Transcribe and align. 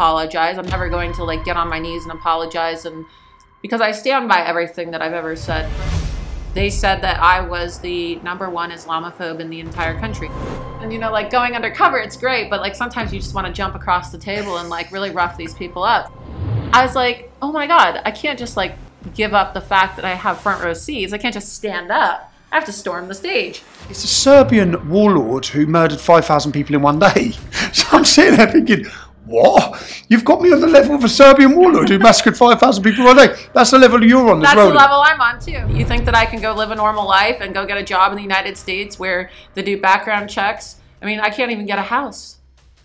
apologize. 0.00 0.56
I'm 0.56 0.64
never 0.64 0.88
going 0.88 1.12
to 1.12 1.24
like 1.24 1.44
get 1.44 1.58
on 1.58 1.68
my 1.68 1.78
knees 1.78 2.04
and 2.04 2.12
apologize 2.12 2.86
and 2.86 3.04
because 3.60 3.82
I 3.82 3.92
stand 3.92 4.30
by 4.30 4.40
everything 4.40 4.92
that 4.92 5.02
I've 5.02 5.12
ever 5.12 5.36
said. 5.36 5.70
They 6.54 6.70
said 6.70 7.02
that 7.02 7.20
I 7.20 7.42
was 7.42 7.80
the 7.80 8.16
number 8.16 8.48
one 8.48 8.70
Islamophobe 8.70 9.40
in 9.40 9.50
the 9.50 9.60
entire 9.60 10.00
country. 10.00 10.30
And 10.80 10.90
you 10.90 10.98
know, 10.98 11.12
like 11.12 11.28
going 11.28 11.54
undercover, 11.54 11.98
it's 11.98 12.16
great, 12.16 12.48
but 12.48 12.60
like 12.62 12.74
sometimes 12.74 13.12
you 13.12 13.20
just 13.20 13.34
want 13.34 13.46
to 13.46 13.52
jump 13.52 13.74
across 13.74 14.10
the 14.10 14.16
table 14.16 14.56
and 14.56 14.70
like 14.70 14.90
really 14.90 15.10
rough 15.10 15.36
these 15.36 15.52
people 15.52 15.82
up. 15.82 16.10
I 16.72 16.82
was 16.82 16.94
like, 16.94 17.30
oh 17.42 17.52
my 17.52 17.66
God, 17.66 18.00
I 18.06 18.10
can't 18.10 18.38
just 18.38 18.56
like 18.56 18.76
give 19.14 19.34
up 19.34 19.52
the 19.52 19.60
fact 19.60 19.96
that 19.96 20.06
I 20.06 20.14
have 20.14 20.40
front 20.40 20.64
row 20.64 20.72
seats. 20.72 21.12
I 21.12 21.18
can't 21.18 21.34
just 21.34 21.52
stand 21.52 21.92
up. 21.92 22.32
I 22.50 22.54
have 22.54 22.64
to 22.64 22.72
storm 22.72 23.06
the 23.06 23.14
stage. 23.14 23.62
It's 23.90 24.02
a 24.02 24.08
Serbian 24.08 24.88
warlord 24.88 25.44
who 25.46 25.66
murdered 25.66 26.00
5,000 26.00 26.52
people 26.52 26.74
in 26.74 26.80
one 26.80 26.98
day. 26.98 27.32
So 27.72 27.86
I'm 27.92 28.04
sitting 28.04 28.36
there 28.36 28.50
thinking, 28.50 28.86
what? 29.30 30.04
You've 30.08 30.24
got 30.24 30.42
me 30.42 30.52
on 30.52 30.60
the 30.60 30.66
level 30.66 30.94
of 30.94 31.04
a 31.04 31.08
Serbian 31.08 31.56
warlord 31.56 31.88
who 31.88 31.98
massacred 31.98 32.36
5,000 32.36 32.82
people 32.82 33.04
one 33.04 33.16
day. 33.16 33.34
That's 33.54 33.70
the 33.70 33.78
level 33.78 34.04
you're 34.04 34.30
on 34.30 34.40
That's 34.40 34.52
as 34.52 34.56
well. 34.56 34.68
the 34.68 34.74
level 34.74 35.00
I'm 35.00 35.20
on 35.20 35.40
too. 35.40 35.76
You 35.76 35.84
think 35.84 36.04
that 36.04 36.14
I 36.14 36.26
can 36.26 36.40
go 36.40 36.52
live 36.52 36.70
a 36.70 36.74
normal 36.74 37.06
life 37.06 37.40
and 37.40 37.54
go 37.54 37.64
get 37.64 37.78
a 37.78 37.82
job 37.82 38.12
in 38.12 38.16
the 38.16 38.22
United 38.22 38.56
States 38.56 38.98
where 38.98 39.30
they 39.54 39.62
do 39.62 39.80
background 39.80 40.28
checks? 40.28 40.76
I 41.00 41.06
mean, 41.06 41.20
I 41.20 41.30
can't 41.30 41.50
even 41.50 41.64
get 41.64 41.78
a 41.78 41.82
house. 41.82 42.38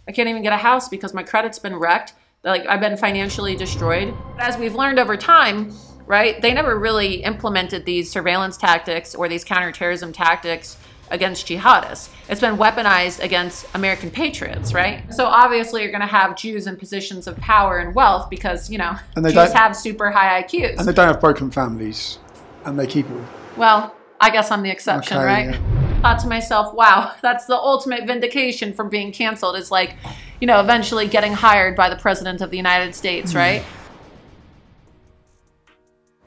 I 0.08 0.12
can't 0.12 0.30
even 0.30 0.44
get 0.44 0.54
a 0.54 0.58
house 0.58 0.88
because 0.88 1.14
my 1.14 1.24
credit's 1.24 1.60
been 1.60 1.76
wrecked. 1.76 2.14
Like 2.44 2.66
I've 2.68 2.80
been 2.80 2.96
financially 2.96 3.56
destroyed. 3.56 4.14
As 4.38 4.58
we've 4.58 4.76
learned 4.76 5.00
over 5.00 5.18
time, 5.18 5.76
right? 6.06 6.40
They 6.42 6.54
never 6.54 6.78
really 6.78 7.24
implemented 7.24 7.86
these 7.86 8.12
surveillance 8.12 8.56
tactics 8.56 9.16
or 9.16 9.28
these 9.28 9.44
counterterrorism 9.44 10.14
tactics 10.14 10.78
against 11.12 11.48
jihadists. 11.48 12.10
It's 12.30 12.42
been 12.42 12.58
weaponized 12.58 13.24
against 13.24 13.66
American 13.76 14.10
patriots, 14.10 14.74
right? 14.74 15.04
So 15.14 15.26
obviously 15.26 15.82
you're 15.84 15.92
going 15.92 16.02
to 16.02 16.08
have 16.08 16.36
Jews 16.36 16.66
in 16.68 16.76
positions 16.78 17.28
of 17.28 17.38
power 17.38 17.78
and 17.80 17.94
wealth 17.94 18.30
because, 18.30 18.70
you 18.70 18.78
know, 18.78 18.96
And 19.16 19.24
they 19.24 19.30
Jews 19.30 19.36
don't- 19.50 19.54
have 19.58 19.76
super 19.76 20.10
high 20.12 20.42
IQs. 20.42 20.78
and 20.80 20.88
they 20.88 20.94
don't 20.94 21.08
have 21.08 21.22
broken 21.22 21.52
families. 21.52 22.18
And 22.66 22.80
they 22.80 22.88
keep 22.88 23.10
it. 23.10 23.18
Well, 23.56 23.96
I 24.20 24.30
guess 24.32 24.50
I'm 24.50 24.64
the 24.64 24.72
exception, 24.72 25.18
Okay, 25.18 25.26
right? 25.26 25.46
yeah. 25.54 26.02
Thought 26.02 26.20
to 26.20 26.28
myself, 26.28 26.74
wow, 26.74 27.12
that's 27.22 27.46
the 27.46 27.56
ultimate 27.56 28.06
vindication 28.08 28.74
from 28.74 28.90
being 28.90 29.12
canceled 29.12 29.56
is 29.56 29.70
like, 29.72 29.96
you 30.42 30.48
know, 30.48 30.60
eventually 30.60 31.08
getting 31.08 31.34
hired 31.34 31.76
by 31.76 31.90
the 31.90 31.96
president 31.96 32.42
of 32.42 32.50
the 32.50 32.58
United 32.58 32.96
States, 32.96 33.32
Hmm. 33.34 33.38
right? 33.38 33.64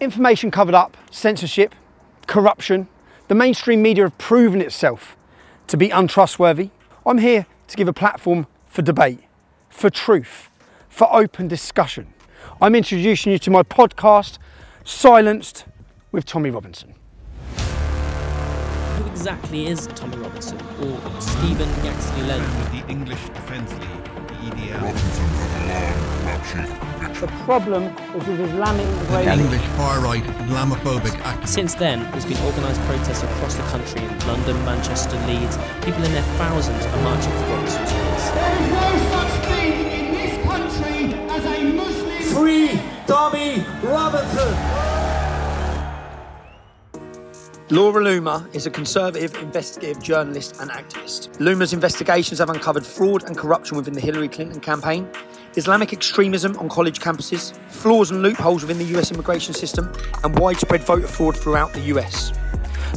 Information 0.00 0.50
covered 0.52 0.74
up, 0.76 0.96
censorship, 1.10 1.74
corruption. 2.28 2.86
The 3.28 3.34
mainstream 3.34 3.82
media 3.82 4.04
have 4.04 4.16
proven 4.16 4.62
itself 4.62 5.14
to 5.66 5.76
be 5.76 5.90
untrustworthy. 5.90 6.70
I'm 7.04 7.18
here 7.18 7.44
to 7.66 7.76
give 7.76 7.86
a 7.86 7.92
platform 7.92 8.46
for 8.66 8.80
debate, 8.80 9.20
for 9.68 9.90
truth, 9.90 10.48
for 10.88 11.14
open 11.14 11.46
discussion. 11.46 12.14
I'm 12.62 12.74
introducing 12.74 13.32
you 13.32 13.38
to 13.40 13.50
my 13.50 13.62
podcast, 13.62 14.38
Silenced 14.82 15.66
with 16.10 16.24
Tommy 16.24 16.48
Robinson. 16.48 16.94
Who 18.96 19.04
exactly 19.10 19.66
is 19.66 19.88
Tommy 19.88 20.16
Robinson 20.16 20.58
or 20.80 20.98
Stephen 21.20 21.68
Yaxley 21.84 22.22
Lennon? 22.22 22.58
with 22.58 22.72
the 22.72 22.82
English 22.90 23.28
Defence 23.28 23.70
League, 23.74 24.04
the 24.26 24.32
EDL. 24.56 24.80
The 27.20 27.26
problem 27.46 27.82
is 28.14 28.28
with 28.28 28.38
Islamic 28.38 28.86
English 29.26 29.66
far-right 29.76 30.22
Islamophobic 30.22 31.16
activists. 31.22 31.48
Since 31.48 31.74
then, 31.74 32.08
there's 32.12 32.24
been 32.24 32.38
organised 32.46 32.80
protests 32.82 33.24
across 33.24 33.56
the 33.56 33.64
country 33.64 34.02
in 34.04 34.18
London, 34.28 34.56
Manchester, 34.64 35.16
Leeds. 35.26 35.58
People 35.84 36.04
in 36.04 36.12
their 36.12 36.22
thousands 36.38 36.86
are 36.86 37.02
marching 37.02 37.32
for 37.32 37.46
Robinson's 37.50 37.90
cause. 37.90 38.30
There 38.34 38.62
is 38.62 38.70
no 38.70 38.88
such 39.10 39.32
thing 39.46 39.72
in 39.90 40.14
this 40.14 40.46
country 40.46 41.14
as 41.28 41.44
a 41.44 41.72
Muslim. 41.72 42.22
Free 42.22 42.80
Tommy 43.08 43.64
Robinson. 43.82 44.54
Laura 47.70 48.02
Loomer 48.02 48.54
is 48.54 48.66
a 48.66 48.70
conservative 48.70 49.34
investigative 49.42 50.00
journalist 50.02 50.56
and 50.60 50.70
activist. 50.70 51.36
Loomer's 51.38 51.72
investigations 51.72 52.38
have 52.38 52.48
uncovered 52.48 52.86
fraud 52.86 53.24
and 53.24 53.36
corruption 53.36 53.76
within 53.76 53.92
the 53.92 54.00
Hillary 54.00 54.28
Clinton 54.28 54.60
campaign, 54.60 55.06
Islamic 55.58 55.92
extremism 55.92 56.56
on 56.58 56.68
college 56.68 57.00
campuses, 57.00 57.52
flaws 57.66 58.12
and 58.12 58.22
loopholes 58.22 58.62
within 58.62 58.78
the 58.78 58.96
US 58.96 59.10
immigration 59.10 59.52
system, 59.52 59.92
and 60.22 60.38
widespread 60.38 60.84
voter 60.84 61.08
fraud 61.08 61.36
throughout 61.36 61.72
the 61.72 61.80
US. 61.94 62.30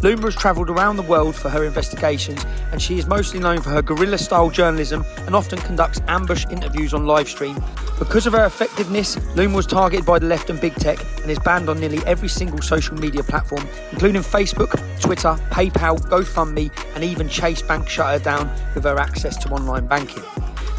Loomer 0.02 0.26
has 0.26 0.36
travelled 0.36 0.70
around 0.70 0.98
the 0.98 1.02
world 1.02 1.36
for 1.36 1.50
her 1.50 1.64
investigations, 1.64 2.46
and 2.72 2.80
she 2.80 3.00
is 3.00 3.08
mostly 3.08 3.40
known 3.40 3.62
for 3.62 3.72
her 3.72 3.82
guerrilla 3.82 4.20
style 4.20 4.52
journalism 4.52 5.04
and 5.26 5.36
often 5.36 5.58
conducts 5.58 6.02
ambush 6.08 6.46
interviews 6.52 6.94
on 6.94 7.08
live 7.08 7.28
stream. 7.28 7.60
Because 7.98 8.28
of 8.28 8.34
her 8.34 8.46
effectiveness, 8.46 9.16
Loomer 9.34 9.56
was 9.56 9.66
targeted 9.66 10.06
by 10.06 10.20
the 10.20 10.28
left 10.28 10.52
and 10.52 10.62
big 10.62 10.76
tech 10.76 11.04
and 11.24 11.32
is 11.32 11.40
banned 11.40 11.68
on 11.68 11.80
nearly 11.80 12.06
every 12.06 12.30
single 12.30 12.62
social 12.62 12.96
media 12.96 13.24
platform, 13.24 13.68
including 13.92 14.22
Facebook, 14.22 14.72
Twitter, 15.02 15.36
PayPal, 15.50 16.00
GoFundMe, 16.00 16.70
and 16.94 17.04
even 17.04 17.28
Chase 17.28 17.64
Bank 17.64 17.90
shut 17.90 18.20
her 18.20 18.24
down 18.24 18.52
with 18.76 18.84
her 18.84 19.00
access 19.00 19.36
to 19.38 19.50
online 19.50 19.88
banking. 19.88 20.24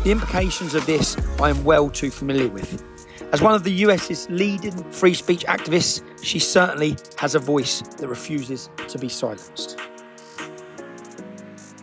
The 0.05 0.11
implications 0.11 0.75
of 0.75 0.85
this 0.85 1.17
I 1.41 1.51
am 1.51 1.63
well 1.63 1.89
too 1.89 2.11
familiar 2.11 2.49
with. 2.49 2.83
As 3.33 3.41
one 3.41 3.55
of 3.55 3.63
the 3.63 3.71
US's 3.71 4.29
leading 4.31 4.73
free 4.91 5.15
speech 5.15 5.45
activists, 5.45 6.03
she 6.25 6.41
certainly 6.41 6.97
has 7.19 7.37
a 7.37 7.39
voice 7.39 7.83
that 7.99 8.09
refuses 8.09 8.69
to 8.89 8.99
be 8.99 9.09
silenced. 9.09 9.79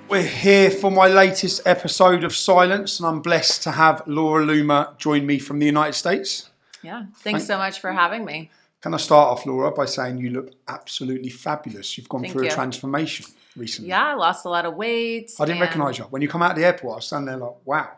We're 0.10 0.22
here 0.24 0.70
for 0.70 0.92
my 0.92 1.08
latest 1.08 1.62
episode 1.66 2.26
of 2.26 2.36
Silence, 2.36 3.00
and 3.00 3.08
I'm 3.08 3.22
blessed 3.22 3.64
to 3.64 3.72
have 3.72 4.04
Laura 4.06 4.46
Loomer 4.46 4.98
join 4.98 5.26
me 5.26 5.40
from 5.40 5.60
the 5.60 5.66
United 5.68 5.94
States. 5.94 6.50
Yeah. 6.84 7.06
Thanks 7.20 7.46
so 7.48 7.58
much 7.58 7.80
for 7.80 7.92
having 7.94 8.26
me. 8.26 8.52
Can 8.82 8.94
I 8.94 8.98
start 8.98 9.30
off, 9.30 9.46
Laura, 9.46 9.72
by 9.72 9.86
saying 9.86 10.18
you 10.18 10.32
look 10.32 10.52
absolutely 10.68 11.30
fabulous? 11.30 11.98
You've 11.98 12.10
gone 12.10 12.22
Thank 12.22 12.34
through 12.34 12.44
you. 12.46 12.50
a 12.50 12.54
transformation 12.54 13.28
recently. 13.56 13.90
Yeah, 13.90 14.08
I 14.08 14.14
lost 14.16 14.46
a 14.46 14.50
lot 14.50 14.66
of 14.66 14.76
weight. 14.76 15.32
I 15.40 15.46
didn't 15.46 15.62
and- 15.62 15.62
recognise 15.62 15.98
you. 15.98 16.06
When 16.06 16.22
you 16.22 16.28
come 16.28 16.42
out 16.42 16.52
of 16.52 16.58
the 16.58 16.66
airport, 16.66 16.94
I 16.94 16.96
was 16.98 17.06
standing 17.06 17.26
there 17.28 17.38
like, 17.38 17.56
wow. 17.66 17.90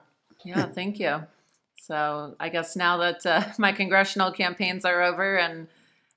Yeah, 0.44 0.66
thank 0.66 1.00
you. 1.00 1.24
So 1.76 2.36
I 2.40 2.50
guess 2.50 2.76
now 2.76 2.98
that 2.98 3.26
uh, 3.26 3.44
my 3.58 3.72
congressional 3.72 4.32
campaigns 4.32 4.86
are 4.86 5.02
over 5.02 5.38
and 5.38 5.68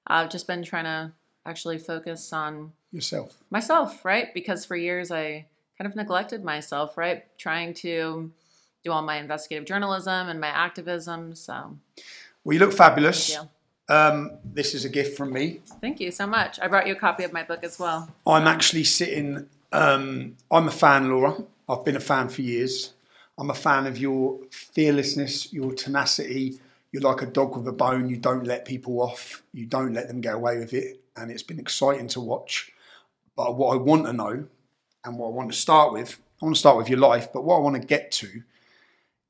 I've 0.06 0.30
just 0.30 0.46
been 0.46 0.62
trying 0.62 0.84
to 0.84 1.12
actually 1.46 1.78
focus 1.78 2.32
on 2.32 2.72
Yourself. 2.92 3.36
myself, 3.50 4.04
right? 4.04 4.32
Because 4.32 4.64
for 4.64 4.76
years 4.76 5.10
I 5.10 5.46
kind 5.78 5.90
of 5.90 5.96
neglected 5.96 6.44
myself, 6.44 6.96
right? 6.96 7.24
Trying 7.38 7.74
to 7.74 8.30
do 8.84 8.92
all 8.92 9.02
my 9.02 9.16
investigative 9.16 9.66
journalism 9.66 10.28
and 10.28 10.40
my 10.40 10.48
activism. 10.48 11.34
So 11.34 11.78
Well, 12.44 12.54
you 12.54 12.60
look 12.60 12.72
fabulous. 12.72 13.36
Um, 13.88 14.38
this 14.44 14.74
is 14.74 14.86
a 14.86 14.88
gift 14.88 15.16
from 15.16 15.32
me. 15.32 15.60
thank 15.82 16.00
you 16.00 16.10
so 16.10 16.26
much. 16.26 16.58
I 16.60 16.68
brought 16.68 16.86
you 16.86 16.94
a 16.94 16.96
copy 16.98 17.24
of 17.24 17.34
my 17.34 17.42
book 17.42 17.62
as 17.62 17.78
well. 17.78 18.08
I'm 18.26 18.46
actually 18.46 18.84
sitting. 18.84 19.46
Um, 19.72 20.36
I'm 20.50 20.68
a 20.68 20.70
fan, 20.70 21.10
Laura. 21.10 21.36
I've 21.68 21.84
been 21.84 21.96
a 21.96 22.00
fan 22.00 22.30
for 22.30 22.40
years. 22.40 22.93
I'm 23.38 23.50
a 23.50 23.54
fan 23.54 23.86
of 23.86 23.98
your 23.98 24.38
fearlessness, 24.50 25.52
your 25.52 25.72
tenacity. 25.72 26.60
You're 26.92 27.02
like 27.02 27.22
a 27.22 27.26
dog 27.26 27.56
with 27.56 27.66
a 27.66 27.72
bone. 27.72 28.08
You 28.08 28.16
don't 28.16 28.46
let 28.46 28.64
people 28.64 29.00
off. 29.00 29.42
You 29.52 29.66
don't 29.66 29.92
let 29.92 30.08
them 30.08 30.20
get 30.20 30.34
away 30.34 30.58
with 30.58 30.72
it. 30.72 31.00
And 31.16 31.30
it's 31.30 31.42
been 31.42 31.58
exciting 31.58 32.08
to 32.08 32.20
watch. 32.20 32.72
But 33.36 33.56
what 33.56 33.74
I 33.74 33.76
want 33.76 34.06
to 34.06 34.12
know, 34.12 34.46
and 35.04 35.18
what 35.18 35.26
I 35.26 35.30
want 35.30 35.50
to 35.52 35.58
start 35.58 35.92
with, 35.92 36.20
I 36.40 36.44
want 36.44 36.56
to 36.56 36.60
start 36.60 36.76
with 36.76 36.88
your 36.88 37.00
life. 37.00 37.32
But 37.32 37.44
what 37.44 37.56
I 37.56 37.60
want 37.60 37.80
to 37.80 37.86
get 37.86 38.12
to 38.12 38.42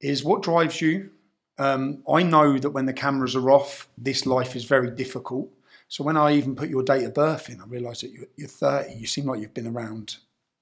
is 0.00 0.22
what 0.22 0.42
drives 0.42 0.80
you. 0.80 1.10
Um, 1.56 2.03
I 2.10 2.22
know 2.22 2.59
that 2.59 2.71
when 2.71 2.86
the 2.86 2.92
cameras 2.92 3.34
are 3.34 3.51
off, 3.51 3.89
this 3.97 4.27
life 4.27 4.54
is 4.54 4.65
very 4.65 4.91
difficult. 4.91 5.48
So 5.89 6.04
when 6.04 6.16
I 6.16 6.33
even 6.33 6.56
put 6.56 6.68
your 6.68 6.83
date 6.83 7.04
of 7.04 7.15
birth 7.15 7.48
in, 7.48 7.60
I 7.60 7.65
realised 7.65 8.03
that 8.03 8.10
you're, 8.10 8.27
you're 8.36 8.48
30. 8.48 8.95
You 8.95 9.06
seem 9.06 9.27
like 9.27 9.41
you've 9.41 9.54
been 9.54 9.66
around 9.66 10.16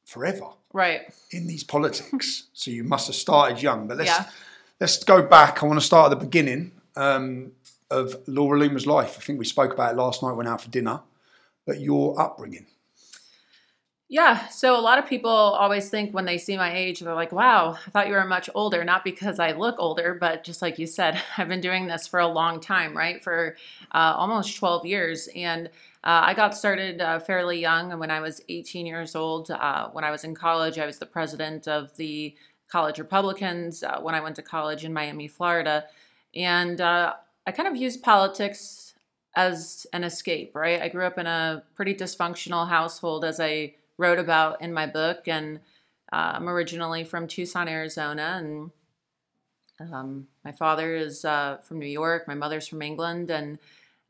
forever 0.05 0.47
Right. 0.73 1.03
in 1.31 1.47
these 1.47 1.65
politics. 1.65 2.45
so 2.53 2.71
you 2.71 2.85
must 2.85 3.07
have 3.07 3.17
started 3.17 3.63
young. 3.63 3.87
But 3.87 3.99
let's 3.99 4.11
Yeah. 4.11 4.27
let's 4.81 5.03
go 5.05 5.23
back. 5.23 5.63
I 5.63 5.67
want 5.67 5.81
to 5.81 5.85
start 5.87 6.13
at 6.13 6.19
the 6.19 6.25
beginning 6.25 6.73
um, 6.97 7.53
of 7.91 8.17
Laura 8.27 8.59
Loomer's 8.59 8.87
life. 8.87 9.17
I 9.19 9.23
think 9.23 9.39
we 9.39 9.45
spoke 9.45 9.73
about 9.73 9.93
it 9.93 9.97
last 9.97 10.23
night. 10.23 10.33
Went 10.33 10.49
out 10.49 10.61
for 10.61 10.69
dinner. 10.71 11.01
But 11.67 11.81
your 11.81 12.21
upbringing. 12.21 12.67
Yeah. 14.09 14.49
So 14.49 14.79
a 14.79 14.81
lot 14.83 14.99
of 14.99 15.07
people 15.07 15.31
always 15.31 15.89
think 15.89 16.13
when 16.13 16.27
they 16.27 16.37
see 16.37 16.57
my 16.59 16.75
age, 16.77 17.01
they're 17.01 17.15
like, 17.15 17.33
wow, 17.33 17.79
I 17.87 17.91
thought 17.91 18.09
you 18.09 18.13
were 18.15 18.25
much 18.27 18.51
older. 18.55 18.85
Not 18.85 19.05
because 19.05 19.39
I 19.39 19.53
look 19.53 19.77
older, 19.79 20.15
but 20.21 20.45
just 20.45 20.61
like 20.61 20.79
you 20.79 20.87
said, 20.87 21.19
I've 21.39 21.49
been 21.49 21.63
doing 21.63 21.87
this 21.87 22.07
for 22.07 22.21
a 22.21 22.27
long 22.27 22.61
time, 22.61 22.95
right? 22.97 23.23
For 23.23 23.57
uh, 23.93 24.15
almost 24.17 24.57
12 24.57 24.85
years. 24.85 25.29
And 25.35 25.71
uh, 26.05 26.23
I 26.25 26.35
got 26.35 26.57
started 26.57 27.01
uh, 27.01 27.21
fairly 27.21 27.61
young. 27.61 27.93
And 27.93 28.01
when 28.01 28.11
I 28.11 28.21
was 28.21 28.41
18 28.49 28.87
years 28.87 29.15
old, 29.15 29.51
uh, 29.51 29.89
when 29.91 30.03
I 30.03 30.11
was 30.11 30.25
in 30.25 30.35
college, 30.35 30.79
I 30.79 30.87
was 30.87 30.99
the 30.99 31.07
president 31.07 31.69
of 31.69 31.97
the 31.97 32.35
College 32.69 32.99
Republicans 32.99 33.83
uh, 33.83 34.01
when 34.01 34.15
I 34.15 34.21
went 34.21 34.37
to 34.37 34.43
college 34.43 34.85
in 34.85 34.93
Miami, 34.93 35.29
Florida. 35.29 35.85
And 36.35 36.81
uh, 36.81 37.15
I 37.47 37.53
kind 37.53 37.69
of 37.69 37.77
used 37.77 38.03
politics 38.03 38.95
as 39.37 39.87
an 39.93 40.03
escape, 40.05 40.57
right? 40.57 40.83
I 40.83 40.89
grew 40.89 41.07
up 41.07 41.19
in 41.19 41.27
a 41.27 41.63
pretty 41.75 41.95
dysfunctional 41.95 42.69
household, 42.69 43.25
as 43.25 43.39
I 43.39 43.75
wrote 43.97 44.19
about 44.19 44.61
in 44.61 44.73
my 44.73 44.87
book, 44.87 45.29
and 45.29 45.61
uh, 46.13 46.33
I'm 46.35 46.49
originally 46.49 47.05
from 47.05 47.27
Tucson, 47.29 47.69
Arizona, 47.69 48.35
and 48.39 48.71
Um, 49.81 50.29
my 50.45 50.53
father 50.53 50.95
is 50.95 51.23
from 51.23 51.79
New 51.79 51.87
York. 51.87 52.29
My 52.29 52.35
mother's 52.35 52.69
from 52.69 52.83
England, 52.83 53.31
and 53.31 53.59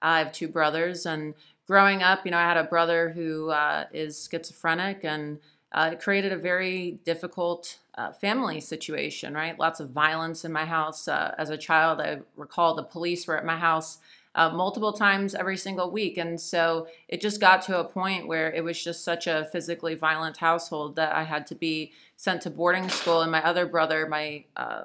I 0.03 0.19
have 0.19 0.33
two 0.33 0.49
brothers. 0.49 1.07
And 1.07 1.35
growing 1.73 2.03
up, 2.03 2.27
you 2.27 2.31
know, 2.31 2.37
I 2.37 2.43
had 2.43 2.59
a 2.59 2.65
brother 2.65 3.09
who 3.09 3.49
uh, 3.49 3.87
is 3.95 4.29
schizophrenic, 4.31 5.05
and 5.05 5.39
uh, 5.73 5.89
it 5.95 6.01
created 6.01 6.31
a 6.31 6.37
very 6.37 6.99
difficult 7.03 7.79
uh, 7.95 8.13
family 8.13 8.61
situation. 8.61 9.33
Right, 9.33 9.59
lots 9.59 9.81
of 9.81 9.89
violence 9.89 10.45
in 10.45 10.53
my 10.53 10.67
house. 10.67 11.09
Uh, 11.09 11.35
as 11.39 11.49
a 11.49 11.57
child, 11.57 11.99
I 12.03 12.19
recall 12.37 12.75
the 12.75 12.83
police 12.83 13.27
were 13.27 13.39
at 13.39 13.47
my 13.47 13.57
house. 13.57 13.97
Uh, 14.35 14.51
multiple 14.51 14.93
times 14.93 15.35
every 15.35 15.57
single 15.57 15.91
week. 15.91 16.17
And 16.19 16.39
so 16.41 16.89
it 17.09 17.21
just 17.23 17.39
got 17.41 17.63
to 17.63 17.81
a 17.81 17.85
point 17.85 18.27
where 18.27 18.51
it 18.51 18.65
was 18.65 18.83
just 18.83 19.05
such 19.05 19.27
a 19.27 19.47
physically 19.53 19.95
violent 19.95 20.39
household 20.39 20.97
that 20.97 21.15
I 21.15 21.25
had 21.25 21.47
to 21.49 21.55
be 21.55 21.93
sent 22.17 22.43
to 22.43 22.51
boarding 22.51 22.89
school. 22.89 23.21
And 23.23 23.33
my 23.33 23.43
other 23.43 23.67
brother, 23.67 24.07
my 24.07 24.45
uh, 24.57 24.85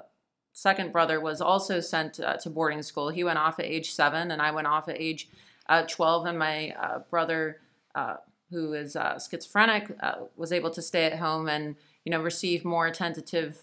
second 0.51 0.91
brother 0.91 1.21
was 1.21 1.39
also 1.39 1.79
sent 1.79 2.15
to 2.15 2.49
boarding 2.49 2.81
school. 2.81 3.07
He 3.09 3.23
went 3.23 3.39
off 3.39 3.59
at 3.59 3.65
age 3.65 3.91
seven, 3.91 4.31
and 4.31 4.41
I 4.41 4.51
went 4.51 4.67
off 4.67 4.89
at 4.89 4.99
age 4.99 5.29
uh, 5.69 5.83
12. 5.83 6.25
And 6.25 6.39
my 6.39 6.71
uh, 6.71 6.99
brother, 7.09 7.59
uh, 7.95 8.15
who 8.51 8.73
is 8.73 8.95
uh, 8.95 9.19
schizophrenic, 9.19 9.91
was 10.35 10.51
able 10.51 10.71
to 10.71 10.81
stay 10.81 11.05
at 11.05 11.19
home 11.19 11.47
and 11.47 11.75
you 12.05 12.11
know 12.11 12.21
receive 12.21 12.63
more 12.63 12.87
attentive 12.87 13.59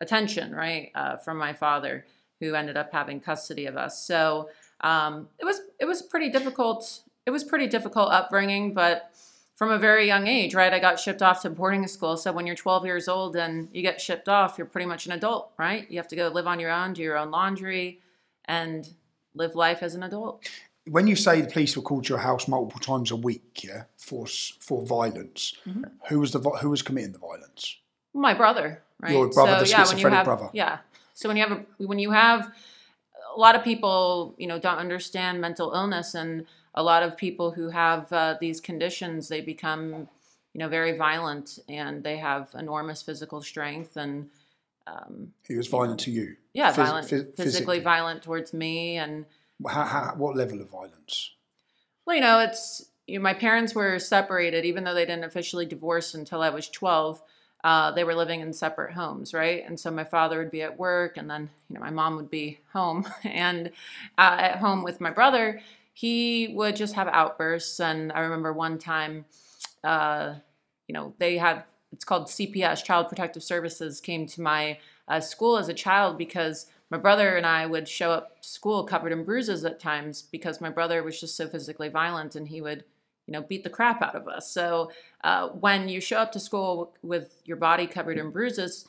attention, 0.00 0.52
right, 0.52 0.90
from 1.24 1.38
my 1.38 1.52
father, 1.52 2.04
who 2.40 2.54
ended 2.54 2.76
up 2.76 2.92
having 2.92 3.20
custody 3.20 3.66
of 3.66 3.76
us. 3.76 4.04
So 4.04 4.48
um, 4.80 5.28
it 5.38 5.44
was 5.44 5.60
it 5.78 5.84
was 5.84 6.02
pretty 6.02 6.30
difficult. 6.30 7.00
It 7.26 7.30
was 7.30 7.44
pretty 7.44 7.68
difficult 7.68 8.10
upbringing, 8.10 8.74
but 8.74 9.10
from 9.56 9.70
a 9.70 9.78
very 9.78 10.06
young 10.06 10.26
age, 10.26 10.54
right? 10.54 10.72
I 10.72 10.78
got 10.78 10.98
shipped 10.98 11.22
off 11.22 11.42
to 11.42 11.50
boarding 11.50 11.86
school. 11.86 12.16
So 12.16 12.32
when 12.32 12.46
you're 12.46 12.56
12 12.56 12.84
years 12.84 13.08
old 13.08 13.36
and 13.36 13.68
you 13.72 13.82
get 13.82 14.00
shipped 14.00 14.28
off, 14.28 14.58
you're 14.58 14.66
pretty 14.66 14.86
much 14.86 15.06
an 15.06 15.12
adult, 15.12 15.52
right? 15.58 15.88
You 15.90 15.98
have 15.98 16.08
to 16.08 16.16
go 16.16 16.28
live 16.28 16.46
on 16.46 16.58
your 16.58 16.72
own, 16.72 16.92
do 16.92 17.02
your 17.02 17.16
own 17.16 17.30
laundry, 17.30 18.00
and 18.46 18.88
live 19.34 19.54
life 19.54 19.82
as 19.82 19.94
an 19.94 20.02
adult. 20.02 20.48
When 20.86 21.06
you 21.06 21.16
say 21.16 21.40
the 21.40 21.50
police 21.50 21.76
were 21.76 21.82
called 21.82 22.04
to 22.04 22.10
your 22.10 22.18
house 22.18 22.46
multiple 22.46 22.80
times 22.80 23.10
a 23.10 23.16
week, 23.16 23.64
yeah, 23.64 23.84
for 23.96 24.26
for 24.60 24.82
violence, 24.84 25.54
Mm-hmm. 25.66 25.84
who 26.08 26.20
was 26.20 26.32
the 26.32 26.40
who 26.40 26.70
was 26.70 26.82
committing 26.82 27.12
the 27.12 27.18
violence? 27.18 27.78
My 28.12 28.34
brother, 28.34 28.82
right? 29.00 29.12
Your 29.12 29.28
brother, 29.28 29.52
the 29.52 29.56
when 29.58 29.66
you 29.66 29.74
schizophrenic 29.76 30.12
have, 30.18 30.24
brother. 30.26 30.50
Yeah. 30.52 30.78
So 31.14 31.28
when 31.28 31.36
you 31.38 31.42
have 31.46 31.52
a, 31.58 31.64
when 31.86 31.98
you 31.98 32.10
have 32.10 32.52
a 33.34 33.38
lot 33.40 33.54
of 33.56 33.64
people, 33.64 34.34
you 34.36 34.46
know, 34.46 34.58
don't 34.58 34.78
understand 34.78 35.40
mental 35.40 35.72
illness, 35.72 36.14
and 36.14 36.46
a 36.74 36.82
lot 36.82 37.02
of 37.02 37.16
people 37.16 37.50
who 37.52 37.70
have 37.70 38.12
uh, 38.12 38.36
these 38.40 38.60
conditions, 38.60 39.28
they 39.28 39.40
become, 39.40 40.08
you 40.52 40.58
know, 40.58 40.68
very 40.68 40.96
violent, 40.98 41.58
and 41.68 42.04
they 42.04 42.18
have 42.18 42.50
enormous 42.58 43.00
physical 43.02 43.40
strength, 43.42 43.96
and 43.96 44.28
um, 44.86 45.32
He 45.48 45.56
was 45.56 45.66
violent 45.68 45.98
to 46.00 46.10
you. 46.10 46.36
yeah, 46.52 46.70
Phys- 46.72 46.76
violent, 46.76 47.08
phys- 47.08 47.34
physically 47.36 47.80
violent 47.80 48.22
towards 48.22 48.52
me, 48.52 48.98
and 48.98 49.24
How, 49.66 49.84
how, 49.84 50.14
what 50.16 50.36
level 50.36 50.60
of 50.60 50.70
violence? 50.70 51.32
Well, 52.06 52.16
you 52.16 52.22
know, 52.22 52.40
it's 52.40 52.90
you 53.06 53.18
know, 53.18 53.22
my 53.22 53.34
parents 53.34 53.74
were 53.74 53.98
separated, 53.98 54.64
even 54.64 54.84
though 54.84 54.94
they 54.94 55.06
didn't 55.06 55.24
officially 55.24 55.66
divorce 55.66 56.14
until 56.14 56.42
I 56.42 56.50
was 56.50 56.68
12. 56.68 57.22
Uh, 57.62 57.90
they 57.92 58.04
were 58.04 58.14
living 58.14 58.40
in 58.40 58.52
separate 58.52 58.92
homes, 58.92 59.32
right? 59.32 59.64
And 59.66 59.80
so 59.80 59.90
my 59.90 60.04
father 60.04 60.38
would 60.38 60.50
be 60.50 60.62
at 60.62 60.78
work, 60.78 61.16
and 61.16 61.30
then 61.30 61.48
you 61.68 61.74
know 61.74 61.80
my 61.80 61.90
mom 61.90 62.16
would 62.16 62.30
be 62.30 62.60
home. 62.72 63.06
And 63.24 63.68
uh, 64.18 64.36
at 64.38 64.56
home 64.58 64.82
with 64.82 65.00
my 65.00 65.10
brother, 65.10 65.60
he 65.94 66.48
would 66.48 66.76
just 66.76 66.94
have 66.94 67.08
outbursts. 67.08 67.80
And 67.80 68.12
I 68.12 68.20
remember 68.20 68.52
one 68.52 68.78
time, 68.78 69.24
uh, 69.82 70.34
you 70.88 70.92
know, 70.92 71.14
they 71.18 71.38
had 71.38 71.64
it's 71.92 72.04
called 72.04 72.26
CPS, 72.26 72.84
Child 72.84 73.08
Protective 73.08 73.42
Services, 73.42 74.00
came 74.00 74.26
to 74.26 74.42
my 74.42 74.78
uh, 75.08 75.20
school 75.20 75.56
as 75.56 75.68
a 75.68 75.74
child 75.74 76.18
because 76.18 76.66
my 76.94 77.00
brother 77.00 77.34
and 77.34 77.44
I 77.44 77.66
would 77.66 77.88
show 77.88 78.12
up 78.12 78.40
to 78.40 78.48
school 78.48 78.84
covered 78.84 79.10
in 79.10 79.24
bruises 79.24 79.64
at 79.64 79.80
times 79.80 80.22
because 80.22 80.60
my 80.60 80.70
brother 80.70 81.02
was 81.02 81.18
just 81.18 81.36
so 81.36 81.48
physically 81.48 81.88
violent 81.88 82.36
and 82.36 82.46
he 82.46 82.60
would, 82.60 82.84
you 83.26 83.32
know, 83.32 83.42
beat 83.42 83.64
the 83.64 83.70
crap 83.70 84.00
out 84.00 84.14
of 84.14 84.28
us. 84.28 84.48
So 84.48 84.92
uh, 85.24 85.48
when 85.48 85.88
you 85.88 86.00
show 86.00 86.18
up 86.18 86.30
to 86.32 86.38
school 86.38 86.94
with 87.02 87.42
your 87.44 87.56
body 87.56 87.88
covered 87.88 88.16
in 88.16 88.30
bruises, 88.30 88.86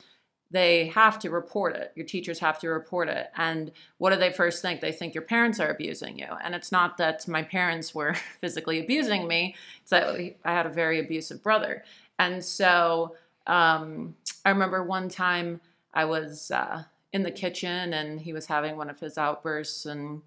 they 0.52 0.86
have 0.86 1.18
to 1.18 1.30
report 1.30 1.74
it. 1.74 1.90
Your 1.96 2.06
teachers 2.06 2.38
have 2.38 2.60
to 2.60 2.68
report 2.68 3.08
it. 3.08 3.26
And 3.36 3.72
what 3.98 4.10
do 4.10 4.20
they 4.20 4.30
first 4.30 4.62
think? 4.62 4.80
They 4.80 4.92
think 4.92 5.12
your 5.12 5.24
parents 5.24 5.58
are 5.58 5.72
abusing 5.72 6.16
you. 6.16 6.28
And 6.44 6.54
it's 6.54 6.70
not 6.70 6.98
that 6.98 7.26
my 7.26 7.42
parents 7.42 7.92
were 7.92 8.14
physically 8.40 8.78
abusing 8.78 9.26
me, 9.26 9.56
it's 9.80 9.90
that 9.90 10.14
I 10.44 10.52
had 10.52 10.66
a 10.66 10.70
very 10.70 11.00
abusive 11.00 11.42
brother. 11.42 11.82
And 12.20 12.44
so 12.44 13.16
um, 13.48 14.14
I 14.44 14.50
remember 14.50 14.84
one 14.84 15.08
time 15.08 15.60
I 15.92 16.04
was 16.04 16.52
uh, 16.52 16.84
in 17.16 17.22
the 17.24 17.30
kitchen 17.30 17.92
and 17.92 18.20
he 18.20 18.32
was 18.32 18.46
having 18.46 18.76
one 18.76 18.90
of 18.90 19.00
his 19.00 19.18
outbursts, 19.18 19.86
and 19.86 20.22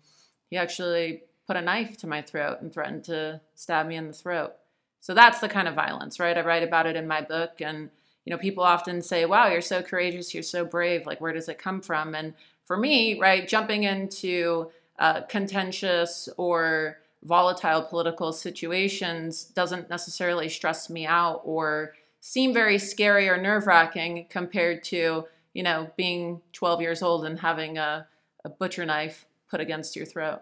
he 0.50 0.58
actually 0.58 1.24
put 1.48 1.56
a 1.56 1.62
knife 1.62 1.96
to 1.98 2.08
my 2.08 2.22
throat 2.22 2.58
and 2.60 2.74
threatened 2.74 3.04
to 3.06 3.40
stab 3.56 3.88
me 3.88 3.96
in 3.96 4.08
the 4.08 4.14
throat. 4.14 4.54
So 5.00 5.14
that's 5.14 5.40
the 5.40 5.48
kind 5.48 5.68
of 5.68 5.76
violence, 5.76 6.20
right? 6.20 6.38
I 6.38 6.42
write 6.42 6.64
about 6.64 6.88
it 6.88 6.98
in 6.98 7.08
my 7.08 7.22
book, 7.22 7.62
and 7.62 7.90
you 8.26 8.32
know, 8.32 8.38
people 8.38 8.64
often 8.64 9.02
say, 9.02 9.26
"Wow, 9.26 9.48
you're 9.48 9.62
so 9.62 9.82
courageous, 9.82 10.34
you're 10.34 10.44
so 10.44 10.66
brave. 10.66 11.06
Like, 11.06 11.22
where 11.22 11.32
does 11.32 11.48
it 11.48 11.58
come 11.58 11.82
from?" 11.82 12.14
And 12.14 12.34
for 12.66 12.76
me, 12.76 13.20
right, 13.20 13.48
jumping 13.48 13.84
into 13.84 14.72
uh, 15.00 15.22
contentious 15.22 16.28
or 16.38 16.98
volatile 17.24 17.84
political 17.84 18.34
situations 18.34 19.46
doesn't 19.46 19.90
necessarily 19.90 20.50
stress 20.50 20.90
me 20.90 21.06
out 21.06 21.42
or 21.44 21.94
seem 22.20 22.54
very 22.54 22.78
scary 22.78 23.30
or 23.30 23.38
nerve 23.38 23.68
wracking 23.68 24.28
compared 24.30 24.84
to, 24.84 25.26
you 25.60 25.64
know, 25.64 25.92
being 25.98 26.40
12 26.54 26.80
years 26.80 27.02
old 27.02 27.26
and 27.26 27.38
having 27.42 27.78
a, 27.78 28.08
a 28.46 28.50
butcher 28.50 28.86
knife 28.86 29.26
put 29.50 29.60
against 29.60 29.94
your 29.94 30.06
throat. 30.06 30.40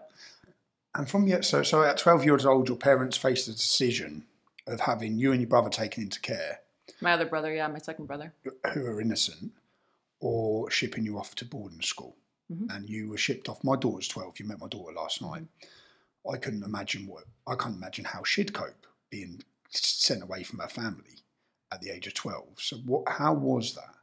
And 0.94 1.10
from 1.10 1.26
your, 1.26 1.42
so 1.42 1.64
so 1.64 1.82
at 1.82 1.98
twelve 1.98 2.24
years 2.24 2.46
old, 2.46 2.68
your 2.68 2.76
parents 2.76 3.16
faced 3.16 3.46
the 3.48 3.52
decision 3.52 4.24
of 4.68 4.78
having 4.78 5.18
you 5.18 5.32
and 5.32 5.40
your 5.40 5.48
brother 5.48 5.70
taken 5.70 6.04
into 6.04 6.20
care, 6.20 6.60
My 7.00 7.12
other 7.14 7.26
brother, 7.26 7.52
yeah, 7.52 7.66
my 7.66 7.78
second 7.80 8.06
brother. 8.06 8.32
who 8.74 8.86
are 8.86 9.00
innocent, 9.00 9.50
or 10.20 10.70
shipping 10.70 11.04
you 11.04 11.18
off 11.18 11.34
to 11.36 11.44
boarding 11.44 11.82
school. 11.82 12.14
Mhm. 12.52 12.72
And 12.74 12.88
you 12.88 13.08
were 13.08 13.18
shipped 13.18 13.48
off. 13.48 13.64
My 13.64 13.74
daughter's 13.74 14.06
twelve. 14.06 14.38
You 14.38 14.46
met 14.46 14.60
my 14.60 14.68
daughter 14.68 14.92
last 14.94 15.20
night. 15.20 15.46
I 16.32 16.36
couldn't 16.36 16.62
imagine 16.62 17.08
what 17.08 17.24
I 17.44 17.56
can't 17.56 17.74
imagine 17.74 18.04
how 18.04 18.22
she'd 18.22 18.52
cope 18.54 18.86
being 19.10 19.42
sent 19.70 20.22
away 20.22 20.44
from 20.44 20.60
her 20.60 20.68
family 20.68 21.16
at 21.72 21.80
the 21.80 21.90
age 21.90 22.06
of 22.06 22.14
twelve. 22.14 22.50
So 22.58 22.76
what? 22.76 23.02
How 23.08 23.34
was 23.34 23.74
that? 23.74 23.94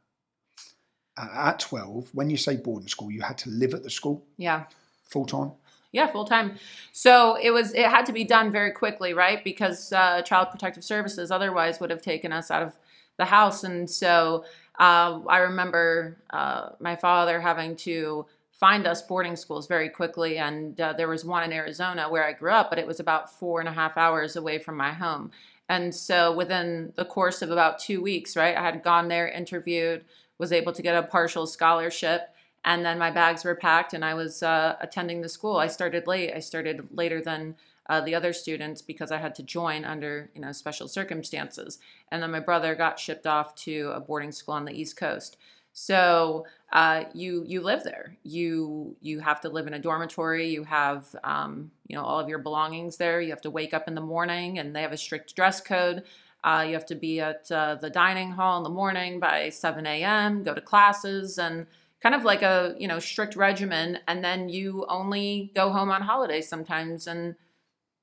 At 1.18 1.60
twelve, 1.60 2.10
when 2.12 2.28
you 2.30 2.36
say 2.36 2.56
boarding 2.56 2.88
school, 2.88 3.10
you 3.10 3.22
had 3.22 3.38
to 3.38 3.50
live 3.50 3.72
at 3.74 3.82
the 3.82 3.90
school 3.90 4.22
Yeah. 4.36 4.64
full 5.04 5.24
time. 5.26 5.52
Yeah, 5.92 6.08
full 6.08 6.26
time. 6.26 6.56
So 6.92 7.38
it 7.40 7.50
was. 7.52 7.72
It 7.72 7.86
had 7.86 8.04
to 8.06 8.12
be 8.12 8.24
done 8.24 8.50
very 8.52 8.70
quickly, 8.70 9.14
right? 9.14 9.42
Because 9.42 9.92
uh, 9.92 10.20
Child 10.22 10.48
Protective 10.50 10.84
Services 10.84 11.30
otherwise 11.30 11.80
would 11.80 11.88
have 11.90 12.02
taken 12.02 12.32
us 12.32 12.50
out 12.50 12.62
of 12.62 12.76
the 13.16 13.24
house. 13.24 13.64
And 13.64 13.88
so 13.88 14.44
uh, 14.78 15.20
I 15.26 15.38
remember 15.38 16.18
uh, 16.28 16.70
my 16.80 16.96
father 16.96 17.40
having 17.40 17.76
to 17.76 18.26
find 18.52 18.86
us 18.86 19.00
boarding 19.00 19.36
schools 19.36 19.66
very 19.66 19.88
quickly. 19.88 20.36
And 20.36 20.78
uh, 20.78 20.92
there 20.92 21.08
was 21.08 21.24
one 21.24 21.44
in 21.44 21.52
Arizona 21.52 22.10
where 22.10 22.26
I 22.26 22.32
grew 22.32 22.50
up, 22.52 22.68
but 22.68 22.78
it 22.78 22.86
was 22.86 23.00
about 23.00 23.32
four 23.32 23.60
and 23.60 23.68
a 23.68 23.72
half 23.72 23.96
hours 23.96 24.36
away 24.36 24.58
from 24.58 24.76
my 24.76 24.92
home. 24.92 25.30
And 25.68 25.94
so 25.94 26.32
within 26.32 26.92
the 26.96 27.04
course 27.06 27.40
of 27.40 27.50
about 27.50 27.78
two 27.78 28.02
weeks, 28.02 28.36
right, 28.36 28.56
I 28.56 28.62
had 28.62 28.82
gone 28.82 29.08
there, 29.08 29.28
interviewed, 29.28 30.04
was 30.38 30.52
able 30.52 30.72
to 30.72 30.82
get 30.82 30.96
a 30.96 31.06
partial 31.06 31.46
scholarship 31.46 32.30
and 32.66 32.84
then 32.84 32.98
my 32.98 33.10
bags 33.10 33.44
were 33.44 33.54
packed 33.54 33.94
and 33.94 34.04
i 34.04 34.12
was 34.12 34.42
uh, 34.42 34.76
attending 34.80 35.22
the 35.22 35.28
school. 35.28 35.56
I 35.56 35.68
started 35.68 36.06
late. 36.06 36.32
I 36.34 36.40
started 36.40 36.88
later 36.90 37.22
than 37.22 37.54
uh, 37.88 38.00
the 38.00 38.14
other 38.16 38.32
students 38.32 38.82
because 38.82 39.12
i 39.12 39.18
had 39.18 39.34
to 39.36 39.42
join 39.42 39.84
under 39.84 40.30
you 40.34 40.40
know 40.42 40.52
special 40.52 40.88
circumstances. 40.88 41.78
And 42.10 42.22
then 42.22 42.32
my 42.32 42.40
brother 42.40 42.74
got 42.74 42.98
shipped 42.98 43.26
off 43.26 43.54
to 43.66 43.92
a 43.94 44.00
boarding 44.00 44.32
school 44.32 44.54
on 44.54 44.64
the 44.64 44.78
east 44.78 44.96
coast. 44.96 45.36
So 45.72 46.46
uh, 46.72 47.04
you 47.14 47.44
you 47.46 47.60
live 47.60 47.84
there. 47.84 48.16
You 48.24 48.96
you 49.00 49.20
have 49.20 49.40
to 49.42 49.48
live 49.48 49.66
in 49.66 49.74
a 49.74 49.78
dormitory. 49.78 50.48
You 50.48 50.64
have 50.64 51.14
um, 51.22 51.70
you 51.86 51.96
know 51.96 52.02
all 52.02 52.18
of 52.18 52.28
your 52.28 52.38
belongings 52.38 52.96
there. 52.96 53.20
You 53.20 53.30
have 53.30 53.42
to 53.42 53.50
wake 53.50 53.74
up 53.74 53.86
in 53.86 53.94
the 53.94 54.00
morning 54.00 54.58
and 54.58 54.74
they 54.74 54.82
have 54.82 54.92
a 54.92 54.96
strict 54.96 55.36
dress 55.36 55.60
code 55.60 56.02
uh, 56.46 56.64
you 56.66 56.74
have 56.74 56.86
to 56.86 56.94
be 56.94 57.20
at 57.20 57.50
uh, 57.50 57.74
the 57.74 57.90
dining 57.90 58.30
hall 58.30 58.56
in 58.58 58.62
the 58.62 58.70
morning 58.70 59.18
by 59.18 59.48
7 59.48 59.84
a.m., 59.84 60.44
go 60.44 60.54
to 60.54 60.60
classes, 60.60 61.38
and 61.38 61.66
kind 62.00 62.14
of 62.14 62.22
like 62.22 62.42
a 62.42 62.76
you 62.78 62.86
know 62.86 63.00
strict 63.00 63.34
regimen. 63.34 63.98
And 64.06 64.22
then 64.22 64.48
you 64.48 64.86
only 64.88 65.50
go 65.56 65.70
home 65.70 65.90
on 65.90 66.02
holidays 66.02 66.48
sometimes, 66.48 67.08
and 67.08 67.34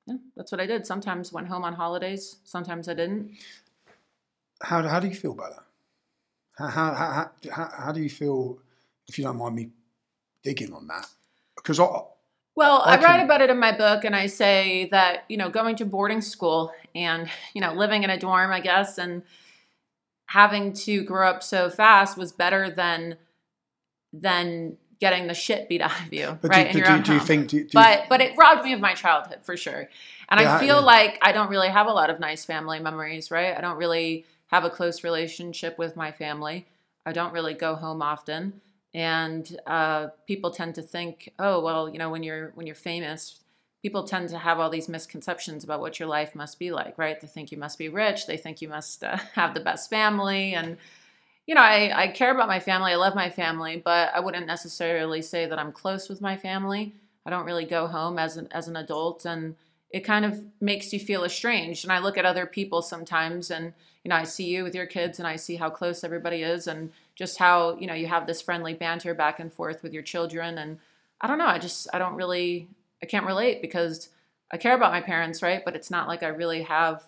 yeah, 0.05 0.17
that's 0.35 0.51
what 0.51 0.59
I 0.59 0.65
did. 0.65 0.85
Sometimes 0.85 1.31
went 1.31 1.47
home 1.47 1.63
on 1.63 1.73
holidays. 1.73 2.35
Sometimes 2.43 2.89
I 2.89 2.95
didn't. 2.95 3.31
How, 4.61 4.85
how 4.87 4.99
do 4.99 5.07
you 5.07 5.15
feel 5.15 5.31
about 5.31 5.51
that? 5.55 5.63
How, 6.57 6.67
how, 6.67 6.93
how, 6.93 7.31
how, 7.51 7.69
how 7.85 7.91
do 7.91 8.01
you 8.01 8.09
feel, 8.09 8.59
if 9.07 9.17
you 9.17 9.23
don't 9.23 9.37
mind 9.37 9.55
me 9.55 9.69
digging 10.43 10.73
on 10.73 10.87
that? 10.87 11.07
Because 11.55 11.79
I, 11.79 11.87
Well, 12.55 12.81
I 12.85 12.97
write 12.97 13.23
about 13.23 13.41
it 13.41 13.49
in 13.49 13.59
my 13.59 13.71
book, 13.75 14.03
and 14.05 14.15
I 14.15 14.27
say 14.27 14.87
that 14.91 15.25
you 15.27 15.37
know 15.37 15.49
going 15.49 15.75
to 15.77 15.85
boarding 15.85 16.21
school 16.21 16.71
and 16.93 17.29
you 17.53 17.61
know 17.61 17.73
living 17.73 18.03
in 18.03 18.09
a 18.09 18.17
dorm, 18.19 18.51
I 18.51 18.59
guess, 18.59 18.97
and 18.97 19.23
having 20.27 20.73
to 20.73 21.03
grow 21.03 21.27
up 21.27 21.43
so 21.43 21.69
fast 21.69 22.17
was 22.17 22.31
better 22.31 22.69
than 22.69 23.17
than 24.11 24.77
getting 24.99 25.27
the 25.27 25.33
shit 25.33 25.67
beat 25.67 25.81
out 25.81 25.99
of 26.05 26.13
you, 26.13 26.37
But 26.41 26.49
right? 26.51 26.65
do, 26.65 26.71
in 26.71 26.77
your 26.77 26.87
do, 26.87 26.93
own 26.93 27.01
do 27.03 27.13
you 27.13 27.17
home. 27.19 27.27
think? 27.27 27.47
Do, 27.49 27.57
do 27.57 27.63
you- 27.63 27.69
but 27.73 28.05
but 28.09 28.21
it 28.21 28.37
robbed 28.37 28.63
me 28.63 28.73
of 28.73 28.79
my 28.79 28.93
childhood 28.93 29.39
for 29.43 29.57
sure. 29.57 29.89
And 30.29 30.39
Yeah, 30.39 30.55
I 30.55 30.59
feel 30.59 30.75
yeah. 30.77 30.81
like 30.81 31.19
I 31.21 31.31
don't 31.31 31.49
really 31.49 31.69
have 31.69 31.87
a 31.87 31.91
lot 31.91 32.09
of 32.09 32.19
nice 32.19 32.45
family 32.45 32.79
memories, 32.79 33.31
right? 33.31 33.57
I 33.57 33.61
don't 33.61 33.77
really 33.77 34.25
have 34.47 34.63
a 34.63 34.69
close 34.69 35.03
relationship 35.03 35.77
with 35.79 35.95
my 35.95 36.11
family. 36.11 36.67
I 37.05 37.11
don't 37.11 37.33
really 37.33 37.53
go 37.53 37.75
home 37.75 38.01
often, 38.01 38.61
and 38.93 39.57
uh, 39.65 40.07
people 40.27 40.51
tend 40.51 40.75
to 40.75 40.81
think, 40.81 41.33
oh 41.39 41.61
well, 41.61 41.89
you 41.89 41.97
know, 41.97 42.09
when 42.09 42.23
you're 42.23 42.51
when 42.55 42.67
you're 42.67 42.75
famous, 42.75 43.39
people 43.81 44.03
tend 44.03 44.29
to 44.29 44.37
have 44.37 44.59
all 44.59 44.69
these 44.69 44.87
misconceptions 44.87 45.63
about 45.63 45.81
what 45.81 45.99
your 45.99 46.07
life 46.07 46.35
must 46.35 46.59
be 46.59 46.71
like, 46.71 46.97
right? 46.97 47.19
They 47.19 47.27
think 47.27 47.51
you 47.51 47.57
must 47.57 47.77
be 47.77 47.89
rich. 47.89 48.27
They 48.27 48.37
think 48.37 48.61
you 48.61 48.69
must 48.69 49.03
uh, 49.03 49.17
have 49.33 49.53
the 49.53 49.59
best 49.59 49.89
family, 49.89 50.53
and 50.53 50.77
you 51.47 51.55
know, 51.55 51.61
I, 51.61 52.03
I 52.03 52.07
care 52.07 52.33
about 52.33 52.47
my 52.47 52.59
family. 52.59 52.93
I 52.93 52.95
love 52.95 53.15
my 53.15 53.29
family, 53.29 53.81
but 53.83 54.11
I 54.15 54.21
wouldn't 54.21 54.47
necessarily 54.47 55.21
say 55.21 55.45
that 55.45 55.59
I'm 55.59 55.73
close 55.73 56.07
with 56.07 56.21
my 56.21 56.37
family. 56.37 56.95
I 57.25 57.29
don't 57.29 57.45
really 57.45 57.65
go 57.65 57.87
home 57.87 58.17
as 58.19 58.37
an 58.37 58.47
as 58.51 58.67
an 58.67 58.75
adult, 58.75 59.25
and 59.25 59.55
it 59.89 60.01
kind 60.01 60.23
of 60.23 60.39
makes 60.61 60.93
you 60.93 60.99
feel 60.99 61.23
estranged. 61.23 61.83
And 61.83 61.91
I 61.91 61.99
look 61.99 62.17
at 62.17 62.25
other 62.25 62.45
people 62.45 62.81
sometimes, 62.81 63.49
and 63.49 63.73
you 64.03 64.09
know, 64.09 64.15
I 64.15 64.23
see 64.23 64.45
you 64.45 64.63
with 64.63 64.75
your 64.75 64.85
kids, 64.85 65.17
and 65.19 65.27
I 65.27 65.35
see 65.35 65.55
how 65.55 65.69
close 65.69 66.03
everybody 66.03 66.43
is, 66.43 66.67
and 66.67 66.91
just 67.15 67.37
how 67.37 67.77
you 67.77 67.87
know 67.87 67.93
you 67.93 68.07
have 68.07 68.27
this 68.27 68.41
friendly 68.41 68.73
banter 68.73 69.13
back 69.13 69.39
and 69.39 69.51
forth 69.51 69.83
with 69.83 69.93
your 69.93 70.03
children. 70.03 70.57
And 70.57 70.79
I 71.21 71.27
don't 71.27 71.37
know. 71.37 71.47
I 71.47 71.59
just 71.59 71.87
I 71.93 71.99
don't 71.99 72.15
really 72.15 72.67
I 73.01 73.05
can't 73.05 73.25
relate 73.25 73.61
because 73.61 74.09
I 74.51 74.57
care 74.57 74.75
about 74.75 74.91
my 74.91 75.01
parents, 75.01 75.41
right? 75.41 75.63
But 75.63 75.75
it's 75.75 75.91
not 75.91 76.07
like 76.07 76.23
I 76.23 76.27
really 76.27 76.63
have. 76.63 77.03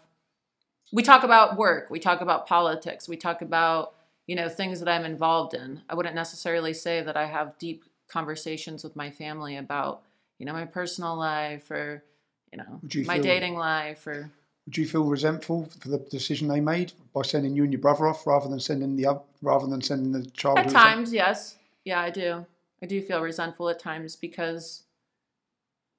We 0.92 1.04
talk 1.04 1.24
about 1.24 1.58
work. 1.58 1.90
We 1.90 2.00
talk 2.00 2.22
about 2.22 2.48
politics. 2.48 3.10
We 3.10 3.18
talk 3.18 3.42
about 3.42 3.96
you 4.28 4.36
know 4.36 4.50
things 4.50 4.80
that 4.80 4.90
i'm 4.90 5.06
involved 5.06 5.54
in 5.54 5.82
i 5.90 5.96
wouldn't 5.96 6.16
necessarily 6.16 6.74
say 6.74 7.02
that 7.02 7.18
i 7.18 7.26
have 7.26 7.58
deep 7.58 7.86
conversations 8.08 8.84
with 8.84 8.96
my 8.96 9.10
family 9.10 9.58
about 9.58 10.02
you 10.38 10.46
know 10.46 10.54
my 10.54 10.66
personal 10.66 11.16
life 11.16 11.70
or 11.72 12.04
you 12.52 12.58
know 12.58 12.82
my 13.06 13.20
dating 13.20 13.56
life 13.56 14.06
or 14.08 14.32
Would 14.66 14.78
you 14.78 14.88
feel 14.88 15.04
resentful 15.04 15.70
for 15.80 15.90
the 15.90 16.00
decision 16.00 16.48
they 16.48 16.60
made 16.60 16.94
by 17.14 17.22
sending 17.22 17.56
you 17.56 17.64
and 17.64 17.72
your 17.72 17.82
brother 17.82 18.08
off 18.08 18.26
rather 18.26 18.50
than 18.50 18.60
sending 18.60 18.96
the 18.96 19.22
rather 19.42 19.68
than 19.68 19.82
sending 19.82 20.12
the 20.12 20.26
child? 20.32 20.58
at 20.58 20.70
times 20.70 21.14
yes. 21.14 21.56
Yeah 21.84 22.02
i 22.02 22.10
do. 22.10 22.46
I 22.82 22.88
do 22.88 23.02
feel 23.02 23.22
resentful 23.22 23.70
at 23.70 23.80
times 23.80 24.16
because 24.16 24.84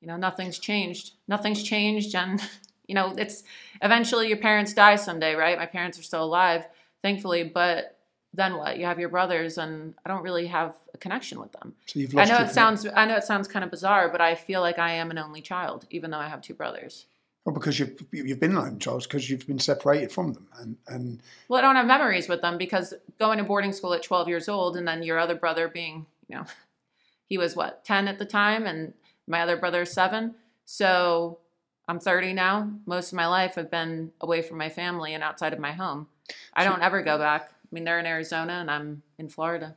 you 0.01 0.09
know 0.09 0.17
nothing's 0.17 0.59
changed. 0.59 1.13
Nothing's 1.29 1.63
changed 1.63 2.15
and 2.15 2.43
you 2.89 2.95
know 2.95 3.15
it's 3.17 3.45
eventually 3.83 4.29
your 4.29 4.37
parents 4.39 4.75
die 4.75 4.97
someday 4.97 5.35
right? 5.35 5.59
My 5.59 5.67
parents 5.67 5.99
are 5.99 6.03
still 6.03 6.25
alive 6.25 6.67
thankfully 7.03 7.45
but 7.45 7.93
then 8.35 8.57
what? 8.57 8.79
You 8.79 8.87
have 8.87 8.99
your 8.99 9.09
brothers 9.09 9.59
and 9.59 9.95
i 10.05 10.09
don't 10.09 10.23
really 10.23 10.49
have 10.49 10.75
a 10.93 10.99
connection 10.99 11.39
with 11.39 11.53
them. 11.53 11.75
So 11.87 12.01
you've 12.01 12.17
I 12.19 12.25
know 12.25 12.39
it 12.39 12.51
sounds 12.51 12.85
I 12.97 13.05
know 13.05 13.17
it 13.17 13.25
sounds 13.25 13.47
kind 13.47 13.65
of 13.65 13.71
bizarre, 13.71 14.09
but 14.09 14.21
I 14.21 14.35
feel 14.35 14.61
like 14.61 14.81
I 14.81 14.93
am 14.95 15.13
an 15.13 15.19
only 15.19 15.41
child, 15.41 15.87
even 15.91 16.11
though 16.11 16.19
I 16.19 16.29
have 16.29 16.43
two 16.43 16.55
brothers. 16.55 17.07
Well, 17.47 17.55
because 17.55 17.79
you've 17.79 17.97
you've 18.11 18.41
been 18.41 18.59
only 18.59 18.77
child, 18.81 19.05
because 19.05 19.31
you've 19.31 19.47
been 19.47 19.61
separated 19.61 20.11
from 20.11 20.33
them, 20.33 20.49
and 20.59 20.77
and 20.89 21.23
Well, 21.49 21.61
I 21.61 21.63
don't 21.63 21.77
have 21.77 21.87
memories 21.87 22.29
with 22.29 22.43
them 22.43 22.59
because 22.59 22.93
going 23.21 23.39
to 23.39 23.45
boarding 23.45 23.73
school 23.73 23.95
at 23.95 24.03
12 24.03 24.27
years 24.27 24.49
old, 24.49 24.77
and 24.77 24.87
then 24.87 25.05
your 25.05 25.17
other 25.17 25.37
brother 25.37 25.69
being, 25.69 26.07
you 26.27 26.37
know, 26.37 26.45
he 27.29 27.39
was 27.39 27.55
what 27.55 27.85
10 27.85 28.09
at 28.09 28.19
the 28.19 28.25
time, 28.25 28.67
and 28.67 28.95
my 29.29 29.43
other 29.43 29.57
brother 29.57 29.83
is 29.83 29.93
seven. 29.93 30.35
So 30.65 31.39
I'm 31.87 32.01
30 32.01 32.33
now. 32.33 32.69
Most 32.85 33.13
of 33.13 33.17
my 33.17 33.29
life 33.29 33.57
I've 33.57 33.71
been 33.71 34.11
away 34.21 34.43
from 34.43 34.59
my 34.59 34.69
family 34.69 35.15
and 35.15 35.23
outside 35.23 35.53
of 35.53 35.61
my 35.61 35.71
home. 35.71 36.09
I 36.53 36.65
don't 36.65 36.83
ever 36.83 37.01
go 37.01 37.17
back. 37.17 37.53
I 37.53 37.69
mean, 37.71 37.85
they're 37.85 38.01
in 38.01 38.07
Arizona 38.07 38.55
and 38.55 38.69
I'm 38.69 39.03
in 39.19 39.29
Florida. 39.29 39.77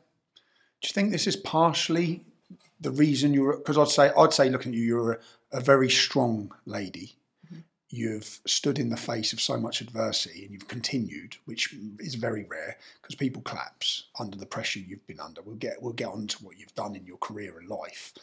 do 0.82 0.88
you 0.88 0.94
think 0.94 1.12
this 1.12 1.28
is 1.28 1.36
partially 1.36 2.24
the 2.82 2.90
reason 2.90 3.36
you're? 3.36 3.58
Because 3.58 3.78
I'd 3.78 3.90
say 3.90 4.12
I'd 4.18 4.34
say 4.34 4.50
looking 4.50 4.72
at 4.72 4.78
you, 4.80 4.86
you're 4.86 5.12
a, 5.12 5.20
a 5.58 5.62
very 5.62 5.92
strong 5.92 6.52
lady. 6.66 7.19
You've 7.92 8.40
stood 8.46 8.78
in 8.78 8.90
the 8.90 8.98
face 8.98 9.34
of 9.34 9.42
so 9.42 9.58
much 9.58 9.82
adversity, 9.82 10.44
and 10.44 10.54
you've 10.54 10.68
continued, 10.68 11.38
which 11.46 11.76
is 12.00 12.14
very 12.16 12.44
rare 12.44 12.78
because 13.02 13.16
people 13.16 13.42
collapse 13.42 14.06
under 14.20 14.38
the 14.38 14.46
pressure 14.46 14.80
you've 14.80 15.08
been 15.08 15.20
under. 15.20 15.42
We'll 15.42 15.56
get 15.56 15.82
we'll 15.82 15.94
get 15.94 16.10
on 16.10 16.28
to 16.28 16.46
what 16.46 16.60
you've 16.60 16.76
done 16.76 16.96
in 16.96 17.06
your 17.06 17.18
career 17.18 17.58
and 17.58 17.68
life. 17.68 18.14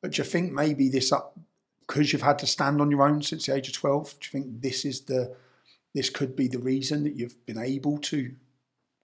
But 0.00 0.12
do 0.12 0.22
you 0.22 0.24
think 0.24 0.52
maybe 0.52 0.88
this 0.88 1.12
up 1.12 1.38
because 1.86 2.12
you've 2.12 2.22
had 2.22 2.38
to 2.38 2.46
stand 2.46 2.80
on 2.80 2.90
your 2.90 3.06
own 3.06 3.22
since 3.22 3.44
the 3.44 3.54
age 3.54 3.68
of 3.68 3.74
twelve? 3.74 4.14
Do 4.20 4.26
you 4.26 4.40
think 4.40 4.62
this 4.62 4.86
is 4.86 5.02
the 5.02 5.36
this 5.94 6.10
could 6.10 6.34
be 6.34 6.48
the 6.48 6.58
reason 6.58 7.04
that 7.04 7.14
you've 7.14 7.44
been 7.46 7.58
able 7.58 7.98
to 7.98 8.34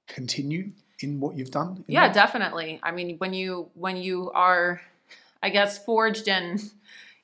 continue 0.08 0.72
in 1.00 1.20
what 1.20 1.36
you've 1.36 1.50
done? 1.50 1.84
Yeah, 1.86 2.06
life? 2.06 2.14
definitely. 2.14 2.80
I 2.82 2.90
mean, 2.90 3.16
when 3.18 3.32
you 3.32 3.70
when 3.74 3.96
you 3.96 4.30
are, 4.32 4.80
I 5.42 5.50
guess, 5.50 5.82
forged 5.84 6.26
in, 6.26 6.58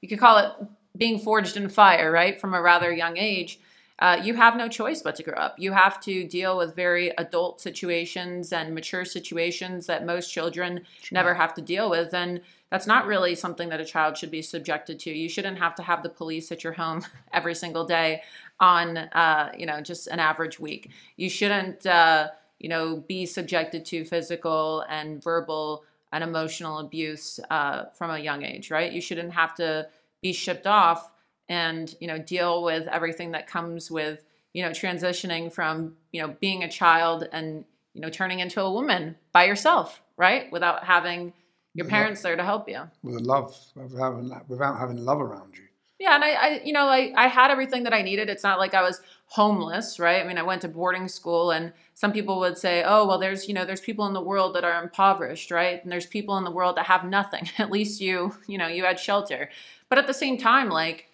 you 0.00 0.08
could 0.08 0.18
call 0.18 0.38
it 0.38 0.52
being 0.96 1.18
forged 1.18 1.56
in 1.56 1.68
fire, 1.68 2.10
right? 2.10 2.40
From 2.40 2.54
a 2.54 2.60
rather 2.60 2.92
young 2.92 3.16
age, 3.16 3.60
uh, 3.98 4.20
you 4.22 4.34
have 4.34 4.56
no 4.56 4.68
choice 4.68 5.00
but 5.00 5.16
to 5.16 5.22
grow 5.22 5.38
up. 5.38 5.58
You 5.58 5.72
have 5.72 6.00
to 6.02 6.24
deal 6.26 6.58
with 6.58 6.76
very 6.76 7.10
adult 7.16 7.60
situations 7.60 8.52
and 8.52 8.74
mature 8.74 9.04
situations 9.04 9.86
that 9.86 10.04
most 10.04 10.30
children 10.30 10.82
never 11.10 11.34
have 11.34 11.54
to 11.54 11.62
deal 11.62 11.88
with, 11.88 12.12
and 12.12 12.42
that's 12.70 12.86
not 12.86 13.06
really 13.06 13.34
something 13.34 13.70
that 13.70 13.80
a 13.80 13.84
child 13.84 14.18
should 14.18 14.30
be 14.30 14.42
subjected 14.42 14.98
to. 15.00 15.10
You 15.10 15.28
shouldn't 15.28 15.58
have 15.58 15.74
to 15.76 15.82
have 15.82 16.02
the 16.02 16.10
police 16.10 16.52
at 16.52 16.62
your 16.62 16.74
home 16.74 17.06
every 17.32 17.54
single 17.54 17.86
day 17.86 18.22
on, 18.60 18.98
uh, 18.98 19.52
you 19.56 19.64
know, 19.64 19.80
just 19.80 20.08
an 20.08 20.18
average 20.20 20.60
week. 20.60 20.90
You 21.16 21.30
shouldn't. 21.30 21.86
Uh, 21.86 22.28
you 22.58 22.68
know, 22.68 22.96
be 22.96 23.26
subjected 23.26 23.84
to 23.86 24.04
physical 24.04 24.84
and 24.88 25.22
verbal 25.22 25.84
and 26.12 26.24
emotional 26.24 26.78
abuse 26.78 27.38
uh, 27.50 27.84
from 27.92 28.10
a 28.10 28.18
young 28.18 28.42
age, 28.42 28.70
right? 28.70 28.92
You 28.92 29.00
shouldn't 29.00 29.32
have 29.34 29.54
to 29.56 29.88
be 30.22 30.32
shipped 30.32 30.66
off 30.66 31.12
and, 31.48 31.94
you 32.00 32.06
know, 32.08 32.18
deal 32.18 32.62
with 32.62 32.86
everything 32.88 33.32
that 33.32 33.46
comes 33.46 33.90
with, 33.90 34.24
you 34.52 34.62
know, 34.62 34.70
transitioning 34.70 35.52
from, 35.52 35.96
you 36.12 36.20
know, 36.22 36.36
being 36.40 36.64
a 36.64 36.68
child 36.68 37.28
and, 37.32 37.64
you 37.94 38.00
know, 38.00 38.08
turning 38.10 38.40
into 38.40 38.60
a 38.60 38.72
woman 38.72 39.16
by 39.32 39.44
yourself, 39.44 40.02
right? 40.16 40.50
Without 40.50 40.84
having 40.84 41.32
your 41.74 41.86
Yeah. 41.86 41.90
parents 41.90 42.22
there 42.22 42.36
to 42.36 42.42
help 42.44 42.68
you. 42.68 42.80
with 43.02 43.20
love, 43.20 43.56
without 43.74 44.14
having, 44.14 44.40
without 44.48 44.78
having 44.78 44.96
love 45.04 45.20
around 45.20 45.54
you. 45.56 45.62
Yeah, 45.98 46.14
and 46.14 46.24
I, 46.24 46.30
I 46.32 46.60
you 46.62 46.74
know, 46.74 46.88
I, 46.88 47.12
I 47.16 47.26
had 47.28 47.50
everything 47.50 47.84
that 47.84 47.94
I 47.94 48.02
needed. 48.02 48.28
It's 48.28 48.42
not 48.42 48.58
like 48.58 48.74
I 48.74 48.82
was 48.82 49.00
homeless, 49.28 49.98
right? 49.98 50.22
I 50.22 50.26
mean, 50.28 50.36
I 50.36 50.42
went 50.42 50.60
to 50.62 50.68
boarding 50.68 51.08
school, 51.08 51.50
and 51.50 51.72
some 51.94 52.12
people 52.12 52.38
would 52.40 52.58
say, 52.58 52.82
"Oh, 52.84 53.06
well, 53.06 53.18
there's 53.18 53.48
you 53.48 53.54
know, 53.54 53.64
there's 53.64 53.80
people 53.80 54.06
in 54.06 54.12
the 54.12 54.20
world 54.20 54.54
that 54.56 54.64
are 54.64 54.82
impoverished, 54.82 55.50
right? 55.50 55.82
And 55.82 55.90
there's 55.90 56.04
people 56.04 56.36
in 56.36 56.44
the 56.44 56.50
world 56.50 56.76
that 56.76 56.84
have 56.86 57.04
nothing. 57.04 57.48
At 57.58 57.70
least 57.70 58.00
you, 58.02 58.36
you 58.46 58.58
know, 58.58 58.66
you 58.66 58.84
had 58.84 59.00
shelter." 59.00 59.48
But 59.88 59.98
at 59.98 60.06
the 60.06 60.14
same 60.14 60.36
time, 60.38 60.68
like, 60.68 61.08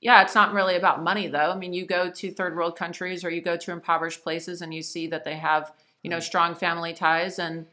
yeah, 0.00 0.22
it's 0.22 0.34
not 0.34 0.52
really 0.52 0.76
about 0.76 1.02
money, 1.02 1.28
though. 1.28 1.50
I 1.50 1.56
mean, 1.56 1.72
you 1.72 1.86
go 1.86 2.10
to 2.10 2.30
third 2.30 2.56
world 2.56 2.76
countries 2.76 3.24
or 3.24 3.30
you 3.30 3.40
go 3.40 3.56
to 3.56 3.72
impoverished 3.72 4.22
places, 4.22 4.60
and 4.62 4.74
you 4.74 4.82
see 4.82 5.06
that 5.08 5.24
they 5.24 5.36
have, 5.36 5.72
you 6.02 6.10
know, 6.10 6.20
strong 6.20 6.54
family 6.54 6.92
ties, 6.92 7.38
and 7.38 7.66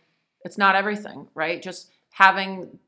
it's 0.46 0.58
not 0.58 0.76
everything, 0.76 1.28
right? 1.36 1.62
Just 1.62 1.90
having 2.12 2.80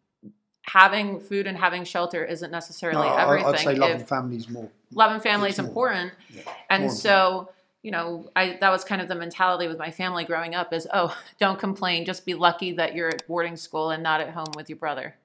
having 0.67 1.19
food 1.19 1.45
and 1.45 1.57
having 1.57 1.83
shelter 1.83 2.23
isn't 2.23 2.49
necessarily 2.51 3.07
No, 3.07 3.17
everything. 3.17 3.53
I'd 3.53 3.59
say 3.59 3.75
love 3.75 3.89
if 3.91 3.99
and 3.99 4.07
family 4.07 4.37
is 4.37 4.47
more. 4.49 4.69
love 4.93 5.11
and 5.11 5.21
family 5.21 5.49
is 5.49 5.59
important, 5.59 6.13
Yeah, 6.33 6.43
and 6.69 6.83
more 6.83 6.91
so 6.91 7.49
you 7.81 7.91
know, 7.91 8.29
I 8.33 8.57
that 8.61 8.69
was 8.69 8.85
kind 8.85 9.01
of 9.01 9.09
the 9.09 9.15
mentality 9.15 9.67
with 9.67 9.77
my 9.77 9.91
family 9.91 10.23
growing 10.23 10.55
up: 10.55 10.71
is 10.73 10.87
oh, 10.93 11.15
don't 11.39 11.59
complain, 11.59 12.05
just 12.05 12.25
be 12.25 12.33
lucky 12.33 12.71
that 12.73 12.95
you're 12.95 13.09
at 13.09 13.27
boarding 13.27 13.57
school 13.57 13.91
and 13.91 14.01
not 14.01 14.21
at 14.21 14.29
home 14.29 14.53
with 14.55 14.69
your 14.69 14.77
brother. 14.77 15.15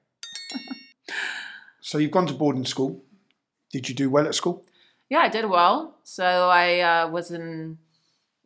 So 1.81 1.97
you've 1.97 2.11
gone 2.11 2.27
to 2.27 2.33
boarding 2.33 2.65
school. 2.65 3.01
Did 3.71 3.87
you 3.87 3.95
do 3.95 4.09
well 4.09 4.27
at 4.27 4.35
school? 4.35 4.65
Yeah, 5.09 5.19
I 5.19 5.29
did 5.29 5.45
well. 5.45 5.95
So 6.03 6.49
I 6.49 6.79
uh, 6.79 7.09
was 7.09 7.31
in, 7.31 7.77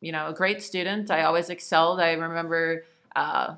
you 0.02 0.12
know, 0.12 0.28
a 0.28 0.34
great 0.34 0.62
student. 0.62 1.12
I 1.12 1.24
always 1.24 1.50
excelled. 1.50 2.00
I 2.00 2.14
remember 2.14 2.86
uh, 3.16 3.56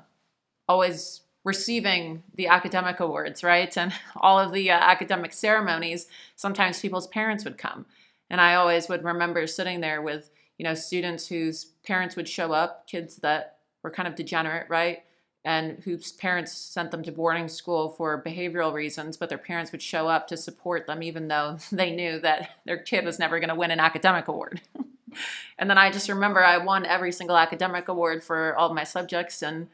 always 0.68 1.22
receiving 1.44 2.24
the 2.34 2.48
academic 2.48 2.98
awards, 2.98 3.44
right? 3.44 3.74
And 3.76 3.92
all 4.16 4.38
of 4.38 4.52
the 4.52 4.70
uh, 4.70 4.78
academic 4.78 5.32
ceremonies, 5.32 6.06
sometimes 6.34 6.80
people's 6.80 7.06
parents 7.06 7.44
would 7.44 7.58
come. 7.58 7.86
And 8.28 8.40
I 8.40 8.56
always 8.56 8.88
would 8.88 9.04
remember 9.04 9.46
sitting 9.46 9.80
there 9.80 10.02
with, 10.02 10.30
you 10.58 10.64
know, 10.64 10.74
students 10.74 11.28
whose 11.28 11.66
parents 11.84 12.16
would 12.16 12.28
show 12.28 12.52
up, 12.52 12.88
kids 12.88 13.16
that 13.16 13.58
were 13.82 13.90
kind 13.90 14.08
of 14.08 14.16
degenerate, 14.16 14.68
right? 14.68 15.04
And 15.46 15.78
whose 15.84 16.10
parents 16.10 16.50
sent 16.52 16.90
them 16.90 17.04
to 17.04 17.12
boarding 17.12 17.46
school 17.46 17.88
for 17.88 18.20
behavioral 18.20 18.72
reasons, 18.72 19.16
but 19.16 19.28
their 19.28 19.38
parents 19.38 19.70
would 19.70 19.80
show 19.80 20.08
up 20.08 20.26
to 20.26 20.36
support 20.36 20.88
them, 20.88 21.04
even 21.04 21.28
though 21.28 21.58
they 21.72 21.94
knew 21.94 22.18
that 22.18 22.58
their 22.64 22.78
kid 22.78 23.04
was 23.04 23.20
never 23.20 23.38
going 23.38 23.50
to 23.50 23.54
win 23.54 23.70
an 23.70 23.78
academic 23.78 24.26
award. 24.26 24.60
and 25.58 25.70
then 25.70 25.78
I 25.78 25.92
just 25.92 26.08
remember 26.08 26.44
I 26.44 26.58
won 26.58 26.84
every 26.84 27.12
single 27.12 27.36
academic 27.36 27.86
award 27.86 28.24
for 28.24 28.56
all 28.56 28.70
of 28.70 28.74
my 28.74 28.82
subjects, 28.82 29.40
and 29.40 29.68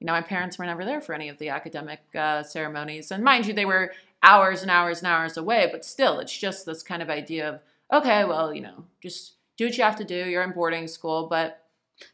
you 0.00 0.06
know, 0.06 0.14
my 0.14 0.22
parents 0.22 0.56
were 0.56 0.64
never 0.64 0.82
there 0.82 1.02
for 1.02 1.14
any 1.14 1.28
of 1.28 1.36
the 1.36 1.50
academic 1.50 2.00
uh, 2.14 2.42
ceremonies. 2.42 3.10
And 3.10 3.22
mind 3.22 3.46
you, 3.46 3.52
they 3.52 3.66
were 3.66 3.92
hours 4.22 4.62
and 4.62 4.70
hours 4.70 5.00
and 5.00 5.06
hours 5.08 5.36
away, 5.36 5.68
but 5.70 5.84
still, 5.84 6.20
it's 6.20 6.36
just 6.36 6.64
this 6.64 6.82
kind 6.82 7.02
of 7.02 7.10
idea 7.10 7.50
of, 7.50 7.60
okay, 7.92 8.24
well, 8.24 8.54
you 8.54 8.62
know, 8.62 8.86
just 9.02 9.34
do 9.58 9.66
what 9.66 9.76
you 9.76 9.84
have 9.84 9.96
to 9.96 10.04
do. 10.04 10.16
You're 10.16 10.42
in 10.42 10.52
boarding 10.52 10.88
school, 10.88 11.26
but 11.28 11.66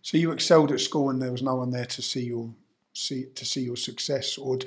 So 0.03 0.19
you 0.19 0.33
excelled 0.33 0.73
at 0.73 0.81
school, 0.81 1.11
and 1.11 1.23
there 1.23 1.31
was 1.31 1.43
no 1.43 1.55
one 1.55 1.71
there 1.71 1.87
to 1.87 2.03
see 2.03 2.25
your 2.25 2.51
see 2.99 3.27
to 3.35 3.45
see 3.45 3.63
your 3.63 3.77
success? 3.77 4.39
Or 4.39 4.59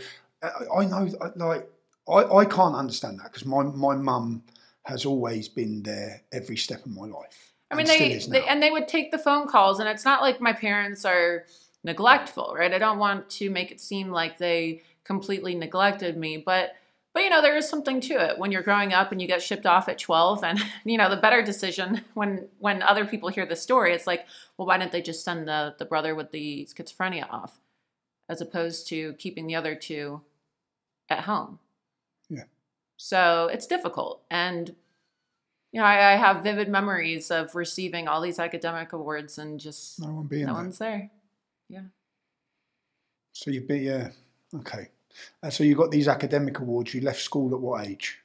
I, 0.44 0.86
know, 0.86 1.10
like, 1.36 1.70
I, 2.10 2.24
I 2.24 2.46
can't 2.46 2.76
understand 2.76 3.20
that 3.20 3.32
because 3.32 3.46
my 3.46 3.64
my 3.64 3.96
mum 3.96 4.44
has 4.84 5.06
always 5.06 5.48
been 5.48 5.84
there 5.84 6.22
every 6.32 6.58
step 6.58 6.86
of 6.86 6.92
my 6.92 7.06
life. 7.06 7.54
I 7.70 7.76
mean, 7.76 7.88
they, 7.88 8.18
they 8.18 8.46
and 8.46 8.62
they 8.62 8.72
would 8.72 8.88
take 8.88 9.12
the 9.12 9.18
phone 9.18 9.48
calls, 9.48 9.80
and 9.80 9.88
it's 9.88 10.04
not 10.04 10.22
like 10.22 10.42
my 10.42 10.54
parents 10.54 11.06
are 11.06 11.46
neglectful, 11.84 12.54
right? 12.58 12.74
I 12.74 12.78
don't 12.78 13.00
want 13.00 13.30
to 13.32 13.50
make 13.50 13.72
it 13.72 13.80
seem 13.80 14.10
like 14.10 14.38
they 14.38 14.82
completely 15.04 15.56
neglected 15.56 16.18
me, 16.18 16.38
but 16.38 16.76
but 17.14 17.24
you 17.24 17.30
know, 17.30 17.42
there 17.42 17.58
is 17.58 17.68
something 17.68 18.00
to 18.02 18.14
it 18.14 18.38
when 18.38 18.52
you're 18.52 18.62
growing 18.62 18.94
up 18.94 19.12
and 19.12 19.22
you 19.22 19.28
get 19.28 19.42
shipped 19.42 19.66
off 19.66 19.90
at 19.90 20.00
12, 20.00 20.44
and 20.44 20.60
you 20.84 20.98
know, 20.98 21.10
the 21.10 21.18
better 21.18 21.42
decision 21.42 22.02
when 22.14 22.48
when 22.60 22.82
other 22.82 23.06
people 23.06 23.30
hear 23.30 23.46
the 23.46 23.56
story, 23.56 23.94
it's 23.94 24.08
like, 24.08 24.26
well, 24.58 24.68
why 24.68 24.78
didn't 24.78 24.92
they 24.92 25.02
just 25.02 25.24
send 25.24 25.48
the 25.48 25.76
the 25.78 25.86
brother 25.86 26.14
with 26.16 26.32
the 26.32 26.68
schizophrenia 26.70 27.32
off, 27.32 27.60
as 28.32 28.40
opposed 28.42 28.88
to 28.88 29.14
keeping 29.20 29.46
the 29.46 29.56
other 29.56 29.76
two 29.76 30.22
at 31.10 31.20
home? 31.20 31.60
Yeah. 32.30 32.46
So 32.98 33.50
it's 33.52 33.68
difficult, 33.68 34.24
and 34.32 34.74
you 35.72 35.80
know, 35.80 35.86
I, 35.86 36.14
I 36.14 36.16
have 36.16 36.44
vivid 36.44 36.70
memories 36.70 37.32
of 37.32 37.56
receiving 37.56 38.08
all 38.08 38.22
these 38.22 38.40
academic 38.40 38.94
awards 38.94 39.38
and 39.38 39.60
just 39.60 40.00
no 40.00 40.14
one 40.14 40.28
being 40.28 40.46
no 40.46 40.54
there. 40.54 40.64
one's 40.64 40.78
there. 40.78 41.10
Yeah. 41.70 41.84
So 43.34 43.52
you've 43.52 43.68
been, 43.68 43.84
yeah, 43.84 44.10
okay. 44.54 44.90
And 45.42 45.54
so 45.54 45.64
you 45.64 45.76
got 45.76 45.92
these 45.92 46.08
academic 46.08 46.60
awards. 46.60 46.94
You 46.94 47.02
left 47.02 47.22
school 47.22 47.54
at 47.54 47.62
what 47.62 47.86
age? 47.88 48.21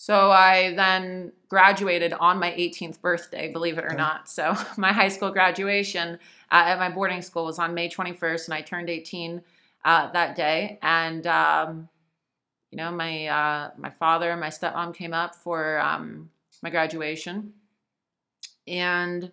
So 0.00 0.30
I 0.30 0.74
then 0.74 1.32
graduated 1.48 2.12
on 2.12 2.38
my 2.38 2.52
18th 2.52 3.00
birthday, 3.00 3.52
believe 3.52 3.78
it 3.78 3.84
or 3.84 3.96
not. 3.96 4.28
So 4.28 4.56
my 4.76 4.92
high 4.92 5.08
school 5.08 5.32
graduation 5.32 6.20
uh, 6.52 6.62
at 6.66 6.78
my 6.78 6.88
boarding 6.88 7.20
school 7.20 7.44
was 7.44 7.58
on 7.58 7.74
May 7.74 7.88
21st, 7.88 8.44
and 8.44 8.54
I 8.54 8.60
turned 8.60 8.88
18 8.88 9.42
uh, 9.84 10.12
that 10.12 10.36
day. 10.36 10.78
And 10.82 11.26
um, 11.26 11.88
you 12.70 12.76
know, 12.76 12.92
my 12.92 13.26
uh, 13.26 13.70
my 13.76 13.90
father 13.90 14.30
and 14.30 14.40
my 14.40 14.50
stepmom 14.50 14.94
came 14.94 15.12
up 15.12 15.34
for 15.34 15.80
um, 15.80 16.30
my 16.62 16.70
graduation, 16.70 17.54
and 18.68 19.32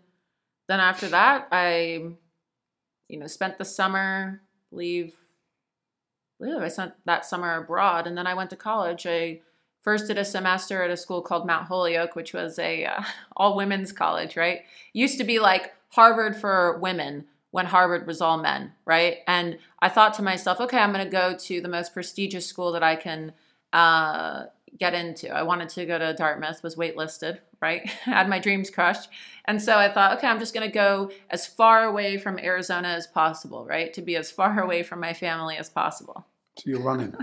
then 0.67 0.79
after 0.79 1.07
that, 1.09 1.47
I 1.51 2.05
you 3.07 3.19
know 3.19 3.27
spent 3.27 3.59
the 3.59 3.65
summer. 3.65 4.41
Believe, 4.71 5.13
believe 6.39 6.59
I 6.59 6.69
spent 6.69 6.93
that 7.05 7.23
summer 7.23 7.55
abroad, 7.55 8.07
and 8.07 8.17
then 8.17 8.25
I 8.25 8.33
went 8.33 8.49
to 8.49 8.55
college. 8.55 9.05
I 9.05 9.41
first 9.85 10.07
did 10.07 10.17
a 10.17 10.25
semester 10.25 10.83
at 10.83 10.89
a 10.89 10.97
school 10.97 11.21
called 11.21 11.45
Mount 11.45 11.67
Holyoke, 11.67 12.15
which 12.15 12.33
was 12.33 12.59
a 12.59 12.85
uh, 12.85 13.03
all 13.37 13.55
women's 13.55 13.93
college, 13.93 14.35
right? 14.35 14.63
Used 14.91 15.19
to 15.19 15.23
be 15.23 15.39
like 15.39 15.73
Harvard 15.89 16.35
for 16.35 16.77
women 16.79 17.25
when 17.51 17.67
Harvard 17.67 18.05
was 18.05 18.19
all 18.19 18.37
men, 18.37 18.73
right? 18.83 19.19
And 19.27 19.59
I 19.79 19.87
thought 19.87 20.15
to 20.15 20.21
myself, 20.21 20.59
okay, 20.59 20.79
I'm 20.79 20.91
going 20.91 21.05
to 21.05 21.09
go 21.11 21.37
to 21.37 21.61
the 21.61 21.69
most 21.69 21.93
prestigious 21.93 22.45
school 22.45 22.73
that 22.73 22.83
I 22.83 22.97
can 22.97 23.31
uh, 23.71 24.45
get 24.77 24.93
into. 24.93 25.29
I 25.29 25.43
wanted 25.43 25.69
to 25.69 25.85
go 25.85 25.97
to 25.97 26.13
Dartmouth, 26.13 26.63
was 26.63 26.75
waitlisted, 26.75 27.39
right? 27.61 27.87
Had 28.03 28.27
my 28.27 28.39
dreams 28.39 28.69
crushed. 28.69 29.07
And 29.45 29.61
so 29.61 29.77
I 29.77 29.89
thought, 29.89 30.17
okay, 30.17 30.27
I'm 30.27 30.39
just 30.39 30.53
going 30.53 30.67
to 30.67 30.73
go 30.73 31.11
as 31.29 31.45
far 31.45 31.83
away 31.83 32.17
from 32.17 32.39
Arizona 32.39 32.89
as 32.89 33.07
possible, 33.07 33.65
right? 33.65 33.93
To 33.93 34.01
be 34.01 34.15
as 34.15 34.31
far 34.31 34.59
away 34.63 34.83
from 34.83 34.99
my 34.99 35.13
family 35.13 35.55
as 35.55 35.69
possible. 35.69 36.25
So 36.57 36.69
you're 36.69 36.81
running. 36.81 37.15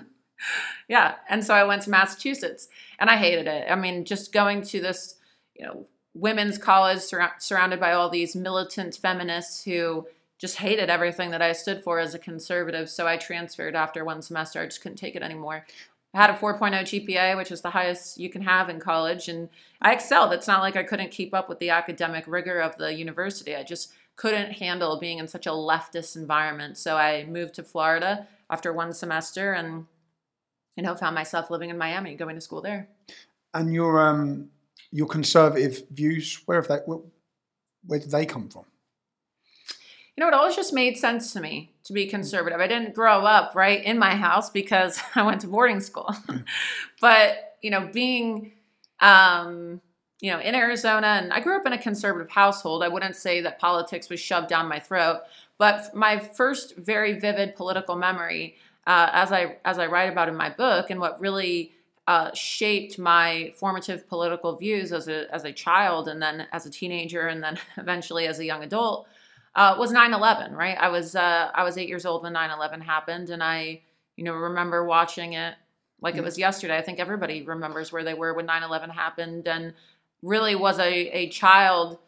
Yeah. 0.88 1.14
And 1.28 1.44
so 1.44 1.54
I 1.54 1.64
went 1.64 1.82
to 1.82 1.90
Massachusetts 1.90 2.68
and 2.98 3.08
I 3.08 3.16
hated 3.16 3.46
it. 3.46 3.66
I 3.70 3.74
mean, 3.74 4.04
just 4.04 4.32
going 4.32 4.62
to 4.62 4.80
this, 4.80 5.16
you 5.54 5.66
know, 5.66 5.86
women's 6.14 6.58
college 6.58 6.98
surra- 6.98 7.40
surrounded 7.40 7.80
by 7.80 7.92
all 7.92 8.10
these 8.10 8.36
militant 8.36 8.96
feminists 8.96 9.64
who 9.64 10.06
just 10.38 10.56
hated 10.56 10.90
everything 10.90 11.30
that 11.30 11.40
I 11.40 11.52
stood 11.52 11.82
for 11.82 11.98
as 11.98 12.14
a 12.14 12.18
conservative. 12.18 12.90
So 12.90 13.06
I 13.06 13.16
transferred 13.16 13.76
after 13.76 14.04
one 14.04 14.22
semester. 14.22 14.60
I 14.60 14.66
just 14.66 14.82
couldn't 14.82 14.98
take 14.98 15.14
it 15.14 15.22
anymore. 15.22 15.64
I 16.14 16.20
had 16.20 16.30
a 16.30 16.34
4.0 16.34 16.58
GPA, 16.82 17.36
which 17.36 17.50
is 17.50 17.62
the 17.62 17.70
highest 17.70 18.18
you 18.18 18.28
can 18.28 18.42
have 18.42 18.68
in 18.68 18.80
college, 18.80 19.28
and 19.28 19.48
I 19.80 19.92
excelled. 19.92 20.34
It's 20.34 20.46
not 20.46 20.60
like 20.60 20.76
I 20.76 20.82
couldn't 20.82 21.10
keep 21.10 21.32
up 21.32 21.48
with 21.48 21.58
the 21.58 21.70
academic 21.70 22.24
rigor 22.26 22.60
of 22.60 22.76
the 22.76 22.92
university. 22.92 23.56
I 23.56 23.62
just 23.62 23.92
couldn't 24.16 24.52
handle 24.52 24.98
being 24.98 25.18
in 25.18 25.26
such 25.26 25.46
a 25.46 25.50
leftist 25.50 26.16
environment. 26.16 26.76
So 26.76 26.96
I 26.96 27.24
moved 27.24 27.54
to 27.54 27.62
Florida 27.62 28.26
after 28.50 28.72
one 28.72 28.92
semester 28.92 29.54
and 29.54 29.86
you 30.76 30.82
know, 30.82 30.94
found 30.94 31.14
myself 31.14 31.50
living 31.50 31.70
in 31.70 31.78
Miami, 31.78 32.14
going 32.14 32.34
to 32.34 32.40
school 32.40 32.60
there. 32.60 32.88
And 33.54 33.72
your 33.72 34.00
um 34.00 34.48
your 34.90 35.06
conservative 35.06 35.82
views, 35.90 36.40
where 36.46 36.60
have 36.60 36.68
they 36.68 36.78
where, 36.86 37.00
where 37.86 37.98
did 37.98 38.10
they 38.10 38.26
come 38.26 38.48
from? 38.48 38.64
You 40.16 40.22
know, 40.22 40.28
it 40.28 40.34
always 40.34 40.56
just 40.56 40.74
made 40.74 40.98
sense 40.98 41.32
to 41.32 41.40
me 41.40 41.72
to 41.84 41.92
be 41.92 42.06
conservative. 42.06 42.60
I 42.60 42.66
didn't 42.66 42.94
grow 42.94 43.24
up 43.24 43.54
right 43.54 43.82
in 43.82 43.98
my 43.98 44.14
house 44.14 44.50
because 44.50 45.00
I 45.14 45.22
went 45.22 45.40
to 45.40 45.46
boarding 45.46 45.80
school. 45.80 46.14
but, 47.00 47.56
you 47.62 47.70
know, 47.70 47.88
being 47.92 48.52
um, 49.00 49.80
you 50.22 50.30
know, 50.30 50.38
in 50.38 50.54
Arizona 50.54 51.08
and 51.20 51.32
I 51.32 51.40
grew 51.40 51.56
up 51.56 51.66
in 51.66 51.72
a 51.72 51.78
conservative 51.78 52.30
household. 52.30 52.84
I 52.84 52.88
wouldn't 52.88 53.16
say 53.16 53.40
that 53.40 53.58
politics 53.58 54.08
was 54.08 54.20
shoved 54.20 54.48
down 54.48 54.68
my 54.68 54.78
throat, 54.78 55.22
but 55.58 55.94
my 55.94 56.18
first 56.18 56.76
very 56.76 57.18
vivid 57.18 57.56
political 57.56 57.96
memory 57.96 58.56
uh, 58.86 59.10
as 59.12 59.32
I 59.32 59.56
as 59.64 59.78
I 59.78 59.86
write 59.86 60.10
about 60.12 60.28
in 60.28 60.36
my 60.36 60.50
book 60.50 60.90
and 60.90 61.00
what 61.00 61.20
really 61.20 61.72
uh, 62.06 62.32
shaped 62.34 62.98
my 62.98 63.52
formative 63.56 64.08
political 64.08 64.56
views 64.56 64.92
as 64.92 65.08
a 65.08 65.32
as 65.32 65.44
a 65.44 65.52
child 65.52 66.08
and 66.08 66.20
then 66.20 66.46
as 66.52 66.66
a 66.66 66.70
teenager 66.70 67.28
and 67.28 67.42
then 67.42 67.58
eventually 67.76 68.26
as 68.26 68.38
a 68.38 68.44
young 68.44 68.62
adult 68.62 69.06
uh, 69.54 69.76
was 69.78 69.92
9/11. 69.92 70.52
Right, 70.52 70.76
I 70.78 70.88
was 70.88 71.14
uh, 71.14 71.50
I 71.54 71.64
was 71.64 71.76
eight 71.78 71.88
years 71.88 72.06
old 72.06 72.22
when 72.22 72.34
9/11 72.34 72.82
happened, 72.82 73.30
and 73.30 73.42
I 73.42 73.82
you 74.16 74.24
know 74.24 74.34
remember 74.34 74.84
watching 74.84 75.34
it 75.34 75.54
like 76.00 76.16
it 76.16 76.24
was 76.24 76.38
yesterday. 76.38 76.76
I 76.76 76.82
think 76.82 76.98
everybody 76.98 77.42
remembers 77.42 77.92
where 77.92 78.04
they 78.04 78.14
were 78.14 78.34
when 78.34 78.46
9/11 78.46 78.90
happened, 78.90 79.46
and 79.46 79.74
really 80.22 80.54
was 80.54 80.78
a 80.78 81.08
a 81.10 81.28
child 81.28 81.98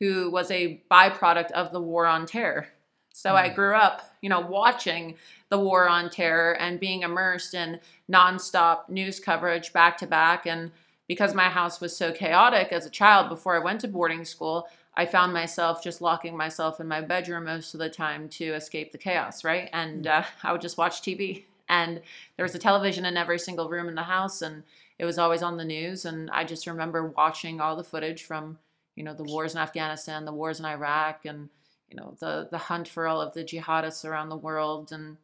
who 0.00 0.30
was 0.30 0.50
a 0.50 0.82
byproduct 0.90 1.50
of 1.52 1.72
the 1.72 1.80
war 1.80 2.06
on 2.06 2.26
terror. 2.26 2.68
So 3.16 3.36
I 3.36 3.48
grew 3.48 3.76
up, 3.76 4.02
you 4.22 4.28
know, 4.28 4.40
watching 4.40 5.14
the 5.48 5.58
war 5.58 5.88
on 5.88 6.10
terror 6.10 6.56
and 6.58 6.80
being 6.80 7.02
immersed 7.02 7.54
in 7.54 7.78
nonstop 8.10 8.88
news 8.88 9.20
coverage 9.20 9.72
back 9.72 9.96
to 9.98 10.06
back. 10.08 10.46
And 10.46 10.72
because 11.06 11.32
my 11.32 11.48
house 11.48 11.80
was 11.80 11.96
so 11.96 12.10
chaotic 12.10 12.72
as 12.72 12.84
a 12.84 12.90
child 12.90 13.28
before 13.28 13.54
I 13.54 13.62
went 13.62 13.80
to 13.82 13.88
boarding 13.88 14.24
school, 14.24 14.66
I 14.96 15.06
found 15.06 15.32
myself 15.32 15.80
just 15.80 16.00
locking 16.00 16.36
myself 16.36 16.80
in 16.80 16.88
my 16.88 17.00
bedroom 17.00 17.44
most 17.44 17.72
of 17.72 17.78
the 17.78 17.88
time 17.88 18.28
to 18.30 18.46
escape 18.46 18.90
the 18.90 18.98
chaos, 18.98 19.44
right? 19.44 19.70
And 19.72 20.08
uh, 20.08 20.24
I 20.42 20.50
would 20.50 20.60
just 20.60 20.76
watch 20.76 21.00
TV. 21.00 21.44
And 21.68 22.02
there 22.36 22.44
was 22.44 22.56
a 22.56 22.58
television 22.58 23.04
in 23.04 23.16
every 23.16 23.38
single 23.38 23.68
room 23.68 23.88
in 23.88 23.94
the 23.94 24.02
house, 24.02 24.42
and 24.42 24.64
it 24.98 25.04
was 25.04 25.18
always 25.18 25.40
on 25.40 25.56
the 25.56 25.64
news. 25.64 26.04
And 26.04 26.32
I 26.32 26.42
just 26.42 26.66
remember 26.66 27.06
watching 27.06 27.60
all 27.60 27.76
the 27.76 27.84
footage 27.84 28.24
from, 28.24 28.58
you 28.96 29.04
know, 29.04 29.14
the 29.14 29.22
wars 29.22 29.54
in 29.54 29.60
Afghanistan, 29.60 30.24
the 30.24 30.32
wars 30.32 30.58
in 30.58 30.66
Iraq, 30.66 31.24
and 31.24 31.48
you 31.90 31.96
know 31.96 32.16
the 32.20 32.48
the 32.50 32.58
hunt 32.58 32.88
for 32.88 33.06
all 33.06 33.20
of 33.20 33.34
the 33.34 33.44
jihadists 33.44 34.04
around 34.04 34.28
the 34.28 34.36
world 34.36 34.90
and 34.92 35.16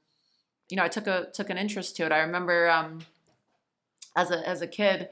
you 0.68 0.76
know 0.76 0.84
i 0.84 0.88
took 0.88 1.06
a 1.06 1.28
took 1.32 1.50
an 1.50 1.58
interest 1.58 1.96
to 1.96 2.04
it 2.04 2.12
i 2.12 2.18
remember 2.18 2.68
um 2.68 3.00
as 4.16 4.30
a 4.30 4.46
as 4.48 4.62
a 4.62 4.66
kid 4.66 5.08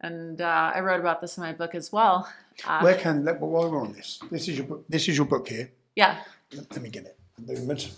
and 0.00 0.40
uh, 0.40 0.72
i 0.74 0.80
wrote 0.80 1.00
about 1.00 1.20
this 1.20 1.36
in 1.36 1.42
my 1.42 1.52
book 1.52 1.74
as 1.74 1.92
well 1.92 2.28
uh, 2.66 2.80
Where 2.80 2.96
can 2.96 3.24
let, 3.24 3.40
while 3.40 3.68
we're 3.68 3.80
on 3.80 3.92
this, 3.94 4.20
this 4.30 4.46
is 4.48 4.56
your 4.58 4.66
book. 4.66 4.84
This 4.88 5.08
is 5.08 5.16
your 5.16 5.26
book 5.26 5.48
here. 5.48 5.72
yeah 5.96 6.20
Let, 6.52 6.70
let 6.72 6.82
me 6.82 6.88
get 6.88 7.04
it. 7.04 7.16
Lumed. 7.48 7.90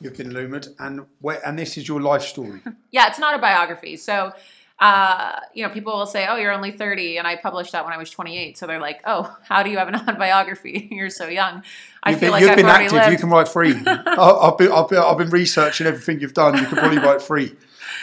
You've 0.00 0.16
been 0.18 0.34
lumed, 0.34 0.68
and 0.78 1.06
where 1.20 1.40
and 1.46 1.58
this 1.58 1.78
is 1.78 1.88
your 1.88 2.00
life 2.02 2.22
story. 2.22 2.60
yeah 2.90 3.06
it's 3.08 3.18
not 3.18 3.34
a 3.34 3.38
biography 3.38 3.96
so 3.96 4.32
uh, 4.78 5.38
you 5.54 5.62
know, 5.66 5.72
people 5.72 5.96
will 5.96 6.06
say, 6.06 6.26
"Oh, 6.28 6.36
you're 6.36 6.52
only 6.52 6.72
30," 6.72 7.18
and 7.18 7.26
I 7.26 7.36
published 7.36 7.72
that 7.72 7.84
when 7.84 7.92
I 7.94 7.98
was 7.98 8.10
28. 8.10 8.58
So 8.58 8.66
they're 8.66 8.80
like, 8.80 9.00
"Oh, 9.04 9.36
how 9.44 9.62
do 9.62 9.70
you 9.70 9.78
have 9.78 9.88
an 9.88 9.94
autobiography? 10.08 10.88
you're 10.90 11.10
so 11.10 11.28
young." 11.28 11.62
I 12.02 12.10
You've 12.10 12.20
feel 12.20 12.26
been, 12.28 12.32
like 12.32 12.40
you've 12.42 12.50
I've 12.50 12.56
been 12.56 12.66
active. 12.66 12.92
lived. 12.92 13.12
You 13.12 13.18
can 13.18 13.30
write 13.30 13.48
free. 13.48 13.74
I've 13.86 14.58
been, 14.58 14.72
I've 14.72 14.88
been 14.88 14.98
I've 14.98 15.18
been 15.18 15.30
researching 15.30 15.86
everything 15.86 16.20
you've 16.20 16.34
done. 16.34 16.56
You 16.58 16.66
can 16.66 16.78
probably 16.78 16.98
write 16.98 17.22
free. 17.22 17.54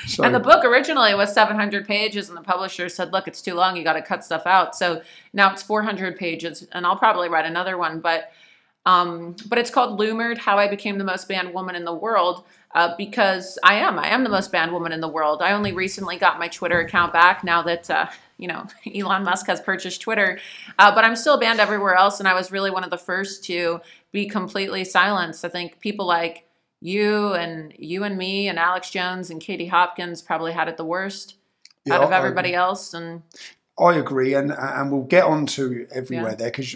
So 0.08 0.24
And 0.24 0.34
the 0.34 0.40
book 0.40 0.64
originally 0.64 1.14
was 1.16 1.34
700 1.34 1.86
pages, 1.86 2.30
and 2.30 2.38
the 2.38 2.42
publisher 2.42 2.88
said, 2.88 3.12
"Look, 3.12 3.28
it's 3.28 3.42
too 3.42 3.56
long. 3.56 3.76
You 3.76 3.84
got 3.84 3.94
to 3.94 4.02
cut 4.02 4.24
stuff 4.24 4.44
out." 4.46 4.76
So 4.76 5.02
now 5.34 5.52
it's 5.52 5.64
400 5.64 6.16
pages, 6.18 6.66
and 6.72 6.86
I'll 6.86 6.96
probably 6.96 7.28
write 7.28 7.46
another 7.46 7.78
one. 7.78 8.00
But 8.00 8.32
um, 8.86 9.36
but 9.48 9.58
it's 9.60 9.70
called 9.70 10.00
Loomered: 10.00 10.38
How 10.38 10.58
I 10.58 10.68
Became 10.70 10.98
the 10.98 11.04
Most 11.04 11.28
Banned 11.28 11.54
Woman 11.54 11.76
in 11.76 11.84
the 11.84 11.94
World. 11.94 12.46
Uh, 12.76 12.96
because 12.98 13.58
I 13.64 13.76
am, 13.76 13.98
I 13.98 14.10
am 14.10 14.24
the 14.24 14.30
most 14.30 14.52
banned 14.52 14.72
woman 14.72 14.92
in 14.92 15.02
the 15.02 15.08
world. 15.08 15.42
I 15.42 15.54
only 15.54 15.72
recently 15.74 16.18
got 16.18 16.38
my 16.38 16.48
Twitter 16.48 16.80
account 16.80 17.12
back 17.12 17.44
now 17.44 17.64
that 17.64 17.90
uh, 17.90 18.06
you 18.38 18.48
know 18.48 18.68
Elon 18.96 19.24
Musk 19.24 19.48
has 19.48 19.60
purchased 19.60 20.02
Twitter, 20.02 20.40
uh, 20.78 20.94
but 20.94 21.04
I'm 21.04 21.16
still 21.16 21.40
banned 21.40 21.60
everywhere 21.60 21.96
else. 21.96 22.20
And 22.20 22.28
I 22.28 22.36
was 22.36 22.52
really 22.52 22.70
one 22.70 22.84
of 22.84 22.92
the 22.92 22.98
first 22.98 23.44
to 23.46 23.82
be 24.12 24.28
completely 24.28 24.84
silenced. 24.84 25.44
I 25.44 25.50
think 25.50 25.80
people 25.80 26.06
like 26.06 26.46
you 26.82 27.34
and 27.34 27.74
you 27.78 28.04
and 28.04 28.18
me 28.18 28.48
and 28.48 28.60
Alex 28.60 28.90
Jones 28.92 29.30
and 29.30 29.42
Katie 29.42 29.68
Hopkins 29.68 30.22
probably 30.22 30.54
had 30.54 30.68
it 30.68 30.78
the 30.78 30.86
worst 30.86 31.36
Yeah, 31.86 31.96
out 31.96 32.04
of 32.04 32.12
everybody 32.12 32.54
else. 32.54 32.94
And 32.94 33.24
I 33.80 33.96
agree, 33.96 34.36
and 34.36 34.52
and 34.52 34.92
we'll 34.92 35.04
get 35.04 35.24
on 35.24 35.48
to 35.48 35.88
everywhere 35.92 36.30
Yeah. 36.30 36.36
there 36.36 36.52
because 36.52 36.76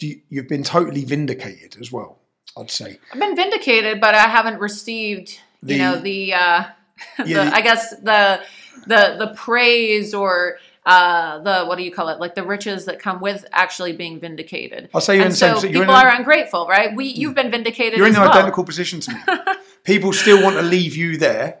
you, 0.00 0.20
you've 0.28 0.48
been 0.48 0.64
totally 0.64 1.04
vindicated 1.04 1.76
as 1.80 1.92
well. 1.92 2.18
I'd 2.56 2.70
say. 2.70 2.98
I've 3.12 3.18
been 3.20 3.36
vindicated, 3.36 4.00
but 4.00 4.14
I 4.14 4.28
haven't 4.28 4.58
received, 4.60 5.38
The- 5.62 5.72
you 5.74 5.78
know, 5.78 5.96
the, 5.96 6.34
uh, 6.34 6.64
the 7.18 7.28
Yeah, 7.28 7.44
the- 7.46 7.54
I 7.56 7.60
guess 7.60 7.90
the 7.96 8.40
the 8.86 9.16
the 9.18 9.32
praise 9.36 10.12
or 10.14 10.56
uh, 10.84 11.38
the 11.38 11.64
what 11.66 11.78
do 11.78 11.84
you 11.84 11.92
call 11.92 12.08
it? 12.08 12.18
Like 12.18 12.34
the 12.34 12.42
riches 12.42 12.86
that 12.86 12.98
come 12.98 13.20
with 13.20 13.44
actually 13.52 13.92
being 13.92 14.18
vindicated. 14.18 14.88
I'll 14.92 15.00
say 15.00 15.14
you're 15.14 15.22
and 15.22 15.26
in 15.28 15.32
the 15.32 15.36
same- 15.36 15.54
so 15.54 15.60
so 15.60 15.66
you're 15.68 15.82
in 15.82 15.88
people 15.88 15.94
are 15.94 16.08
ungrateful, 16.08 16.66
right? 16.66 16.94
We 16.94 17.06
you've 17.06 17.34
been 17.34 17.50
vindicated. 17.50 17.98
You're 17.98 18.08
in 18.08 18.14
an 18.16 18.20
well. 18.22 18.30
identical 18.32 18.64
position 18.64 19.00
to 19.00 19.12
me. 19.14 19.18
People 19.84 20.12
still 20.12 20.42
want 20.42 20.56
to 20.56 20.62
leave 20.62 20.94
you 20.96 21.16
there, 21.16 21.58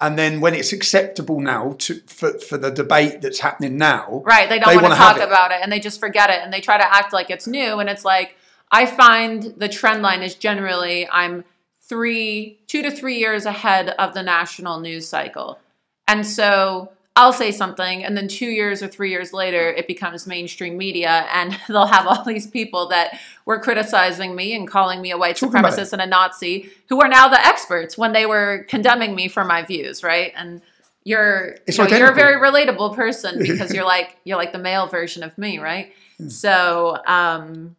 and 0.00 0.18
then 0.18 0.40
when 0.40 0.54
it's 0.54 0.72
acceptable 0.72 1.40
now 1.40 1.74
to 1.78 2.00
for, 2.06 2.38
for 2.38 2.58
the 2.58 2.70
debate 2.70 3.20
that's 3.22 3.38
happening 3.40 3.76
now, 3.78 4.22
Right. 4.24 4.48
They 4.48 4.58
don't 4.58 4.68
They 4.70 4.76
want 4.76 4.92
to 4.94 4.98
talk 4.98 5.16
it. 5.18 5.22
about 5.22 5.52
it 5.52 5.58
and 5.62 5.70
they 5.70 5.78
just 5.78 6.00
forget 6.00 6.30
it 6.30 6.40
and 6.42 6.52
they 6.52 6.60
try 6.60 6.78
to 6.78 6.94
act 6.94 7.12
like 7.12 7.30
it's 7.30 7.46
new. 7.46 7.78
And 7.78 7.88
it's 7.88 8.04
like, 8.04 8.36
I 8.70 8.86
find 8.86 9.42
the 9.56 9.68
trend 9.68 10.02
line 10.02 10.22
is 10.22 10.34
generally 10.34 11.08
I'm 11.10 11.44
three, 11.88 12.60
two 12.68 12.82
to 12.82 12.90
three 12.90 13.18
years 13.18 13.46
ahead 13.46 13.90
of 13.90 14.14
the 14.14 14.22
national 14.22 14.80
news 14.80 15.08
cycle. 15.08 15.58
And 16.06 16.24
so 16.26 16.92
I'll 17.16 17.32
say 17.32 17.50
something 17.50 18.04
and 18.04 18.16
then 18.16 18.28
two 18.28 18.46
years 18.46 18.82
or 18.82 18.88
three 18.88 19.10
years 19.10 19.32
later, 19.32 19.68
it 19.70 19.88
becomes 19.88 20.26
mainstream 20.26 20.78
media 20.78 21.26
and 21.32 21.58
they'll 21.68 21.86
have 21.86 22.06
all 22.06 22.24
these 22.24 22.46
people 22.46 22.88
that 22.88 23.18
were 23.44 23.58
criticizing 23.58 24.36
me 24.36 24.54
and 24.54 24.68
calling 24.68 25.02
me 25.02 25.10
a 25.10 25.18
white 25.18 25.36
supremacist 25.36 25.92
and 25.92 26.00
a 26.00 26.06
Nazi 26.06 26.70
who 26.88 27.00
are 27.00 27.08
now 27.08 27.28
the 27.28 27.44
experts 27.44 27.98
when 27.98 28.12
they 28.12 28.24
were 28.24 28.64
condemning 28.68 29.14
me 29.14 29.26
for 29.28 29.44
my 29.44 29.62
views, 29.62 30.04
right? 30.04 30.32
And 30.36 30.62
you're 31.02 31.56
you 31.66 31.76
know, 31.76 31.86
you're 31.88 32.12
a 32.12 32.14
very 32.14 32.36
relatable 32.36 32.94
person 32.94 33.38
because 33.38 33.74
you're 33.74 33.84
like 33.84 34.16
you're 34.24 34.36
like 34.36 34.52
the 34.52 34.58
male 34.58 34.86
version 34.86 35.22
of 35.22 35.36
me, 35.36 35.58
right? 35.58 35.92
Hmm. 36.18 36.28
So, 36.28 36.98
um, 37.06 37.76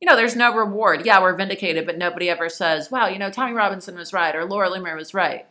you 0.00 0.06
know, 0.08 0.16
there's 0.16 0.36
no 0.36 0.54
reward. 0.54 1.04
Yeah, 1.04 1.20
we're 1.20 1.34
vindicated, 1.34 1.86
but 1.86 1.98
nobody 1.98 2.30
ever 2.30 2.48
says, 2.48 2.90
"Wow, 2.90 3.08
you 3.08 3.18
know, 3.18 3.30
Tommy 3.30 3.52
Robinson 3.52 3.96
was 3.96 4.12
right" 4.12 4.34
or 4.34 4.44
"Laura 4.44 4.70
Loomer 4.70 4.96
was 4.96 5.14
right." 5.14 5.46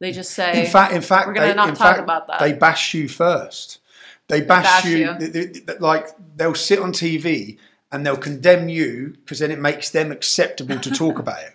They 0.00 0.12
just 0.12 0.32
say, 0.32 0.64
in 0.64 0.70
fact, 0.70 0.92
in 0.92 1.00
fact, 1.02 1.28
we're 1.28 1.34
gonna 1.34 1.54
not 1.54 1.68
talk 1.68 1.78
fact, 1.78 2.00
about 2.00 2.26
that. 2.26 2.40
They 2.40 2.52
bash 2.52 2.94
you 2.94 3.08
first. 3.08 3.78
They 4.28 4.40
bash, 4.40 4.64
Bash 4.64 4.84
you, 4.86 4.96
you. 4.98 5.18
th- 5.18 5.32
th- 5.32 5.66
th- 5.66 5.80
like 5.80 6.08
they'll 6.36 6.54
sit 6.54 6.78
on 6.78 6.92
TV 6.92 7.58
and 7.90 8.06
they'll 8.06 8.16
condemn 8.16 8.68
you 8.68 9.14
because 9.20 9.40
then 9.40 9.50
it 9.50 9.58
makes 9.58 9.90
them 9.90 10.10
acceptable 10.10 10.78
to 10.80 10.90
talk 10.90 11.18
about 11.18 11.38
it. 11.42 11.54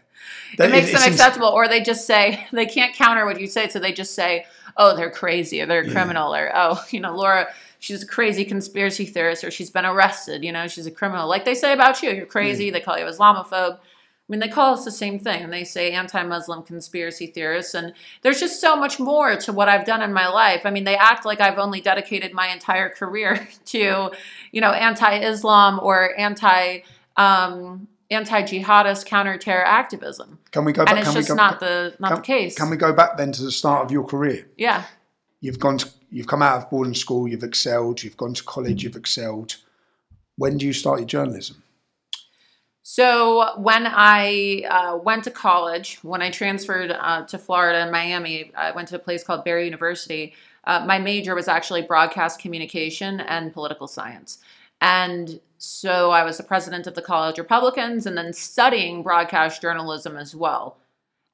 it 0.59 0.71
makes 0.71 0.87
them 0.87 0.95
it's 0.97 1.07
ins- 1.07 1.15
acceptable, 1.15 1.47
or 1.47 1.67
they 1.67 1.81
just 1.81 2.05
say 2.05 2.45
they 2.53 2.65
can't 2.65 2.93
counter 2.93 3.25
what 3.25 3.39
you 3.39 3.47
say, 3.47 3.67
so 3.69 3.79
they 3.79 3.91
just 3.93 4.13
say, 4.13 4.45
"Oh, 4.75 4.95
they're 4.95 5.11
crazy," 5.11 5.61
or 5.61 5.65
"They're 5.65 5.81
a 5.81 5.91
criminal," 5.91 6.33
or 6.35 6.51
"Oh, 6.53 6.83
you 6.91 6.99
know, 6.99 7.15
Laura." 7.15 7.47
She's 7.87 8.03
a 8.03 8.05
crazy 8.05 8.43
conspiracy 8.43 9.05
theorist, 9.05 9.45
or 9.45 9.49
she's 9.49 9.69
been 9.69 9.85
arrested. 9.85 10.43
You 10.43 10.51
know, 10.51 10.67
she's 10.67 10.87
a 10.87 10.91
criminal. 10.91 11.29
Like 11.29 11.45
they 11.45 11.55
say 11.55 11.71
about 11.71 12.03
you, 12.03 12.11
you're 12.11 12.25
crazy. 12.25 12.69
They 12.69 12.81
call 12.81 12.99
you 12.99 13.05
Islamophobe. 13.05 13.77
I 13.77 13.79
mean, 14.27 14.41
they 14.41 14.49
call 14.49 14.73
us 14.73 14.83
the 14.83 14.91
same 14.91 15.19
thing, 15.19 15.41
and 15.41 15.53
they 15.53 15.63
say 15.63 15.93
anti-Muslim 15.93 16.63
conspiracy 16.63 17.27
theorists. 17.27 17.73
And 17.73 17.93
there's 18.23 18.41
just 18.41 18.59
so 18.59 18.75
much 18.75 18.99
more 18.99 19.37
to 19.37 19.53
what 19.53 19.69
I've 19.69 19.85
done 19.85 20.01
in 20.01 20.11
my 20.11 20.27
life. 20.27 20.65
I 20.65 20.69
mean, 20.69 20.83
they 20.83 20.97
act 20.97 21.25
like 21.25 21.39
I've 21.39 21.57
only 21.57 21.79
dedicated 21.79 22.33
my 22.33 22.49
entire 22.49 22.89
career 22.89 23.47
to, 23.67 24.11
you 24.51 24.59
know, 24.59 24.71
anti-Islam 24.71 25.79
or 25.81 26.13
anti 26.19 26.79
um, 27.15 27.87
anti-jihadist 28.11 29.05
counter-terror 29.05 29.65
activism. 29.65 30.39
Can 30.51 30.65
we 30.65 30.73
go 30.73 30.83
Back, 30.83 30.89
And 30.91 30.99
it's 30.99 31.07
can 31.07 31.15
we 31.15 31.19
just 31.21 31.29
go, 31.29 31.35
not 31.35 31.61
the 31.61 31.95
not 31.97 32.09
can, 32.09 32.17
the 32.17 32.23
case. 32.23 32.57
Can 32.57 32.69
we 32.69 32.75
go 32.75 32.91
back 32.91 33.15
then 33.15 33.31
to 33.31 33.43
the 33.43 33.51
start 33.51 33.85
of 33.85 33.93
your 33.93 34.03
career? 34.03 34.45
yeah. 34.57 34.83
You've 35.39 35.59
gone. 35.59 35.77
To, 35.77 35.87
you've 36.09 36.27
come 36.27 36.41
out 36.41 36.57
of 36.57 36.69
boarding 36.69 36.93
school. 36.93 37.27
You've 37.27 37.43
excelled. 37.43 38.03
You've 38.03 38.17
gone 38.17 38.33
to 38.33 38.43
college. 38.43 38.83
You've 38.83 38.95
excelled. 38.95 39.57
When 40.37 40.57
do 40.57 40.65
you 40.65 40.73
start 40.73 40.99
your 40.99 41.07
journalism? 41.07 41.63
So 42.83 43.59
when 43.59 43.85
I 43.85 44.63
uh, 44.69 44.97
went 44.97 45.25
to 45.25 45.31
college, 45.31 45.99
when 46.03 46.21
I 46.21 46.29
transferred 46.31 46.91
uh, 46.91 47.25
to 47.25 47.37
Florida 47.37 47.79
and 47.79 47.91
Miami, 47.91 48.51
I 48.55 48.71
went 48.71 48.87
to 48.89 48.95
a 48.95 48.99
place 48.99 49.25
called 49.25 49.43
Barry 49.43 49.65
University. 49.65 50.33
Uh, 50.63 50.85
my 50.85 50.97
major 50.97 51.35
was 51.35 51.49
actually 51.49 51.81
broadcast 51.81 52.39
communication 52.39 53.19
and 53.19 53.53
political 53.53 53.87
science. 53.87 54.39
And 54.79 55.41
so 55.57 56.11
I 56.11 56.23
was 56.23 56.37
the 56.37 56.43
president 56.43 56.87
of 56.87 56.95
the 56.95 57.01
College 57.01 57.37
Republicans 57.37 58.05
and 58.05 58.17
then 58.17 58.31
studying 58.31 59.03
broadcast 59.03 59.61
journalism 59.61 60.15
as 60.15 60.33
well. 60.33 60.77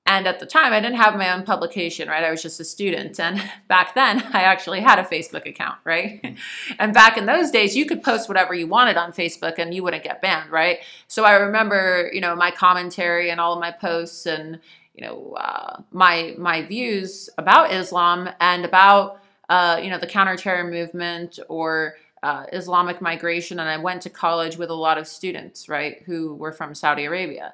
And 0.06 0.28
at 0.28 0.40
the 0.40 0.46
time, 0.46 0.74
I 0.74 0.82
didn't 0.82 0.98
have 0.98 1.16
my 1.16 1.32
own 1.32 1.44
publication, 1.44 2.10
right? 2.10 2.26
I 2.26 2.32
was 2.32 2.42
just 2.42 2.60
a 2.60 2.66
student. 2.66 3.20
And 3.20 3.42
back 3.68 3.96
then, 3.96 4.22
I 4.34 4.44
actually 4.44 4.82
had 4.82 5.00
a 5.00 5.04
Facebook 5.04 5.46
account, 5.48 5.78
right? 5.86 6.38
and 6.80 6.94
back 6.94 7.18
in 7.18 7.26
those 7.26 7.52
days, 7.52 7.76
you 7.76 7.86
could 7.86 8.04
post 8.04 8.28
whatever 8.28 8.54
you 8.54 8.68
wanted 8.68 8.98
on 8.98 9.14
Facebook 9.14 9.60
and 9.60 9.74
you 9.74 9.82
wouldn't 9.82 10.04
get 10.04 10.22
banned, 10.22 10.52
right? 10.52 10.80
So 11.08 11.24
I 11.24 11.34
remember, 11.34 12.10
you 12.12 12.20
know, 12.20 12.36
my 12.36 12.52
commentary 12.52 13.30
and 13.30 13.40
all 13.40 13.54
of 13.54 13.60
my 13.60 13.72
posts 13.72 14.26
and, 14.26 14.60
you 14.94 15.06
know, 15.06 15.36
uh, 15.40 15.82
my 15.92 16.36
my 16.38 16.62
views 16.64 17.30
about 17.38 17.72
Islam 17.72 18.30
and 18.42 18.66
about, 18.66 19.22
uh, 19.48 19.80
you 19.82 19.90
know, 19.90 19.98
the 19.98 20.08
counterterror 20.08 20.70
movement 20.70 21.40
or 21.48 21.96
uh, 22.24 22.46
Islamic 22.52 23.02
migration. 23.02 23.60
And 23.60 23.70
I 23.70 23.78
went 23.78 24.02
to 24.04 24.10
college 24.10 24.58
with 24.58 24.70
a 24.70 24.76
lot 24.76 24.98
of 24.98 25.08
students, 25.08 25.70
right, 25.70 26.04
who 26.06 26.36
were 26.36 26.52
from 26.52 26.76
Saudi 26.76 27.06
Arabia. 27.06 27.54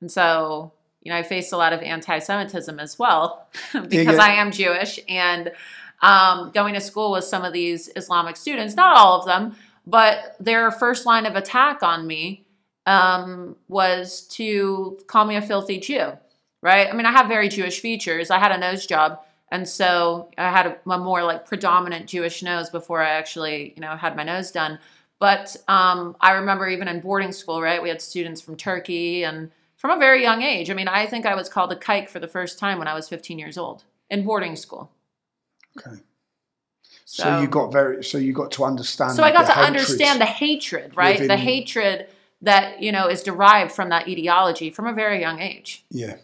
And 0.00 0.10
so, 0.10 0.72
you 1.06 1.12
know, 1.12 1.18
I 1.18 1.22
faced 1.22 1.52
a 1.52 1.56
lot 1.56 1.72
of 1.72 1.82
anti-Semitism 1.82 2.80
as 2.80 2.98
well 2.98 3.46
because 3.72 4.16
yeah. 4.16 4.24
I 4.24 4.30
am 4.30 4.50
Jewish 4.50 4.98
and 5.08 5.52
um, 6.02 6.50
going 6.52 6.74
to 6.74 6.80
school 6.80 7.12
with 7.12 7.22
some 7.22 7.44
of 7.44 7.52
these 7.52 7.88
Islamic 7.94 8.36
students, 8.36 8.74
not 8.74 8.96
all 8.96 9.20
of 9.20 9.24
them, 9.24 9.54
but 9.86 10.34
their 10.40 10.72
first 10.72 11.06
line 11.06 11.24
of 11.24 11.36
attack 11.36 11.84
on 11.84 12.08
me 12.08 12.44
um, 12.86 13.54
was 13.68 14.22
to 14.32 14.98
call 15.06 15.24
me 15.26 15.36
a 15.36 15.42
filthy 15.42 15.78
Jew, 15.78 16.18
right? 16.60 16.88
I 16.88 16.92
mean, 16.92 17.06
I 17.06 17.12
have 17.12 17.28
very 17.28 17.48
Jewish 17.48 17.78
features. 17.78 18.28
I 18.28 18.40
had 18.40 18.50
a 18.50 18.58
nose 18.58 18.84
job. 18.84 19.20
And 19.52 19.68
so 19.68 20.28
I 20.36 20.50
had 20.50 20.66
a, 20.66 20.90
a 20.90 20.98
more 20.98 21.22
like 21.22 21.46
predominant 21.46 22.08
Jewish 22.08 22.42
nose 22.42 22.68
before 22.68 23.00
I 23.00 23.10
actually, 23.10 23.74
you 23.76 23.80
know, 23.80 23.94
had 23.94 24.16
my 24.16 24.24
nose 24.24 24.50
done. 24.50 24.80
But 25.20 25.56
um, 25.68 26.16
I 26.20 26.32
remember 26.32 26.66
even 26.66 26.88
in 26.88 26.98
boarding 26.98 27.30
school, 27.30 27.62
right? 27.62 27.80
We 27.80 27.90
had 27.90 28.02
students 28.02 28.40
from 28.40 28.56
Turkey 28.56 29.22
and 29.22 29.52
from 29.76 29.90
a 29.90 29.98
very 29.98 30.22
young 30.22 30.42
age. 30.42 30.70
I 30.70 30.74
mean, 30.74 30.88
I 30.88 31.06
think 31.06 31.26
I 31.26 31.34
was 31.34 31.48
called 31.48 31.72
a 31.72 31.76
kike 31.76 32.08
for 32.08 32.18
the 32.18 32.28
first 32.28 32.58
time 32.58 32.78
when 32.78 32.88
I 32.88 32.94
was 32.94 33.08
15 33.08 33.38
years 33.38 33.56
old 33.58 33.84
in 34.10 34.24
boarding 34.24 34.56
school. 34.56 34.90
Okay. 35.78 36.00
So, 37.04 37.22
So, 37.22 37.40
you 37.40 37.46
got 37.46 37.72
very. 37.72 38.02
So 38.02 38.18
you 38.18 38.32
got 38.32 38.50
to 38.52 38.64
understand. 38.64 39.12
so 39.12 39.22
I 39.22 39.30
got 39.30 39.46
to 39.46 39.58
understand 39.58 40.20
the 40.20 40.24
hatred, 40.26 40.96
right? 40.96 41.18
The 41.18 41.36
hatred 41.36 42.08
that 42.42 42.82
you 42.82 42.90
know 42.90 43.08
is 43.08 43.22
derived 43.22 43.72
from 43.72 43.90
that 43.90 44.08
ideology 44.08 44.70
from 44.70 44.86
a 44.86 44.92
very 44.92 45.20
young 45.20 45.40
age. 45.40 45.84
Yeah, 45.90 46.16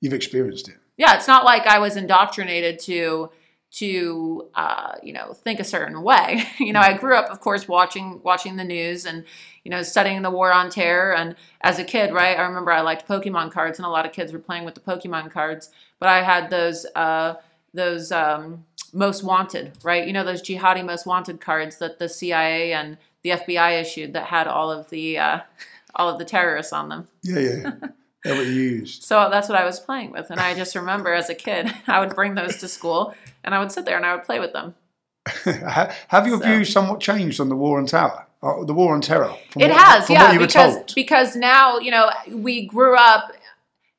you've 0.00 0.12
experienced 0.12 0.68
it. 0.68 0.76
Yeah, 0.96 1.16
it's 1.16 1.28
not 1.28 1.44
like 1.44 1.66
I 1.66 1.78
was 1.78 1.96
indoctrinated 1.96 2.78
to 2.80 3.30
to 3.74 4.48
uh, 4.54 4.94
you 5.02 5.12
know 5.12 5.32
think 5.32 5.58
a 5.60 5.64
certain 5.64 6.02
way. 6.02 6.44
you 6.58 6.72
know, 6.72 6.80
I 6.80 6.92
grew 6.92 7.16
up, 7.16 7.30
of 7.30 7.40
course, 7.40 7.66
watching 7.66 8.20
watching 8.22 8.56
the 8.56 8.64
news 8.64 9.04
and 9.04 9.24
you 9.64 9.70
know 9.70 9.82
studying 9.82 10.22
the 10.22 10.30
war 10.30 10.52
on 10.52 10.70
terror. 10.70 11.14
And 11.14 11.34
as 11.60 11.78
a 11.78 11.84
kid, 11.84 12.12
right, 12.12 12.38
I 12.38 12.42
remember 12.42 12.70
I 12.70 12.80
liked 12.80 13.08
Pokemon 13.08 13.50
cards, 13.52 13.78
and 13.78 13.86
a 13.86 13.90
lot 13.90 14.06
of 14.06 14.12
kids 14.12 14.32
were 14.32 14.38
playing 14.38 14.64
with 14.64 14.74
the 14.74 14.80
Pokemon 14.80 15.30
cards. 15.30 15.70
But 15.98 16.08
I 16.08 16.22
had 16.22 16.50
those 16.50 16.86
uh, 16.94 17.34
those 17.72 18.12
um, 18.12 18.64
most 18.92 19.24
wanted, 19.24 19.72
right? 19.82 20.06
You 20.06 20.12
know, 20.12 20.24
those 20.24 20.42
jihadi 20.42 20.84
most 20.84 21.04
wanted 21.04 21.40
cards 21.40 21.78
that 21.78 21.98
the 21.98 22.08
CIA 22.08 22.72
and 22.72 22.96
the 23.22 23.30
FBI 23.30 23.80
issued 23.80 24.12
that 24.12 24.26
had 24.26 24.46
all 24.46 24.70
of 24.70 24.88
the 24.90 25.18
uh, 25.18 25.40
all 25.96 26.08
of 26.08 26.18
the 26.18 26.24
terrorists 26.24 26.72
on 26.72 26.88
them. 26.88 27.08
Yeah, 27.22 27.38
yeah. 27.38 27.70
Used. 28.24 29.02
So 29.02 29.28
that's 29.30 29.48
what 29.48 29.58
I 29.58 29.64
was 29.64 29.78
playing 29.80 30.10
with. 30.10 30.30
And 30.30 30.40
I 30.40 30.54
just 30.54 30.74
remember 30.74 31.12
as 31.12 31.28
a 31.28 31.34
kid, 31.34 31.72
I 31.86 32.00
would 32.00 32.14
bring 32.14 32.34
those 32.34 32.56
to 32.58 32.68
school 32.68 33.14
and 33.42 33.54
I 33.54 33.58
would 33.58 33.70
sit 33.70 33.84
there 33.84 33.96
and 33.96 34.06
I 34.06 34.14
would 34.14 34.24
play 34.24 34.40
with 34.40 34.52
them. 34.52 34.74
Have 36.08 36.26
your 36.26 36.40
So- 36.40 36.46
views 36.46 36.72
somewhat 36.72 37.00
changed 37.00 37.40
on 37.40 37.48
the 37.48 37.56
war 37.56 37.78
on 37.78 37.86
terror? 37.86 38.26
Uh, 38.42 38.62
the 38.64 38.74
war 38.74 38.94
on 38.94 39.00
terror. 39.00 39.34
It 39.56 39.70
what, 39.70 39.80
has, 39.80 40.10
yeah, 40.10 40.24
what 40.24 40.34
you 40.34 40.40
were 40.40 40.46
because 40.46 40.94
because 40.94 41.34
now, 41.34 41.78
you 41.78 41.90
know, 41.90 42.10
we 42.30 42.66
grew 42.66 42.94
up 42.94 43.32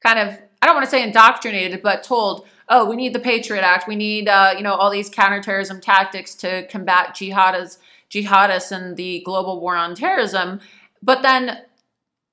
kind 0.04 0.20
of 0.20 0.38
I 0.62 0.68
don't 0.68 0.76
want 0.76 0.86
to 0.86 0.92
say 0.92 1.02
indoctrinated, 1.02 1.82
but 1.82 2.04
told, 2.04 2.46
oh, 2.70 2.88
we 2.88 2.96
need 2.96 3.14
the 3.14 3.20
Patriot 3.20 3.64
Act. 3.64 3.88
We 3.88 3.96
need 3.96 4.30
uh, 4.30 4.54
you 4.56 4.62
know, 4.62 4.76
all 4.76 4.92
these 4.92 5.10
counterterrorism 5.10 5.82
tactics 5.82 6.36
to 6.36 6.68
combat 6.68 7.16
jihadists 7.16 7.80
jihadists 8.12 8.72
and 8.72 8.96
the 8.98 9.22
global 9.26 9.60
war 9.60 9.76
on 9.76 9.96
terrorism. 9.96 10.60
But 11.02 11.24
then 11.24 11.62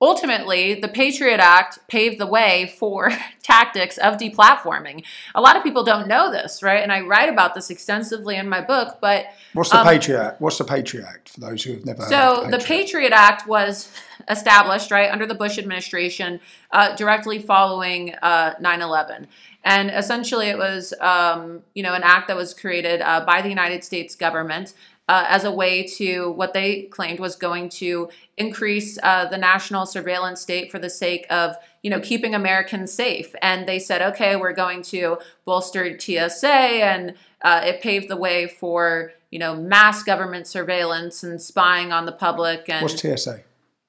ultimately 0.02 0.74
the 0.74 0.88
patriot 0.88 1.40
act 1.40 1.78
paved 1.88 2.18
the 2.18 2.26
way 2.26 2.74
for 2.78 3.10
tactics 3.42 3.96
of 3.98 4.18
deplatforming 4.18 5.02
a 5.34 5.40
lot 5.40 5.56
of 5.56 5.62
people 5.62 5.82
don't 5.82 6.08
know 6.08 6.30
this 6.30 6.62
right 6.62 6.82
and 6.82 6.92
i 6.92 7.00
write 7.00 7.28
about 7.28 7.54
this 7.54 7.70
extensively 7.70 8.36
in 8.36 8.48
my 8.48 8.60
book 8.60 8.98
but 9.00 9.26
What's 9.54 9.68
the 9.68 9.80
um, 9.80 9.86
Patriot 9.86 10.18
Act? 10.18 10.40
What's 10.40 10.58
the 10.58 10.64
Patriot 10.64 11.04
Act 11.06 11.28
for 11.28 11.40
those 11.40 11.62
who 11.62 11.74
have 11.74 11.84
never 11.84 12.02
heard 12.02 12.12
of? 12.12 12.36
so 12.36 12.44
of 12.44 12.50
the 12.50 12.58
Patriot 12.58 13.12
Act 13.12 13.46
was 13.46 13.92
established 14.30 14.90
right 14.90 15.10
under 15.10 15.26
the 15.26 15.34
Bush 15.34 15.58
administration, 15.58 16.40
uh, 16.70 16.96
directly 16.96 17.38
following 17.38 18.14
uh, 18.22 18.54
9/11, 18.54 19.26
and 19.62 19.90
essentially 19.90 20.46
it 20.46 20.56
was 20.56 20.94
um, 21.00 21.62
you 21.74 21.82
know 21.82 21.92
an 21.92 22.02
act 22.02 22.28
that 22.28 22.36
was 22.36 22.54
created 22.54 23.02
uh, 23.02 23.24
by 23.26 23.42
the 23.42 23.50
United 23.50 23.84
States 23.84 24.14
government 24.16 24.72
uh, 25.08 25.26
as 25.28 25.44
a 25.44 25.50
way 25.50 25.82
to 25.82 26.30
what 26.32 26.52
they 26.52 26.82
claimed 26.84 27.18
was 27.18 27.36
going 27.36 27.68
to 27.68 28.08
increase 28.36 28.98
uh, 29.02 29.26
the 29.28 29.36
national 29.36 29.84
surveillance 29.84 30.40
state 30.40 30.70
for 30.70 30.78
the 30.78 30.88
sake 30.90 31.26
of 31.28 31.56
you 31.82 31.90
know 31.90 32.00
keeping 32.00 32.34
Americans 32.34 32.92
safe. 32.92 33.34
And 33.42 33.66
they 33.66 33.78
said, 33.78 34.02
okay, 34.02 34.36
we're 34.36 34.52
going 34.52 34.82
to 34.84 35.18
bolster 35.44 35.98
TSA, 35.98 36.46
and 36.48 37.14
uh, 37.42 37.62
it 37.64 37.82
paved 37.82 38.08
the 38.08 38.16
way 38.16 38.46
for 38.46 39.12
you 39.30 39.38
know 39.38 39.56
mass 39.56 40.02
government 40.02 40.46
surveillance 40.46 41.22
and 41.22 41.42
spying 41.42 41.92
on 41.92 42.06
the 42.06 42.12
public 42.12 42.68
and 42.68 42.82
What's 42.82 43.00
TSA? 43.00 43.42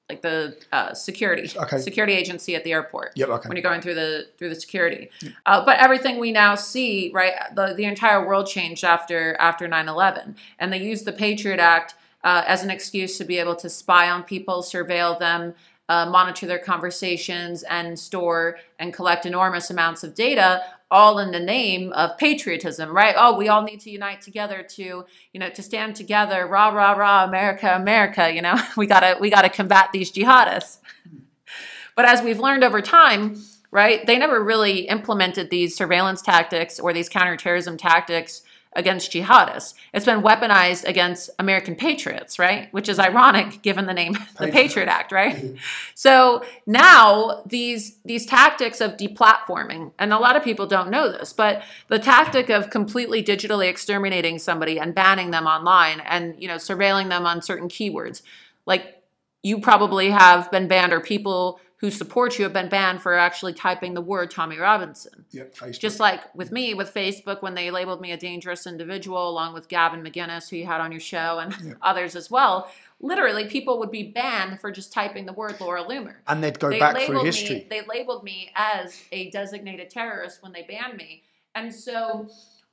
Like 0.08 0.20
the 0.22 0.56
uh, 0.72 0.92
security 0.92 1.50
Okay. 1.56 1.78
security 1.78 2.12
agency 2.12 2.54
at 2.54 2.64
the 2.64 2.72
airport 2.72 3.12
Yep, 3.16 3.28
okay. 3.28 3.48
when 3.48 3.56
you're 3.56 3.62
going 3.62 3.80
through 3.80 3.94
the 3.94 4.26
through 4.36 4.50
the 4.50 4.54
security 4.60 5.10
uh, 5.46 5.64
but 5.64 5.78
everything 5.78 6.18
we 6.18 6.30
now 6.32 6.54
see 6.54 7.10
right 7.14 7.32
the, 7.54 7.74
the 7.74 7.84
entire 7.84 8.26
world 8.26 8.46
changed 8.46 8.84
after 8.84 9.34
after 9.38 9.66
9-11 9.66 10.36
and 10.58 10.72
they 10.72 10.78
used 10.78 11.04
the 11.06 11.12
patriot 11.12 11.58
act 11.58 11.94
uh, 12.22 12.42
as 12.46 12.62
an 12.62 12.70
excuse 12.70 13.16
to 13.18 13.24
be 13.24 13.38
able 13.38 13.56
to 13.56 13.68
spy 13.70 14.10
on 14.10 14.22
people 14.22 14.62
surveil 14.62 15.18
them 15.18 15.54
uh, 15.88 16.06
monitor 16.06 16.46
their 16.46 16.58
conversations 16.58 17.62
and 17.64 17.98
store 17.98 18.58
and 18.78 18.92
collect 18.94 19.24
enormous 19.26 19.70
amounts 19.70 20.02
of 20.04 20.14
data 20.14 20.62
all 20.94 21.18
in 21.18 21.32
the 21.32 21.40
name 21.40 21.92
of 21.92 22.16
patriotism 22.18 22.94
right? 22.94 23.16
Oh 23.18 23.36
we 23.36 23.48
all 23.48 23.62
need 23.62 23.80
to 23.80 23.90
unite 23.90 24.22
together 24.22 24.64
to 24.76 25.04
you 25.32 25.40
know 25.40 25.50
to 25.50 25.62
stand 25.62 25.96
together 25.96 26.46
rah 26.46 26.68
rah 26.68 26.92
rah 26.92 27.24
america 27.24 27.74
america 27.74 28.32
you 28.32 28.42
know? 28.42 28.56
We 28.76 28.86
gotta 28.86 29.16
we 29.20 29.28
gotta 29.30 29.48
combat 29.48 29.90
these 29.92 30.12
jihadists. 30.12 30.78
But 31.96 32.06
as 32.06 32.22
we've 32.22 32.40
learned 32.40 32.64
over 32.64 32.80
time, 32.80 33.40
right, 33.70 34.04
they 34.06 34.18
never 34.18 34.42
really 34.42 34.80
implemented 34.88 35.50
these 35.50 35.76
surveillance 35.76 36.22
tactics 36.22 36.80
or 36.80 36.92
these 36.92 37.08
counterterrorism 37.08 37.76
tactics 37.76 38.42
against 38.76 39.12
jihadists. 39.12 39.74
It's 39.92 40.04
been 40.04 40.22
weaponized 40.22 40.84
against 40.84 41.30
American 41.38 41.76
patriots, 41.76 42.38
right? 42.38 42.72
Which 42.72 42.88
is 42.88 42.98
ironic 42.98 43.62
given 43.62 43.86
the 43.86 43.94
name 43.94 44.14
the 44.38 44.48
Patriot 44.48 44.88
Act, 44.88 45.12
right? 45.12 45.56
So 45.94 46.44
now 46.66 47.42
these 47.46 47.98
these 48.04 48.26
tactics 48.26 48.80
of 48.80 48.96
deplatforming, 48.96 49.92
and 49.98 50.12
a 50.12 50.18
lot 50.18 50.36
of 50.36 50.42
people 50.42 50.66
don't 50.66 50.90
know 50.90 51.10
this, 51.10 51.32
but 51.32 51.62
the 51.88 51.98
tactic 51.98 52.50
of 52.50 52.70
completely 52.70 53.22
digitally 53.22 53.68
exterminating 53.68 54.38
somebody 54.38 54.78
and 54.78 54.94
banning 54.94 55.30
them 55.30 55.46
online 55.46 56.00
and 56.00 56.34
you 56.40 56.48
know 56.48 56.56
surveilling 56.56 57.08
them 57.08 57.26
on 57.26 57.42
certain 57.42 57.68
keywords, 57.68 58.22
like 58.66 59.02
you 59.42 59.60
probably 59.60 60.10
have 60.10 60.50
been 60.50 60.66
banned 60.66 60.92
or 60.92 61.00
people 61.00 61.60
who 61.84 61.90
support 61.90 62.38
you 62.38 62.44
have 62.44 62.52
been 62.54 62.70
banned 62.70 63.02
for 63.02 63.12
actually 63.12 63.52
typing 63.52 63.92
the 63.92 64.00
word 64.00 64.30
Tommy 64.30 64.56
Robinson. 64.56 65.26
Yep, 65.32 65.54
Facebook. 65.54 65.78
Just 65.78 66.00
like 66.00 66.34
with 66.34 66.50
me 66.50 66.72
with 66.72 66.94
Facebook 66.94 67.42
when 67.42 67.52
they 67.52 67.70
labeled 67.70 68.00
me 68.00 68.10
a 68.10 68.16
dangerous 68.16 68.66
individual, 68.66 69.28
along 69.28 69.52
with 69.52 69.68
Gavin 69.68 70.02
McInnes, 70.02 70.48
who 70.48 70.56
you 70.56 70.64
had 70.64 70.80
on 70.80 70.92
your 70.92 71.00
show, 71.02 71.40
and 71.40 71.76
others 71.82 72.16
as 72.16 72.30
well. 72.30 72.70
Literally, 73.00 73.48
people 73.48 73.78
would 73.80 73.90
be 73.90 74.04
banned 74.04 74.62
for 74.62 74.72
just 74.72 74.94
typing 74.94 75.26
the 75.26 75.34
word 75.34 75.60
Laura 75.60 75.84
Loomer. 75.84 76.14
and 76.26 76.42
they'd 76.42 76.58
go 76.58 76.70
They 76.70 76.78
back 76.78 76.96
through 77.02 77.22
history. 77.22 77.56
Me, 77.56 77.66
they 77.68 77.82
labeled 77.86 78.24
me 78.24 78.50
as 78.56 79.02
a 79.12 79.28
designated 79.28 79.90
terrorist 79.90 80.42
when 80.42 80.52
they 80.52 80.62
banned 80.62 80.96
me. 80.96 81.22
And 81.54 81.74
so 81.74 82.30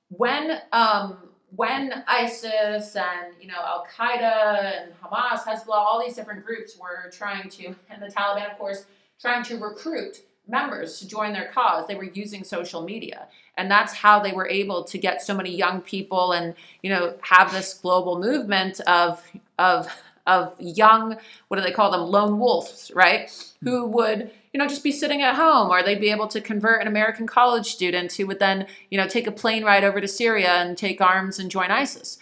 when 0.08 0.58
um, 0.72 1.18
when 1.54 2.06
ISIS 2.08 2.96
and 2.96 3.34
you 3.42 3.48
know 3.50 3.62
Al 3.62 3.86
Qaeda 3.94 4.84
and 4.84 4.94
Hamas, 5.04 5.40
Hezbollah, 5.44 5.76
all 5.76 6.02
these 6.02 6.16
different 6.16 6.46
groups 6.46 6.78
were 6.80 7.10
trying 7.12 7.50
to, 7.50 7.76
and 7.90 8.02
the 8.02 8.08
Taliban, 8.08 8.50
of 8.50 8.58
course, 8.58 8.86
trying 9.22 9.44
to 9.44 9.58
recruit 9.58 10.22
members 10.48 11.00
to 11.00 11.08
join 11.08 11.34
their 11.34 11.50
cause, 11.54 11.88
they 11.88 11.96
were 11.96 12.04
using 12.04 12.44
social 12.44 12.82
media, 12.82 13.28
and 13.58 13.70
that's 13.70 13.94
how 13.94 14.20
they 14.20 14.32
were 14.32 14.48
able 14.48 14.84
to 14.84 14.98
get 14.98 15.22
so 15.22 15.36
many 15.36 15.56
young 15.56 15.82
people 15.82 16.32
and 16.32 16.56
you 16.82 16.90
know 16.90 17.16
have 17.22 17.52
this 17.52 17.74
global 17.76 18.20
movement 18.20 18.80
of 18.82 19.24
of 19.60 19.88
of 20.28 20.54
young 20.60 21.18
what 21.48 21.58
do 21.58 21.64
they 21.64 21.72
call 21.72 21.92
them? 21.92 22.02
Lone 22.02 22.40
wolves 22.40 22.92
right? 22.96 23.32
Who 23.64 23.86
would 23.88 24.32
you 24.54 24.58
know 24.58 24.68
just 24.68 24.84
be 24.84 24.92
sitting 24.92 25.22
at 25.22 25.36
home 25.36 25.70
or 25.70 25.82
they'd 25.82 26.02
be 26.02 26.12
able 26.12 26.28
to 26.28 26.42
convert 26.42 26.82
an 26.82 26.88
american 26.88 27.26
college 27.26 27.68
student 27.68 28.12
who 28.14 28.28
would 28.28 28.40
then 28.40 28.68
you 28.90 28.98
know 28.98 29.08
take 29.08 29.28
a 29.28 29.32
plane 29.32 29.64
ride 29.64 29.84
over 29.84 30.02
to 30.02 30.08
syria 30.08 30.56
and 30.56 30.78
take 30.78 31.00
arms 31.00 31.40
and 31.40 31.50
join 31.50 31.72
isis 31.72 32.18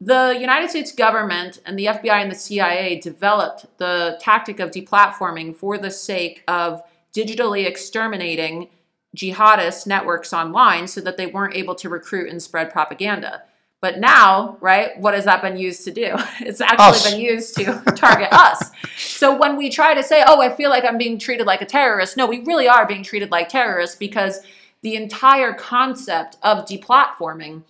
the 0.00 0.36
united 0.40 0.70
states 0.70 0.92
government 0.92 1.60
and 1.66 1.78
the 1.78 1.86
fbi 1.86 2.22
and 2.22 2.30
the 2.30 2.34
cia 2.34 2.98
developed 2.98 3.66
the 3.78 4.18
tactic 4.20 4.60
of 4.60 4.70
deplatforming 4.70 5.54
for 5.54 5.76
the 5.78 5.90
sake 5.90 6.42
of 6.48 6.82
digitally 7.14 7.66
exterminating 7.66 8.68
jihadist 9.16 9.86
networks 9.86 10.32
online 10.32 10.86
so 10.86 11.00
that 11.00 11.16
they 11.16 11.26
weren't 11.26 11.54
able 11.54 11.74
to 11.74 11.88
recruit 11.88 12.30
and 12.30 12.42
spread 12.42 12.70
propaganda 12.70 13.42
but 13.80 13.98
now, 13.98 14.58
right, 14.60 14.98
what 15.00 15.14
has 15.14 15.24
that 15.24 15.40
been 15.40 15.56
used 15.56 15.84
to 15.84 15.90
do? 15.90 16.14
It's 16.40 16.60
actually 16.60 16.84
Us. 16.84 17.10
been 17.10 17.20
used 17.20 17.56
to 17.56 17.82
target 17.96 18.28
us. 18.32 18.70
So 18.96 19.36
when 19.36 19.56
we 19.56 19.70
try 19.70 19.94
to 19.94 20.02
say, 20.02 20.22
oh, 20.26 20.40
I 20.40 20.54
feel 20.54 20.70
like 20.70 20.84
I'm 20.84 20.98
being 20.98 21.18
treated 21.18 21.46
like 21.46 21.62
a 21.62 21.66
terrorist, 21.66 22.16
no, 22.16 22.26
we 22.26 22.40
really 22.40 22.68
are 22.68 22.86
being 22.86 23.02
treated 23.02 23.30
like 23.30 23.48
terrorists 23.48 23.96
because 23.96 24.40
the 24.82 24.96
entire 24.96 25.52
concept 25.52 26.36
of 26.42 26.66
deplatforming 26.66 27.62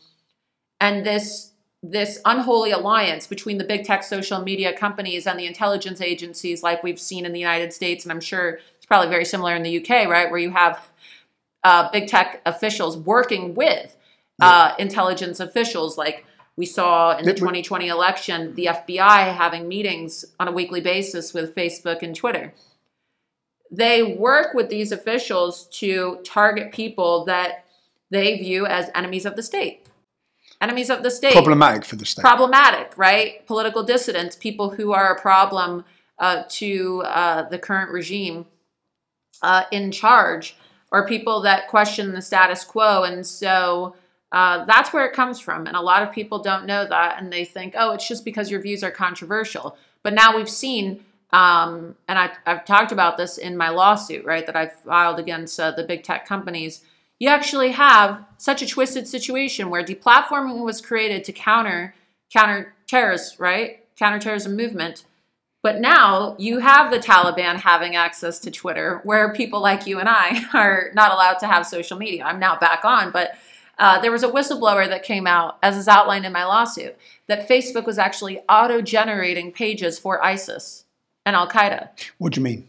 and 0.81 1.05
this 1.05 1.50
this 1.83 2.21
unholy 2.25 2.71
alliance 2.71 3.27
between 3.27 3.59
the 3.59 3.65
big 3.65 3.85
tech 3.85 4.03
social 4.03 4.43
media 4.43 4.77
companies 4.77 5.27
and 5.27 5.39
the 5.39 5.47
intelligence 5.47 6.01
agencies 6.01 6.63
like 6.63 6.83
we've 6.83 7.01
seen 7.01 7.25
in 7.25 7.33
the 7.33 7.41
United 7.41 7.73
States 7.73 8.05
and 8.05 8.13
I'm 8.13 8.21
sure 8.21 8.59
it's 8.77 8.87
probably 8.87 9.09
very 9.09 9.25
similar 9.25 9.55
in 9.55 9.63
the 9.63 9.81
UK, 9.81 10.09
right, 10.09 10.31
where 10.31 10.39
you 10.39 10.51
have 10.51 10.91
uh, 11.65 11.91
big 11.91 12.07
tech 12.09 12.43
officials 12.45 12.97
working 12.97 13.55
with 13.55 13.97
uh, 14.41 14.75
intelligence 14.79 15.41
officials. 15.41 15.99
Like 15.99 16.25
we 16.57 16.67
saw 16.67 17.17
in 17.17 17.25
the 17.25 17.35
2020 17.35 17.89
election, 17.89 18.55
the 18.55 18.67
FBI 18.67 19.35
having 19.35 19.69
meetings 19.69 20.25
on 20.39 20.49
a 20.49 20.53
weekly 20.53 20.81
basis 20.81 21.33
with 21.33 21.55
Facebook 21.55 22.03
and 22.03 22.15
Twitter. 22.15 22.55
They 23.71 24.03
work 24.03 24.53
with 24.53 24.69
these 24.69 24.93
officials 24.93 25.69
to 25.79 26.19
target 26.25 26.73
people 26.73 27.25
that 27.27 27.65
they 28.11 28.37
view 28.37 28.67
as 28.67 28.91
enemies 28.95 29.25
of 29.25 29.37
the 29.37 29.43
state. 29.43 29.87
Enemies 30.61 30.91
of 30.91 31.03
the 31.03 31.11
state 31.11 31.33
Problematic 31.33 31.85
for 31.85 31.97
the 31.97 32.05
state. 32.05 32.23
problematic, 32.23 32.93
right? 32.99 33.47
Political 33.47 33.85
dissidents, 33.85 34.37
people 34.37 34.71
who 34.71 34.93
are 34.93 35.15
a 35.15 35.21
problem 35.21 35.85
uh, 36.19 36.43
to 36.51 37.03
uh, 37.07 37.49
the 37.49 37.59
current 37.59 37.91
regime 37.91 38.45
uh, 39.43 39.65
in 39.71 39.91
charge, 39.91 40.57
or 40.93 41.07
people 41.07 41.41
that 41.41 41.69
question 41.69 42.13
the 42.13 42.21
status 42.21 42.63
quo. 42.63 43.05
And 43.05 43.27
so 43.27 43.97
uh, 44.33 44.67
that's 44.67 44.93
where 44.93 45.07
it 45.07 45.15
comes 45.15 45.41
from. 45.41 45.67
And 45.67 45.77
a 45.77 45.81
lot 45.81 46.03
of 46.03 46.13
people 46.13 46.43
don't 46.43 46.67
know 46.67 46.87
that, 46.87 47.19
and 47.19 47.33
they 47.33 47.45
think, 47.47 47.75
oh, 47.77 47.93
it's 47.93 48.07
just 48.07 48.25
because 48.25 48.51
your 48.51 48.61
views 48.61 48.85
are 48.85 48.91
controversial. 48.91 49.79
But 50.03 50.13
now 50.13 50.37
we've 50.37 50.49
seen, 50.49 51.05
um, 51.33 51.97
and 52.07 52.19
I, 52.19 52.33
I've 52.45 52.67
talked 52.67 52.93
about 52.93 53.17
this 53.17 53.39
in 53.39 53.57
my 53.57 53.71
lawsuit, 53.71 54.27
right, 54.27 54.45
that 54.45 54.57
I 54.57 54.67
filed 54.67 55.19
against 55.19 55.59
uh, 55.59 55.71
the 55.71 55.85
big 55.85 56.03
tech 56.03 56.27
companies. 56.27 56.83
You 57.21 57.29
actually 57.29 57.73
have 57.73 58.25
such 58.39 58.63
a 58.63 58.67
twisted 58.67 59.07
situation 59.07 59.71
where 59.71 59.85
deplatforming 59.85 60.65
was 60.65 60.81
created 60.81 61.23
to 61.25 61.33
counter 61.33 61.95
counter 62.33 62.75
terrorists, 62.89 63.39
right? 63.39 63.85
Counterterrorism 63.97 64.57
movement. 64.57 65.05
But 65.63 65.81
now 65.81 66.37
you 66.39 66.61
have 66.61 66.91
the 66.91 66.99
Taliban 66.99 67.57
having 67.57 67.95
access 67.95 68.39
to 68.41 68.51
Twitter, 68.51 69.01
where 69.05 69.35
people 69.35 69.61
like 69.61 69.87
you 69.87 69.99
and 69.99 70.09
I 70.09 70.43
are 70.55 70.91
not 70.95 71.13
allowed 71.13 71.39
to 71.41 71.47
have 71.47 71.67
social 71.67 71.99
media. 71.99 72.25
I'm 72.25 72.39
now 72.39 72.59
back 72.59 72.85
on, 72.85 73.11
but 73.13 73.37
uh, 73.79 74.01
there 74.01 74.13
was 74.13 74.23
a 74.23 74.29
whistleblower 74.29 74.89
that 74.89 75.03
came 75.03 75.27
out, 75.27 75.59
as 75.63 75.77
is 75.77 75.89
outlined 75.89 76.25
in 76.25 76.33
my 76.33 76.45
lawsuit, 76.45 76.97
that 77.27 77.49
Facebook 77.49 77.85
was 77.85 77.99
actually 77.99 78.41
auto 78.49 78.81
generating 78.81 79.53
pages 79.53 79.99
for 79.99 80.23
ISIS 80.25 80.85
and 81.27 81.37
Al 81.37 81.49
Qaeda. 81.49 81.91
What 82.19 82.33
do 82.33 82.41
you 82.41 82.45
mean? 82.45 82.69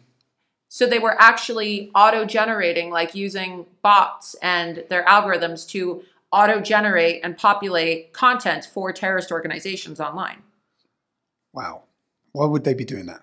So 0.73 0.87
they 0.87 0.99
were 0.99 1.21
actually 1.21 1.91
auto 1.93 2.23
generating, 2.23 2.91
like 2.91 3.13
using 3.13 3.65
bots 3.81 4.37
and 4.41 4.85
their 4.87 5.03
algorithms 5.03 5.67
to 5.71 6.05
auto 6.31 6.61
generate 6.61 7.25
and 7.25 7.37
populate 7.37 8.13
content 8.13 8.69
for 8.73 8.93
terrorist 8.93 9.33
organizations 9.33 9.99
online. 9.99 10.43
Wow. 11.51 11.81
Why 12.31 12.45
would 12.45 12.63
they 12.63 12.73
be 12.73 12.85
doing 12.85 13.07
that? 13.07 13.21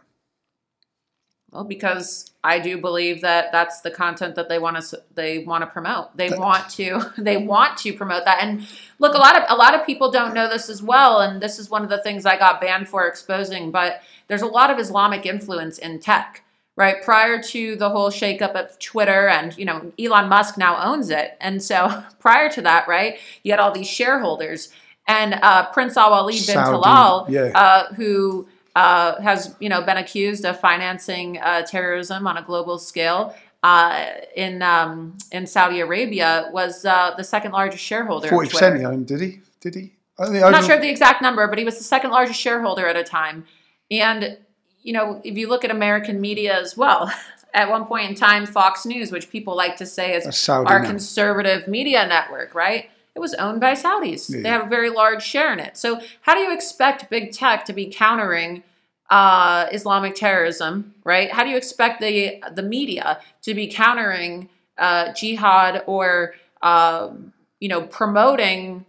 Well, 1.51 1.65
because 1.65 2.31
I 2.45 2.59
do 2.59 2.77
believe 2.77 3.23
that 3.23 3.51
that's 3.51 3.81
the 3.81 3.91
content 3.91 4.35
that 4.35 4.51
they 4.51 4.59
want 4.59 4.79
to 4.83 5.03
they 5.15 5.39
want 5.39 5.63
to 5.63 5.69
promote. 5.69 6.15
They 6.19 6.29
want 6.29 6.69
to 6.73 7.15
they 7.17 7.39
want 7.39 7.79
to 7.79 7.95
promote 7.95 8.27
that. 8.27 8.43
And 8.43 8.67
look, 8.99 9.15
a 9.15 9.19
lot 9.19 9.39
of 9.39 9.45
a 9.49 9.57
lot 9.57 9.75
of 9.75 9.87
people 9.87 10.11
don't 10.11 10.35
know 10.35 10.51
this 10.51 10.69
as 10.69 10.83
well. 10.83 11.21
And 11.21 11.41
this 11.41 11.59
is 11.59 11.71
one 11.71 11.83
of 11.83 11.89
the 11.89 12.03
things 12.03 12.27
I 12.27 12.37
got 12.39 12.61
banned 12.61 12.91
for 12.91 13.09
exposing. 13.09 13.71
But 13.71 14.03
there's 14.27 14.43
a 14.43 14.47
lot 14.47 14.71
of 14.71 14.79
Islamic 14.79 15.25
influence 15.25 15.79
in 15.79 15.99
tech, 15.99 16.45
right? 16.79 17.03
Prior 17.03 17.43
to 17.43 17.77
the 17.77 17.91
whole 17.91 18.11
shakeup 18.11 18.53
of 18.53 18.79
Twitter, 18.79 19.29
and 19.29 19.57
you 19.59 19.67
know 19.67 19.93
Elon 19.99 20.29
Musk 20.29 20.57
now 20.57 20.83
owns 20.83 21.11
it. 21.11 21.37
And 21.41 21.63
so 21.63 22.03
prior 22.19 22.49
to 22.51 22.63
that, 22.63 22.89
right, 22.89 23.19
you 23.43 23.53
had 23.53 23.61
all 23.61 23.73
these 23.73 23.89
shareholders 23.89 24.71
and 25.09 25.35
uh, 25.43 25.67
Prince 25.73 25.97
Al 25.97 26.11
Walid 26.11 26.35
bin 26.35 26.55
Saudi, 26.55 26.77
Talal, 26.77 27.29
yeah. 27.31 27.51
uh, 27.55 27.95
who 27.95 28.47
uh, 28.77 29.21
has 29.21 29.57
you 29.59 29.69
know 29.69 29.83
been 29.83 29.97
accused 29.97 30.45
of 30.45 30.61
financing 30.61 31.39
uh, 31.39 31.63
terrorism 31.63 32.27
on 32.27 32.37
a 32.37 32.43
global 32.43 32.79
scale 32.79 33.35
uh, 33.63 34.07
in 34.37 34.63
um, 34.63 35.17
in 35.33 35.47
Saudi 35.47 35.81
Arabia 35.81 36.51
was 36.53 36.85
uh, 36.85 37.15
the 37.17 37.25
second 37.25 37.53
largest 37.53 37.83
shareholder. 37.83 38.29
40% 38.29 38.79
he 38.79 38.85
owned, 38.85 39.07
did 39.07 39.21
he? 39.21 39.41
Did 39.61 39.75
he? 39.75 39.93
I 40.19 40.25
I'm 40.25 40.53
not 40.53 40.65
sure 40.65 40.77
of 40.77 40.83
the 40.83 40.91
exact 40.91 41.23
number, 41.23 41.47
but 41.49 41.59
he 41.59 41.65
was 41.65 41.79
the 41.79 41.85
second 41.85 42.11
largest 42.11 42.41
shareholder 42.41 42.87
at 42.87 42.97
a 42.97 43.05
time. 43.05 43.47
And, 43.91 44.39
you 44.83 44.93
know, 44.93 45.21
if 45.25 45.37
you 45.37 45.49
look 45.49 45.65
at 45.65 45.71
American 45.71 46.21
media 46.21 46.59
as 46.59 46.77
well, 46.77 47.13
at 47.55 47.69
one 47.71 47.87
point 47.87 48.11
in 48.11 48.15
time, 48.15 48.47
Fox 48.47 48.85
News, 48.85 49.11
which 49.11 49.31
people 49.31 49.57
like 49.57 49.77
to 49.77 49.87
say 49.87 50.15
is 50.15 50.49
our 50.49 50.81
now. 50.81 50.87
conservative 50.87 51.67
media 51.67 52.07
network, 52.07 52.55
right? 52.55 52.91
It 53.15 53.21
was 53.21 53.35
owned 53.35 53.61
by 53.61 53.73
Saudis. 53.73 54.29
They 54.29 54.49
have 54.49 54.67
a 54.67 54.69
very 54.69 54.91
large 54.91 55.25
share 55.25 55.53
in 55.53 55.59
it. 55.59 55.77
So, 55.77 56.01
how 56.21 56.35
do 56.35 56.41
you 56.41 56.53
expect 56.53 57.11
big 57.11 57.33
tech 57.33 57.65
to 57.65 57.73
be 57.73 57.87
countering 57.87 58.63
uh, 59.11 59.67
Islamic 59.73 60.15
terrorism, 60.15 60.95
right? 61.05 61.31
How 61.31 61.43
do 61.43 61.51
you 61.51 61.57
expect 61.57 62.01
the 62.01 62.43
the 62.53 62.63
media 62.63 63.21
to 63.43 63.55
be 63.55 63.67
countering 63.67 64.49
uh, 64.77 65.13
jihad 65.15 65.83
or 65.87 66.35
um, 66.63 67.33
you 67.61 67.69
know 67.69 67.83
promoting 67.83 68.85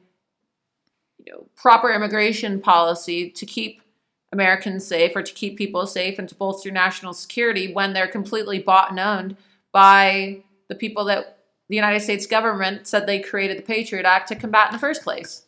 you 1.26 1.34
know 1.34 1.48
proper 1.56 1.92
immigration 1.92 2.62
policy 2.62 3.30
to 3.32 3.46
keep 3.46 3.82
Americans 4.32 4.86
safe 4.86 5.16
or 5.16 5.24
to 5.24 5.34
keep 5.34 5.58
people 5.58 5.88
safe 5.88 6.20
and 6.20 6.30
to 6.30 6.36
bolster 6.36 6.72
national 6.72 7.14
security 7.14 7.74
when 7.74 7.94
they're 7.94 8.08
completely 8.08 8.60
bought 8.60 8.92
and 8.92 9.00
owned 9.00 9.36
by 9.72 10.44
the 10.68 10.76
people 10.76 11.06
that 11.06 11.40
the 11.68 11.76
United 11.76 12.02
States 12.02 12.26
government 12.26 12.88
said 12.88 13.06
they 13.06 13.20
created 13.20 13.58
the 13.58 13.64
Patriot 13.64 14.06
Act 14.06 14.28
to 14.30 14.36
combat 14.36 14.68
in 14.68 14.74
the 14.74 14.80
first 14.80 15.04
place. 15.04 15.44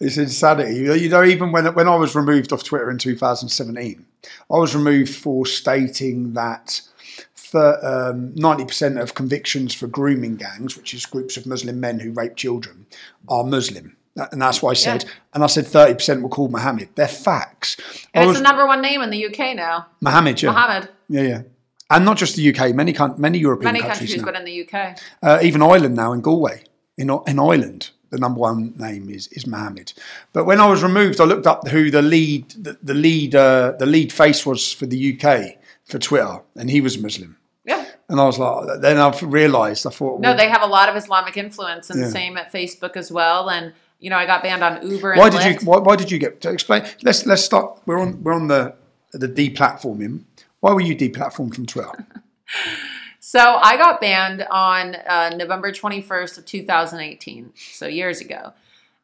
It's 0.00 0.16
insanity. 0.16 0.76
You 0.76 1.08
know, 1.10 1.24
even 1.24 1.52
when 1.52 1.66
when 1.74 1.88
I 1.88 1.96
was 1.96 2.14
removed 2.14 2.52
off 2.52 2.64
Twitter 2.64 2.90
in 2.90 2.98
2017, 2.98 4.06
I 4.50 4.56
was 4.56 4.74
removed 4.74 5.14
for 5.14 5.44
stating 5.44 6.32
that 6.32 6.80
thir- 7.50 7.80
um, 7.82 8.32
90% 8.32 9.00
of 9.00 9.14
convictions 9.14 9.74
for 9.74 9.86
grooming 9.86 10.36
gangs, 10.36 10.76
which 10.76 10.94
is 10.94 11.04
groups 11.04 11.36
of 11.36 11.46
Muslim 11.46 11.80
men 11.80 12.00
who 12.00 12.12
rape 12.12 12.36
children, 12.36 12.86
are 13.28 13.44
Muslim. 13.44 13.96
And 14.16 14.42
that's 14.42 14.60
what 14.60 14.70
I 14.70 14.74
said. 14.74 15.04
Yeah. 15.04 15.10
And 15.34 15.44
I 15.44 15.46
said 15.46 15.64
30% 15.66 16.22
were 16.22 16.28
called 16.28 16.50
Mohammed. 16.50 16.90
They're 16.94 17.08
facts. 17.08 17.76
And 18.12 18.26
was, 18.26 18.36
it's 18.36 18.40
the 18.40 18.48
number 18.48 18.66
one 18.66 18.82
name 18.82 19.02
in 19.02 19.10
the 19.10 19.26
UK 19.26 19.54
now, 19.56 19.86
Mohammed, 20.00 20.42
yeah. 20.42 20.50
Mohammed. 20.50 20.88
Yeah, 21.08 21.22
yeah. 21.22 21.42
And 21.90 22.04
not 22.04 22.16
just 22.18 22.36
the 22.36 22.48
UK, 22.54 22.74
many 22.74 22.94
many 23.18 23.38
European 23.38 23.72
Many 23.72 23.80
countries, 23.80 23.98
countries, 24.14 24.16
now. 24.18 24.24
but 24.24 24.36
in 24.36 24.44
the 24.44 24.68
UK. 24.68 24.98
Uh, 25.22 25.38
even 25.42 25.62
Ireland 25.62 25.96
now 25.96 26.12
in 26.12 26.20
Galway, 26.20 26.62
in 26.96 27.10
in 27.26 27.38
Ireland, 27.40 27.90
the 28.10 28.18
number 28.18 28.38
one 28.40 28.74
name 28.76 29.08
is 29.10 29.26
is 29.28 29.46
Mohammed. 29.46 29.92
But 30.32 30.44
when 30.44 30.60
I 30.60 30.66
was 30.66 30.82
removed, 30.84 31.20
I 31.20 31.24
looked 31.24 31.46
up 31.48 31.66
who 31.68 31.90
the 31.90 32.02
lead 32.02 32.50
the, 32.50 32.78
the 32.82 32.94
lead 32.94 33.34
uh, 33.34 33.72
the 33.78 33.86
lead 33.86 34.12
face 34.12 34.46
was 34.46 34.72
for 34.72 34.86
the 34.86 35.18
UK 35.20 35.56
for 35.84 35.98
Twitter, 35.98 36.40
and 36.56 36.70
he 36.70 36.80
was 36.80 36.96
Muslim. 36.98 37.36
Yeah. 37.64 37.84
And 38.08 38.20
I 38.20 38.24
was 38.24 38.38
like, 38.38 38.80
then 38.80 38.98
I've 38.98 39.22
realised. 39.22 39.86
I 39.86 39.90
thought, 39.90 40.20
No, 40.20 40.34
they 40.36 40.48
have 40.48 40.62
a 40.62 40.66
lot 40.66 40.88
of 40.88 40.96
Islamic 40.96 41.36
influence, 41.36 41.90
and 41.90 42.00
Yeah. 42.00 42.08
same 42.10 42.36
at 42.36 42.52
Facebook 42.52 42.96
as 42.96 43.10
well. 43.10 43.50
And 43.50 43.72
you 44.00 44.10
know, 44.10 44.16
I 44.16 44.26
got 44.26 44.42
banned 44.42 44.64
on 44.64 44.86
Uber. 44.88 45.12
And 45.12 45.20
why 45.20 45.30
did 45.30 45.44
you 45.44 45.66
why, 45.66 45.78
why 45.78 45.96
did 45.96 46.10
you 46.10 46.18
get 46.18 46.40
to 46.40 46.50
explain? 46.50 46.84
Let's 47.02 47.26
let's 47.26 47.44
start. 47.44 47.80
We're 47.86 48.00
on 48.00 48.22
we're 48.22 48.34
on 48.34 48.48
the 48.48 48.74
the 49.12 49.28
deplatforming. 49.28 50.24
Why 50.60 50.72
were 50.72 50.80
you 50.80 50.96
deplatformed 50.96 51.54
from 51.54 51.66
Twitter? 51.66 52.06
So 53.22 53.38
I 53.62 53.76
got 53.76 54.00
banned 54.00 54.44
on 54.50 54.96
uh, 54.96 55.30
November 55.36 55.70
21st 55.70 56.38
of 56.38 56.46
2018, 56.46 57.52
so 57.54 57.86
years 57.86 58.20
ago, 58.20 58.54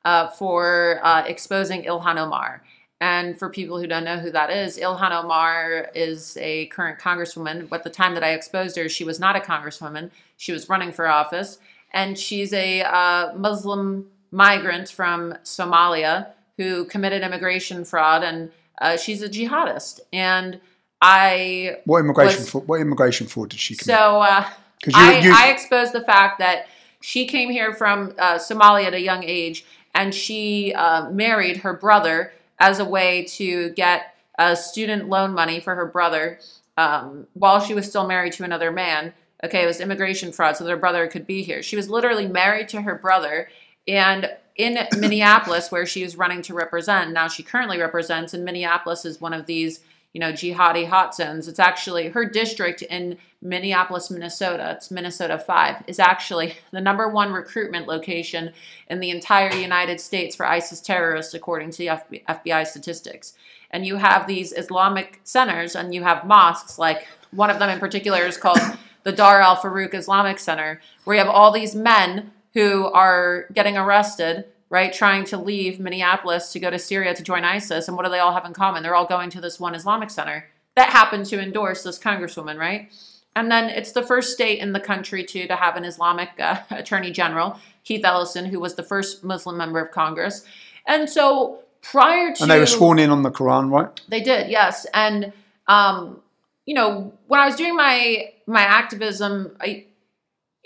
uh, 0.04 0.26
for 0.26 0.98
uh, 1.04 1.22
exposing 1.26 1.84
Ilhan 1.84 2.16
Omar. 2.16 2.64
And 3.00 3.38
for 3.38 3.48
people 3.50 3.78
who 3.78 3.86
don't 3.86 4.02
know 4.02 4.18
who 4.18 4.32
that 4.32 4.50
is, 4.50 4.78
Ilhan 4.78 5.12
Omar 5.12 5.90
is 5.94 6.36
a 6.40 6.66
current 6.66 6.98
congresswoman. 6.98 7.68
But 7.68 7.84
the 7.84 7.90
time 7.90 8.14
that 8.14 8.24
I 8.24 8.30
exposed 8.30 8.76
her, 8.76 8.88
she 8.88 9.04
was 9.04 9.20
not 9.20 9.36
a 9.36 9.38
congresswoman. 9.38 10.10
She 10.36 10.50
was 10.50 10.68
running 10.68 10.90
for 10.90 11.06
office, 11.06 11.58
and 11.92 12.18
she's 12.18 12.52
a 12.52 12.82
uh, 12.82 13.32
Muslim 13.36 14.08
migrant 14.30 14.88
from 14.90 15.34
Somalia 15.44 16.28
who 16.56 16.84
committed 16.86 17.22
immigration 17.22 17.84
fraud, 17.84 18.22
and 18.24 18.50
uh, 18.80 18.96
she's 18.96 19.20
a 19.22 19.28
jihadist. 19.28 20.00
And 20.12 20.60
I 21.02 21.78
What 21.84 21.98
immigration 22.00 22.40
was- 22.40 22.50
for? 22.50 22.60
What 22.62 22.80
immigration 22.80 23.26
fraud 23.26 23.50
did 23.50 23.60
she 23.60 23.74
commit? 23.76 23.94
so 23.96 24.20
uh, 24.22 24.44
you- 24.86 24.92
I, 24.94 25.18
you- 25.18 25.32
I 25.34 25.48
exposed 25.48 25.92
the 25.92 26.00
fact 26.02 26.38
that 26.38 26.66
she 27.00 27.26
came 27.26 27.50
here 27.50 27.72
from 27.74 28.14
uh, 28.18 28.36
Somalia 28.36 28.86
at 28.86 28.94
a 28.94 29.00
young 29.00 29.22
age, 29.24 29.64
and 29.94 30.14
she 30.14 30.72
uh, 30.74 31.10
married 31.10 31.58
her 31.58 31.72
brother 31.74 32.32
as 32.58 32.78
a 32.78 32.84
way 32.84 33.24
to 33.24 33.70
get 33.70 34.14
uh, 34.38 34.54
student 34.54 35.08
loan 35.08 35.32
money 35.32 35.60
for 35.60 35.74
her 35.74 35.86
brother 35.86 36.38
um, 36.78 37.26
while 37.34 37.60
she 37.60 37.74
was 37.74 37.86
still 37.86 38.06
married 38.06 38.32
to 38.34 38.44
another 38.44 38.72
man. 38.72 39.12
Okay, 39.44 39.62
it 39.62 39.66
was 39.66 39.80
immigration 39.80 40.32
fraud, 40.32 40.56
so 40.56 40.64
their 40.64 40.76
brother 40.78 41.06
could 41.06 41.26
be 41.26 41.42
here. 41.42 41.62
She 41.62 41.76
was 41.76 41.90
literally 41.90 42.26
married 42.26 42.68
to 42.70 42.80
her 42.82 42.94
brother, 42.94 43.48
and 43.86 44.30
in 44.56 44.78
Minneapolis, 44.98 45.70
where 45.70 45.84
she 45.84 46.02
is 46.02 46.16
running 46.16 46.40
to 46.42 46.54
represent. 46.54 47.12
Now, 47.12 47.28
she 47.28 47.42
currently 47.42 47.78
represents, 47.78 48.32
and 48.32 48.44
Minneapolis 48.44 49.04
is 49.04 49.20
one 49.20 49.34
of 49.34 49.44
these 49.44 49.80
you 50.16 50.20
know, 50.20 50.32
jihadi 50.32 50.88
hot 50.88 51.14
zones. 51.14 51.46
It's 51.46 51.58
actually 51.58 52.08
her 52.08 52.24
district 52.24 52.80
in 52.80 53.18
Minneapolis, 53.42 54.10
Minnesota. 54.10 54.72
It's 54.74 54.90
Minnesota 54.90 55.38
5 55.38 55.84
is 55.86 55.98
actually 55.98 56.54
the 56.70 56.80
number 56.80 57.06
one 57.06 57.34
recruitment 57.34 57.86
location 57.86 58.54
in 58.88 59.00
the 59.00 59.10
entire 59.10 59.54
United 59.54 60.00
States 60.00 60.34
for 60.34 60.46
ISIS 60.46 60.80
terrorists 60.80 61.34
according 61.34 61.70
to 61.72 61.76
the 61.76 62.22
FBI 62.26 62.66
statistics. 62.66 63.34
And 63.70 63.84
you 63.84 63.96
have 63.96 64.26
these 64.26 64.54
Islamic 64.54 65.20
centers 65.22 65.76
and 65.76 65.94
you 65.94 66.02
have 66.04 66.26
mosques 66.26 66.78
like 66.78 67.06
one 67.30 67.50
of 67.50 67.58
them 67.58 67.68
in 67.68 67.78
particular 67.78 68.22
is 68.22 68.38
called 68.38 68.60
the 69.02 69.12
Dar 69.12 69.42
al 69.42 69.56
Farouk 69.56 69.92
Islamic 69.92 70.38
Center 70.38 70.80
where 71.04 71.18
you 71.18 71.22
have 71.22 71.30
all 71.30 71.52
these 71.52 71.74
men 71.74 72.30
who 72.56 72.86
are 72.86 73.46
getting 73.52 73.76
arrested 73.76 74.46
right, 74.68 74.92
trying 74.92 75.24
to 75.24 75.36
leave 75.36 75.78
Minneapolis 75.78 76.52
to 76.52 76.58
go 76.58 76.70
to 76.70 76.78
Syria 76.78 77.14
to 77.14 77.22
join 77.22 77.44
ISIS. 77.44 77.88
And 77.88 77.96
what 77.96 78.04
do 78.04 78.10
they 78.10 78.18
all 78.18 78.32
have 78.32 78.44
in 78.44 78.52
common? 78.52 78.82
They're 78.82 78.96
all 78.96 79.06
going 79.06 79.30
to 79.30 79.40
this 79.40 79.60
one 79.60 79.74
Islamic 79.74 80.10
center 80.10 80.48
that 80.74 80.90
happened 80.90 81.26
to 81.26 81.40
endorse 81.40 81.82
this 81.82 81.98
congresswoman, 81.98 82.58
right? 82.58 82.90
And 83.34 83.50
then 83.50 83.68
it's 83.68 83.92
the 83.92 84.02
first 84.02 84.32
state 84.32 84.58
in 84.58 84.72
the 84.72 84.80
country 84.80 85.24
too 85.24 85.46
to 85.46 85.56
have 85.56 85.76
an 85.76 85.84
Islamic 85.84 86.30
uh, 86.38 86.62
attorney 86.70 87.10
general, 87.10 87.60
Keith 87.84 88.04
Ellison, 88.04 88.46
who 88.46 88.58
was 88.58 88.74
the 88.74 88.82
first 88.82 89.22
Muslim 89.22 89.56
member 89.56 89.78
of 89.78 89.90
Congress. 89.92 90.44
And 90.86 91.08
so 91.08 91.60
prior 91.82 92.34
to 92.34 92.42
and 92.42 92.50
they 92.50 92.58
were 92.58 92.66
sworn 92.66 92.98
in 92.98 93.10
on 93.10 93.22
the 93.22 93.30
Quran, 93.30 93.70
right? 93.70 94.00
they 94.08 94.20
did, 94.20 94.50
yes. 94.50 94.86
And 94.92 95.32
um, 95.68 96.22
you 96.64 96.74
know, 96.74 97.12
when 97.28 97.40
I 97.40 97.46
was 97.46 97.56
doing 97.56 97.76
my 97.76 98.32
my 98.46 98.62
activism, 98.62 99.56
I 99.60 99.86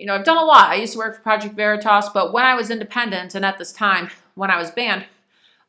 you 0.00 0.06
know, 0.06 0.14
I've 0.14 0.24
done 0.24 0.38
a 0.38 0.44
lot. 0.44 0.70
I 0.70 0.76
used 0.76 0.94
to 0.94 0.98
work 0.98 1.16
for 1.16 1.20
Project 1.20 1.54
Veritas, 1.54 2.08
but 2.08 2.32
when 2.32 2.46
I 2.46 2.54
was 2.54 2.70
independent 2.70 3.34
and 3.34 3.44
at 3.44 3.58
this 3.58 3.70
time 3.70 4.08
when 4.34 4.50
I 4.50 4.58
was 4.58 4.70
banned, 4.70 5.04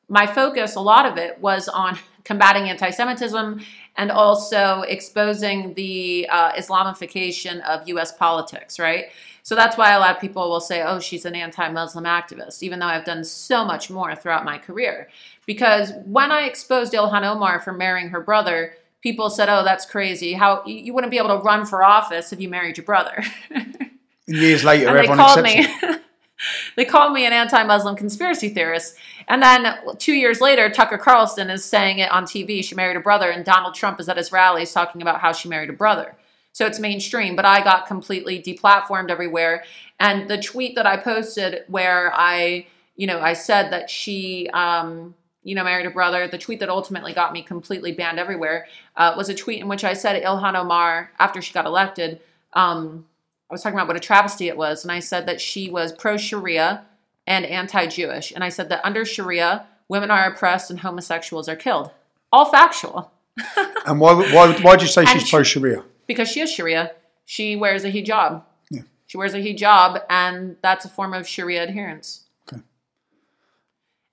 my 0.07 0.25
focus, 0.25 0.75
a 0.75 0.79
lot 0.79 1.05
of 1.05 1.17
it 1.17 1.39
was 1.39 1.67
on 1.67 1.99
combating 2.23 2.69
anti-Semitism 2.69 3.61
and 3.97 4.11
also 4.11 4.81
exposing 4.83 5.73
the 5.73 6.27
uh, 6.31 6.53
Islamification 6.53 7.61
of 7.63 7.87
U.S. 7.89 8.13
politics, 8.13 8.79
right? 8.79 9.05
So 9.43 9.53
that's 9.55 9.77
why 9.77 9.91
a 9.91 9.99
lot 9.99 10.15
of 10.15 10.21
people 10.21 10.49
will 10.49 10.61
say, 10.61 10.81
oh, 10.81 10.99
she's 10.99 11.25
an 11.25 11.35
anti 11.35 11.67
Muslim 11.69 12.05
activist, 12.05 12.63
even 12.63 12.79
though 12.79 12.85
I've 12.85 13.03
done 13.03 13.25
so 13.25 13.65
much 13.65 13.89
more 13.89 14.15
throughout 14.15 14.45
my 14.45 14.57
career. 14.57 15.09
Because 15.45 15.91
when 16.05 16.31
I 16.31 16.43
exposed 16.43 16.93
Ilhan 16.93 17.23
Omar 17.23 17.59
for 17.59 17.73
marrying 17.73 18.09
her 18.09 18.21
brother, 18.21 18.75
people 19.01 19.29
said, 19.29 19.49
oh, 19.49 19.63
that's 19.63 19.85
crazy. 19.85 20.33
How 20.33 20.63
you 20.65 20.93
wouldn't 20.93 21.11
be 21.11 21.17
able 21.17 21.37
to 21.37 21.43
run 21.43 21.65
for 21.65 21.83
office 21.83 22.31
if 22.31 22.39
you 22.39 22.47
married 22.47 22.77
your 22.77 22.85
brother. 22.85 23.23
Years 24.33 24.63
later, 24.63 24.87
and 24.87 24.95
they 24.95 24.99
everyone 24.99 25.17
called 25.17 25.39
accepts 25.39 25.83
me. 25.83 25.89
it. 25.89 26.01
they 26.75 26.85
called 26.85 27.13
me 27.13 27.25
an 27.25 27.33
anti-Muslim 27.33 27.95
conspiracy 27.95 28.49
theorist. 28.49 28.95
And 29.27 29.41
then 29.41 29.77
two 29.97 30.13
years 30.13 30.41
later, 30.41 30.69
Tucker 30.69 30.97
Carlson 30.97 31.49
is 31.49 31.63
saying 31.63 31.99
it 31.99 32.11
on 32.11 32.25
TV. 32.25 32.63
She 32.63 32.75
married 32.75 32.97
a 32.97 33.01
brother, 33.01 33.29
and 33.29 33.45
Donald 33.45 33.75
Trump 33.75 33.99
is 33.99 34.09
at 34.09 34.17
his 34.17 34.31
rallies 34.31 34.71
talking 34.71 35.01
about 35.01 35.21
how 35.21 35.31
she 35.31 35.49
married 35.49 35.69
a 35.69 35.73
brother. 35.73 36.15
So 36.53 36.65
it's 36.65 36.79
mainstream, 36.79 37.35
but 37.35 37.45
I 37.45 37.63
got 37.63 37.87
completely 37.87 38.41
deplatformed 38.41 39.09
everywhere. 39.09 39.63
And 39.99 40.29
the 40.29 40.41
tweet 40.41 40.75
that 40.75 40.85
I 40.85 40.97
posted 40.97 41.63
where 41.67 42.11
I, 42.13 42.67
you 42.95 43.07
know, 43.07 43.21
I 43.21 43.33
said 43.33 43.71
that 43.71 43.89
she, 43.89 44.49
um, 44.53 45.15
you 45.43 45.55
know, 45.55 45.63
married 45.63 45.85
a 45.85 45.91
brother, 45.91 46.27
the 46.27 46.37
tweet 46.37 46.59
that 46.59 46.69
ultimately 46.69 47.13
got 47.13 47.31
me 47.31 47.41
completely 47.41 47.93
banned 47.93 48.19
everywhere 48.19 48.67
uh, 48.97 49.13
was 49.15 49.29
a 49.29 49.33
tweet 49.33 49.61
in 49.61 49.67
which 49.67 49.83
I 49.83 49.93
said 49.93 50.21
Ilhan 50.21 50.55
Omar, 50.55 51.11
after 51.19 51.41
she 51.41 51.53
got 51.53 51.65
elected, 51.65 52.19
um, 52.53 53.05
I 53.51 53.53
was 53.53 53.63
talking 53.63 53.77
about 53.77 53.89
what 53.89 53.97
a 53.97 53.99
travesty 53.99 54.47
it 54.47 54.55
was, 54.55 54.85
and 54.85 54.93
I 54.93 55.01
said 55.01 55.25
that 55.25 55.41
she 55.41 55.69
was 55.69 55.91
pro 55.91 56.15
Sharia 56.15 56.85
and 57.27 57.45
anti 57.45 57.85
Jewish. 57.85 58.31
And 58.31 58.45
I 58.45 58.49
said 58.49 58.69
that 58.69 58.79
under 58.85 59.03
Sharia, 59.03 59.65
women 59.89 60.09
are 60.09 60.23
oppressed 60.23 60.71
and 60.71 60.79
homosexuals 60.79 61.49
are 61.49 61.57
killed. 61.57 61.91
All 62.31 62.45
factual. 62.45 63.11
And 63.83 63.99
why, 63.99 64.13
why, 64.13 64.53
why 64.61 64.75
did 64.75 64.83
you 64.83 64.87
say 64.87 65.01
And 65.01 65.09
she's 65.09 65.29
pro 65.29 65.41
Sharia? 65.41 65.83
Because 66.05 66.29
she 66.29 66.39
is 66.39 66.51
Sharia, 66.51 66.91
she 67.25 67.55
wears 67.55 67.83
a 67.83 67.91
hijab. 67.91 68.43
Yeah. 68.69 68.83
She 69.07 69.17
wears 69.17 69.33
a 69.33 69.39
hijab, 69.39 70.03
and 70.07 70.55
that's 70.61 70.85
a 70.85 70.89
form 70.89 71.13
of 71.15 71.27
Sharia 71.27 71.63
adherence. 71.63 72.25
Okay. 72.47 72.61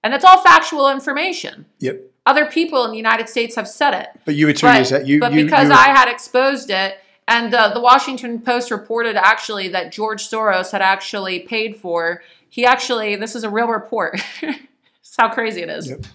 And 0.03 0.13
that's 0.13 0.25
all 0.25 0.43
factual 0.43 0.89
information. 0.89 1.67
Yep. 1.81 2.01
Other 2.25 2.47
people 2.47 2.87
in 2.87 2.93
the 2.93 2.97
United 2.97 3.29
States 3.29 3.57
have 3.57 3.69
said 3.69 3.93
it. 3.93 4.09
But 4.25 4.37
you 4.37 4.47
were 4.47 4.55
two 4.55 4.67
but, 4.67 4.77
years 4.77 4.91
that 4.91 5.07
you, 5.07 5.21
but 5.21 5.35
you, 5.35 5.45
because 5.45 5.65
you 5.65 5.69
were- 5.69 5.75
I 5.75 5.89
had 5.89 6.09
exposed 6.09 6.71
it, 6.71 6.99
and 7.29 7.53
uh, 7.55 7.75
the 7.75 7.81
Washington 7.81 8.41
Post 8.41 8.71
reported 8.71 9.15
actually 9.15 9.69
that 9.69 9.93
George 9.93 10.27
Soros 10.27 10.73
had 10.73 10.81
actually 10.81 11.41
paid 11.41 11.77
for. 11.77 12.23
He 12.49 12.65
actually, 12.65 13.17
this 13.17 13.37
is 13.37 13.45
a 13.45 13.51
real 13.51 13.69
report. 13.69 14.19
That's 14.41 15.17
how 15.19 15.29
crazy 15.29 15.61
it 15.61 15.69
is. 15.69 15.91
Yep. 15.91 16.07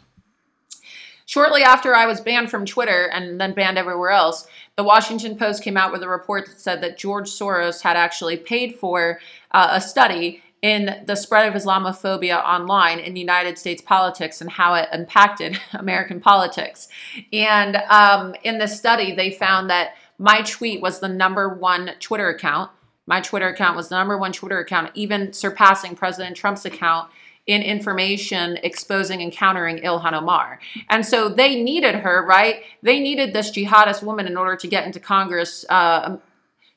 Shortly 1.28 1.61
after 1.61 1.95
I 1.95 2.07
was 2.07 2.20
banned 2.20 2.49
from 2.49 2.66
Twitter 2.66 3.09
and 3.14 3.39
then 3.39 3.53
banned 3.53 3.78
everywhere 3.78 4.09
else, 4.09 4.47
the 4.76 4.84
Washington 4.84 5.38
Post 5.38 5.64
came 5.64 5.78
out 5.78 5.91
with 5.91 6.01
a 6.01 6.09
report 6.09 6.47
that 6.47 6.59
said 6.59 6.82
that 6.82 6.97
George 6.97 7.30
Soros 7.30 7.84
had 7.84 7.95
actually 7.95 8.36
paid 8.36 8.76
for 8.76 9.20
uh, 9.51 9.70
a 9.72 9.82
study 9.82 10.41
in 10.64 11.03
the 11.05 11.16
spread 11.16 11.47
of 11.47 11.61
Islamophobia 11.61 12.43
online 12.43 12.97
in 12.97 13.16
United 13.16 13.59
States 13.59 13.82
politics 13.82 14.41
and 14.41 14.49
how 14.49 14.74
it 14.74 14.89
impacted 14.91 15.59
American 15.74 16.20
politics. 16.20 16.88
And 17.32 17.76
um, 17.89 18.34
in 18.43 18.57
this 18.57 18.76
study, 18.76 19.14
they 19.14 19.30
found 19.30 19.70
that 19.70 19.93
my 20.24 20.41
tweet 20.41 20.80
was 20.80 21.01
the 21.01 21.09
number 21.09 21.49
one 21.49 21.91
Twitter 21.99 22.30
account. 22.30 22.71
My 23.05 23.19
Twitter 23.19 23.49
account 23.49 23.76
was 23.76 23.89
the 23.89 23.97
number 23.97 24.17
one 24.17 24.32
Twitter 24.32 24.57
account, 24.57 24.91
even 24.93 25.34
surpassing 25.34 25.97
President 25.97 26.38
Trump's 26.38 26.63
account 26.63 27.11
in 27.45 27.61
information 27.61 28.57
exposing 28.63 29.21
and 29.21 29.34
countering 29.34 29.80
Ilhan 29.80 30.13
Omar. 30.13 30.61
And 30.89 31.05
so 31.05 31.28
they 31.28 31.61
needed 31.61 31.95
her, 31.95 32.26
right? 32.26 32.63
They 32.82 33.01
needed 33.01 33.34
this 33.34 33.51
jihadist 33.51 34.01
woman 34.01 34.26
in 34.26 34.38
order 34.38 34.55
to 34.55 34.65
get 34.65 34.86
into 34.86 35.01
Congress 35.01 35.65
uh, 35.67 36.19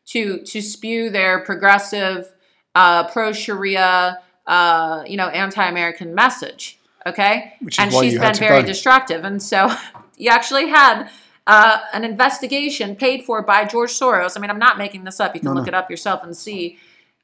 to 0.06 0.42
to 0.42 0.60
spew 0.60 1.08
their 1.08 1.38
progressive, 1.38 2.34
uh, 2.74 3.06
pro 3.12 3.32
Sharia, 3.32 4.18
uh, 4.48 5.04
you 5.06 5.16
know, 5.16 5.28
anti-American 5.28 6.16
message. 6.16 6.80
Okay, 7.06 7.54
Which 7.60 7.78
is 7.78 7.84
and 7.84 7.92
she's 7.92 8.18
been 8.18 8.34
very 8.34 8.62
go. 8.62 8.66
destructive, 8.66 9.24
and 9.24 9.40
so 9.40 9.72
you 10.16 10.30
actually 10.30 10.66
had. 10.66 11.08
Uh, 11.46 11.78
an 11.92 12.04
investigation 12.04 12.96
paid 12.96 13.24
for 13.24 13.40
by 13.42 13.64
George 13.64 13.90
Soros. 13.90 14.36
I 14.36 14.40
mean, 14.40 14.50
I'm 14.50 14.58
not 14.58 14.78
making 14.78 15.04
this 15.04 15.20
up. 15.20 15.34
You 15.34 15.40
can 15.40 15.50
No, 15.50 15.54
look 15.54 15.66
no. 15.66 15.68
it 15.68 15.74
up 15.74 15.90
yourself 15.90 16.24
and 16.24 16.36
see 16.36 16.78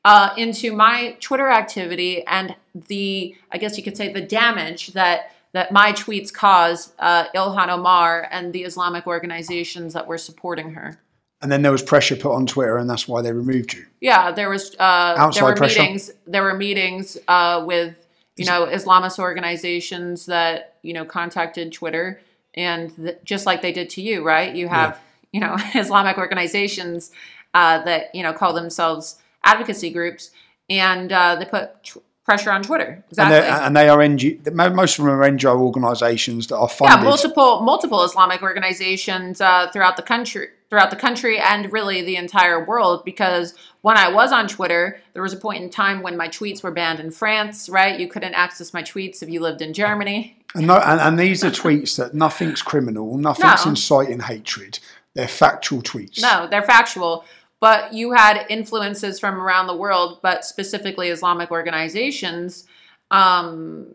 uh, 0.05 0.31
into 0.37 0.73
my 0.75 1.17
Twitter 1.21 1.49
activity 1.49 2.25
and 2.27 2.55
the, 2.75 3.35
I 3.51 3.59
guess 3.59 3.77
you 3.77 3.83
could 3.83 3.97
say, 3.97 4.13
the 4.13 4.21
damage 4.23 4.89
that 4.95 5.33
that 5.53 5.71
my 5.71 5.93
tweets 5.93 6.33
cause 6.33 6.95
uh, 6.99 7.27
Ilhan 7.35 7.69
Omar 7.69 8.27
and 8.31 8.55
the 8.55 8.63
Islamic 8.65 9.07
organizations 9.07 9.93
that 9.93 10.07
were 10.07 10.17
supporting 10.17 10.73
her. 10.73 10.99
And 11.43 11.53
then 11.53 11.61
there 11.61 11.73
was 11.73 11.83
pressure 11.83 12.17
put 12.17 12.33
on 12.35 12.47
Twitter, 12.47 12.79
and 12.79 12.89
that's 12.89 13.07
why 13.07 13.21
they 13.21 13.33
removed 13.33 13.75
you. 13.75 13.85
Yeah, 14.01 14.31
there 14.31 14.49
was 14.49 14.75
uh, 14.79 15.31
there 15.33 15.45
were 15.45 15.55
pressure. 15.55 15.83
meetings. 15.83 16.11
There 16.27 16.43
were 16.43 16.55
meetings 16.55 17.19
uh, 17.29 17.65
with 17.67 18.07
you 18.37 18.47
know 18.47 18.67
Islamist 18.67 19.19
organizations 19.19 20.27
that 20.27 20.77
you 20.83 20.95
know 20.95 21.05
contacted 21.05 21.73
Twitter, 21.73 22.21
and 22.55 22.95
th- 22.97 23.19
just 23.25 23.47
like 23.47 23.63
they 23.63 23.73
did 23.73 23.91
to 23.91 24.03
you, 24.03 24.23
right? 24.23 24.55
You 24.55 24.69
have 24.69 24.99
you 25.33 25.41
know 25.41 25.57
Islamic 25.75 26.19
organizations 26.19 27.11
uh, 27.55 27.83
that 27.85 28.15
you 28.15 28.23
know 28.23 28.33
call 28.33 28.53
themselves 28.53 29.19
advocacy 29.45 29.91
groups, 29.91 30.31
and 30.71 31.13
uh, 31.13 31.37
they 31.37 31.45
put 31.45 31.83
tr- 31.83 31.99
pressure 32.25 32.51
on 32.51 32.63
Twitter. 32.63 33.05
Exactly. 33.11 33.37
And, 33.39 33.65
and 33.65 33.77
they 33.77 33.89
are 33.89 34.01
NG, 34.01 34.41
most 34.55 34.99
of 34.99 35.05
them 35.05 35.15
are 35.15 35.29
NGO 35.29 35.59
organisations 35.61 36.47
that 36.49 36.57
are 36.57 36.69
funded. 36.69 36.99
yeah, 36.99 37.05
multiple 37.05 37.61
multiple 37.63 38.03
Islamic 38.05 38.43
organizations 38.43 39.41
uh, 39.41 39.71
throughout 39.73 39.97
the 39.97 40.03
country, 40.03 40.49
throughout 40.71 40.91
the 40.91 40.97
country, 40.97 41.39
and 41.39 41.73
really 41.73 42.03
the 42.03 42.17
entire 42.17 42.65
world. 42.65 43.05
Because 43.05 43.55
when 43.81 43.97
I 43.97 44.09
was 44.13 44.31
on 44.33 44.47
Twitter, 44.49 45.01
there 45.15 45.23
was 45.23 45.33
a 45.33 45.37
point 45.37 45.63
in 45.65 45.71
time 45.71 46.03
when 46.03 46.17
my 46.17 46.29
tweets 46.29 46.63
were 46.63 46.71
banned 46.71 47.01
in 47.01 47.11
France. 47.11 47.69
Right, 47.69 47.99
you 47.99 48.07
couldn't 48.09 48.35
access 48.35 48.73
my 48.73 48.83
tweets 48.83 49.23
if 49.23 49.29
you 49.29 49.41
lived 49.41 49.61
in 49.63 49.73
Germany. 49.73 50.39
And, 50.55 50.67
no, 50.67 50.77
and, 50.77 51.01
and 51.01 51.19
these 51.19 51.43
are 51.43 51.51
tweets 51.51 51.97
that 51.97 52.15
nothing's 52.15 52.63
criminal, 52.63 53.17
nothing's 53.31 53.65
No. 53.65 53.71
inciting 53.71 54.21
hatred. 54.21 54.79
They're 55.15 55.29
factual 55.29 55.83
tweets. 55.83 56.23
No, 56.23 56.47
they're 56.51 56.63
factual. 56.63 57.25
But 57.63 57.93
you 57.93 58.11
had 58.11 58.45
influences 58.51 59.21
from 59.21 59.41
around 59.41 59.69
the 59.69 59.77
world, 59.77 60.19
but 60.21 60.45
specifically 60.45 61.11
Islamic 61.11 61.53
organizations, 61.53 62.67
um, 63.13 63.95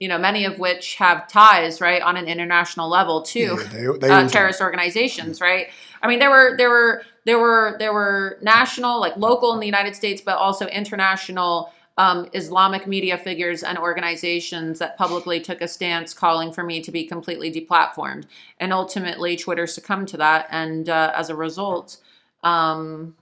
you 0.00 0.08
know, 0.08 0.18
many 0.18 0.44
of 0.44 0.58
which 0.58 0.96
have 0.96 1.28
ties, 1.28 1.80
right, 1.80 2.02
on 2.02 2.16
an 2.16 2.26
international 2.26 2.88
level 2.88 3.22
too. 3.22 3.56
Yeah, 3.60 3.68
they- 3.68 3.98
they 3.98 4.10
uh, 4.10 4.28
terrorist 4.28 4.60
organizations, 4.60 5.40
right? 5.40 5.68
I 6.02 6.08
mean, 6.08 6.18
there 6.18 6.28
were 6.28 6.56
there 6.56 6.68
were 6.68 7.02
there 7.24 7.38
were 7.38 7.76
there 7.78 7.92
were 7.92 8.36
national, 8.42 9.00
like 9.00 9.16
local 9.16 9.54
in 9.54 9.60
the 9.60 9.66
United 9.66 9.94
States, 9.94 10.20
but 10.20 10.36
also 10.36 10.66
international 10.66 11.72
um, 11.96 12.26
Islamic 12.32 12.88
media 12.88 13.16
figures 13.16 13.62
and 13.62 13.78
organizations 13.78 14.80
that 14.80 14.98
publicly 14.98 15.38
took 15.38 15.60
a 15.62 15.68
stance 15.68 16.12
calling 16.12 16.50
for 16.52 16.64
me 16.64 16.80
to 16.82 16.90
be 16.90 17.04
completely 17.04 17.52
deplatformed. 17.52 18.24
And 18.58 18.72
ultimately, 18.72 19.36
Twitter 19.36 19.68
succumbed 19.68 20.08
to 20.08 20.16
that. 20.16 20.48
And 20.50 20.88
uh, 20.88 21.12
as 21.14 21.30
a 21.30 21.36
result, 21.36 21.98
um, 22.44 23.16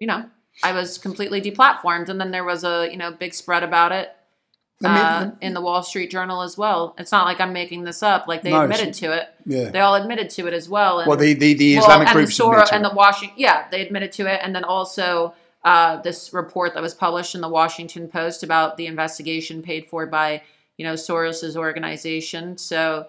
you 0.00 0.06
know, 0.06 0.28
I 0.62 0.72
was 0.72 0.98
completely 0.98 1.40
deplatformed. 1.40 2.08
And 2.08 2.20
then 2.20 2.30
there 2.30 2.44
was 2.44 2.64
a, 2.64 2.88
you 2.90 2.96
know, 2.96 3.12
big 3.12 3.34
spread 3.34 3.62
about 3.62 3.92
it 3.92 4.12
uh, 4.84 5.30
in 5.40 5.54
the 5.54 5.60
Wall 5.60 5.82
Street 5.82 6.10
Journal 6.10 6.42
as 6.42 6.58
well. 6.58 6.94
It's 6.98 7.12
not 7.12 7.26
like 7.26 7.40
I'm 7.40 7.52
making 7.52 7.84
this 7.84 8.02
up. 8.02 8.26
Like 8.26 8.42
they 8.42 8.50
No, 8.50 8.62
admitted 8.62 8.94
to 8.94 9.12
it. 9.12 9.28
Yeah. 9.44 9.70
They 9.70 9.80
all 9.80 9.94
admitted 9.94 10.30
to 10.30 10.46
it 10.46 10.54
as 10.54 10.68
well. 10.68 11.00
And, 11.00 11.08
Well, 11.08 11.16
the, 11.16 11.34
the, 11.34 11.54
the 11.54 11.76
well, 11.76 11.84
Islamic 11.84 12.08
and 12.08 12.16
the 12.16 12.20
groups 12.22 12.36
Sora 12.36 12.66
and 12.72 12.84
the 12.84 12.92
Washington, 12.92 13.36
yeah, 13.38 13.68
they 13.70 13.80
admitted 13.80 14.12
to 14.12 14.26
it, 14.26 14.40
and 14.42 14.54
then 14.54 14.64
also 14.64 15.34
uh, 15.64 16.00
this 16.02 16.32
report 16.32 16.74
that 16.74 16.82
was 16.82 16.94
published 16.94 17.34
in 17.34 17.40
the 17.40 17.48
Washington 17.48 18.08
Post 18.08 18.42
about 18.42 18.76
the 18.76 18.86
investigation 18.86 19.62
paid 19.62 19.86
for 19.86 20.06
by 20.06 20.42
you 20.76 20.84
know 20.84 20.94
Soros's 20.94 21.56
organization. 21.56 22.58
So 22.58 23.06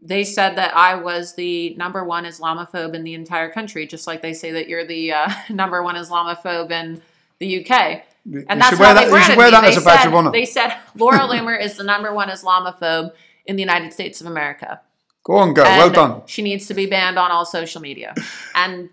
they 0.00 0.24
said 0.24 0.56
that 0.56 0.76
I 0.76 0.94
was 0.94 1.34
the 1.34 1.74
number 1.74 2.04
one 2.04 2.24
Islamophobe 2.24 2.94
in 2.94 3.04
the 3.04 3.14
entire 3.14 3.50
country, 3.50 3.86
just 3.86 4.06
like 4.06 4.22
they 4.22 4.32
say 4.32 4.52
that 4.52 4.68
you're 4.68 4.86
the 4.86 5.12
uh, 5.12 5.30
number 5.50 5.82
one 5.82 5.96
Islamophobe 5.96 6.70
in 6.70 7.02
the 7.38 7.60
UK. 7.64 8.02
You 8.24 8.44
And 8.48 8.60
that's 8.60 8.70
should 8.70 8.78
wear 8.78 8.88
how 8.88 8.94
that- 8.94 9.10
they 9.10 9.22
should 9.22 9.36
wear 9.36 9.50
that 9.50 9.62
they 9.62 9.68
as 9.68 9.76
a 9.76 9.80
badge 9.80 10.00
said, 10.00 10.08
of 10.08 10.14
honour. 10.14 10.30
They 10.32 10.44
said 10.44 10.76
Laura 10.94 11.20
Loomer 11.20 11.60
is 11.60 11.76
the 11.76 11.84
number 11.84 12.12
one 12.12 12.28
Islamophobe 12.28 13.12
in 13.46 13.56
the 13.56 13.62
United 13.62 13.92
States 13.92 14.20
of 14.20 14.26
America. 14.26 14.80
Go 15.24 15.36
on, 15.36 15.52
go. 15.54 15.62
Well 15.62 15.90
done. 15.90 16.22
She 16.26 16.42
needs 16.42 16.66
to 16.68 16.74
be 16.74 16.86
banned 16.86 17.18
on 17.18 17.30
all 17.30 17.44
social 17.44 17.80
media. 17.82 18.14
And 18.54 18.90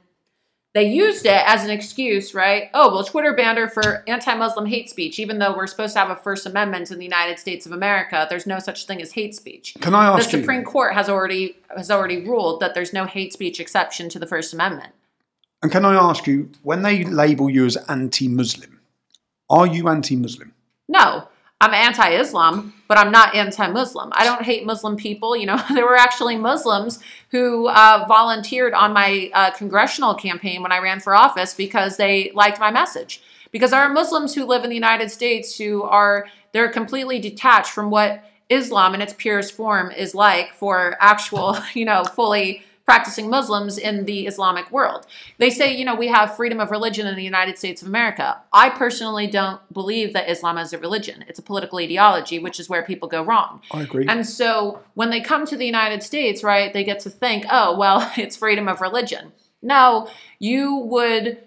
they 0.76 0.90
used 0.90 1.26
it 1.26 1.42
as 1.46 1.64
an 1.64 1.70
excuse, 1.70 2.34
right? 2.34 2.70
Oh, 2.74 2.94
well, 2.94 3.06
Twitter 3.06 3.34
banned 3.34 3.58
her 3.58 3.70
for 3.70 4.04
anti 4.08 4.36
Muslim 4.36 4.66
hate 4.66 4.90
speech, 4.90 5.20
even 5.20 5.40
though 5.40 5.56
we're 5.56 5.68
supposed 5.68 5.94
to 5.94 6.00
have 6.00 6.10
a 6.10 6.18
First 6.18 6.46
Amendment 6.46 6.92
in 6.92 6.98
the 7.00 7.06
United 7.06 7.40
States 7.40 7.66
of 7.66 7.72
America. 7.72 8.28
There's 8.30 8.46
no 8.46 8.60
such 8.60 8.86
thing 8.86 9.02
as 9.02 9.14
hate 9.14 9.34
speech. 9.34 9.74
Can 9.80 9.96
I 9.96 10.08
The 10.08 10.22
ask 10.22 10.34
you? 10.34 10.40
Supreme 10.40 10.66
Court 10.66 10.94
has 10.94 11.08
already 11.08 11.56
has 11.76 11.90
already 11.90 12.28
ruled 12.28 12.60
that 12.60 12.74
there's 12.74 12.92
no 12.92 13.06
hate 13.06 13.32
speech 13.32 13.62
exception 13.62 14.10
to 14.10 14.20
the 14.20 14.28
First 14.28 14.54
Amendment. 14.54 14.92
And 15.64 15.72
can 15.72 15.86
I 15.86 15.96
ask 15.96 16.28
you, 16.28 16.52
when 16.62 16.84
they 16.84 17.06
label 17.06 17.50
you 17.50 17.66
as 17.66 17.78
anti-Muslim, 17.88 18.82
are 19.50 19.66
you 19.66 19.88
anti-Muslim? 19.88 20.54
No, 20.90 21.30
I'm 21.62 21.74
anti-Islam, 21.74 22.74
but 22.88 22.98
I'm 22.98 23.12
not 23.12 23.36
anti-Muslim. 23.36 24.12
I 24.14 24.24
don't 24.24 24.42
hate 24.42 24.66
Muslim 24.66 24.96
people. 24.96 25.36
You 25.36 25.48
know, 25.48 25.62
there 25.74 25.86
were 25.86 25.98
actually 25.98 26.36
Muslims 26.36 27.00
who 27.32 27.68
uh, 27.68 28.06
volunteered 28.08 28.74
on 28.74 28.94
my 28.94 29.30
uh, 29.34 29.52
congressional 29.52 30.14
campaign 30.16 30.62
when 30.62 30.72
I 30.72 30.80
ran 30.80 31.00
for 31.00 31.16
office 31.16 31.54
because 31.54 31.98
they 31.98 32.32
liked 32.34 32.60
my 32.60 32.72
message. 32.72 33.22
Because 33.52 33.72
there 33.72 33.82
are 33.82 33.90
Muslims 33.90 34.36
who 34.36 34.46
live 34.46 34.64
in 34.64 34.70
the 34.70 34.76
United 34.76 35.10
States 35.10 35.58
who 35.58 35.84
are 35.84 36.28
they're 36.52 36.70
completely 36.70 37.20
detached 37.20 37.72
from 37.72 37.90
what 37.90 38.24
Islam 38.50 38.94
in 38.94 39.02
its 39.02 39.14
purest 39.14 39.54
form 39.54 39.92
is 39.92 40.14
like 40.14 40.54
for 40.54 40.98
actual, 41.00 41.58
you 41.74 41.86
know, 41.86 42.04
fully 42.04 42.65
practicing 42.86 43.30
Muslims 43.30 43.80
in 43.80 44.06
the 44.06 44.28
Islamic 44.28 44.72
world. 44.72 45.08
They 45.40 45.50
say, 45.50 45.76
you 45.76 45.84
know, 45.84 45.96
we 45.96 46.08
have 46.08 46.36
freedom 46.36 46.60
of 46.60 46.70
religion 46.70 47.08
in 47.08 47.16
the 47.16 47.24
United 47.24 47.58
States 47.58 47.82
of 47.82 47.88
America. 47.88 48.40
I 48.54 48.70
personally 48.70 49.26
don't 49.26 49.60
believe 49.74 50.14
that 50.14 50.30
Islam 50.30 50.60
is 50.60 50.72
a 50.72 50.78
religion. 50.78 51.26
It's 51.28 51.40
a 51.40 51.42
political 51.42 51.80
ideology, 51.80 52.38
which 52.38 52.60
is 52.60 52.70
where 52.70 52.84
people 52.84 53.10
go 53.10 53.24
wrong. 53.24 53.62
I 53.72 53.82
agree. 53.82 54.06
And 54.08 54.26
so 54.26 54.84
when 54.94 55.10
they 55.10 55.20
come 55.20 55.48
to 55.48 55.58
the 55.58 55.66
United 55.66 56.04
States, 56.04 56.44
right, 56.44 56.72
they 56.72 56.84
get 56.84 57.00
to 57.02 57.10
think, 57.10 57.46
oh, 57.50 57.76
well, 57.76 58.12
it's 58.18 58.38
freedom 58.38 58.68
of 58.68 58.82
religion. 58.82 59.32
No, 59.64 60.08
you 60.38 60.76
would, 60.76 61.40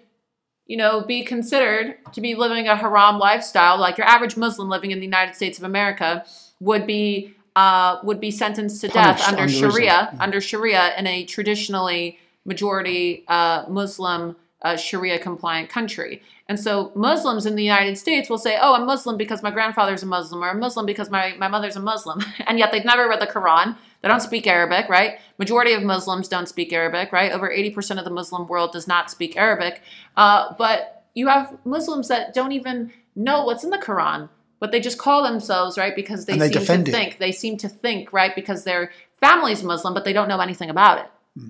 you 0.65 0.75
know, 0.75 1.01
be 1.01 1.23
considered 1.23 1.95
to 2.11 2.19
be 2.19 2.35
living 2.35 2.67
a 2.67 2.75
haram 2.75 3.17
lifestyle, 3.17 3.79
like 3.79 3.97
your 3.97 4.07
average 4.07 4.35
Muslim 4.35 4.67
living 4.67 4.91
in 4.91 4.99
the 4.99 5.05
United 5.05 5.35
States 5.35 5.57
of 5.57 5.63
America 5.63 6.25
would 6.59 6.85
be 6.85 7.33
uh, 7.55 7.99
would 8.03 8.19
be 8.19 8.31
sentenced 8.31 8.81
to 8.81 8.87
death 8.87 9.27
under 9.27 9.43
under 9.43 9.53
Sharia, 9.53 9.85
yeah. 9.85 10.11
under 10.19 10.41
Sharia 10.41 10.95
in 10.97 11.07
a 11.07 11.25
traditionally 11.25 12.19
majority 12.45 13.25
uh, 13.27 13.65
Muslim 13.67 14.35
uh, 14.61 14.75
Sharia 14.75 15.19
compliant 15.19 15.69
country. 15.69 16.21
And 16.47 16.59
so 16.59 16.91
Muslims 16.95 17.45
in 17.45 17.55
the 17.55 17.63
United 17.63 17.97
States 17.97 18.29
will 18.29 18.37
say, 18.37 18.57
oh, 18.59 18.73
I'm 18.73 18.85
Muslim 18.85 19.17
because 19.17 19.43
my 19.43 19.51
grandfather's 19.51 20.03
a 20.03 20.05
Muslim, 20.05 20.43
or 20.43 20.49
I'm 20.49 20.59
Muslim 20.59 20.85
because 20.85 21.09
my, 21.09 21.35
my 21.37 21.47
mother's 21.47 21.75
a 21.75 21.79
Muslim. 21.79 22.21
and 22.47 22.57
yet 22.59 22.71
they've 22.71 22.83
never 22.83 23.07
read 23.07 23.21
the 23.21 23.27
Quran. 23.27 23.77
They 24.01 24.07
don't 24.07 24.21
speak 24.21 24.47
Arabic, 24.47 24.89
right? 24.89 25.19
Majority 25.37 25.73
of 25.73 25.83
Muslims 25.83 26.27
don't 26.27 26.47
speak 26.47 26.73
Arabic, 26.73 27.11
right? 27.11 27.31
Over 27.31 27.49
80% 27.49 27.99
of 27.99 28.05
the 28.05 28.11
Muslim 28.11 28.47
world 28.47 28.71
does 28.71 28.87
not 28.87 29.11
speak 29.11 29.37
Arabic. 29.37 29.81
Uh, 30.17 30.53
but 30.57 31.05
you 31.13 31.27
have 31.27 31.57
Muslims 31.65 32.07
that 32.07 32.33
don't 32.33 32.51
even 32.51 32.91
know 33.15 33.45
what's 33.45 33.63
in 33.63 33.69
the 33.69 33.77
Quran, 33.77 34.29
but 34.59 34.71
they 34.71 34.79
just 34.79 34.97
call 34.97 35.23
themselves, 35.23 35.77
right? 35.77 35.95
Because 35.95 36.25
they, 36.25 36.37
they 36.37 36.47
seem 36.47 36.53
to 36.53 36.59
defend 36.59 36.87
it. 36.87 36.91
think. 36.91 37.17
They 37.17 37.31
seem 37.31 37.57
to 37.57 37.69
think, 37.69 38.13
right? 38.13 38.35
Because 38.35 38.63
their 38.63 38.91
family's 39.13 39.63
Muslim, 39.63 39.93
but 39.93 40.05
they 40.05 40.13
don't 40.13 40.27
know 40.27 40.39
anything 40.39 40.69
about 40.69 40.99
it. 40.99 41.11
Hmm. 41.37 41.49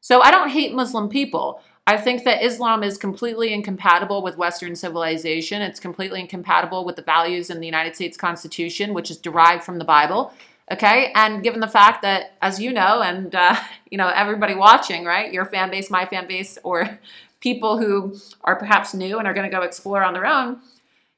So 0.00 0.20
I 0.20 0.30
don't 0.30 0.50
hate 0.50 0.74
Muslim 0.74 1.08
people. 1.08 1.62
I 1.86 1.96
think 1.96 2.24
that 2.24 2.44
Islam 2.44 2.82
is 2.82 2.96
completely 2.96 3.52
incompatible 3.52 4.22
with 4.22 4.36
Western 4.36 4.76
civilization. 4.76 5.62
It's 5.62 5.80
completely 5.80 6.20
incompatible 6.20 6.84
with 6.84 6.96
the 6.96 7.02
values 7.02 7.50
in 7.50 7.58
the 7.60 7.66
United 7.66 7.96
States 7.96 8.16
Constitution, 8.16 8.94
which 8.94 9.10
is 9.10 9.16
derived 9.16 9.64
from 9.64 9.78
the 9.78 9.84
Bible. 9.84 10.32
Okay, 10.70 11.10
and 11.16 11.42
given 11.42 11.58
the 11.58 11.66
fact 11.66 12.02
that, 12.02 12.36
as 12.42 12.60
you 12.60 12.72
know, 12.72 13.02
and 13.02 13.34
uh, 13.34 13.56
you 13.90 13.98
know 13.98 14.08
everybody 14.08 14.54
watching, 14.54 15.04
right, 15.04 15.32
your 15.32 15.44
fan 15.44 15.70
base, 15.70 15.90
my 15.90 16.06
fan 16.06 16.28
base, 16.28 16.58
or 16.62 17.00
people 17.40 17.78
who 17.78 18.16
are 18.42 18.56
perhaps 18.56 18.94
new 18.94 19.18
and 19.18 19.26
are 19.26 19.34
going 19.34 19.50
to 19.50 19.56
go 19.56 19.62
explore 19.62 20.04
on 20.04 20.12
their 20.12 20.26
own, 20.26 20.60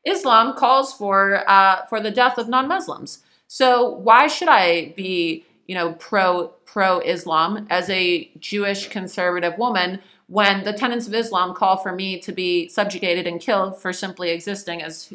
Islam 0.05 0.55
calls 0.57 0.93
for 0.93 1.49
uh, 1.49 1.87
for 1.87 2.01
the 2.01 2.11
death 2.11 2.39
of 2.39 2.49
non-Muslims. 2.49 3.21
So 3.47 3.89
why 3.89 4.29
should 4.29 4.49
I 4.49 4.95
be, 4.97 5.45
you 5.67 5.75
know, 5.75 5.93
pro 5.95 6.49
pro 6.65 7.01
Islam 7.01 7.67
as 7.71 7.91
a 7.91 8.31
Jewish 8.39 8.89
conservative 8.89 9.59
woman 9.59 10.01
when 10.27 10.65
the 10.65 10.73
tenets 10.73 11.07
of 11.07 11.15
Islam 11.15 11.55
call 11.55 11.77
for 11.77 11.93
me 11.93 12.19
to 12.21 12.33
be 12.33 12.69
subjugated 12.69 13.27
and 13.27 13.41
killed 13.41 13.81
for 13.81 13.93
simply 13.93 14.31
existing 14.31 14.83
as 14.83 15.13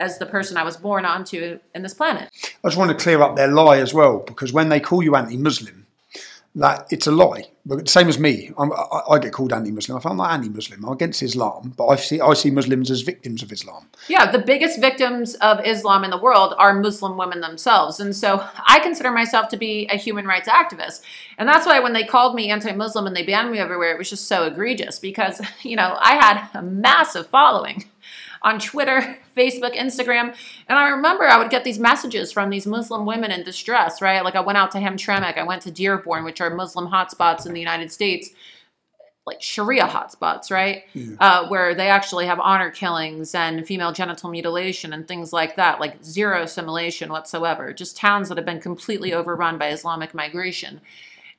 as 0.00 0.18
the 0.18 0.26
person 0.26 0.56
I 0.56 0.64
was 0.64 0.76
born 0.76 1.04
onto 1.04 1.60
in 1.74 1.82
this 1.82 1.94
planet? 1.94 2.28
I 2.64 2.68
just 2.68 2.76
want 2.76 2.90
to 2.90 2.96
clear 2.96 3.22
up 3.22 3.36
their 3.36 3.48
lie 3.48 3.78
as 3.78 3.94
well, 3.94 4.18
because 4.18 4.52
when 4.52 4.68
they 4.68 4.80
call 4.80 5.02
you 5.02 5.14
anti-Muslim, 5.14 5.83
that 6.56 6.86
it's 6.90 7.06
a 7.06 7.10
lie. 7.10 7.46
But 7.66 7.88
same 7.88 8.08
as 8.08 8.18
me, 8.18 8.50
I, 8.58 8.64
I 9.10 9.18
get 9.18 9.32
called 9.32 9.52
anti-Muslim. 9.52 10.00
I'm 10.04 10.16
not 10.18 10.32
anti-Muslim. 10.32 10.84
I'm 10.84 10.92
against 10.92 11.22
Islam, 11.22 11.72
but 11.76 11.86
I 11.86 11.96
see 11.96 12.20
I 12.20 12.34
see 12.34 12.50
Muslims 12.50 12.90
as 12.90 13.00
victims 13.00 13.42
of 13.42 13.50
Islam. 13.50 13.88
Yeah, 14.06 14.30
the 14.30 14.38
biggest 14.38 14.80
victims 14.80 15.34
of 15.36 15.64
Islam 15.64 16.04
in 16.04 16.10
the 16.10 16.18
world 16.18 16.54
are 16.58 16.74
Muslim 16.74 17.16
women 17.16 17.40
themselves. 17.40 18.00
And 18.00 18.14
so 18.14 18.46
I 18.66 18.80
consider 18.80 19.10
myself 19.10 19.48
to 19.48 19.56
be 19.56 19.86
a 19.86 19.96
human 19.96 20.26
rights 20.26 20.48
activist. 20.48 21.00
And 21.38 21.48
that's 21.48 21.66
why 21.66 21.80
when 21.80 21.94
they 21.94 22.04
called 22.04 22.34
me 22.34 22.50
anti 22.50 22.72
Muslim 22.72 23.06
and 23.06 23.16
they 23.16 23.24
banned 23.24 23.50
me 23.50 23.58
everywhere, 23.58 23.92
it 23.92 23.98
was 23.98 24.10
just 24.10 24.28
so 24.28 24.44
egregious 24.44 24.98
because, 24.98 25.40
you 25.62 25.76
know, 25.76 25.96
I 25.98 26.16
had 26.16 26.48
a 26.54 26.62
massive 26.62 27.26
following 27.28 27.84
on 28.44 28.60
Twitter, 28.60 29.18
Facebook, 29.36 29.74
Instagram. 29.74 30.36
And 30.68 30.78
I 30.78 30.90
remember 30.90 31.24
I 31.24 31.38
would 31.38 31.50
get 31.50 31.64
these 31.64 31.80
messages 31.80 32.30
from 32.30 32.50
these 32.50 32.66
Muslim 32.66 33.06
women 33.06 33.32
in 33.32 33.42
distress, 33.42 34.00
right? 34.00 34.22
Like 34.22 34.36
I 34.36 34.40
went 34.40 34.58
out 34.58 34.70
to 34.72 34.78
Hamtramck, 34.78 35.36
I 35.36 35.42
went 35.42 35.62
to 35.62 35.72
Dearborn, 35.72 36.22
which 36.24 36.40
are 36.40 36.50
Muslim 36.50 36.88
hotspots 36.88 37.46
in 37.46 37.54
the 37.54 37.60
United 37.60 37.90
States 37.90 38.30
like 39.26 39.40
Sharia 39.40 39.86
hotspots, 39.86 40.50
right? 40.50 40.84
Uh, 41.18 41.48
where 41.48 41.74
they 41.74 41.88
actually 41.88 42.26
have 42.26 42.38
honor 42.40 42.70
killings 42.70 43.34
and 43.34 43.66
female 43.66 43.90
genital 43.90 44.30
mutilation 44.30 44.92
and 44.92 45.08
things 45.08 45.32
like 45.32 45.56
that, 45.56 45.80
like 45.80 46.04
zero 46.04 46.42
assimilation 46.42 47.10
whatsoever. 47.10 47.72
Just 47.72 47.96
towns 47.96 48.28
that 48.28 48.36
have 48.36 48.44
been 48.44 48.60
completely 48.60 49.14
overrun 49.14 49.56
by 49.56 49.68
Islamic 49.70 50.12
migration. 50.12 50.82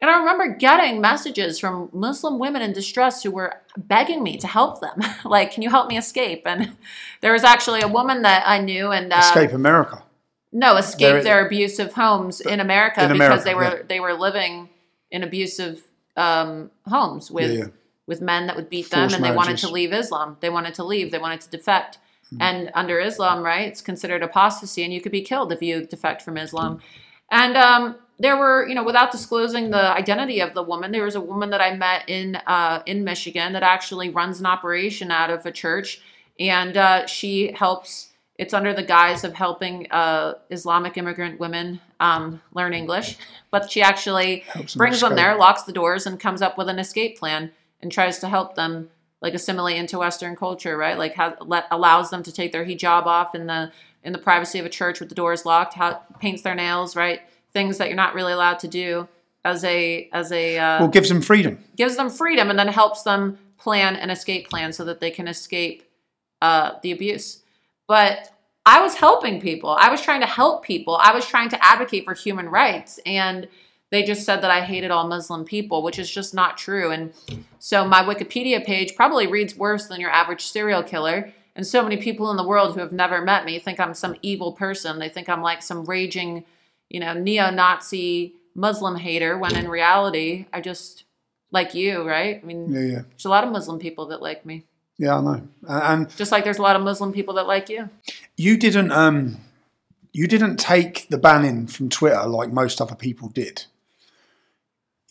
And 0.06 0.14
I 0.14 0.20
remember 0.20 0.56
getting 0.56 1.02
messages 1.02 1.58
from 1.58 1.90
Muslim 1.92 2.38
women 2.38 2.62
in 2.62 2.74
distress 2.74 3.24
who 3.24 3.32
were 3.32 3.60
begging 3.76 4.22
me 4.22 4.38
to 4.38 4.46
help 4.46 4.80
them. 4.80 5.02
like, 5.26 5.52
can 5.52 5.64
you 5.64 5.72
help 5.72 5.88
me 5.88 5.98
escape? 5.98 6.44
And 6.46 6.78
there 7.22 7.34
was 7.34 7.44
actually 7.44 7.82
a 7.82 7.88
woman 7.88 8.22
that 8.22 8.44
I 8.48 8.60
knew 8.60 8.92
and 8.92 9.12
uh, 9.12 9.18
Escape 9.18 9.52
America. 9.52 10.04
no, 10.52 10.78
escape 10.78 11.24
their 11.24 11.44
abusive 11.48 11.94
homes 11.94 12.40
in 12.40 12.60
America 12.60 13.04
In 13.04 13.14
because 13.14 13.18
America, 13.18 13.44
they 13.46 13.56
were 13.56 13.78
yeah. 13.78 13.84
they 13.88 14.00
were 14.00 14.14
living 14.14 14.70
in 15.10 15.24
abusive 15.24 15.82
um, 16.16 16.70
homes 16.86 17.32
with 17.32 17.52
Yeah, 17.52 17.58
yeah. 17.58 17.66
with 18.06 18.22
men 18.22 18.46
that 18.46 18.56
would 18.56 18.70
beat 18.70 18.92
them, 18.92 19.10
Forced 19.10 19.16
and 19.16 19.26
they 19.26 19.32
wanted 19.32 19.58
to 19.58 19.72
leave 19.72 19.92
Islam. 19.92 20.38
They 20.40 20.52
wanted 20.52 20.76
to 20.76 20.84
leave. 20.84 21.10
They 21.10 21.18
wanted 21.18 21.42
to 21.42 21.50
defect. 21.50 21.98
Hmm. 22.30 22.38
And 22.42 22.72
under 22.76 23.00
Islam, 23.00 23.42
right, 23.42 23.68
it's 23.68 23.82
considered 23.82 24.22
apostasy, 24.22 24.84
and 24.84 24.94
you 24.94 25.02
could 25.02 25.12
be 25.12 25.24
killed 25.24 25.52
if 25.52 25.64
you 25.64 25.84
defect 25.88 26.22
from 26.22 26.38
Islam. 26.38 26.80
And 27.32 27.58
um, 27.58 27.96
there 28.18 28.38
were, 28.38 28.68
you 28.68 28.76
know, 28.76 28.84
without 28.84 29.12
disclosing 29.12 29.72
the 29.72 29.94
identity 29.94 30.40
of 30.40 30.54
the 30.54 30.64
woman, 30.64 30.92
there 30.92 31.04
was 31.04 31.16
a 31.16 31.22
woman 31.22 31.50
that 31.50 31.62
I 31.62 31.76
met 31.76 32.08
in 32.08 32.38
uh, 32.48 32.82
in 32.86 33.04
Michigan 33.04 33.54
that 33.54 33.64
actually 33.64 34.10
runs 34.10 34.40
an 34.40 34.46
operation 34.46 35.12
out 35.12 35.30
of 35.30 35.46
a 35.46 35.52
church, 35.52 36.02
and 36.40 36.78
uh, 36.78 37.06
she 37.08 37.52
helps. 37.52 38.12
It's 38.38 38.54
under 38.54 38.74
the 38.74 38.84
guise 38.84 39.24
of 39.24 39.34
helping 39.36 39.90
uh, 39.92 40.34
Islamic 40.50 40.98
immigrant 40.98 41.40
women 41.40 41.80
um, 42.02 42.42
learn 42.54 42.74
English, 42.74 43.18
but 43.50 43.72
she 43.72 43.82
actually 43.82 44.40
Helps 44.40 44.76
brings 44.76 45.00
them 45.00 45.14
escape. 45.14 45.26
there, 45.26 45.38
locks 45.38 45.64
the 45.64 45.72
doors, 45.72 46.06
and 46.06 46.20
comes 46.20 46.42
up 46.42 46.58
with 46.58 46.68
an 46.68 46.78
escape 46.78 47.18
plan 47.18 47.52
and 47.82 47.92
tries 47.92 48.20
to 48.20 48.28
help 48.28 48.56
them 48.56 48.90
like 49.22 49.34
assimilate 49.34 49.78
into 49.78 50.00
Western 50.00 50.36
culture, 50.36 50.78
right? 50.78 50.98
Like 50.98 51.16
how, 51.16 51.36
let, 51.40 51.66
allows 51.72 52.10
them 52.10 52.24
to 52.24 52.32
take 52.32 52.52
their 52.52 52.66
hijab 52.66 53.06
off 53.06 53.34
in 53.34 53.48
the 53.48 53.72
in 54.04 54.12
the 54.12 54.20
privacy 54.20 54.60
of 54.60 54.66
a 54.66 54.70
church 54.70 55.00
with 55.00 55.10
the 55.10 55.16
doors 55.16 55.46
locked. 55.46 55.74
How 55.76 56.02
paints 56.20 56.42
their 56.42 56.56
nails, 56.56 56.96
right? 56.96 57.22
Things 57.56 57.78
that 57.78 57.88
you're 57.88 57.96
not 57.96 58.14
really 58.14 58.34
allowed 58.34 58.60
to 58.60 58.68
do 58.68 59.08
as 59.46 59.64
a 59.64 60.10
as 60.12 60.32
a 60.34 60.58
uh, 60.58 60.80
Well, 60.82 60.90
gives 60.90 61.08
them 61.08 61.22
freedom. 61.22 61.64
gives 61.78 61.96
them 61.96 62.10
freedom 62.10 62.50
and 62.50 62.60
then 62.60 62.68
helps 62.68 63.04
them 63.04 63.40
plan 63.58 63.96
an 63.96 64.10
escape 64.10 64.50
plan 64.50 64.74
so 64.74 64.84
that 64.84 65.00
they 65.00 65.10
can 65.10 65.28
escape 65.28 65.84
uh, 66.42 66.72
the 66.84 66.92
abuse. 66.92 67.42
But 67.88 68.30
I 68.66 68.82
was 68.82 68.96
helping 68.96 69.40
people. 69.40 69.70
I 69.80 69.90
was 69.90 70.02
trying 70.02 70.22
to 70.22 70.28
help 70.28 70.66
people. 70.66 71.00
I 71.02 71.14
was 71.14 71.26
trying 71.26 71.50
to 71.50 71.66
advocate 71.66 72.04
for 72.04 72.14
human 72.14 72.50
rights. 72.50 73.00
And 73.06 73.48
they 73.92 74.04
just 74.04 74.26
said 74.26 74.42
that 74.42 74.52
I 74.52 74.62
hated 74.62 74.92
all 74.92 75.08
Muslim 75.08 75.46
people, 75.46 75.84
which 75.84 76.00
is 76.00 76.10
just 76.10 76.34
not 76.34 76.58
true. 76.58 76.92
And 76.92 77.14
so 77.60 77.88
my 77.88 78.04
Wikipedia 78.04 78.66
page 78.66 78.96
probably 78.96 79.28
reads 79.28 79.56
worse 79.56 79.88
than 79.88 80.02
your 80.02 80.10
average 80.10 80.46
serial 80.46 80.84
killer. 80.84 81.32
And 81.56 81.66
so 81.66 81.84
many 81.84 81.98
people 81.98 82.32
in 82.32 82.38
the 82.38 82.48
world 82.48 82.74
who 82.74 82.82
have 82.82 82.92
never 82.92 83.22
met 83.22 83.46
me 83.46 83.60
think 83.60 83.80
I'm 83.80 83.94
some 83.94 84.16
evil 84.22 84.52
person. 84.52 85.00
They 85.00 85.10
think 85.10 85.30
I'm 85.30 85.42
like 85.42 85.62
some 85.62 85.86
raging, 85.86 86.44
you 86.90 87.00
know, 87.00 87.14
neo 87.14 87.50
Nazi 87.52 88.36
Muslim 88.56 88.96
hater, 88.96 89.38
when 89.38 89.56
in 89.56 89.68
reality, 89.68 90.46
I 90.54 90.62
just 90.62 91.04
like 91.52 91.74
you, 91.74 92.08
right? 92.08 92.40
I 92.42 92.46
mean, 92.46 92.72
Yeah, 92.72 92.80
yeah, 92.80 93.02
there's 93.10 93.26
a 93.26 93.30
lot 93.30 93.44
of 93.44 93.52
Muslim 93.52 93.80
people 93.80 94.08
that 94.08 94.22
like 94.22 94.46
me, 94.46 94.66
yeah. 94.98 95.18
I 95.18 95.22
know. 95.22 95.48
And 95.68 96.16
just 96.16 96.32
like 96.32 96.44
there's 96.44 96.58
a 96.58 96.62
lot 96.62 96.76
of 96.76 96.82
Muslim 96.82 97.12
people 97.12 97.34
that 97.36 97.48
like 97.48 97.70
you. 97.70 97.90
you 98.38 98.58
didn't 98.58 98.92
um, 98.92 99.38
you 100.14 100.28
didn't 100.28 100.58
take 100.58 101.08
the 101.10 101.18
banning 101.18 101.68
from 101.68 101.90
Twitter 101.90 102.26
like 102.26 102.52
most 102.52 102.82
other 102.82 102.96
people 102.96 103.30
did. 103.30 103.66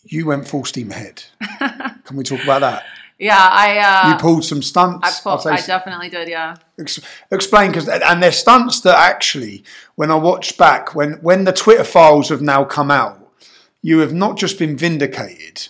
You 0.03 0.25
went 0.25 0.47
full 0.47 0.65
steam 0.65 0.91
ahead. 0.91 1.23
Can 2.05 2.15
we 2.15 2.23
talk 2.23 2.43
about 2.43 2.61
that? 2.61 2.83
Yeah, 3.17 3.37
I 3.39 3.77
uh, 3.77 4.09
you 4.11 4.17
pulled 4.17 4.43
some 4.43 4.61
stunts. 4.61 5.21
I, 5.25 5.29
pulled, 5.29 5.47
I 5.47 5.61
definitely 5.61 6.09
did. 6.09 6.27
Yeah, 6.27 6.57
Ex- 6.79 6.99
explain 7.31 7.71
because 7.71 7.87
and 7.87 8.21
they're 8.21 8.31
stunts 8.31 8.81
that 8.81 8.97
actually 8.97 9.63
when 9.95 10.11
i 10.11 10.15
watched 10.15 10.57
back 10.57 10.93
when 10.93 11.13
when 11.21 11.45
the 11.45 11.53
twitter 11.53 11.85
files 11.85 12.27
have 12.27 12.41
now 12.41 12.65
come 12.65 12.91
out 12.91 13.31
you 13.81 13.99
have 13.99 14.13
not 14.13 14.35
just 14.37 14.59
been 14.59 14.75
vindicated 14.75 15.69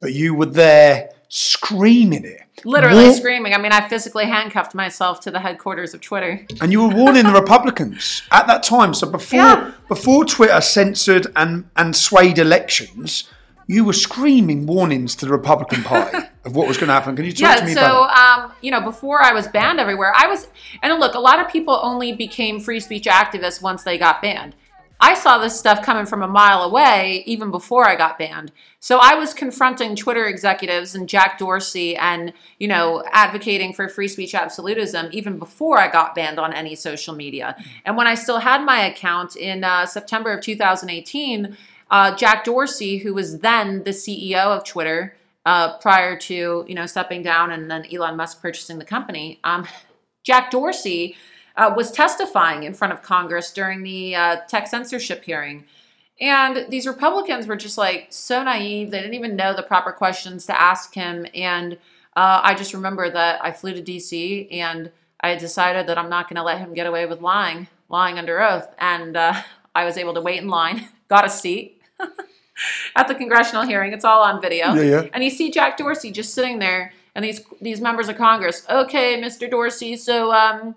but 0.00 0.12
you 0.12 0.32
were 0.34 0.46
there 0.46 1.10
screaming 1.28 2.24
it 2.24 2.40
literally 2.64 3.04
War- 3.06 3.12
screaming. 3.14 3.52
I 3.52 3.58
mean, 3.58 3.72
I 3.72 3.88
physically 3.88 4.26
handcuffed 4.26 4.74
myself 4.74 5.18
to 5.22 5.30
the 5.32 5.40
headquarters 5.40 5.92
of 5.92 6.00
Twitter. 6.00 6.46
and 6.60 6.70
you 6.70 6.80
were 6.86 6.94
warning 6.94 7.24
the 7.24 7.32
republicans 7.32 8.22
at 8.30 8.46
that 8.46 8.62
time 8.62 8.94
so 8.94 9.10
before 9.10 9.38
Yeah. 9.40 9.72
before 9.88 10.24
twitter 10.24 10.60
censored 10.60 11.26
and 11.34 11.68
and 11.74 11.96
swayed 11.96 12.38
elections 12.38 13.24
you 13.66 13.84
were 13.84 13.92
screaming 13.92 14.66
warnings 14.66 15.14
to 15.14 15.26
the 15.26 15.32
republican 15.32 15.82
party 15.84 16.18
of 16.44 16.54
what 16.54 16.68
was 16.68 16.76
going 16.76 16.88
to 16.88 16.94
happen 16.94 17.16
can 17.16 17.24
you 17.24 17.32
talk 17.32 17.58
to 17.58 17.64
me 17.64 17.74
so 17.74 17.80
about 17.80 18.10
it 18.10 18.24
um, 18.24 18.52
you 18.60 18.70
know, 18.70 18.80
before 18.80 19.22
I 19.22 19.32
was 19.32 19.46
banned 19.48 19.80
everywhere, 19.80 20.12
I 20.16 20.26
was, 20.26 20.48
and 20.82 20.98
look, 20.98 21.14
a 21.14 21.20
lot 21.20 21.40
of 21.40 21.50
people 21.50 21.78
only 21.82 22.12
became 22.12 22.60
free 22.60 22.80
speech 22.80 23.04
activists 23.04 23.60
once 23.60 23.82
they 23.82 23.98
got 23.98 24.22
banned. 24.22 24.54
I 25.00 25.14
saw 25.14 25.38
this 25.38 25.58
stuff 25.58 25.82
coming 25.82 26.06
from 26.06 26.22
a 26.22 26.28
mile 26.28 26.62
away 26.62 27.24
even 27.26 27.50
before 27.50 27.86
I 27.86 27.96
got 27.96 28.18
banned. 28.18 28.52
So 28.78 28.98
I 29.02 29.16
was 29.16 29.34
confronting 29.34 29.96
Twitter 29.96 30.24
executives 30.24 30.94
and 30.94 31.08
Jack 31.08 31.38
Dorsey 31.38 31.96
and, 31.96 32.32
you 32.58 32.68
know, 32.68 33.02
advocating 33.10 33.74
for 33.74 33.88
free 33.88 34.08
speech 34.08 34.34
absolutism 34.34 35.08
even 35.10 35.38
before 35.38 35.78
I 35.78 35.90
got 35.90 36.14
banned 36.14 36.38
on 36.38 36.54
any 36.54 36.74
social 36.74 37.14
media. 37.14 37.56
And 37.84 37.96
when 37.96 38.06
I 38.06 38.14
still 38.14 38.38
had 38.38 38.64
my 38.64 38.86
account 38.86 39.36
in 39.36 39.64
uh, 39.64 39.84
September 39.84 40.32
of 40.32 40.42
2018, 40.42 41.56
uh, 41.94 42.16
Jack 42.16 42.42
Dorsey, 42.42 42.98
who 42.98 43.14
was 43.14 43.38
then 43.38 43.84
the 43.84 43.90
CEO 43.90 44.46
of 44.46 44.64
Twitter, 44.64 45.14
uh, 45.46 45.78
prior 45.78 46.18
to 46.18 46.64
you 46.66 46.74
know 46.74 46.86
stepping 46.86 47.22
down 47.22 47.52
and 47.52 47.70
then 47.70 47.86
Elon 47.86 48.16
Musk 48.16 48.42
purchasing 48.42 48.80
the 48.80 48.84
company, 48.84 49.38
um, 49.44 49.64
Jack 50.24 50.50
Dorsey 50.50 51.16
uh, 51.56 51.72
was 51.76 51.92
testifying 51.92 52.64
in 52.64 52.74
front 52.74 52.92
of 52.92 53.02
Congress 53.02 53.52
during 53.52 53.84
the 53.84 54.16
uh, 54.16 54.36
tech 54.48 54.66
censorship 54.66 55.22
hearing. 55.22 55.66
And 56.20 56.66
these 56.68 56.84
Republicans 56.84 57.46
were 57.46 57.54
just 57.54 57.78
like 57.78 58.08
so 58.10 58.42
naive. 58.42 58.90
They 58.90 58.98
didn't 58.98 59.14
even 59.14 59.36
know 59.36 59.54
the 59.54 59.62
proper 59.62 59.92
questions 59.92 60.46
to 60.46 60.60
ask 60.60 60.94
him. 60.94 61.26
And 61.32 61.74
uh, 62.16 62.40
I 62.42 62.54
just 62.54 62.74
remember 62.74 63.08
that 63.08 63.44
I 63.44 63.52
flew 63.52 63.72
to 63.72 63.82
DC 63.82 64.48
and 64.52 64.90
I 65.20 65.36
decided 65.36 65.86
that 65.86 65.98
I'm 65.98 66.10
not 66.10 66.28
going 66.28 66.36
to 66.36 66.42
let 66.42 66.58
him 66.58 66.74
get 66.74 66.88
away 66.88 67.06
with 67.06 67.20
lying, 67.20 67.68
lying 67.88 68.18
under 68.18 68.42
oath. 68.42 68.74
And 68.78 69.16
uh, 69.16 69.42
I 69.76 69.84
was 69.84 69.96
able 69.96 70.14
to 70.14 70.20
wait 70.20 70.42
in 70.42 70.48
line, 70.48 70.88
got 71.08 71.24
a 71.24 71.30
seat 71.30 71.73
at 72.96 73.08
the 73.08 73.14
congressional 73.14 73.64
hearing. 73.64 73.92
It's 73.92 74.04
all 74.04 74.22
on 74.22 74.40
video. 74.40 74.74
Yeah, 74.74 74.82
yeah. 74.82 75.06
And 75.12 75.22
you 75.24 75.30
see 75.30 75.50
Jack 75.50 75.76
Dorsey 75.76 76.10
just 76.10 76.34
sitting 76.34 76.58
there, 76.58 76.92
and 77.14 77.24
these 77.24 77.40
these 77.60 77.80
members 77.80 78.08
of 78.08 78.16
Congress. 78.16 78.64
Okay, 78.68 79.20
Mr. 79.20 79.50
Dorsey. 79.50 79.96
So, 79.96 80.32
um, 80.32 80.76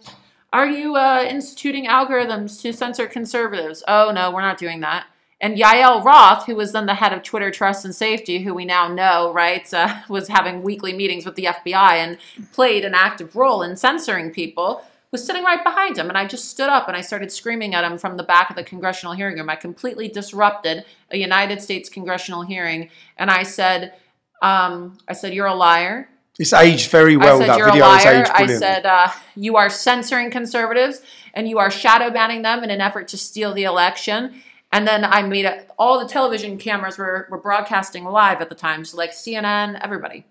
are 0.53 0.67
you 0.67 0.95
uh, 0.95 1.25
instituting 1.27 1.87
algorithms 1.87 2.61
to 2.61 2.73
censor 2.73 3.07
conservatives? 3.07 3.83
Oh 3.87 4.11
no, 4.13 4.31
we're 4.31 4.41
not 4.41 4.57
doing 4.57 4.79
that. 4.81 5.07
And 5.39 5.55
Yoel 5.55 6.03
Roth, 6.03 6.47
who 6.47 6.55
was 6.55 6.71
then 6.71 6.87
the 6.87 6.95
head 6.95 7.13
of 7.13 7.21
Twitter 7.21 7.51
Trust 7.51 7.85
and 7.85 7.93
Safety, 7.93 8.39
who 8.41 8.55
we 8.55 8.65
now 8.65 8.87
know, 8.87 9.31
right, 9.31 9.71
uh, 9.71 9.97
was 10.09 10.29
having 10.29 10.63
weekly 10.63 10.93
meetings 10.93 11.25
with 11.25 11.35
the 11.35 11.45
FBI 11.45 11.93
and 11.93 12.17
played 12.53 12.83
an 12.83 12.95
active 12.95 13.35
role 13.35 13.61
in 13.61 13.75
censoring 13.75 14.31
people, 14.31 14.81
was 15.11 15.25
sitting 15.25 15.43
right 15.43 15.63
behind 15.63 15.97
him. 15.97 16.09
And 16.09 16.17
I 16.17 16.25
just 16.25 16.49
stood 16.49 16.69
up 16.69 16.87
and 16.87 16.97
I 16.97 17.01
started 17.01 17.31
screaming 17.31 17.73
at 17.73 17.83
him 17.83 17.97
from 17.97 18.17
the 18.17 18.23
back 18.23 18.49
of 18.49 18.55
the 18.55 18.63
congressional 18.63 19.13
hearing 19.13 19.37
room. 19.37 19.49
I 19.49 19.55
completely 19.55 20.07
disrupted 20.07 20.85
a 21.11 21.17
United 21.17 21.61
States 21.61 21.89
congressional 21.89 22.41
hearing. 22.41 22.89
And 23.17 23.31
I 23.31 23.43
said, 23.43 23.93
um, 24.41 24.97
I 25.07 25.13
said, 25.13 25.33
you're 25.33 25.47
a 25.47 25.55
liar. 25.55 26.09
It's 26.39 26.53
aged 26.53 26.91
very 26.91 27.17
well. 27.17 27.37
I 27.37 27.39
said 27.39 27.49
that 27.49 27.57
you're 27.57 27.69
a 27.69 27.71
video 27.71 27.87
is 27.87 28.05
liar. 28.05 28.25
I 28.33 28.47
said 28.47 28.85
uh, 28.85 29.09
you 29.35 29.55
are 29.55 29.69
censoring 29.69 30.29
conservatives 30.29 31.01
and 31.33 31.49
you 31.49 31.57
are 31.57 31.71
shadow 31.71 32.11
banning 32.11 32.43
them 32.43 32.63
in 32.63 32.69
an 32.69 32.81
effort 32.81 33.07
to 33.09 33.17
steal 33.17 33.53
the 33.53 33.63
election. 33.63 34.41
And 34.71 34.87
then 34.87 35.05
I 35.05 35.21
made 35.21 35.45
it. 35.45 35.69
All 35.79 35.99
the 35.99 36.07
television 36.07 36.57
cameras 36.57 36.97
were, 36.97 37.27
were 37.31 37.39
broadcasting 37.39 38.03
live 38.03 38.41
at 38.41 38.49
the 38.49 38.55
time, 38.55 38.83
so 38.83 38.97
like 38.97 39.11
CNN, 39.11 39.79
everybody. 39.81 40.25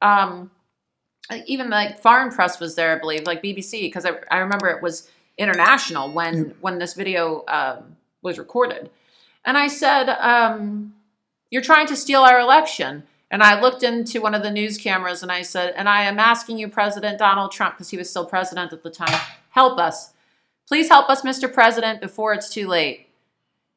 Um, 0.00 0.50
even 1.46 1.70
like 1.70 2.00
foreign 2.00 2.30
press 2.30 2.60
was 2.60 2.74
there, 2.74 2.94
I 2.94 2.98
believe, 2.98 3.26
like 3.26 3.42
BBC, 3.42 3.82
because 3.82 4.04
I, 4.04 4.12
I 4.30 4.38
remember 4.38 4.68
it 4.68 4.82
was 4.82 5.08
international 5.38 6.10
when 6.12 6.54
when 6.60 6.78
this 6.78 6.94
video 6.94 7.44
um, 7.48 7.96
was 8.22 8.38
recorded. 8.38 8.90
And 9.44 9.56
I 9.56 9.68
said, 9.68 10.08
um, 10.10 10.94
"You're 11.50 11.62
trying 11.62 11.86
to 11.88 11.96
steal 11.96 12.22
our 12.22 12.38
election." 12.38 13.04
And 13.30 13.42
I 13.42 13.60
looked 13.60 13.82
into 13.82 14.20
one 14.20 14.34
of 14.34 14.42
the 14.42 14.50
news 14.50 14.78
cameras 14.78 15.22
and 15.22 15.32
I 15.32 15.42
said, 15.42 15.74
"And 15.76 15.88
I 15.88 16.02
am 16.02 16.18
asking 16.18 16.58
you, 16.58 16.68
President 16.68 17.18
Donald 17.18 17.52
Trump, 17.52 17.74
because 17.74 17.90
he 17.90 17.96
was 17.96 18.10
still 18.10 18.26
president 18.26 18.72
at 18.72 18.82
the 18.82 18.90
time, 18.90 19.20
help 19.50 19.78
us, 19.78 20.12
please 20.68 20.88
help 20.88 21.08
us, 21.08 21.22
Mr. 21.22 21.52
President, 21.52 22.00
before 22.00 22.34
it's 22.34 22.50
too 22.50 22.68
late." 22.68 23.08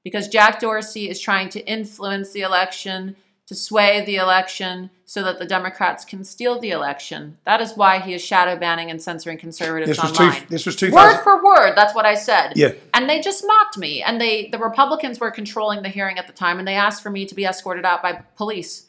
Because 0.04 0.28
Jack 0.28 0.60
Dorsey 0.62 1.10
is 1.10 1.20
trying 1.20 1.50
to 1.50 1.66
influence 1.66 2.32
the 2.32 2.41
election, 2.41 3.18
to 3.48 3.56
sway 3.56 4.04
the 4.06 4.18
election, 4.18 4.89
so 5.06 5.24
that 5.24 5.39
the 5.39 5.45
Democrats 5.45 6.04
can 6.04 6.26
steal 6.26 6.60
the 6.60 6.70
election. 6.72 7.38
That 7.45 7.62
is 7.62 7.78
why 7.78 8.00
he 8.00 8.14
is 8.14 8.22
shadow 8.24 8.58
banning 8.58 8.91
and 8.91 9.02
censoring 9.02 9.38
conservatives 9.38 9.89
This 9.89 10.02
was 10.02 10.20
online. 10.20 10.41
two. 10.41 10.48
This 10.50 10.66
was 10.66 10.82
Word 10.82 11.24
for 11.24 11.41
word, 11.43 11.74
that's 11.76 11.95
what 11.95 12.06
I 12.06 12.16
said. 12.16 12.54
Yeah. 12.58 12.74
And 12.93 13.10
they 13.10 13.22
just 13.22 13.45
mocked 13.48 13.78
me. 13.78 14.04
And 14.04 14.20
they 14.20 14.50
the 14.50 14.60
Republicans 14.60 15.20
were 15.20 15.32
controlling 15.32 15.82
the 15.82 15.89
hearing 15.89 16.20
at 16.20 16.28
the 16.28 16.34
time, 16.34 16.60
and 16.60 16.68
they 16.68 16.76
asked 16.76 17.02
for 17.02 17.10
me 17.10 17.26
to 17.26 17.34
be 17.34 17.45
escorted 17.45 17.86
out 17.86 18.04
by 18.04 18.22
police. 18.36 18.88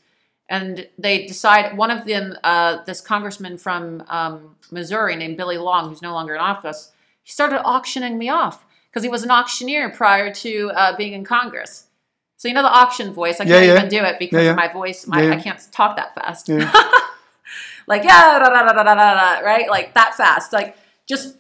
And 0.49 0.89
they 0.99 1.27
decide 1.27 1.77
one 1.77 1.91
of 1.91 2.07
them, 2.07 2.35
uh, 2.43 2.83
this 2.85 3.01
congressman 3.01 3.59
from 3.59 4.03
um, 4.09 4.57
Missouri 4.71 5.15
named 5.15 5.37
Billy 5.37 5.59
Long, 5.59 5.89
who's 5.89 6.03
no 6.03 6.15
longer 6.15 6.35
in 6.35 6.41
office, 6.41 6.91
he 7.23 7.31
started 7.31 7.63
auctioning 7.63 8.17
me 8.19 8.29
off 8.31 8.65
because 8.91 9.03
he 9.03 9.11
was 9.11 9.23
an 9.23 9.31
auctioneer 9.31 9.91
prior 9.91 10.33
to 10.35 10.73
uh, 10.75 10.97
being 10.97 11.13
in 11.13 11.23
Congress. 11.23 11.85
So 12.39 12.49
you 12.49 12.55
know 12.55 12.63
the 12.63 12.73
auction 12.73 13.13
voice. 13.13 13.41
I 13.41 13.45
Yeah, 13.45 13.55
can't 13.57 13.67
yeah. 13.67 13.77
even 13.79 13.89
do 13.89 14.03
it 14.05 14.19
because 14.19 14.45
Yeah, 14.45 14.55
my 14.55 14.69
voice. 14.69 15.07
My, 15.07 15.31
I 15.33 15.37
can't 15.41 15.61
talk 15.73 15.97
that 15.97 16.15
fast. 16.15 16.49
Yeah. 16.49 16.73
like 17.87 18.05
yeah, 18.05 18.39
da, 18.39 18.49
da, 18.49 18.83
da, 18.95 19.39
right? 19.41 19.69
Like 19.69 19.93
that 19.95 20.15
fast. 20.15 20.53
Like 20.53 20.77
just 21.07 21.37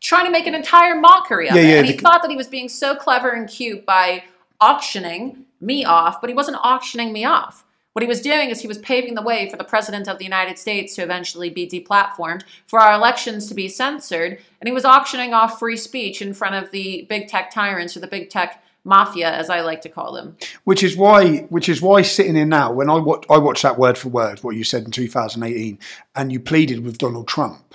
trying 0.00 0.24
to 0.26 0.30
make 0.30 0.46
an 0.46 0.54
entire 0.54 0.94
mockery 0.98 1.48
of 1.48 1.56
it. 1.56 1.64
and 1.64 1.86
he 1.86 1.92
the- 1.92 1.98
thought 2.02 2.22
that 2.22 2.30
he 2.30 2.36
was 2.36 2.48
being 2.48 2.68
so 2.68 2.94
clever 2.96 3.30
and 3.30 3.48
cute 3.48 3.86
by 3.86 4.24
auctioning 4.60 5.44
me 5.60 5.84
off, 5.84 6.20
but 6.20 6.28
he 6.30 6.34
wasn't 6.34 6.56
auctioning 6.62 7.12
me 7.12 7.24
off. 7.24 7.64
What 7.92 8.02
he 8.02 8.08
was 8.08 8.20
doing 8.20 8.50
is 8.50 8.60
he 8.60 8.68
was 8.68 8.78
paving 8.78 9.14
the 9.14 9.22
way 9.22 9.48
for 9.50 9.56
the 9.56 9.64
president 9.64 10.08
of 10.08 10.18
the 10.18 10.24
United 10.24 10.58
States 10.58 10.94
to 10.94 11.02
eventually 11.02 11.50
be 11.50 11.66
deplatformed, 11.68 12.42
for 12.66 12.78
our 12.80 12.92
elections 12.94 13.46
to 13.48 13.54
be 13.54 13.68
censored, 13.68 14.38
and 14.60 14.68
he 14.68 14.72
was 14.72 14.84
auctioning 14.84 15.34
off 15.34 15.58
free 15.58 15.76
speech 15.76 16.22
in 16.22 16.32
front 16.32 16.54
of 16.54 16.70
the 16.70 17.04
big 17.08 17.26
tech 17.28 17.50
tyrants 17.52 17.96
or 17.96 18.00
the 18.00 18.06
big 18.06 18.30
tech 18.30 18.62
mafia, 18.84 19.30
as 19.30 19.50
I 19.50 19.60
like 19.60 19.82
to 19.82 19.88
call 19.88 20.12
them. 20.12 20.36
which 20.64 20.82
is 20.82 20.96
why 20.96 21.38
which 21.50 21.68
is 21.68 21.82
why 21.82 22.02
sitting 22.02 22.34
here 22.34 22.46
now 22.46 22.72
when 22.72 22.88
I 22.90 22.94
watch 22.96 23.24
I 23.28 23.38
watched 23.38 23.62
that 23.62 23.78
word 23.78 23.98
for 23.98 24.08
word 24.08 24.38
what 24.40 24.56
you 24.56 24.64
said 24.64 24.84
in 24.84 24.90
2018 24.90 25.78
and 26.16 26.32
you 26.32 26.40
pleaded 26.40 26.84
with 26.84 26.98
Donald 26.98 27.28
Trump 27.28 27.74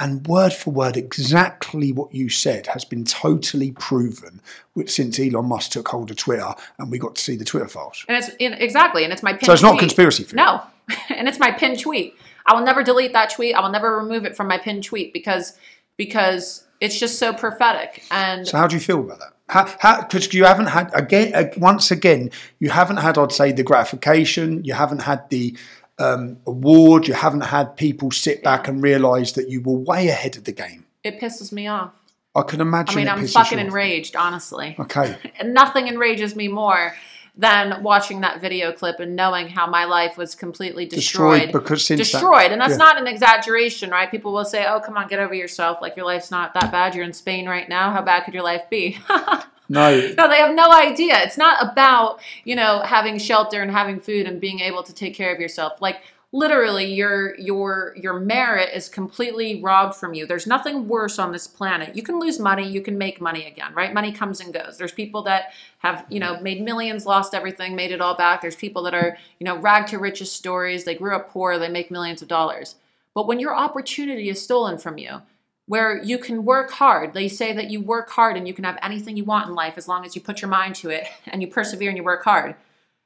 and 0.00 0.26
word 0.26 0.52
for 0.52 0.70
word 0.70 0.96
exactly 0.96 1.92
what 1.92 2.14
you 2.14 2.28
said 2.28 2.66
has 2.68 2.84
been 2.84 3.04
totally 3.04 3.72
proven 3.72 4.40
since 4.86 5.18
Elon 5.18 5.46
Musk 5.46 5.72
took 5.72 5.88
hold 5.88 6.10
of 6.10 6.16
Twitter 6.16 6.54
and 6.78 6.90
we 6.90 6.98
got 6.98 7.16
to 7.16 7.22
see 7.22 7.36
the 7.36 7.44
Twitter 7.44 7.68
files. 7.68 8.04
And 8.08 8.16
it's 8.16 8.30
in, 8.38 8.54
exactly, 8.54 9.04
and 9.04 9.12
it's 9.12 9.22
my 9.22 9.32
pin. 9.34 9.44
So 9.46 9.52
it's 9.52 9.62
not 9.62 9.72
tweet. 9.72 9.80
conspiracy 9.80 10.22
theory. 10.24 10.42
No, 10.42 10.62
and 11.10 11.28
it's 11.28 11.38
my 11.38 11.50
pinned 11.50 11.80
tweet. 11.80 12.16
I 12.46 12.54
will 12.54 12.64
never 12.64 12.82
delete 12.82 13.12
that 13.12 13.30
tweet. 13.30 13.54
I 13.54 13.60
will 13.60 13.70
never 13.70 13.96
remove 13.98 14.24
it 14.24 14.36
from 14.36 14.48
my 14.48 14.56
pinned 14.58 14.84
tweet 14.84 15.12
because 15.12 15.58
because 15.98 16.64
it's 16.80 16.98
just 16.98 17.18
so 17.18 17.34
prophetic. 17.34 18.02
And 18.10 18.48
So 18.48 18.56
how 18.56 18.66
do 18.66 18.74
you 18.76 18.80
feel 18.80 19.00
about 19.00 19.18
that? 19.18 19.34
How 19.50 20.02
because 20.02 20.32
you 20.32 20.44
haven't 20.44 20.66
had 20.66 20.90
again 20.94 21.34
uh, 21.34 21.50
once 21.56 21.90
again 21.90 22.30
you 22.60 22.70
haven't 22.70 22.98
had 22.98 23.18
I'd 23.18 23.32
say 23.32 23.52
the 23.52 23.64
gratification 23.64 24.62
you 24.64 24.74
haven't 24.74 25.02
had 25.02 25.28
the 25.28 25.56
um, 25.98 26.38
award 26.46 27.08
you 27.08 27.14
haven't 27.14 27.42
had 27.42 27.76
people 27.76 28.10
sit 28.10 28.42
back 28.42 28.68
and 28.68 28.82
realise 28.82 29.32
that 29.32 29.50
you 29.50 29.60
were 29.60 29.76
way 29.76 30.08
ahead 30.08 30.36
of 30.36 30.44
the 30.44 30.52
game. 30.52 30.84
it 31.04 31.20
pisses 31.20 31.52
me 31.52 31.66
off. 31.66 31.92
I 32.34 32.42
can 32.42 32.60
imagine. 32.60 32.94
I 32.94 32.96
mean, 32.96 33.08
I'm 33.08 33.26
fucking 33.26 33.58
enraged, 33.58 34.14
honestly. 34.14 34.76
Okay. 34.78 35.16
And 35.40 35.52
nothing 35.62 35.88
enrages 35.88 36.36
me 36.36 36.46
more 36.46 36.94
than 37.36 37.82
watching 37.82 38.20
that 38.20 38.40
video 38.40 38.72
clip 38.72 39.00
and 39.00 39.16
knowing 39.16 39.48
how 39.48 39.66
my 39.66 39.84
life 39.84 40.16
was 40.16 40.34
completely 40.34 40.84
destroyed. 40.84 41.42
Destroyed 41.42 41.52
because 41.52 41.84
since 41.84 41.98
that- 41.98 42.18
destroyed, 42.18 42.52
and 42.52 42.60
that's 42.60 42.72
yeah. 42.72 42.78
not 42.78 43.00
an 43.00 43.06
exaggeration, 43.06 43.90
right? 43.90 44.10
People 44.10 44.32
will 44.32 44.44
say, 44.44 44.66
"Oh, 44.66 44.80
come 44.80 44.96
on, 44.96 45.08
get 45.08 45.18
over 45.18 45.34
yourself. 45.34 45.78
Like 45.80 45.96
your 45.96 46.06
life's 46.06 46.30
not 46.30 46.54
that 46.54 46.70
bad. 46.70 46.94
You're 46.94 47.04
in 47.04 47.12
Spain 47.12 47.48
right 47.48 47.68
now. 47.68 47.90
How 47.90 48.02
bad 48.02 48.24
could 48.24 48.34
your 48.34 48.44
life 48.44 48.64
be?" 48.70 48.98
No, 49.72 49.88
No, 50.18 50.28
they 50.28 50.38
have 50.38 50.52
no 50.52 50.72
idea. 50.72 51.22
It's 51.22 51.38
not 51.38 51.62
about, 51.62 52.18
you 52.42 52.56
know, 52.56 52.80
having 52.84 53.20
shelter 53.20 53.62
and 53.62 53.70
having 53.70 54.00
food 54.00 54.26
and 54.26 54.40
being 54.40 54.58
able 54.58 54.82
to 54.82 54.92
take 54.92 55.14
care 55.14 55.32
of 55.32 55.38
yourself. 55.40 55.80
Like 55.80 56.02
literally 56.32 56.92
your 56.92 57.36
your 57.38 57.94
your 57.96 58.20
merit 58.20 58.70
is 58.74 58.88
completely 58.88 59.60
robbed 59.60 59.96
from 59.96 60.14
you. 60.14 60.26
There's 60.26 60.46
nothing 60.46 60.86
worse 60.86 61.18
on 61.18 61.32
this 61.32 61.46
planet. 61.46 61.96
You 61.96 62.02
can 62.02 62.20
lose 62.20 62.38
money, 62.38 62.68
you 62.68 62.80
can 62.80 62.96
make 62.96 63.20
money 63.20 63.46
again, 63.46 63.74
right? 63.74 63.92
Money 63.92 64.12
comes 64.12 64.40
and 64.40 64.54
goes. 64.54 64.78
There's 64.78 64.92
people 64.92 65.22
that 65.22 65.52
have, 65.78 66.04
you 66.08 66.20
know, 66.20 66.40
made 66.40 66.62
millions, 66.62 67.06
lost 67.06 67.34
everything, 67.34 67.74
made 67.74 67.90
it 67.90 68.00
all 68.00 68.16
back. 68.16 68.40
There's 68.40 68.56
people 68.56 68.82
that 68.84 68.94
are, 68.94 69.16
you 69.38 69.44
know, 69.44 69.56
rag 69.58 69.88
to 69.88 69.98
riches 69.98 70.30
stories. 70.30 70.84
They 70.84 70.94
grew 70.94 71.16
up 71.16 71.30
poor, 71.30 71.58
they 71.58 71.68
make 71.68 71.90
millions 71.90 72.22
of 72.22 72.28
dollars. 72.28 72.76
But 73.14 73.26
when 73.26 73.40
your 73.40 73.56
opportunity 73.56 74.28
is 74.28 74.40
stolen 74.40 74.78
from 74.78 74.98
you, 74.98 75.22
where 75.66 76.02
you 76.02 76.18
can 76.18 76.44
work 76.44 76.72
hard. 76.72 77.14
They 77.14 77.28
say 77.28 77.52
that 77.52 77.70
you 77.70 77.80
work 77.80 78.10
hard 78.10 78.36
and 78.36 78.48
you 78.48 78.52
can 78.52 78.64
have 78.64 78.76
anything 78.82 79.16
you 79.16 79.22
want 79.22 79.48
in 79.48 79.54
life 79.54 79.74
as 79.76 79.86
long 79.86 80.04
as 80.04 80.16
you 80.16 80.20
put 80.20 80.42
your 80.42 80.48
mind 80.50 80.74
to 80.76 80.90
it 80.90 81.06
and 81.28 81.40
you 81.40 81.46
persevere 81.46 81.88
and 81.88 81.96
you 81.96 82.02
work 82.02 82.24
hard. 82.24 82.56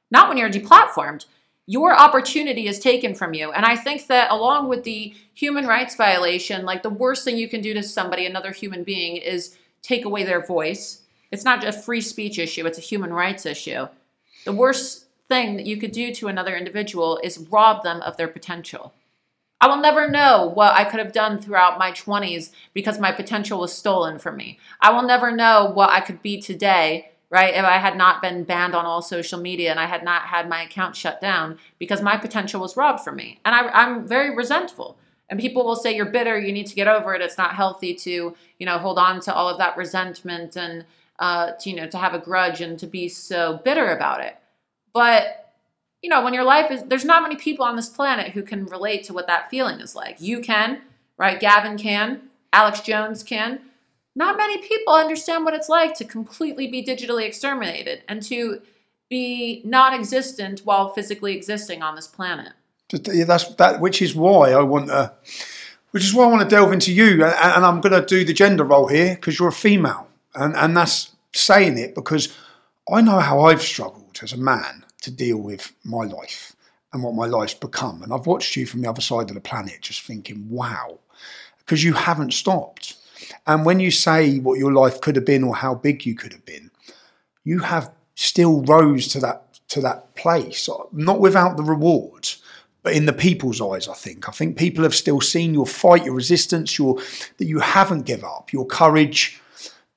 Not 0.09 0.29
when 0.29 0.37
you're 0.39 0.49
deplatformed. 0.49 1.25
Your 1.67 1.95
opportunity 1.95 2.67
is 2.67 2.79
taken 2.79 3.15
from 3.15 3.33
you. 3.33 3.51
And 3.51 3.65
I 3.65 3.75
think 3.75 4.07
that 4.07 4.31
along 4.31 4.69
with 4.69 4.83
the 4.83 5.15
human 5.33 5.65
rights 5.65 5.95
violation, 5.95 6.63
like 6.63 6.83
the 6.83 6.89
worst 6.89 7.23
thing 7.23 7.37
you 7.37 7.49
can 7.49 7.61
do 7.61 7.73
to 7.73 7.81
somebody, 7.81 8.25
another 8.25 8.51
human 8.51 8.83
being, 8.83 9.17
is 9.17 9.57
take 9.81 10.05
away 10.05 10.23
their 10.23 10.45
voice. 10.45 11.01
It's 11.31 11.43
not 11.43 11.61
just 11.61 11.79
a 11.79 11.81
free 11.81 12.01
speech 12.01 12.37
issue, 12.37 12.65
it's 12.65 12.77
a 12.77 12.81
human 12.81 13.11
rights 13.11 13.45
issue. 13.45 13.87
The 14.45 14.53
worst 14.53 15.05
thing 15.27 15.57
that 15.57 15.65
you 15.65 15.77
could 15.77 15.91
do 15.91 16.13
to 16.13 16.27
another 16.27 16.55
individual 16.55 17.19
is 17.23 17.47
rob 17.49 17.83
them 17.83 18.01
of 18.01 18.15
their 18.15 18.27
potential. 18.27 18.93
I 19.59 19.67
will 19.67 19.77
never 19.77 20.07
know 20.09 20.51
what 20.53 20.73
I 20.73 20.83
could 20.83 20.99
have 20.99 21.13
done 21.13 21.39
throughout 21.39 21.79
my 21.79 21.91
20s 21.91 22.51
because 22.73 22.99
my 22.99 23.11
potential 23.11 23.59
was 23.59 23.73
stolen 23.73 24.19
from 24.19 24.37
me. 24.37 24.59
I 24.81 24.91
will 24.91 25.01
never 25.01 25.31
know 25.31 25.71
what 25.73 25.89
I 25.89 26.01
could 26.01 26.21
be 26.21 26.39
today, 26.39 27.13
right, 27.35 27.53
if 27.53 27.65
I 27.65 27.77
had 27.77 27.97
not 27.97 28.21
been 28.21 28.45
banned 28.45 28.73
on 28.73 28.85
all 28.85 29.01
social 29.01 29.39
media 29.39 29.69
and 29.69 29.79
I 29.79 29.85
had 29.85 30.03
not 30.03 30.23
had 30.23 30.49
my 30.49 30.63
account 30.63 30.95
shut 30.95 31.19
down 31.19 31.59
because 31.77 32.01
my 32.01 32.17
potential 32.17 32.61
was 32.61 32.77
robbed 32.77 33.01
from 33.01 33.17
me. 33.17 33.39
And 33.43 33.53
I, 33.53 33.67
I'm 33.69 34.07
very 34.07 34.35
resentful. 34.35 34.97
And 35.29 35.39
people 35.39 35.65
will 35.65 35.75
say, 35.75 35.95
You're 35.95 36.05
bitter, 36.05 36.39
you 36.39 36.53
need 36.53 36.67
to 36.67 36.75
get 36.75 36.87
over 36.87 37.13
it. 37.13 37.21
It's 37.21 37.37
not 37.37 37.55
healthy 37.55 37.93
to, 37.95 38.35
you 38.57 38.65
know, 38.65 38.77
hold 38.77 38.97
on 38.97 39.19
to 39.21 39.33
all 39.33 39.49
of 39.49 39.57
that 39.57 39.75
resentment 39.75 40.55
and, 40.55 40.85
uh, 41.19 41.51
to, 41.59 41.69
you 41.69 41.75
know, 41.75 41.87
to 41.87 41.97
have 41.97 42.13
a 42.13 42.19
grudge 42.19 42.61
and 42.61 42.79
to 42.79 42.87
be 42.87 43.09
so 43.09 43.59
bitter 43.63 43.91
about 43.91 44.21
it. 44.21 44.37
But 44.93 45.41
you 46.01 46.09
know, 46.09 46.23
when 46.23 46.35
your 46.35 46.43
life 46.43 46.69
is, 46.69 46.83
there's 46.83 47.03
not 47.03 47.23
many 47.23 47.35
people 47.35 47.65
on 47.65 47.75
this 47.75 47.89
planet 47.89 48.33
who 48.33 48.43
can 48.43 48.67
relate 48.67 49.03
to 49.05 49.13
what 49.13 49.25
that 49.25 49.49
feeling 49.49 49.79
is 49.79 49.95
like. 49.95 50.21
You 50.21 50.39
can, 50.39 50.81
right? 51.17 51.39
Gavin 51.39 51.79
can, 51.79 52.21
Alex 52.53 52.81
Jones 52.81 53.23
can. 53.23 53.59
Not 54.15 54.37
many 54.37 54.59
people 54.59 54.93
understand 54.93 55.43
what 55.43 55.53
it's 55.53 55.67
like 55.67 55.93
to 55.95 56.05
completely 56.05 56.67
be 56.67 56.83
digitally 56.83 57.23
exterminated 57.25 58.03
and 58.07 58.23
to 58.23 58.61
be 59.09 59.61
non 59.65 59.93
existent 59.93 60.61
while 60.63 60.89
physically 60.89 61.35
existing 61.35 61.81
on 61.83 61.95
this 61.95 62.07
planet. 62.07 62.53
That's 62.89 63.55
that. 63.55 63.81
Which 63.81 64.01
is 64.01 64.15
why 64.15 64.51
I 64.51 64.61
want 64.61 64.87
to. 64.87 65.11
Which 65.91 66.03
is 66.03 66.13
why 66.13 66.25
I 66.25 66.27
want 66.27 66.41
to 66.41 66.55
delve 66.55 66.73
into 66.73 66.93
you, 66.93 67.23
and, 67.23 67.33
and 67.33 67.65
I'm 67.65 67.79
going 67.79 67.93
to 67.93 68.05
do 68.05 68.25
the 68.25 68.33
gender 68.33 68.65
role 68.65 68.87
here 68.87 69.15
because 69.15 69.39
you're 69.39 69.49
a 69.49 69.53
female, 69.53 70.07
and 70.33 70.55
and 70.55 70.75
that's 70.75 71.15
saying 71.33 71.77
it 71.77 71.95
because 71.95 72.35
I 72.91 73.01
know 73.01 73.19
how 73.19 73.41
I've 73.41 73.61
struggled 73.61 74.19
as 74.21 74.33
a 74.33 74.37
man 74.37 74.85
to 75.01 75.11
deal 75.11 75.37
with 75.37 75.73
my 75.83 76.03
life 76.03 76.55
and 76.91 77.03
what 77.03 77.13
my 77.13 77.25
life's 77.25 77.53
become, 77.53 78.03
and 78.03 78.13
I've 78.13 78.27
watched 78.27 78.55
you 78.55 78.65
from 78.65 78.81
the 78.81 78.89
other 78.89 79.01
side 79.01 79.29
of 79.29 79.35
the 79.35 79.41
planet, 79.41 79.81
just 79.81 80.01
thinking, 80.01 80.49
wow, 80.49 80.99
because 81.59 81.83
you 81.83 81.93
haven't 81.93 82.33
stopped. 82.33 82.95
And 83.47 83.65
when 83.65 83.79
you 83.79 83.91
say 83.91 84.39
what 84.39 84.59
your 84.59 84.73
life 84.73 85.01
could 85.01 85.15
have 85.15 85.25
been 85.25 85.43
or 85.43 85.55
how 85.55 85.75
big 85.75 86.05
you 86.05 86.15
could 86.15 86.33
have 86.33 86.45
been, 86.45 86.71
you 87.43 87.59
have 87.59 87.91
still 88.15 88.61
rose 88.63 89.07
to 89.09 89.19
that 89.19 89.41
to 89.67 89.81
that 89.81 90.15
place, 90.15 90.69
uh, 90.69 90.75
not 90.91 91.19
without 91.19 91.57
the 91.57 91.63
rewards, 91.63 92.41
but 92.83 92.93
in 92.93 93.05
the 93.05 93.13
people's 93.13 93.61
eyes. 93.61 93.87
I 93.87 93.93
think. 93.93 94.29
I 94.29 94.31
think 94.31 94.57
people 94.57 94.83
have 94.83 94.95
still 94.95 95.21
seen 95.21 95.53
your 95.53 95.65
fight, 95.65 96.05
your 96.05 96.13
resistance, 96.15 96.77
your 96.77 96.95
that 97.37 97.45
you 97.45 97.59
haven't 97.59 98.05
give 98.05 98.23
up, 98.23 98.53
your 98.53 98.65
courage. 98.65 99.41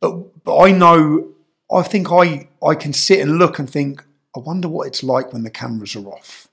But 0.00 0.44
but 0.44 0.58
I 0.58 0.72
know. 0.72 1.32
I 1.70 1.82
think 1.82 2.10
I 2.10 2.48
I 2.62 2.74
can 2.74 2.92
sit 2.92 3.20
and 3.20 3.38
look 3.38 3.58
and 3.58 3.68
think. 3.68 4.04
I 4.36 4.40
wonder 4.40 4.68
what 4.68 4.86
it's 4.86 5.02
like 5.02 5.32
when 5.32 5.42
the 5.42 5.50
cameras 5.50 5.96
are 5.96 6.06
off 6.06 6.48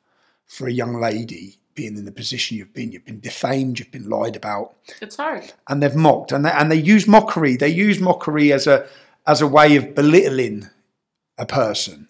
for 0.48 0.68
a 0.68 0.72
young 0.72 1.00
lady 1.00 1.58
being 1.76 1.98
in 1.98 2.06
the 2.06 2.12
position 2.12 2.58
you've 2.58 2.74
been. 2.74 2.92
You've 2.92 3.06
been 3.06 3.20
defamed. 3.20 3.80
You've 3.80 3.92
been 3.92 4.10
lied 4.10 4.36
about 4.36 4.74
It's 5.02 5.18
hard. 5.18 5.52
and 5.70 5.84
they've 5.84 5.96
mocked 5.96 6.32
and 6.32 6.46
they, 6.46 6.52
and 6.52 6.72
they 6.72 6.76
use 6.78 7.08
mockery 7.08 7.56
they 7.58 7.70
use 7.70 8.00
mockery 8.00 8.52
as 8.54 8.66
a 8.68 8.88
as 9.28 9.42
a 9.42 9.48
way 9.48 9.76
of 9.76 9.94
belittling 9.96 10.70
a 11.38 11.46
person 11.46 12.08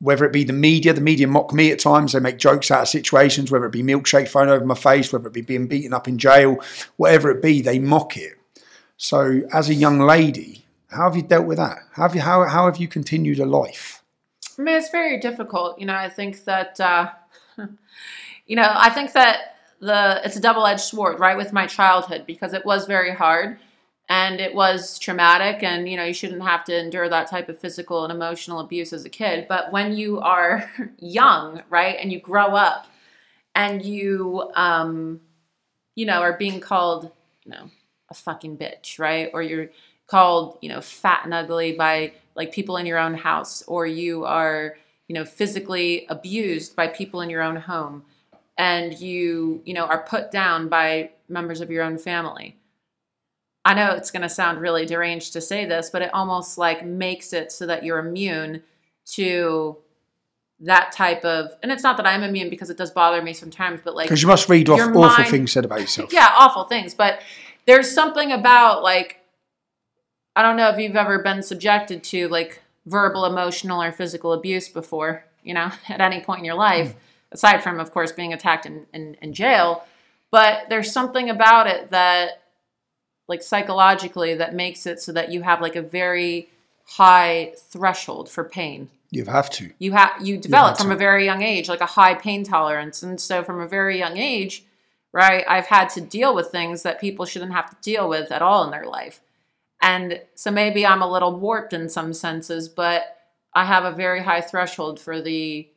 whether 0.00 0.24
it 0.24 0.32
be 0.32 0.42
the 0.44 0.52
media 0.52 0.92
the 0.92 1.00
media 1.00 1.26
mock 1.28 1.52
me 1.52 1.70
at 1.70 1.78
times 1.78 2.12
they 2.12 2.20
make 2.20 2.38
jokes 2.38 2.70
out 2.70 2.82
of 2.82 2.88
situations 2.88 3.50
whether 3.50 3.66
it 3.66 3.72
be 3.72 3.82
milkshake 3.82 4.28
thrown 4.28 4.48
over 4.48 4.64
my 4.64 4.74
face 4.74 5.12
whether 5.12 5.26
it 5.28 5.32
be 5.32 5.42
being 5.42 5.66
beaten 5.66 5.92
up 5.92 6.08
in 6.08 6.18
jail 6.18 6.56
whatever 6.96 7.30
it 7.30 7.42
be 7.42 7.60
they 7.60 7.78
mock 7.78 8.16
it 8.16 8.32
so 8.96 9.42
as 9.52 9.68
a 9.68 9.74
young 9.74 9.98
lady 10.00 10.64
how 10.88 11.04
have 11.04 11.16
you 11.16 11.22
dealt 11.22 11.46
with 11.46 11.58
that 11.58 11.78
how 11.92 12.02
have 12.02 12.14
you 12.14 12.20
how, 12.22 12.44
how 12.48 12.64
have 12.64 12.78
you 12.78 12.88
continued 12.88 13.38
a 13.38 13.46
life 13.46 14.02
I 14.58 14.62
mean, 14.62 14.76
it's 14.76 14.90
very 14.90 15.18
difficult. 15.18 15.78
You 15.80 15.86
know, 15.86 15.94
I 15.94 16.10
think 16.10 16.44
that, 16.44 16.78
uh, 16.78 17.10
you 18.46 18.56
know, 18.56 18.70
I 18.74 18.90
think 18.90 19.12
that 19.12 19.56
the 19.80 20.20
it's 20.24 20.36
a 20.36 20.40
double 20.40 20.66
edged 20.66 20.80
sword, 20.80 21.18
right, 21.18 21.36
with 21.36 21.52
my 21.52 21.66
childhood 21.66 22.24
because 22.26 22.52
it 22.52 22.64
was 22.64 22.86
very 22.86 23.12
hard 23.12 23.58
and 24.08 24.40
it 24.40 24.54
was 24.54 24.98
traumatic, 24.98 25.62
and 25.62 25.88
you 25.88 25.96
know, 25.96 26.04
you 26.04 26.12
shouldn't 26.12 26.42
have 26.42 26.64
to 26.64 26.78
endure 26.78 27.08
that 27.08 27.28
type 27.28 27.48
of 27.48 27.58
physical 27.58 28.04
and 28.04 28.12
emotional 28.12 28.60
abuse 28.60 28.92
as 28.92 29.04
a 29.04 29.08
kid. 29.08 29.46
But 29.48 29.72
when 29.72 29.96
you 29.96 30.20
are 30.20 30.70
young, 30.98 31.62
right, 31.70 31.96
and 31.98 32.12
you 32.12 32.20
grow 32.20 32.48
up, 32.48 32.86
and 33.54 33.84
you, 33.84 34.50
um, 34.54 35.20
you 35.94 36.04
know, 36.06 36.20
are 36.20 36.36
being 36.36 36.60
called, 36.60 37.10
you 37.44 37.52
know, 37.52 37.70
a 38.10 38.14
fucking 38.14 38.58
bitch, 38.58 38.98
right, 38.98 39.30
or 39.32 39.42
you're 39.42 39.68
called, 40.06 40.58
you 40.60 40.68
know, 40.68 40.80
fat 40.80 41.22
and 41.24 41.32
ugly 41.32 41.72
by 41.72 42.12
like 42.34 42.52
people 42.52 42.76
in 42.76 42.86
your 42.86 42.98
own 42.98 43.14
house, 43.14 43.62
or 43.66 43.86
you 43.86 44.24
are, 44.24 44.76
you 45.08 45.14
know, 45.14 45.24
physically 45.24 46.06
abused 46.08 46.76
by 46.76 46.86
people 46.86 47.20
in 47.20 47.30
your 47.30 47.42
own 47.42 47.56
home, 47.56 48.04
and 48.58 48.98
you, 48.98 49.62
you 49.64 49.74
know, 49.74 49.86
are 49.86 50.02
put 50.02 50.30
down 50.30 50.68
by 50.68 51.10
members 51.28 51.60
of 51.60 51.70
your 51.70 51.82
own 51.82 51.98
family. 51.98 52.58
I 53.64 53.74
know 53.74 53.92
it's 53.92 54.10
going 54.10 54.22
to 54.22 54.28
sound 54.28 54.60
really 54.60 54.86
deranged 54.86 55.32
to 55.34 55.40
say 55.40 55.64
this, 55.64 55.88
but 55.90 56.02
it 56.02 56.12
almost 56.12 56.58
like 56.58 56.84
makes 56.84 57.32
it 57.32 57.52
so 57.52 57.66
that 57.66 57.84
you're 57.84 57.98
immune 57.98 58.62
to 59.12 59.76
that 60.60 60.92
type 60.92 61.24
of, 61.24 61.52
and 61.62 61.70
it's 61.70 61.82
not 61.82 61.96
that 61.96 62.06
I'm 62.06 62.22
immune 62.22 62.50
because 62.50 62.70
it 62.70 62.76
does 62.76 62.90
bother 62.90 63.22
me 63.22 63.32
sometimes, 63.32 63.80
but 63.84 63.94
like 63.94 64.06
because 64.08 64.22
you 64.22 64.28
must 64.28 64.48
read 64.48 64.68
off 64.68 64.80
awful 64.80 65.00
mind- 65.00 65.28
things 65.28 65.52
said 65.52 65.64
about 65.64 65.80
yourself 65.80 66.12
yeah, 66.12 66.28
awful 66.38 66.64
things. 66.64 66.94
But 66.94 67.20
there's 67.66 67.90
something 67.90 68.32
about 68.32 68.82
like 68.82 69.20
I 70.34 70.42
don't 70.42 70.56
know 70.56 70.68
if 70.68 70.78
you've 70.78 70.96
ever 70.96 71.18
been 71.18 71.42
subjected 71.42 72.02
to 72.04 72.28
like 72.28 72.62
verbal, 72.86 73.24
emotional, 73.24 73.82
or 73.82 73.92
physical 73.92 74.32
abuse 74.32 74.68
before, 74.68 75.24
you 75.42 75.54
know, 75.54 75.70
at 75.88 76.00
any 76.00 76.20
point 76.20 76.40
in 76.40 76.44
your 76.44 76.54
life, 76.54 76.92
hmm. 76.92 76.98
Aside 77.32 77.62
from 77.62 77.80
of 77.80 77.90
course 77.92 78.12
being 78.12 78.32
attacked 78.32 78.66
in, 78.66 78.86
in, 78.92 79.16
in 79.20 79.32
jail. 79.32 79.84
But 80.30 80.68
there's 80.70 80.92
something 80.92 81.28
about 81.28 81.66
it 81.66 81.90
that 81.90 82.42
like 83.28 83.42
psychologically 83.42 84.34
that 84.34 84.54
makes 84.54 84.86
it 84.86 85.00
so 85.00 85.12
that 85.12 85.30
you 85.30 85.42
have 85.42 85.60
like 85.60 85.76
a 85.76 85.82
very 85.82 86.48
high 86.84 87.52
threshold 87.56 88.28
for 88.28 88.44
pain 88.44 88.90
you 89.10 89.24
have 89.26 89.48
to 89.50 89.70
you 89.78 89.92
have 89.92 90.10
you 90.20 90.36
develop 90.36 90.76
had 90.76 90.78
from 90.78 90.88
to. 90.88 90.94
a 90.94 90.98
very 90.98 91.24
young 91.24 91.42
age 91.42 91.68
like 91.68 91.80
a 91.80 91.86
high 91.86 92.14
pain 92.14 92.42
tolerance 92.42 93.02
and 93.02 93.20
so 93.20 93.44
from 93.44 93.60
a 93.60 93.68
very 93.68 93.98
young 93.98 94.16
age 94.16 94.64
right 95.12 95.44
i've 95.48 95.66
had 95.66 95.88
to 95.88 96.00
deal 96.00 96.34
with 96.34 96.48
things 96.48 96.82
that 96.82 97.00
people 97.00 97.24
shouldn't 97.24 97.52
have 97.52 97.70
to 97.70 97.76
deal 97.80 98.08
with 98.08 98.32
at 98.32 98.42
all 98.42 98.64
in 98.64 98.70
their 98.70 98.86
life 98.86 99.20
and 99.80 100.20
so 100.34 100.50
maybe 100.50 100.84
i'm 100.84 101.02
a 101.02 101.10
little 101.10 101.38
warped 101.38 101.72
in 101.72 101.88
some 101.88 102.12
senses 102.12 102.68
but 102.68 103.16
i 103.54 103.64
have 103.64 103.84
a 103.84 103.92
very 103.92 104.22
high 104.22 104.40
threshold 104.40 104.98
for 104.98 105.20
the 105.22 105.68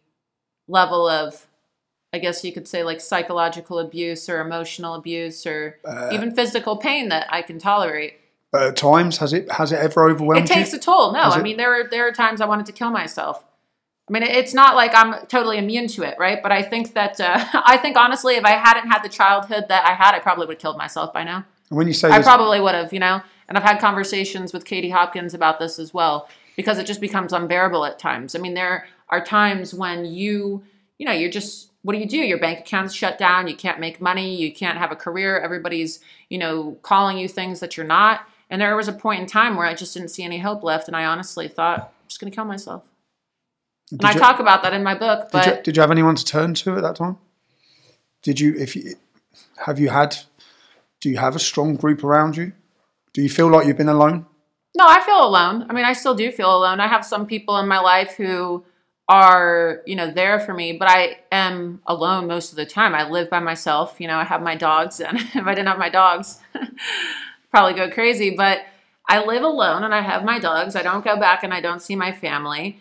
level 0.67 1.07
of 1.07 1.47
i 2.13 2.17
guess 2.19 2.43
you 2.43 2.51
could 2.53 2.67
say 2.67 2.83
like 2.83 2.99
psychological 3.01 3.79
abuse 3.79 4.27
or 4.29 4.39
emotional 4.41 4.93
abuse 4.95 5.45
or 5.45 5.77
Uh, 5.85 6.09
even 6.11 6.33
physical 6.33 6.77
pain 6.77 7.09
that 7.09 7.27
i 7.29 7.41
can 7.41 7.59
tolerate 7.59 8.13
but 8.51 8.61
at 8.63 8.75
times 8.77 9.17
has 9.17 9.33
it 9.33 9.51
has 9.51 9.71
it 9.71 9.79
ever 9.79 10.09
overwhelmed 10.09 10.49
it 10.49 10.53
takes 10.53 10.71
you 10.71 10.77
a 10.77 10.81
toll. 10.81 11.11
No, 11.11 11.23
Has 11.23 11.35
I 11.35 11.39
it? 11.39 11.43
mean 11.43 11.57
there 11.57 11.73
are 11.73 11.89
there 11.89 12.07
are 12.07 12.11
times 12.13 12.39
I 12.39 12.45
wanted 12.45 12.65
to 12.67 12.71
kill 12.71 12.89
myself. 12.89 13.43
I 14.07 14.13
mean 14.13 14.23
it's 14.23 14.53
not 14.53 14.75
like 14.75 14.91
I'm 14.95 15.25
totally 15.27 15.57
immune 15.57 15.87
to 15.89 16.03
it, 16.03 16.15
right? 16.17 16.41
But 16.41 16.53
I 16.53 16.61
think 16.61 16.93
that 16.93 17.19
uh, 17.19 17.43
I 17.65 17.75
think 17.77 17.97
honestly, 17.97 18.35
if 18.35 18.45
I 18.45 18.51
hadn't 18.51 18.87
had 18.87 19.01
the 19.03 19.09
childhood 19.09 19.65
that 19.67 19.85
I 19.85 19.93
had, 19.93 20.15
I 20.15 20.19
probably 20.19 20.45
would 20.47 20.53
have 20.55 20.61
killed 20.61 20.77
myself 20.77 21.11
by 21.11 21.23
now. 21.25 21.43
and 21.69 21.77
when 21.77 21.87
you 21.87 21.93
say 21.93 22.09
I 22.09 22.21
probably 22.21 22.61
would 22.61 22.75
have, 22.75 22.93
you 22.93 22.99
know. 22.99 23.21
And 23.49 23.57
I've 23.57 23.63
had 23.65 23.79
conversations 23.81 24.53
with 24.53 24.63
Katie 24.63 24.91
Hopkins 24.91 25.33
about 25.33 25.59
this 25.59 25.77
as 25.77 25.93
well 25.93 26.29
because 26.55 26.77
it 26.77 26.85
just 26.85 27.01
becomes 27.01 27.33
unbearable 27.33 27.85
at 27.85 27.99
times. 27.99 28.35
I 28.35 28.39
mean, 28.39 28.53
there 28.53 28.87
are 29.09 29.23
times 29.23 29.73
when 29.73 30.05
you, 30.05 30.63
you 30.97 31.05
know, 31.05 31.11
you're 31.11 31.29
just 31.31 31.71
what 31.85 31.93
do 31.93 31.99
you 31.99 32.07
do? 32.07 32.17
Your 32.17 32.39
bank 32.39 32.61
account's 32.61 32.95
shut 32.95 33.19
down. 33.19 33.47
You 33.47 33.55
can't 33.55 33.79
make 33.79 34.01
money. 34.01 34.35
You 34.35 34.51
can't 34.51 34.79
have 34.79 34.91
a 34.91 34.95
career. 34.95 35.39
Everybody's, 35.39 35.99
you 36.29 36.39
know, 36.39 36.79
calling 36.81 37.19
you 37.19 37.27
things 37.27 37.59
that 37.59 37.77
you're 37.77 37.85
not. 37.85 38.27
And 38.49 38.59
there 38.59 38.75
was 38.75 38.87
a 38.87 38.93
point 38.93 39.19
in 39.21 39.27
time 39.27 39.55
where 39.55 39.67
I 39.67 39.75
just 39.75 39.93
didn't 39.93 40.09
see 40.09 40.23
any 40.23 40.39
hope 40.39 40.63
left, 40.63 40.87
and 40.87 40.97
I 40.97 41.05
honestly 41.05 41.47
thought, 41.47 41.79
I'm 41.79 42.07
just 42.07 42.19
going 42.19 42.31
to 42.31 42.35
kill 42.35 42.45
myself. 42.45 42.87
And 43.91 43.99
Did 43.99 44.07
I 44.07 44.13
you- 44.13 44.19
talk 44.19 44.39
about 44.39 44.63
that 44.63 44.73
in 44.73 44.83
my 44.83 44.95
book, 44.95 45.31
Did 45.31 45.45
you, 45.45 45.51
but 45.51 45.63
did 45.63 45.77
you 45.77 45.81
have 45.81 45.91
anyone 45.91 46.15
to 46.15 46.25
turn 46.25 46.55
to 46.55 46.75
at 46.75 46.81
that 46.81 46.95
time? 46.95 47.17
Did 48.23 48.39
you, 48.39 48.55
if 48.57 48.75
you, 48.75 48.95
have 49.67 49.79
you 49.79 49.89
had, 49.89 50.17
do 51.01 51.09
you 51.09 51.17
have 51.17 51.35
a 51.35 51.39
strong 51.39 51.75
group 51.75 52.03
around 52.03 52.35
you? 52.35 52.53
Do 53.13 53.21
you 53.21 53.29
feel 53.29 53.47
like 53.47 53.67
you've 53.67 53.77
been 53.77 53.89
alone? 53.89 54.25
No, 54.75 54.85
I 54.85 55.01
feel 55.01 55.25
alone. 55.25 55.65
I 55.69 55.73
mean, 55.73 55.85
I 55.85 55.93
still 55.93 56.15
do 56.15 56.31
feel 56.31 56.55
alone. 56.55 56.81
I 56.81 56.87
have 56.87 57.05
some 57.05 57.25
people 57.25 57.57
in 57.57 57.67
my 57.67 57.79
life 57.79 58.15
who 58.17 58.65
are, 59.07 59.81
you 59.85 59.95
know, 59.95 60.11
there 60.11 60.39
for 60.39 60.53
me, 60.53 60.73
but 60.73 60.89
I 60.89 61.19
am 61.31 61.81
alone 61.87 62.27
most 62.27 62.51
of 62.51 62.57
the 62.57 62.65
time. 62.65 62.93
I 62.93 63.09
live 63.09 63.29
by 63.29 63.39
myself. 63.39 63.95
You 63.99 64.07
know, 64.07 64.17
I 64.17 64.25
have 64.25 64.41
my 64.41 64.55
dogs, 64.55 64.99
and 64.99 65.17
if 65.33 65.45
I 65.45 65.53
didn't 65.53 65.69
have 65.69 65.77
my 65.77 65.89
dogs, 65.89 66.39
probably 67.51 67.73
go 67.73 67.89
crazy. 67.89 68.35
But 68.35 68.63
I 69.07 69.23
live 69.23 69.43
alone 69.43 69.83
and 69.83 69.93
I 69.93 70.01
have 70.01 70.23
my 70.23 70.39
dogs. 70.39 70.75
I 70.75 70.81
don't 70.81 71.05
go 71.05 71.17
back 71.19 71.43
and 71.43 71.53
I 71.53 71.61
don't 71.61 71.81
see 71.81 71.95
my 71.95 72.11
family. 72.11 72.79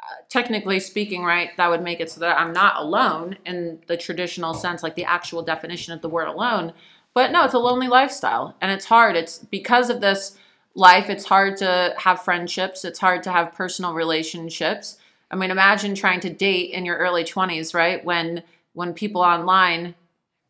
Uh, 0.00 0.22
technically 0.28 0.80
speaking, 0.80 1.22
right, 1.22 1.50
that 1.56 1.68
would 1.68 1.82
make 1.82 2.00
it 2.00 2.10
so 2.10 2.20
that 2.20 2.38
I'm 2.38 2.52
not 2.52 2.76
alone 2.76 3.36
in 3.44 3.80
the 3.86 3.96
traditional 3.96 4.54
sense, 4.54 4.82
like 4.82 4.94
the 4.94 5.04
actual 5.04 5.42
definition 5.42 5.92
of 5.92 6.00
the 6.00 6.08
word 6.08 6.28
alone. 6.28 6.72
But 7.14 7.30
no, 7.30 7.44
it's 7.44 7.54
a 7.54 7.58
lonely 7.58 7.88
lifestyle 7.88 8.56
and 8.60 8.70
it's 8.70 8.86
hard. 8.86 9.16
It's 9.16 9.38
because 9.38 9.90
of 9.90 10.00
this 10.00 10.36
life, 10.76 11.08
it's 11.08 11.24
hard 11.24 11.56
to 11.56 11.94
have 11.96 12.22
friendships, 12.22 12.84
it's 12.84 12.98
hard 12.98 13.22
to 13.24 13.32
have 13.32 13.54
personal 13.54 13.94
relationships. 13.94 14.98
I 15.30 15.36
mean, 15.36 15.50
imagine 15.50 15.94
trying 15.94 16.20
to 16.20 16.30
date 16.30 16.70
in 16.70 16.84
your 16.84 16.98
early 16.98 17.24
20s, 17.24 17.74
right? 17.74 18.04
When 18.04 18.44
when 18.74 18.92
people 18.92 19.22
online 19.22 19.94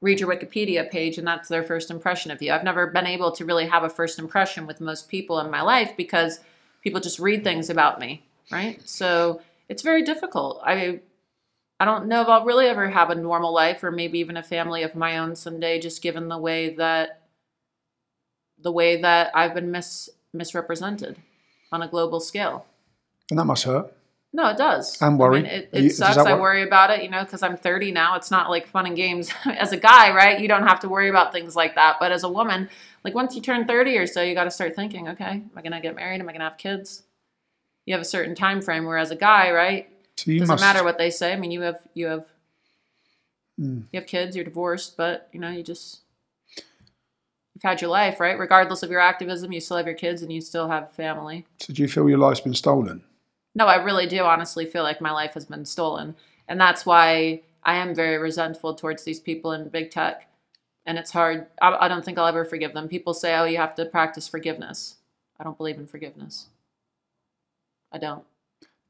read 0.02 0.20
your 0.20 0.28
Wikipedia 0.28 0.90
page 0.90 1.16
and 1.16 1.26
that's 1.26 1.48
their 1.48 1.62
first 1.62 1.90
impression 1.90 2.30
of 2.30 2.42
you. 2.42 2.52
I've 2.52 2.64
never 2.64 2.88
been 2.88 3.06
able 3.06 3.32
to 3.32 3.44
really 3.44 3.66
have 3.66 3.84
a 3.84 3.88
first 3.88 4.18
impression 4.18 4.66
with 4.66 4.80
most 4.80 5.08
people 5.08 5.38
in 5.40 5.50
my 5.50 5.62
life 5.62 5.96
because 5.96 6.40
people 6.82 7.00
just 7.00 7.18
read 7.18 7.44
things 7.44 7.70
about 7.70 7.98
me, 7.98 8.26
right? 8.50 8.80
So 8.86 9.40
it's 9.68 9.82
very 9.82 10.02
difficult. 10.02 10.60
I 10.64 11.00
I 11.78 11.84
don't 11.84 12.06
know 12.08 12.22
if 12.22 12.28
I'll 12.28 12.44
really 12.44 12.66
ever 12.66 12.88
have 12.90 13.10
a 13.10 13.14
normal 13.14 13.52
life 13.52 13.84
or 13.84 13.90
maybe 13.90 14.18
even 14.18 14.36
a 14.36 14.42
family 14.42 14.82
of 14.82 14.94
my 14.94 15.18
own 15.18 15.36
someday, 15.36 15.78
just 15.78 16.02
given 16.02 16.28
the 16.28 16.38
way 16.38 16.74
that 16.74 17.22
the 18.58 18.72
way 18.72 19.00
that 19.02 19.30
I've 19.34 19.54
been 19.54 19.70
mis 19.70 20.08
misrepresented 20.36 21.16
on 21.72 21.82
a 21.82 21.88
global 21.88 22.20
scale. 22.20 22.66
And 23.30 23.38
that 23.38 23.44
must 23.44 23.64
hurt. 23.64 23.92
No, 24.32 24.48
it 24.50 24.58
does. 24.58 25.00
And 25.00 25.18
worry. 25.18 25.38
I 25.38 25.42
mean, 25.42 25.50
it, 25.50 25.68
it 25.72 25.84
you- 25.84 25.90
sucks. 25.90 26.18
I 26.18 26.38
worry 26.38 26.62
about 26.62 26.90
it, 26.90 27.02
you 27.02 27.08
know, 27.08 27.24
because 27.24 27.42
I'm 27.42 27.56
30 27.56 27.90
now. 27.92 28.16
It's 28.16 28.30
not 28.30 28.50
like 28.50 28.66
fun 28.66 28.86
and 28.86 28.94
games. 28.94 29.30
as 29.46 29.72
a 29.72 29.76
guy, 29.78 30.14
right? 30.14 30.38
You 30.38 30.46
don't 30.48 30.64
have 30.66 30.80
to 30.80 30.88
worry 30.88 31.08
about 31.08 31.32
things 31.32 31.56
like 31.56 31.74
that. 31.76 31.96
But 31.98 32.12
as 32.12 32.22
a 32.22 32.28
woman, 32.28 32.68
like 33.02 33.14
once 33.14 33.34
you 33.34 33.40
turn 33.40 33.66
30 33.66 33.96
or 33.96 34.06
so, 34.06 34.20
you 34.22 34.34
got 34.34 34.44
to 34.44 34.50
start 34.50 34.76
thinking, 34.76 35.08
okay, 35.08 35.24
am 35.30 35.50
I 35.56 35.62
gonna 35.62 35.80
get 35.80 35.96
married? 35.96 36.20
Am 36.20 36.28
I 36.28 36.32
gonna 36.32 36.44
have 36.44 36.58
kids? 36.58 37.02
You 37.86 37.94
have 37.94 38.02
a 38.02 38.04
certain 38.06 38.34
time 38.34 38.60
frame. 38.60 38.84
Whereas 38.84 39.10
a 39.10 39.16
guy, 39.16 39.50
right, 39.52 39.88
So 40.16 40.30
doesn't 40.32 40.48
must, 40.48 40.60
matter 40.60 40.84
what 40.84 40.98
they 40.98 41.10
say. 41.10 41.32
I 41.32 41.36
mean, 41.36 41.50
you 41.50 41.62
have 41.62 41.80
you 41.94 42.06
have 42.06 42.26
Hmm. 43.58 43.82
you 43.90 44.00
have 44.00 44.06
kids. 44.06 44.36
You're 44.36 44.44
divorced, 44.44 44.96
but 44.98 45.28
you 45.32 45.40
know, 45.40 45.50
you 45.50 45.62
just 45.62 46.00
you've 47.56 47.62
had 47.62 47.80
your 47.80 47.88
life, 47.88 48.20
right? 48.20 48.38
Regardless 48.38 48.82
of 48.82 48.90
your 48.90 49.00
activism, 49.00 49.50
you 49.50 49.62
still 49.62 49.78
have 49.78 49.86
your 49.86 49.94
kids 49.94 50.20
and 50.20 50.30
you 50.30 50.42
still 50.42 50.68
have 50.68 50.92
family. 50.92 51.46
So 51.58 51.72
do 51.72 51.80
you 51.80 51.88
feel 51.88 52.06
your 52.06 52.18
life's 52.18 52.40
been 52.40 52.52
stolen? 52.52 53.02
No, 53.54 53.66
I 53.66 53.82
really 53.82 54.06
do 54.06 54.22
honestly 54.24 54.66
feel 54.66 54.82
like 54.82 55.00
my 55.00 55.10
life 55.10 55.32
has 55.32 55.46
been 55.46 55.64
stolen. 55.64 56.16
And 56.48 56.60
that's 56.60 56.84
why 56.84 57.40
I 57.62 57.76
am 57.76 57.94
very 57.94 58.18
resentful 58.18 58.74
towards 58.74 59.04
these 59.04 59.20
people 59.20 59.52
in 59.52 59.70
big 59.70 59.90
tech. 59.90 60.28
And 60.84 60.98
it's 60.98 61.12
hard. 61.12 61.46
I, 61.62 61.74
I 61.80 61.88
don't 61.88 62.04
think 62.04 62.18
I'll 62.18 62.26
ever 62.26 62.44
forgive 62.44 62.74
them. 62.74 62.88
People 62.88 63.14
say, 63.14 63.34
oh, 63.34 63.44
you 63.44 63.56
have 63.56 63.74
to 63.76 63.86
practice 63.86 64.28
forgiveness. 64.28 64.96
I 65.40 65.44
don't 65.44 65.56
believe 65.56 65.78
in 65.78 65.86
forgiveness. 65.86 66.48
I 67.90 67.96
don't. 67.96 68.24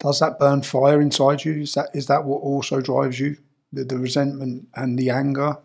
Does 0.00 0.18
that 0.18 0.40
burn 0.40 0.62
fire 0.62 1.00
inside 1.00 1.44
you? 1.44 1.62
Is 1.62 1.74
that 1.74 1.90
is 1.94 2.06
that 2.08 2.24
what 2.24 2.38
also 2.38 2.80
drives 2.80 3.20
you? 3.20 3.36
The, 3.72 3.84
the 3.84 3.96
resentment 3.96 4.66
and 4.74 4.98
the 4.98 5.10
anger? 5.10 5.56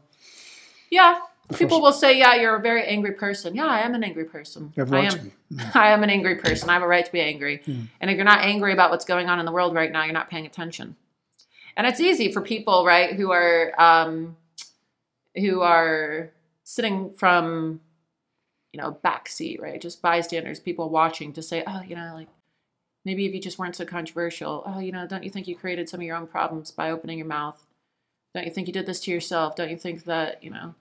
Yeah. 0.92 1.20
People 1.58 1.82
will 1.82 1.94
say, 1.94 2.18
"Yeah, 2.18 2.36
you're 2.36 2.56
a 2.56 2.62
very 2.62 2.84
angry 2.86 3.14
person." 3.14 3.56
Yeah, 3.56 3.66
I 3.66 3.80
am 3.80 3.94
an 3.96 4.04
angry 4.04 4.26
person. 4.26 4.74
You 4.76 4.82
have 4.82 4.94
I 4.94 4.98
right 4.98 5.14
am. 5.60 5.72
I 5.74 5.92
am 5.92 6.04
an 6.04 6.10
angry 6.10 6.36
person. 6.36 6.70
I 6.70 6.74
have 6.74 6.82
a 6.82 6.88
right 6.88 7.06
to 7.06 7.12
be 7.12 7.22
angry. 7.22 7.62
And 7.66 8.10
if 8.10 8.16
you're 8.16 8.26
not 8.26 8.40
angry 8.42 8.74
about 8.74 8.92
what's 8.92 9.06
going 9.06 9.30
on 9.30 9.40
in 9.40 9.46
the 9.46 9.52
world 9.52 9.74
right 9.74 9.92
now, 9.92 10.04
you're 10.04 10.14
not 10.14 10.30
paying 10.30 10.46
attention. 10.46 10.96
And 11.78 11.88
it's 11.88 12.00
easy 12.00 12.32
for 12.32 12.42
people, 12.42 12.86
right, 12.86 13.16
who 13.16 13.32
are 13.32 13.74
um, 13.80 14.36
who 15.36 15.62
are 15.62 16.32
sitting 16.64 17.12
from 17.14 17.82
you 18.74 18.82
know 18.82 18.92
back 18.92 19.28
seat, 19.30 19.62
right, 19.62 19.80
just 19.82 20.02
bystanders, 20.02 20.60
people 20.60 20.90
watching, 20.90 21.34
to 21.34 21.42
say, 21.42 21.64
"Oh, 21.66 21.82
you 21.82 21.96
know, 21.96 22.12
like 22.14 22.28
maybe 23.06 23.26
if 23.26 23.34
you 23.34 23.42
just 23.42 23.58
weren't 23.58 23.76
so 23.76 23.86
controversial, 23.86 24.64
oh, 24.66 24.80
you 24.80 24.92
know, 24.92 25.08
don't 25.08 25.24
you 25.24 25.30
think 25.30 25.48
you 25.48 25.56
created 25.56 25.90
some 25.90 26.00
of 26.02 26.06
your 26.06 26.16
own 26.16 26.28
problems 26.28 26.72
by 26.72 26.92
opening 26.92 27.18
your 27.18 27.28
mouth? 27.28 27.66
Don't 28.34 28.46
you 28.46 28.52
think 28.52 28.68
you 28.68 28.74
did 28.74 28.86
this 28.86 29.02
to 29.02 29.12
yourself? 29.12 29.56
Don't 29.56 29.72
you 29.72 29.78
think 29.78 30.06
that 30.06 30.44
you 30.44 30.50
know?" 30.50 30.76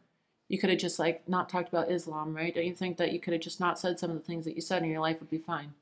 You 0.51 0.59
could 0.59 0.69
have 0.69 0.81
just 0.81 0.99
like 0.99 1.27
not 1.29 1.49
talked 1.49 1.69
about 1.69 1.93
Islam, 1.93 2.35
right? 2.35 2.53
Don't 2.53 2.67
you 2.67 2.75
think 2.75 2.97
that 2.97 3.13
you 3.13 3.21
could 3.21 3.33
have 3.33 3.41
just 3.41 3.61
not 3.61 3.79
said 3.79 4.01
some 4.01 4.11
of 4.11 4.17
the 4.17 4.23
things 4.23 4.45
that 4.45 4.57
you 4.57 4.61
said 4.61 4.83
and 4.83 4.91
your 4.91 5.01
life 5.01 5.21
would 5.21 5.31
be 5.31 5.39
fine? 5.39 5.75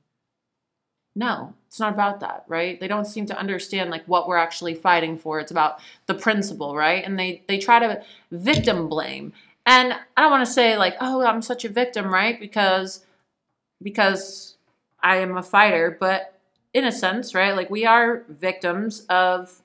No, 1.17 1.55
it's 1.67 1.81
not 1.81 1.95
about 1.95 2.21
that, 2.21 2.45
right? 2.49 2.79
They 2.79 2.87
don't 2.87 3.07
seem 3.07 3.25
to 3.27 3.39
understand 3.39 3.91
like 3.91 4.05
what 4.05 4.29
we're 4.29 4.37
actually 4.37 4.75
fighting 4.75 5.17
for. 5.17 5.41
It's 5.41 5.51
about 5.51 5.81
the 6.05 6.15
principle, 6.15 6.77
right? 6.77 7.03
And 7.03 7.19
they 7.19 7.43
they 7.49 7.57
try 7.57 7.79
to 7.79 8.03
victim 8.31 8.89
blame. 8.89 9.33
And 9.65 9.95
I 10.17 10.21
don't 10.21 10.31
want 10.31 10.47
to 10.47 10.53
say 10.53 10.77
like, 10.77 10.97
"Oh, 11.01 11.25
I'm 11.25 11.41
such 11.41 11.65
a 11.65 11.71
victim," 11.71 12.13
right? 12.13 12.39
Because 12.39 13.07
because 13.83 14.57
I 15.03 15.17
am 15.17 15.39
a 15.39 15.43
fighter, 15.43 15.97
but 15.99 16.39
in 16.75 16.85
a 16.85 16.93
sense, 16.93 17.35
right? 17.35 17.57
Like 17.57 17.71
we 17.71 17.87
are 17.87 18.25
victims 18.29 19.07
of 19.09 19.63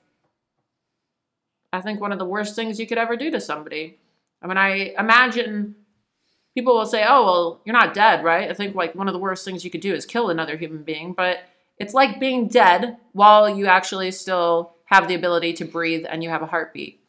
I 1.74 1.82
think 1.82 2.00
one 2.00 2.12
of 2.12 2.18
the 2.18 2.24
worst 2.24 2.56
things 2.56 2.80
you 2.80 2.86
could 2.86 2.98
ever 2.98 3.16
do 3.16 3.30
to 3.30 3.40
somebody. 3.40 3.98
I 4.44 4.46
mean, 4.46 4.58
I 4.58 4.94
imagine 4.98 5.74
people 6.54 6.74
will 6.74 6.86
say, 6.86 7.04
"Oh, 7.08 7.24
well, 7.24 7.60
you're 7.64 7.72
not 7.72 7.94
dead, 7.94 8.22
right?" 8.22 8.50
I 8.50 8.54
think 8.54 8.74
like 8.74 8.94
one 8.94 9.08
of 9.08 9.14
the 9.14 9.18
worst 9.18 9.44
things 9.44 9.64
you 9.64 9.70
could 9.70 9.80
do 9.80 9.94
is 9.94 10.04
kill 10.04 10.28
another 10.28 10.56
human 10.58 10.82
being, 10.82 11.14
but 11.14 11.40
it's 11.78 11.94
like 11.94 12.20
being 12.20 12.48
dead 12.48 12.98
while 13.12 13.48
you 13.48 13.66
actually 13.66 14.10
still 14.10 14.74
have 14.86 15.08
the 15.08 15.14
ability 15.14 15.54
to 15.54 15.64
breathe 15.64 16.04
and 16.08 16.22
you 16.22 16.28
have 16.28 16.42
a 16.42 16.46
heartbeat. 16.46 17.00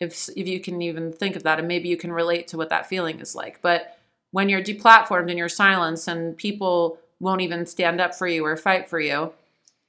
If 0.00 0.28
if 0.30 0.48
you 0.48 0.58
can 0.60 0.80
even 0.80 1.12
think 1.12 1.36
of 1.36 1.42
that 1.42 1.58
and 1.58 1.68
maybe 1.68 1.88
you 1.88 1.96
can 1.98 2.12
relate 2.12 2.48
to 2.48 2.56
what 2.56 2.70
that 2.70 2.88
feeling 2.88 3.20
is 3.20 3.34
like. 3.34 3.60
But 3.60 3.98
when 4.30 4.48
you're 4.48 4.62
deplatformed 4.62 5.28
and 5.28 5.38
you're 5.38 5.48
silenced 5.48 6.08
and 6.08 6.36
people 6.36 6.98
won't 7.20 7.42
even 7.42 7.66
stand 7.66 8.00
up 8.00 8.14
for 8.14 8.26
you 8.26 8.44
or 8.44 8.56
fight 8.56 8.88
for 8.88 9.00
you, 9.00 9.32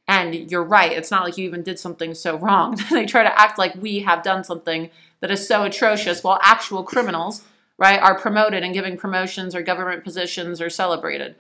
and 0.10 0.50
you're 0.50 0.64
right, 0.64 0.92
it's 0.92 1.12
not 1.12 1.24
like 1.24 1.38
you 1.38 1.46
even 1.46 1.62
did 1.62 1.78
something 1.78 2.16
so 2.16 2.36
wrong. 2.38 2.76
they 2.92 3.06
try 3.06 3.22
to 3.22 3.40
act 3.40 3.60
like 3.60 3.76
we 3.76 4.00
have 4.00 4.24
done 4.24 4.44
something 4.44 4.90
that 5.20 5.30
is 5.30 5.48
so 5.48 5.64
atrocious 5.64 6.24
while 6.24 6.40
actual 6.42 6.84
criminals, 6.84 7.44
right, 7.78 8.02
are 8.02 8.18
promoted 8.20 8.64
and 8.64 8.74
given 8.74 8.98
promotions 8.98 9.54
or 9.54 9.62
government 9.62 10.04
positions 10.04 10.60
or 10.60 10.70
celebrated. 10.70 11.36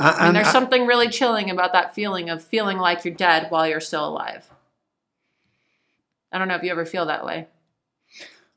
A- 0.00 0.02
I 0.02 0.10
mean, 0.10 0.26
And, 0.28 0.36
there's 0.36 0.46
and- 0.48 0.52
something 0.52 0.86
really 0.86 1.08
chilling 1.08 1.50
about 1.50 1.72
that 1.72 1.94
feeling 1.94 2.28
of 2.28 2.42
feeling 2.42 2.78
like 2.78 3.04
you're 3.04 3.14
dead 3.14 3.46
while 3.50 3.68
you're 3.68 3.78
still 3.80 4.08
alive. 4.08 4.50
I 6.32 6.38
don't 6.38 6.48
know 6.48 6.56
if 6.56 6.62
you 6.64 6.70
ever 6.70 6.84
feel 6.86 7.06
that 7.06 7.24
way. 7.24 7.46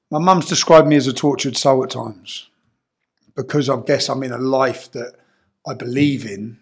my 0.10 0.20
mum's 0.20 0.48
described 0.48 0.88
me 0.88 0.96
as 0.96 1.08
a 1.08 1.14
tortured 1.14 1.58
soul 1.58 1.84
at 1.84 1.90
times 1.92 2.50
because 3.36 3.70
I 3.70 3.76
guess 3.82 4.08
I'm 4.10 4.24
in 4.24 4.32
a 4.32 4.38
life 4.38 4.92
that 4.94 5.14
I 5.68 5.74
believe 5.74 6.26
in, 6.26 6.58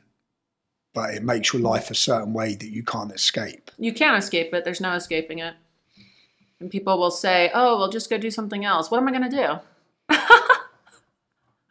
but 0.94 1.14
it 1.14 1.24
makes 1.24 1.54
your 1.54 1.62
life 1.62 1.90
a 1.92 1.96
certain 1.96 2.34
way 2.34 2.56
that 2.56 2.70
you 2.70 2.84
can't 2.84 3.12
escape. 3.12 3.72
You 3.78 3.94
can't 3.94 4.18
escape 4.18 4.54
it. 4.54 4.64
There's 4.64 4.82
no 4.82 4.94
escaping 4.94 5.40
it. 5.40 5.56
And 6.60 6.70
people 6.72 6.98
will 6.98 7.12
say, 7.12 7.52
"Oh, 7.54 7.78
well, 7.78 7.90
just 7.90 8.10
go 8.10 8.18
do 8.18 8.32
something 8.32 8.64
else." 8.64 8.90
What 8.90 9.00
am 9.00 9.08
I 9.08 9.12
going 9.12 9.30
to 9.30 9.36
do? 10.10 10.16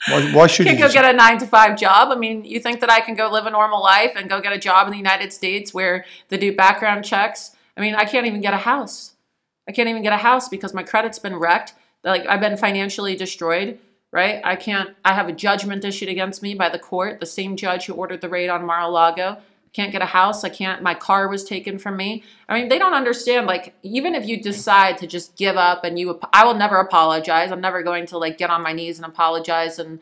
Why, 0.08 0.32
why 0.32 0.46
should 0.48 0.66
you? 0.66 0.70
Can't 0.72 0.80
go 0.80 0.86
just- 0.86 0.94
get 0.94 1.04
a 1.04 1.16
nine 1.16 1.38
to 1.38 1.46
five 1.46 1.78
job. 1.78 2.08
I 2.10 2.16
mean, 2.16 2.44
you 2.44 2.58
think 2.58 2.80
that 2.80 2.90
I 2.90 3.00
can 3.00 3.14
go 3.14 3.30
live 3.30 3.46
a 3.46 3.50
normal 3.50 3.80
life 3.80 4.14
and 4.16 4.28
go 4.28 4.40
get 4.40 4.52
a 4.52 4.58
job 4.58 4.86
in 4.88 4.90
the 4.90 4.96
United 4.96 5.32
States 5.32 5.72
where 5.72 6.04
they 6.28 6.38
do 6.38 6.54
background 6.56 7.04
checks? 7.04 7.54
I 7.76 7.80
mean, 7.80 7.94
I 7.94 8.04
can't 8.04 8.26
even 8.26 8.40
get 8.40 8.52
a 8.52 8.58
house. 8.58 9.14
I 9.68 9.72
can't 9.72 9.88
even 9.88 10.02
get 10.02 10.12
a 10.12 10.16
house 10.16 10.48
because 10.48 10.74
my 10.74 10.82
credit's 10.82 11.20
been 11.20 11.36
wrecked. 11.36 11.74
Like 12.02 12.26
I've 12.26 12.40
been 12.40 12.56
financially 12.56 13.14
destroyed, 13.14 13.78
right? 14.12 14.40
I 14.44 14.56
can't. 14.56 14.90
I 15.04 15.14
have 15.14 15.28
a 15.28 15.32
judgment 15.32 15.84
issued 15.84 16.08
against 16.08 16.42
me 16.42 16.54
by 16.54 16.68
the 16.68 16.78
court, 16.78 17.18
the 17.18 17.26
same 17.26 17.56
judge 17.56 17.86
who 17.86 17.94
ordered 17.94 18.20
the 18.20 18.28
raid 18.28 18.48
on 18.48 18.66
Mar-a-Lago. 18.66 19.38
Can't 19.72 19.90
get 19.90 20.02
a 20.02 20.06
house. 20.06 20.44
I 20.44 20.50
can't. 20.50 20.82
My 20.82 20.92
car 20.92 21.28
was 21.28 21.44
taken 21.44 21.78
from 21.78 21.96
me. 21.96 22.22
I 22.46 22.58
mean, 22.58 22.68
they 22.68 22.78
don't 22.78 22.92
understand. 22.92 23.46
Like, 23.46 23.74
even 23.82 24.14
if 24.14 24.26
you 24.26 24.40
decide 24.40 24.98
to 24.98 25.06
just 25.06 25.34
give 25.34 25.56
up 25.56 25.82
and 25.82 25.98
you, 25.98 26.20
I 26.30 26.44
will 26.44 26.54
never 26.54 26.76
apologize. 26.76 27.50
I'm 27.50 27.62
never 27.62 27.82
going 27.82 28.04
to 28.06 28.18
like 28.18 28.36
get 28.36 28.50
on 28.50 28.62
my 28.62 28.74
knees 28.74 28.98
and 28.98 29.06
apologize 29.06 29.78
and 29.78 29.98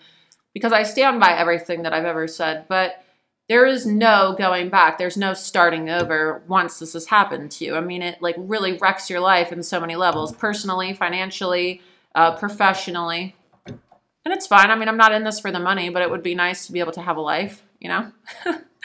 because 0.52 0.72
I 0.72 0.82
stand 0.82 1.20
by 1.20 1.30
everything 1.30 1.82
that 1.82 1.92
I've 1.92 2.04
ever 2.04 2.26
said. 2.26 2.66
But 2.68 3.04
there 3.48 3.66
is 3.66 3.86
no 3.86 4.34
going 4.36 4.70
back. 4.70 4.98
There's 4.98 5.16
no 5.16 5.34
starting 5.34 5.88
over 5.88 6.42
once 6.48 6.80
this 6.80 6.92
has 6.94 7.06
happened 7.06 7.52
to 7.52 7.64
you. 7.64 7.76
I 7.76 7.80
mean, 7.80 8.02
it 8.02 8.20
like 8.20 8.36
really 8.38 8.76
wrecks 8.76 9.08
your 9.08 9.20
life 9.20 9.52
in 9.52 9.62
so 9.62 9.80
many 9.80 9.94
levels, 9.94 10.32
personally, 10.32 10.94
financially, 10.94 11.80
uh, 12.14 12.36
professionally, 12.36 13.36
and 14.24 14.34
it's 14.34 14.46
fine. 14.46 14.70
I 14.70 14.76
mean, 14.76 14.88
I'm 14.88 14.96
not 14.96 15.12
in 15.12 15.24
this 15.24 15.40
for 15.40 15.50
the 15.50 15.60
money, 15.60 15.88
but 15.88 16.02
it 16.02 16.10
would 16.10 16.22
be 16.22 16.34
nice 16.34 16.66
to 16.66 16.72
be 16.72 16.80
able 16.80 16.92
to 16.92 17.00
have 17.00 17.16
a 17.16 17.20
life. 17.20 17.62
You 17.80 17.88
know, 17.88 18.12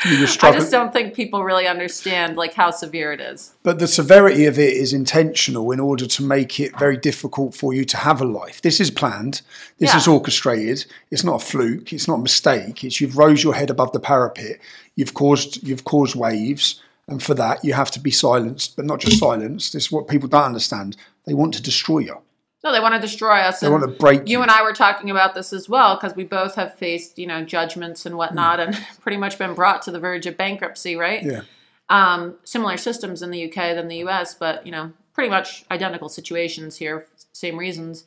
just 0.02 0.42
I 0.44 0.54
just 0.54 0.72
don't 0.72 0.94
think 0.94 1.14
people 1.14 1.44
really 1.44 1.68
understand 1.68 2.38
like 2.38 2.54
how 2.54 2.72
severe 2.72 3.12
it 3.12 3.20
is. 3.20 3.54
But 3.62 3.80
the 3.80 3.88
severity 3.88 4.46
of 4.46 4.58
it 4.58 4.74
is 4.74 4.94
intentional 4.94 5.72
in 5.72 5.82
order 5.82 6.06
to 6.08 6.24
make 6.24 6.62
it 6.62 6.78
very 6.80 6.96
difficult 6.96 7.54
for 7.54 7.74
you 7.74 7.84
to 7.84 7.98
have 7.98 8.22
a 8.22 8.26
life. 8.26 8.62
This 8.62 8.80
is 8.80 8.90
planned. 8.90 9.42
This 9.78 9.94
is 9.94 10.08
orchestrated. 10.08 10.86
It's 11.12 11.26
not 11.26 11.42
a 11.42 11.46
fluke. 11.46 11.92
It's 11.92 12.08
not 12.08 12.20
a 12.20 12.24
mistake. 12.24 12.86
It's 12.86 13.02
you've 13.02 13.18
rose 13.18 13.44
your 13.44 13.54
head 13.54 13.70
above 13.70 13.92
the 13.92 14.00
parapet. 14.00 14.60
You've 14.96 15.14
caused 15.14 15.62
you've 15.68 15.84
caused 15.84 16.16
waves, 16.16 16.82
and 17.10 17.22
for 17.22 17.34
that 17.34 17.66
you 17.66 17.74
have 17.74 17.92
to 17.92 18.00
be 18.00 18.12
silenced. 18.12 18.78
But 18.78 18.86
not 18.86 19.02
just 19.02 19.20
silenced. 19.20 19.74
This 19.74 19.88
is 19.88 19.92
what 19.92 20.08
people 20.08 20.30
don't 20.30 20.44
understand. 20.44 20.96
They 21.26 21.34
want 21.34 21.54
to 21.56 21.62
destroy 21.62 22.00
you. 22.00 22.22
No, 22.66 22.72
they 22.72 22.80
want 22.80 22.95
to 22.95 22.99
destroy 22.99 23.41
us. 23.41 23.59
They 23.59 23.68
and 23.68 23.76
want 23.76 23.84
to 23.86 23.95
break 23.95 24.22
you 24.22 24.39
you. 24.39 24.41
and 24.41 24.49
I 24.49 24.63
were 24.63 24.74
talking 24.74 25.11
about 25.11 25.36
this 25.36 25.53
as 25.53 25.70
well 25.70 25.95
because 25.95 26.16
we 26.16 26.24
both 26.24 26.55
have 26.55 26.74
faced, 26.74 27.20
you 27.20 27.28
know, 27.28 27.43
judgments 27.43 28.07
and 28.07 28.18
whatnot, 28.18 28.59
and 28.59 28.76
pretty 29.01 29.18
much 29.18 29.38
been 29.38 29.53
brought 29.53 29.84
to 29.84 29.91
the 29.91 29.99
verge 29.99 30.26
of 30.26 30.36
bankruptcy, 30.36 30.95
right? 30.95 31.22
Yeah. 31.22 31.41
Um, 31.89 32.38
similar 32.43 32.78
systems 32.78 33.22
in 33.22 33.30
the 33.30 33.45
UK 33.45 33.76
than 33.76 33.88
the 33.88 33.97
US, 33.97 34.34
but 34.34 34.66
you 34.66 34.72
know, 34.72 34.93
pretty 35.13 35.30
much 35.30 35.63
identical 35.70 36.09
situations 36.09 36.78
here, 36.78 37.05
same 37.34 37.55
reasons. 37.55 38.05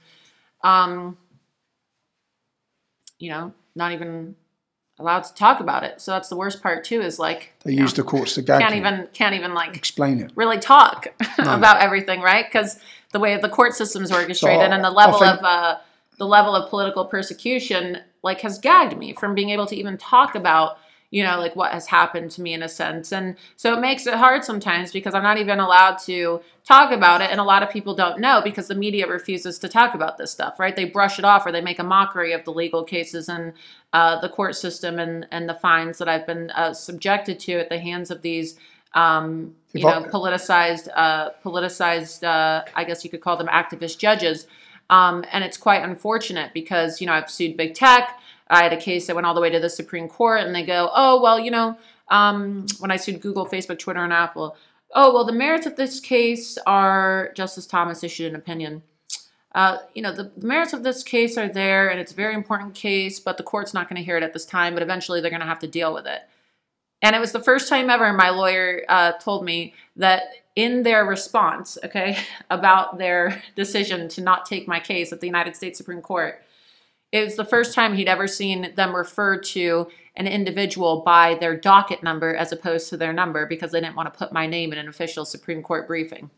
Um, 0.65 1.19
you 3.21 3.31
know, 3.31 3.53
not 3.77 3.93
even 3.93 4.35
allowed 4.99 5.23
to 5.23 5.35
talk 5.35 5.61
about 5.61 5.85
it. 5.85 6.01
So 6.01 6.11
that's 6.11 6.29
the 6.29 6.37
worst 6.37 6.65
part 6.65 6.83
too. 6.83 7.01
Is 7.01 7.21
like 7.21 7.53
They 7.63 7.75
use 7.75 7.97
know, 7.97 8.03
the 8.03 8.09
courts 8.11 8.35
to 8.35 8.43
gag 8.43 8.61
can't 8.61 8.75
even 8.75 9.09
can't 9.13 9.37
even 9.37 9.55
like 9.55 9.77
explain 9.77 10.19
it. 10.19 10.33
really 10.35 10.59
talk 10.59 11.07
about 11.39 11.81
everything, 11.81 12.23
right? 12.23 12.45
Because 12.45 12.81
the 13.13 13.19
way 13.19 13.37
the 13.37 13.49
court 13.49 13.75
system's 13.75 14.13
orchestrated 14.13 14.71
and 14.71 14.85
the 14.85 14.91
level 14.91 15.19
think- 15.19 15.39
of 15.39 15.45
uh, 15.45 15.79
the 16.19 16.27
level 16.27 16.55
of 16.55 16.69
political 16.69 17.05
persecution, 17.05 17.99
like, 18.23 18.41
has 18.41 18.59
gagged 18.59 18.99
me 18.99 19.13
from 19.13 19.35
being 19.35 19.51
able 19.51 19.67
to 19.67 19.77
even 19.77 19.97
talk 19.97 20.35
about, 20.35 20.79
you 21.11 21.23
know, 21.23 21.39
like 21.39 21.55
what 21.55 21.73
has 21.73 21.87
happened 21.87 22.31
to 22.33 22.43
me 22.43 22.53
in 22.53 22.63
a 22.63 22.69
sense. 22.69 23.13
And 23.13 23.37
so 23.57 23.73
it 23.73 23.81
makes 23.81 24.07
it 24.07 24.15
hard 24.15 24.45
sometimes 24.45 24.93
because 24.93 25.15
I'm 25.15 25.23
not 25.23 25.39
even 25.39 25.61
allowed 25.61 25.99
to 26.01 26.43
talk 26.65 26.93
about 26.93 27.23
it, 27.23 27.31
and 27.31 27.41
a 27.41 27.45
lot 27.45 27.63
of 27.63 27.71
people 27.71 27.95
don't 27.95 28.21
know 28.21 28.43
because 28.43 28.69
the 28.69 28.75
media 28.75 29.07
refuses 29.07 29.59
to 29.61 29.69
talk 29.69 29.95
about 29.95 30.19
this 30.19 30.33
stuff, 30.33 30.59
right? 30.59 30.75
They 30.75 30.85
brush 30.85 31.19
it 31.19 31.25
off 31.25 31.47
or 31.47 31.53
they 31.53 31.63
make 31.63 31.79
a 31.79 31.85
mockery 31.85 32.33
of 32.33 32.45
the 32.45 32.53
legal 32.53 32.85
cases 32.85 33.29
and 33.29 33.55
uh, 33.93 34.21
the 34.21 34.29
court 34.29 34.55
system 34.55 34.99
and 34.99 35.27
and 35.31 35.49
the 35.49 35.55
fines 35.55 35.97
that 35.99 36.09
I've 36.09 36.27
been 36.27 36.51
uh, 36.51 36.75
subjected 36.75 37.41
to 37.41 37.55
at 37.55 37.71
the 37.71 37.79
hands 37.79 38.11
of 38.11 38.21
these 38.21 38.59
um, 38.95 39.55
you 39.73 39.85
know, 39.85 40.03
politicized, 40.03 40.89
uh, 40.95 41.31
politicized. 41.45 42.25
Uh, 42.25 42.65
I 42.75 42.85
guess 42.85 43.05
you 43.05 43.11
could 43.11 43.21
call 43.21 43.37
them 43.37 43.49
activist 43.49 43.99
judges, 43.99 44.47
um, 44.91 45.25
and 45.33 45.45
it's 45.45 45.57
quite 45.57 45.83
unfortunate 45.83 46.53
because 46.55 47.01
you 47.01 47.07
know 47.07 47.13
I've 47.13 47.31
sued 47.31 47.57
big 47.57 47.75
tech. 47.75 48.19
I 48.51 48.63
had 48.63 48.73
a 48.73 48.79
case 48.81 49.07
that 49.07 49.15
went 49.15 49.27
all 49.27 49.35
the 49.35 49.41
way 49.41 49.51
to 49.51 49.61
the 49.61 49.69
Supreme 49.69 50.09
Court, 50.09 50.41
and 50.41 50.55
they 50.55 50.63
go, 50.63 50.91
"Oh 50.95 51.21
well, 51.21 51.39
you 51.39 51.51
know, 51.51 51.77
um, 52.09 52.67
when 52.81 52.91
I 52.91 52.97
sued 52.97 53.21
Google, 53.21 53.47
Facebook, 53.47 53.79
Twitter, 53.79 54.03
and 54.03 54.13
Apple, 54.13 54.57
oh 54.95 55.13
well, 55.13 55.25
the 55.25 55.33
merits 55.33 55.67
of 55.67 55.77
this 55.77 56.01
case 56.01 56.57
are 56.67 57.31
Justice 57.35 57.67
Thomas 57.67 58.03
issued 58.03 58.31
an 58.31 58.37
opinion." 58.37 58.83
Uh, 59.55 59.79
you 59.95 60.03
know, 60.03 60.13
the, 60.13 60.31
the 60.37 60.47
merits 60.47 60.73
of 60.73 60.83
this 60.83 61.03
case 61.03 61.37
are 61.37 61.49
there, 61.49 61.89
and 61.89 61.99
it's 61.99 62.13
a 62.13 62.15
very 62.15 62.35
important 62.35 62.75
case, 62.75 63.19
but 63.19 63.39
the 63.39 63.43
court's 63.43 63.75
not 63.75 63.89
going 63.89 63.97
to 63.97 64.05
hear 64.05 64.17
it 64.17 64.23
at 64.23 64.33
this 64.33 64.45
time. 64.45 64.75
But 64.75 64.83
eventually, 64.83 65.21
they're 65.21 65.31
going 65.31 65.41
to 65.41 65.47
have 65.47 65.59
to 65.61 65.67
deal 65.67 65.93
with 65.93 66.07
it. 66.07 66.23
And 67.03 67.15
it 67.15 67.21
was 67.21 67.33
the 67.33 67.41
first 67.41 67.69
time 67.69 67.91
ever 67.91 68.13
my 68.13 68.31
lawyer 68.31 68.83
uh, 68.89 69.13
told 69.13 69.45
me 69.45 69.75
that 69.97 70.23
in 70.57 70.83
their 70.83 71.05
response, 71.05 71.79
okay, 71.85 72.19
about 72.51 72.99
their 72.99 73.43
decision 73.55 74.09
to 74.11 74.21
not 74.21 74.47
take 74.47 74.67
my 74.67 74.81
case 74.81 75.13
at 75.13 75.21
the 75.21 75.27
United 75.27 75.55
States 75.57 75.79
Supreme 75.79 76.03
Court, 76.03 76.43
it 77.13 77.25
was 77.25 77.37
the 77.37 77.45
first 77.45 77.75
time 77.75 77.95
he'd 77.95 78.09
ever 78.09 78.27
seen 78.27 78.75
them 78.75 78.95
refer 78.95 79.39
to 79.39 79.89
an 80.17 80.27
individual 80.27 81.01
by 81.07 81.37
their 81.37 81.57
docket 81.57 82.03
number 82.03 82.35
as 82.35 82.53
opposed 82.53 82.89
to 82.91 82.97
their 82.97 83.13
number 83.13 83.47
because 83.47 83.71
they 83.71 83.81
didn't 83.81 83.97
want 83.97 84.13
to 84.13 84.19
put 84.19 84.33
my 84.33 84.47
name 84.47 84.73
in 84.73 84.79
an 84.79 84.89
official 84.89 85.25
Supreme 85.25 85.63
Court 85.63 85.87
briefing. 85.87 86.29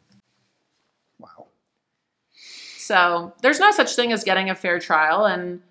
Wow. 1.19 1.47
So 2.77 3.33
there's 3.43 3.59
no 3.59 3.73
such 3.73 3.97
thing 3.97 4.13
as 4.13 4.23
getting 4.23 4.51
a 4.51 4.55
fair 4.55 4.79
trial, 4.79 5.25
and 5.25 5.63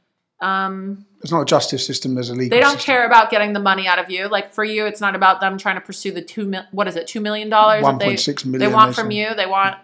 um, 0.41 1.05
There's 1.21 1.31
not 1.31 1.41
a 1.41 1.45
justice 1.45 1.85
system. 1.85 2.15
There's 2.15 2.29
a 2.29 2.33
legal. 2.33 2.49
they 2.55 2.61
don't 2.61 2.75
system. 2.77 2.93
care 2.93 3.05
about 3.05 3.29
getting 3.29 3.53
the 3.53 3.59
money 3.59 3.87
out 3.87 3.99
of 3.99 4.09
you. 4.09 4.27
Like 4.27 4.53
for 4.53 4.63
you, 4.63 4.85
it's 4.85 5.01
not 5.01 5.15
about 5.15 5.41
them 5.41 5.57
trying 5.57 5.75
to 5.75 5.81
pursue 5.81 6.11
the 6.11 6.21
two 6.21 6.45
mil- 6.45 6.65
what 6.71 6.87
is 6.87 6.95
it, 6.95 7.07
two 7.07 7.19
million 7.21 7.49
dollars? 7.49 7.83
they- 7.83 8.15
1.6 8.15 8.43
They 8.43 8.49
million, 8.49 8.71
want 8.71 8.95
from 8.95 9.11
you. 9.11 9.33
They 9.35 9.45
want, 9.45 9.77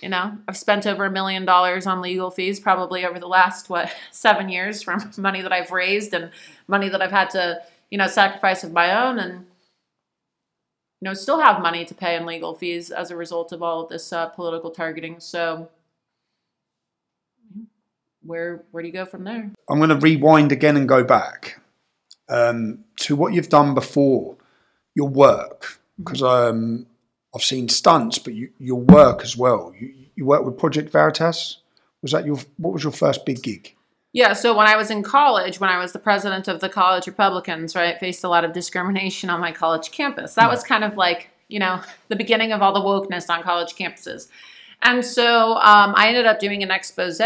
you 0.00 0.08
know, 0.08 0.38
I've 0.46 0.56
spent 0.56 0.86
over 0.86 1.04
a 1.04 1.10
million 1.10 1.44
dollars 1.44 1.86
on 1.86 2.00
legal 2.00 2.30
fees 2.30 2.60
probably 2.60 3.04
over 3.04 3.18
the 3.18 3.26
last 3.26 3.68
what 3.68 3.90
seven 4.12 4.48
years 4.48 4.82
from 4.82 5.10
money 5.18 5.42
that 5.42 5.52
I've 5.52 5.72
raised 5.72 6.14
and 6.14 6.30
money 6.68 6.88
that 6.88 7.02
I've 7.02 7.10
had 7.10 7.30
to, 7.30 7.62
you 7.90 7.98
know, 7.98 8.06
sacrifice 8.06 8.62
of 8.64 8.72
my 8.72 9.06
own 9.06 9.18
and. 9.18 9.46
You 11.02 11.10
know, 11.10 11.14
still 11.14 11.40
have 11.40 11.60
money 11.60 11.84
to 11.84 11.94
pay 11.94 12.16
in 12.16 12.24
legal 12.24 12.54
fees 12.54 12.90
as 12.90 13.10
a 13.10 13.16
result 13.16 13.52
of 13.52 13.62
all 13.62 13.82
of 13.82 13.90
this 13.90 14.14
uh, 14.14 14.28
political 14.30 14.70
targeting. 14.70 15.20
So, 15.20 15.68
where 18.26 18.64
where 18.70 18.82
do 18.82 18.88
you 18.88 18.92
go 18.92 19.06
from 19.06 19.24
there? 19.24 19.50
I'm 19.70 19.78
going 19.78 19.90
to 19.90 19.96
rewind 19.96 20.52
again 20.52 20.76
and 20.76 20.88
go 20.88 21.04
back 21.04 21.60
um, 22.28 22.84
to 23.00 23.16
what 23.16 23.32
you've 23.32 23.48
done 23.48 23.74
before 23.74 24.36
your 24.94 25.08
work 25.08 25.80
because 25.98 26.22
um, 26.22 26.86
I've 27.34 27.42
seen 27.42 27.68
stunts, 27.68 28.18
but 28.18 28.34
you, 28.34 28.50
your 28.58 28.80
work 28.80 29.22
as 29.22 29.36
well. 29.36 29.72
You, 29.78 29.94
you 30.14 30.26
work 30.26 30.44
with 30.44 30.58
Project 30.58 30.90
Veritas. 30.90 31.58
Was 32.02 32.12
that 32.12 32.26
your 32.26 32.38
what 32.56 32.72
was 32.72 32.82
your 32.82 32.92
first 32.92 33.24
big 33.24 33.42
gig? 33.42 33.74
Yeah, 34.12 34.32
so 34.32 34.56
when 34.56 34.66
I 34.66 34.76
was 34.76 34.90
in 34.90 35.02
college, 35.02 35.60
when 35.60 35.68
I 35.68 35.78
was 35.78 35.92
the 35.92 35.98
president 35.98 36.48
of 36.48 36.60
the 36.60 36.70
college 36.70 37.06
Republicans, 37.06 37.76
right, 37.76 38.00
faced 38.00 38.24
a 38.24 38.28
lot 38.28 38.44
of 38.44 38.54
discrimination 38.54 39.28
on 39.28 39.40
my 39.40 39.52
college 39.52 39.90
campus. 39.90 40.34
That 40.34 40.48
was 40.48 40.62
kind 40.62 40.84
of 40.84 40.96
like, 40.96 41.28
you 41.48 41.58
know, 41.58 41.82
the 42.08 42.16
beginning 42.16 42.52
of 42.52 42.62
all 42.62 42.72
the 42.72 42.80
wokeness 42.80 43.28
on 43.28 43.42
college 43.42 43.74
campuses. 43.74 44.28
And 44.80 45.04
so 45.04 45.56
um, 45.56 45.92
I 45.96 46.08
ended 46.08 46.24
up 46.24 46.38
doing 46.38 46.62
an 46.62 46.70
expose 46.70 47.20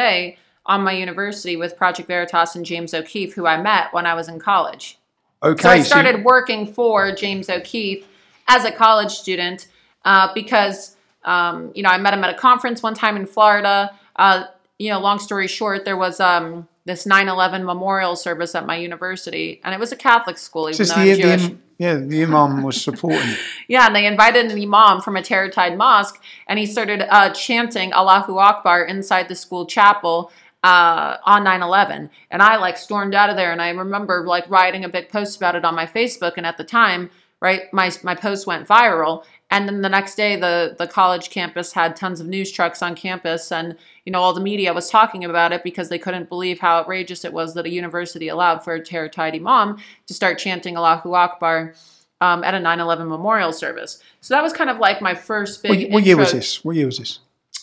on 0.71 0.83
my 0.85 0.93
university 0.93 1.57
with 1.57 1.77
Project 1.77 2.07
Veritas 2.07 2.55
and 2.55 2.65
James 2.65 2.95
O'Keefe, 2.95 3.35
who 3.35 3.45
I 3.45 3.61
met 3.61 3.93
when 3.93 4.07
I 4.07 4.15
was 4.15 4.29
in 4.29 4.39
college. 4.39 4.99
Okay, 5.43 5.63
So 5.63 5.69
I 5.69 5.75
you- 5.77 5.85
started 5.85 6.25
working 6.25 6.73
for 6.73 7.13
James 7.13 7.51
O'Keefe 7.51 8.07
as 8.47 8.65
a 8.65 8.71
college 8.71 9.11
student 9.11 9.67
uh, 10.05 10.33
because, 10.33 10.97
um, 11.25 11.73
you 11.75 11.83
know, 11.83 11.91
I 11.91 11.99
met 11.99 12.15
him 12.15 12.23
at 12.23 12.31
a 12.33 12.39
conference 12.39 12.83
one 12.85 12.95
time 12.95 13.17
in 13.17 13.27
Florida. 13.27 13.91
Uh, 14.15 14.45
you 14.79 14.91
know, 14.91 15.01
long 15.01 15.19
story 15.19 15.49
short, 15.49 15.85
there 15.85 15.97
was 15.97 16.21
um, 16.21 16.69
this 16.85 17.05
9 17.05 17.29
11 17.29 17.65
memorial 17.65 18.15
service 18.15 18.55
at 18.55 18.65
my 18.65 18.77
university, 18.77 19.61
and 19.65 19.75
it 19.75 19.81
was 19.81 19.91
a 19.93 19.97
Catholic 19.97 20.39
school, 20.39 20.69
even 20.69 20.77
just 20.77 20.95
though 20.95 21.03
the, 21.05 21.13
I'm 21.13 21.21
Jewish. 21.21 21.45
im- 21.51 21.63
yeah 21.79 21.95
the 21.97 22.23
imam 22.23 22.63
was 22.63 22.81
supporting. 22.89 23.35
Yeah, 23.67 23.87
and 23.87 23.95
they 23.97 24.07
invited 24.07 24.53
an 24.53 24.59
imam 24.63 25.01
from 25.01 25.17
a 25.17 25.23
Tide 25.23 25.77
mosque, 25.77 26.23
and 26.47 26.59
he 26.59 26.67
started 26.67 27.03
uh, 27.13 27.31
chanting 27.31 27.93
Allahu 27.93 28.39
Akbar 28.39 28.85
inside 28.85 29.29
the 29.29 29.35
school 29.35 29.67
chapel 29.67 30.31
uh, 30.63 31.17
on 31.25 31.45
9/11. 31.45 32.11
And 32.31 32.43
I 32.43 32.57
like 32.57 32.77
stormed 32.77 33.15
out 33.15 33.31
of 33.31 33.37
there, 33.37 33.53
and 33.53 33.63
I 33.63 33.71
remember 33.71 34.27
like 34.27 34.49
writing 34.51 34.85
a 34.85 34.89
big 34.89 35.09
post 35.09 35.37
about 35.37 35.57
it 35.57 35.65
on 35.65 35.75
my 35.75 35.87
Facebook. 35.87 36.35
And 36.37 36.47
at 36.47 36.59
the 36.59 36.65
time, 36.65 37.11
right, 37.41 37.63
my 37.73 37.91
my 38.03 38.15
post 38.15 38.47
went 38.47 38.69
viral. 38.69 39.25
And 39.53 39.67
then 39.67 39.83
the 39.83 39.89
next 39.89 40.15
day, 40.15 40.37
the 40.37 40.77
the 40.79 40.87
college 40.87 41.31
campus 41.31 41.73
had 41.73 41.97
tons 41.97 42.21
of 42.21 42.29
news 42.29 42.53
trucks 42.53 42.83
on 42.83 42.95
campus, 42.95 43.51
and 43.51 43.77
you 44.05 44.13
know 44.13 44.21
all 44.21 44.33
the 44.33 44.41
media 44.41 44.73
was 44.73 44.89
talking 44.89 45.25
about 45.25 45.53
it 45.53 45.65
because 45.65 45.89
they 45.89 45.99
couldn't 45.99 46.29
believe 46.29 46.61
how 46.61 46.79
outrageous 46.79 47.25
it 47.25 47.33
was 47.33 47.55
that 47.55 47.67
a 47.67 47.71
university 47.71 48.29
allowed 48.29 48.63
for 48.63 48.75
a 48.75 49.09
Tide 49.09 49.35
imam 49.35 49.79
to 50.07 50.15
start 50.15 50.39
chanting 50.39 50.77
Allahu 50.77 51.15
Akbar 51.15 51.75
um, 52.21 52.45
at 52.45 52.55
a 52.55 52.59
9/11 52.59 53.09
memorial 53.09 53.53
service. 53.53 54.01
So 54.21 54.35
that 54.35 54.43
was 54.43 54.53
kind 54.53 54.71
of 54.71 54.79
like 54.79 55.01
my 55.01 55.15
first 55.15 55.63
big. 55.63 55.85
What, 55.85 55.95
what 55.95 56.07
year 56.07 56.17
was 56.17 56.33
this? 56.33 56.65
What 56.65 56.77
year 56.77 56.87
was 56.87 56.99
this? 56.99 57.19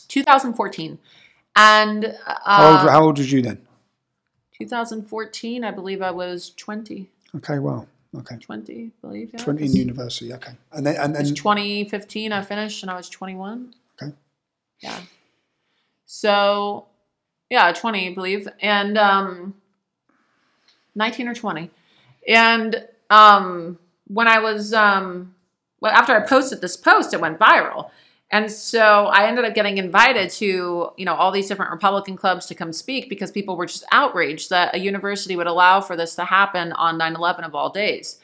2014, 0.10 0.98
and 1.58 2.06
uh, 2.26 2.36
How 2.46 2.72
old, 2.72 2.90
how 2.90 3.04
old 3.04 3.18
was 3.18 3.32
you 3.32 3.42
then? 3.42 3.60
2014, 4.58 5.64
I 5.64 5.72
believe 5.72 6.02
I 6.02 6.12
was 6.12 6.52
20, 6.56 7.10
Okay, 7.36 7.60
well, 7.60 7.88
okay, 8.18 8.38
20, 8.38 8.86
I 8.86 9.08
believe. 9.08 9.30
Yeah, 9.34 9.44
twenty 9.44 9.66
in 9.66 9.74
university. 9.76 10.34
Okay, 10.34 10.54
and 10.72 10.86
then 10.86 10.96
and 10.96 11.14
then 11.16 11.36
2015. 11.36 12.32
I 12.32 12.42
finished, 12.42 12.82
and 12.84 12.90
I 12.90 12.96
was 12.96 13.10
21. 13.10 13.74
okay. 14.02 14.14
Yeah. 14.80 15.00
So, 16.06 16.86
yeah, 17.50 17.72
20, 17.74 18.10
I 18.10 18.14
believe. 18.14 18.48
And 18.62 18.98
um 18.98 19.56
19 20.96 21.28
or 21.28 21.36
20. 21.36 21.70
And 22.28 22.88
um 23.10 23.78
when 24.08 24.28
I 24.28 24.40
was 24.40 24.74
um 24.74 25.36
well 25.82 25.92
after 25.92 26.14
I 26.16 26.26
posted 26.26 26.62
this 26.62 26.78
post, 26.78 27.14
it 27.14 27.20
went 27.22 27.38
viral. 27.38 27.90
And 28.30 28.52
so 28.52 29.06
I 29.06 29.28
ended 29.28 29.46
up 29.46 29.56
getting 29.56 29.78
invited 29.78 30.30
to, 30.32 30.92
you 30.98 31.06
know, 31.06 31.14
all 31.16 31.32
these 31.32 31.48
different 31.48 31.72
Republican 31.72 32.18
clubs 32.18 32.46
to 32.48 32.56
come 32.56 32.74
speak 32.74 33.08
because 33.08 33.32
people 33.32 33.56
were 33.56 33.66
just 33.68 33.86
outraged 33.92 34.50
that 34.50 34.76
a 34.76 34.80
university 34.80 35.36
would 35.38 35.48
allow 35.48 35.80
for 35.80 35.96
this 35.96 36.16
to 36.16 36.26
happen 36.26 36.74
on 36.74 36.98
9/11 36.98 37.46
of 37.46 37.56
all 37.56 37.70
days. 37.70 38.20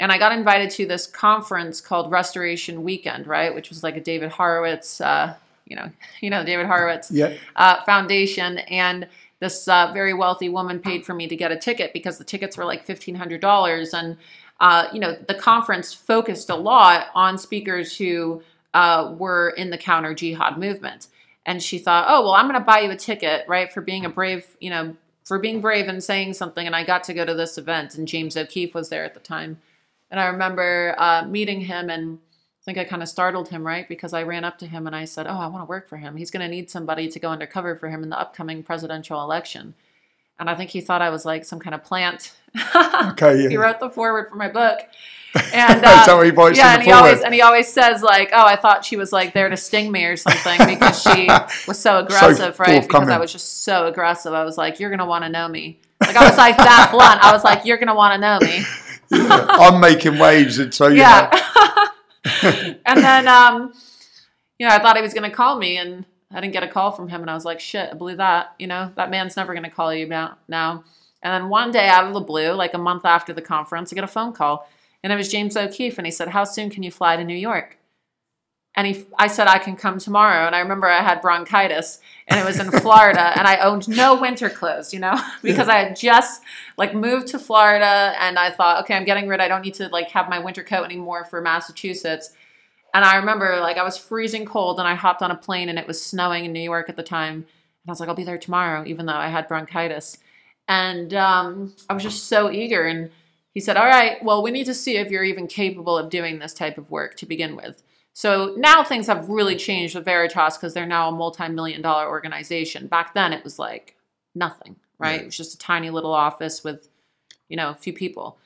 And 0.00 0.12
I 0.12 0.18
got 0.18 0.30
invited 0.30 0.70
to 0.70 0.86
this 0.86 1.08
conference 1.08 1.80
called 1.80 2.12
Restoration 2.12 2.84
Weekend, 2.84 3.26
right, 3.26 3.52
which 3.52 3.68
was 3.68 3.82
like 3.82 3.96
a 3.96 4.00
David 4.00 4.30
Horowitz, 4.30 5.00
uh, 5.00 5.34
you 5.66 5.74
know, 5.74 5.90
you 6.20 6.30
know 6.30 6.44
David 6.44 6.66
Horowitz 6.66 7.10
Yeah. 7.10 7.34
uh, 7.56 7.82
foundation, 7.84 8.58
and 8.58 9.08
this 9.40 9.66
uh, 9.66 9.90
very 9.92 10.14
wealthy 10.14 10.48
woman 10.48 10.78
paid 10.78 11.04
for 11.04 11.14
me 11.14 11.26
to 11.26 11.34
get 11.36 11.50
a 11.50 11.56
ticket 11.56 11.92
because 11.92 12.16
the 12.18 12.24
tickets 12.24 12.56
were 12.56 12.64
like 12.64 12.84
fifteen 12.84 13.16
hundred 13.16 13.40
dollars, 13.40 13.92
and 13.92 14.16
uh, 14.60 14.86
you 14.92 15.00
know 15.00 15.16
the 15.26 15.34
conference 15.34 15.92
focused 15.92 16.48
a 16.48 16.54
lot 16.56 17.08
on 17.16 17.36
speakers 17.36 17.96
who 17.96 18.40
uh, 18.74 19.14
were 19.16 19.50
in 19.50 19.70
the 19.70 19.78
counter 19.78 20.14
jihad 20.14 20.58
movement. 20.58 21.08
And 21.46 21.62
she 21.62 21.78
thought, 21.78 22.06
oh 22.08 22.22
well, 22.22 22.34
I'm 22.34 22.48
going 22.48 22.60
to 22.60 22.64
buy 22.64 22.80
you 22.80 22.90
a 22.90 22.96
ticket, 22.96 23.46
right, 23.48 23.72
for 23.72 23.80
being 23.80 24.04
a 24.04 24.10
brave, 24.10 24.56
you 24.60 24.70
know, 24.70 24.96
for 25.24 25.38
being 25.38 25.60
brave 25.60 25.88
and 25.88 26.02
saying 26.02 26.34
something. 26.34 26.66
And 26.66 26.76
I 26.76 26.84
got 26.84 27.04
to 27.04 27.14
go 27.14 27.24
to 27.24 27.34
this 27.34 27.56
event, 27.58 27.96
and 27.96 28.06
James 28.06 28.36
O'Keefe 28.36 28.74
was 28.74 28.88
there 28.88 29.04
at 29.04 29.14
the 29.14 29.20
time. 29.20 29.58
And 30.10 30.20
I 30.20 30.26
remember 30.26 30.94
uh, 30.98 31.24
meeting 31.26 31.62
him, 31.62 31.90
and 31.90 32.18
I 32.62 32.64
think 32.64 32.78
I 32.78 32.84
kind 32.84 33.02
of 33.02 33.08
startled 33.08 33.48
him, 33.48 33.66
right? 33.66 33.88
Because 33.88 34.12
I 34.12 34.22
ran 34.22 34.44
up 34.44 34.58
to 34.58 34.66
him 34.66 34.86
and 34.86 34.94
I 34.94 35.04
said, 35.04 35.26
Oh, 35.26 35.38
I 35.38 35.46
want 35.46 35.62
to 35.62 35.68
work 35.68 35.88
for 35.88 35.96
him. 35.96 36.16
He's 36.16 36.30
going 36.30 36.42
to 36.42 36.54
need 36.54 36.70
somebody 36.70 37.08
to 37.08 37.18
go 37.18 37.30
undercover 37.30 37.76
for 37.76 37.88
him 37.88 38.02
in 38.02 38.10
the 38.10 38.20
upcoming 38.20 38.62
presidential 38.62 39.22
election. 39.22 39.74
And 40.38 40.48
I 40.48 40.54
think 40.54 40.70
he 40.70 40.80
thought 40.80 41.02
I 41.02 41.10
was 41.10 41.24
like 41.24 41.44
some 41.44 41.60
kind 41.60 41.74
of 41.74 41.82
plant. 41.82 42.32
Okay, 42.56 43.42
yeah. 43.42 43.48
he 43.48 43.56
wrote 43.56 43.80
the 43.80 43.90
forward 43.90 44.28
for 44.28 44.36
my 44.36 44.48
book. 44.48 44.80
And 45.52 45.76
Is 45.76 45.82
that 45.82 46.08
uh, 46.08 46.20
he 46.22 46.30
writes 46.30 46.58
yeah, 46.58 46.74
and 46.74 46.82
he 46.82 46.90
always 46.90 47.20
and 47.20 47.34
he 47.34 47.42
always 47.42 47.70
says 47.70 48.02
like, 48.02 48.30
"Oh, 48.32 48.46
I 48.46 48.56
thought 48.56 48.84
she 48.84 48.96
was 48.96 49.12
like 49.12 49.34
there 49.34 49.48
to 49.48 49.58
sting 49.58 49.92
me 49.92 50.06
or 50.06 50.16
something 50.16 50.58
because 50.66 51.02
she 51.02 51.28
was 51.68 51.78
so 51.78 51.98
aggressive, 51.98 52.58
right? 52.58 52.82
Because. 52.82 53.08
I 53.08 53.18
was 53.18 53.30
just 53.30 53.62
so 53.62 53.86
aggressive. 53.86 54.32
I 54.32 54.42
was 54.42 54.56
like, 54.56 54.80
"You're 54.80 54.90
gonna 54.90 55.06
want 55.06 55.24
to 55.24 55.30
know 55.30 55.46
me." 55.46 55.80
Like 56.00 56.16
I 56.16 56.28
was 56.28 56.38
like 56.38 56.56
that 56.56 56.88
blunt. 56.90 57.22
I 57.22 57.30
was 57.30 57.44
like, 57.44 57.66
"You're 57.66 57.76
gonna 57.76 57.94
want 57.94 58.14
to 58.14 58.20
know 58.20 58.38
me." 58.40 58.64
I'm 59.12 59.80
making 59.80 60.18
waves, 60.18 60.58
and 60.58 60.72
so 60.74 60.88
you 60.88 60.96
yeah. 60.96 61.30
know, 61.30 61.88
and 62.42 62.98
then, 63.02 63.28
um, 63.28 63.72
you 64.58 64.66
know, 64.66 64.74
I 64.74 64.78
thought 64.78 64.96
he 64.96 65.02
was 65.02 65.14
going 65.14 65.28
to 65.28 65.34
call 65.34 65.58
me, 65.58 65.78
and 65.78 66.04
I 66.30 66.40
didn't 66.40 66.52
get 66.52 66.62
a 66.62 66.68
call 66.68 66.92
from 66.92 67.08
him, 67.08 67.20
and 67.20 67.30
I 67.30 67.34
was 67.34 67.44
like, 67.44 67.60
shit, 67.60 67.90
I 67.90 67.94
blew 67.94 68.16
that. 68.16 68.54
You 68.58 68.66
know, 68.66 68.92
that 68.96 69.10
man's 69.10 69.36
never 69.36 69.52
going 69.52 69.64
to 69.64 69.70
call 69.70 69.94
you 69.94 70.06
about 70.06 70.38
now. 70.48 70.84
And 71.22 71.32
then 71.32 71.50
one 71.50 71.70
day, 71.70 71.88
out 71.88 72.04
of 72.04 72.14
the 72.14 72.20
blue, 72.20 72.52
like 72.52 72.74
a 72.74 72.78
month 72.78 73.04
after 73.04 73.32
the 73.32 73.42
conference, 73.42 73.92
I 73.92 73.96
get 73.96 74.04
a 74.04 74.08
phone 74.08 74.32
call, 74.32 74.68
and 75.02 75.12
it 75.12 75.16
was 75.16 75.28
James 75.28 75.56
O'Keefe, 75.56 75.98
and 75.98 76.06
he 76.06 76.10
said, 76.10 76.28
"How 76.28 76.44
soon 76.44 76.70
can 76.70 76.82
you 76.82 76.90
fly 76.90 77.16
to 77.16 77.24
New 77.24 77.34
York?" 77.34 77.78
And 78.78 78.86
he, 78.86 79.06
I 79.18 79.26
said, 79.26 79.48
I 79.48 79.58
can 79.58 79.74
come 79.74 79.98
tomorrow. 79.98 80.46
And 80.46 80.54
I 80.54 80.60
remember 80.60 80.86
I 80.86 81.02
had 81.02 81.20
bronchitis 81.20 81.98
and 82.28 82.38
it 82.38 82.46
was 82.46 82.60
in 82.60 82.70
Florida 82.70 83.32
and 83.36 83.48
I 83.48 83.56
owned 83.56 83.88
no 83.88 84.14
winter 84.14 84.48
clothes, 84.48 84.94
you 84.94 85.00
know, 85.00 85.20
because 85.42 85.68
I 85.68 85.78
had 85.78 85.96
just 85.96 86.42
like 86.76 86.94
moved 86.94 87.26
to 87.28 87.40
Florida 87.40 88.14
and 88.20 88.38
I 88.38 88.52
thought, 88.52 88.84
okay, 88.84 88.94
I'm 88.94 89.04
getting 89.04 89.26
rid. 89.26 89.40
I 89.40 89.48
don't 89.48 89.62
need 89.62 89.74
to 89.74 89.88
like 89.88 90.10
have 90.10 90.28
my 90.28 90.38
winter 90.38 90.62
coat 90.62 90.84
anymore 90.84 91.24
for 91.24 91.40
Massachusetts. 91.40 92.30
And 92.94 93.04
I 93.04 93.16
remember 93.16 93.58
like 93.60 93.78
I 93.78 93.82
was 93.82 93.98
freezing 93.98 94.46
cold 94.46 94.78
and 94.78 94.86
I 94.86 94.94
hopped 94.94 95.22
on 95.22 95.32
a 95.32 95.36
plane 95.36 95.68
and 95.68 95.78
it 95.78 95.88
was 95.88 96.00
snowing 96.00 96.44
in 96.44 96.52
New 96.52 96.60
York 96.60 96.88
at 96.88 96.94
the 96.94 97.02
time. 97.02 97.34
And 97.34 97.44
I 97.88 97.90
was 97.90 97.98
like, 97.98 98.08
I'll 98.08 98.14
be 98.14 98.22
there 98.22 98.38
tomorrow, 98.38 98.84
even 98.86 99.06
though 99.06 99.14
I 99.14 99.26
had 99.26 99.48
bronchitis. 99.48 100.18
And 100.68 101.14
um, 101.14 101.74
I 101.88 101.94
was 101.94 102.02
just 102.02 102.28
so 102.28 102.50
eager. 102.50 102.84
And 102.84 103.10
he 103.54 103.60
said, 103.60 103.76
All 103.76 103.86
right, 103.86 104.22
well, 104.22 104.42
we 104.42 104.50
need 104.50 104.66
to 104.66 104.74
see 104.74 104.98
if 104.98 105.10
you're 105.10 105.24
even 105.24 105.46
capable 105.46 105.96
of 105.98 106.10
doing 106.10 106.38
this 106.38 106.54
type 106.54 106.78
of 106.78 106.90
work 106.90 107.16
to 107.16 107.26
begin 107.26 107.56
with. 107.56 107.82
So 108.12 108.54
now 108.56 108.84
things 108.84 109.06
have 109.06 109.28
really 109.28 109.56
changed 109.56 109.94
with 109.94 110.04
Veritas 110.04 110.56
because 110.56 110.74
they're 110.74 110.86
now 110.86 111.08
a 111.08 111.12
multi 111.12 111.48
million 111.48 111.80
dollar 111.80 112.08
organization. 112.08 112.86
Back 112.86 113.14
then 113.14 113.32
it 113.32 113.44
was 113.44 113.58
like 113.58 113.96
nothing, 114.34 114.76
right? 114.98 115.20
It 115.20 115.26
was 115.26 115.36
just 115.36 115.54
a 115.54 115.58
tiny 115.58 115.90
little 115.90 116.12
office 116.12 116.62
with, 116.64 116.88
you 117.48 117.56
know, 117.56 117.70
a 117.70 117.74
few 117.74 117.92
people. 117.92 118.38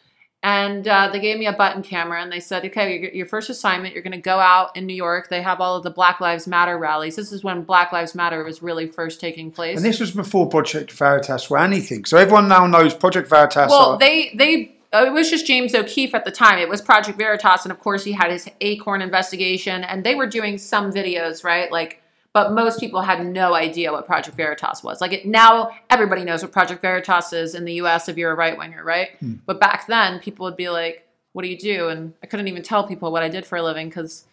And 0.45 0.89
uh, 0.89 1.09
they 1.13 1.21
gave 1.21 1.39
me 1.39 1.47
a 1.47 1.53
button 1.53 1.83
camera 1.83 2.21
and 2.21 2.33
they 2.33 2.41
said, 2.41 2.65
okay, 2.65 2.99
your, 2.99 3.11
your 3.13 3.27
first 3.27 3.49
assignment, 3.49 3.95
you're 3.95 4.03
going 4.03 4.11
to 4.13 4.19
go 4.19 4.41
out 4.41 4.77
in 4.77 4.87
New 4.87 4.95
York. 4.95 5.29
They 5.29 5.41
have 5.41 5.61
all 5.61 5.77
of 5.77 5.85
the 5.85 5.91
Black 5.91 6.21
Lives 6.21 6.49
Matter 6.49 6.77
rallies. 6.77 7.15
This 7.15 7.31
is 7.31 7.45
when 7.45 7.63
Black 7.63 7.93
Lives 7.93 8.15
Matter 8.17 8.43
was 8.43 8.61
really 8.61 8.89
first 8.89 9.21
taking 9.21 9.53
place. 9.53 9.77
and 9.77 9.85
this 9.85 10.01
was 10.01 10.11
before 10.11 10.49
Project 10.49 10.91
Veritas 10.91 11.49
or 11.49 11.59
anything. 11.59 12.05
So 12.07 12.17
everyone 12.17 12.49
now 12.49 12.67
knows 12.67 12.93
Project 12.93 13.29
Veritas. 13.29 13.71
well, 13.71 13.93
are- 13.93 13.99
they 13.99 14.33
they 14.37 14.75
uh, 14.93 15.05
it 15.07 15.13
was 15.13 15.31
just 15.31 15.47
James 15.47 15.75
O'Keefe 15.75 16.15
at 16.15 16.25
the 16.25 16.31
time. 16.31 16.59
It 16.59 16.69
was 16.69 16.83
Project 16.83 17.17
Veritas, 17.17 17.65
and 17.65 17.73
of 17.73 17.81
course, 17.81 18.05
he 18.05 18.13
had 18.13 18.31
his 18.31 18.47
Acorn 18.61 19.01
investigation, 19.01 19.85
and 19.85 20.05
they 20.05 20.15
were 20.15 20.27
doing 20.27 20.59
some 20.59 20.93
videos, 20.93 21.45
right? 21.45 21.73
Like, 21.73 22.02
but 22.35 22.53
most 22.53 22.81
people 22.81 23.03
had 23.03 23.27
no 23.27 23.55
idea 23.55 23.93
what 23.93 24.07
Project 24.07 24.37
Veritas 24.37 24.83
was. 24.83 25.01
Like, 25.01 25.13
it, 25.13 25.27
now 25.27 25.71
everybody 25.91 26.25
knows 26.25 26.43
what 26.43 26.53
Project 26.53 26.81
Veritas 26.81 27.33
is 27.33 27.55
in 27.55 27.65
the 27.65 27.75
U.S. 27.75 28.09
if 28.09 28.17
you're 28.17 28.33
a 28.33 28.37
right 28.37 28.57
winger, 28.57 28.83
right? 28.83 29.11
But 29.47 29.61
back 29.61 29.87
then, 29.87 30.19
people 30.21 30.45
would 30.45 30.57
be 30.57 30.69
like, 30.69 31.07
"What 31.33 31.43
do 31.43 31.49
you 31.49 31.59
do?" 31.59 31.89
And 31.89 32.15
I 32.23 32.27
couldn't 32.27 32.49
even 32.49 32.63
tell 32.63 32.87
people 32.87 33.13
what 33.13 33.23
I 33.23 33.29
did 33.29 33.45
for 33.45 33.57
a 33.57 33.63
living 33.63 33.89
because, 33.89 34.25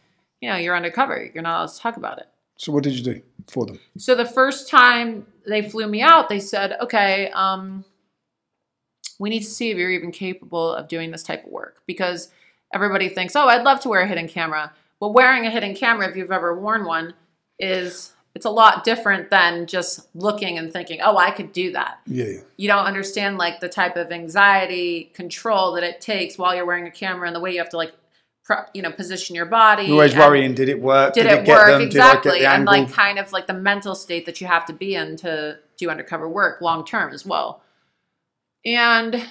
you 0.42 0.50
know, 0.50 0.56
you're 0.56 0.76
undercover. 0.76 1.30
You're 1.34 1.44
not 1.44 1.58
allowed 1.58 1.74
to 1.74 1.80
talk 1.80 1.98
about 1.98 2.20
it. 2.20 2.28
So 2.58 2.72
what 2.72 2.84
did 2.84 2.94
you 2.94 3.04
do 3.04 3.22
for 3.48 3.66
them? 3.66 3.80
So 3.98 4.16
the 4.16 4.26
first 4.26 4.70
time 4.70 5.26
they 5.46 5.70
flew 5.70 5.88
me 5.88 6.02
out, 6.02 6.30
they 6.30 6.40
said, 6.40 6.78
"Okay, 6.82 7.30
um, 7.32 7.84
we 9.20 9.30
need 9.30 9.42
to 9.42 9.50
see 9.50 9.70
if 9.70 9.78
you're 9.78 9.92
even 9.92 10.12
capable 10.12 10.74
of 10.74 10.88
doing 10.88 11.12
this 11.12 11.24
type 11.24 11.46
of 11.46 11.52
work 11.52 11.84
because 11.86 12.30
everybody 12.74 13.10
thinks, 13.10 13.36
oh, 13.36 13.48
I'd 13.48 13.64
love 13.64 13.82
to 13.82 13.90
wear 13.90 14.02
a 14.02 14.08
hidden 14.08 14.28
camera, 14.28 14.74
but 15.00 15.10
wearing 15.10 15.46
a 15.46 15.52
hidden 15.52 15.76
camera, 15.76 16.10
if 16.10 16.16
you've 16.16 16.32
ever 16.32 16.58
worn 16.58 16.86
one, 16.86 17.14
is 17.60 18.14
it's 18.36 18.46
a 18.46 18.50
lot 18.50 18.84
different 18.84 19.30
than 19.30 19.66
just 19.66 20.08
looking 20.16 20.58
and 20.58 20.72
thinking, 20.72 21.00
oh, 21.02 21.18
I 21.18 21.32
could 21.32 21.52
do 21.52 21.72
that. 21.72 22.00
Yeah. 22.06 22.40
You 22.58 22.68
don't 22.68 22.86
understand 22.86 23.38
like 23.38 23.60
the 23.60 23.70
type 23.70 23.98
of 23.98 24.12
anxiety 24.12 25.12
control 25.14 25.74
that 25.74 25.84
it 25.84 26.00
takes 26.00 26.38
while 26.38 26.56
you're 26.56 26.66
wearing 26.66 26.88
a 26.88 26.92
camera 26.92 27.28
and 27.28 27.36
the 27.36 27.40
way 27.40 27.52
you 27.52 27.58
have 27.58 27.70
to 27.70 27.78
like, 27.78 27.94
pro- 28.44 28.66
you 28.74 28.82
know, 28.82 28.92
position 28.92 29.36
your 29.36 29.48
body. 29.48 29.84
You're 29.84 29.94
always 29.94 30.16
worrying, 30.16 30.54
did 30.54 30.70
it 30.70 30.80
work? 30.80 31.14
did, 31.14 31.26
it, 31.26 31.46
get 31.46 31.48
work 31.48 31.68
them? 31.68 31.82
exactly 31.82 32.40
Did 32.40 32.46
I 32.46 32.50
get 32.50 32.50
the 32.50 32.56
and 32.56 32.66
like 32.66 32.92
kind 32.92 33.18
of 33.20 33.32
like 33.32 33.48
the 33.48 33.54
mental 33.54 33.96
state 33.96 34.26
that 34.28 34.40
you 34.40 34.48
have 34.48 34.66
to 34.68 34.74
be 34.74 34.96
in 34.96 35.18
to 35.18 35.58
do 35.78 35.90
undercover 35.90 36.30
work 36.30 36.62
long 36.62 36.86
term 36.86 37.14
as 37.14 37.26
well 37.26 37.64
and 38.66 39.26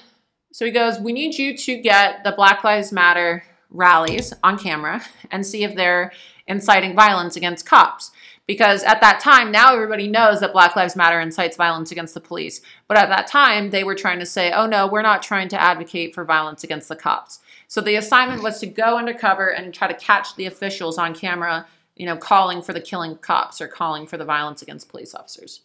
so 0.52 0.64
he 0.64 0.70
goes 0.70 0.98
we 0.98 1.12
need 1.12 1.36
you 1.36 1.56
to 1.56 1.76
get 1.76 2.24
the 2.24 2.32
black 2.32 2.64
lives 2.64 2.90
matter 2.90 3.44
rallies 3.70 4.32
on 4.42 4.58
camera 4.58 5.02
and 5.30 5.46
see 5.46 5.62
if 5.62 5.74
they're 5.74 6.10
inciting 6.46 6.94
violence 6.94 7.36
against 7.36 7.66
cops 7.66 8.10
because 8.48 8.82
at 8.82 9.00
that 9.00 9.20
time 9.20 9.52
now 9.52 9.72
everybody 9.72 10.08
knows 10.08 10.40
that 10.40 10.52
black 10.52 10.74
lives 10.74 10.96
matter 10.96 11.20
incites 11.20 11.56
violence 11.56 11.92
against 11.92 12.14
the 12.14 12.20
police. 12.20 12.60
But 12.88 12.96
at 12.96 13.08
that 13.10 13.28
time 13.28 13.70
they 13.70 13.84
were 13.84 13.94
trying 13.94 14.18
to 14.18 14.26
say 14.26 14.50
oh 14.50 14.66
no 14.66 14.88
we're 14.88 15.02
not 15.02 15.22
trying 15.22 15.48
to 15.50 15.62
advocate 15.62 16.12
for 16.12 16.24
violence 16.24 16.64
against 16.64 16.88
the 16.88 16.96
cops. 16.96 17.38
So 17.68 17.80
the 17.80 17.94
assignment 17.94 18.42
was 18.42 18.58
to 18.58 18.66
go 18.66 18.98
undercover 18.98 19.48
and 19.48 19.72
try 19.72 19.86
to 19.86 19.94
catch 19.94 20.34
the 20.34 20.46
officials 20.46 20.98
on 20.98 21.14
camera 21.14 21.66
you 21.94 22.06
know 22.06 22.16
calling 22.16 22.62
for 22.62 22.72
the 22.72 22.80
killing 22.80 23.16
cops 23.18 23.60
or 23.60 23.68
calling 23.68 24.08
for 24.08 24.16
the 24.16 24.24
violence 24.24 24.62
against 24.62 24.88
police 24.88 25.14
officers. 25.14 25.60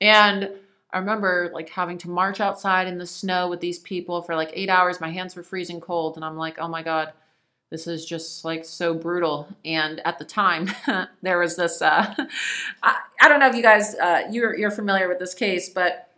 And 0.00 0.50
I 0.92 0.98
remember 0.98 1.50
like 1.54 1.70
having 1.70 1.98
to 1.98 2.10
march 2.10 2.40
outside 2.40 2.88
in 2.88 2.98
the 2.98 3.06
snow 3.06 3.48
with 3.48 3.60
these 3.60 3.78
people 3.78 4.22
for 4.22 4.34
like 4.34 4.50
eight 4.54 4.68
hours. 4.68 5.00
My 5.00 5.10
hands 5.10 5.36
were 5.36 5.42
freezing 5.42 5.80
cold, 5.80 6.16
and 6.16 6.24
I'm 6.24 6.36
like, 6.36 6.58
oh 6.58 6.68
my 6.68 6.82
God, 6.82 7.12
this 7.70 7.86
is 7.86 8.04
just 8.04 8.44
like 8.44 8.64
so 8.64 8.94
brutal. 8.94 9.48
And 9.64 10.00
at 10.00 10.18
the 10.18 10.24
time, 10.24 10.70
there 11.22 11.38
was 11.38 11.56
this 11.56 11.80
uh, 11.80 12.14
I, 12.82 12.96
I 13.20 13.28
don't 13.28 13.40
know 13.40 13.48
if 13.48 13.54
you 13.54 13.62
guys, 13.62 13.94
uh, 13.94 14.22
you're, 14.30 14.56
you're 14.56 14.70
familiar 14.70 15.08
with 15.08 15.18
this 15.18 15.34
case, 15.34 15.68
but 15.68 16.10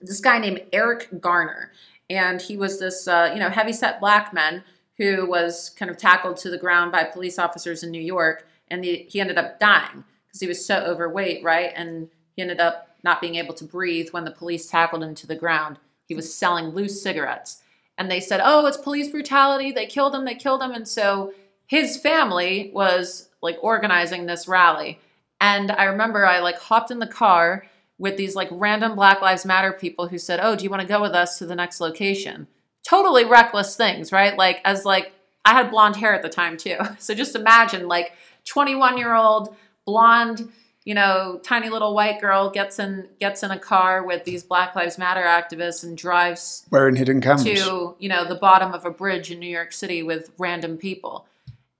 this 0.00 0.20
guy 0.20 0.38
named 0.38 0.62
Eric 0.72 1.20
Garner. 1.20 1.72
And 2.08 2.40
he 2.40 2.56
was 2.56 2.78
this, 2.78 3.08
uh, 3.08 3.30
you 3.32 3.40
know, 3.40 3.48
heavyset 3.48 4.00
black 4.00 4.32
man 4.32 4.62
who 4.98 5.26
was 5.28 5.70
kind 5.70 5.90
of 5.90 5.96
tackled 5.96 6.36
to 6.38 6.50
the 6.50 6.58
ground 6.58 6.92
by 6.92 7.04
police 7.04 7.38
officers 7.38 7.82
in 7.82 7.90
New 7.90 8.00
York. 8.00 8.46
And 8.68 8.84
he, 8.84 9.06
he 9.08 9.20
ended 9.20 9.38
up 9.38 9.58
dying 9.58 10.04
because 10.26 10.40
he 10.40 10.46
was 10.46 10.64
so 10.64 10.78
overweight, 10.78 11.42
right? 11.42 11.72
And 11.74 12.08
he 12.34 12.42
ended 12.42 12.60
up 12.60 12.96
not 13.02 13.20
being 13.20 13.36
able 13.36 13.54
to 13.54 13.64
breathe 13.64 14.10
when 14.10 14.24
the 14.24 14.30
police 14.30 14.66
tackled 14.66 15.02
him 15.02 15.14
to 15.14 15.26
the 15.26 15.36
ground. 15.36 15.78
He 16.06 16.14
was 16.14 16.34
selling 16.34 16.66
loose 16.66 17.02
cigarettes. 17.02 17.62
And 17.98 18.10
they 18.10 18.20
said, 18.20 18.40
oh, 18.42 18.66
it's 18.66 18.76
police 18.76 19.08
brutality. 19.08 19.72
They 19.72 19.86
killed 19.86 20.14
him. 20.14 20.24
They 20.24 20.34
killed 20.34 20.62
him. 20.62 20.72
And 20.72 20.86
so 20.86 21.32
his 21.66 21.96
family 21.96 22.70
was 22.74 23.28
like 23.42 23.56
organizing 23.60 24.26
this 24.26 24.48
rally. 24.48 25.00
And 25.40 25.70
I 25.70 25.84
remember 25.84 26.26
I 26.26 26.40
like 26.40 26.58
hopped 26.58 26.90
in 26.90 26.98
the 26.98 27.06
car 27.06 27.66
with 27.98 28.16
these 28.16 28.34
like 28.34 28.48
random 28.50 28.94
Black 28.94 29.20
Lives 29.20 29.46
Matter 29.46 29.72
people 29.72 30.08
who 30.08 30.18
said, 30.18 30.40
"Oh, 30.42 30.54
do 30.56 30.64
you 30.64 30.70
want 30.70 30.82
to 30.82 30.88
go 30.88 31.00
with 31.00 31.12
us 31.12 31.38
to 31.38 31.46
the 31.46 31.54
next 31.54 31.80
location?" 31.80 32.46
Totally 32.82 33.24
reckless 33.24 33.76
things, 33.76 34.12
right? 34.12 34.36
Like 34.36 34.60
as 34.64 34.84
like 34.84 35.12
I 35.44 35.52
had 35.52 35.70
blonde 35.70 35.96
hair 35.96 36.14
at 36.14 36.22
the 36.22 36.28
time 36.28 36.56
too. 36.56 36.78
So 36.98 37.14
just 37.14 37.36
imagine 37.36 37.88
like 37.88 38.12
21-year-old 38.46 39.54
blonde, 39.84 40.50
you 40.86 40.94
know, 40.94 41.40
tiny 41.42 41.68
little 41.68 41.94
white 41.94 42.20
girl 42.20 42.48
gets 42.48 42.78
in 42.78 43.08
gets 43.18 43.42
in 43.42 43.50
a 43.50 43.58
car 43.58 44.04
with 44.04 44.24
these 44.24 44.44
Black 44.44 44.76
Lives 44.76 44.98
Matter 44.98 45.22
activists 45.22 45.82
and 45.82 45.98
drives 45.98 46.64
Wearing 46.70 46.94
hidden 46.94 47.20
cameras. 47.20 47.42
to 47.42 47.96
you 47.98 48.08
know 48.08 48.24
the 48.24 48.36
bottom 48.36 48.72
of 48.72 48.86
a 48.86 48.90
bridge 48.90 49.32
in 49.32 49.40
New 49.40 49.48
York 49.48 49.72
City 49.72 50.04
with 50.04 50.30
random 50.38 50.78
people, 50.78 51.26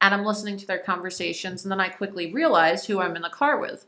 and 0.00 0.12
I'm 0.12 0.24
listening 0.24 0.56
to 0.56 0.66
their 0.66 0.80
conversations, 0.80 1.64
and 1.64 1.70
then 1.70 1.80
I 1.80 1.88
quickly 1.88 2.32
realized 2.32 2.88
who 2.88 3.00
I'm 3.00 3.14
in 3.14 3.22
the 3.22 3.30
car 3.30 3.60
with, 3.60 3.86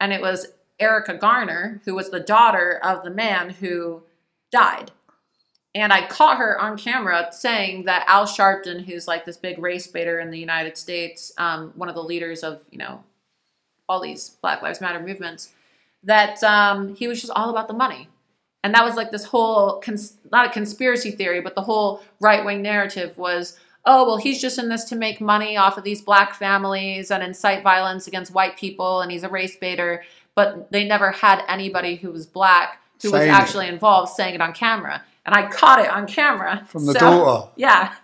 and 0.00 0.12
it 0.12 0.20
was 0.20 0.46
Erica 0.78 1.14
Garner, 1.14 1.82
who 1.84 1.96
was 1.96 2.10
the 2.10 2.20
daughter 2.20 2.78
of 2.84 3.02
the 3.02 3.10
man 3.10 3.50
who 3.50 4.04
died. 4.52 4.92
And 5.74 5.92
I 5.92 6.06
caught 6.06 6.38
her 6.38 6.58
on 6.58 6.78
camera 6.78 7.28
saying 7.32 7.84
that 7.84 8.06
Al 8.08 8.26
Sharpton, 8.26 8.84
who's 8.84 9.08
like 9.08 9.24
this 9.26 9.36
big 9.36 9.58
race 9.58 9.88
baiter 9.88 10.20
in 10.20 10.30
the 10.30 10.38
United 10.38 10.78
States, 10.78 11.32
um, 11.36 11.72
one 11.74 11.88
of 11.88 11.96
the 11.96 12.04
leaders 12.04 12.44
of 12.44 12.60
you 12.70 12.78
know 12.78 13.02
all 13.88 14.00
these 14.00 14.30
Black 14.42 14.62
Lives 14.62 14.80
Matter 14.80 15.00
movements, 15.00 15.52
that 16.04 16.42
um, 16.44 16.94
he 16.94 17.08
was 17.08 17.20
just 17.20 17.32
all 17.34 17.50
about 17.50 17.68
the 17.68 17.74
money. 17.74 18.08
And 18.64 18.74
that 18.74 18.84
was 18.84 18.96
like 18.96 19.10
this 19.12 19.24
whole, 19.24 19.80
cons- 19.80 20.16
not 20.32 20.46
a 20.46 20.50
conspiracy 20.50 21.12
theory, 21.12 21.40
but 21.40 21.54
the 21.54 21.62
whole 21.62 22.02
right 22.20 22.44
wing 22.44 22.62
narrative 22.62 23.16
was, 23.16 23.56
oh, 23.84 24.04
well, 24.06 24.16
he's 24.16 24.40
just 24.40 24.58
in 24.58 24.68
this 24.68 24.84
to 24.84 24.96
make 24.96 25.20
money 25.20 25.56
off 25.56 25.78
of 25.78 25.84
these 25.84 26.02
black 26.02 26.34
families 26.34 27.10
and 27.12 27.22
incite 27.22 27.62
violence 27.62 28.08
against 28.08 28.34
white 28.34 28.56
people, 28.56 29.00
and 29.02 29.12
he's 29.12 29.22
a 29.22 29.28
race 29.28 29.56
baiter. 29.56 30.02
But 30.34 30.70
they 30.72 30.84
never 30.84 31.12
had 31.12 31.44
anybody 31.48 31.96
who 31.96 32.10
was 32.10 32.26
black 32.26 32.82
who 33.02 33.10
was 33.12 33.20
Saying 33.20 33.30
it. 33.30 33.34
actually 33.34 33.68
involved 33.68 34.12
saying 34.12 34.34
it 34.34 34.40
on 34.40 34.52
camera. 34.52 35.02
And 35.26 35.34
I 35.34 35.48
caught 35.48 35.80
it 35.80 35.90
on 35.90 36.06
camera. 36.06 36.64
From 36.68 36.86
the 36.86 36.92
So- 36.94 36.98
daughter. 36.98 37.48
Yeah. 37.56 37.94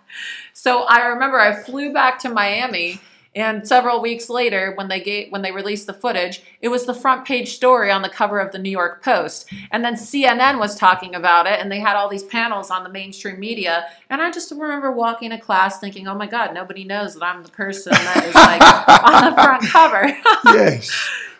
So 0.53 0.83
I 0.83 1.07
remember 1.07 1.39
I 1.41 1.55
flew 1.62 1.93
back 1.93 2.18
to 2.20 2.28
Miami 2.28 3.01
and 3.35 3.66
several 3.66 4.03
weeks 4.03 4.28
later 4.28 4.72
when 4.74 4.89
they 4.89 5.01
gave 5.01 5.33
when 5.33 5.43
they 5.43 5.53
released 5.53 5.87
the 5.87 5.95
footage, 5.95 6.43
it 6.61 6.68
was 6.68 6.85
the 6.85 6.95
front 6.95 7.24
page 7.24 7.55
story 7.55 7.91
on 7.91 8.03
the 8.03 8.09
cover 8.09 8.39
of 8.39 8.53
the 8.53 8.59
New 8.59 8.70
York 8.70 9.03
Post. 9.03 9.49
And 9.70 9.85
then 9.85 9.95
CNN 9.95 10.59
was 10.59 10.76
talking 10.76 11.14
about 11.14 11.47
it 11.47 11.59
and 11.59 11.72
they 11.72 11.80
had 11.80 11.97
all 11.97 12.09
these 12.09 12.24
panels 12.24 12.70
on 12.70 12.83
the 12.83 12.91
mainstream 12.91 13.41
media. 13.41 13.87
And 14.11 14.20
I 14.20 14.30
just 14.30 14.51
remember 14.51 14.93
walking 14.93 15.30
to 15.30 15.38
class 15.38 15.79
thinking, 15.79 16.07
"Oh 16.07 16.14
my 16.14 16.26
god, 16.26 16.53
nobody 16.53 16.84
knows 16.84 17.14
that 17.14 17.25
I'm 17.25 17.42
the 17.42 17.50
person 17.50 17.92
that 17.92 18.25
is 18.25 18.34
like 18.34 18.63
on 19.14 19.30
the 19.30 19.42
front 19.42 19.63
cover." 19.67 20.07
yes. 20.57 20.91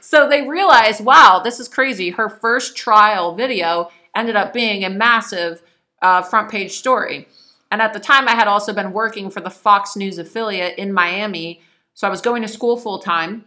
So 0.01 0.28
they 0.28 0.47
realized, 0.47 1.02
wow, 1.02 1.40
this 1.43 1.59
is 1.59 1.69
crazy. 1.69 2.10
Her 2.10 2.28
first 2.28 2.77
trial 2.77 3.35
video 3.35 3.90
ended 4.14 4.36
up 4.36 4.52
being 4.52 4.85
a 4.85 4.90
massive 4.90 5.62
uh, 6.02 6.20
front 6.20 6.51
page 6.51 6.73
story. 6.73 7.28
And 7.70 7.81
at 7.81 7.94
the 7.94 8.01
time, 8.01 8.28
I 8.28 8.32
had 8.32 8.48
also 8.48 8.74
been 8.74 8.93
working 8.93 9.31
for 9.31 9.40
the 9.40 9.48
Fox 9.48 9.97
News 9.97 10.19
affiliate 10.19 10.77
in 10.77 10.93
Miami. 10.93 11.62
So 12.03 12.09
I 12.09 12.11
was 12.11 12.20
going 12.20 12.43
to 12.43 12.49
school 12.49 12.77
full 12.77 12.99
time 12.99 13.45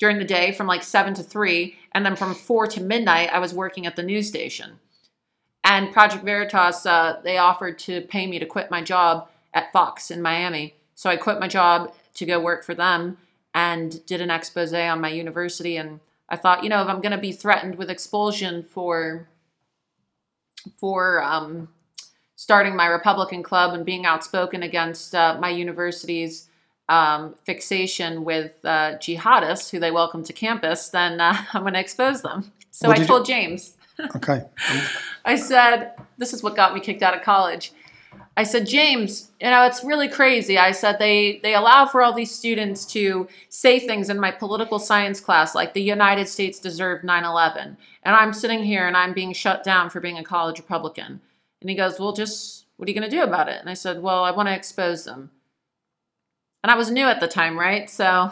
during 0.00 0.18
the 0.18 0.24
day 0.24 0.50
from 0.50 0.66
like 0.66 0.82
7 0.82 1.14
to 1.14 1.22
3. 1.22 1.76
And 1.92 2.04
then 2.04 2.16
from 2.16 2.34
4 2.34 2.66
to 2.66 2.80
midnight, 2.80 3.32
I 3.32 3.38
was 3.38 3.54
working 3.54 3.86
at 3.86 3.94
the 3.94 4.02
news 4.02 4.26
station. 4.26 4.80
And 5.62 5.92
Project 5.92 6.24
Veritas, 6.24 6.84
uh, 6.84 7.20
they 7.22 7.38
offered 7.38 7.78
to 7.78 8.00
pay 8.00 8.26
me 8.26 8.40
to 8.40 8.44
quit 8.44 8.72
my 8.72 8.82
job 8.82 9.28
at 9.54 9.70
Fox 9.72 10.10
in 10.10 10.20
Miami. 10.20 10.74
So 10.96 11.10
I 11.10 11.16
quit 11.16 11.38
my 11.38 11.46
job 11.46 11.94
to 12.14 12.26
go 12.26 12.40
work 12.40 12.64
for 12.64 12.74
them 12.74 13.18
and 13.54 14.04
did 14.04 14.20
an 14.20 14.32
expose 14.32 14.72
on 14.72 15.00
my 15.00 15.10
university. 15.10 15.76
And 15.76 16.00
I 16.28 16.34
thought, 16.34 16.64
you 16.64 16.70
know, 16.70 16.82
if 16.82 16.88
I'm 16.88 17.02
going 17.02 17.12
to 17.12 17.18
be 17.18 17.30
threatened 17.30 17.76
with 17.76 17.88
expulsion 17.88 18.64
for 18.64 19.28
for 20.76 21.22
um, 21.22 21.68
starting 22.34 22.74
my 22.74 22.86
Republican 22.86 23.44
club 23.44 23.74
and 23.74 23.86
being 23.86 24.04
outspoken 24.06 24.64
against 24.64 25.14
uh, 25.14 25.38
my 25.40 25.50
university's 25.50 26.48
um, 26.88 27.34
fixation 27.44 28.24
with 28.24 28.52
uh, 28.64 28.92
jihadists 28.98 29.70
who 29.70 29.78
they 29.78 29.90
welcome 29.90 30.22
to 30.24 30.32
campus, 30.32 30.88
then 30.88 31.20
uh, 31.20 31.36
I'm 31.52 31.62
going 31.62 31.74
to 31.74 31.80
expose 31.80 32.22
them. 32.22 32.52
So 32.70 32.88
What 32.88 32.94
I 32.94 32.98
did 32.98 33.02
you- 33.02 33.08
told 33.08 33.26
James. 33.26 33.76
Okay. 34.16 34.42
I 35.24 35.36
said, 35.36 35.92
this 36.18 36.32
is 36.32 36.42
what 36.42 36.56
got 36.56 36.74
me 36.74 36.80
kicked 36.80 37.02
out 37.02 37.14
of 37.14 37.22
college. 37.22 37.72
I 38.38 38.42
said, 38.44 38.66
James, 38.66 39.30
you 39.38 39.50
know, 39.50 39.64
it's 39.66 39.84
really 39.84 40.08
crazy. 40.08 40.56
I 40.58 40.72
said 40.72 40.98
they 40.98 41.38
they 41.42 41.54
allow 41.54 41.84
for 41.84 42.02
all 42.02 42.14
these 42.14 42.34
students 42.34 42.86
to 42.86 43.28
say 43.50 43.78
things 43.78 44.08
in 44.08 44.18
my 44.18 44.30
political 44.30 44.78
science 44.78 45.20
class 45.20 45.54
like 45.54 45.74
the 45.74 45.82
United 45.82 46.26
States 46.26 46.58
deserved 46.58 47.04
9/11. 47.04 47.76
And 48.02 48.16
I'm 48.16 48.32
sitting 48.32 48.64
here 48.64 48.86
and 48.88 48.96
I'm 48.96 49.12
being 49.12 49.34
shut 49.34 49.62
down 49.62 49.90
for 49.90 50.00
being 50.00 50.16
a 50.18 50.24
college 50.24 50.58
Republican. 50.58 51.20
And 51.60 51.68
he 51.70 51.76
goes, 51.76 52.00
"Well, 52.00 52.14
just 52.14 52.64
what 52.78 52.88
are 52.88 52.90
you 52.92 52.98
going 52.98 53.08
to 53.10 53.14
do 53.16 53.22
about 53.22 53.48
it?" 53.50 53.60
And 53.60 53.68
I 53.68 53.74
said, 53.74 54.02
"Well, 54.02 54.24
I 54.24 54.30
want 54.30 54.48
to 54.48 54.54
expose 54.54 55.04
them." 55.04 55.30
And 56.62 56.70
I 56.70 56.76
was 56.76 56.90
new 56.90 57.06
at 57.06 57.20
the 57.20 57.28
time, 57.28 57.58
right? 57.58 57.90
So 57.90 58.30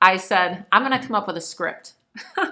I 0.00 0.16
said, 0.16 0.66
"I'm 0.72 0.86
going 0.86 0.98
to 0.98 1.06
come 1.06 1.16
up 1.16 1.26
with 1.26 1.36
a 1.36 1.40
script." 1.40 1.94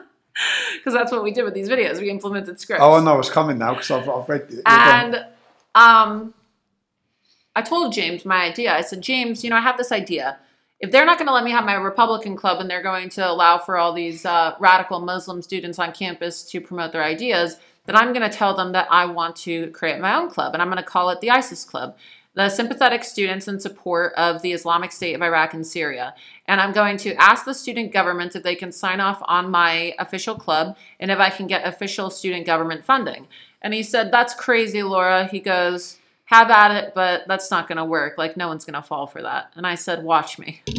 Because 0.75 0.95
that's 0.95 1.13
what 1.13 1.23
we 1.23 1.33
did 1.33 1.45
with 1.45 1.55
these 1.55 1.69
videos. 1.69 2.01
We 2.01 2.11
implemented 2.11 2.59
scripts 2.61 2.83
Oh, 2.83 2.95
I 2.95 3.05
know 3.05 3.19
it's 3.19 3.29
coming 3.29 3.59
now 3.59 3.75
because 3.75 3.91
I've, 3.91 4.09
I've 4.09 4.29
read 4.29 4.47
it. 4.51 4.63
and 4.65 5.27
um, 5.75 6.35
I 7.55 7.63
told 7.63 7.93
James 7.93 8.25
my 8.25 8.45
idea. 8.45 8.75
I 8.75 8.81
said, 8.81 9.03
James, 9.03 9.45
you 9.45 9.51
know, 9.51 9.57
I 9.57 9.61
have 9.61 9.77
this 9.77 9.93
idea. 9.93 10.39
If 10.79 10.91
they're 10.91 11.05
not 11.05 11.19
going 11.19 11.27
to 11.27 11.35
let 11.35 11.45
me 11.45 11.51
have 11.51 11.65
my 11.67 11.75
Republican 11.75 12.37
club 12.37 12.59
and 12.61 12.71
they're 12.71 12.83
going 12.83 13.11
to 13.11 13.29
allow 13.31 13.59
for 13.59 13.77
all 13.77 13.93
these 13.93 14.25
uh, 14.25 14.55
radical 14.59 15.01
Muslim 15.01 15.43
students 15.43 15.79
on 15.79 15.93
campus 15.93 16.43
to 16.45 16.61
promote 16.61 16.93
their 16.93 17.05
ideas, 17.05 17.57
then 17.85 17.97
I'm 17.97 18.15
going 18.15 18.29
to 18.29 18.35
tell 18.35 18.55
them 18.55 18.73
that 18.73 18.89
I 18.91 19.05
want 19.05 19.37
to 19.37 19.71
create 19.73 20.01
my 20.01 20.15
own 20.15 20.31
club 20.31 20.55
and 20.55 20.63
I'm 20.63 20.69
going 20.69 20.79
to 20.79 20.83
call 20.83 21.11
it 21.11 21.21
the 21.21 21.31
ISIS 21.31 21.65
Club 21.65 21.97
the 22.35 22.49
sympathetic 22.49 23.03
students 23.05 23.49
in 23.49 23.59
support 23.59 24.13
of 24.15 24.43
the 24.43 24.53
Islamic 24.53 24.93
State 24.93 25.15
of 25.15 25.23
Iraq 25.23 25.53
and 25.53 25.67
Syria. 25.67 26.15
And 26.47 26.61
I'm 26.61 26.73
going 26.73 26.97
to 26.99 27.15
ask 27.15 27.45
the 27.45 27.55
student 27.55 27.93
governments 27.93 28.37
if 28.37 28.43
they 28.43 28.55
can 28.55 28.71
sign 28.73 29.01
off 29.01 29.21
on 29.25 29.51
my 29.51 29.95
official 29.99 30.37
club 30.37 30.77
and 31.01 31.11
if 31.11 31.19
I 31.19 31.31
can 31.31 31.47
get 31.47 31.67
official 31.67 32.09
student 32.11 32.47
government 32.47 32.85
funding. 32.85 33.27
And 33.63 33.75
he 33.75 33.83
said, 33.83 34.13
That's 34.13 34.35
crazy, 34.35 34.83
Laura. 34.83 35.27
He 35.27 35.41
goes, 35.41 35.99
Have 36.27 36.51
at 36.51 36.71
it, 36.71 36.95
but 36.95 37.27
that's 37.27 37.51
not 37.51 37.69
going 37.69 37.79
to 37.79 37.85
work. 37.85 38.17
Like, 38.17 38.37
no 38.37 38.49
one's 38.49 38.65
going 38.65 38.81
to 38.81 38.83
fall 38.83 39.07
for 39.07 39.23
that. 39.23 39.53
And 39.57 39.67
I 39.67 39.75
said, 39.75 40.05
Watch 40.05 40.39
me. 40.39 40.63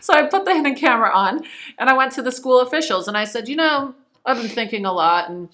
So 0.00 0.12
I 0.12 0.26
put 0.26 0.44
the 0.44 0.54
hidden 0.54 0.74
camera 0.74 1.10
on 1.10 1.44
and 1.78 1.88
I 1.88 1.94
went 1.94 2.12
to 2.12 2.22
the 2.22 2.32
school 2.32 2.60
officials 2.60 3.08
and 3.08 3.16
I 3.16 3.24
said, 3.24 3.48
You 3.48 3.56
know, 3.56 3.94
I've 4.24 4.38
been 4.38 4.48
thinking 4.48 4.84
a 4.84 4.92
lot 4.92 5.30
and 5.30 5.48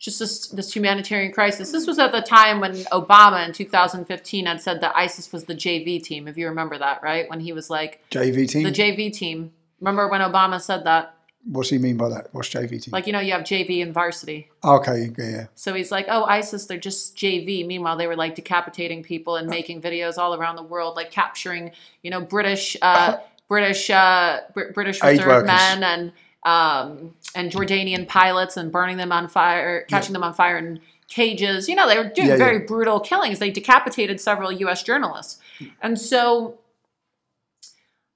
just 0.00 0.18
this, 0.18 0.48
this 0.48 0.74
humanitarian 0.74 1.30
crisis. 1.30 1.70
This 1.70 1.86
was 1.86 1.98
at 1.98 2.10
the 2.10 2.22
time 2.22 2.58
when 2.58 2.72
Obama 2.86 3.46
in 3.46 3.52
2015 3.52 4.46
had 4.46 4.60
said 4.60 4.80
that 4.80 4.96
ISIS 4.96 5.30
was 5.30 5.44
the 5.44 5.54
JV 5.54 6.02
team, 6.02 6.26
if 6.26 6.38
you 6.38 6.48
remember 6.48 6.78
that, 6.78 7.02
right? 7.02 7.28
When 7.28 7.40
he 7.40 7.52
was 7.52 7.68
like, 7.68 8.02
JV 8.10 8.48
team. 8.48 8.62
the 8.64 8.72
JV 8.72 9.12
team. 9.12 9.52
Remember 9.78 10.08
when 10.08 10.22
Obama 10.22 10.60
said 10.60 10.84
that? 10.84 11.14
What's 11.44 11.70
he 11.70 11.78
mean 11.78 11.98
by 11.98 12.08
that? 12.08 12.28
What's 12.32 12.48
JV 12.48 12.82
team? 12.82 12.92
Like, 12.92 13.06
you 13.06 13.12
know, 13.12 13.20
you 13.20 13.32
have 13.32 13.42
JV 13.42 13.82
and 13.82 13.92
varsity. 13.92 14.50
okay, 14.64 15.10
yeah. 15.18 15.46
So 15.54 15.74
he's 15.74 15.92
like, 15.92 16.06
oh, 16.08 16.24
ISIS, 16.24 16.64
they're 16.64 16.78
just 16.78 17.14
JV. 17.16 17.66
Meanwhile, 17.66 17.98
they 17.98 18.06
were 18.06 18.16
like 18.16 18.34
decapitating 18.34 19.02
people 19.02 19.36
and 19.36 19.48
making 19.48 19.82
videos 19.82 20.16
all 20.16 20.34
around 20.34 20.56
the 20.56 20.62
world, 20.62 20.96
like 20.96 21.10
capturing, 21.10 21.72
you 22.02 22.10
know, 22.10 22.22
British, 22.22 22.76
uh, 22.80 23.18
British, 23.48 23.90
uh, 23.90 24.40
Br- 24.54 24.72
British 24.72 25.02
reserve 25.02 25.44
men 25.44 25.82
and 25.84 26.12
um, 26.44 27.14
and 27.34 27.50
Jordanian 27.52 28.08
pilots 28.08 28.56
and 28.56 28.72
burning 28.72 28.96
them 28.96 29.12
on 29.12 29.28
fire, 29.28 29.82
catching 29.88 30.12
them 30.12 30.22
on 30.22 30.34
fire 30.34 30.56
in 30.58 30.80
cages. 31.08 31.68
You 31.68 31.74
know, 31.74 31.88
they 31.88 31.98
were 31.98 32.08
doing 32.08 32.28
Yeah, 32.28 32.36
very 32.36 32.58
yeah. 32.58 32.66
brutal 32.66 33.00
killings. 33.00 33.38
They 33.38 33.50
decapitated 33.50 34.20
several 34.20 34.50
U.S. 34.52 34.82
journalists, 34.82 35.38
and 35.82 35.98
so 36.00 36.58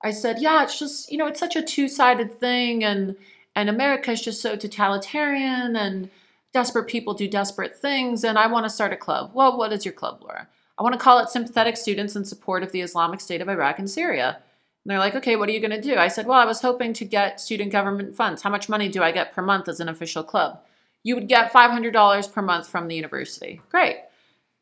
I 0.03 0.11
said, 0.11 0.41
yeah, 0.41 0.63
it's 0.63 0.79
just 0.79 1.11
you 1.11 1.19
know, 1.19 1.27
it's 1.27 1.41
such 1.41 1.57
a 1.57 1.63
two-sided 1.63 2.39
thing, 2.41 2.85
and 2.85 3.17
and 3.57 3.69
America 3.69 4.11
is 4.13 4.23
just 4.23 4.41
so 4.43 4.57
totalitarian, 4.57 5.77
and 5.77 6.11
desperate 6.53 6.87
people 6.87 7.15
do 7.15 7.29
desperate 7.29 7.77
things, 7.77 8.25
and 8.25 8.39
I 8.39 8.47
want 8.47 8.65
to 8.65 8.71
start 8.71 8.93
a 8.93 8.97
club. 8.97 9.33
Well, 9.35 9.57
what 9.59 9.73
is 9.73 9.85
your 9.85 9.95
club, 9.95 10.21
Laura? 10.23 10.49
I 10.79 10.83
want 10.83 10.93
to 10.95 10.99
call 10.99 11.19
it 11.21 11.29
Sympathetic 11.29 11.77
Students 11.77 12.17
in 12.17 12.25
Support 12.25 12.63
of 12.65 12.73
the 12.73 12.81
Islamic 12.81 13.21
State 13.21 13.41
of 13.41 13.49
Iraq 13.49 13.79
and 13.79 13.89
Syria. 13.89 14.39
And 14.85 14.91
they're 14.91 14.99
like, 14.99 15.15
okay, 15.15 15.37
what 15.37 15.49
are 15.49 15.53
you 15.53 15.61
going 15.61 15.71
to 15.71 15.81
do? 15.81 15.97
I 15.97 16.09
said, 16.09 16.27
well, 16.27 16.39
I 16.39 16.45
was 16.45 16.61
hoping 16.61 16.93
to 16.95 17.07
get 17.07 17.41
student 17.41 17.73
government 17.73 18.15
funds. 18.15 18.43
How 18.43 18.51
much 18.51 18.69
money 18.69 18.89
do 18.89 19.03
I 19.03 19.13
get 19.13 19.33
per 19.33 19.41
month 19.41 19.67
as 19.67 19.81
an 19.81 19.89
official 19.89 20.23
club? 20.23 20.61
You 21.03 21.15
would 21.15 21.29
get 21.29 21.53
$500 21.53 22.33
per 22.33 22.43
month 22.43 22.69
from 22.69 22.89
the 22.89 22.95
university. 22.95 23.63
Great. 23.71 23.97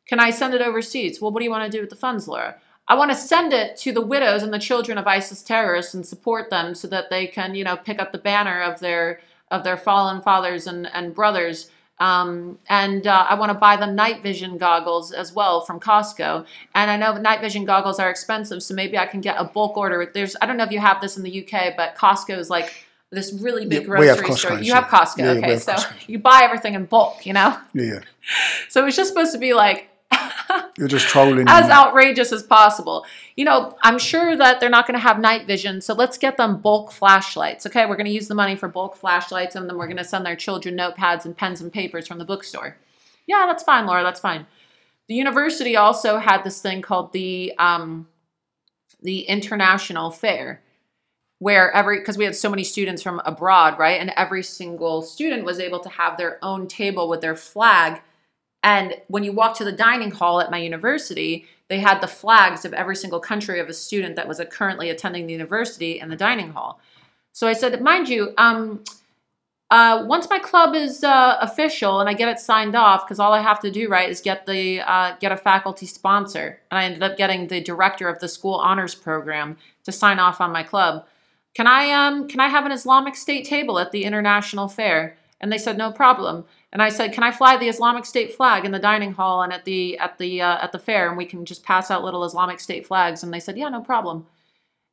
Can 0.07 0.19
I 0.19 0.29
send 0.29 0.53
it 0.53 0.61
overseas? 0.61 1.21
Well, 1.21 1.31
what 1.31 1.39
do 1.39 1.45
you 1.45 1.51
want 1.51 1.69
to 1.69 1.77
do 1.77 1.81
with 1.81 1.89
the 1.89 1.95
funds, 1.97 2.27
Laura? 2.27 2.55
I 2.87 2.95
want 2.95 3.11
to 3.11 3.17
send 3.17 3.53
it 3.53 3.77
to 3.77 3.91
the 3.93 4.05
widows 4.05 4.43
and 4.43 4.53
the 4.53 4.59
children 4.59 4.97
of 4.97 5.07
ISIS 5.07 5.41
terrorists 5.41 5.93
and 5.93 6.05
support 6.05 6.49
them 6.49 6.75
so 6.75 6.87
that 6.89 7.09
they 7.09 7.27
can, 7.27 7.55
you 7.55 7.63
know, 7.63 7.77
pick 7.77 7.99
up 7.99 8.11
the 8.11 8.17
banner 8.17 8.61
of 8.61 8.79
their 8.79 9.21
of 9.51 9.63
their 9.63 9.77
fallen 9.77 10.21
fathers 10.21 10.67
and, 10.67 10.87
and 10.93 11.13
brothers. 11.13 11.69
Um, 11.99 12.59
and 12.69 13.05
uh, 13.07 13.25
I 13.29 13.35
want 13.35 13.51
to 13.51 13.57
buy 13.57 13.75
the 13.77 13.85
night 13.85 14.23
vision 14.23 14.57
goggles 14.57 15.11
as 15.11 15.31
well 15.33 15.61
from 15.61 15.79
Costco. 15.79 16.45
And 16.75 16.91
I 16.91 16.97
know 16.97 17.13
night 17.13 17.39
vision 17.41 17.65
goggles 17.65 17.99
are 17.99 18.09
expensive, 18.09 18.61
so 18.63 18.73
maybe 18.73 18.97
I 18.97 19.05
can 19.05 19.21
get 19.21 19.35
a 19.39 19.43
bulk 19.43 19.77
order. 19.77 20.09
There's 20.13 20.35
I 20.41 20.45
don't 20.45 20.57
know 20.57 20.63
if 20.63 20.71
you 20.71 20.79
have 20.79 21.01
this 21.01 21.17
in 21.17 21.23
the 21.23 21.45
UK, 21.45 21.75
but 21.77 21.95
Costco 21.95 22.37
is 22.37 22.49
like 22.49 22.73
this 23.11 23.31
really 23.33 23.65
big 23.65 23.81
Yeah, 23.83 23.87
grocery 23.87 24.31
store. 24.35 24.51
Costco, 24.51 24.63
You 24.65 24.73
have 24.73 24.85
Costco, 24.85 25.17
yeah, 25.19 25.31
okay? 25.31 25.51
have 25.51 25.63
So 25.63 25.73
Costco. 25.73 26.09
you 26.09 26.19
buy 26.19 26.41
everything 26.43 26.73
in 26.73 26.85
bulk, 26.85 27.25
you 27.25 27.33
know. 27.33 27.57
Yeah, 27.73 27.83
yeah. 27.83 27.99
So 28.69 28.85
it's 28.87 28.95
just 28.97 29.09
supposed 29.09 29.33
to 29.33 29.37
be 29.37 29.53
like 29.53 29.89
You're 30.77 30.87
just 30.87 31.07
trolling. 31.07 31.47
as 31.47 31.69
outrageous 31.69 32.31
as 32.31 32.43
possible. 32.43 33.05
You 33.35 33.45
know, 33.45 33.77
I'm 33.83 33.99
sure 33.99 34.35
that 34.35 34.59
they're 34.59 34.69
not 34.69 34.87
going 34.87 34.95
to 34.95 35.07
have 35.07 35.19
night 35.19 35.45
vision, 35.45 35.81
so 35.81 35.93
let's 35.93 36.17
get 36.17 36.37
them 36.37 36.57
bulk 36.57 36.91
flashlights. 36.91 37.65
Okay, 37.65 37.85
we're 37.85 37.95
going 37.95 38.07
to 38.07 38.11
use 38.11 38.27
the 38.27 38.35
money 38.35 38.55
for 38.55 38.67
bulk 38.67 38.95
flashlights, 38.95 39.55
and 39.55 39.69
then 39.69 39.77
we're 39.77 39.87
going 39.87 39.97
to 39.97 40.03
send 40.03 40.25
their 40.25 40.35
children 40.35 40.75
notepads 40.75 41.25
and 41.25 41.37
pens 41.37 41.61
and 41.61 41.71
papers 41.71 42.07
from 42.07 42.17
the 42.17 42.25
bookstore. 42.25 42.77
Yeah, 43.27 43.45
that's 43.47 43.63
fine, 43.63 43.85
Laura. 43.85 44.03
That's 44.03 44.19
fine. 44.19 44.47
The 45.07 45.15
university 45.15 45.75
also 45.75 46.17
had 46.17 46.43
this 46.43 46.61
thing 46.61 46.81
called 46.81 47.13
the 47.13 47.53
um, 47.59 48.07
the 49.01 49.21
international 49.21 50.11
fair, 50.11 50.61
where 51.39 51.71
every 51.71 51.99
because 51.99 52.17
we 52.17 52.25
had 52.25 52.35
so 52.35 52.49
many 52.49 52.63
students 52.63 53.03
from 53.03 53.21
abroad, 53.25 53.77
right, 53.77 53.99
and 53.99 54.11
every 54.15 54.43
single 54.43 55.01
student 55.01 55.45
was 55.45 55.59
able 55.59 55.81
to 55.81 55.89
have 55.89 56.17
their 56.17 56.39
own 56.43 56.67
table 56.67 57.07
with 57.07 57.21
their 57.21 57.35
flag 57.35 58.01
and 58.63 58.95
when 59.07 59.23
you 59.23 59.33
walk 59.33 59.57
to 59.57 59.65
the 59.65 59.71
dining 59.71 60.11
hall 60.11 60.39
at 60.39 60.49
my 60.49 60.57
university, 60.57 61.45
they 61.67 61.79
had 61.79 62.01
the 62.01 62.07
flags 62.07 62.65
of 62.65 62.73
every 62.73 62.95
single 62.95 63.19
country 63.19 63.59
of 63.59 63.67
a 63.67 63.73
student 63.73 64.15
that 64.15 64.27
was 64.27 64.41
currently 64.49 64.89
attending 64.89 65.27
the 65.27 65.33
university 65.33 65.99
in 65.99 66.09
the 66.09 66.15
dining 66.15 66.51
hall. 66.51 66.79
So 67.33 67.47
I 67.47 67.53
said, 67.53 67.81
mind 67.81 68.09
you, 68.09 68.33
um, 68.37 68.83
uh, 69.71 70.05
once 70.07 70.29
my 70.29 70.37
club 70.37 70.75
is 70.75 71.03
uh, 71.03 71.37
official 71.41 71.99
and 71.99 72.07
I 72.07 72.13
get 72.13 72.29
it 72.29 72.39
signed 72.39 72.75
off, 72.75 73.05
because 73.05 73.19
all 73.19 73.33
I 73.33 73.41
have 73.41 73.59
to 73.61 73.71
do, 73.71 73.89
right, 73.89 74.09
is 74.09 74.21
get 74.21 74.45
the 74.45 74.81
uh, 74.81 75.15
get 75.19 75.31
a 75.31 75.37
faculty 75.37 75.87
sponsor, 75.87 76.59
and 76.69 76.77
I 76.77 76.83
ended 76.83 77.01
up 77.01 77.17
getting 77.17 77.47
the 77.47 77.59
director 77.59 78.07
of 78.07 78.19
the 78.19 78.27
school 78.27 78.55
honors 78.55 78.93
program 78.93 79.57
to 79.85 79.91
sign 79.91 80.19
off 80.19 80.39
on 80.39 80.51
my 80.51 80.61
club. 80.61 81.07
Can 81.55 81.65
I 81.65 81.91
um 81.91 82.27
can 82.27 82.39
I 82.39 82.49
have 82.49 82.65
an 82.67 82.71
Islamic 82.71 83.15
State 83.15 83.45
table 83.45 83.79
at 83.79 83.91
the 83.91 84.03
international 84.03 84.67
fair? 84.67 85.17
And 85.43 85.51
they 85.51 85.57
said 85.57 85.77
no 85.77 85.91
problem. 85.91 86.45
And 86.71 86.81
I 86.81 86.87
said, 86.87 87.11
can 87.11 87.21
I 87.21 87.33
fly 87.33 87.57
the 87.57 87.67
Islamic 87.67 88.05
State 88.05 88.33
flag 88.33 88.63
in 88.63 88.71
the 88.71 88.79
dining 88.79 89.11
hall 89.11 89.43
and 89.43 89.51
at 89.51 89.65
the 89.65 89.97
at 89.97 90.17
the 90.17 90.41
uh, 90.41 90.63
at 90.63 90.71
the 90.71 90.79
fair, 90.79 91.09
and 91.09 91.17
we 91.17 91.25
can 91.25 91.43
just 91.43 91.65
pass 91.65 91.91
out 91.91 92.01
little 92.01 92.23
Islamic 92.23 92.61
State 92.61 92.87
flags? 92.87 93.23
And 93.23 93.33
they 93.33 93.41
said, 93.41 93.57
yeah, 93.57 93.67
no 93.67 93.81
problem. 93.81 94.25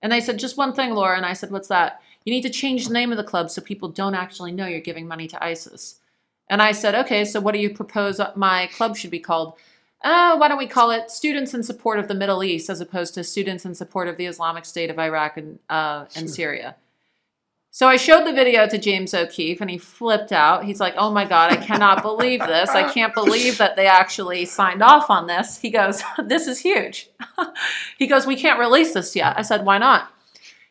And 0.03 0.11
they 0.11 0.21
said, 0.21 0.41
just 0.41 0.57
one 0.57 0.75
thing, 0.75 0.91
Laura. 0.93 1.17
And 1.17 1.25
I 1.25 1.35
said, 1.35 1.53
what's 1.53 1.69
that? 1.69 2.03
You 2.25 2.33
need 2.33 2.43
to 2.43 2.51
change 2.51 2.89
the 2.89 2.93
name 2.93 3.13
of 3.13 3.17
the 3.17 3.23
club 3.23 3.49
so 3.49 3.63
people 3.63 3.89
don't 3.91 4.17
actually 4.17 4.51
know 4.51 4.67
you're 4.67 4.81
giving 4.81 5.07
money 5.07 5.29
to 5.29 5.45
ISIS. 5.45 6.01
And 6.49 6.61
I 6.61 6.73
said, 6.73 6.97
okay, 6.97 7.25
so 7.25 7.41
what 7.41 7.55
do 7.55 7.61
you 7.61 7.71
propose 7.71 8.21
my 8.35 8.67
club 8.75 8.97
should 8.97 9.13
be 9.13 9.21
called? 9.21 9.55
Uh, 10.03 10.37
why 10.37 10.49
don't 10.49 10.59
we 10.59 10.67
call 10.67 10.91
it 10.91 11.13
Students 11.13 11.55
in 11.55 11.63
Support 11.63 12.01
of 12.01 12.09
the 12.09 12.15
Middle 12.15 12.43
East 12.43 12.69
as 12.69 12.81
opposed 12.81 13.15
to 13.15 13.23
Students 13.23 13.65
in 13.65 13.77
Support 13.77 14.09
of 14.09 14.17
the 14.17 14.27
Islamic 14.27 14.65
State 14.65 14.91
of 14.91 14.99
Iraq 14.99 15.37
and, 15.37 15.61
uh, 15.69 16.07
and 16.17 16.29
Syria? 16.29 16.75
So 17.81 17.89
I 17.89 17.97
showed 17.97 18.27
the 18.27 18.35
video 18.35 18.67
to 18.67 18.77
James 18.77 19.15
O'Keefe 19.15 19.63
and 19.63 19.71
he 19.71 19.79
flipped 19.79 20.33
out. 20.33 20.67
He's 20.67 20.81
like, 20.81 20.93
oh 20.99 21.11
my 21.11 21.25
God, 21.25 21.51
I 21.51 21.57
cannot 21.57 22.03
believe 22.03 22.41
this. 22.41 22.69
I 22.69 22.93
can't 22.93 23.15
believe 23.15 23.57
that 23.57 23.75
they 23.75 23.87
actually 23.87 24.45
signed 24.45 24.83
off 24.83 25.09
on 25.09 25.27
this. 25.27 25.57
He 25.57 25.71
goes, 25.71 26.03
this 26.23 26.47
is 26.47 26.59
huge. 26.59 27.09
he 27.99 28.07
goes, 28.07 28.27
we 28.27 28.37
can't 28.37 28.59
release 28.59 28.93
this 28.93 29.17
yet. 29.17 29.33
I 29.39 29.41
said, 29.41 29.65
why 29.65 29.79
not? 29.79 30.13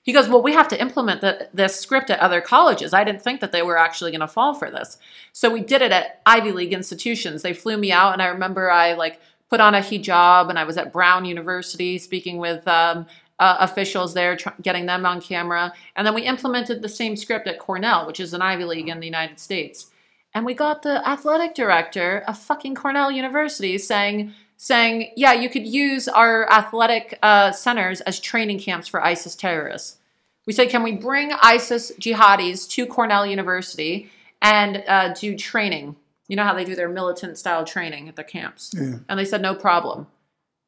He 0.03 0.14
goes, 0.14 0.30
well, 0.30 0.44
we 0.44 0.53
have 0.53 0.68
to 0.68 0.80
implement 0.80 1.22
the, 1.22 1.49
this 1.52 1.80
script 1.80 2.11
at 2.11 2.19
other 2.19 2.41
colleges. 2.41 2.94
I 2.94 3.03
didn't 3.03 3.23
think 3.23 3.41
that 3.41 3.52
they 3.52 3.64
were 3.64 3.80
actually 3.80 4.11
going 4.11 4.22
to 4.22 4.27
fall 4.27 4.53
for 4.53 4.69
this. 4.69 4.99
So 5.34 5.49
we 5.49 5.61
did 5.61 5.81
it 5.81 5.91
at 5.91 6.22
Ivy 6.27 6.52
League 6.52 6.73
institutions. 6.73 7.41
They 7.41 7.53
flew 7.53 7.77
me 7.77 7.91
out, 7.91 8.14
and 8.14 8.22
I 8.22 8.27
remember 8.27 8.69
I 8.69 8.94
like 8.94 9.19
put 9.49 9.61
on 9.61 9.73
a 9.73 9.80
hijab, 9.80 10.52
and 10.52 10.60
I 10.60 10.64
was 10.64 10.77
at 10.77 10.94
Brown 10.94 11.26
University 11.26 11.98
speaking 11.98 12.38
with 12.38 12.68
um, 12.68 13.07
uh, 13.39 13.57
officials 13.59 14.13
there, 14.13 14.35
tr- 14.35 14.49
getting 14.61 14.85
them 14.85 15.05
on 15.05 15.21
camera. 15.21 15.73
And 15.95 16.05
then 16.05 16.13
we 16.13 16.23
implemented 16.23 16.81
the 16.81 16.89
same 16.89 17.15
script 17.15 17.47
at 17.47 17.59
Cornell, 17.59 18.05
which 18.05 18.19
is 18.19 18.33
an 18.33 18.41
Ivy 18.41 18.65
League 18.65 18.89
in 18.89 18.99
the 18.99 19.05
United 19.05 19.39
States. 19.39 19.87
And 20.33 20.45
we 20.45 20.53
got 20.53 20.83
the 20.83 21.07
athletic 21.07 21.55
director 21.55 22.23
of 22.27 22.37
fucking 22.37 22.75
Cornell 22.75 23.11
University 23.11 23.77
saying, 23.77 24.33
saying, 24.57 25.11
yeah, 25.15 25.33
you 25.33 25.49
could 25.49 25.65
use 25.65 26.07
our 26.07 26.51
athletic 26.51 27.17
uh, 27.23 27.51
centers 27.51 28.01
as 28.01 28.19
training 28.19 28.59
camps 28.59 28.87
for 28.87 29.03
ISIS 29.03 29.35
terrorists. 29.35 29.97
We 30.45 30.53
said, 30.53 30.69
can 30.69 30.83
we 30.83 30.91
bring 30.91 31.31
ISIS 31.41 31.91
jihadis 31.99 32.69
to 32.71 32.85
Cornell 32.85 33.25
University 33.25 34.09
and 34.41 34.83
uh, 34.87 35.13
do 35.13 35.35
training? 35.37 35.95
You 36.27 36.35
know 36.35 36.43
how 36.43 36.53
they 36.53 36.65
do 36.65 36.75
their 36.75 36.89
militant 36.89 37.37
style 37.37 37.65
training 37.65 38.07
at 38.09 38.15
their 38.15 38.25
camps. 38.25 38.71
And 39.07 39.17
they 39.17 39.25
said, 39.25 39.41
no 39.41 39.55
problem. 39.55 40.07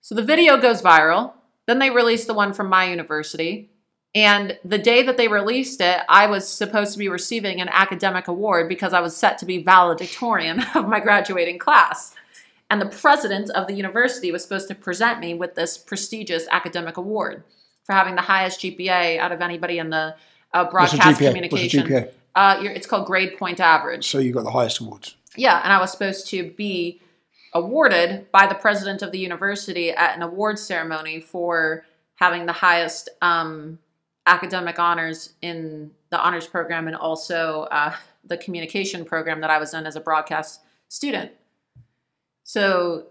So 0.02 0.16
the 0.16 0.24
video 0.24 0.58
goes 0.58 0.82
viral. 0.82 1.34
Then 1.68 1.80
they 1.80 1.90
released 1.90 2.28
the 2.28 2.34
one 2.34 2.54
from 2.54 2.68
my 2.68 2.90
university. 2.90 3.70
And 4.14 4.58
the 4.66 4.78
day 4.78 5.04
that 5.04 5.18
they 5.18 5.28
released 5.28 5.80
it, 5.80 6.02
I 6.10 6.28
was 6.28 6.48
supposed 6.48 6.94
to 6.94 7.00
be 7.00 7.08
receiving 7.08 7.62
an 7.62 7.70
academic 7.70 8.28
award 8.28 8.68
because 8.68 8.94
I 8.94 9.00
was 9.00 9.16
set 9.16 9.38
to 9.38 9.46
be 9.46 9.64
valedictorian 9.64 10.62
of 10.76 10.88
my 10.88 11.00
graduating 11.00 11.60
class. 11.60 12.14
And 12.70 12.82
the 12.82 12.88
president 12.88 13.50
of 13.52 13.68
the 13.68 13.74
university 13.74 14.32
was 14.32 14.44
supposed 14.44 14.68
to 14.70 14.76
present 14.76 15.20
me 15.20 15.34
with 15.34 15.56
this 15.56 15.78
prestigious 15.78 16.48
academic 16.52 16.98
award 16.98 17.44
for 17.84 17.94
having 17.94 18.16
the 18.16 18.22
highest 18.22 18.62
GPA 18.62 19.20
out 19.20 19.32
of 19.32 19.42
anybody 19.42 19.78
in 19.78 19.90
the 19.90 20.16
uh, 20.54 20.70
broadcast 20.70 21.20
communication. 21.20 21.82
What's 21.82 21.92
GPA? 21.92 22.12
Uh, 22.34 22.58
it's 22.62 22.88
called 22.88 23.08
grade 23.08 23.38
point 23.38 23.60
average. 23.60 24.08
So 24.10 24.20
you 24.20 24.32
got 24.32 24.46
the 24.46 24.52
highest 24.52 24.80
awards. 24.80 25.16
Yeah, 25.36 25.62
and 25.64 25.72
I 25.72 25.80
was 25.80 25.92
supposed 25.92 26.28
to 26.28 26.52
be 26.52 27.02
awarded 27.54 28.32
by 28.32 28.48
the 28.48 28.56
president 28.56 29.02
of 29.02 29.12
the 29.12 29.20
university 29.20 29.92
at 29.92 30.16
an 30.16 30.22
awards 30.22 30.62
ceremony 30.62 31.20
for 31.20 31.86
having 32.16 32.46
the 32.46 32.54
highest 32.54 33.10
um, 33.22 33.80
academic 34.26 34.80
honors 34.80 35.34
in 35.42 35.92
the 36.12 36.20
honors 36.20 36.48
program 36.48 36.88
and 36.88 36.96
also 36.96 37.64
uh, 37.72 37.94
the 38.24 38.38
communication 38.38 39.04
program 39.04 39.42
that 39.42 39.50
I 39.50 39.58
was 39.58 39.74
in 39.74 39.86
as 39.86 39.96
a 39.96 40.02
broadcast 40.02 40.62
student. 40.88 41.32
So, 42.44 43.08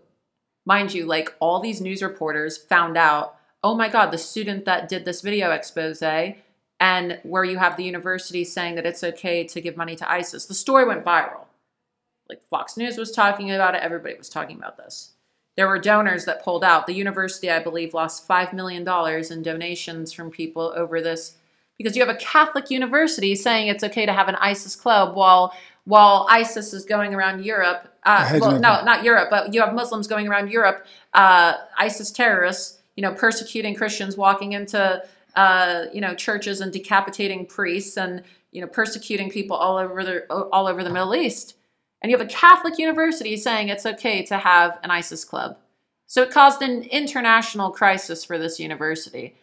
mind 0.64 0.94
you, 0.94 1.06
like 1.06 1.34
all 1.40 1.60
these 1.60 1.80
news 1.80 2.02
reporters 2.02 2.56
found 2.56 2.96
out, 2.96 3.36
oh 3.62 3.74
my 3.74 3.88
God, 3.88 4.10
the 4.10 4.18
student 4.18 4.64
that 4.64 4.88
did 4.88 5.04
this 5.04 5.20
video 5.20 5.50
expose 5.50 6.02
and 6.02 7.18
where 7.22 7.44
you 7.44 7.58
have 7.58 7.76
the 7.76 7.84
university 7.84 8.44
saying 8.44 8.76
that 8.76 8.86
it's 8.86 9.04
okay 9.04 9.44
to 9.44 9.60
give 9.60 9.76
money 9.76 9.96
to 9.96 10.10
ISIS. 10.10 10.46
The 10.46 10.54
story 10.54 10.86
went 10.86 11.04
viral. 11.04 11.44
Like 12.30 12.42
Fox 12.48 12.76
News 12.76 12.96
was 12.96 13.10
talking 13.10 13.50
about 13.50 13.74
it, 13.74 13.82
everybody 13.82 14.14
was 14.14 14.28
talking 14.28 14.56
about 14.56 14.76
this. 14.76 15.14
There 15.56 15.66
were 15.66 15.80
donors 15.80 16.24
that 16.26 16.44
pulled 16.44 16.62
out. 16.62 16.86
The 16.86 16.94
university, 16.94 17.50
I 17.50 17.62
believe, 17.62 17.92
lost 17.92 18.26
$5 18.26 18.52
million 18.52 18.86
in 19.30 19.42
donations 19.42 20.12
from 20.12 20.30
people 20.30 20.72
over 20.76 21.02
this 21.02 21.36
because 21.76 21.96
you 21.96 22.06
have 22.06 22.14
a 22.14 22.18
Catholic 22.18 22.70
university 22.70 23.34
saying 23.34 23.66
it's 23.66 23.82
okay 23.82 24.06
to 24.06 24.12
have 24.12 24.28
an 24.28 24.36
ISIS 24.36 24.76
club 24.76 25.16
while 25.16 25.52
while 25.84 26.26
ISIS 26.30 26.72
is 26.72 26.84
going 26.84 27.14
around 27.14 27.44
Europe. 27.44 27.92
Uh, 28.04 28.38
well, 28.40 28.52
no, 28.52 28.84
not 28.84 29.02
Europe, 29.02 29.28
but 29.28 29.52
you 29.52 29.60
have 29.60 29.74
Muslims 29.74 30.06
going 30.06 30.28
around 30.28 30.50
Europe, 30.50 30.86
uh, 31.14 31.54
ISIS 31.78 32.12
terrorists, 32.12 32.78
you 32.96 33.02
know, 33.02 33.12
persecuting 33.12 33.74
Christians, 33.74 34.16
walking 34.16 34.52
into 34.52 35.02
uh, 35.34 35.86
you 35.92 36.00
know 36.00 36.14
churches 36.14 36.60
and 36.60 36.72
decapitating 36.72 37.46
priests 37.46 37.96
and 37.96 38.22
you 38.52 38.60
know 38.60 38.66
persecuting 38.66 39.30
people 39.30 39.56
all 39.56 39.76
over 39.76 40.04
the 40.04 40.32
all 40.32 40.68
over 40.68 40.84
the 40.84 40.90
Middle 40.90 41.14
East. 41.16 41.56
And 42.02 42.10
you 42.10 42.16
have 42.16 42.26
a 42.26 42.30
Catholic 42.30 42.78
university 42.78 43.36
saying 43.36 43.68
it's 43.68 43.84
okay 43.86 44.22
to 44.26 44.38
have 44.38 44.78
an 44.82 44.90
ISIS 44.90 45.24
club. 45.24 45.58
So 46.06 46.22
it 46.22 46.30
caused 46.30 46.62
an 46.62 46.82
international 46.82 47.70
crisis 47.70 48.24
for 48.24 48.38
this 48.38 48.58
university. 48.58 49.36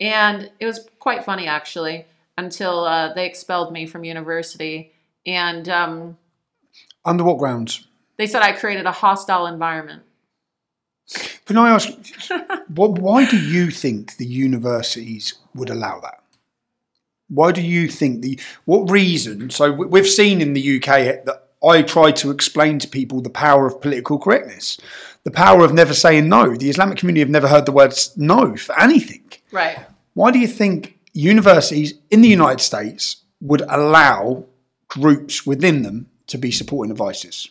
And 0.00 0.50
it 0.60 0.66
was 0.66 0.86
quite 0.98 1.24
funny, 1.24 1.46
actually, 1.46 2.04
until 2.36 2.84
uh, 2.84 3.14
they 3.14 3.26
expelled 3.26 3.72
me 3.72 3.86
from 3.86 4.04
university. 4.04 4.92
And 5.26 5.68
um, 5.68 6.18
Under 7.04 7.24
what 7.24 7.38
grounds? 7.38 7.86
they 8.16 8.26
said 8.26 8.42
I 8.42 8.52
created 8.52 8.86
a 8.86 8.92
hostile 8.92 9.46
environment. 9.46 10.02
Can 11.46 11.58
I 11.58 11.70
ask, 11.70 11.88
what, 12.68 12.98
why 12.98 13.28
do 13.28 13.38
you 13.38 13.70
think 13.70 14.16
the 14.16 14.24
universities 14.26 15.34
would 15.54 15.68
allow 15.68 16.00
that? 16.00 16.22
Why 17.28 17.52
do 17.52 17.60
you 17.60 17.88
think 17.88 18.22
the, 18.22 18.38
what 18.66 18.90
reason? 18.90 19.50
So 19.50 19.72
we- 19.72 19.86
we've 19.86 20.06
seen 20.08 20.40
in 20.40 20.52
the 20.54 20.76
UK 20.76 21.24
that 21.24 21.43
I 21.64 21.82
try 21.82 22.12
to 22.12 22.30
explain 22.30 22.78
to 22.80 22.88
people 22.88 23.20
the 23.20 23.30
power 23.30 23.66
of 23.66 23.80
political 23.80 24.18
correctness, 24.18 24.78
the 25.24 25.30
power 25.30 25.64
of 25.64 25.72
never 25.72 25.94
saying 25.94 26.28
no. 26.28 26.54
The 26.54 26.70
Islamic 26.70 26.98
community 26.98 27.20
have 27.20 27.30
never 27.30 27.48
heard 27.48 27.66
the 27.66 27.72
words 27.72 28.12
no 28.16 28.56
for 28.56 28.78
anything. 28.78 29.24
Right. 29.50 29.78
Why 30.14 30.30
do 30.30 30.38
you 30.38 30.48
think 30.48 30.98
universities 31.12 31.94
in 32.10 32.20
the 32.20 32.28
United 32.28 32.60
States 32.60 33.16
would 33.40 33.62
allow 33.68 34.44
groups 34.88 35.46
within 35.46 35.82
them 35.82 36.08
to 36.28 36.38
be 36.38 36.50
supporting 36.50 36.90
of 36.90 37.00
ISIS? 37.00 37.48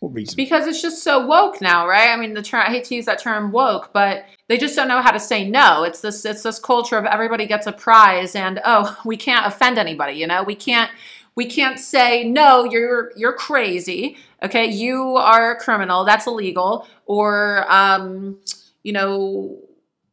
What 0.00 0.14
reason? 0.14 0.36
Because 0.36 0.66
it's 0.66 0.80
just 0.80 1.02
so 1.02 1.26
woke 1.26 1.60
now, 1.60 1.86
right? 1.86 2.10
I 2.10 2.16
mean, 2.16 2.34
the 2.34 2.42
term 2.42 2.62
I 2.64 2.70
hate 2.70 2.84
to 2.84 2.94
use 2.94 3.06
that 3.06 3.20
term 3.20 3.50
woke, 3.50 3.92
but 3.92 4.26
they 4.46 4.56
just 4.56 4.76
don't 4.76 4.86
know 4.86 5.02
how 5.02 5.10
to 5.10 5.18
say 5.18 5.48
no. 5.48 5.82
It's 5.82 6.00
this 6.00 6.24
it's 6.24 6.42
this 6.42 6.60
culture 6.60 6.96
of 6.96 7.04
everybody 7.04 7.46
gets 7.46 7.66
a 7.66 7.72
prize 7.72 8.36
and 8.36 8.60
oh, 8.64 8.96
we 9.04 9.16
can't 9.16 9.46
offend 9.46 9.76
anybody, 9.76 10.14
you 10.14 10.26
know? 10.26 10.44
We 10.44 10.54
can't 10.54 10.90
we 11.38 11.46
can't 11.46 11.78
say 11.78 12.24
no, 12.24 12.64
you're 12.64 13.12
you're 13.14 13.32
crazy. 13.32 14.16
Okay, 14.42 14.66
you 14.66 15.14
are 15.14 15.52
a 15.52 15.56
criminal. 15.56 16.04
That's 16.04 16.26
illegal. 16.26 16.88
Or 17.06 17.64
um, 17.72 18.40
you 18.82 18.92
know, 18.92 19.56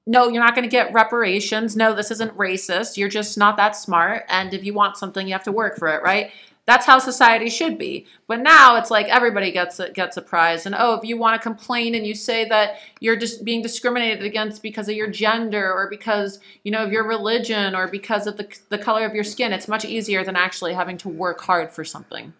no, 0.06 0.28
you're 0.28 0.44
not 0.44 0.54
going 0.54 0.70
to 0.70 0.72
get 0.72 0.94
reparations. 0.94 1.76
No, 1.76 1.96
this 1.96 2.12
isn't 2.12 2.38
racist. 2.38 2.96
You're 2.96 3.10
just 3.10 3.40
not 3.40 3.58
that 3.58 3.76
smart. 3.76 4.26
And 4.30 4.54
if 4.54 4.64
you 4.64 4.76
want 4.76 4.98
something, 4.98 5.26
you 5.26 5.34
have 5.34 5.44
to 5.46 5.52
work 5.52 5.80
for 5.80 5.88
it, 5.88 6.04
right? 6.04 6.30
That's 6.68 6.88
how 6.88 6.98
society 6.98 7.50
should 7.50 7.78
be. 7.78 8.08
But 8.28 8.40
now 8.40 8.76
it's 8.76 8.90
like 8.90 9.08
everybody 9.08 9.52
gets 9.52 9.80
a, 9.80 9.92
gets 9.92 10.18
a 10.18 10.22
prize. 10.22 10.66
And 10.66 10.74
oh, 10.78 10.96
if 10.96 11.04
you 11.04 11.16
want 11.16 11.40
to 11.40 11.44
complain 11.44 11.94
and 11.94 12.08
you 12.08 12.16
say 12.16 12.48
that 12.50 12.78
you're 13.00 13.16
just 13.16 13.46
being 13.46 13.62
discriminated 13.62 14.24
against 14.24 14.64
because 14.64 14.90
of 14.90 14.96
your 14.96 15.10
gender 15.10 15.72
or 15.72 15.88
because 15.90 16.40
you 16.64 16.72
know 16.72 16.84
of 16.84 16.92
your 16.92 17.08
religion 17.08 17.76
or 17.76 17.88
because 17.88 18.26
of 18.26 18.38
the 18.38 18.48
the 18.70 18.80
color 18.80 19.06
of 19.06 19.14
your 19.14 19.24
skin, 19.24 19.54
it's 19.54 19.68
much 19.68 19.86
easier 19.86 20.24
than 20.24 20.36
actually 20.36 20.74
having 20.74 20.98
to 20.98 21.10
work 21.10 21.42
hard 21.42 21.72
for 21.72 21.84
something. 21.84 22.34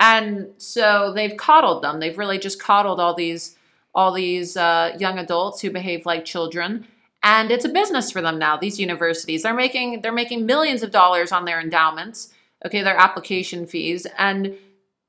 And 0.00 0.48
so 0.58 1.12
they've 1.14 1.36
coddled 1.36 1.82
them. 1.82 2.00
They've 2.00 2.18
really 2.18 2.38
just 2.38 2.60
coddled 2.60 2.98
all 2.98 3.14
these 3.14 3.56
all 3.94 4.12
these 4.12 4.56
uh, 4.56 4.94
young 4.98 5.18
adults 5.18 5.62
who 5.62 5.70
behave 5.70 6.04
like 6.04 6.24
children 6.24 6.86
and 7.22 7.50
it's 7.50 7.64
a 7.64 7.68
business 7.68 8.10
for 8.10 8.20
them 8.20 8.38
now 8.38 8.56
these 8.56 8.78
universities 8.78 9.42
they're 9.42 9.54
making 9.54 10.02
they're 10.02 10.12
making 10.12 10.44
millions 10.44 10.82
of 10.82 10.90
dollars 10.90 11.32
on 11.32 11.46
their 11.46 11.58
endowments 11.58 12.34
okay 12.64 12.82
their 12.82 12.96
application 12.96 13.66
fees. 13.66 14.06
And 14.18 14.56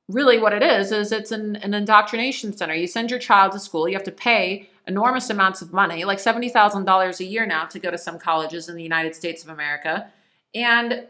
really 0.10 0.40
what 0.40 0.54
it 0.54 0.64
is 0.64 0.92
is 0.92 1.12
it's 1.12 1.32
an, 1.32 1.58
an 1.58 1.74
indoctrination 1.74 2.56
center. 2.56 2.74
You 2.74 2.88
send 2.88 3.10
your 3.10 3.20
child 3.20 3.52
to 3.54 3.60
school 3.60 3.88
you 3.88 3.96
have 3.96 4.04
to 4.04 4.12
pay 4.12 4.70
enormous 4.88 5.30
amounts 5.30 5.62
of 5.62 5.74
money 5.74 6.06
like 6.06 6.18
$70000 6.18 7.20
a 7.20 7.26
year 7.26 7.46
now 7.46 7.66
to 7.66 7.80
go 7.80 7.92
to 7.92 7.98
some 7.98 8.18
colleges 8.18 8.70
in 8.70 8.76
the 8.76 8.84
united 8.84 9.16
states 9.16 9.44
of 9.44 9.50
america. 9.50 10.10
And 10.56 11.08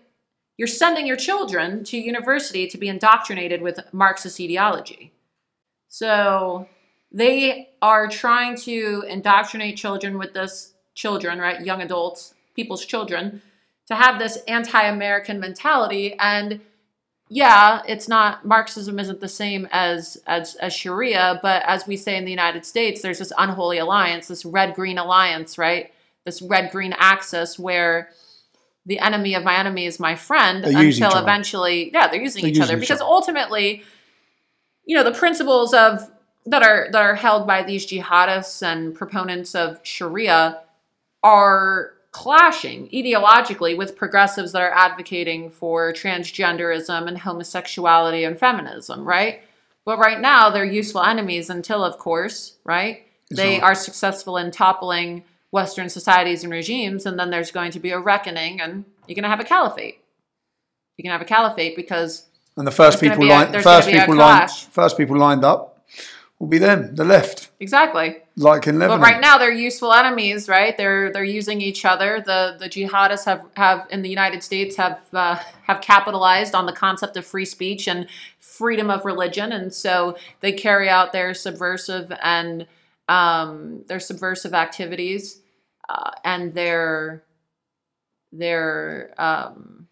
you're 0.58 0.68
sending 0.68 1.06
your 1.06 1.16
children 1.16 1.84
to 1.86 1.98
university 1.98 2.68
to 2.68 2.78
be 2.78 2.88
indoctrinated 2.88 3.62
with 3.62 3.80
marxist 3.94 4.42
ideology. 4.42 5.14
So 5.88 6.68
they 7.12 7.70
are 7.82 8.08
trying 8.08 8.58
to 8.58 9.04
indoctrinate 9.08 9.78
children 9.78 10.18
with 10.18 10.34
this 10.34 10.74
children 10.96 11.38
right 11.38 11.64
young 11.64 11.82
adults 11.84 12.34
people's 12.56 12.84
children 12.84 13.42
to 13.88 13.96
have 13.96 14.20
this 14.20 14.38
anti-american 14.48 15.40
mentality. 15.40 16.16
And 16.20 16.62
yeah 17.30 17.82
it's 17.86 18.08
not 18.08 18.46
marxism 18.46 19.00
isn't 19.00 19.20
the 19.20 19.28
same 19.28 19.68
as 19.74 20.18
as 20.28 20.56
as 20.56 20.74
sharia 20.74 21.38
but 21.42 21.62
as 21.68 21.86
we 21.86 21.98
say 21.98 22.16
in 22.16 22.24
the 22.24 22.32
united 22.32 22.66
states 22.66 23.02
there's 23.02 23.20
this 23.20 23.34
unholy 23.38 23.78
alliance 23.78 24.30
this 24.30 24.46
red 24.46 24.74
green 24.74 24.98
alliance 24.98 25.58
right? 25.58 25.92
This 26.24 26.42
red 26.42 26.72
green 26.72 26.94
axis 26.98 27.60
where 27.60 28.10
the 28.86 29.00
enemy 29.00 29.34
of 29.34 29.44
my 29.44 29.58
enemy 29.58 29.86
is 29.86 30.00
my 30.00 30.16
friend 30.16 30.64
They 30.64 30.74
until 30.74 31.18
eventually 31.18 31.92
yeah 31.92 32.08
they're 32.08 32.22
using 32.22 32.44
They're 32.44 32.52
each 32.52 32.60
other. 32.62 32.76
each 32.76 32.80
because 32.80 33.02
other. 33.02 33.10
ultimately 33.12 33.84
you 34.86 34.96
know 34.96 35.04
the 35.04 35.12
principles 35.12 35.74
of 35.74 36.10
that 36.46 36.64
are 36.64 36.88
that 36.94 37.02
are 37.02 37.16
held 37.16 37.46
by 37.46 37.62
these 37.62 37.86
jihadists 37.86 38.62
and 38.66 38.96
proponents 38.96 39.54
of 39.54 39.82
sharia 39.84 40.62
are 41.24 41.92
clashing 42.18 42.90
ideologically 42.90 43.78
with 43.78 43.96
progressives 43.96 44.52
that 44.52 44.64
are 44.64 44.74
advocating 44.74 45.52
for 45.52 45.94
transgenderism 45.94 47.08
and 47.08 47.20
homosexuality 47.20 48.24
and 48.24 48.40
feminism 48.40 49.06
right? 49.06 49.44
But 49.86 50.00
right 50.00 50.20
now 50.20 50.50
they're 50.50 50.66
useful 50.66 51.04
enemies 51.04 51.48
until 51.52 51.84
of 51.84 52.00
course 52.00 52.58
right? 52.66 53.06
They 53.30 53.60
not. 53.60 53.66
are 53.66 53.76
successful 53.76 54.36
in 54.38 54.50
toppling 54.50 55.26
western 55.52 55.90
societies 55.90 56.44
and 56.44 56.52
regimes 56.52 57.06
and 57.06 57.20
then 57.20 57.30
there's 57.30 57.52
going 57.52 57.70
to 57.72 57.80
be 57.80 57.92
a 57.92 58.00
reckoning 58.00 58.60
and 58.62 58.86
you're 59.08 59.14
going 59.16 59.24
to 59.24 59.30
have 59.30 59.40
a 59.40 59.44
caliphate. 59.44 60.02
You 60.98 61.04
can 61.04 61.12
have 61.12 61.22
a 61.22 61.26
caliphate 61.26 61.76
because 61.76 62.26
And 62.58 62.66
the 62.66 62.72
first 62.72 63.00
people 63.00 63.20
be 63.20 63.30
a- 63.30 63.34
lined, 63.36 63.54
first 63.54 63.66
gonna 63.66 63.92
be 63.92 63.98
a 63.98 64.02
people 64.02 64.16
lined, 64.16 64.50
first 64.50 64.98
people 64.98 65.18
lined 65.18 65.46
up 65.46 65.86
will 66.40 66.48
be 66.48 66.58
them, 66.58 66.96
the 66.96 67.06
left, 67.06 67.52
exactly 67.60 68.24
like 68.38 68.68
in 68.68 68.78
But 68.78 69.00
right 69.00 69.20
now 69.20 69.40
they're 69.40 69.52
useful 69.52 69.92
enemies, 69.92 70.48
right? 70.48 70.78
They're 70.78 71.12
they're 71.12 71.24
using 71.24 71.60
each 71.60 71.86
other. 71.86 72.22
The 72.24 72.56
the 72.60 72.70
jihadists 72.70 73.26
have, 73.26 73.46
have 73.56 73.88
in 73.90 74.04
the 74.04 74.10
United 74.10 74.44
States 74.44 74.76
have 74.76 75.00
uh, 75.12 75.40
have 75.64 75.82
capitalized 75.82 76.54
on 76.54 76.68
the 76.68 76.72
concept 76.72 77.18
of 77.18 77.26
free 77.26 77.46
speech 77.46 77.88
and 77.88 78.08
freedom 78.40 78.92
of 78.92 79.06
religion, 79.06 79.52
and 79.52 79.74
so 79.74 80.18
they 80.42 80.52
carry 80.52 80.88
out 80.88 81.14
their 81.14 81.34
subversive 81.34 82.12
and 82.22 82.68
um, 83.10 83.84
their 83.88 84.00
subversive 84.00 84.54
activities 84.54 85.40
uh, 85.90 86.12
and 86.24 86.54
their 86.54 87.24
their 88.32 89.16
um, 89.18 89.88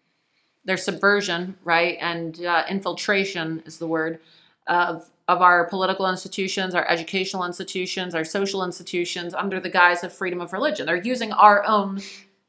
their 0.64 0.76
subversion, 0.76 1.56
right, 1.64 1.98
and 2.00 2.44
uh, 2.44 2.62
infiltration 2.70 3.64
is 3.66 3.78
the 3.78 3.88
word 3.88 4.20
of 4.68 5.10
of 5.28 5.42
our 5.42 5.66
political 5.68 6.08
institutions, 6.08 6.74
our 6.74 6.88
educational 6.88 7.44
institutions, 7.44 8.14
our 8.14 8.24
social 8.24 8.62
institutions 8.64 9.34
under 9.34 9.58
the 9.58 9.68
guise 9.68 10.04
of 10.04 10.12
freedom 10.12 10.40
of 10.40 10.52
religion. 10.52 10.86
They're 10.86 10.96
using 10.96 11.32
our 11.32 11.64
own 11.66 12.00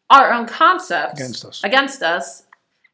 our 0.09 0.31
own 0.31 0.45
concepts 0.45 1.19
Against 1.19 1.43
us. 1.45 1.63
against 1.63 2.01
us, 2.01 2.43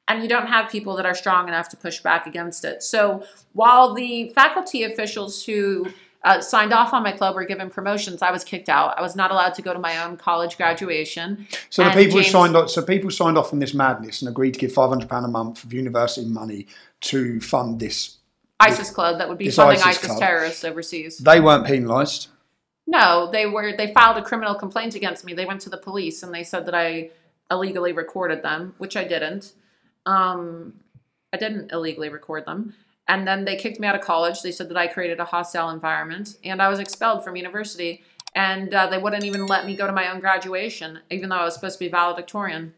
and 0.07 0.23
you 0.23 0.29
don't 0.29 0.47
have 0.47 0.71
people 0.71 0.95
that 0.95 1.05
are 1.05 1.13
strong 1.13 1.47
enough 1.47 1.69
to 1.69 1.77
push 1.77 1.99
back 2.01 2.25
against 2.25 2.65
it. 2.65 2.81
So 2.81 3.25
while 3.53 3.93
the 3.93 4.29
faculty 4.29 4.83
officials 4.83 5.45
who 5.45 5.87
uh, 6.23 6.39
signed 6.41 6.73
off 6.73 6.93
on 6.93 7.03
my 7.03 7.11
club 7.11 7.35
were 7.35 7.43
given 7.45 7.69
promotions, 7.69 8.21
I 8.23 8.31
was 8.31 8.43
kicked 8.45 8.69
out. 8.69 8.97
I 8.97 9.01
was 9.01 9.15
not 9.15 9.29
allowed 9.29 9.53
to 9.55 9.61
go 9.61 9.73
to 9.73 9.79
my 9.79 10.03
own 10.03 10.15
college 10.17 10.55
graduation. 10.57 11.45
So 11.69 11.83
the 11.83 11.89
And 11.89 11.99
people 11.99 12.17
who 12.17 12.23
James- 12.23 12.31
signed 12.31 12.55
off, 12.55 12.69
so 12.71 12.81
people 12.81 13.11
signed 13.11 13.37
off 13.37 13.51
on 13.53 13.59
this 13.59 13.73
madness 13.75 14.21
and 14.21 14.29
agreed 14.29 14.53
to 14.55 14.59
give 14.61 14.71
five 14.71 14.87
hundred 14.89 15.09
pound 15.09 15.25
a 15.25 15.29
month 15.29 15.63
of 15.65 15.73
university 15.73 16.25
money 16.27 16.65
to 17.01 17.39
fund 17.41 17.79
this 17.79 18.17
ISIS 18.59 18.91
club 18.91 19.17
that 19.17 19.27
would 19.27 19.37
be 19.37 19.47
It's 19.47 19.55
funding 19.55 19.77
ISIS 19.81 19.97
ISIS, 19.97 20.05
club. 20.07 20.19
terrorists 20.19 20.63
overseas. 20.63 21.17
They 21.17 21.39
weren't 21.41 21.65
penalised. 21.65 22.27
No, 22.87 23.29
they 23.31 23.45
were. 23.45 23.75
They 23.75 23.93
filed 23.93 24.17
a 24.17 24.21
criminal 24.21 24.55
complaint 24.55 24.95
against 24.95 25.25
me. 25.25 25.33
They 25.33 25.45
went 25.45 25.61
to 25.61 25.69
the 25.69 25.77
police 25.77 26.23
and 26.23 26.33
they 26.33 26.43
said 26.43 26.65
that 26.65 26.75
I 26.75 27.11
illegally 27.49 27.93
recorded 27.93 28.43
them, 28.43 28.75
which 28.77 28.95
I 28.97 29.03
didn't. 29.03 29.53
Um, 30.05 30.73
I 31.33 31.37
didn't 31.37 31.71
illegally 31.71 32.09
record 32.09 32.45
them. 32.45 32.73
And 33.07 33.27
then 33.27 33.43
they 33.45 33.55
kicked 33.57 33.79
me 33.79 33.87
out 33.87 33.95
of 33.95 34.01
college. 34.01 34.41
They 34.41 34.51
said 34.51 34.69
that 34.69 34.77
I 34.77 34.87
created 34.87 35.19
a 35.19 35.25
hostile 35.25 35.69
environment, 35.69 36.37
and 36.43 36.61
I 36.61 36.69
was 36.69 36.79
expelled 36.79 37.23
from 37.23 37.35
university. 37.35 38.03
And 38.35 38.73
uh, 38.73 38.87
they 38.87 38.97
wouldn't 38.97 39.25
even 39.25 39.45
let 39.45 39.65
me 39.65 39.75
go 39.75 39.85
to 39.85 39.93
my 39.93 40.11
own 40.11 40.19
graduation, 40.19 40.99
even 41.11 41.29
though 41.29 41.35
I 41.35 41.43
was 41.43 41.53
supposed 41.53 41.77
to 41.77 41.85
be 41.85 41.89
valedictorian. 41.89 42.73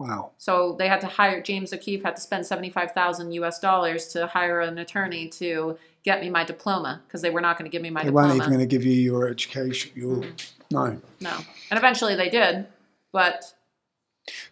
Wow. 0.00 0.30
So 0.38 0.74
they 0.78 0.88
had 0.88 1.00
to 1.02 1.06
hire 1.06 1.40
James 1.42 1.72
O'Keefe 1.72 2.02
had 2.02 2.16
to 2.16 2.22
spend 2.22 2.46
seventy 2.46 2.70
five 2.70 2.92
thousand 2.92 3.32
U.S. 3.32 3.58
dollars 3.60 4.08
to 4.08 4.26
hire 4.26 4.60
an 4.60 4.78
attorney 4.78 5.28
to 5.28 5.78
get 6.04 6.22
me 6.22 6.30
my 6.30 6.42
diploma 6.42 7.02
because 7.06 7.20
they 7.20 7.28
were 7.30 7.42
not 7.42 7.58
going 7.58 7.70
to 7.70 7.72
give 7.72 7.82
me 7.82 7.90
my 7.90 8.00
They 8.00 8.06
diploma. 8.06 8.28
weren't 8.28 8.36
even 8.40 8.48
going 8.48 8.66
to 8.66 8.66
give 8.66 8.84
you 8.84 8.92
your 8.94 9.28
education. 9.28 9.92
Your 9.94 10.16
Mm-hmm. 10.16 10.74
no. 10.74 11.00
No. 11.20 11.36
And 11.70 11.78
eventually 11.78 12.16
they 12.16 12.30
did. 12.30 12.66
But 13.12 13.52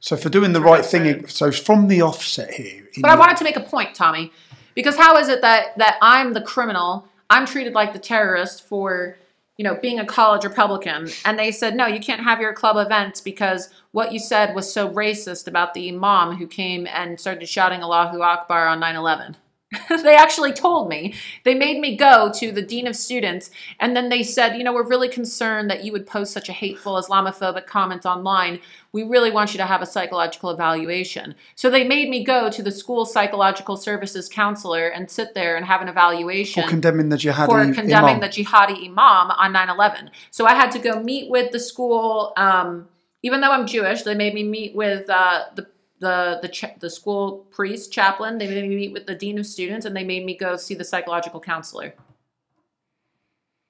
So 0.01 0.17
for 0.17 0.29
doing 0.29 0.53
the 0.53 0.61
right 0.61 0.85
thing, 0.85 1.27
so 1.29 1.51
from 1.51 1.89
the 1.89 2.03
offset 2.03 2.53
here. 2.53 2.87
but 3.01 3.11
I 3.11 3.17
wanted 3.17 3.37
to 3.39 3.45
make 3.45 3.57
a 3.57 3.61
point, 3.61 3.95
Tommy. 3.95 4.31
Because 4.75 4.97
how 4.97 5.17
is 5.17 5.29
it 5.29 5.41
that 5.41 5.77
that 5.79 5.97
I'm 6.03 6.35
the 6.35 6.41
criminal, 6.43 7.07
I'm 7.31 7.47
treated 7.47 7.73
like 7.73 7.93
the 7.95 7.99
terrorist 7.99 8.63
for, 8.63 9.17
you 9.59 9.65
know, 9.65 9.75
being 9.75 9.99
a 9.99 10.07
college 10.07 10.45
Republican 10.45 11.09
and 11.25 11.39
they 11.39 11.51
said, 11.51 11.75
"No, 11.75 11.87
you 11.87 12.01
can't 12.01 12.23
have 12.23 12.41
your 12.41 12.55
club 12.55 12.77
events 12.77 13.21
because 13.21 13.69
what 13.91 14.13
you 14.13 14.21
said 14.21 14.55
was 14.55 14.73
so 14.73 14.89
racist 14.89 15.49
about 15.49 15.75
the 15.75 15.89
imam 15.89 16.37
who 16.37 16.47
came 16.47 16.87
and 16.87 17.21
started 17.21 17.49
shouting 17.49 17.83
Allahu 17.83 18.23
Akbar 18.23 18.69
on 18.69 18.81
9/11." 18.81 19.35
they 20.03 20.17
actually 20.17 20.53
told 20.53 20.89
me. 20.89 21.15
They 21.45 21.55
made 21.55 21.79
me 21.79 21.95
go 21.97 22.33
to 22.37 22.51
the 22.51 22.63
dean 22.63 22.87
of 22.87 22.97
students, 22.97 23.51
and 23.79 23.95
then 23.95 24.09
they 24.09 24.23
said, 24.23 24.57
you 24.57 24.65
know, 24.65 24.73
we're 24.73 24.89
really 24.89 25.09
concerned 25.09 25.71
that 25.71 25.85
you 25.85 25.93
would 25.93 26.07
post 26.07 26.33
such 26.33 26.49
a 26.49 26.53
hateful 26.53 26.95
Islamophobic 26.95 27.67
comment 27.67 28.07
online. 28.07 28.61
We 28.93 29.03
really 29.03 29.31
want 29.31 29.53
you 29.53 29.59
to 29.59 29.67
have 29.67 29.83
a 29.83 29.87
psychological 29.87 30.51
evaluation. 30.51 31.35
So 31.55 31.69
they 31.69 31.87
made 31.87 32.09
me 32.09 32.25
go 32.25 32.49
to 32.49 32.63
the 32.63 32.71
school 32.71 33.05
psychological 33.05 33.77
services 33.77 34.27
counselor 34.29 34.89
and 34.89 35.11
sit 35.11 35.35
there 35.35 35.57
and 35.57 35.67
have 35.67 35.83
an 35.83 35.89
evaluation 35.89 36.63
for 36.63 36.69
condemning 36.69 37.11
the 37.11 37.17
jihadi 37.17 37.47
for 37.47 37.75
condemning 37.75 38.17
imam. 38.17 38.21
the 38.21 38.29
jihadi 38.29 38.87
imam 38.87 39.31
on 39.31 39.53
9-11 39.53 40.11
so 40.31 40.47
i 40.47 40.55
had 40.55 40.71
to 40.71 40.79
go 40.79 41.03
meet 41.03 41.31
with 41.31 41.53
the 41.53 41.59
school 41.59 42.33
um, 42.37 42.89
even 43.23 43.41
though 43.41 43.51
i'm 43.51 43.67
jewish 43.67 44.03
they 44.03 44.15
made 44.15 44.35
me 44.35 44.43
meet 44.43 44.75
with 44.75 45.09
uh, 45.11 45.45
the 45.55 45.67
the 46.01 46.39
the, 46.43 46.73
the 46.79 46.91
school 46.91 47.47
priest 47.51 47.93
chaplain 47.93 48.39
they 48.39 48.47
made 48.47 48.69
me 48.69 48.77
meet 48.77 48.93
with 48.93 49.07
the 49.07 49.15
dean 49.15 49.39
of 49.39 49.47
students 49.47 49.87
and 49.87 49.97
they 49.97 50.05
made 50.05 50.25
me 50.25 50.37
go 50.37 50.57
see 50.57 50.75
the 50.75 50.85
psychological 50.85 51.41
counselor. 51.41 51.95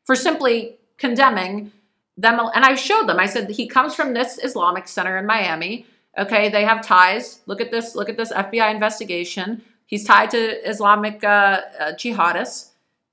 For 0.06 0.14
simply 0.14 0.78
condemning 0.96 1.72
them 2.16 2.40
and 2.54 2.64
i 2.64 2.74
showed 2.74 3.06
them 3.06 3.20
i 3.20 3.26
said 3.26 3.50
he 3.50 3.68
comes 3.68 3.94
from 3.94 4.14
this 4.14 4.38
islamic 4.42 4.88
center 4.88 5.16
in 5.16 5.26
miami. 5.26 5.86
Okay 6.16 6.48
they 6.48 6.64
have 6.64 6.84
ties. 6.84 7.40
Look 7.46 7.60
at 7.60 7.70
this 7.70 7.94
look 7.94 8.08
at 8.08 8.16
this 8.16 8.32
fbi 8.32 8.72
investigation. 8.72 9.62
He's 9.86 10.04
tied 10.04 10.30
to 10.30 10.68
islamic 10.68 11.24
uh, 11.24 11.62
uh, 11.78 11.92
jihadists. 11.92 12.70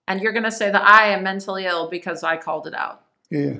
And 0.08 0.22
you're 0.22 0.34
going 0.34 0.44
to 0.44 0.52
say 0.52 0.70
that 0.70 0.84
I 0.84 1.08
am 1.08 1.24
mentally 1.24 1.66
ill 1.66 1.90
because 1.90 2.24
I 2.24 2.38
called 2.38 2.68
it 2.68 2.76
out. 2.76 3.04
yeah. 3.32 3.58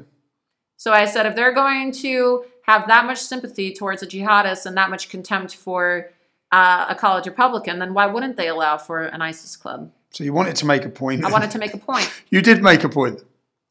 So 0.78 0.92
I 0.92 1.06
said, 1.06 1.26
if 1.26 1.36
they're 1.36 1.54
going 1.54 1.92
to 1.94 2.46
have 2.66 2.88
that 2.88 3.06
much 3.06 3.20
sympathy 3.20 3.74
towards 3.74 4.02
a 4.02 4.08
jihadist 4.08 4.66
and 4.66 4.76
that 4.78 4.90
much 4.90 5.10
contempt 5.10 5.56
for 5.56 6.12
uh, 6.52 6.88
a 6.90 6.96
college 6.96 7.28
Republican, 7.28 7.80
then 7.80 7.94
why 7.94 8.06
wouldn't 8.06 8.38
they 8.38 8.48
allow 8.48 8.78
for 8.78 9.04
an 9.04 9.22
ISIS 9.22 9.56
club? 9.56 9.92
So 10.12 10.24
you 10.24 10.34
wanted 10.34 10.56
to 10.58 10.66
make 10.66 10.86
a 10.86 10.90
point. 10.90 11.24
I 11.26 11.30
wanted 11.30 11.52
to 11.52 11.60
make 11.60 11.74
a 11.74 11.78
point. 11.78 12.12
you 12.30 12.42
did 12.42 12.64
make 12.64 12.84
a 12.84 12.90
point, 12.90 13.22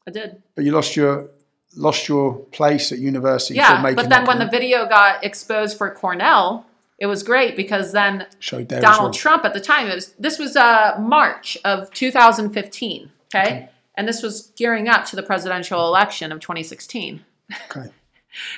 I 0.07 0.11
did. 0.11 0.41
but 0.55 0.63
you 0.63 0.71
lost 0.71 0.95
your 0.95 1.29
lost 1.75 2.07
your 2.07 2.35
place 2.51 2.91
at 2.91 2.99
university 2.99 3.55
for 3.55 3.59
Yeah, 3.59 3.93
but 3.93 4.09
then 4.09 4.25
when 4.25 4.39
the 4.39 4.47
video 4.47 4.87
got 4.87 5.25
exposed 5.25 5.77
for 5.77 5.89
Cornell, 5.91 6.65
it 6.97 7.07
was 7.07 7.23
great 7.23 7.57
because 7.57 7.91
then 7.91 8.27
Donald 8.47 8.81
well. 8.81 9.11
Trump 9.11 9.43
at 9.43 9.53
the 9.53 9.59
time. 9.59 9.87
It 9.87 9.95
was 9.95 10.13
this 10.19 10.39
was 10.39 10.55
uh, 10.55 10.95
March 10.99 11.57
of 11.65 11.91
2015. 11.91 13.11
Okay? 13.33 13.41
Okay. 13.43 13.69
and 13.95 14.07
this 14.07 14.21
was 14.21 14.53
gearing 14.55 14.87
up 14.87 15.03
to 15.05 15.15
the 15.15 15.23
presidential 15.23 15.85
election 15.87 16.31
of 16.31 16.39
2016. 16.39 17.25
Okay. 17.69 17.89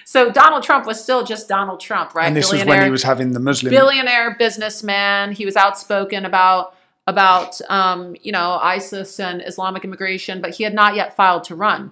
So 0.06 0.32
Donald 0.32 0.64
Trump 0.64 0.86
was 0.86 1.02
still 1.02 1.24
just 1.24 1.48
Donald 1.48 1.80
Trump, 1.80 2.16
right? 2.16 2.28
And 2.28 2.36
this 2.36 2.52
was 2.52 2.66
when 2.66 2.84
he 2.84 2.90
was 2.90 3.04
having 3.04 3.34
the 3.34 3.40
Muslim. 3.40 3.72
billionaire 3.72 4.36
businessman. 4.38 5.32
He 5.32 5.46
was 5.46 5.56
outspoken 5.56 6.26
about 6.26 6.76
about 7.06 7.60
um, 7.70 8.16
you 8.22 8.32
know 8.32 8.60
ISIS 8.62 9.20
and 9.20 9.42
Islamic 9.42 9.84
immigration, 9.84 10.42
but 10.42 10.56
he 10.56 10.64
had 10.64 10.74
not 10.74 10.96
yet 10.96 11.16
filed 11.16 11.44
to 11.46 11.56
run. 11.56 11.92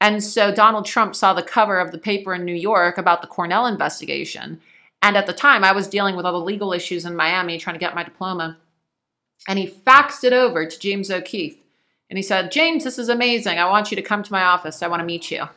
And 0.00 0.22
so 0.22 0.54
Donald 0.54 0.86
Trump 0.86 1.16
saw 1.16 1.32
the 1.32 1.42
cover 1.42 1.78
of 1.78 1.90
the 1.90 1.98
paper 1.98 2.34
in 2.34 2.44
New 2.44 2.54
York 2.54 2.98
about 2.98 3.20
the 3.20 3.26
Cornell 3.26 3.66
investigation. 3.66 4.60
And 5.02 5.16
at 5.16 5.26
the 5.26 5.32
time, 5.32 5.64
I 5.64 5.72
was 5.72 5.88
dealing 5.88 6.16
with 6.16 6.24
all 6.24 6.32
the 6.32 6.38
legal 6.38 6.72
issues 6.72 7.04
in 7.04 7.16
Miami, 7.16 7.58
trying 7.58 7.74
to 7.74 7.80
get 7.80 7.94
my 7.94 8.04
diploma. 8.04 8.58
And 9.46 9.58
he 9.58 9.68
faxed 9.68 10.24
it 10.24 10.32
over 10.32 10.66
to 10.66 10.78
James 10.78 11.10
O'Keefe. 11.10 11.58
And 12.10 12.16
he 12.16 12.22
said, 12.22 12.52
James, 12.52 12.84
this 12.84 12.98
is 12.98 13.08
amazing. 13.08 13.58
I 13.58 13.68
want 13.68 13.90
you 13.90 13.96
to 13.96 14.02
come 14.02 14.22
to 14.22 14.32
my 14.32 14.42
office. 14.42 14.82
I 14.82 14.88
want 14.88 15.00
to 15.00 15.06
meet 15.06 15.30
you. 15.30 15.48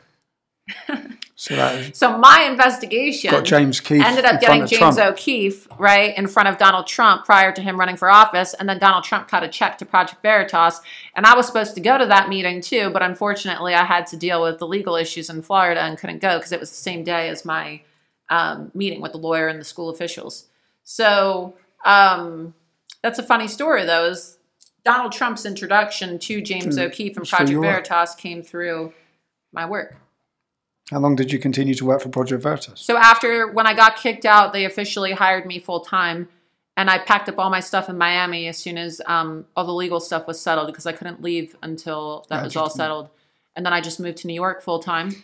so 1.42 1.56
that 1.56 1.96
So 1.96 2.18
my 2.18 2.42
investigation 2.48 3.32
got 3.32 3.44
James 3.44 3.80
Keith 3.80 4.00
ended 4.00 4.24
up 4.24 4.40
getting 4.40 4.64
James 4.64 4.94
Trump. 4.94 4.98
O'Keefe 4.98 5.66
right 5.76 6.16
in 6.16 6.28
front 6.28 6.48
of 6.48 6.56
Donald 6.56 6.86
Trump 6.86 7.24
prior 7.24 7.50
to 7.50 7.60
him 7.60 7.80
running 7.80 7.96
for 7.96 8.08
office, 8.08 8.54
and 8.54 8.68
then 8.68 8.78
Donald 8.78 9.02
Trump 9.02 9.26
cut 9.26 9.42
a 9.42 9.48
check 9.48 9.76
to 9.78 9.84
Project 9.84 10.22
Veritas, 10.22 10.80
and 11.16 11.26
I 11.26 11.34
was 11.34 11.48
supposed 11.48 11.74
to 11.74 11.80
go 11.80 11.98
to 11.98 12.06
that 12.06 12.28
meeting 12.28 12.60
too, 12.60 12.90
but 12.90 13.02
unfortunately 13.02 13.74
I 13.74 13.84
had 13.84 14.06
to 14.08 14.16
deal 14.16 14.40
with 14.40 14.60
the 14.60 14.68
legal 14.68 14.94
issues 14.94 15.28
in 15.30 15.42
Florida 15.42 15.80
and 15.80 15.98
couldn't 15.98 16.20
go 16.20 16.38
because 16.38 16.52
it 16.52 16.60
was 16.60 16.70
the 16.70 16.76
same 16.76 17.02
day 17.02 17.28
as 17.28 17.44
my 17.44 17.82
um, 18.30 18.70
meeting 18.72 19.00
with 19.00 19.10
the 19.10 19.18
lawyer 19.18 19.48
and 19.48 19.60
the 19.60 19.64
school 19.64 19.88
officials. 19.88 20.46
So 20.84 21.56
um, 21.84 22.54
that's 23.02 23.18
a 23.18 23.24
funny 23.24 23.48
story 23.48 23.84
though. 23.84 24.04
Is 24.04 24.38
Donald 24.84 25.10
Trump's 25.10 25.44
introduction 25.44 26.20
to 26.20 26.40
James 26.40 26.76
Through- 26.76 26.84
O'Keefe 26.84 27.16
and 27.16 27.28
Project. 27.28 27.60
Veritas 27.60 28.14
came 28.14 28.44
through 28.44 28.92
my 29.52 29.66
work. 29.66 29.96
How 30.92 30.98
long 30.98 31.16
did 31.16 31.32
you 31.32 31.38
continue 31.38 31.72
to 31.74 31.86
work 31.86 32.02
for 32.02 32.10
Project 32.10 32.42
Veritas? 32.42 32.80
So 32.80 32.98
after 32.98 33.50
when 33.50 33.66
I 33.66 33.72
got 33.72 33.96
kicked 33.96 34.26
out, 34.26 34.52
they 34.52 34.66
officially 34.66 35.12
hired 35.12 35.46
me 35.46 35.58
full 35.58 35.80
time, 35.80 36.28
and 36.76 36.90
I 36.90 36.98
packed 36.98 37.30
up 37.30 37.38
all 37.38 37.48
my 37.48 37.60
stuff 37.60 37.88
in 37.88 37.96
Miami 37.96 38.46
as 38.46 38.58
soon 38.58 38.76
as 38.76 39.00
um, 39.06 39.46
all 39.56 39.64
the 39.64 39.72
legal 39.72 40.00
stuff 40.00 40.26
was 40.26 40.38
settled 40.38 40.66
because 40.66 40.84
I 40.84 40.92
couldn't 40.92 41.22
leave 41.22 41.56
until 41.62 42.26
that 42.28 42.44
was 42.44 42.56
all 42.56 42.68
settled. 42.68 43.08
And 43.56 43.64
then 43.64 43.72
I 43.72 43.80
just 43.80 44.00
moved 44.00 44.18
to 44.18 44.26
New 44.26 44.34
York 44.34 44.62
full 44.62 44.80
time, 44.80 45.16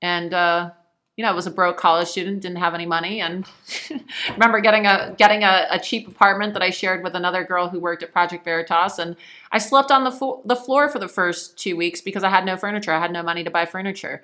and 0.00 0.32
uh, 0.32 0.70
you 1.14 1.24
know 1.24 1.30
I 1.30 1.34
was 1.34 1.46
a 1.46 1.50
broke 1.50 1.76
college 1.76 2.08
student, 2.08 2.40
didn't 2.40 2.56
have 2.56 2.72
any 2.72 2.86
money, 2.86 3.20
and 3.20 3.46
remember 4.30 4.60
getting 4.60 4.86
a 4.86 5.14
getting 5.18 5.42
a, 5.42 5.66
a 5.72 5.78
cheap 5.78 6.08
apartment 6.08 6.54
that 6.54 6.62
I 6.62 6.70
shared 6.70 7.04
with 7.04 7.14
another 7.14 7.44
girl 7.44 7.68
who 7.68 7.80
worked 7.80 8.02
at 8.02 8.12
Project 8.12 8.46
Veritas, 8.46 8.98
and 8.98 9.16
I 9.52 9.58
slept 9.58 9.90
on 9.90 10.04
the 10.04 10.10
fo- 10.10 10.40
the 10.46 10.56
floor 10.56 10.88
for 10.88 10.98
the 10.98 11.08
first 11.08 11.58
two 11.58 11.76
weeks 11.76 12.00
because 12.00 12.24
I 12.24 12.30
had 12.30 12.46
no 12.46 12.56
furniture. 12.56 12.92
I 12.92 12.98
had 12.98 13.12
no 13.12 13.22
money 13.22 13.44
to 13.44 13.50
buy 13.50 13.66
furniture. 13.66 14.22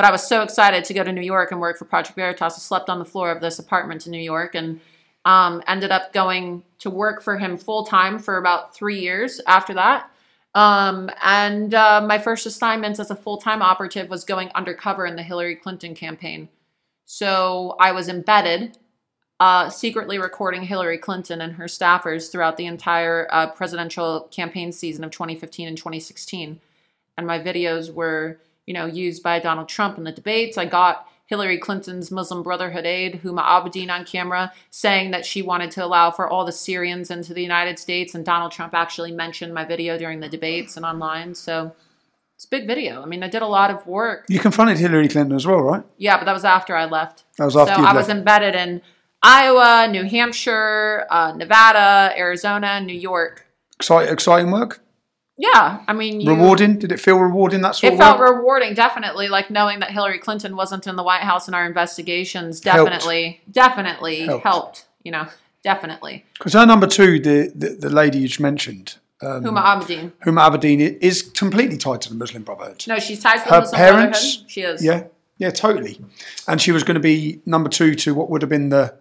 But 0.00 0.06
I 0.06 0.12
was 0.12 0.26
so 0.26 0.40
excited 0.40 0.86
to 0.86 0.94
go 0.94 1.04
to 1.04 1.12
New 1.12 1.20
York 1.20 1.52
and 1.52 1.60
work 1.60 1.76
for 1.76 1.84
Project 1.84 2.16
Veritas. 2.16 2.54
I 2.54 2.58
slept 2.58 2.88
on 2.88 2.98
the 2.98 3.04
floor 3.04 3.30
of 3.30 3.42
this 3.42 3.58
apartment 3.58 4.06
in 4.06 4.12
New 4.12 4.22
York 4.22 4.54
and 4.54 4.80
um, 5.26 5.62
ended 5.66 5.90
up 5.90 6.14
going 6.14 6.64
to 6.78 6.88
work 6.88 7.22
for 7.22 7.36
him 7.36 7.58
full 7.58 7.84
time 7.84 8.18
for 8.18 8.38
about 8.38 8.74
three 8.74 8.98
years 8.98 9.42
after 9.46 9.74
that. 9.74 10.10
Um, 10.54 11.10
and 11.22 11.74
uh, 11.74 12.00
my 12.00 12.16
first 12.16 12.46
assignment 12.46 12.98
as 12.98 13.10
a 13.10 13.14
full 13.14 13.36
time 13.36 13.60
operative 13.60 14.08
was 14.08 14.24
going 14.24 14.48
undercover 14.54 15.04
in 15.04 15.16
the 15.16 15.22
Hillary 15.22 15.54
Clinton 15.54 15.94
campaign. 15.94 16.48
So 17.04 17.76
I 17.78 17.92
was 17.92 18.08
embedded, 18.08 18.78
uh, 19.38 19.68
secretly 19.68 20.18
recording 20.18 20.62
Hillary 20.62 20.96
Clinton 20.96 21.42
and 21.42 21.56
her 21.56 21.66
staffers 21.66 22.32
throughout 22.32 22.56
the 22.56 22.64
entire 22.64 23.28
uh, 23.30 23.48
presidential 23.48 24.28
campaign 24.30 24.72
season 24.72 25.04
of 25.04 25.10
2015 25.10 25.68
and 25.68 25.76
2016. 25.76 26.58
And 27.18 27.26
my 27.26 27.38
videos 27.38 27.92
were 27.92 28.38
you 28.70 28.74
know, 28.74 28.86
used 28.86 29.20
by 29.20 29.40
Donald 29.40 29.68
Trump 29.68 29.98
in 29.98 30.04
the 30.04 30.12
debates. 30.12 30.56
I 30.56 30.64
got 30.64 31.08
Hillary 31.26 31.58
Clinton's 31.58 32.12
Muslim 32.12 32.44
Brotherhood 32.44 32.86
aide, 32.86 33.20
Huma 33.24 33.42
Abedin, 33.42 33.90
on 33.90 34.04
camera 34.04 34.52
saying 34.70 35.10
that 35.10 35.26
she 35.26 35.42
wanted 35.42 35.72
to 35.72 35.84
allow 35.84 36.12
for 36.12 36.28
all 36.28 36.44
the 36.44 36.52
Syrians 36.52 37.10
into 37.10 37.34
the 37.34 37.42
United 37.42 37.80
States. 37.80 38.14
And 38.14 38.24
Donald 38.24 38.52
Trump 38.52 38.72
actually 38.72 39.10
mentioned 39.10 39.52
my 39.52 39.64
video 39.64 39.98
during 39.98 40.20
the 40.20 40.28
debates 40.28 40.76
and 40.76 40.86
online. 40.86 41.34
So 41.34 41.74
it's 42.36 42.44
a 42.44 42.48
big 42.48 42.68
video. 42.68 43.02
I 43.02 43.06
mean, 43.06 43.24
I 43.24 43.28
did 43.28 43.42
a 43.42 43.46
lot 43.48 43.72
of 43.72 43.84
work. 43.88 44.26
You 44.28 44.38
confronted 44.38 44.78
Hillary 44.78 45.08
Clinton 45.08 45.34
as 45.34 45.48
well, 45.48 45.62
right? 45.62 45.82
Yeah, 45.96 46.16
but 46.16 46.26
that 46.26 46.32
was 46.32 46.44
after 46.44 46.76
I 46.76 46.84
left. 46.84 47.24
That 47.38 47.46
was 47.46 47.56
after 47.56 47.74
so 47.74 47.82
I 47.82 47.92
was 47.92 48.08
embedded 48.08 48.54
in 48.54 48.82
Iowa, 49.20 49.88
New 49.90 50.04
Hampshire, 50.04 51.08
uh, 51.10 51.32
Nevada, 51.32 52.16
Arizona, 52.16 52.80
New 52.80 52.94
York. 52.94 53.48
Exciting, 53.80 54.12
exciting 54.12 54.52
work. 54.52 54.80
Yeah, 55.42 55.82
I 55.88 55.92
mean, 55.94 56.20
you, 56.20 56.30
Rewarding? 56.30 56.78
Did 56.78 56.92
it 56.92 57.00
feel 57.00 57.16
rewarding? 57.16 57.62
That 57.62 57.74
sort 57.74 57.94
It 57.94 57.96
felt 57.96 58.18
work? 58.18 58.36
rewarding, 58.36 58.74
definitely. 58.74 59.28
Like 59.28 59.48
knowing 59.50 59.80
that 59.80 59.90
Hillary 59.90 60.18
Clinton 60.18 60.54
wasn't 60.54 60.86
in 60.86 60.96
the 60.96 61.02
White 61.02 61.22
House 61.22 61.48
in 61.48 61.54
our 61.54 61.64
investigations, 61.66 62.62
Helped. 62.62 62.90
definitely, 62.90 63.40
definitely 63.50 64.20
Helped. 64.26 64.44
helped. 64.44 64.84
You 65.02 65.12
know, 65.12 65.26
definitely. 65.64 66.26
Because 66.34 66.52
her 66.52 66.66
number 66.66 66.86
two, 66.86 67.18
the, 67.20 67.50
the, 67.54 67.68
the 67.70 67.88
lady 67.88 68.18
you 68.18 68.28
just 68.28 68.40
mentioned, 68.40 68.96
um, 69.22 69.42
Huma 69.44 69.62
Abedin. 69.62 70.12
Huma 70.24 70.42
Aberdeen, 70.46 70.82
i- 70.82 70.98
is 71.00 71.22
completely 71.22 71.78
tied 71.78 72.02
to 72.02 72.10
the 72.10 72.16
Muslim 72.16 72.42
Brotherhood. 72.42 72.84
No, 72.86 72.98
she's 72.98 73.20
tied 73.22 73.38
to 73.38 73.44
the 73.48 73.54
her 73.54 73.60
Muslim 73.60 73.78
parents, 73.78 74.18
Brotherhood. 74.36 74.50
She 74.50 74.60
is. 74.62 74.84
yeah, 74.84 75.04
yeah, 75.38 75.50
totally. 75.50 75.98
And 76.48 76.60
she 76.60 76.70
was 76.72 76.84
going 76.84 76.96
to 76.96 77.00
be 77.00 77.40
number 77.46 77.70
two 77.70 77.94
to 77.94 78.14
what 78.14 78.28
would 78.28 78.42
have 78.42 78.50
been 78.50 78.68
the, 78.68 78.94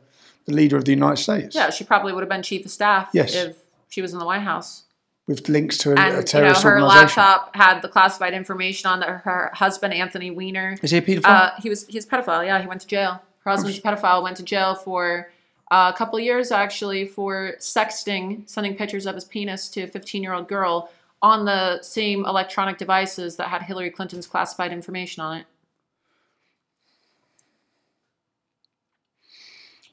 the 0.46 0.54
leader 0.54 0.78
of 0.78 0.86
the 0.86 0.92
United 0.92 1.18
States. 1.22 1.54
Yeah, 1.54 1.70
she 1.70 1.84
probably 1.84 2.14
would 2.14 2.22
have 2.22 2.30
been 2.30 2.44
chief 2.44 2.64
of 2.66 2.72
staff 2.72 3.10
Yes. 3.14 3.36
if 3.36 3.58
she 3.90 4.02
was 4.02 4.14
in 4.14 4.20
the 4.20 4.26
White 4.26 4.42
House. 4.44 4.84
With 5.30 5.48
links 5.48 5.78
to 5.78 5.92
a, 5.92 5.96
And 5.96 6.16
a 6.16 6.38
you 6.38 6.44
know, 6.44 6.54
her 6.60 6.82
laptop 6.82 7.56
had 7.56 7.82
the 7.82 7.88
classified 7.88 8.34
information 8.34 8.90
on 8.90 9.00
that 9.02 9.10
her 9.10 9.52
husband 9.54 9.94
Anthony 9.94 10.32
Weiner. 10.32 10.76
Is 10.82 10.90
he 10.90 10.98
a 10.98 11.02
paedophile? 11.04 11.24
Uh, 11.26 11.52
he 11.62 11.70
was 11.70 11.86
he's 11.86 12.06
a 12.06 12.08
pedophile. 12.10 12.44
Yeah, 12.44 12.60
he 12.60 12.68
went 12.68 12.82
to 12.82 12.88
jail. 12.88 13.22
Her 13.46 13.52
husband's 13.52 13.78
a 13.78 13.82
pedophile. 13.82 14.24
Went 14.24 14.38
to 14.38 14.44
jail 14.44 14.74
for 14.74 15.32
uh, 15.70 15.92
a 15.94 15.98
couple 15.98 16.18
of 16.18 16.26
years 16.26 16.52
actually 16.52 17.06
for 17.06 17.54
sexting, 17.60 18.50
sending 18.50 18.76
pictures 18.76 19.06
of 19.06 19.14
his 19.14 19.24
penis 19.24 19.70
to 19.70 19.84
a 19.84 19.88
15 19.88 20.24
year 20.24 20.34
old 20.34 20.48
girl 20.48 20.90
on 21.22 21.46
the 21.46 21.80
same 21.84 22.26
electronic 22.26 22.80
devices 22.80 23.36
that 23.36 23.50
had 23.50 23.62
Hillary 23.62 23.92
Clinton's 23.92 24.26
classified 24.26 24.74
information 24.74 25.22
on 25.22 25.38
it. 25.38 25.46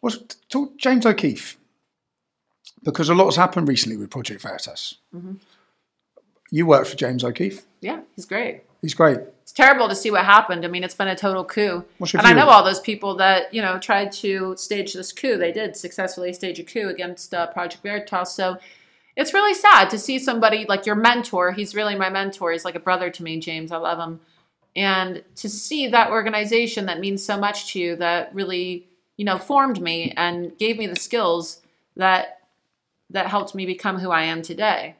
Was 0.00 0.18
talk, 0.48 0.78
James 0.78 1.04
O'Keefe, 1.04 1.58
because 2.86 3.08
a 3.08 3.14
lot 3.14 3.26
has 3.26 3.36
happened 3.36 3.68
recently 3.68 3.96
with 3.96 4.10
Project 4.10 4.40
Veritas. 4.40 4.96
Mm-hmm. 5.14 5.34
You 6.50 6.66
worked 6.66 6.88
for 6.88 6.96
James 6.96 7.24
O'Keefe. 7.24 7.66
Yeah, 7.80 8.00
he's 8.14 8.24
great. 8.24 8.62
He's 8.80 8.94
great. 8.94 9.18
It's 9.42 9.52
terrible 9.52 9.88
to 9.88 9.94
see 9.94 10.10
what 10.10 10.24
happened. 10.24 10.64
I 10.64 10.68
mean, 10.68 10.84
it's 10.84 10.94
been 10.94 11.08
a 11.08 11.16
total 11.16 11.44
coup. 11.44 11.84
And 12.00 12.26
I 12.26 12.32
know 12.32 12.46
all 12.48 12.64
those 12.64 12.80
people 12.80 13.16
that, 13.16 13.52
you 13.52 13.60
know, 13.60 13.78
tried 13.78 14.12
to 14.12 14.56
stage 14.56 14.92
this 14.92 15.12
coup. 15.12 15.36
They 15.36 15.52
did 15.52 15.76
successfully 15.76 16.32
stage 16.32 16.58
a 16.60 16.64
coup 16.64 16.88
against 16.88 17.34
uh, 17.34 17.48
Project 17.48 17.82
Veritas. 17.82 18.32
So 18.32 18.58
it's 19.16 19.34
really 19.34 19.54
sad 19.54 19.90
to 19.90 19.98
see 19.98 20.18
somebody 20.18 20.66
like 20.68 20.86
your 20.86 20.94
mentor. 20.94 21.52
He's 21.52 21.74
really 21.74 21.96
my 21.96 22.10
mentor. 22.10 22.52
He's 22.52 22.64
like 22.64 22.74
a 22.76 22.80
brother 22.80 23.10
to 23.10 23.22
me, 23.22 23.40
James. 23.40 23.72
I 23.72 23.78
love 23.78 23.98
him. 23.98 24.20
And 24.76 25.24
to 25.36 25.48
see 25.48 25.88
that 25.88 26.10
organization 26.10 26.86
that 26.86 27.00
means 27.00 27.24
so 27.24 27.36
much 27.38 27.72
to 27.72 27.80
you, 27.80 27.96
that 27.96 28.32
really, 28.34 28.86
you 29.16 29.24
know, 29.24 29.38
formed 29.38 29.80
me 29.80 30.12
and 30.16 30.56
gave 30.58 30.76
me 30.78 30.86
the 30.86 31.00
skills 31.00 31.62
that 31.96 32.36
that 33.10 33.26
helped 33.28 33.54
me 33.54 33.66
become 33.66 33.98
who 33.98 34.10
I 34.10 34.22
am 34.22 34.42
today 34.42 34.96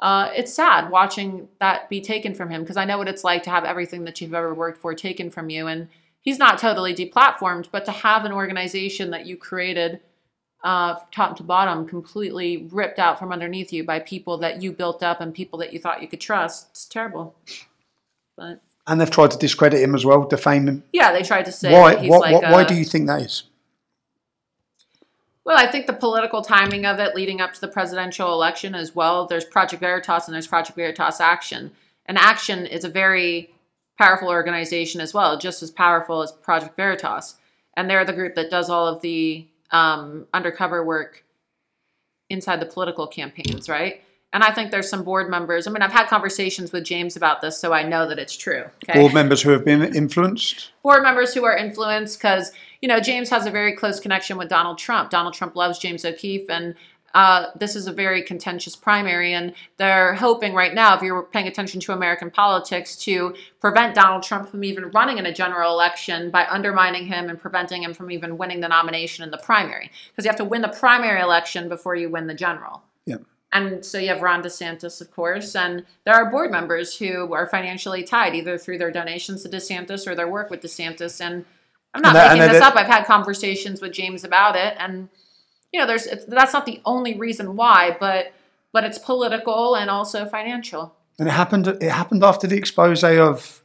uh, 0.00 0.30
it's 0.34 0.52
sad 0.52 0.90
watching 0.90 1.48
that 1.58 1.88
be 1.88 2.00
taken 2.00 2.34
from 2.34 2.50
him 2.50 2.62
because 2.62 2.76
I 2.76 2.84
know 2.84 2.98
what 2.98 3.08
it's 3.08 3.24
like 3.24 3.42
to 3.44 3.50
have 3.50 3.64
everything 3.64 4.04
that 4.04 4.20
you've 4.20 4.34
ever 4.34 4.52
worked 4.52 4.78
for 4.78 4.94
taken 4.94 5.30
from 5.30 5.48
you. 5.48 5.66
And 5.66 5.88
he's 6.20 6.38
not 6.38 6.58
totally 6.58 6.94
deplatformed, 6.94 7.68
but 7.72 7.84
to 7.86 7.92
have 7.92 8.24
an 8.24 8.32
organization 8.32 9.10
that 9.10 9.26
you 9.26 9.36
created 9.36 10.00
uh, 10.62 10.96
top 11.12 11.36
to 11.36 11.42
bottom 11.42 11.86
completely 11.86 12.68
ripped 12.70 12.98
out 12.98 13.18
from 13.18 13.32
underneath 13.32 13.72
you 13.72 13.84
by 13.84 14.00
people 14.00 14.36
that 14.38 14.62
you 14.62 14.72
built 14.72 15.02
up 15.02 15.20
and 15.20 15.32
people 15.32 15.58
that 15.60 15.72
you 15.72 15.78
thought 15.78 16.02
you 16.02 16.08
could 16.08 16.20
trust, 16.20 16.68
it's 16.72 16.84
terrible. 16.86 17.34
But 18.36 18.60
And 18.86 19.00
they've 19.00 19.10
tried 19.10 19.30
to 19.30 19.38
discredit 19.38 19.80
him 19.80 19.94
as 19.94 20.04
well, 20.04 20.24
defame 20.24 20.66
him. 20.68 20.82
yeah, 20.92 21.12
they 21.12 21.22
tried 21.22 21.46
to 21.46 21.52
say 21.52 21.72
Why? 21.72 21.94
What, 22.06 22.20
like 22.20 22.32
what, 22.34 22.52
why 22.52 22.62
a- 22.62 22.66
do 22.68 22.74
you 22.74 22.84
think 22.84 23.06
that 23.06 23.22
is? 23.22 23.44
Well, 25.46 25.56
I 25.56 25.70
think 25.70 25.86
the 25.86 25.92
political 25.92 26.42
timing 26.42 26.86
of 26.86 26.98
it 26.98 27.14
leading 27.14 27.40
up 27.40 27.54
to 27.54 27.60
the 27.60 27.68
presidential 27.68 28.32
election 28.32 28.74
as 28.74 28.96
well. 28.96 29.26
There's 29.26 29.44
Project 29.44 29.78
Veritas 29.78 30.26
and 30.26 30.34
there's 30.34 30.48
Project 30.48 30.74
Veritas 30.74 31.20
Action. 31.20 31.70
And 32.04 32.18
Action 32.18 32.66
is 32.66 32.82
a 32.82 32.88
very 32.88 33.54
powerful 33.96 34.28
organization 34.28 35.00
as 35.00 35.14
well, 35.14 35.38
just 35.38 35.62
as 35.62 35.70
powerful 35.70 36.20
as 36.20 36.32
Project 36.32 36.74
Veritas. 36.74 37.36
And 37.76 37.88
they're 37.88 38.04
the 38.04 38.12
group 38.12 38.34
that 38.34 38.50
does 38.50 38.68
all 38.68 38.88
of 38.88 39.02
the 39.02 39.46
um, 39.70 40.26
undercover 40.34 40.84
work 40.84 41.22
inside 42.28 42.58
the 42.58 42.66
political 42.66 43.06
campaigns, 43.06 43.68
right? 43.68 44.02
And 44.36 44.44
I 44.44 44.52
think 44.52 44.70
there's 44.70 44.90
some 44.90 45.02
board 45.02 45.30
members. 45.30 45.66
I 45.66 45.70
mean, 45.70 45.80
I've 45.80 45.94
had 45.94 46.08
conversations 46.08 46.70
with 46.70 46.84
James 46.84 47.16
about 47.16 47.40
this, 47.40 47.58
so 47.58 47.72
I 47.72 47.84
know 47.84 48.06
that 48.06 48.18
it's 48.18 48.36
true. 48.36 48.64
Okay? 48.84 49.00
Board 49.00 49.14
members 49.14 49.40
who 49.40 49.48
have 49.48 49.64
been 49.64 49.82
influenced. 49.94 50.72
board 50.82 51.02
members 51.02 51.32
who 51.32 51.46
are 51.46 51.56
influenced 51.56 52.18
because 52.18 52.52
you 52.82 52.86
know 52.86 53.00
James 53.00 53.30
has 53.30 53.46
a 53.46 53.50
very 53.50 53.74
close 53.74 53.98
connection 53.98 54.36
with 54.36 54.50
Donald 54.50 54.76
Trump. 54.76 55.08
Donald 55.08 55.32
Trump 55.32 55.56
loves 55.56 55.78
James 55.78 56.04
O'Keefe, 56.04 56.50
and 56.50 56.74
uh, 57.14 57.46
this 57.58 57.74
is 57.74 57.86
a 57.86 57.92
very 57.92 58.22
contentious 58.22 58.76
primary. 58.76 59.32
And 59.32 59.54
they're 59.78 60.12
hoping 60.12 60.52
right 60.52 60.74
now, 60.74 60.94
if 60.94 61.00
you're 61.00 61.22
paying 61.22 61.48
attention 61.48 61.80
to 61.80 61.94
American 61.94 62.30
politics, 62.30 62.94
to 63.06 63.34
prevent 63.62 63.94
Donald 63.94 64.22
Trump 64.22 64.50
from 64.50 64.64
even 64.64 64.90
running 64.90 65.16
in 65.16 65.24
a 65.24 65.32
general 65.32 65.72
election 65.72 66.28
by 66.30 66.44
undermining 66.50 67.06
him 67.06 67.30
and 67.30 67.40
preventing 67.40 67.82
him 67.82 67.94
from 67.94 68.10
even 68.10 68.36
winning 68.36 68.60
the 68.60 68.68
nomination 68.68 69.24
in 69.24 69.30
the 69.30 69.38
primary. 69.38 69.90
Because 70.10 70.26
you 70.26 70.28
have 70.28 70.36
to 70.36 70.44
win 70.44 70.60
the 70.60 70.68
primary 70.68 71.22
election 71.22 71.70
before 71.70 71.96
you 71.96 72.10
win 72.10 72.26
the 72.26 72.34
general. 72.34 72.82
Yeah. 73.06 73.16
And 73.52 73.84
so 73.84 73.98
you 73.98 74.08
have 74.08 74.22
Ron 74.22 74.42
DeSantis, 74.42 75.00
of 75.00 75.10
course, 75.10 75.54
and 75.54 75.86
there 76.04 76.14
are 76.14 76.30
board 76.30 76.50
members 76.50 76.98
who 76.98 77.32
are 77.32 77.46
financially 77.46 78.02
tied 78.02 78.34
either 78.34 78.58
through 78.58 78.78
their 78.78 78.90
donations 78.90 79.42
to 79.42 79.48
DeSantis 79.48 80.06
or 80.06 80.14
their 80.14 80.28
work 80.28 80.50
with 80.50 80.60
DeSantis. 80.60 81.24
And 81.24 81.44
I'm 81.94 82.02
not 82.02 82.16
And 82.16 82.16
that- 82.16 82.38
making 82.38 82.52
this 82.52 82.62
up. 82.62 82.76
I've 82.76 82.86
had 82.86 83.06
conversations 83.06 83.80
with 83.80 83.92
James 83.92 84.24
about 84.24 84.56
it, 84.56 84.76
and 84.78 85.08
you 85.72 85.80
know, 85.80 85.86
there's 85.86 86.06
it's, 86.06 86.24
that's 86.26 86.52
not 86.52 86.66
the 86.66 86.80
only 86.84 87.18
reason 87.18 87.56
why, 87.56 87.96
but 87.98 88.32
but 88.72 88.84
it's 88.84 88.98
political 88.98 89.74
and 89.74 89.88
also 89.88 90.26
financial. 90.26 90.94
And 91.18 91.28
it 91.28 91.32
happened. 91.32 91.66
It 91.66 91.90
happened 91.90 92.22
after 92.22 92.46
the 92.46 92.56
expose 92.56 93.02
of 93.02 93.62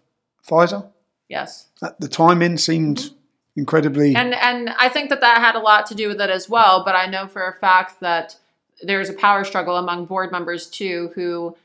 Pfizer. 0.47 0.89
Yes. 1.27 1.67
At 1.83 1.99
the 1.99 2.07
timing 2.07 2.57
seemed 2.57 2.97
mm-hmm. 2.97 3.15
incredibly. 3.59 4.15
And 4.15 4.33
and 4.33 4.69
I 4.77 4.89
think 4.89 5.09
that 5.09 5.21
that 5.21 5.39
had 5.39 5.55
a 5.55 5.59
lot 5.59 5.85
to 5.87 5.95
do 5.95 6.07
with 6.07 6.21
it 6.21 6.29
as 6.29 6.49
well. 6.49 6.83
But 6.83 6.95
I 6.95 7.07
know 7.07 7.27
for 7.27 7.47
a 7.47 7.59
fact 7.59 7.99
that 8.01 8.37
there's 8.83 9.09
a 9.09 9.13
power 9.13 9.43
struggle 9.43 9.77
among 9.77 10.05
board 10.05 10.31
members 10.31 10.69
too, 10.69 11.11
who 11.15 11.55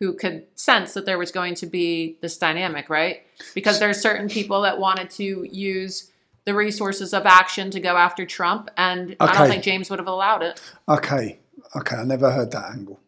who 0.00 0.12
could 0.12 0.44
sense 0.56 0.92
that 0.94 1.06
there 1.06 1.18
was 1.18 1.30
going 1.30 1.54
to 1.54 1.66
be 1.66 2.18
this 2.20 2.36
dynamic, 2.36 2.90
right? 2.90 3.22
Because 3.54 3.78
there's 3.78 4.00
certain 4.00 4.28
people 4.28 4.62
that 4.62 4.78
wanted 4.78 5.08
to 5.10 5.48
use 5.50 6.10
the 6.44 6.54
resources 6.54 7.14
of 7.14 7.24
action 7.24 7.70
to 7.70 7.80
go 7.80 7.96
after 7.96 8.26
Trump, 8.26 8.70
and 8.76 9.16
I 9.20 9.32
don't 9.32 9.48
think 9.48 9.62
James 9.62 9.88
would 9.90 9.98
have 9.98 10.08
allowed 10.08 10.42
it. 10.42 10.60
okay, 10.88 11.38
okay, 11.76 11.96
I 11.96 12.04
never 12.04 12.30
heard 12.30 12.50
that 12.50 12.70
angle. 12.72 13.00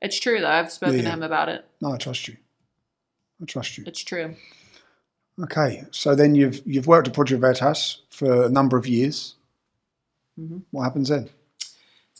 It's 0.00 0.18
true 0.18 0.40
though. 0.40 0.48
I've 0.48 0.72
spoken 0.72 0.96
Yeah, 0.96 1.02
to 1.02 1.10
him 1.10 1.22
about 1.22 1.48
it. 1.50 1.64
No, 1.80 1.92
I 1.92 1.98
trust 1.98 2.26
you. 2.28 2.36
I 3.42 3.44
trust 3.44 3.76
you. 3.76 3.84
It's 3.86 4.02
true. 4.02 4.34
Okay, 5.42 5.84
so 5.90 6.14
then 6.14 6.34
you've 6.34 6.62
you've 6.64 6.86
worked 6.86 7.08
at 7.08 7.14
Project 7.14 7.40
Veritas 7.40 8.02
for 8.08 8.44
a 8.44 8.48
number 8.48 8.76
of 8.78 8.86
years. 8.86 9.34
Mm-hmm. 10.38 10.58
What 10.70 10.84
happens 10.84 11.08
then? 11.10 11.28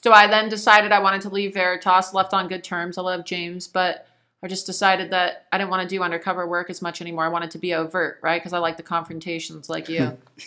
So 0.02 0.12
I 0.12 0.26
then 0.26 0.48
decided 0.48 0.92
I 0.92 1.00
wanted 1.00 1.20
to 1.22 1.28
leave 1.28 1.54
Veritas, 1.54 2.14
left 2.14 2.32
on 2.32 2.48
good 2.48 2.64
terms. 2.64 2.96
I 2.96 3.02
love 3.02 3.24
James, 3.24 3.68
but 3.68 4.06
I 4.42 4.48
just 4.48 4.64
decided 4.64 5.10
that 5.10 5.44
I 5.52 5.58
didn't 5.58 5.68
want 5.68 5.82
to 5.82 5.88
do 5.94 6.02
undercover 6.02 6.46
work 6.46 6.70
as 6.70 6.80
much 6.80 7.02
anymore. 7.02 7.24
I 7.26 7.28
wanted 7.28 7.50
to 7.50 7.58
be 7.58 7.74
overt, 7.74 8.20
right? 8.22 8.40
Because 8.40 8.54
I 8.54 8.58
like 8.58 8.78
the 8.78 8.82
confrontations 8.82 9.68
like 9.68 9.86
you. 9.90 10.16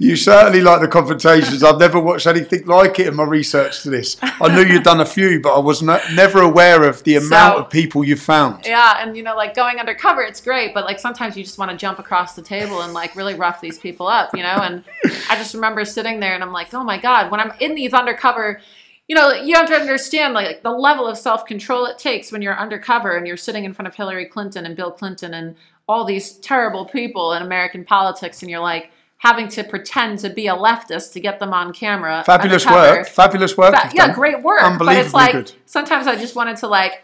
you 0.00 0.16
certainly 0.16 0.60
like 0.60 0.80
the 0.80 0.88
confrontations. 0.90 1.62
I've 1.62 1.78
never 1.78 2.00
watched 2.00 2.26
anything 2.26 2.66
like 2.66 2.98
it 2.98 3.06
in 3.06 3.14
my 3.14 3.22
research 3.22 3.84
to 3.84 3.90
this. 3.90 4.16
I 4.20 4.52
knew 4.52 4.62
you'd 4.64 4.82
done 4.82 5.00
a 5.00 5.06
few, 5.06 5.40
but 5.40 5.54
I 5.54 5.60
was 5.60 5.80
no, 5.80 6.00
never 6.14 6.42
aware 6.42 6.82
of 6.82 7.04
the 7.04 7.14
amount 7.16 7.56
So- 7.56 7.62
of 7.62 7.70
people 7.70 8.02
you 8.02 8.16
found. 8.16 8.66
yeah, 8.66 8.96
and 9.00 9.16
you 9.16 9.22
know, 9.22 9.36
like 9.36 9.54
going 9.54 9.78
undercover, 9.78 10.22
it's 10.22 10.40
great, 10.40 10.74
but 10.74 10.84
like 10.84 10.98
sometimes 10.98 11.36
you 11.36 11.44
just 11.44 11.58
want 11.58 11.70
to 11.70 11.76
jump 11.76 12.00
across 12.00 12.34
the 12.34 12.42
table 12.42 12.82
and 12.82 12.92
like 12.94 13.14
really 13.14 13.36
rough 13.36 13.60
these 13.60 13.78
people 13.78 14.08
up, 14.08 14.30
you 14.34 14.42
know? 14.42 14.48
And 14.60 14.82
I 15.30 15.36
just 15.36 15.54
remember 15.54 15.84
sitting 15.84 16.18
there 16.18 16.34
and 16.34 16.42
I'm 16.42 16.52
like, 16.52 16.74
oh 16.74 16.82
my 16.82 16.98
God, 16.98 17.30
when 17.30 17.38
I'm 17.38 17.52
in 17.60 17.76
these 17.76 17.94
undercover, 17.94 18.60
you 19.08 19.16
know, 19.16 19.32
you 19.32 19.54
have 19.56 19.66
to 19.68 19.74
understand 19.74 20.34
like 20.34 20.62
the 20.62 20.70
level 20.70 21.06
of 21.06 21.16
self 21.16 21.46
control 21.46 21.86
it 21.86 21.98
takes 21.98 22.30
when 22.30 22.42
you're 22.42 22.56
undercover 22.56 23.16
and 23.16 23.26
you're 23.26 23.38
sitting 23.38 23.64
in 23.64 23.72
front 23.72 23.88
of 23.88 23.94
Hillary 23.94 24.26
Clinton 24.26 24.66
and 24.66 24.76
Bill 24.76 24.92
Clinton 24.92 25.34
and 25.34 25.56
all 25.88 26.04
these 26.04 26.34
terrible 26.34 26.84
people 26.84 27.32
in 27.32 27.42
American 27.42 27.84
politics, 27.84 28.42
and 28.42 28.50
you're 28.50 28.60
like 28.60 28.90
having 29.16 29.48
to 29.48 29.64
pretend 29.64 30.18
to 30.20 30.30
be 30.30 30.46
a 30.46 30.54
leftist 30.54 31.12
to 31.14 31.20
get 31.20 31.40
them 31.40 31.52
on 31.52 31.72
camera. 31.72 32.22
Fabulous 32.24 32.66
undercover. 32.66 32.98
work. 32.98 33.08
Fabulous 33.08 33.56
work. 33.56 33.74
Fa- 33.74 33.90
yeah, 33.94 34.14
great 34.14 34.42
work. 34.42 34.78
But 34.78 34.96
it's 34.96 35.14
like 35.14 35.32
good. 35.32 35.52
sometimes 35.64 36.06
I 36.06 36.14
just 36.14 36.36
wanted 36.36 36.58
to 36.58 36.68
like, 36.68 37.02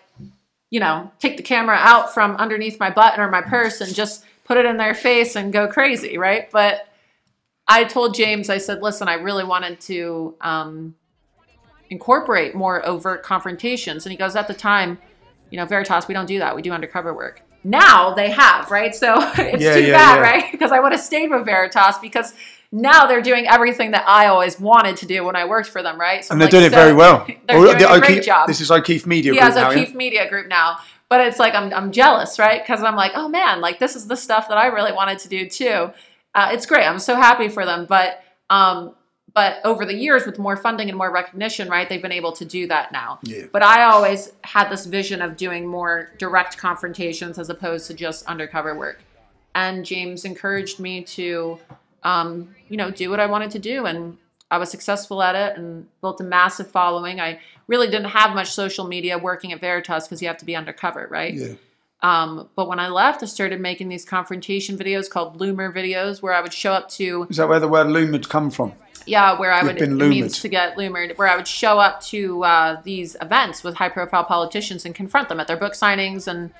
you 0.70 0.80
know, 0.80 1.10
take 1.18 1.38
the 1.38 1.42
camera 1.42 1.76
out 1.76 2.12
from 2.12 2.36
underneath 2.36 2.78
my 2.78 2.90
button 2.90 3.20
or 3.20 3.30
my 3.30 3.40
purse 3.40 3.80
and 3.80 3.92
just 3.94 4.24
put 4.44 4.58
it 4.58 4.66
in 4.66 4.76
their 4.76 4.94
face 4.94 5.36
and 5.36 5.52
go 5.52 5.66
crazy, 5.66 6.18
right? 6.18 6.50
But 6.50 6.86
I 7.66 7.84
told 7.84 8.14
James, 8.14 8.50
I 8.50 8.58
said, 8.58 8.82
listen, 8.82 9.08
I 9.08 9.14
really 9.14 9.44
wanted 9.44 9.80
to 9.82 10.34
um, 10.42 10.94
incorporate 11.90 12.54
more 12.54 12.84
overt 12.86 13.22
confrontations. 13.22 14.04
And 14.06 14.10
he 14.12 14.16
goes, 14.16 14.36
at 14.36 14.48
the 14.48 14.54
time, 14.54 14.98
you 15.50 15.58
know, 15.58 15.66
Veritas, 15.66 16.08
we 16.08 16.14
don't 16.14 16.26
do 16.26 16.38
that. 16.38 16.54
We 16.56 16.62
do 16.62 16.72
undercover 16.72 17.14
work. 17.14 17.42
Now 17.62 18.12
they 18.14 18.30
have, 18.30 18.70
right? 18.70 18.94
So 18.94 19.14
it's 19.38 19.62
Yeah, 19.62 19.74
too 19.74 19.84
yeah, 19.84 19.92
bad, 19.92 20.14
yeah. 20.16 20.20
right? 20.20 20.44
Because 20.52 20.72
I 20.72 20.80
would 20.80 20.92
have 20.92 21.00
stayed 21.00 21.30
with 21.30 21.44
Veritas 21.44 21.98
because 21.98 22.34
now 22.72 23.06
they're 23.06 23.22
doing 23.22 23.46
everything 23.46 23.92
that 23.92 24.04
I 24.08 24.26
always 24.26 24.58
wanted 24.58 24.96
to 24.98 25.06
do 25.06 25.24
when 25.24 25.36
I 25.36 25.44
worked 25.44 25.68
for 25.68 25.82
them, 25.82 25.98
right? 25.98 26.24
So 26.24 26.34
and 26.34 26.42
I'm 26.42 26.50
they're 26.50 26.60
like, 26.60 26.72
doing 26.72 26.80
it 26.80 26.84
very 26.84 26.92
well. 26.92 27.24
They're 27.46 27.56
Or 27.58 27.66
doing 27.66 27.78
the 27.78 27.92
a 27.92 27.98
great 28.00 28.10
O'Keefe- 28.10 28.24
job. 28.26 28.48
This 28.48 28.60
is 28.60 28.70
O'Keefe 28.70 29.06
Media 29.06 29.32
He 29.32 29.38
Group 29.38 29.54
now, 29.54 29.70
O'Keefe 29.70 29.90
yeah? 29.90 29.94
Media 29.96 30.28
Group 30.28 30.48
now. 30.48 30.78
But 31.08 31.20
it's 31.20 31.38
like 31.38 31.54
I'm, 31.54 31.72
I'm 31.72 31.92
jealous, 31.92 32.38
right? 32.38 32.60
Because 32.62 32.82
I'm 32.82 32.96
like, 32.96 33.12
oh 33.14 33.28
man, 33.28 33.60
like 33.60 33.78
this 33.78 33.94
is 33.94 34.08
the 34.08 34.16
stuff 34.16 34.48
that 34.48 34.58
I 34.58 34.66
really 34.68 34.90
wanted 34.92 35.18
to 35.20 35.28
do 35.28 35.48
too. 35.48 35.92
Uh, 36.34 36.50
it's 36.52 36.66
great. 36.66 36.84
I'm 36.84 36.98
so 36.98 37.14
happy 37.14 37.48
for 37.48 37.64
them. 37.64 37.86
But 37.88 38.20
um, 38.50 38.94
but 39.34 39.56
over 39.64 39.84
the 39.84 39.94
years, 39.94 40.26
with 40.26 40.38
more 40.38 40.56
funding 40.56 40.88
and 40.88 40.96
more 40.96 41.10
recognition, 41.10 41.68
right, 41.68 41.88
they've 41.88 42.00
been 42.00 42.12
able 42.12 42.30
to 42.32 42.44
do 42.44 42.68
that 42.68 42.92
now. 42.92 43.18
Yeah. 43.24 43.46
But 43.52 43.64
I 43.64 43.82
always 43.82 44.32
had 44.42 44.70
this 44.70 44.86
vision 44.86 45.20
of 45.20 45.36
doing 45.36 45.66
more 45.66 46.10
direct 46.18 46.56
confrontations 46.56 47.36
as 47.38 47.50
opposed 47.50 47.88
to 47.88 47.94
just 47.94 48.24
undercover 48.26 48.76
work. 48.78 49.02
And 49.56 49.84
James 49.84 50.24
encouraged 50.24 50.78
me 50.78 51.02
to, 51.02 51.58
um, 52.04 52.54
you 52.68 52.76
know, 52.76 52.92
do 52.92 53.10
what 53.10 53.18
I 53.18 53.26
wanted 53.26 53.50
to 53.52 53.58
do, 53.58 53.86
and 53.86 54.18
I 54.52 54.58
was 54.58 54.70
successful 54.70 55.20
at 55.20 55.34
it 55.34 55.58
and 55.58 55.88
built 56.00 56.20
a 56.20 56.24
massive 56.24 56.70
following. 56.70 57.20
I 57.20 57.40
really 57.66 57.88
didn't 57.88 58.10
have 58.10 58.36
much 58.36 58.52
social 58.52 58.86
media 58.86 59.18
working 59.18 59.52
at 59.52 59.60
Veritas 59.60 60.04
because 60.04 60.22
you 60.22 60.28
have 60.28 60.38
to 60.38 60.44
be 60.44 60.54
undercover, 60.54 61.08
right? 61.10 61.34
Yeah. 61.34 61.54
Um, 62.02 62.50
but 62.54 62.68
when 62.68 62.78
I 62.78 62.88
left, 62.88 63.22
I 63.22 63.26
started 63.26 63.60
making 63.60 63.88
these 63.88 64.04
confrontation 64.04 64.76
videos 64.76 65.08
called 65.08 65.40
Loomer 65.40 65.74
videos, 65.74 66.22
where 66.22 66.34
I 66.34 66.40
would 66.40 66.52
show 66.52 66.72
up 66.72 66.88
to 66.90 67.26
Is 67.30 67.38
that 67.38 67.48
where 67.48 67.58
the 67.58 67.66
word 67.66 67.88
loomed 67.88 68.28
come 68.28 68.50
from? 68.50 68.74
Yeah, 69.06 69.38
where 69.38 69.52
I 69.52 69.62
You've 69.62 69.78
would 69.80 70.08
means 70.08 70.40
to 70.40 70.48
get 70.48 70.76
loomered, 70.76 71.16
where 71.18 71.28
I 71.28 71.36
would 71.36 71.48
show 71.48 71.78
up 71.78 72.00
to 72.04 72.44
uh, 72.44 72.80
these 72.82 73.16
events 73.20 73.62
with 73.62 73.74
high-profile 73.76 74.24
politicians 74.24 74.84
and 74.84 74.94
confront 74.94 75.28
them 75.28 75.40
at 75.40 75.46
their 75.46 75.56
book 75.56 75.74
signings, 75.74 76.26
and 76.26 76.50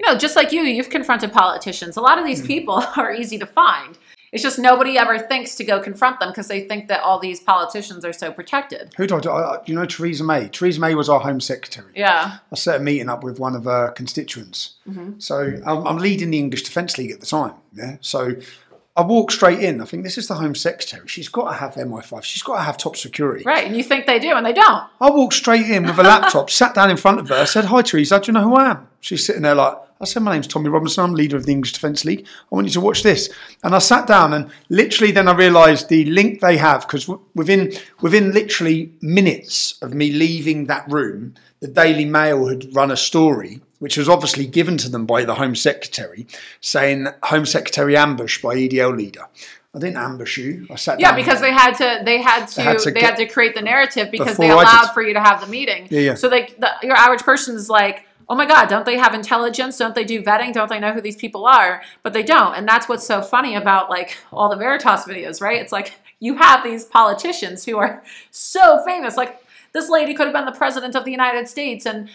you 0.00 0.06
know, 0.06 0.18
just 0.18 0.36
like 0.36 0.52
you, 0.52 0.62
you've 0.62 0.90
confronted 0.90 1.32
politicians. 1.32 1.96
A 1.96 2.00
lot 2.00 2.18
of 2.18 2.24
these 2.24 2.40
Hmm. 2.40 2.46
people 2.46 2.74
are 2.96 3.12
easy 3.12 3.38
to 3.38 3.46
find. 3.46 3.98
It's 4.32 4.42
just 4.42 4.58
nobody 4.58 4.98
ever 4.98 5.18
thinks 5.18 5.54
to 5.54 5.64
go 5.64 5.80
confront 5.80 6.20
them 6.20 6.28
because 6.30 6.48
they 6.48 6.62
think 6.62 6.88
that 6.88 7.00
all 7.00 7.18
these 7.18 7.40
politicians 7.40 8.04
are 8.04 8.12
so 8.12 8.30
protected. 8.32 8.92
Who 8.96 9.06
did 9.06 9.26
I, 9.26 9.30
I, 9.30 9.56
do 9.64 9.72
you 9.72 9.78
know 9.78 9.86
Theresa 9.86 10.24
May? 10.24 10.48
Theresa 10.48 10.80
May 10.80 10.94
was 10.94 11.08
our 11.08 11.20
Home 11.20 11.40
Secretary. 11.40 11.90
Yeah, 11.94 12.38
I 12.52 12.54
set 12.56 12.80
a 12.80 12.82
meeting 12.82 13.08
up 13.08 13.24
with 13.24 13.38
one 13.38 13.54
of 13.54 13.64
her 13.64 13.92
constituents. 13.92 14.74
Mm-hmm. 14.86 15.20
So 15.20 15.58
I'm, 15.64 15.86
I'm 15.86 15.96
leading 15.96 16.30
the 16.30 16.38
English 16.38 16.64
Defence 16.64 16.98
League 16.98 17.12
at 17.12 17.20
the 17.20 17.26
time. 17.26 17.54
Yeah. 17.72 17.96
So 18.02 18.34
I 18.96 19.02
walk 19.02 19.30
straight 19.30 19.60
in. 19.60 19.82
I 19.82 19.84
think 19.84 20.04
this 20.04 20.16
is 20.16 20.26
the 20.28 20.34
Home 20.34 20.54
Secretary. 20.54 21.06
She's 21.06 21.28
got 21.28 21.50
to 21.50 21.56
have 21.56 21.74
MI5. 21.74 22.22
She's 22.22 22.42
got 22.42 22.56
to 22.56 22.62
have 22.62 22.78
top 22.78 22.96
security. 22.96 23.44
right. 23.44 23.66
And 23.66 23.76
you 23.76 23.82
think 23.82 24.06
they 24.06 24.18
do, 24.18 24.34
and 24.34 24.46
they 24.46 24.54
don't. 24.54 24.84
I 25.00 25.10
walked 25.10 25.34
straight 25.34 25.66
in 25.66 25.84
with 25.84 25.98
a 25.98 26.02
laptop, 26.02 26.48
sat 26.50 26.74
down 26.74 26.90
in 26.90 26.96
front 26.96 27.20
of 27.20 27.28
her, 27.28 27.44
said, 27.44 27.66
Hi, 27.66 27.82
Theresa, 27.82 28.20
do 28.20 28.28
you 28.28 28.32
know 28.32 28.42
who 28.42 28.54
I 28.54 28.70
am? 28.70 28.88
She's 29.00 29.24
sitting 29.24 29.42
there 29.42 29.54
like, 29.54 29.74
I 30.00 30.04
said, 30.06 30.22
My 30.22 30.32
name's 30.32 30.46
Tommy 30.46 30.70
Robinson. 30.70 31.04
I'm 31.04 31.14
leader 31.14 31.36
of 31.36 31.44
the 31.44 31.52
English 31.52 31.72
Defence 31.72 32.04
League. 32.06 32.26
I 32.26 32.54
want 32.54 32.66
you 32.66 32.72
to 32.72 32.80
watch 32.80 33.02
this. 33.02 33.28
And 33.62 33.74
I 33.74 33.78
sat 33.80 34.06
down, 34.06 34.32
and 34.32 34.50
literally 34.70 35.12
then 35.12 35.28
I 35.28 35.34
realised 35.34 35.88
the 35.90 36.06
link 36.06 36.40
they 36.40 36.56
have, 36.56 36.82
because 36.82 37.06
within, 37.34 37.72
within 38.00 38.32
literally 38.32 38.92
minutes 39.02 39.78
of 39.82 39.92
me 39.92 40.10
leaving 40.10 40.66
that 40.66 40.90
room, 40.90 41.34
the 41.60 41.68
Daily 41.68 42.06
Mail 42.06 42.46
had 42.46 42.74
run 42.74 42.90
a 42.90 42.96
story. 42.96 43.60
Which 43.78 43.98
was 43.98 44.08
obviously 44.08 44.46
given 44.46 44.78
to 44.78 44.88
them 44.88 45.04
by 45.04 45.24
the 45.24 45.34
Home 45.34 45.54
Secretary, 45.54 46.26
saying 46.60 47.08
Home 47.24 47.44
Secretary 47.44 47.94
ambush 47.94 48.40
by 48.40 48.56
EDL 48.56 48.96
leader. 48.96 49.26
I 49.76 49.78
didn't 49.78 49.98
ambush 49.98 50.38
you. 50.38 50.66
I 50.70 50.76
sat 50.76 50.98
Yeah, 51.00 51.14
because 51.14 51.42
they 51.42 51.52
had 51.52 51.72
to 51.74 52.02
they 52.02 52.22
had 52.22 52.46
to 52.46 52.56
they 52.56 52.62
had 52.62 52.80
had 52.80 53.16
to 53.16 53.26
to, 53.26 53.32
create 53.32 53.54
the 53.54 53.60
narrative 53.60 54.10
because 54.10 54.38
they 54.38 54.46
Before 54.46 54.62
I 54.62 54.64
did. 54.64 54.72
allowed 54.72 54.94
for 54.94 55.02
you 55.02 55.12
to 55.12 55.20
have 55.20 55.42
the 55.42 55.46
meeting. 55.48 55.88
Yeah, 55.90 56.00
yeah. 56.00 56.14
So 56.14 56.30
they 56.30 56.54
the, 56.58 56.70
your 56.82 56.96
average 56.96 57.22
person 57.22 57.54
is 57.56 57.68
like, 57.68 58.06
oh 58.26 58.34
my 58.34 58.46
god, 58.46 58.70
don't 58.70 58.86
they 58.86 58.96
have 58.96 59.12
intelligence? 59.12 59.76
Don't 59.76 59.94
they 59.94 60.04
do 60.04 60.22
vetting? 60.22 60.54
Don't 60.54 60.70
they 60.70 60.80
know 60.80 60.94
who 60.94 61.02
these 61.02 61.16
people 61.16 61.44
are? 61.44 61.82
But 62.02 62.14
they 62.14 62.22
don't, 62.22 62.54
and 62.54 62.66
that's 62.66 62.88
what's 62.88 63.06
so 63.06 63.20
funny 63.20 63.54
about 63.54 63.90
like 63.90 64.16
all 64.32 64.48
the 64.48 64.56
Veritas 64.56 65.04
videos, 65.04 65.42
right? 65.42 65.60
It's 65.60 65.72
like 65.72 65.92
you 66.20 66.36
have 66.36 66.64
these 66.64 66.86
politicians 66.86 67.66
who 67.66 67.76
are 67.76 68.02
so 68.30 68.82
famous, 68.86 69.18
like 69.18 69.42
this 69.72 69.90
lady 69.90 70.14
could 70.14 70.26
have 70.26 70.34
been 70.34 70.46
the 70.46 70.52
president 70.52 70.94
of 70.94 71.04
the 71.04 71.10
United 71.10 71.48
States, 71.48 71.84
and 71.84 72.08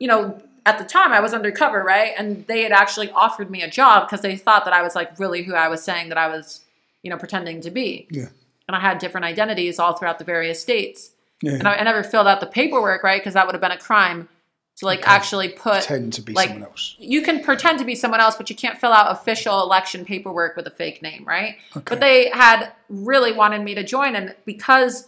you 0.00 0.08
know. 0.08 0.42
At 0.66 0.78
the 0.78 0.84
time, 0.84 1.12
I 1.12 1.20
was 1.20 1.34
undercover, 1.34 1.82
right? 1.82 2.12
And 2.16 2.46
they 2.46 2.62
had 2.62 2.72
actually 2.72 3.10
offered 3.10 3.50
me 3.50 3.62
a 3.62 3.68
job 3.70 4.06
because 4.08 4.22
they 4.22 4.36
thought 4.36 4.64
that 4.64 4.72
I 4.74 4.82
was 4.82 4.94
like 4.94 5.18
really 5.18 5.42
who 5.42 5.54
I 5.54 5.68
was 5.68 5.82
saying 5.82 6.08
that 6.08 6.18
I 6.18 6.28
was, 6.28 6.60
you 7.02 7.10
know, 7.10 7.18
pretending 7.18 7.60
to 7.62 7.70
be 7.70 8.06
Yeah. 8.10 8.28
and 8.66 8.74
I 8.76 8.80
had 8.80 8.98
different 8.98 9.26
identities 9.26 9.78
all 9.78 9.92
throughout 9.94 10.18
the 10.18 10.24
various 10.24 10.60
states. 10.60 11.10
Yeah. 11.42 11.52
And 11.54 11.68
I, 11.68 11.74
I 11.76 11.82
never 11.82 12.02
filled 12.02 12.26
out 12.26 12.40
the 12.40 12.46
paperwork, 12.46 13.02
right? 13.02 13.20
Because 13.20 13.34
that 13.34 13.46
would 13.46 13.54
have 13.54 13.60
been 13.60 13.72
a 13.72 13.78
crime 13.78 14.28
to 14.76 14.86
like 14.86 15.06
actually 15.06 15.50
put. 15.50 15.84
Pretend 15.86 16.14
to 16.14 16.22
be 16.22 16.32
like, 16.32 16.48
someone 16.48 16.68
else. 16.68 16.96
You 16.98 17.20
can 17.22 17.44
pretend 17.44 17.78
to 17.80 17.84
be 17.84 17.94
someone 17.94 18.20
else, 18.20 18.36
but 18.36 18.48
you 18.48 18.56
can't 18.56 18.78
fill 18.78 18.92
out 18.92 19.12
official 19.12 19.62
election 19.62 20.04
paperwork 20.06 20.56
with 20.56 20.66
a 20.66 20.70
fake 20.70 21.02
name, 21.02 21.24
right? 21.26 21.56
Okay. 21.76 21.84
But 21.86 22.00
they 22.00 22.30
had 22.30 22.72
really 22.88 23.32
wanted 23.32 23.62
me 23.62 23.74
to 23.74 23.84
join, 23.84 24.16
and 24.16 24.34
because 24.46 25.06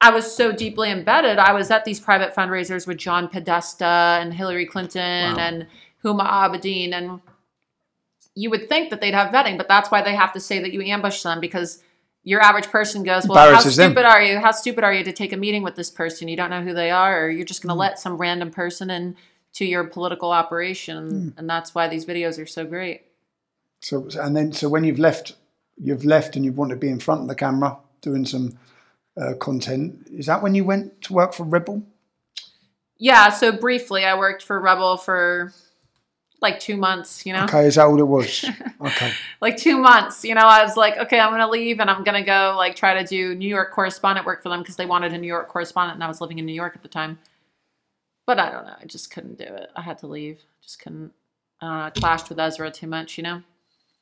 I 0.00 0.10
was 0.10 0.30
so 0.30 0.52
deeply 0.52 0.90
embedded, 0.90 1.38
I 1.38 1.52
was 1.52 1.70
at 1.70 1.84
these 1.84 2.00
private 2.00 2.34
fundraisers 2.34 2.86
with 2.86 2.98
John 2.98 3.28
Podesta 3.28 4.18
and 4.20 4.32
Hillary 4.32 4.66
Clinton 4.66 5.38
and 5.38 5.66
Huma 6.04 6.26
Abedin, 6.26 6.92
and 6.92 7.20
you 8.34 8.50
would 8.50 8.68
think 8.68 8.90
that 8.90 9.00
they'd 9.00 9.14
have 9.14 9.32
vetting, 9.32 9.56
but 9.56 9.68
that's 9.68 9.90
why 9.90 10.02
they 10.02 10.14
have 10.14 10.32
to 10.34 10.40
say 10.40 10.60
that 10.60 10.72
you 10.72 10.82
ambush 10.82 11.22
them 11.22 11.40
because 11.40 11.82
your 12.22 12.42
average 12.42 12.66
person 12.66 13.02
goes, 13.04 13.26
"Well, 13.26 13.38
how 13.38 13.46
Embarrasses 13.46 13.76
them. 13.76 13.92
stupid 13.92 14.04
are 14.04 14.20
you? 14.20 14.38
How 14.38 14.50
stupid 14.50 14.84
are 14.84 14.92
you 14.92 15.04
to 15.04 15.12
take 15.12 15.32
a 15.32 15.36
meeting 15.36 15.62
with 15.62 15.76
this 15.76 15.90
person? 15.90 16.28
You 16.28 16.36
don't 16.36 16.50
know 16.50 16.62
who 16.62 16.74
they 16.74 16.90
are, 16.90 17.24
or 17.24 17.30
you're 17.30 17.46
just 17.46 17.62
going 17.62 17.72
to 17.72 17.78
let 17.78 17.98
some 17.98 18.18
random 18.18 18.50
person 18.50 18.90
in 18.90 19.16
to 19.54 19.64
your 19.64 19.84
political 19.84 20.32
operation." 20.32 21.08
Hmm. 21.08 21.38
And 21.38 21.48
that's 21.48 21.74
why 21.74 21.88
these 21.88 22.04
videos 22.04 22.42
are 22.42 22.46
so 22.46 22.66
great. 22.66 23.02
So 23.80 24.08
and 24.20 24.36
then 24.36 24.52
so 24.52 24.68
when 24.68 24.84
you've 24.84 24.98
left, 24.98 25.36
you've 25.76 26.04
left 26.04 26.34
and 26.36 26.44
you 26.44 26.52
want 26.52 26.70
to 26.70 26.76
be 26.76 26.88
in 26.88 26.98
front 26.98 27.22
of 27.22 27.28
the 27.28 27.34
camera 27.36 27.78
doing 28.02 28.26
some 28.26 28.58
uh, 29.20 29.34
content. 29.34 30.06
Is 30.12 30.26
that 30.26 30.42
when 30.42 30.54
you 30.54 30.64
went 30.64 31.02
to 31.02 31.12
work 31.12 31.34
for 31.34 31.44
Rebel? 31.44 31.82
Yeah. 32.98 33.30
So 33.30 33.52
briefly, 33.52 34.04
I 34.04 34.16
worked 34.16 34.42
for 34.42 34.60
Rebel 34.60 34.96
for 34.96 35.52
like 36.42 36.60
two 36.60 36.76
months. 36.76 37.24
You 37.26 37.32
know. 37.32 37.44
Okay, 37.44 37.66
is 37.66 37.76
that 37.76 37.86
all 37.86 37.98
it 37.98 38.06
was? 38.06 38.44
Okay, 38.78 39.10
like 39.40 39.56
two 39.56 39.78
months. 39.78 40.22
You 40.22 40.34
know, 40.34 40.42
I 40.42 40.62
was 40.62 40.76
like, 40.76 40.98
okay, 40.98 41.18
I'm 41.18 41.30
gonna 41.30 41.48
leave 41.48 41.80
and 41.80 41.90
I'm 41.90 42.04
gonna 42.04 42.22
go 42.22 42.54
like 42.58 42.76
try 42.76 43.02
to 43.02 43.06
do 43.06 43.34
New 43.34 43.48
York 43.48 43.72
correspondent 43.72 44.26
work 44.26 44.42
for 44.42 44.50
them 44.50 44.60
because 44.60 44.76
they 44.76 44.84
wanted 44.84 45.14
a 45.14 45.18
New 45.18 45.26
York 45.26 45.48
correspondent, 45.48 45.94
and 45.96 46.04
I 46.04 46.08
was 46.08 46.20
living 46.20 46.38
in 46.38 46.44
New 46.44 46.52
York 46.52 46.74
at 46.76 46.82
the 46.82 46.88
time. 46.88 47.18
But 48.26 48.38
I 48.38 48.50
don't 48.50 48.66
know, 48.66 48.74
I 48.78 48.84
just 48.84 49.10
couldn't 49.10 49.38
do 49.38 49.44
it. 49.44 49.70
I 49.74 49.80
had 49.80 49.98
to 50.00 50.06
leave. 50.06 50.42
Just 50.62 50.78
couldn't. 50.82 51.12
I 51.60 51.66
don't 51.66 51.78
know. 51.78 51.84
I 51.84 51.90
clashed 51.90 52.28
with 52.28 52.38
Ezra 52.38 52.70
too 52.70 52.86
much. 52.86 53.16
You 53.16 53.24
know. 53.24 53.42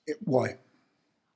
It- 0.06 0.18
why? 0.24 0.56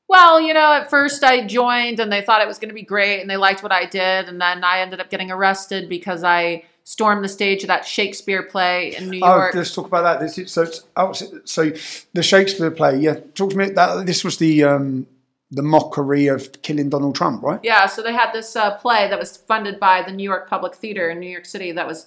Well, 0.08 0.40
you 0.40 0.54
know, 0.54 0.72
at 0.72 0.88
first 0.88 1.22
I 1.22 1.46
joined 1.46 2.00
and 2.00 2.10
they 2.10 2.22
thought 2.22 2.40
it 2.40 2.48
was 2.48 2.58
going 2.58 2.70
to 2.70 2.74
be 2.74 2.82
great 2.82 3.20
and 3.20 3.28
they 3.28 3.36
liked 3.36 3.62
what 3.62 3.72
I 3.72 3.84
did. 3.84 4.28
And 4.28 4.40
then 4.40 4.64
I 4.64 4.80
ended 4.80 5.00
up 5.00 5.10
getting 5.10 5.30
arrested 5.30 5.88
because 5.88 6.24
I 6.24 6.64
stormed 6.84 7.22
the 7.22 7.28
stage 7.28 7.62
of 7.62 7.68
that 7.68 7.84
Shakespeare 7.86 8.42
play 8.42 8.96
in 8.96 9.10
New 9.10 9.20
Oh, 9.22 9.36
York. 9.36 9.54
let's 9.54 9.74
talk 9.74 9.86
about 9.86 10.02
that. 10.02 10.20
This 10.20 10.38
is, 10.38 10.82
oh, 10.96 11.12
so- 11.12 11.40
so 11.44 11.70
the 12.14 12.22
Shakespeare 12.22 12.70
play. 12.70 12.96
Yeah, 12.98 13.16
talk 13.34 13.50
to 13.50 13.56
me. 13.56 13.68
That 13.70 14.06
this 14.06 14.24
was 14.24 14.38
the 14.38 14.64
um, 14.64 15.06
the 15.50 15.62
mockery 15.62 16.26
of 16.28 16.60
killing 16.62 16.88
Donald 16.88 17.14
Trump, 17.14 17.42
right? 17.42 17.60
Yeah, 17.62 17.86
so 17.86 18.02
they 18.02 18.12
had 18.12 18.32
this 18.32 18.54
uh, 18.56 18.76
play 18.76 19.08
that 19.08 19.18
was 19.18 19.36
funded 19.36 19.78
by 19.80 20.02
the 20.02 20.12
New 20.12 20.24
York 20.24 20.48
Public 20.48 20.74
Theater 20.74 21.10
in 21.10 21.20
New 21.20 21.28
York 21.30 21.44
City 21.46 21.72
that 21.72 21.86
was 21.86 22.06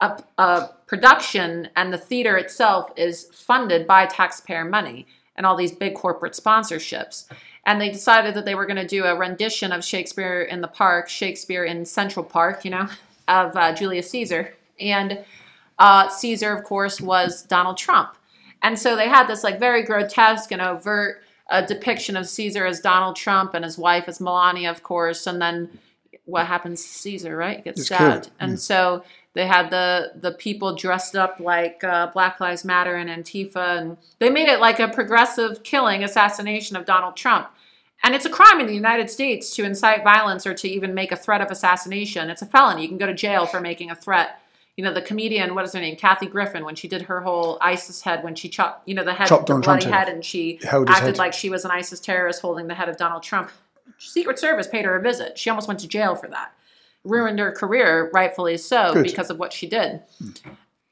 a, 0.00 0.20
a 0.38 0.70
production, 0.86 1.68
and 1.76 1.92
the 1.92 1.98
theater 1.98 2.36
itself 2.36 2.90
is 2.96 3.24
funded 3.32 3.86
by 3.86 4.06
taxpayer 4.06 4.64
money 4.64 5.06
and 5.36 5.46
all 5.46 5.56
these 5.56 5.72
big 5.72 5.94
corporate 5.94 6.32
sponsorships. 6.32 7.26
And 7.66 7.80
they 7.80 7.90
decided 7.90 8.34
that 8.34 8.44
they 8.44 8.54
were 8.54 8.66
going 8.66 8.76
to 8.76 8.86
do 8.86 9.04
a 9.04 9.16
rendition 9.16 9.72
of 9.72 9.84
Shakespeare 9.84 10.42
in 10.42 10.60
the 10.60 10.68
Park, 10.68 11.08
Shakespeare 11.08 11.64
in 11.64 11.86
Central 11.86 12.24
Park, 12.24 12.64
you 12.64 12.70
know, 12.70 12.88
of 13.28 13.56
uh, 13.56 13.74
Julius 13.74 14.10
Caesar. 14.10 14.54
And 14.78 15.24
uh, 15.78 16.08
Caesar, 16.08 16.52
of 16.52 16.64
course, 16.64 17.00
was 17.00 17.42
Donald 17.42 17.78
Trump. 17.78 18.16
And 18.62 18.78
so 18.78 18.96
they 18.96 19.08
had 19.08 19.26
this 19.26 19.44
like 19.44 19.58
very 19.58 19.82
grotesque 19.82 20.50
and 20.52 20.60
overt 20.62 21.22
uh, 21.50 21.60
depiction 21.60 22.16
of 22.16 22.26
Caesar 22.26 22.66
as 22.66 22.80
Donald 22.80 23.16
Trump 23.16 23.54
and 23.54 23.64
his 23.64 23.76
wife 23.76 24.08
as 24.08 24.20
Melania, 24.20 24.70
of 24.70 24.82
course. 24.82 25.26
And 25.26 25.40
then 25.40 25.78
what 26.24 26.46
happens 26.46 26.82
to 26.82 26.88
Caesar, 26.88 27.36
right? 27.36 27.58
He 27.58 27.62
gets 27.62 27.80
He's 27.80 27.86
stabbed. 27.86 28.24
killed. 28.24 28.30
And 28.40 28.58
so 28.58 29.04
they 29.34 29.46
had 29.46 29.70
the 29.70 30.12
the 30.14 30.32
people 30.32 30.74
dressed 30.74 31.14
up 31.16 31.38
like 31.40 31.82
uh, 31.84 32.06
Black 32.08 32.40
Lives 32.40 32.64
Matter 32.64 32.94
and 32.96 33.10
Antifa, 33.10 33.78
and 33.78 33.96
they 34.18 34.30
made 34.30 34.48
it 34.48 34.60
like 34.60 34.80
a 34.80 34.88
progressive 34.88 35.62
killing, 35.62 36.02
assassination 36.02 36.76
of 36.76 36.84
Donald 36.86 37.16
Trump. 37.16 37.48
And 38.02 38.14
it's 38.14 38.26
a 38.26 38.30
crime 38.30 38.60
in 38.60 38.66
the 38.66 38.74
United 38.74 39.08
States 39.10 39.54
to 39.56 39.64
incite 39.64 40.04
violence 40.04 40.46
or 40.46 40.54
to 40.54 40.68
even 40.68 40.94
make 40.94 41.10
a 41.10 41.16
threat 41.16 41.40
of 41.40 41.50
assassination. 41.50 42.28
It's 42.30 42.42
a 42.42 42.46
felony. 42.46 42.82
You 42.82 42.88
can 42.88 42.98
go 42.98 43.06
to 43.06 43.14
jail 43.14 43.46
for 43.46 43.60
making 43.60 43.90
a 43.90 43.94
threat. 43.94 44.40
You 44.76 44.84
know, 44.84 44.92
the 44.92 45.00
comedian, 45.00 45.54
what 45.54 45.64
is 45.64 45.72
her 45.72 45.80
name? 45.80 45.96
Kathy 45.96 46.26
Griffin, 46.26 46.64
when 46.64 46.74
she 46.74 46.86
did 46.88 47.02
her 47.02 47.20
whole 47.22 47.58
ISIS 47.60 48.02
head, 48.02 48.22
when 48.24 48.34
she 48.34 48.48
chopped, 48.48 48.86
you 48.88 48.94
know, 48.94 49.04
the 49.04 49.14
head, 49.14 49.28
Chopped 49.28 49.46
the 49.46 49.54
bloody 49.58 49.86
head. 49.86 50.08
and 50.08 50.24
she 50.24 50.58
acted 50.64 50.88
head. 50.90 51.18
like 51.18 51.32
she 51.32 51.48
was 51.48 51.64
an 51.64 51.70
ISIS 51.70 52.00
terrorist 52.00 52.42
holding 52.42 52.66
the 52.66 52.74
head 52.74 52.88
of 52.88 52.96
Donald 52.96 53.22
Trump. 53.22 53.50
Secret 53.98 54.38
Service 54.38 54.66
paid 54.66 54.84
her 54.84 54.96
a 54.96 55.00
visit. 55.00 55.38
She 55.38 55.48
almost 55.48 55.68
went 55.68 55.80
to 55.80 55.88
jail 55.88 56.14
for 56.16 56.26
that. 56.28 56.52
Ruined 57.04 57.38
her 57.38 57.52
career, 57.52 58.10
rightfully 58.14 58.56
so, 58.56 58.94
Good. 58.94 59.04
because 59.04 59.30
of 59.30 59.38
what 59.38 59.52
she 59.52 59.66
did. 59.66 60.00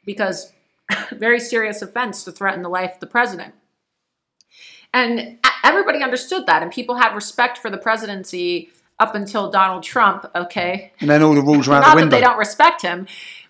Because 0.04 0.52
very 1.12 1.40
serious 1.40 1.82
offense 1.82 2.24
to 2.24 2.32
threaten 2.32 2.62
the 2.62 2.68
life 2.68 2.94
of 2.94 3.00
the 3.00 3.06
president. 3.06 3.54
And 4.94 5.38
everybody 5.64 6.02
understood 6.02 6.46
that, 6.46 6.62
and 6.62 6.70
people 6.70 6.96
had 6.96 7.14
respect 7.14 7.58
for 7.58 7.70
the 7.70 7.78
presidency 7.78 8.70
up 8.98 9.14
until 9.14 9.50
Donald 9.50 9.82
Trump, 9.82 10.26
okay? 10.34 10.92
And 11.00 11.08
then 11.08 11.22
all 11.22 11.34
the 11.34 11.40
rules 11.42 11.66
around 11.68 11.80
Not 11.80 11.86
the 11.86 11.94
that 11.94 12.02
window. 12.02 12.16
they 12.16 12.20
don't 12.20 12.38
respect 12.38 12.82
him, 12.82 13.06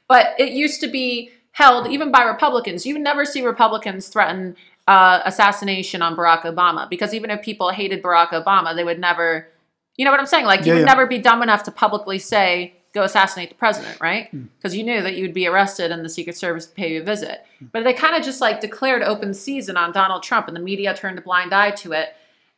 but 0.08 0.34
it 0.38 0.52
used 0.52 0.80
to 0.82 0.88
be 0.88 1.30
held 1.52 1.88
even 1.88 2.10
by 2.10 2.22
Republicans. 2.22 2.86
You 2.86 2.98
never 2.98 3.24
see 3.24 3.44
Republicans 3.44 4.08
threaten 4.08 4.56
uh, 4.88 5.20
assassination 5.24 6.02
on 6.02 6.16
Barack 6.16 6.42
Obama 6.42 6.88
because 6.88 7.14
even 7.14 7.30
if 7.30 7.42
people 7.42 7.70
hated 7.70 8.02
Barack 8.02 8.28
Obama, 8.28 8.74
they 8.74 8.84
would 8.84 8.98
never 8.98 9.48
You 9.96 10.04
know 10.04 10.10
what 10.10 10.20
I'm 10.20 10.26
saying? 10.26 10.46
Like 10.46 10.60
you 10.60 10.66
Yeah, 10.68 10.74
would 10.74 10.80
yeah. 10.80 10.86
never 10.94 11.06
be 11.06 11.18
dumb 11.18 11.42
enough 11.42 11.64
to 11.64 11.70
publicly 11.70 12.18
say, 12.18 12.74
"Go 12.94 13.02
assassinate 13.02 13.50
the 13.50 13.54
president," 13.54 14.00
right? 14.00 14.28
Hmm. 14.30 14.44
Because 14.56 14.74
you 14.76 14.84
knew 14.84 15.02
that 15.02 15.14
you 15.16 15.22
would 15.22 15.34
be 15.34 15.46
arrested 15.46 15.90
and 15.90 16.04
the 16.04 16.08
Secret 16.08 16.36
Service 16.36 16.66
would 16.66 16.74
pay 16.76 16.94
you 16.94 17.02
a 17.02 17.04
visit. 17.04 17.44
But 17.72 17.84
they 17.84 17.92
kind 17.92 18.16
of 18.16 18.22
just 18.22 18.40
like 18.40 18.60
declared 18.60 19.02
open 19.02 19.34
season 19.34 19.76
on 19.76 19.92
Donald 19.92 20.22
Trump, 20.22 20.48
and 20.48 20.56
the 20.56 20.60
media 20.60 20.94
turned 20.94 21.18
a 21.18 21.22
blind 21.22 21.52
eye 21.52 21.70
to 21.72 21.92
it. 21.92 22.14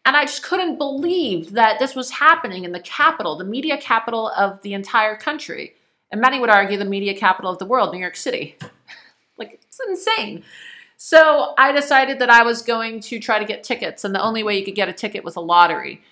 And 0.06 0.16
I 0.16 0.24
just 0.24 0.42
couldn't 0.42 0.76
believe 0.76 1.52
that 1.52 1.78
this 1.78 1.94
was 1.94 2.10
happening 2.10 2.64
in 2.64 2.72
the 2.72 2.80
capital, 2.80 3.36
the 3.36 3.44
media 3.44 3.78
capital 3.78 4.28
of 4.28 4.60
the 4.60 4.74
entire 4.74 5.16
country, 5.16 5.74
and 6.12 6.20
many 6.20 6.38
would 6.38 6.50
argue 6.50 6.76
the 6.76 6.84
media 6.84 7.14
capital 7.14 7.50
of 7.50 7.58
the 7.58 7.64
world, 7.64 7.92
New 7.92 8.00
York 8.00 8.16
City. 8.16 8.56
like 9.38 9.54
it's 9.62 9.80
insane. 9.88 10.44
So 10.96 11.54
I 11.58 11.72
decided 11.72 12.18
that 12.20 12.30
I 12.30 12.42
was 12.44 12.62
going 12.62 13.00
to 13.00 13.18
try 13.18 13.38
to 13.38 13.44
get 13.44 13.64
tickets, 13.64 14.04
and 14.04 14.14
the 14.14 14.22
only 14.22 14.42
way 14.42 14.58
you 14.58 14.64
could 14.64 14.74
get 14.76 14.88
a 14.88 14.92
ticket 14.92 15.24
was 15.24 15.36
a 15.36 15.40
lottery. 15.40 16.02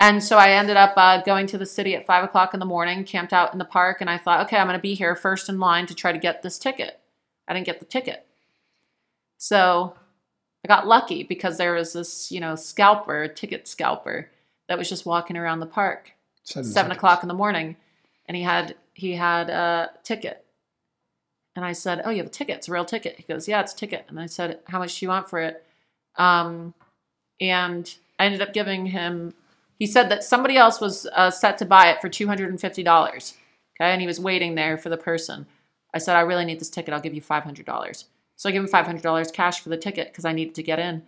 And 0.00 0.22
so 0.22 0.38
I 0.38 0.50
ended 0.50 0.76
up 0.76 0.94
uh, 0.96 1.22
going 1.22 1.46
to 1.48 1.58
the 1.58 1.66
city 1.66 1.94
at 1.94 2.06
five 2.06 2.24
o'clock 2.24 2.52
in 2.52 2.60
the 2.60 2.66
morning, 2.66 3.04
camped 3.04 3.32
out 3.32 3.52
in 3.52 3.58
the 3.58 3.64
park, 3.64 4.00
and 4.00 4.10
I 4.10 4.18
thought, 4.18 4.44
okay, 4.46 4.56
I'm 4.56 4.66
going 4.66 4.78
to 4.78 4.82
be 4.82 4.94
here 4.94 5.14
first 5.14 5.48
in 5.48 5.60
line 5.60 5.86
to 5.86 5.94
try 5.94 6.12
to 6.12 6.18
get 6.18 6.42
this 6.42 6.58
ticket. 6.58 7.00
I 7.46 7.54
didn't 7.54 7.66
get 7.66 7.78
the 7.78 7.84
ticket. 7.84 8.26
So 9.38 9.94
I 10.64 10.68
got 10.68 10.86
lucky 10.86 11.22
because 11.22 11.58
there 11.58 11.74
was 11.74 11.92
this, 11.92 12.32
you 12.32 12.40
know, 12.40 12.56
scalper, 12.56 13.22
a 13.22 13.28
ticket 13.28 13.68
scalper, 13.68 14.30
that 14.68 14.78
was 14.78 14.88
just 14.88 15.06
walking 15.06 15.36
around 15.36 15.60
the 15.60 15.66
park 15.66 16.12
Seven 16.44 16.70
seven 16.70 16.92
o'clock 16.92 17.22
in 17.22 17.28
the 17.28 17.34
morning, 17.34 17.76
and 18.26 18.36
he 18.36 18.42
had 18.42 18.76
he 18.92 19.12
had 19.12 19.48
a 19.48 19.90
ticket. 20.02 20.44
And 21.56 21.64
I 21.64 21.72
said, 21.72 22.02
"Oh, 22.04 22.10
you 22.10 22.18
have 22.18 22.26
a 22.26 22.30
ticket? 22.30 22.56
It's 22.56 22.68
a 22.68 22.72
real 22.72 22.84
ticket." 22.84 23.16
He 23.16 23.22
goes, 23.22 23.48
"Yeah, 23.48 23.60
it's 23.60 23.72
a 23.72 23.76
ticket." 23.76 24.04
And 24.08 24.20
I 24.20 24.26
said, 24.26 24.60
"How 24.66 24.78
much 24.78 24.98
do 24.98 25.06
you 25.06 25.08
want 25.08 25.30
for 25.30 25.38
it?" 25.40 25.64
Um, 26.16 26.74
and 27.40 27.94
I 28.18 28.26
ended 28.26 28.42
up 28.42 28.52
giving 28.52 28.86
him. 28.86 29.32
He 29.84 29.88
said 29.90 30.08
that 30.08 30.24
somebody 30.24 30.56
else 30.56 30.80
was 30.80 31.04
uh, 31.12 31.30
set 31.30 31.58
to 31.58 31.66
buy 31.66 31.90
it 31.90 32.00
for 32.00 32.08
two 32.08 32.26
hundred 32.26 32.48
and 32.48 32.58
fifty 32.58 32.82
dollars. 32.82 33.34
Okay, 33.76 33.92
and 33.92 34.00
he 34.00 34.06
was 34.06 34.18
waiting 34.18 34.54
there 34.54 34.78
for 34.78 34.88
the 34.88 34.96
person. 34.96 35.44
I 35.92 35.98
said, 35.98 36.16
"I 36.16 36.22
really 36.22 36.46
need 36.46 36.58
this 36.58 36.70
ticket. 36.70 36.94
I'll 36.94 37.02
give 37.02 37.12
you 37.12 37.20
five 37.20 37.44
hundred 37.44 37.66
dollars." 37.66 38.06
So 38.34 38.48
I 38.48 38.52
gave 38.52 38.62
him 38.62 38.66
five 38.66 38.86
hundred 38.86 39.02
dollars 39.02 39.30
cash 39.30 39.60
for 39.60 39.68
the 39.68 39.76
ticket 39.76 40.06
because 40.08 40.24
I 40.24 40.32
needed 40.32 40.54
to 40.54 40.62
get 40.62 40.78
in. 40.78 41.02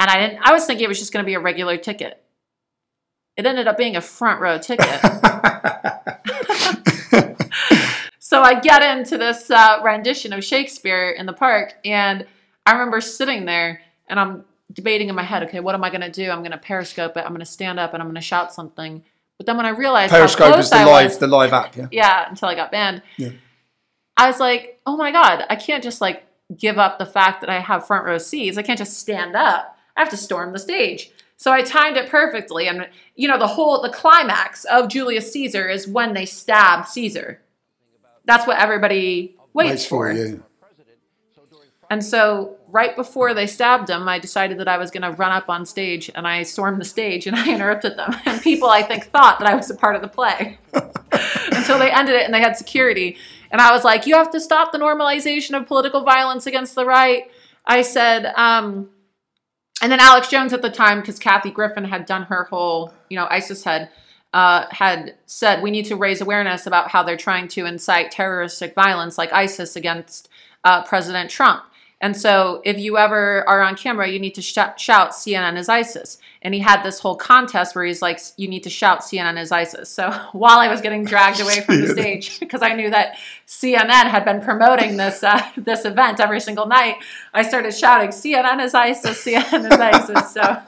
And 0.00 0.10
I 0.10 0.18
didn't. 0.18 0.40
I 0.42 0.52
was 0.52 0.66
thinking 0.66 0.84
it 0.84 0.88
was 0.88 0.98
just 0.98 1.12
going 1.12 1.24
to 1.24 1.28
be 1.28 1.34
a 1.34 1.38
regular 1.38 1.76
ticket. 1.76 2.20
It 3.36 3.46
ended 3.46 3.68
up 3.68 3.78
being 3.78 3.94
a 3.94 4.00
front 4.00 4.40
row 4.40 4.58
ticket. 4.58 4.88
so 8.18 8.42
I 8.42 8.58
get 8.58 8.82
into 8.82 9.16
this 9.16 9.48
uh, 9.48 9.78
rendition 9.84 10.32
of 10.32 10.42
Shakespeare 10.42 11.10
in 11.10 11.26
the 11.26 11.32
park, 11.32 11.74
and 11.84 12.26
I 12.66 12.72
remember 12.72 13.00
sitting 13.00 13.44
there 13.44 13.80
and 14.08 14.18
I'm 14.18 14.44
debating 14.72 15.08
in 15.08 15.14
my 15.14 15.22
head, 15.22 15.42
okay, 15.44 15.60
what 15.60 15.74
am 15.74 15.84
I 15.84 15.90
going 15.90 16.00
to 16.02 16.10
do? 16.10 16.30
I'm 16.30 16.40
going 16.40 16.52
to 16.52 16.58
periscope 16.58 17.16
it. 17.16 17.20
I'm 17.20 17.30
going 17.30 17.40
to 17.40 17.46
stand 17.46 17.80
up 17.80 17.94
and 17.94 18.02
I'm 18.02 18.08
going 18.08 18.16
to 18.16 18.20
shout 18.20 18.52
something. 18.52 19.02
But 19.38 19.46
then 19.46 19.56
when 19.56 19.66
I 19.66 19.70
realized 19.70 20.10
how 20.10 20.18
Periscope 20.18 20.52
close 20.52 20.64
is 20.64 20.70
the 20.70 20.76
I 20.76 20.84
live, 20.84 21.04
was, 21.04 21.18
the 21.18 21.26
live 21.28 21.52
app. 21.52 21.76
Yeah. 21.76 21.86
yeah, 21.92 22.28
until 22.28 22.48
I 22.48 22.54
got 22.54 22.72
banned. 22.72 23.02
Yeah. 23.16 23.30
I 24.16 24.26
was 24.26 24.40
like, 24.40 24.80
oh 24.84 24.96
my 24.96 25.12
God, 25.12 25.44
I 25.48 25.54
can't 25.54 25.82
just 25.82 26.00
like 26.00 26.26
give 26.56 26.76
up 26.76 26.98
the 26.98 27.06
fact 27.06 27.40
that 27.40 27.50
I 27.50 27.60
have 27.60 27.86
front 27.86 28.04
row 28.04 28.18
seats. 28.18 28.58
I 28.58 28.62
can't 28.62 28.78
just 28.78 28.98
stand 28.98 29.36
up. 29.36 29.76
I 29.96 30.00
have 30.00 30.10
to 30.10 30.16
storm 30.16 30.52
the 30.52 30.58
stage. 30.58 31.12
So 31.36 31.52
I 31.52 31.62
timed 31.62 31.96
it 31.96 32.10
perfectly. 32.10 32.66
And, 32.66 32.88
you 33.14 33.28
know, 33.28 33.38
the 33.38 33.46
whole, 33.46 33.80
the 33.80 33.90
climax 33.90 34.64
of 34.64 34.88
Julius 34.88 35.32
Caesar 35.32 35.68
is 35.68 35.86
when 35.86 36.14
they 36.14 36.26
stab 36.26 36.86
Caesar. 36.86 37.40
That's 38.24 38.44
what 38.44 38.58
everybody 38.58 39.36
waits, 39.54 39.70
Waits 39.70 39.86
for. 39.86 40.10
for 40.10 40.18
you. 40.18 40.44
And 41.90 42.04
so, 42.04 42.56
right 42.68 42.94
before 42.94 43.32
they 43.32 43.46
stabbed 43.46 43.88
him, 43.88 44.08
I 44.08 44.18
decided 44.18 44.58
that 44.58 44.68
I 44.68 44.76
was 44.76 44.90
going 44.90 45.02
to 45.02 45.12
run 45.12 45.32
up 45.32 45.48
on 45.48 45.64
stage 45.64 46.10
and 46.14 46.26
I 46.26 46.42
stormed 46.42 46.80
the 46.80 46.84
stage 46.84 47.26
and 47.26 47.34
I 47.36 47.52
interrupted 47.52 47.96
them. 47.96 48.14
And 48.26 48.42
people, 48.42 48.68
I 48.68 48.82
think, 48.82 49.04
thought 49.04 49.38
that 49.38 49.48
I 49.48 49.54
was 49.54 49.70
a 49.70 49.74
part 49.74 49.96
of 49.96 50.02
the 50.02 50.08
play 50.08 50.58
until 51.52 51.78
they 51.78 51.90
ended 51.90 52.16
it 52.16 52.24
and 52.24 52.34
they 52.34 52.40
had 52.40 52.56
security. 52.56 53.16
And 53.50 53.60
I 53.60 53.72
was 53.72 53.84
like, 53.84 54.06
You 54.06 54.16
have 54.16 54.30
to 54.32 54.40
stop 54.40 54.72
the 54.72 54.78
normalization 54.78 55.58
of 55.58 55.66
political 55.66 56.02
violence 56.02 56.46
against 56.46 56.74
the 56.74 56.84
right. 56.84 57.30
I 57.66 57.82
said, 57.82 58.32
um, 58.36 58.90
and 59.82 59.92
then 59.92 60.00
Alex 60.00 60.28
Jones 60.28 60.52
at 60.52 60.62
the 60.62 60.70
time, 60.70 61.00
because 61.00 61.18
Kathy 61.18 61.50
Griffin 61.50 61.84
had 61.84 62.06
done 62.06 62.22
her 62.24 62.44
whole, 62.44 62.92
you 63.08 63.16
know, 63.16 63.26
ISIS 63.30 63.62
head, 63.62 63.90
uh, 64.32 64.66
had 64.70 65.14
said 65.26 65.62
we 65.62 65.70
need 65.70 65.86
to 65.86 65.96
raise 65.96 66.20
awareness 66.20 66.66
about 66.66 66.90
how 66.90 67.02
they're 67.02 67.16
trying 67.16 67.48
to 67.48 67.64
incite 67.64 68.10
terroristic 68.10 68.74
violence 68.74 69.16
like 69.16 69.32
ISIS 69.32 69.76
against 69.76 70.28
uh, 70.64 70.82
President 70.84 71.30
Trump. 71.30 71.62
And 72.00 72.16
so, 72.16 72.62
if 72.64 72.78
you 72.78 72.96
ever 72.96 73.48
are 73.48 73.60
on 73.60 73.74
camera, 73.74 74.08
you 74.08 74.20
need 74.20 74.36
to 74.36 74.42
sh- 74.42 74.54
shout 74.76 75.10
CNN 75.10 75.58
is 75.58 75.68
ISIS. 75.68 76.18
And 76.42 76.54
he 76.54 76.60
had 76.60 76.84
this 76.84 77.00
whole 77.00 77.16
contest 77.16 77.74
where 77.74 77.84
he's 77.84 78.00
like, 78.00 78.20
you 78.36 78.46
need 78.46 78.62
to 78.62 78.70
shout 78.70 79.00
CNN 79.00 79.36
is 79.36 79.50
ISIS. 79.50 79.90
So, 79.90 80.10
while 80.32 80.60
I 80.60 80.68
was 80.68 80.80
getting 80.80 81.04
dragged 81.04 81.40
away 81.40 81.60
from 81.60 81.80
the 81.80 81.88
stage, 81.92 82.38
because 82.38 82.62
I 82.62 82.74
knew 82.74 82.88
that 82.90 83.16
CNN 83.48 84.08
had 84.08 84.24
been 84.24 84.40
promoting 84.40 84.96
this 84.96 85.24
uh, 85.24 85.42
this 85.56 85.84
event 85.84 86.20
every 86.20 86.38
single 86.38 86.66
night, 86.66 86.98
I 87.34 87.42
started 87.42 87.74
shouting, 87.74 88.10
CNN 88.10 88.62
is 88.62 88.74
ISIS, 88.74 89.24
CNN 89.24 89.72
is 89.72 89.78
ISIS. 89.78 90.32
So, 90.32 90.62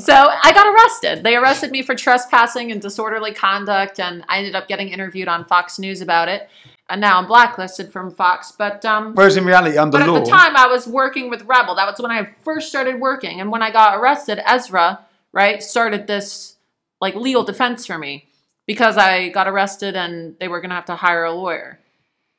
so 0.00 0.14
I 0.14 0.52
got 0.52 0.66
arrested. 0.74 1.22
They 1.22 1.36
arrested 1.36 1.70
me 1.70 1.82
for 1.82 1.94
trespassing 1.94 2.72
and 2.72 2.82
disorderly 2.82 3.32
conduct, 3.32 4.00
and 4.00 4.24
I 4.28 4.38
ended 4.38 4.56
up 4.56 4.66
getting 4.66 4.88
interviewed 4.88 5.28
on 5.28 5.44
Fox 5.44 5.78
News 5.78 6.00
about 6.00 6.28
it. 6.28 6.48
And 6.90 7.00
now 7.00 7.18
I'm 7.18 7.26
blacklisted 7.26 7.92
from 7.92 8.10
Fox. 8.10 8.52
But 8.52 8.84
um, 8.84 9.14
Whereas 9.14 9.36
in 9.36 9.44
reality, 9.44 9.78
under 9.78 9.98
but 9.98 10.08
law, 10.08 10.16
at 10.16 10.24
the 10.24 10.30
time, 10.30 10.56
I 10.56 10.66
was 10.66 10.86
working 10.86 11.30
with 11.30 11.42
Rebel. 11.44 11.76
That 11.76 11.86
was 11.86 12.00
when 12.00 12.10
I 12.10 12.30
first 12.42 12.68
started 12.68 13.00
working. 13.00 13.40
And 13.40 13.50
when 13.50 13.62
I 13.62 13.70
got 13.70 13.96
arrested, 13.96 14.40
Ezra, 14.44 15.00
right, 15.32 15.62
started 15.62 16.06
this 16.06 16.56
like 17.00 17.14
legal 17.14 17.44
defense 17.44 17.86
for 17.86 17.96
me 17.96 18.26
because 18.66 18.96
I 18.96 19.28
got 19.28 19.48
arrested 19.48 19.96
and 19.96 20.36
they 20.38 20.48
were 20.48 20.60
going 20.60 20.70
to 20.70 20.74
have 20.76 20.86
to 20.86 20.96
hire 20.96 21.24
a 21.24 21.32
lawyer. 21.32 21.78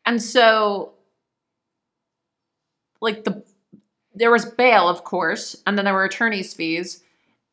And 0.06 0.22
so, 0.22 0.94
like, 3.00 3.24
the 3.24 3.44
there 4.14 4.32
was 4.32 4.46
bail, 4.46 4.90
of 4.90 5.04
course, 5.04 5.56
and 5.66 5.78
then 5.78 5.86
there 5.86 5.94
were 5.94 6.04
attorney's 6.04 6.54
fees. 6.54 7.02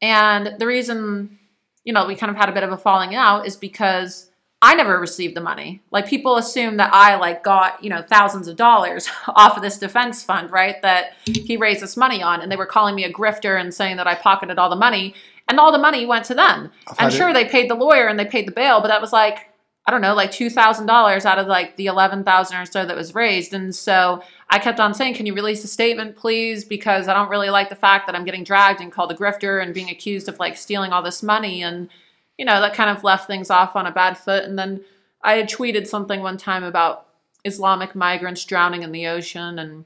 And 0.02 0.58
the 0.58 0.66
reason, 0.66 1.38
you 1.84 1.92
know, 1.92 2.06
we 2.06 2.16
kind 2.16 2.30
of 2.30 2.36
had 2.36 2.48
a 2.48 2.52
bit 2.52 2.62
of 2.62 2.72
a 2.72 2.76
falling 2.76 3.14
out 3.14 3.46
is 3.46 3.56
because 3.56 4.27
I 4.60 4.74
never 4.74 4.98
received 4.98 5.36
the 5.36 5.40
money. 5.40 5.80
Like 5.92 6.08
people 6.08 6.36
assume 6.36 6.78
that 6.78 6.92
I 6.92 7.16
like 7.16 7.44
got, 7.44 7.82
you 7.82 7.90
know, 7.90 8.02
thousands 8.02 8.48
of 8.48 8.56
dollars 8.56 9.08
off 9.28 9.56
of 9.56 9.62
this 9.62 9.78
defense 9.78 10.22
fund, 10.22 10.50
right? 10.50 10.80
That 10.82 11.12
he 11.24 11.56
raised 11.56 11.80
this 11.80 11.96
money 11.96 12.22
on 12.22 12.40
and 12.40 12.50
they 12.50 12.56
were 12.56 12.66
calling 12.66 12.94
me 12.94 13.04
a 13.04 13.12
grifter 13.12 13.60
and 13.60 13.72
saying 13.72 13.98
that 13.98 14.08
I 14.08 14.14
pocketed 14.16 14.58
all 14.58 14.68
the 14.68 14.76
money 14.76 15.14
and 15.46 15.60
all 15.60 15.70
the 15.70 15.78
money 15.78 16.06
went 16.06 16.24
to 16.26 16.34
them. 16.34 16.72
And 16.98 17.12
sure 17.12 17.30
it. 17.30 17.34
they 17.34 17.44
paid 17.44 17.70
the 17.70 17.76
lawyer 17.76 18.08
and 18.08 18.18
they 18.18 18.24
paid 18.24 18.48
the 18.48 18.52
bail, 18.52 18.80
but 18.80 18.88
that 18.88 19.00
was 19.00 19.12
like 19.12 19.48
I 19.88 19.90
don't 19.90 20.02
know, 20.02 20.14
like 20.14 20.30
two 20.30 20.50
thousand 20.50 20.84
dollars 20.84 21.24
out 21.24 21.38
of 21.38 21.46
like 21.46 21.76
the 21.76 21.86
eleven 21.86 22.22
thousand 22.22 22.58
or 22.58 22.66
so 22.66 22.84
that 22.84 22.94
was 22.94 23.14
raised. 23.14 23.54
And 23.54 23.74
so 23.74 24.22
I 24.50 24.58
kept 24.58 24.80
on 24.80 24.92
saying, 24.92 25.14
"Can 25.14 25.24
you 25.24 25.32
release 25.32 25.64
a 25.64 25.66
statement, 25.66 26.14
please?" 26.14 26.62
Because 26.62 27.08
I 27.08 27.14
don't 27.14 27.30
really 27.30 27.48
like 27.48 27.70
the 27.70 27.74
fact 27.74 28.06
that 28.06 28.14
I'm 28.14 28.26
getting 28.26 28.44
dragged 28.44 28.82
and 28.82 28.92
called 28.92 29.10
a 29.12 29.14
grifter 29.14 29.62
and 29.62 29.72
being 29.72 29.88
accused 29.88 30.28
of 30.28 30.38
like 30.38 30.58
stealing 30.58 30.92
all 30.92 31.02
this 31.02 31.22
money. 31.22 31.62
And 31.62 31.88
you 32.38 32.44
know 32.44 32.60
that 32.60 32.74
kind 32.74 32.88
of 32.88 33.04
left 33.04 33.26
things 33.26 33.50
off 33.50 33.76
on 33.76 33.86
a 33.86 33.92
bad 33.92 34.16
foot. 34.16 34.44
And 34.44 34.58
then 34.58 34.82
I 35.22 35.34
had 35.34 35.50
tweeted 35.50 35.86
something 35.86 36.22
one 36.22 36.38
time 36.38 36.64
about 36.64 37.06
Islamic 37.44 37.94
migrants 37.94 38.44
drowning 38.44 38.82
in 38.82 38.92
the 38.92 39.06
ocean, 39.08 39.58
and 39.58 39.84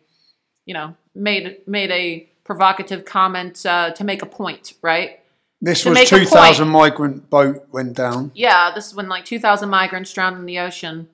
you 0.64 0.74
know 0.74 0.94
made 1.14 1.66
made 1.66 1.90
a 1.90 2.28
provocative 2.44 3.04
comment 3.04 3.64
uh, 3.66 3.90
to 3.90 4.04
make 4.04 4.22
a 4.22 4.26
point, 4.26 4.74
right? 4.82 5.18
this 5.62 5.84
to 5.84 5.90
was 5.90 6.08
2,000 6.08 6.68
migrant 6.68 7.30
boat 7.30 7.68
went 7.70 7.94
down. 7.94 8.32
Yeah, 8.34 8.72
this 8.74 8.88
is 8.88 8.94
when 8.96 9.08
like 9.08 9.24
2,000 9.24 9.68
migrants 9.68 10.12
drowned 10.12 10.36
in 10.36 10.44
the 10.44 10.58
ocean. 10.58 11.08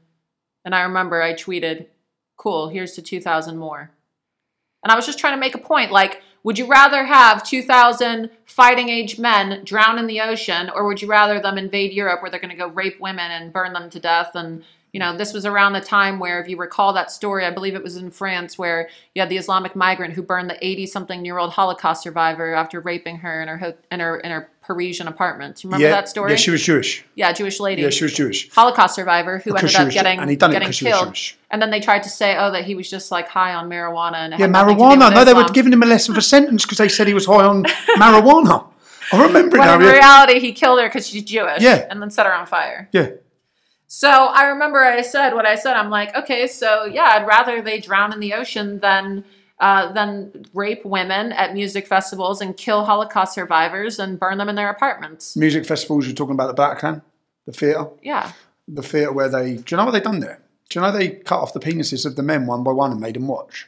And 0.65 0.75
I 0.75 0.81
remember 0.81 1.21
I 1.23 1.35
tweeted, 1.35 1.87
cool, 2.39 2.69
here's 2.69 2.95
to 2.95 3.03
2,000 3.03 3.59
more. 3.59 3.91
And 4.83 4.91
I 4.91 4.97
was 4.97 5.05
just 5.05 5.19
trying 5.19 5.35
to 5.35 5.41
make 5.41 5.55
a 5.55 5.59
point 5.59 5.93
like, 5.93 6.23
would 6.49 6.59
you 6.59 6.67
rather 6.67 7.05
have 7.05 7.43
2,000 7.43 8.31
fighting 8.47 8.89
age 8.89 9.19
men 9.19 9.63
drown 9.65 9.99
in 9.99 10.07
the 10.07 10.19
ocean, 10.19 10.71
or 10.75 10.87
would 10.87 11.03
you 11.03 11.07
rather 11.07 11.39
them 11.39 11.59
invade 11.59 11.93
Europe 11.93 12.23
where 12.23 12.31
they're 12.31 12.41
going 12.41 12.49
to 12.49 12.57
go 12.57 12.69
rape 12.69 12.99
women 12.99 13.31
and 13.31 13.53
burn 13.53 13.75
them 13.75 13.91
to 13.91 14.01
death? 14.01 14.31
And, 14.35 14.65
you 14.93 15.01
know, 15.01 15.17
this 15.17 15.33
was 15.33 15.45
around 15.45 15.75
the 15.75 15.81
time 15.81 16.19
where, 16.19 16.41
if 16.41 16.49
you 16.49 16.57
recall 16.57 16.93
that 16.95 17.11
story, 17.11 17.45
I 17.45 17.51
believe 17.51 17.75
it 17.75 17.83
was 17.83 17.97
in 17.97 18.11
France, 18.11 18.57
where 18.59 18.89
you 19.15 19.21
had 19.21 19.29
the 19.29 19.37
Islamic 19.37 19.77
migrant 19.77 20.15
who 20.15 20.23
burned 20.23 20.49
the 20.49 20.67
80 20.67 20.87
something 20.87 21.25
year 21.25 21.39
old 21.39 21.53
Holocaust 21.53 22.03
survivor 22.03 22.55
after 22.55 22.81
raping 22.81 23.19
her 23.19 23.43
in 23.43 23.49
her, 23.49 23.75
in 23.91 24.01
her, 24.01 24.19
in 24.19 24.31
her 24.31 24.51
Parisian 24.63 25.07
apartment. 25.09 25.57
Do 25.57 25.69
you 25.69 25.71
remember 25.71 25.89
yeah, 25.89 25.93
that 25.93 26.09
story? 26.09 26.31
Yeah, 26.33 26.37
she 26.37 26.51
was 26.51 26.63
Jewish. 26.63 27.05
Yeah, 27.15 27.33
Jewish 27.33 27.61
lady. 27.61 27.83
Yeah, 27.83 27.91
she 27.91 28.05
was 28.05 28.15
Jewish. 28.15 28.51
Holocaust 28.53 28.95
survivor 28.95 29.39
who 29.39 29.53
Because 29.53 29.75
ended 29.75 29.89
up 29.89 29.95
getting 30.05 30.21
and 30.21 30.31
he 30.31 30.37
done 30.37 30.53
getting 30.53 30.73
killed. 30.73 31.17
And 31.51 31.61
then 31.61 31.71
they 31.71 31.81
tried 31.81 32.03
to 32.03 32.11
say, 32.11 32.37
oh, 32.39 32.51
that 32.53 32.65
he 32.65 32.75
was 32.75 32.89
just 32.91 33.11
like 33.11 33.29
high 33.29 33.55
on 33.55 33.69
marijuana 33.69 34.17
and 34.17 34.33
Yeah, 34.33 34.41
had 34.41 34.51
nothing 34.51 34.77
to 34.77 34.83
do 34.83 34.85
marijuana. 34.85 35.15
No, 35.15 35.25
they 35.25 35.35
were 35.35 35.49
giving 35.49 35.73
him 35.73 35.83
a 35.83 35.87
lesson 35.87 36.15
for 36.15 36.21
sentence 36.35 36.65
because 36.65 36.79
they 36.79 36.89
said 36.89 37.07
he 37.07 37.15
was 37.15 37.27
high 37.27 37.45
on 37.45 37.65
marijuana. 37.65 38.67
I 39.13 39.23
remember 39.25 39.59
When 39.59 39.67
now. 39.67 39.77
in 39.77 39.83
yeah. 39.83 39.93
reality, 39.93 40.39
he 40.41 40.53
killed 40.53 40.81
her 40.81 40.87
because 40.87 41.09
she's 41.09 41.23
Jewish. 41.25 41.63
Yeah. 41.63 41.87
And 41.91 42.03
then 42.03 42.11
set 42.11 42.27
her 42.27 42.35
on 42.35 42.47
fire. 42.47 42.89
yeah. 42.93 43.11
So 43.91 44.09
I 44.11 44.45
remember 44.49 44.79
I 44.85 45.01
said 45.03 45.33
what 45.35 45.47
I 45.47 45.55
said. 45.57 45.75
I'm 45.75 45.89
like, 45.91 46.15
okay, 46.15 46.47
so 46.47 46.85
yeah, 46.85 47.05
I'd 47.05 47.27
rather 47.27 47.63
they 47.63 47.81
drown 47.81 48.13
in 48.13 48.21
the 48.21 48.35
ocean 48.35 48.79
than 48.81 49.25
uh, 49.59 49.93
then 49.93 50.45
rape 50.55 50.85
women 50.85 51.33
at 51.33 51.55
music 51.55 51.87
festivals 51.87 52.41
and 52.43 52.57
kill 52.57 52.85
Holocaust 52.85 53.35
survivors 53.35 53.99
and 53.99 54.21
burn 54.21 54.37
them 54.39 54.49
in 54.49 54.55
their 54.57 54.69
apartments. 54.71 55.35
Music 55.37 55.65
festivals, 55.67 56.07
you're 56.07 56.15
talking 56.15 56.35
about 56.35 56.55
the 56.55 56.63
Bataclan, 56.63 57.01
the 57.47 57.53
theatre, 57.53 57.87
Yeah. 58.03 58.33
the 58.69 58.83
theatre 58.83 59.11
where 59.13 59.29
they. 59.31 59.55
Do 59.57 59.65
you 59.71 59.77
know 59.79 59.87
what 59.87 59.93
they 59.93 60.01
done 60.01 60.21
there? 60.21 60.41
Do 60.69 60.79
you 60.79 60.85
know 60.85 60.93
they 60.93 61.09
cut 61.09 61.41
off 61.41 61.55
the 61.55 61.61
penises 61.61 62.05
of 62.05 62.15
the 62.15 62.23
men 62.23 62.47
one 62.47 62.63
by 62.63 62.73
one 62.73 62.93
and 62.93 63.01
made 63.01 63.15
them 63.17 63.27
watch? 63.27 63.67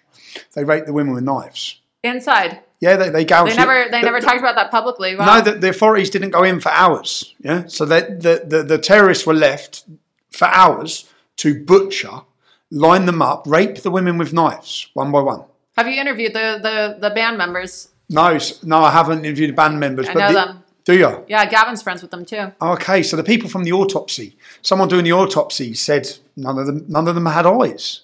They 0.55 0.65
raped 0.65 0.87
the 0.87 0.93
women 0.93 1.15
with 1.15 1.25
knives. 1.25 1.81
Inside. 2.05 2.61
Yeah, 2.81 2.97
they 2.97 3.09
they 3.09 3.25
gouged. 3.25 3.53
They 3.53 3.57
never 3.57 3.85
the- 3.85 3.91
they 3.91 4.01
the- 4.01 4.05
never 4.07 4.21
talked 4.21 4.39
about 4.39 4.55
that 4.57 4.71
publicly. 4.71 5.17
Wow. 5.17 5.39
No, 5.39 5.41
the, 5.41 5.53
the 5.59 5.71
authorities 5.71 6.11
didn't 6.11 6.31
go 6.31 6.45
in 6.45 6.61
for 6.61 6.71
hours. 6.71 7.35
Yeah, 7.41 7.65
so 7.67 7.85
that 7.87 8.21
the, 8.23 8.45
the 8.47 8.63
the 8.63 8.79
terrorists 8.79 9.27
were 9.27 9.35
left 9.35 9.85
for 10.31 10.47
hours 10.49 11.09
to 11.37 11.65
butcher, 11.65 12.23
line 12.71 13.07
them 13.07 13.23
up, 13.23 13.47
rape 13.47 13.77
the 13.83 13.91
women 13.91 14.19
with 14.19 14.33
knives 14.33 14.89
one 14.95 15.11
by 15.13 15.21
one. 15.21 15.45
Have 15.77 15.89
you 15.89 16.01
interviewed 16.01 16.33
the, 16.33 16.59
the, 16.63 16.99
the 17.09 17.15
band 17.15 17.39
members? 17.39 17.89
No, 18.09 18.39
no, 18.63 18.83
I 18.83 18.91
haven't 18.91 19.25
interviewed 19.25 19.51
the 19.51 19.55
band 19.55 19.79
members. 19.79 20.09
I 20.09 20.15
but 20.15 20.21
know 20.21 20.29
the- 20.29 20.33
them. 20.35 20.65
Do 20.85 20.97
you? 20.97 21.25
Yeah, 21.29 21.45
Gavin's 21.45 21.83
friends 21.83 22.01
with 22.03 22.11
them 22.11 22.25
too. 22.25 22.53
Okay, 22.61 23.03
so 23.03 23.17
the 23.17 23.23
people 23.23 23.51
from 23.51 23.65
the 23.65 23.73
autopsy, 23.73 24.37
someone 24.63 24.89
doing 24.89 25.05
the 25.05 25.13
autopsy 25.13 25.75
said 25.75 26.09
none 26.37 26.59
of 26.59 26.67
them, 26.67 26.87
none 26.89 27.07
of 27.07 27.15
them 27.15 27.27
had 27.27 27.47
eyes. 27.47 28.01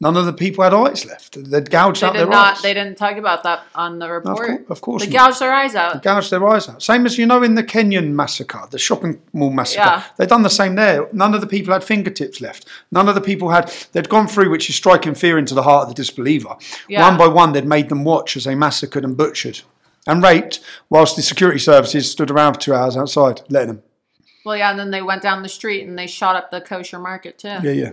None 0.00 0.16
of 0.16 0.26
the 0.26 0.32
people 0.32 0.64
had 0.64 0.74
eyes 0.74 1.06
left. 1.06 1.38
They'd 1.50 1.70
gouged 1.70 2.02
They 2.02 2.06
out 2.08 2.14
their 2.14 2.26
not. 2.26 2.56
eyes. 2.56 2.62
They 2.62 2.74
didn't 2.74 2.98
talk 2.98 3.16
about 3.16 3.44
that 3.44 3.62
on 3.76 4.00
the 4.00 4.10
report. 4.10 4.36
cour- 4.46 4.64
of 4.68 4.80
course 4.80 5.02
they 5.04 5.08
not. 5.10 5.14
gouged 5.26 5.40
their 5.40 5.54
eyes 5.54 5.74
out. 5.76 5.94
They 5.94 6.00
gouged 6.00 6.30
their 6.30 6.46
eyes 6.46 6.68
out. 6.68 6.82
Same 6.82 7.06
as 7.06 7.16
you 7.16 7.26
know 7.26 7.42
in 7.44 7.54
the 7.54 7.62
Kenyan 7.62 8.10
massacre, 8.12 8.64
the 8.70 8.78
shopping 8.78 9.22
mall 9.32 9.50
massacre. 9.50 9.82
Yeah. 9.84 10.02
They'd 10.18 10.28
done 10.28 10.42
the 10.42 10.50
same 10.50 10.74
there. 10.74 11.08
None 11.12 11.32
of 11.32 11.40
the 11.40 11.46
people 11.46 11.72
had 11.72 11.84
fingertips 11.84 12.40
left. 12.40 12.66
None 12.90 13.08
of 13.08 13.14
the 13.14 13.20
people 13.20 13.50
had. 13.50 13.72
They'd 13.92 14.08
gone 14.08 14.26
through, 14.26 14.50
which 14.50 14.68
is 14.68 14.74
striking 14.74 15.14
fear 15.14 15.38
into 15.38 15.54
the 15.54 15.62
heart 15.62 15.84
of 15.84 15.88
the 15.90 15.94
disbeliever. 15.94 16.56
Yeah. 16.88 17.08
One 17.08 17.16
by 17.16 17.28
one, 17.28 17.52
they'd 17.52 17.64
made 17.64 17.88
them 17.88 18.02
watch 18.04 18.36
as 18.36 18.44
they 18.44 18.56
massacred 18.56 19.04
and 19.04 19.16
butchered 19.16 19.60
and 20.06 20.22
raped, 20.22 20.60
whilst 20.90 21.14
the 21.16 21.22
security 21.22 21.60
services 21.60 22.10
stood 22.10 22.30
around 22.32 22.54
for 22.54 22.60
two 22.60 22.74
hours 22.74 22.96
outside, 22.96 23.40
letting 23.48 23.68
them. 23.68 23.82
Well, 24.44 24.56
yeah, 24.56 24.70
and 24.70 24.78
then 24.78 24.90
they 24.90 25.00
went 25.00 25.22
down 25.22 25.42
the 25.42 25.48
street 25.48 25.86
and 25.86 25.98
they 25.98 26.06
shot 26.08 26.36
up 26.36 26.50
the 26.50 26.60
kosher 26.60 26.98
market 26.98 27.38
too. 27.38 27.48
Yeah, 27.48 27.70
yeah. 27.70 27.92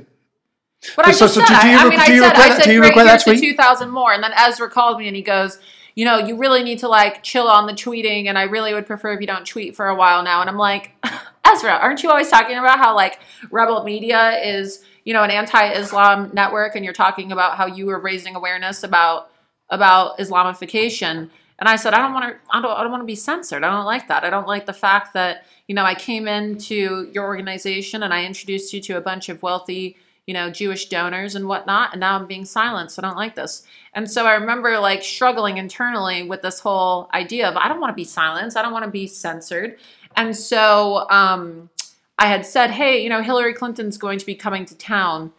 But 0.95 1.07
I 1.07 1.11
So- 1.11 1.25
just 1.25 1.35
so 1.35 1.45
said, 1.45 1.61
do 1.61 1.67
you 1.67 1.77
I, 1.77 1.81
I 1.81 1.89
mean, 1.89 1.91
do 1.91 1.97
I 1.99 2.05
said, 2.05 2.13
regret 2.13 2.37
I 2.37 2.55
said, 2.57 2.63
do 2.63 2.73
you 2.73 2.79
great, 2.79 2.89
regret 2.89 3.05
that 3.05 3.23
tweet? 3.23 3.39
2,000 3.39 3.89
more. 3.89 4.13
And 4.13 4.23
then 4.23 4.33
Ezra 4.37 4.69
called 4.69 4.97
me 4.97 5.07
and 5.07 5.15
he 5.15 5.21
goes, 5.21 5.59
you 5.95 6.05
know, 6.05 6.17
you 6.17 6.37
really 6.37 6.63
need 6.63 6.79
to 6.79 6.87
like 6.87 7.21
chill 7.21 7.47
on 7.47 7.67
the 7.67 7.73
tweeting 7.73 8.27
and 8.27 8.37
I 8.37 8.43
really 8.43 8.73
would 8.73 8.87
prefer 8.87 9.11
if 9.13 9.21
you 9.21 9.27
don't 9.27 9.45
tweet 9.45 9.75
for 9.75 9.87
a 9.87 9.95
while 9.95 10.23
now. 10.23 10.41
And 10.41 10.49
I'm 10.49 10.57
like, 10.57 10.91
Ezra, 11.45 11.71
aren't 11.71 12.01
you 12.01 12.09
always 12.09 12.29
talking 12.29 12.57
about 12.57 12.79
how 12.79 12.95
like 12.95 13.19
Rebel 13.51 13.83
Media 13.83 14.39
is, 14.43 14.83
you 15.03 15.13
know, 15.13 15.23
an 15.23 15.31
anti-Islam 15.31 16.31
network 16.33 16.75
and 16.75 16.85
you're 16.85 16.93
talking 16.93 17.31
about 17.31 17.57
how 17.57 17.65
you 17.65 17.87
were 17.87 17.99
raising 17.99 18.35
awareness 18.35 18.83
about 18.83 19.29
about 19.69 20.17
Islamification. 20.19 21.29
And 21.59 21.69
I 21.69 21.75
said, 21.75 21.93
I 21.93 21.99
don't 21.99 22.13
want 22.13 22.33
to, 22.33 22.39
I 22.49 22.61
don't, 22.61 22.71
I 22.71 22.81
don't 22.81 22.91
want 22.91 23.01
to 23.01 23.07
be 23.07 23.15
censored. 23.15 23.63
I 23.63 23.69
don't 23.69 23.85
like 23.85 24.07
that. 24.07 24.23
I 24.23 24.29
don't 24.29 24.47
like 24.47 24.65
the 24.65 24.73
fact 24.73 25.13
that, 25.13 25.45
you 25.67 25.75
know, 25.75 25.83
I 25.83 25.93
came 25.95 26.27
into 26.27 27.09
your 27.13 27.25
organization 27.25 28.03
and 28.03 28.13
I 28.13 28.25
introduced 28.25 28.73
you 28.73 28.81
to 28.81 28.97
a 28.97 29.01
bunch 29.01 29.29
of 29.29 29.41
wealthy, 29.43 29.95
you 30.31 30.33
know, 30.33 30.49
Jewish 30.49 30.85
donors 30.85 31.35
and 31.35 31.45
whatnot, 31.45 31.91
and 31.91 31.99
now 31.99 32.15
I'm 32.15 32.25
being 32.25 32.45
silenced. 32.45 32.97
I 32.97 33.01
don't 33.01 33.17
like 33.17 33.35
this. 33.35 33.63
And 33.93 34.09
so 34.09 34.25
I 34.25 34.35
remember 34.35 34.79
like 34.79 35.03
struggling 35.03 35.57
internally 35.57 36.23
with 36.23 36.41
this 36.41 36.61
whole 36.61 37.09
idea 37.13 37.49
of 37.49 37.57
I 37.57 37.67
don't 37.67 37.81
want 37.81 37.91
to 37.91 37.95
be 37.97 38.05
silenced. 38.05 38.55
I 38.55 38.61
don't 38.61 38.71
want 38.71 38.85
to 38.85 38.91
be 38.91 39.07
censored. 39.07 39.77
And 40.15 40.33
so 40.33 41.05
um, 41.09 41.69
I 42.17 42.27
had 42.27 42.45
said, 42.45 42.71
hey, 42.71 43.03
you 43.03 43.09
know, 43.09 43.21
Hillary 43.21 43.53
Clinton's 43.53 43.97
going 43.97 44.19
to 44.19 44.25
be 44.25 44.33
coming 44.33 44.63
to 44.67 44.77
town 44.77 45.33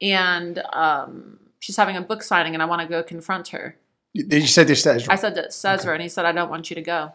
and 0.00 0.58
um, 0.72 1.38
she's 1.60 1.76
having 1.76 1.96
a 1.96 2.02
book 2.02 2.24
signing 2.24 2.54
and 2.54 2.64
I 2.64 2.66
want 2.66 2.82
to 2.82 2.88
go 2.88 3.00
confront 3.04 3.46
her. 3.48 3.76
You 4.12 4.26
you 4.28 4.48
said 4.48 4.66
this 4.66 4.82
to 4.82 4.94
Ezra. 4.94 5.12
I 5.12 5.16
said 5.16 5.36
to 5.36 5.52
Cesar, 5.52 5.92
and 5.92 6.02
he 6.02 6.08
said, 6.08 6.24
I 6.24 6.32
don't 6.32 6.50
want 6.50 6.68
you 6.68 6.74
to 6.74 6.82
go. 6.82 7.12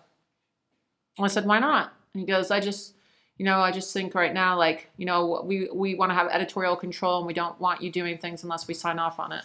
And 1.17 1.25
I 1.25 1.27
said, 1.27 1.45
why 1.45 1.59
not? 1.59 1.91
And 2.13 2.21
he 2.21 2.25
goes, 2.25 2.51
I 2.51 2.61
just, 2.61 2.93
you 3.37 3.45
know, 3.45 3.59
I 3.59 3.71
just 3.71 3.93
think 3.93 4.15
right 4.15 4.33
now, 4.33 4.57
like, 4.57 4.89
you 4.97 5.05
know, 5.05 5.43
we, 5.45 5.69
we 5.71 5.95
want 5.95 6.09
to 6.11 6.15
have 6.15 6.27
editorial 6.31 6.75
control 6.75 7.19
and 7.19 7.27
we 7.27 7.33
don't 7.33 7.59
want 7.59 7.81
you 7.81 7.91
doing 7.91 8.17
things 8.17 8.43
unless 8.43 8.67
we 8.67 8.73
sign 8.73 8.99
off 8.99 9.19
on 9.19 9.31
it. 9.31 9.43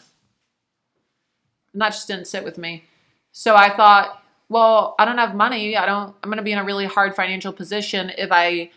And 1.73 1.83
that 1.83 1.91
just 1.91 2.09
didn't 2.09 2.27
sit 2.27 2.45
with 2.45 2.59
me. 2.59 2.85
So 3.33 3.55
I 3.55 3.75
thought, 3.75 4.23
well, 4.49 4.95
I 4.99 5.05
don't 5.05 5.19
have 5.19 5.35
money. 5.35 5.77
I 5.77 5.87
don't, 5.87 6.15
I'm 6.23 6.29
going 6.29 6.39
to 6.39 6.43
be 6.43 6.53
in 6.53 6.59
a 6.59 6.65
really 6.65 6.87
hard 6.87 7.15
financial 7.15 7.53
position 7.53 8.13
if 8.17 8.31
I, 8.31 8.71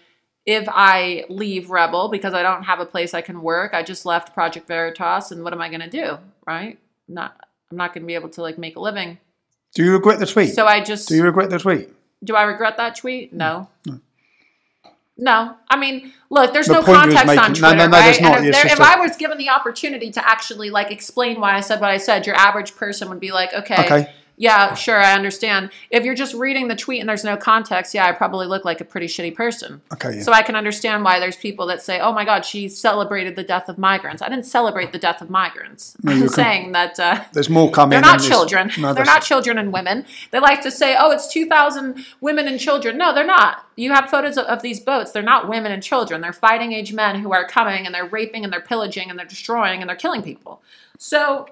if 0.46 0.68
I 0.70 1.26
leave 1.30 1.70
Rebel 1.70 2.10
because 2.10 2.34
I 2.34 2.44
don't 2.44 2.64
have 2.64 2.80
a 2.80 2.86
place 2.86 3.14
I 3.14 3.22
can 3.22 3.42
work. 3.42 3.74
I 3.74 3.84
just 3.84 4.06
left 4.06 4.34
Project 4.34 4.68
Veritas 4.68 5.32
and 5.32 5.44
what 5.44 5.54
am 5.54 5.62
I 5.62 5.70
going 5.70 5.82
to 5.82 5.90
do? 5.90 6.18
Right? 6.46 6.78
Not, 7.08 7.36
I'm 7.72 7.78
not 7.78 7.94
going 7.94 8.04
to 8.04 8.08
be 8.08 8.16
able 8.16 8.30
to 8.30 8.42
like 8.42 8.58
make 8.58 8.76
a 8.76 8.80
living. 8.82 9.18
Do 9.74 9.84
you 9.84 9.94
regret 9.94 10.20
the 10.20 10.26
tweet? 10.26 10.54
So 10.54 10.66
I 10.66 10.82
just 10.82 11.10
Do 11.10 11.16
you 11.16 11.24
regret 11.24 11.50
the 11.50 11.60
tweet? 11.60 11.90
do 12.24 12.36
I 12.36 12.44
regret 12.44 12.78
that 12.78 12.96
tweet? 12.96 13.34
No. 13.34 13.70
No. 13.86 14.00
I 15.70 15.78
mean, 15.78 16.12
look, 16.30 16.54
there's 16.54 16.68
The 16.68 16.74
no 16.74 16.84
point 16.84 17.04
you 17.06 17.08
was 17.08 17.16
context 17.16 17.30
on 17.30 17.52
making- 17.52 17.62
no, 17.62 17.70
Twitter, 17.70 17.78
no, 17.78 17.88
no, 17.88 17.98
right? 17.98 18.22
not. 18.22 18.38
And 18.38 18.48
if, 18.48 18.54
there, 18.54 18.68
if 18.68 18.82
I 18.82 19.00
was 19.00 19.16
given 19.16 19.38
the 19.38 19.50
opportunity 19.50 20.12
to 20.12 20.30
actually 20.30 20.70
like 20.70 20.92
explain 20.92 21.40
why 21.40 21.56
I 21.56 21.62
said 21.62 21.80
what 21.80 21.90
I 21.90 21.98
said, 21.98 22.26
your 22.28 22.36
average 22.36 22.76
person 22.76 23.10
would 23.10 23.20
be 23.20 23.32
like, 23.32 23.54
okay, 23.54 23.86
Okay. 23.86 24.14
Yeah, 24.38 24.74
sure, 24.74 24.98
I 24.98 25.14
understand. 25.14 25.70
If 25.90 26.04
you're 26.04 26.16
just 26.16 26.34
reading 26.34 26.68
the 26.68 26.76
tweet 26.76 27.00
and 27.00 27.08
there's 27.08 27.24
no 27.24 27.38
context, 27.38 27.94
yeah, 27.94 28.06
I 28.06 28.12
probably 28.12 28.48
look 28.48 28.66
like 28.66 28.82
a 28.82 28.86
pretty 28.86 29.08
shitty 29.08 29.34
person. 29.34 29.82
Okay, 29.94 30.18
yeah. 30.18 30.24
So 30.24 30.34
I 30.34 30.42
can 30.42 30.56
understand 30.56 31.06
why 31.06 31.20
there's 31.20 31.38
people 31.38 31.68
that 31.68 31.82
say, 31.82 32.02
oh 32.02 32.12
my 32.12 32.26
God, 32.26 32.44
she 32.44 32.68
celebrated 32.68 33.38
the 33.38 33.44
death 33.44 33.70
of 33.70 33.78
migrants. 33.78 34.22
I 34.22 34.28
didn't 34.28 34.46
celebrate 34.46 34.92
the 34.92 35.00
death 35.00 35.22
of 35.22 35.30
migrants. 35.30 35.96
I'm 36.06 36.28
saying 36.28 36.74
that. 36.74 37.00
Uh, 37.00 37.24
There's 37.32 37.50
more 37.50 37.72
coming. 37.72 37.92
they're 37.92 38.02
not 38.02 38.22
children. 38.22 38.72
No, 38.78 38.94
they're 38.94 39.06
not 39.06 39.24
children 39.24 39.58
and 39.58 39.72
women. 39.72 40.06
They 40.32 40.40
like 40.40 40.62
to 40.64 40.72
say, 40.72 40.96
"Oh, 41.00 41.12
it's 41.12 41.28
2,000 41.32 42.06
women 42.20 42.48
and 42.48 42.60
children." 42.60 42.98
No, 42.98 43.14
they're 43.14 43.26
not. 43.26 43.66
You 43.78 43.94
have 43.94 44.10
photos 44.10 44.38
of, 44.38 44.46
of 44.46 44.62
these 44.62 44.80
boats. 44.80 45.12
They're 45.12 45.24
not 45.24 45.48
women 45.48 45.72
and 45.72 45.82
children. 45.82 46.22
They're 46.22 46.34
fighting 46.34 46.74
age 46.74 46.94
men 46.94 47.22
who 47.22 47.34
are 47.34 47.46
coming 47.48 47.86
and 47.86 47.96
they're 47.96 48.06
raping 48.08 48.44
and 48.44 48.52
they're 48.52 48.62
pillaging 48.62 49.10
and 49.10 49.18
they're 49.18 49.26
destroying 49.26 49.82
and 49.82 49.90
they're 49.90 49.96
killing 49.96 50.22
people. 50.24 50.62
So 50.98 51.48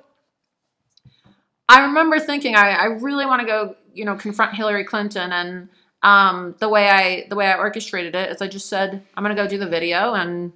I 1.69 1.85
remember 1.85 2.19
thinking, 2.19 2.55
I, 2.55 2.71
I 2.71 2.85
really 2.85 3.25
want 3.25 3.41
to 3.41 3.47
go, 3.47 3.75
you 3.93 4.05
know, 4.05 4.15
confront 4.15 4.55
Hillary 4.55 4.83
Clinton 4.83 5.31
and. 5.31 5.69
Um, 6.05 6.53
the 6.59 6.67
way 6.67 6.89
I 6.89 7.27
the 7.29 7.37
way 7.37 7.47
I 7.47 7.57
orchestrated 7.57 8.13
it 8.13 8.29
is 8.29 8.41
I 8.41 8.49
just 8.49 8.67
said 8.67 9.05
I'm 9.15 9.23
gonna 9.23 9.35
go 9.35 9.47
do 9.47 9.57
the 9.57 9.69
video 9.69 10.13
and 10.13 10.51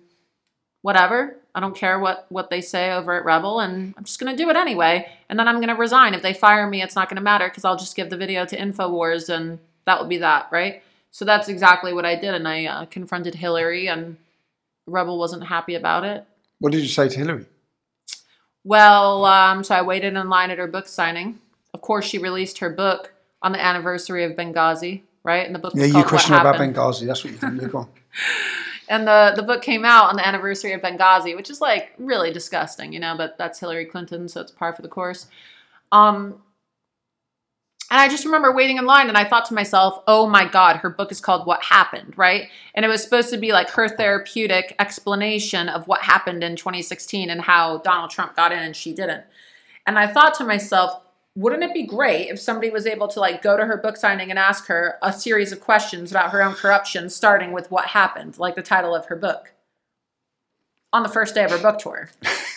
whatever. 0.81 1.38
I 1.55 1.61
don't 1.61 1.75
care 1.75 1.99
what 1.99 2.25
what 2.29 2.49
they 2.49 2.59
say 2.59 2.91
over 2.91 3.13
at 3.13 3.23
Rebel, 3.23 3.61
and 3.61 3.93
I'm 3.97 4.03
just 4.03 4.19
gonna 4.19 4.35
do 4.35 4.49
it 4.49 4.57
anyway. 4.57 5.07
And 5.29 5.39
then 5.39 5.47
I'm 5.47 5.61
gonna 5.61 5.75
resign. 5.75 6.13
If 6.13 6.21
they 6.21 6.34
fire 6.34 6.67
me, 6.69 6.81
it's 6.81 6.95
not 6.95 7.07
gonna 7.09 7.21
matter 7.21 7.47
because 7.47 7.63
I'll 7.63 7.77
just 7.77 7.95
give 7.95 8.09
the 8.09 8.17
video 8.17 8.45
to 8.45 8.57
Infowars, 8.57 9.29
and 9.29 9.59
that 9.85 9.99
will 9.99 10.07
be 10.07 10.17
that, 10.17 10.49
right? 10.51 10.84
So 11.11 11.23
that's 11.25 11.47
exactly 11.47 11.93
what 11.93 12.05
I 12.05 12.15
did, 12.15 12.34
and 12.34 12.47
I 12.47 12.65
uh, 12.65 12.85
confronted 12.85 13.35
Hillary, 13.35 13.88
and 13.88 14.17
Rebel 14.85 15.17
wasn't 15.17 15.47
happy 15.47 15.75
about 15.75 16.03
it. 16.03 16.25
What 16.59 16.73
did 16.73 16.81
you 16.81 16.89
say 16.89 17.07
to 17.09 17.17
Hillary? 17.17 17.45
Well, 18.63 19.25
um, 19.25 19.63
so 19.63 19.75
I 19.75 19.81
waited 19.81 20.15
in 20.15 20.29
line 20.29 20.51
at 20.51 20.57
her 20.57 20.67
book 20.67 20.88
signing. 20.88 21.39
Of 21.73 21.81
course, 21.81 22.05
she 22.05 22.17
released 22.17 22.59
her 22.59 22.69
book 22.69 23.13
on 23.41 23.51
the 23.51 23.63
anniversary 23.63 24.23
of 24.23 24.34
Benghazi, 24.34 25.01
right? 25.23 25.45
And 25.45 25.55
the 25.55 25.59
book 25.59 25.73
was 25.73 25.91
Yeah, 25.91 25.99
you 25.99 26.05
question 26.05 26.35
about. 26.35 26.55
Benghazi. 26.55 27.05
That's 27.05 27.23
what 27.23 27.31
you 27.34 27.39
think. 27.39 27.61
You're 27.61 27.69
gone. 27.69 27.89
And 28.89 29.07
the 29.07 29.34
the 29.35 29.43
book 29.43 29.61
came 29.61 29.84
out 29.84 30.09
on 30.09 30.15
the 30.15 30.25
anniversary 30.25 30.73
of 30.73 30.81
Benghazi, 30.81 31.35
which 31.35 31.49
is 31.49 31.59
like 31.59 31.91
really 31.97 32.31
disgusting, 32.31 32.93
you 32.93 32.99
know. 32.99 33.15
But 33.17 33.38
that's 33.38 33.59
Hillary 33.59 33.85
Clinton, 33.85 34.29
so 34.29 34.41
it's 34.41 34.51
par 34.51 34.73
for 34.73 34.81
the 34.81 34.88
course. 34.88 35.27
Um, 35.91 36.41
and 37.89 38.01
I 38.01 38.09
just 38.09 38.26
remember 38.26 38.51
waiting 38.51 38.77
in 38.77 38.85
line, 38.85 39.07
and 39.07 39.18
I 39.18 39.23
thought 39.23 39.45
to 39.45 39.53
myself, 39.53 40.03
"Oh 40.07 40.27
my 40.27 40.45
God, 40.45 40.77
her 40.77 40.89
book 40.89 41.11
is 41.11 41.22
called 41.22 41.45
What 41.45 41.64
Happened," 41.64 42.14
right? 42.18 42.49
And 42.76 42.85
it 42.85 42.89
was 42.89 43.01
supposed 43.01 43.30
to 43.30 43.38
be 43.38 43.53
like 43.53 43.69
her 43.72 43.88
therapeutic 43.88 44.76
explanation 44.80 45.69
of 45.69 45.88
what 45.88 46.01
happened 46.01 46.43
in 46.43 46.55
2016 46.55 47.30
and 47.30 47.41
how 47.41 47.77
Donald 47.80 48.09
Trump 48.09 48.35
got 48.35 48.51
in 48.51 48.59
and 48.59 48.76
she 48.76 48.93
didn't. 48.93 49.23
And 49.85 49.97
I 49.97 50.07
thought 50.07 50.34
to 50.35 50.43
myself, 50.43 51.01
wouldn't 51.38 51.64
it 51.64 51.73
be 51.73 51.85
great 51.85 52.30
if 52.30 52.39
somebody 52.39 52.72
was 52.72 52.88
able 52.88 53.07
to 53.07 53.19
like 53.19 53.43
go 53.43 53.55
to 53.55 53.65
her 53.65 53.77
book 53.77 53.95
signing 53.95 54.31
and 54.31 54.39
ask 54.39 54.65
her 54.65 54.97
a 55.03 55.14
series 55.14 55.51
of 55.51 55.61
questions 55.61 56.09
about 56.09 56.31
her 56.31 56.41
own 56.41 56.55
corruption, 56.55 57.09
starting 57.09 57.51
with 57.51 57.69
what 57.69 57.85
happened, 57.85 58.39
like 58.39 58.55
the 58.55 58.64
title 58.64 58.95
of 58.95 59.05
her 59.05 59.15
book, 59.15 59.53
on 60.91 61.03
the 61.03 61.09
first 61.09 61.35
day 61.35 61.43
of 61.43 61.51
her 61.51 61.59
book 61.59 61.77
tour, 61.77 62.09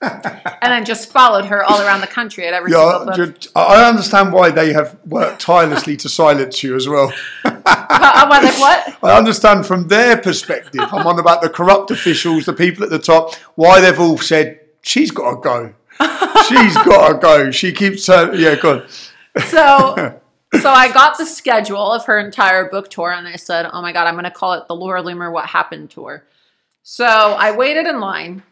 and 0.00 0.72
then 0.72 0.84
just 0.84 1.10
followed 1.10 1.44
her 1.46 1.64
all 1.64 1.80
around 1.80 2.00
the 2.00 2.06
country 2.06 2.46
at 2.46 2.54
every 2.54 2.70
Yeah, 2.70 2.98
single 2.98 3.26
book. 3.26 3.42
I 3.56 3.88
understand 3.88 4.32
why 4.32 4.50
they 4.50 4.72
have 4.72 4.96
worked 5.04 5.40
tirelessly 5.40 5.96
to 5.98 6.08
silence 6.08 6.62
you 6.62 6.76
as 6.76 6.88
well. 6.88 7.12
Uh, 7.44 7.50
uh, 7.66 7.86
I'm 8.14 8.28
like, 8.28 8.58
what? 8.58 8.96
I 9.02 9.18
understand 9.18 9.66
from 9.66 9.88
their 9.88 10.16
perspective. 10.16 10.82
I'm 10.92 11.06
on 11.06 11.18
about 11.18 11.42
the 11.42 11.48
corrupt 11.48 11.90
officials, 11.90 12.46
the 12.46 12.52
people 12.52 12.84
at 12.84 12.90
the 12.90 12.98
top, 12.98 13.34
why 13.56 13.80
they've 13.80 13.98
all 13.98 14.18
said 14.18 14.60
she's 14.82 15.10
got 15.10 15.30
to 15.30 15.40
go. 15.40 15.74
She's 16.48 16.74
got 16.84 17.08
to 17.08 17.18
go. 17.18 17.50
She 17.50 17.72
keeps 17.72 18.06
her. 18.06 18.34
Yeah, 18.34 18.54
good. 18.54 18.88
So, 19.46 20.20
so 20.60 20.70
I 20.70 20.92
got 20.92 21.18
the 21.18 21.26
schedule 21.26 21.92
of 21.92 22.04
her 22.06 22.18
entire 22.18 22.68
book 22.70 22.88
tour, 22.88 23.10
and 23.10 23.26
I 23.26 23.36
said, 23.36 23.68
"Oh 23.72 23.82
my 23.82 23.92
god, 23.92 24.06
I'm 24.06 24.14
going 24.14 24.24
to 24.24 24.30
call 24.30 24.54
it 24.54 24.68
the 24.68 24.76
Laura 24.76 25.02
Loomer 25.02 25.32
What 25.32 25.46
Happened 25.46 25.90
tour." 25.90 26.24
So 26.82 27.04
I 27.04 27.54
waited 27.54 27.86
in 27.86 28.00
line, 28.00 28.42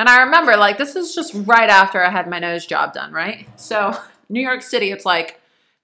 And 0.00 0.08
I 0.08 0.22
remember, 0.22 0.56
like, 0.56 0.78
this 0.78 0.96
is 0.96 1.14
just 1.14 1.34
right 1.34 1.68
after 1.68 2.02
I 2.02 2.08
had 2.08 2.26
my 2.26 2.38
nose 2.38 2.64
job 2.64 2.94
done, 2.94 3.12
right? 3.12 3.46
So, 3.60 3.94
New 4.30 4.40
York 4.40 4.62
City, 4.62 4.92
it's 4.92 5.04
like, 5.04 5.38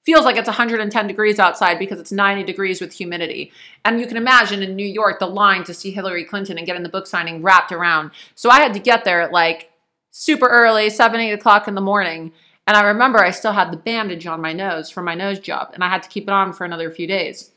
feels 0.06 0.24
like 0.24 0.36
it's 0.36 0.46
110 0.46 1.06
degrees 1.06 1.38
outside 1.38 1.78
because 1.78 2.00
it's 2.00 2.12
90 2.12 2.42
degrees 2.44 2.80
with 2.80 2.94
humidity. 2.94 3.52
And 3.84 4.00
you 4.00 4.06
can 4.06 4.16
imagine 4.16 4.62
in 4.62 4.74
New 4.74 4.86
York, 4.86 5.18
the 5.18 5.26
line 5.26 5.64
to 5.64 5.74
see 5.74 5.90
Hillary 5.90 6.24
Clinton 6.24 6.56
and 6.56 6.66
get 6.66 6.76
in 6.76 6.82
the 6.82 6.88
book 6.88 7.06
signing 7.06 7.42
wrapped 7.42 7.72
around. 7.72 8.10
So, 8.34 8.48
I 8.48 8.60
had 8.60 8.72
to 8.72 8.80
get 8.80 9.04
there 9.04 9.20
at 9.20 9.32
like 9.32 9.70
super 10.12 10.48
early, 10.48 10.88
7, 10.88 11.20
8 11.20 11.32
o'clock 11.32 11.68
in 11.68 11.74
the 11.74 11.82
morning. 11.82 12.32
And 12.66 12.74
I 12.74 12.84
remember 12.84 13.18
I 13.18 13.32
still 13.32 13.52
had 13.52 13.70
the 13.70 13.76
bandage 13.76 14.26
on 14.26 14.40
my 14.40 14.54
nose 14.54 14.88
from 14.88 15.04
my 15.04 15.14
nose 15.14 15.40
job, 15.40 15.72
and 15.74 15.84
I 15.84 15.90
had 15.90 16.02
to 16.04 16.08
keep 16.08 16.22
it 16.22 16.30
on 16.30 16.54
for 16.54 16.64
another 16.64 16.90
few 16.90 17.06
days. 17.06 17.50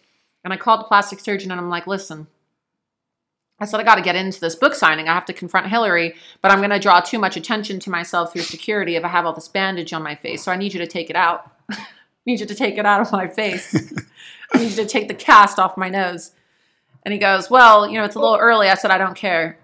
And 0.44 0.54
I 0.54 0.58
called 0.58 0.82
the 0.82 0.90
plastic 0.90 1.22
surgeon 1.22 1.52
and 1.52 1.62
I'm 1.62 1.70
like, 1.70 1.88
listen, 1.88 2.28
I 3.60 3.66
said, 3.66 3.80
I 3.80 3.84
got 3.84 3.96
to 3.96 4.02
get 4.02 4.16
into 4.16 4.40
this 4.40 4.56
book 4.56 4.74
signing. 4.74 5.10
I 5.10 5.14
have 5.14 5.26
to 5.26 5.34
confront 5.34 5.68
Hillary, 5.68 6.16
but 6.42 6.52
I'm 6.52 6.60
going 6.60 6.70
to 6.70 6.80
draw 6.80 7.02
too 7.02 7.20
much 7.20 7.36
attention 7.36 7.80
to 7.82 7.90
myself 7.90 8.32
through 8.32 8.44
security 8.44 8.96
if 8.96 9.04
I 9.04 9.10
have 9.10 9.26
all 9.26 9.34
this 9.34 9.48
bandage 9.48 9.92
on 9.94 10.02
my 10.02 10.16
face. 10.16 10.44
So 10.44 10.52
I 10.52 10.56
need 10.56 10.74
you 10.74 10.80
to 10.80 10.88
take 10.88 11.10
it 11.10 11.16
out. 11.16 11.52
I 11.70 11.78
need 12.26 12.40
you 12.40 12.46
to 12.46 12.56
take 12.56 12.78
it 12.78 12.86
out 12.86 13.02
of 13.02 13.12
my 13.12 13.28
face. 13.28 13.94
I 14.54 14.60
need 14.60 14.72
you 14.72 14.78
to 14.78 14.86
take 14.86 15.08
the 15.08 15.14
cast 15.14 15.60
off 15.60 15.78
my 15.78 15.90
nose. 15.90 16.32
And 17.04 17.14
he 17.14 17.20
goes, 17.20 17.50
Well, 17.50 17.88
you 17.88 17.98
know, 17.98 18.06
it's 18.06 18.16
a 18.16 18.20
little 18.20 18.38
early. 18.38 18.70
I 18.70 18.76
said, 18.76 18.92
I 18.92 18.98
don't 18.98 19.16
care. 19.16 19.58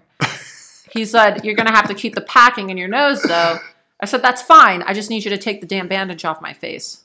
He 0.90 1.04
said, 1.04 1.44
You're 1.44 1.54
going 1.54 1.66
to 1.66 1.74
have 1.74 1.88
to 1.88 1.94
keep 1.94 2.14
the 2.14 2.20
packing 2.20 2.70
in 2.70 2.76
your 2.76 2.88
nose, 2.88 3.22
though. 3.22 3.58
I 4.00 4.06
said, 4.06 4.22
That's 4.22 4.42
fine. 4.42 4.82
I 4.82 4.94
just 4.94 5.10
need 5.10 5.24
you 5.24 5.30
to 5.30 5.38
take 5.38 5.60
the 5.60 5.66
damn 5.66 5.88
bandage 5.88 6.24
off 6.24 6.40
my 6.40 6.52
face. 6.52 7.04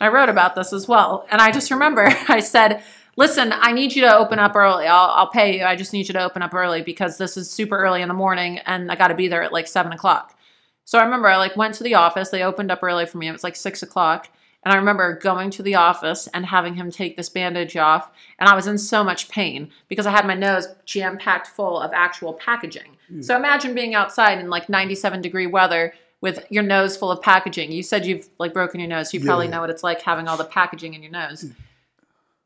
I 0.00 0.08
wrote 0.08 0.28
about 0.28 0.54
this 0.54 0.72
as 0.72 0.86
well. 0.86 1.26
And 1.30 1.40
I 1.40 1.50
just 1.50 1.70
remember 1.70 2.06
I 2.28 2.40
said, 2.40 2.82
listen, 3.16 3.52
I 3.52 3.72
need 3.72 3.94
you 3.94 4.02
to 4.02 4.16
open 4.16 4.38
up 4.38 4.56
early. 4.56 4.86
I'll, 4.86 5.10
I'll 5.10 5.30
pay 5.30 5.58
you. 5.58 5.64
I 5.64 5.76
just 5.76 5.92
need 5.92 6.08
you 6.08 6.14
to 6.14 6.22
open 6.24 6.42
up 6.42 6.54
early 6.54 6.82
because 6.82 7.18
this 7.18 7.36
is 7.36 7.50
super 7.50 7.76
early 7.76 8.02
in 8.02 8.08
the 8.08 8.14
morning 8.14 8.58
and 8.58 8.90
I 8.90 8.96
got 8.96 9.08
to 9.08 9.14
be 9.14 9.28
there 9.28 9.42
at 9.42 9.52
like 9.52 9.66
seven 9.66 9.92
o'clock. 9.92 10.36
So 10.84 10.98
I 10.98 11.04
remember 11.04 11.28
I 11.28 11.36
like 11.36 11.56
went 11.56 11.74
to 11.74 11.84
the 11.84 11.94
office. 11.94 12.28
They 12.28 12.42
opened 12.42 12.70
up 12.70 12.82
early 12.82 13.06
for 13.06 13.18
me. 13.18 13.28
It 13.28 13.32
was 13.32 13.44
like 13.44 13.56
six 13.56 13.82
o'clock. 13.82 14.28
And 14.64 14.72
I 14.72 14.76
remember 14.76 15.18
going 15.18 15.50
to 15.50 15.62
the 15.62 15.74
office 15.74 16.26
and 16.32 16.46
having 16.46 16.74
him 16.74 16.90
take 16.90 17.16
this 17.16 17.28
bandage 17.28 17.76
off. 17.76 18.10
And 18.38 18.48
I 18.48 18.54
was 18.54 18.66
in 18.66 18.78
so 18.78 19.04
much 19.04 19.28
pain 19.28 19.70
because 19.88 20.06
I 20.06 20.10
had 20.10 20.26
my 20.26 20.34
nose 20.34 20.68
jam 20.86 21.18
packed 21.18 21.48
full 21.48 21.78
of 21.78 21.92
actual 21.92 22.32
packaging. 22.32 22.96
Hmm. 23.08 23.20
So 23.20 23.36
imagine 23.36 23.74
being 23.74 23.94
outside 23.94 24.38
in 24.38 24.48
like 24.48 24.68
97 24.68 25.20
degree 25.20 25.46
weather 25.46 25.92
with 26.22 26.46
your 26.48 26.62
nose 26.62 26.96
full 26.96 27.10
of 27.10 27.20
packaging. 27.20 27.72
You 27.72 27.82
said 27.82 28.06
you've 28.06 28.28
like 28.38 28.54
broken 28.54 28.80
your 28.80 28.88
nose. 28.88 29.10
So 29.10 29.18
you 29.18 29.24
probably 29.24 29.48
know 29.48 29.60
what 29.60 29.68
it's 29.68 29.82
like 29.82 30.00
having 30.00 30.28
all 30.28 30.38
the 30.38 30.44
packaging 30.44 30.94
in 30.94 31.02
your 31.02 31.12
nose. 31.12 31.42
Hmm. 31.42 31.50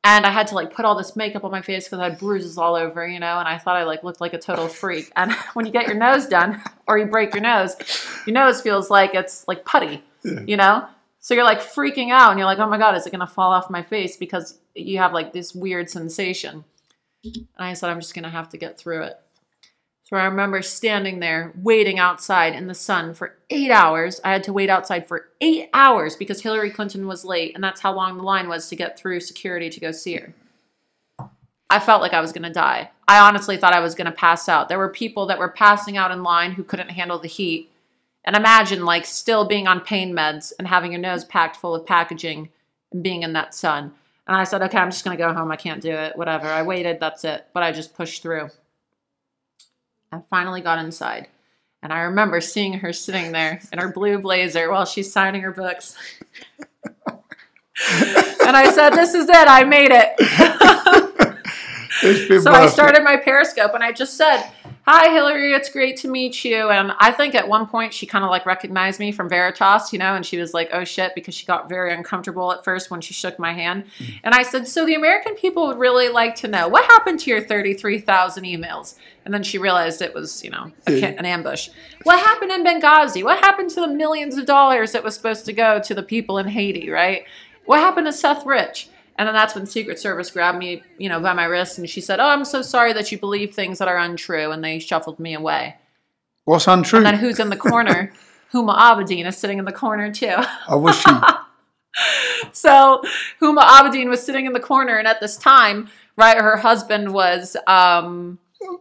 And 0.04 0.24
I 0.24 0.30
had 0.30 0.46
to 0.48 0.54
like 0.54 0.72
put 0.72 0.84
all 0.84 0.94
this 0.94 1.16
makeup 1.16 1.44
on 1.44 1.50
my 1.50 1.60
face 1.60 1.84
because 1.84 1.98
I 1.98 2.04
had 2.10 2.18
bruises 2.18 2.56
all 2.56 2.76
over, 2.76 3.06
you 3.06 3.18
know, 3.18 3.38
and 3.38 3.48
I 3.48 3.58
thought 3.58 3.76
I 3.76 3.84
like 3.84 4.04
looked 4.04 4.20
like 4.20 4.32
a 4.32 4.38
total 4.38 4.68
freak. 4.68 5.12
And 5.16 5.32
when 5.54 5.66
you 5.66 5.72
get 5.72 5.86
your 5.86 5.96
nose 5.96 6.26
done 6.26 6.62
or 6.86 6.98
you 6.98 7.06
break 7.06 7.34
your 7.34 7.42
nose, 7.42 7.76
your 8.26 8.34
nose 8.34 8.60
feels 8.60 8.90
like 8.90 9.14
it's 9.14 9.46
like 9.48 9.64
putty, 9.64 10.02
you 10.22 10.56
know? 10.56 10.86
So 11.20 11.34
you're 11.34 11.44
like 11.44 11.60
freaking 11.60 12.10
out 12.10 12.30
and 12.30 12.38
you're 12.38 12.46
like, 12.46 12.58
oh 12.58 12.68
my 12.68 12.78
God, 12.78 12.96
is 12.96 13.06
it 13.06 13.10
going 13.10 13.20
to 13.20 13.26
fall 13.26 13.52
off 13.52 13.70
my 13.70 13.82
face? 13.82 14.16
Because 14.16 14.58
you 14.74 14.98
have 14.98 15.12
like 15.12 15.32
this 15.32 15.54
weird 15.54 15.90
sensation. 15.90 16.64
And 17.24 17.46
I 17.58 17.74
said, 17.74 17.90
I'm 17.90 18.00
just 18.00 18.14
going 18.14 18.22
to 18.22 18.30
have 18.30 18.48
to 18.50 18.56
get 18.56 18.78
through 18.78 19.02
it. 19.02 19.20
So 20.08 20.16
I 20.16 20.24
remember 20.24 20.62
standing 20.62 21.20
there 21.20 21.52
waiting 21.54 21.98
outside 21.98 22.54
in 22.54 22.66
the 22.66 22.74
sun 22.74 23.12
for 23.12 23.36
eight 23.50 23.70
hours. 23.70 24.22
I 24.24 24.32
had 24.32 24.42
to 24.44 24.54
wait 24.54 24.70
outside 24.70 25.06
for 25.06 25.28
eight 25.42 25.68
hours 25.74 26.16
because 26.16 26.40
Hillary 26.40 26.70
Clinton 26.70 27.06
was 27.06 27.26
late, 27.26 27.54
and 27.54 27.62
that's 27.62 27.82
how 27.82 27.92
long 27.92 28.16
the 28.16 28.22
line 28.22 28.48
was 28.48 28.70
to 28.70 28.76
get 28.76 28.98
through 28.98 29.20
security 29.20 29.68
to 29.68 29.80
go 29.80 29.92
see 29.92 30.16
her. 30.16 30.32
I 31.68 31.78
felt 31.78 32.00
like 32.00 32.14
I 32.14 32.22
was 32.22 32.32
going 32.32 32.44
to 32.44 32.50
die. 32.50 32.90
I 33.06 33.18
honestly 33.18 33.58
thought 33.58 33.74
I 33.74 33.80
was 33.80 33.94
going 33.94 34.06
to 34.06 34.12
pass 34.12 34.48
out. 34.48 34.70
There 34.70 34.78
were 34.78 34.88
people 34.88 35.26
that 35.26 35.38
were 35.38 35.50
passing 35.50 35.98
out 35.98 36.10
in 36.10 36.22
line 36.22 36.52
who 36.52 36.64
couldn't 36.64 36.92
handle 36.92 37.18
the 37.18 37.28
heat. 37.28 37.70
And 38.24 38.34
imagine 38.34 38.86
like 38.86 39.04
still 39.04 39.46
being 39.46 39.66
on 39.66 39.82
pain 39.82 40.14
meds 40.14 40.54
and 40.58 40.66
having 40.66 40.92
your 40.92 41.02
nose 41.02 41.26
packed 41.26 41.56
full 41.56 41.74
of 41.74 41.84
packaging 41.84 42.48
and 42.92 43.02
being 43.02 43.24
in 43.24 43.34
that 43.34 43.54
sun. 43.54 43.92
And 44.26 44.34
I 44.34 44.44
said, 44.44 44.62
okay, 44.62 44.78
I'm 44.78 44.90
just 44.90 45.04
going 45.04 45.18
to 45.18 45.22
go 45.22 45.34
home. 45.34 45.52
I 45.52 45.56
can't 45.56 45.82
do 45.82 45.92
it. 45.92 46.16
Whatever. 46.16 46.46
I 46.46 46.62
waited. 46.62 46.98
That's 46.98 47.24
it. 47.24 47.46
But 47.52 47.62
I 47.62 47.72
just 47.72 47.94
pushed 47.94 48.22
through. 48.22 48.48
I 50.12 50.20
finally 50.30 50.60
got 50.60 50.78
inside. 50.78 51.28
And 51.82 51.92
I 51.92 52.00
remember 52.00 52.40
seeing 52.40 52.74
her 52.74 52.92
sitting 52.92 53.32
there 53.32 53.60
in 53.72 53.78
her 53.78 53.92
blue 53.92 54.18
blazer 54.18 54.70
while 54.70 54.84
she's 54.84 55.12
signing 55.12 55.42
her 55.42 55.52
books. 55.52 55.94
and 57.06 58.56
I 58.56 58.70
said, 58.72 58.90
This 58.90 59.14
is 59.14 59.28
it. 59.28 59.48
I 59.48 59.64
made 59.64 59.90
it. 59.92 61.18
So 62.00 62.52
I 62.52 62.68
started 62.68 63.02
my 63.02 63.16
Periscope 63.16 63.74
and 63.74 63.82
I 63.82 63.90
just 63.90 64.16
said, 64.16 64.48
Hi, 64.90 65.12
Hillary. 65.12 65.52
It's 65.52 65.68
great 65.68 65.98
to 65.98 66.08
meet 66.08 66.46
you. 66.46 66.70
And 66.70 66.92
I 66.98 67.12
think 67.12 67.34
at 67.34 67.46
one 67.46 67.66
point 67.66 67.92
she 67.92 68.06
kind 68.06 68.24
of 68.24 68.30
like 68.30 68.46
recognized 68.46 68.98
me 68.98 69.12
from 69.12 69.28
Veritas, 69.28 69.92
you 69.92 69.98
know, 69.98 70.14
and 70.14 70.24
she 70.24 70.38
was 70.38 70.54
like, 70.54 70.70
Oh 70.72 70.82
shit, 70.82 71.14
because 71.14 71.34
she 71.34 71.44
got 71.44 71.68
very 71.68 71.92
uncomfortable 71.92 72.50
at 72.52 72.64
first 72.64 72.90
when 72.90 73.02
she 73.02 73.12
shook 73.12 73.38
my 73.38 73.52
hand. 73.52 73.84
Mm. 73.98 74.20
And 74.24 74.34
I 74.34 74.42
said, 74.42 74.66
So 74.66 74.86
the 74.86 74.94
American 74.94 75.34
people 75.34 75.66
would 75.66 75.76
really 75.76 76.08
like 76.08 76.36
to 76.36 76.48
know 76.48 76.68
what 76.68 76.86
happened 76.86 77.20
to 77.20 77.30
your 77.30 77.42
33,000 77.42 78.44
emails? 78.44 78.94
And 79.26 79.34
then 79.34 79.42
she 79.42 79.58
realized 79.58 80.00
it 80.00 80.14
was, 80.14 80.42
you 80.42 80.48
know, 80.48 80.72
a, 80.86 81.04
an 81.04 81.26
ambush. 81.26 81.68
What 82.04 82.18
happened 82.20 82.52
in 82.52 82.64
Benghazi? 82.64 83.22
What 83.22 83.40
happened 83.40 83.68
to 83.72 83.82
the 83.82 83.88
millions 83.88 84.38
of 84.38 84.46
dollars 84.46 84.92
that 84.92 85.04
was 85.04 85.14
supposed 85.14 85.44
to 85.44 85.52
go 85.52 85.80
to 85.80 85.94
the 85.94 86.02
people 86.02 86.38
in 86.38 86.48
Haiti, 86.48 86.88
right? 86.88 87.26
What 87.66 87.80
happened 87.80 88.06
to 88.06 88.12
Seth 88.14 88.46
Rich? 88.46 88.88
And 89.18 89.26
then 89.26 89.34
that's 89.34 89.54
when 89.54 89.66
Secret 89.66 89.98
Service 89.98 90.30
grabbed 90.30 90.58
me, 90.58 90.82
you 90.96 91.08
know, 91.08 91.18
by 91.18 91.32
my 91.32 91.44
wrist 91.44 91.76
and 91.76 91.90
she 91.90 92.00
said, 92.00 92.20
Oh, 92.20 92.28
I'm 92.28 92.44
so 92.44 92.62
sorry 92.62 92.92
that 92.92 93.10
you 93.10 93.18
believe 93.18 93.52
things 93.52 93.78
that 93.78 93.88
are 93.88 93.98
untrue. 93.98 94.52
And 94.52 94.62
they 94.62 94.78
shuffled 94.78 95.18
me 95.18 95.34
away. 95.34 95.76
What's 96.44 96.68
untrue? 96.68 96.98
And 96.98 97.06
then 97.06 97.16
who's 97.16 97.40
in 97.40 97.50
the 97.50 97.56
corner? 97.56 98.12
Huma 98.52 98.78
Abedin 98.78 99.26
is 99.26 99.36
sitting 99.36 99.58
in 99.58 99.64
the 99.64 99.72
corner 99.72 100.10
too. 100.12 100.36
I 100.68 100.76
wish 100.76 101.02
she. 101.02 101.10
So 102.52 103.02
Huma 103.40 103.62
Abedin 103.62 104.08
was 104.08 104.22
sitting 104.22 104.46
in 104.46 104.52
the 104.52 104.60
corner, 104.60 104.98
and 104.98 105.08
at 105.08 105.20
this 105.20 105.36
time, 105.36 105.88
right, 106.16 106.36
her 106.36 106.56
husband 106.56 107.12
was 107.12 107.56
um 107.66 108.38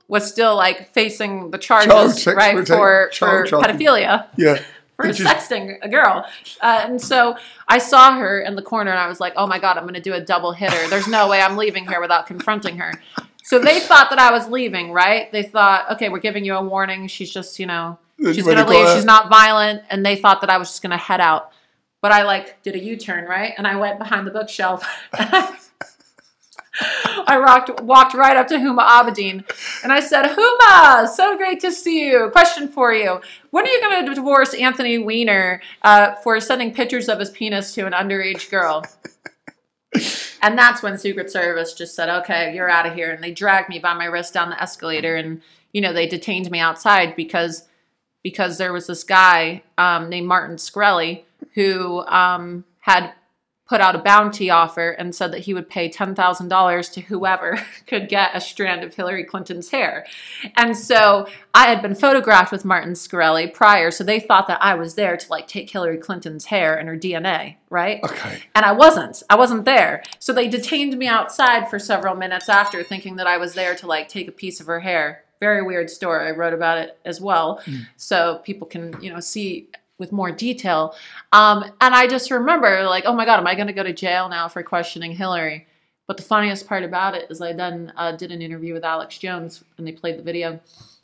was 0.07 0.27
still 0.27 0.55
like 0.55 0.93
facing 0.93 1.49
the 1.51 1.57
charges, 1.57 2.23
Child 2.23 2.37
right, 2.37 2.67
for 2.67 3.09
for 3.13 3.43
child 3.45 3.63
pedophilia. 3.63 4.27
Yeah. 4.37 4.61
For 4.97 5.05
sexting 5.09 5.77
a 5.83 5.89
girl, 5.89 6.25
uh, 6.61 6.81
and 6.85 6.99
so 6.99 7.37
I 7.67 7.77
saw 7.77 8.15
her 8.17 8.41
in 8.41 8.55
the 8.55 8.63
corner, 8.63 8.89
and 8.89 8.99
I 8.99 9.07
was 9.07 9.19
like, 9.19 9.33
"Oh 9.35 9.45
my 9.45 9.59
god, 9.59 9.77
I'm 9.77 9.83
going 9.83 9.93
to 9.93 10.01
do 10.01 10.13
a 10.13 10.21
double 10.21 10.51
hitter. 10.53 10.87
There's 10.89 11.07
no 11.07 11.29
way 11.29 11.39
I'm 11.41 11.55
leaving 11.55 11.85
here 11.87 12.01
without 12.01 12.25
confronting 12.25 12.77
her." 12.79 12.93
So 13.43 13.59
they 13.59 13.79
thought 13.79 14.09
that 14.09 14.19
I 14.19 14.31
was 14.31 14.47
leaving, 14.49 14.91
right? 14.91 15.31
They 15.31 15.43
thought, 15.43 15.91
"Okay, 15.91 16.09
we're 16.09 16.19
giving 16.19 16.43
you 16.43 16.55
a 16.55 16.63
warning. 16.63 17.07
She's 17.07 17.31
just, 17.31 17.59
you 17.59 17.67
know, 17.67 17.99
she's 18.19 18.43
going 18.43 18.57
to 18.57 18.65
leave. 18.67 18.87
She's 18.95 19.05
not 19.05 19.29
violent," 19.29 19.83
and 19.89 20.05
they 20.05 20.15
thought 20.15 20.41
that 20.41 20.49
I 20.49 20.57
was 20.57 20.69
just 20.69 20.81
going 20.81 20.91
to 20.91 20.97
head 20.97 21.21
out. 21.21 21.51
But 22.01 22.11
I 22.11 22.23
like 22.23 22.61
did 22.63 22.75
a 22.75 22.79
U-turn, 22.79 23.25
right? 23.25 23.53
And 23.57 23.67
I 23.67 23.75
went 23.75 23.99
behind 23.99 24.25
the 24.25 24.31
bookshelf. 24.31 24.83
I 26.79 27.37
rocked, 27.37 27.81
walked 27.81 28.13
right 28.13 28.37
up 28.37 28.47
to 28.47 28.55
Huma 28.57 28.87
Abedin 28.87 29.43
and 29.83 29.91
I 29.91 29.99
said, 29.99 30.25
Huma, 30.25 31.07
so 31.07 31.37
great 31.37 31.59
to 31.61 31.71
see 31.71 32.07
you. 32.07 32.29
Question 32.31 32.67
for 32.67 32.93
you. 32.93 33.21
When 33.51 33.65
are 33.65 33.69
you 33.69 33.81
going 33.81 34.05
to 34.05 34.15
divorce 34.15 34.53
Anthony 34.53 34.97
Weiner 34.97 35.61
uh, 35.81 36.15
for 36.15 36.39
sending 36.39 36.73
pictures 36.73 37.09
of 37.09 37.19
his 37.19 37.29
penis 37.29 37.73
to 37.73 37.85
an 37.85 37.93
underage 37.93 38.49
girl? 38.49 38.83
And 40.41 40.57
that's 40.57 40.83
when 40.83 40.97
Secret 40.97 41.31
Service 41.31 41.73
just 41.73 41.95
said, 41.95 42.09
okay, 42.09 42.53
you're 42.53 42.69
out 42.69 42.85
of 42.85 42.93
here. 42.93 43.11
And 43.11 43.23
they 43.23 43.31
dragged 43.31 43.69
me 43.69 43.79
by 43.79 43.93
my 43.93 44.05
wrist 44.05 44.33
down 44.33 44.49
the 44.49 44.61
escalator 44.61 45.15
and, 45.15 45.41
you 45.73 45.81
know, 45.81 45.93
they 45.93 46.07
detained 46.07 46.51
me 46.51 46.59
outside 46.59 47.15
because 47.15 47.63
because 48.23 48.57
there 48.57 48.73
was 48.73 48.87
this 48.87 49.03
guy 49.03 49.63
um, 49.77 50.09
named 50.09 50.27
Martin 50.27 50.57
Shkreli 50.57 51.23
who 51.53 52.05
um, 52.07 52.65
had 52.79 53.13
put 53.67 53.81
out 53.81 53.95
a 53.95 53.99
bounty 53.99 54.49
offer 54.49 54.91
and 54.91 55.13
said 55.13 55.31
that 55.31 55.39
he 55.39 55.53
would 55.53 55.69
pay 55.69 55.89
$10,000 55.89 56.93
to 56.93 57.01
whoever 57.01 57.59
could 57.87 58.07
get 58.07 58.31
a 58.33 58.41
strand 58.41 58.83
of 58.83 58.95
Hillary 58.95 59.23
Clinton's 59.23 59.69
hair. 59.69 60.05
And 60.55 60.75
so 60.75 61.27
I 61.53 61.67
had 61.67 61.81
been 61.81 61.95
photographed 61.95 62.51
with 62.51 62.63
Martin 62.63 62.93
Shkreli 62.93 63.53
prior, 63.53 63.91
so 63.91 64.03
they 64.03 64.19
thought 64.19 64.47
that 64.47 64.63
I 64.63 64.75
was 64.75 64.95
there 64.95 65.17
to 65.17 65.29
like 65.29 65.47
take 65.47 65.69
Hillary 65.69 65.97
Clinton's 65.97 66.45
hair 66.45 66.75
and 66.75 66.87
her 66.87 66.97
DNA, 66.97 67.57
right? 67.69 67.99
Okay. 68.03 68.41
And 68.55 68.65
I 68.65 68.71
wasn't. 68.71 69.21
I 69.29 69.35
wasn't 69.35 69.65
there. 69.65 70.03
So 70.19 70.31
they 70.31 70.47
detained 70.47 70.97
me 70.97 71.07
outside 71.07 71.69
for 71.69 71.79
several 71.79 72.15
minutes 72.15 72.49
after, 72.49 72.83
thinking 72.83 73.17
that 73.17 73.27
I 73.27 73.37
was 73.37 73.53
there 73.53 73.75
to 73.75 73.87
like 73.87 74.07
take 74.07 74.27
a 74.27 74.31
piece 74.31 74.59
of 74.59 74.67
her 74.67 74.79
hair. 74.79 75.23
Very 75.39 75.61
weird 75.61 75.89
story. 75.89 76.27
I 76.27 76.31
wrote 76.31 76.53
about 76.53 76.79
it 76.79 76.97
as 77.05 77.21
well, 77.21 77.61
hmm. 77.65 77.81
so 77.95 78.39
people 78.43 78.65
can 78.65 78.99
you 79.01 79.13
know 79.13 79.19
see 79.19 79.69
with 79.99 80.11
more 80.11 80.31
detail. 80.31 80.95
Um, 81.31 81.63
and 81.81 81.95
I 81.95 82.07
just 82.07 82.31
remember 82.31 82.83
like, 82.83 83.05
oh 83.05 83.13
my 83.13 83.25
god, 83.25 83.39
am 83.39 83.47
I 83.47 83.55
going 83.55 83.67
to 83.67 83.73
go 83.73 83.83
to 83.83 83.93
jail 83.93 84.29
now 84.29 84.47
for 84.47 84.63
questioning 84.63 85.11
Hillary? 85.11 85.67
But 86.07 86.17
the 86.17 86.23
funniest 86.23 86.67
part 86.67 86.83
about 86.83 87.15
it 87.15 87.29
is 87.29 87.41
I 87.41 87.53
then 87.53 87.91
uh, 87.97 88.13
did 88.13 88.31
an 88.31 88.41
interview 88.41 88.73
with 88.73 88.85
Alex 88.85 89.17
Jones, 89.17 89.63
and 89.77 89.85
they 89.85 89.91
played 89.91 90.17
the 90.17 90.23
video. 90.23 90.59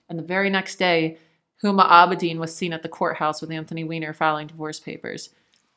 And 0.07 0.17
the 0.17 0.23
very 0.23 0.49
next 0.49 0.75
day, 0.75 1.17
Huma 1.61 1.89
Abedin 1.89 2.37
was 2.37 2.55
seen 2.55 2.71
at 2.71 2.83
the 2.83 2.89
courthouse 2.89 3.41
with 3.41 3.51
Anthony 3.51 3.83
Weiner 3.83 4.13
filing 4.13 4.47
divorce 4.47 4.79
papers. 4.79 5.29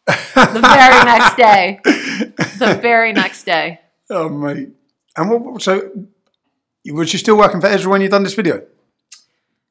the 0.06 0.60
very 0.62 1.04
next 1.04 1.36
day. 1.36 1.80
The 1.84 2.78
very 2.80 3.12
next 3.12 3.44
day. 3.44 3.80
Oh, 4.08 4.28
mate. 4.28 4.68
And 5.16 5.28
what, 5.28 5.60
so, 5.60 5.90
was 6.86 7.12
you 7.12 7.18
still 7.18 7.36
working 7.36 7.60
for 7.60 7.66
Ezra 7.66 7.90
when 7.90 8.02
you 8.02 8.08
done 8.08 8.22
this 8.22 8.34
video? 8.34 8.64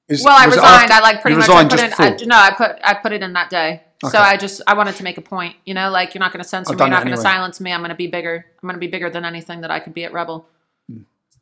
Is- 0.08 0.24
Well, 0.24 0.36
I 0.38 0.46
resigned. 0.46 0.92
I 0.92 1.00
like 1.02 1.22
pretty 1.22 1.38
much. 1.38 1.50
I 1.50 1.64
put 1.68 1.80
in. 1.80 1.94
I, 1.98 2.26
no, 2.26 2.36
I 2.36 2.52
put 2.52 2.78
I 2.84 2.94
put 2.96 3.12
it 3.12 3.24
in 3.24 3.34
that 3.34 3.50
day. 3.50 3.82
So 4.12 4.20
I 4.20 4.38
just 4.38 4.62
I 4.68 4.76
wanted 4.76 4.96
to 4.98 5.04
make 5.04 5.18
a 5.18 5.22
point. 5.22 5.56
You 5.66 5.74
know, 5.74 5.90
like 5.90 6.14
you're 6.14 6.20
not 6.20 6.32
going 6.32 6.44
to 6.44 6.48
censor 6.48 6.74
I've 6.74 6.80
me. 6.80 6.84
You're 6.86 6.90
not 6.92 7.04
going 7.04 7.16
to 7.16 7.22
silence 7.22 7.60
me. 7.60 7.72
I'm 7.74 7.80
going 7.80 7.90
to 7.90 7.96
be 7.96 8.08
bigger. 8.08 8.46
I'm 8.62 8.68
going 8.68 8.76
to 8.76 8.80
be 8.80 8.88
bigger 8.88 9.10
than 9.10 9.26
anything 9.26 9.62
that 9.62 9.72
I 9.72 9.80
could 9.80 9.94
be 9.96 10.04
at 10.04 10.14
Rebel. 10.14 10.48
Hmm. 10.92 11.00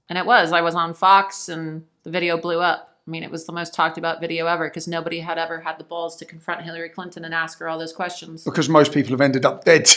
And 0.08 0.18
it 0.18 0.26
was. 0.26 0.54
I 0.54 0.62
was 0.62 0.76
on 0.76 0.94
Fox, 0.94 1.50
and 1.50 1.84
the 2.04 2.10
video 2.10 2.38
blew 2.38 2.62
up. 2.62 2.90
I 3.06 3.12
mean, 3.12 3.24
it 3.24 3.32
was 3.32 3.46
the 3.46 3.52
most 3.52 3.74
talked 3.74 3.98
about 3.98 4.22
video 4.22 4.46
ever 4.48 4.70
because 4.70 4.88
nobody 4.88 5.20
had 5.20 5.38
ever 5.38 5.60
had 5.60 5.78
the 5.78 5.84
balls 5.84 6.16
to 6.18 6.26
confront 6.26 6.62
Hillary 6.62 6.88
Clinton 6.88 7.26
and 7.26 7.34
ask 7.34 7.60
her 7.60 7.68
all 7.68 7.78
those 7.78 7.92
questions. 7.92 8.46
because 8.46 8.70
most 8.70 8.94
people 8.94 9.12
have 9.12 9.20
ended 9.20 9.46
up 9.46 9.66
dead 9.66 9.90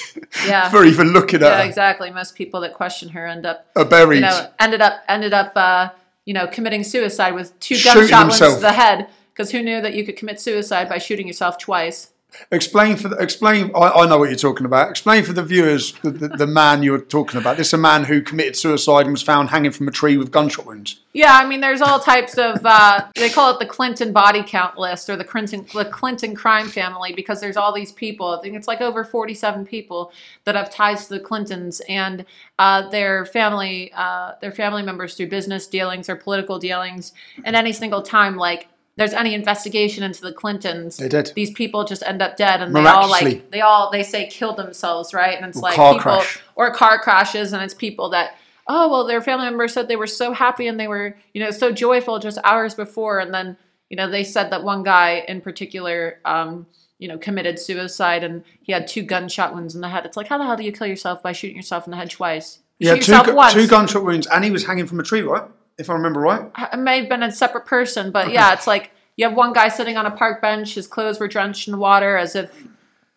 Yeah. 0.44 0.68
for 0.72 0.84
even 0.84 1.12
looking 1.12 1.40
at 1.40 1.46
Yeah, 1.52 1.58
her. 1.62 1.68
exactly. 1.68 2.10
Most 2.10 2.34
people 2.34 2.62
that 2.62 2.74
question 2.74 3.10
her 3.10 3.24
end 3.28 3.46
up 3.46 3.64
Are 3.76 3.84
buried. 3.84 4.16
you 4.16 4.22
know, 4.22 4.48
ended 4.58 4.80
up 4.80 5.02
ended 5.06 5.32
up 5.32 5.52
uh, 5.54 5.90
you 6.26 6.34
know 6.34 6.46
committing 6.46 6.84
suicide 6.84 7.34
with 7.34 7.58
two 7.60 7.76
gunshot 7.82 8.26
wounds 8.26 8.38
to 8.38 8.60
the 8.60 8.72
head 8.72 9.08
because 9.32 9.50
who 9.50 9.62
knew 9.62 9.80
that 9.80 9.94
you 9.94 10.04
could 10.04 10.16
commit 10.16 10.40
suicide 10.40 10.88
by 10.88 10.98
shooting 10.98 11.26
yourself 11.26 11.58
twice? 11.58 12.12
Explain 12.50 12.96
for 12.96 13.08
the, 13.08 13.16
explain. 13.16 13.70
I, 13.74 13.90
I 13.90 14.06
know 14.06 14.18
what 14.18 14.28
you're 14.28 14.38
talking 14.38 14.66
about. 14.66 14.90
Explain 14.90 15.24
for 15.24 15.32
the 15.32 15.42
viewers 15.42 15.92
the, 16.02 16.10
the, 16.10 16.28
the 16.28 16.46
man 16.46 16.82
you're 16.82 17.00
talking 17.00 17.40
about. 17.40 17.56
This 17.56 17.68
is 17.68 17.72
a 17.74 17.78
man 17.78 18.04
who 18.04 18.22
committed 18.22 18.56
suicide 18.56 19.02
and 19.02 19.12
was 19.12 19.22
found 19.22 19.50
hanging 19.50 19.72
from 19.72 19.88
a 19.88 19.90
tree 19.90 20.16
with 20.16 20.30
gunshot 20.30 20.66
wounds. 20.66 21.00
Yeah, 21.12 21.34
I 21.34 21.46
mean, 21.46 21.60
there's 21.60 21.80
all 21.80 21.98
types 21.98 22.36
of. 22.36 22.60
Uh, 22.62 23.08
they 23.14 23.30
call 23.30 23.54
it 23.54 23.58
the 23.58 23.66
Clinton 23.66 24.12
body 24.12 24.42
count 24.46 24.78
list 24.78 25.08
or 25.08 25.16
the 25.16 25.24
Clinton 25.24 25.66
the 25.72 25.86
Clinton 25.86 26.34
crime 26.34 26.68
family 26.68 27.12
because 27.14 27.40
there's 27.40 27.56
all 27.56 27.72
these 27.72 27.92
people. 27.92 28.28
I 28.28 28.42
think 28.42 28.54
it's 28.54 28.68
like 28.68 28.80
over 28.80 29.02
47 29.02 29.64
people 29.64 30.12
that 30.44 30.54
have 30.54 30.70
ties 30.70 31.08
to 31.08 31.14
the 31.14 31.20
Clintons 31.20 31.80
and 31.88 32.26
uh, 32.58 32.88
their 32.90 33.24
family, 33.24 33.92
uh, 33.94 34.32
their 34.40 34.52
family 34.52 34.82
members 34.82 35.14
through 35.14 35.28
business 35.28 35.66
dealings 35.66 36.08
or 36.08 36.16
political 36.16 36.58
dealings. 36.58 37.12
And 37.44 37.56
any 37.56 37.72
single 37.72 38.02
time, 38.02 38.36
like 38.36 38.68
there's 38.96 39.12
any 39.12 39.34
investigation 39.34 40.02
into 40.02 40.22
the 40.22 40.32
Clintons, 40.32 40.96
they 40.96 41.08
did. 41.08 41.32
these 41.34 41.50
people 41.50 41.84
just 41.84 42.02
end 42.04 42.22
up 42.22 42.36
dead, 42.36 42.62
and 42.62 42.74
they 42.74 42.84
all 42.86 43.10
like 43.10 43.50
they 43.50 43.60
all 43.60 43.90
they 43.90 44.02
say 44.02 44.26
killed 44.26 44.56
themselves, 44.56 45.12
right? 45.12 45.36
And 45.36 45.46
it's 45.46 45.58
Or 45.58 45.62
like 45.62 45.74
car 45.76 45.92
people 45.94 46.02
crash. 46.02 46.40
or 46.54 46.74
car 46.74 46.98
crashes, 46.98 47.52
and 47.52 47.62
it's 47.62 47.74
people 47.74 48.10
that 48.10 48.36
oh 48.66 48.88
well, 48.90 49.06
their 49.06 49.20
family 49.20 49.44
members 49.44 49.72
said 49.74 49.88
they 49.88 49.96
were 49.96 50.06
so 50.06 50.32
happy 50.32 50.66
and 50.66 50.80
they 50.80 50.88
were 50.88 51.16
you 51.34 51.42
know 51.42 51.50
so 51.50 51.70
joyful 51.72 52.18
just 52.18 52.38
hours 52.42 52.74
before, 52.74 53.18
and 53.20 53.32
then 53.34 53.56
you 53.90 53.96
know 53.96 54.10
they 54.10 54.24
said 54.24 54.50
that 54.50 54.64
one 54.64 54.82
guy 54.82 55.24
in 55.28 55.40
particular. 55.40 56.20
Um, 56.24 56.66
you 56.98 57.08
know, 57.08 57.18
committed 57.18 57.58
suicide 57.58 58.24
and 58.24 58.42
he 58.62 58.72
had 58.72 58.88
two 58.88 59.02
gunshot 59.02 59.54
wounds 59.54 59.74
in 59.74 59.82
the 59.82 59.88
head. 59.90 60.06
It's 60.06 60.16
like, 60.16 60.28
how 60.28 60.38
the 60.38 60.44
hell 60.44 60.56
do 60.56 60.62
you 60.62 60.72
kill 60.72 60.86
yourself 60.86 61.22
by 61.22 61.32
shooting 61.32 61.54
yourself 61.54 61.86
in 61.86 61.90
the 61.90 61.96
head 61.98 62.08
twice? 62.10 62.60
Yeah, 62.78 62.94
two, 62.94 63.12
two 63.52 63.66
gunshot 63.68 64.02
wounds, 64.02 64.26
and 64.26 64.42
he 64.42 64.50
was 64.50 64.64
hanging 64.64 64.86
from 64.86 64.98
a 65.00 65.02
tree, 65.02 65.20
right? 65.20 65.42
If 65.78 65.90
I 65.90 65.94
remember 65.94 66.20
right. 66.20 66.50
it 66.72 66.78
may 66.78 67.00
have 67.00 67.08
been 67.08 67.22
a 67.22 67.30
separate 67.30 67.66
person, 67.66 68.10
but 68.10 68.30
yeah, 68.30 68.52
it's 68.52 68.66
like 68.66 68.92
you 69.16 69.26
have 69.26 69.36
one 69.36 69.52
guy 69.52 69.68
sitting 69.68 69.96
on 69.96 70.06
a 70.06 70.10
park 70.10 70.40
bench, 70.40 70.74
his 70.74 70.86
clothes 70.86 71.18
were 71.18 71.28
drenched 71.28 71.68
in 71.68 71.78
water 71.78 72.16
as 72.16 72.36
if, 72.36 72.64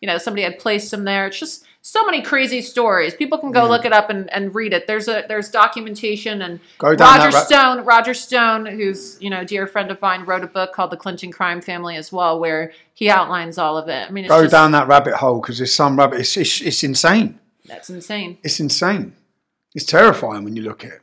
you 0.02 0.08
know, 0.08 0.18
somebody 0.18 0.44
had 0.44 0.60
placed 0.60 0.94
him 0.94 1.04
there. 1.04 1.28
It's 1.28 1.40
just 1.40 1.66
so 1.82 2.06
many 2.06 2.22
crazy 2.22 2.62
stories. 2.62 3.14
People 3.14 3.38
can 3.38 3.52
go 3.52 3.68
look 3.68 3.86
it 3.86 3.94
up 3.94 4.10
and, 4.10 4.32
and 4.34 4.54
read 4.54 4.74
it. 4.74 4.88
There's 4.88 5.08
a 5.08 5.26
there's 5.28 5.50
documentation 5.50 6.42
and 6.42 6.60
Roger 6.82 7.32
Stone, 7.32 7.86
Roger 7.86 8.14
Stone, 8.14 8.66
who's, 8.66 9.18
you 9.22 9.30
know, 9.30 9.42
a 9.42 9.46
dear 9.46 9.68
friend 9.68 9.92
of 9.92 10.02
mine, 10.02 10.26
wrote 10.26 10.44
a 10.44 10.48
book 10.48 10.74
called 10.74 10.92
The 10.92 10.98
Clinton 10.98 11.32
Crime 11.32 11.62
Family 11.62 11.96
as 11.96 12.12
well, 12.12 12.40
where 12.40 12.74
he 12.94 13.10
outlines 13.10 13.58
all 13.58 13.78
of 13.78 13.90
it. 13.90 14.08
I 14.08 14.12
mean 14.12 14.26
it's 14.26 14.32
Go 14.32 14.42
just 14.42 14.52
down 14.52 14.72
that 14.72 14.88
rabbit 14.88 15.16
hole 15.16 15.42
because 15.42 15.58
there's 15.58 15.74
some 15.74 15.98
rabbit. 15.98 16.20
It's, 16.20 16.36
it's, 16.38 16.62
it's 16.62 16.84
insane. 16.84 17.40
that's 17.66 17.90
insane. 17.90 18.38
It's 18.44 18.60
insane. 18.60 19.14
It's 19.76 19.86
terrifying 19.86 20.44
when 20.44 20.56
you 20.56 20.64
look 20.64 20.84
at 20.84 20.92
it. 20.92 21.02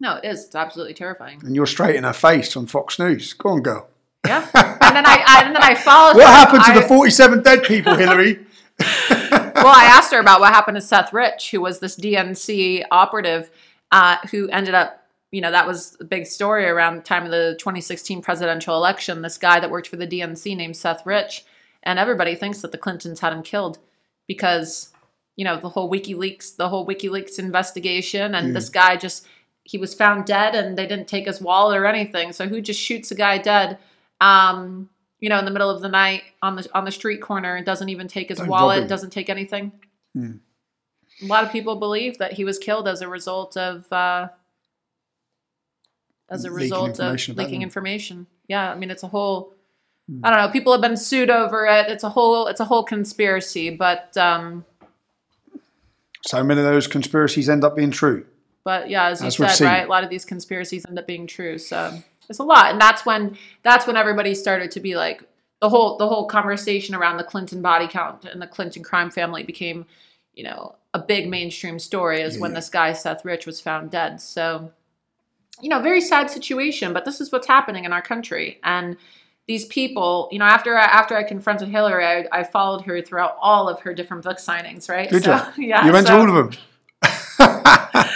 No, 0.00 0.16
it 0.16 0.24
is. 0.26 0.44
It's 0.44 0.54
absolutely 0.54 0.94
terrifying. 0.94 1.40
And 1.44 1.54
you're 1.56 1.66
straight 1.66 1.96
in 1.96 2.04
her 2.04 2.12
face 2.12 2.56
on 2.56 2.66
Fox 2.66 2.98
News. 2.98 3.32
Go 3.32 3.50
on, 3.50 3.62
girl. 3.62 3.88
Yeah. 4.26 4.42
and 4.54 4.96
then 4.96 5.06
I, 5.06 5.22
I 5.26 5.42
and 5.46 5.54
then 5.54 5.62
I 5.62 5.74
followed 5.74 6.16
What 6.16 6.26
her. 6.26 6.32
happened 6.32 6.64
to 6.64 6.72
I- 6.72 6.80
the 6.80 6.86
47 6.88 7.42
dead 7.42 7.62
people, 7.64 7.94
Hillary? 7.94 8.40
well, 8.78 9.66
I 9.74 9.84
asked 9.90 10.12
her 10.12 10.20
about 10.20 10.40
what 10.40 10.52
happened 10.52 10.74
to 10.74 10.82
Seth 10.82 11.12
Rich, 11.12 11.50
who 11.50 11.60
was 11.62 11.80
this 11.80 11.96
DNC 11.96 12.84
operative 12.90 13.50
uh, 13.90 14.18
who 14.30 14.48
ended 14.50 14.74
up, 14.74 15.02
you 15.30 15.40
know, 15.40 15.50
that 15.50 15.66
was 15.66 15.96
a 16.00 16.04
big 16.04 16.26
story 16.26 16.66
around 16.66 16.96
the 16.96 17.02
time 17.02 17.24
of 17.24 17.30
the 17.30 17.56
2016 17.58 18.20
presidential 18.20 18.76
election. 18.76 19.22
This 19.22 19.38
guy 19.38 19.60
that 19.60 19.70
worked 19.70 19.88
for 19.88 19.96
the 19.96 20.06
DNC 20.06 20.54
named 20.56 20.76
Seth 20.76 21.06
Rich. 21.06 21.44
And 21.82 21.98
everybody 21.98 22.34
thinks 22.34 22.60
that 22.62 22.72
the 22.72 22.78
Clintons 22.78 23.20
had 23.20 23.32
him 23.32 23.42
killed 23.42 23.78
because, 24.26 24.90
you 25.36 25.44
know, 25.44 25.58
the 25.58 25.68
whole 25.70 25.90
WikiLeaks, 25.90 26.56
the 26.56 26.68
whole 26.68 26.86
WikiLeaks 26.86 27.38
investigation. 27.38 28.34
And 28.34 28.54
this 28.54 28.68
guy 28.68 28.96
just, 28.96 29.26
he 29.68 29.78
was 29.78 29.94
found 29.94 30.24
dead 30.26 30.54
and 30.54 30.78
they 30.78 30.86
didn't 30.86 31.08
take 31.08 31.26
his 31.26 31.40
wallet 31.40 31.76
or 31.76 31.86
anything. 31.86 32.32
So 32.32 32.46
who 32.46 32.60
just 32.60 32.80
shoots 32.80 33.10
a 33.10 33.14
guy 33.16 33.38
dead? 33.38 33.78
Um, 34.20 34.88
you 35.18 35.28
know, 35.28 35.38
in 35.38 35.44
the 35.44 35.50
middle 35.50 35.68
of 35.70 35.82
the 35.82 35.88
night 35.88 36.22
on 36.40 36.54
the 36.56 36.68
on 36.72 36.84
the 36.84 36.92
street 36.92 37.20
corner 37.20 37.56
and 37.56 37.66
doesn't 37.66 37.88
even 37.88 38.06
take 38.06 38.28
his 38.28 38.38
Don't 38.38 38.48
wallet, 38.48 38.88
doesn't 38.88 39.10
take 39.10 39.28
anything. 39.28 39.72
A 40.16 41.26
lot 41.26 41.42
of 41.44 41.50
people 41.50 41.76
believe 41.76 42.18
that 42.18 42.34
he 42.34 42.44
was 42.44 42.58
killed 42.58 42.86
as 42.86 43.00
a 43.00 43.08
result 43.08 43.56
of 43.56 43.90
uh, 43.92 44.28
as 46.30 46.44
a 46.44 46.48
Leaking 46.50 46.56
result 46.62 46.88
of 47.00 47.12
information 47.12 47.36
leaking 47.36 47.54
them. 47.60 47.62
information. 47.62 48.26
Yeah, 48.48 48.70
I 48.70 48.74
mean 48.76 48.90
it's 48.90 49.02
a 49.02 49.08
whole. 49.08 49.52
I 50.22 50.30
don't 50.30 50.38
know. 50.40 50.48
People 50.52 50.70
have 50.72 50.80
been 50.80 50.96
sued 50.96 51.30
over 51.30 51.66
it. 51.66 51.88
It's 51.88 52.04
a 52.04 52.10
whole. 52.10 52.46
It's 52.46 52.60
a 52.60 52.64
whole 52.66 52.84
conspiracy. 52.84 53.70
But 53.70 54.16
um, 54.16 54.64
So 56.22 56.44
many 56.44 56.60
of 56.60 56.66
those 56.66 56.86
conspiracies 56.86 57.48
end 57.48 57.64
up 57.64 57.74
being 57.74 57.90
true. 57.90 58.24
But 58.66 58.90
yeah, 58.90 59.10
as 59.10 59.20
you 59.20 59.28
As 59.28 59.58
said, 59.58 59.64
right, 59.64 59.86
a 59.86 59.88
lot 59.88 60.02
of 60.02 60.10
these 60.10 60.24
conspiracies 60.24 60.84
end 60.88 60.98
up 60.98 61.06
being 61.06 61.28
true. 61.28 61.56
So 61.56 62.02
it's 62.28 62.40
a 62.40 62.42
lot, 62.42 62.72
and 62.72 62.80
that's 62.80 63.06
when 63.06 63.38
that's 63.62 63.86
when 63.86 63.96
everybody 63.96 64.34
started 64.34 64.72
to 64.72 64.80
be 64.80 64.96
like 64.96 65.22
the 65.60 65.68
whole 65.68 65.96
the 65.98 66.08
whole 66.08 66.26
conversation 66.26 66.96
around 66.96 67.16
the 67.16 67.22
Clinton 67.22 67.62
body 67.62 67.86
count 67.86 68.24
and 68.24 68.42
the 68.42 68.46
Clinton 68.48 68.82
crime 68.82 69.12
family 69.12 69.44
became, 69.44 69.86
you 70.34 70.42
know, 70.42 70.74
a 70.92 70.98
big 70.98 71.28
mainstream 71.28 71.78
story. 71.78 72.22
Is 72.22 72.40
when 72.40 72.54
this 72.54 72.68
guy 72.68 72.92
Seth 72.92 73.24
Rich 73.24 73.46
was 73.46 73.60
found 73.60 73.92
dead. 73.92 74.20
So, 74.20 74.72
you 75.60 75.68
know, 75.68 75.80
very 75.80 76.00
sad 76.00 76.28
situation. 76.28 76.92
But 76.92 77.04
this 77.04 77.20
is 77.20 77.30
what's 77.30 77.46
happening 77.46 77.84
in 77.84 77.92
our 77.92 78.02
country, 78.02 78.58
and 78.64 78.96
these 79.46 79.64
people, 79.66 80.28
you 80.32 80.40
know, 80.40 80.44
after 80.44 80.76
I, 80.76 80.86
after 80.86 81.16
I 81.16 81.22
confronted 81.22 81.68
Hillary, 81.68 82.04
I, 82.04 82.26
I 82.32 82.42
followed 82.42 82.82
her 82.86 83.00
throughout 83.00 83.36
all 83.40 83.68
of 83.68 83.78
her 83.82 83.94
different 83.94 84.24
book 84.24 84.38
signings. 84.38 84.88
Right? 84.90 85.08
Did 85.08 85.22
so, 85.22 85.52
you? 85.56 85.68
Yeah. 85.68 85.86
you 85.86 85.92
went 85.92 86.08
so 86.08 86.16
to 86.16 86.20
all 86.20 86.36
of 86.36 86.50
them. 86.50 86.60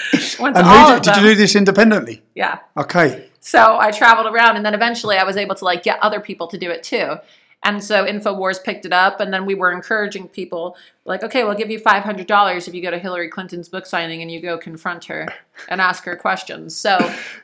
To 0.40 0.58
and 0.58 0.66
all 0.66 0.94
did, 0.94 1.02
did 1.02 1.16
you 1.16 1.22
do 1.30 1.34
this 1.34 1.54
independently? 1.54 2.22
Yeah. 2.34 2.58
Okay. 2.76 3.28
So 3.40 3.78
I 3.78 3.90
traveled 3.90 4.26
around 4.32 4.56
and 4.56 4.64
then 4.66 4.74
eventually 4.74 5.16
I 5.16 5.24
was 5.24 5.36
able 5.36 5.54
to 5.56 5.64
like 5.64 5.82
get 5.82 5.98
other 6.02 6.20
people 6.20 6.46
to 6.48 6.58
do 6.58 6.70
it 6.70 6.82
too. 6.82 7.16
And 7.62 7.82
so 7.84 8.06
InfoWars 8.06 8.64
picked 8.64 8.86
it 8.86 8.92
up 8.92 9.20
and 9.20 9.32
then 9.32 9.44
we 9.44 9.54
were 9.54 9.70
encouraging 9.70 10.28
people 10.28 10.76
like, 11.04 11.22
okay, 11.22 11.44
we'll 11.44 11.54
give 11.56 11.70
you 11.70 11.78
$500 11.78 12.68
if 12.68 12.74
you 12.74 12.80
go 12.80 12.90
to 12.90 12.98
Hillary 12.98 13.28
Clinton's 13.28 13.68
book 13.68 13.84
signing 13.84 14.22
and 14.22 14.30
you 14.30 14.40
go 14.40 14.56
confront 14.56 15.04
her 15.06 15.28
and 15.68 15.80
ask 15.80 16.04
her 16.04 16.16
questions. 16.16 16.74
So 16.74 16.98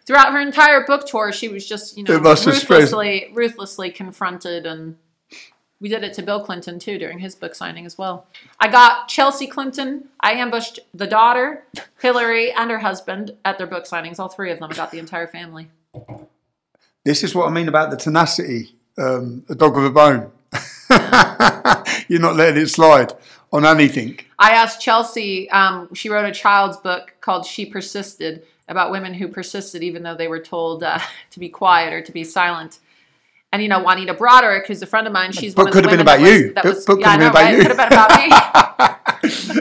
throughout 0.07 0.33
her 0.33 0.41
entire 0.41 0.85
book 0.87 1.07
tour, 1.07 1.33
she 1.33 1.49
was 1.49 1.69
just, 1.69 1.99
you 1.99 2.05
know, 2.05 2.15
It 2.15 2.23
must 2.23 2.47
have 2.47 2.57
spread. 2.57 2.81
ruthlessly, 2.81 3.31
ruthlessly 3.35 3.91
confronted 3.91 4.65
and 4.65 4.97
we 5.81 5.89
did 5.89 6.05
it 6.05 6.15
to 6.15 6.23
Bill 6.23 6.41
Clinton 6.41 6.79
too 6.79 6.99
during 6.99 7.19
his 7.19 7.35
book 7.35 7.55
signing 7.55 7.85
as 7.87 7.99
well. 7.99 8.27
I 8.59 8.69
got 8.69 9.09
Chelsea 9.09 9.47
Clinton. 9.47 10.09
I 10.21 10.33
ambushed 10.33 10.81
the 10.95 11.07
daughter, 11.07 11.65
Hillary, 12.01 12.53
and 12.53 12.71
her 12.71 12.79
husband 12.79 13.33
at 13.45 13.59
their 13.59 13.67
book 13.67 13.85
signings. 13.85 14.19
All 14.19 14.29
three 14.29 14.51
of 14.51 14.59
them. 14.59 14.71
I 14.71 14.75
got 14.75 14.91
the 14.91 14.99
entire 14.99 15.27
family. 15.27 15.69
This 17.05 17.23
is 17.23 17.35
what 17.35 17.47
I 17.47 17.51
mean 17.51 17.69
about 17.69 17.91
the 17.91 17.97
tenacity, 17.97 18.75
um, 18.99 19.45
a 19.49 19.55
dog 19.55 19.77
with 19.77 19.87
a 19.87 19.91
bone. 19.91 20.33
You're 22.09 22.21
not 22.21 22.37
letting 22.37 22.63
it 22.63 22.69
slide 22.69 23.13
on 23.53 23.65
anything. 23.65 24.19
I 24.39 24.53
asked 24.53 24.81
Chelsea, 24.81 25.49
um, 25.51 25.93
she 25.95 26.09
wrote 26.09 26.25
a 26.25 26.33
child's 26.33 26.77
book 26.77 27.15
called 27.21 27.47
She 27.47 27.67
Persisted 27.67 28.45
about 28.69 28.91
women 28.91 29.15
who 29.15 29.29
persisted 29.29 29.83
even 29.83 30.03
though 30.03 30.17
they 30.17 30.29
were 30.29 30.41
told 30.41 30.83
uh, 30.83 30.99
to 31.31 31.39
be 31.39 31.49
quiet 31.49 31.93
or 31.93 32.03
to 32.03 32.13
be 32.13 32.25
silent. 32.25 32.81
And 33.57 33.63
you 33.63 33.71
know, 33.71 33.79
Juanita 33.83 34.13
Broaddrick, 34.13 34.67
who's 34.67 34.83
a 34.83 34.87
friend 34.87 35.07
of 35.07 35.15
mine, 35.15 35.33
she's 35.33 35.55
Book 35.55 35.65
one 35.65 35.73
could 35.73 35.85
have 35.85 35.91
been 35.93 36.01
about 36.03 36.21
was- 36.21 36.31
you. 36.31 36.53
That 36.53 36.63
Book- 36.65 36.75
was, 36.75 36.85
book 36.85 37.01
yeah, 37.01 37.17
could 37.17 37.23
have 37.23 37.33
know, 37.33 37.79
been 37.79 37.87
about 37.87 38.11
right? 38.11 38.27
you. 38.27 38.33
Could 39.23 39.31
have 39.31 39.31
been 39.31 39.31
about 39.31 39.57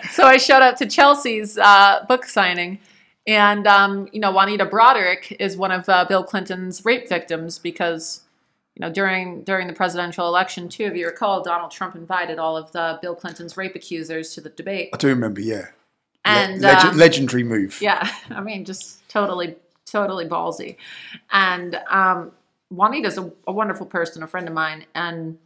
me. 0.00 0.04
so 0.12 0.24
I 0.26 0.38
showed 0.38 0.62
up 0.62 0.76
to 0.76 0.86
Chelsea's 0.86 1.58
uh, 1.58 2.06
book 2.08 2.24
signing, 2.24 2.78
and 3.26 3.66
um, 3.66 4.08
you 4.10 4.20
know, 4.20 4.30
Juanita 4.32 4.64
Broaddrick 4.64 5.36
is 5.38 5.54
one 5.54 5.70
of 5.70 5.86
uh, 5.86 6.06
Bill 6.06 6.24
Clinton's 6.24 6.82
rape 6.86 7.06
victims 7.08 7.58
because 7.58 8.22
you 8.74 8.80
know 8.80 8.90
during 8.90 9.42
during 9.42 9.66
the 9.66 9.74
presidential 9.74 10.26
election, 10.26 10.70
too, 10.70 10.84
if 10.84 10.96
you 10.96 11.04
recall, 11.04 11.42
Donald 11.42 11.72
Trump 11.72 11.94
invited 11.96 12.38
all 12.38 12.56
of 12.56 12.72
the 12.72 12.98
Bill 13.02 13.14
Clinton's 13.14 13.58
rape 13.58 13.74
accusers 13.74 14.32
to 14.34 14.40
the 14.40 14.48
debate. 14.48 14.88
I 14.94 14.96
do 14.96 15.08
remember, 15.08 15.42
yeah. 15.42 15.56
Le- 16.26 16.30
And 16.30 16.62
leg- 16.62 16.86
um, 16.86 16.96
legendary 16.96 17.44
move. 17.44 17.82
yeah, 17.82 18.10
I 18.30 18.40
mean, 18.40 18.64
just 18.64 19.06
totally, 19.10 19.56
totally 19.84 20.24
ballsy. 20.26 20.76
And 21.30 21.74
um, 21.90 22.32
Juanita's 22.74 23.18
a, 23.18 23.32
a 23.46 23.52
wonderful 23.52 23.86
person, 23.86 24.22
a 24.22 24.26
friend 24.26 24.48
of 24.48 24.54
mine. 24.54 24.86
And 24.94 25.38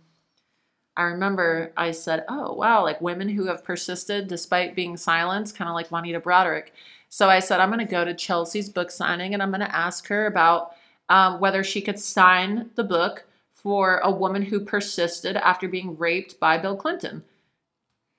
I 0.97 1.03
remember 1.05 1.73
I 1.77 1.93
said, 1.93 2.25
oh, 2.29 2.55
wow, 2.55 2.83
like 2.83 3.01
women 3.01 3.29
who 3.29 3.47
have 3.47 3.65
persisted 3.65 4.29
despite 4.29 4.75
being 4.75 4.97
silenced, 4.97 5.57
kind 5.57 5.69
of 5.69 5.75
like 5.75 5.91
Juanita 5.91 6.21
Broaddrick. 6.21 6.69
So 7.09 7.29
I 7.29 7.39
said, 7.39 7.61
I'm 7.61 7.71
going 7.71 7.85
to 7.85 7.91
go 7.91 8.05
to 8.05 8.15
Chelsea's 8.15 8.69
book 8.69 8.91
signing 8.91 9.33
and 9.33 9.43
I'm 9.43 9.51
going 9.51 9.61
to 9.61 9.75
ask 9.75 10.09
her 10.09 10.27
about 10.27 10.75
um, 11.09 11.41
whether 11.41 11.65
she 11.65 11.81
could 11.81 11.99
sign 11.99 12.71
the 12.75 12.85
book 12.85 13.25
for 13.55 13.99
a 13.99 14.11
woman 14.11 14.43
who 14.43 14.61
persisted 14.61 15.37
after 15.37 15.69
being 15.69 15.97
raped 15.97 16.39
by 16.39 16.59
Bill 16.59 16.77
Clinton. 16.77 17.25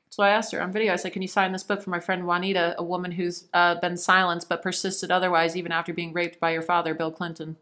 So 0.10 0.24
I 0.24 0.30
asked 0.30 0.52
her 0.54 0.62
on 0.62 0.72
video, 0.72 0.92
I 0.92 0.96
said, 0.96 1.14
Can 1.14 1.22
you 1.22 1.28
sign 1.28 1.52
this 1.52 1.64
book 1.64 1.84
for 1.84 1.92
my 1.92 2.00
friend 2.00 2.26
Juanita, 2.26 2.76
a 2.78 2.84
woman 2.84 3.12
who's 3.12 3.46
uh, 3.54 3.76
been 3.76 3.96
silenced 3.96 4.50
but 4.50 4.64
persisted 4.64 5.12
otherwise 5.12 5.56
even 5.56 5.72
after 5.72 5.94
being 5.94 6.14
raped 6.14 6.40
by 6.40 6.52
your 6.52 6.64
father, 6.64 6.94
Bill 6.94 7.12
Clinton? 7.12 7.58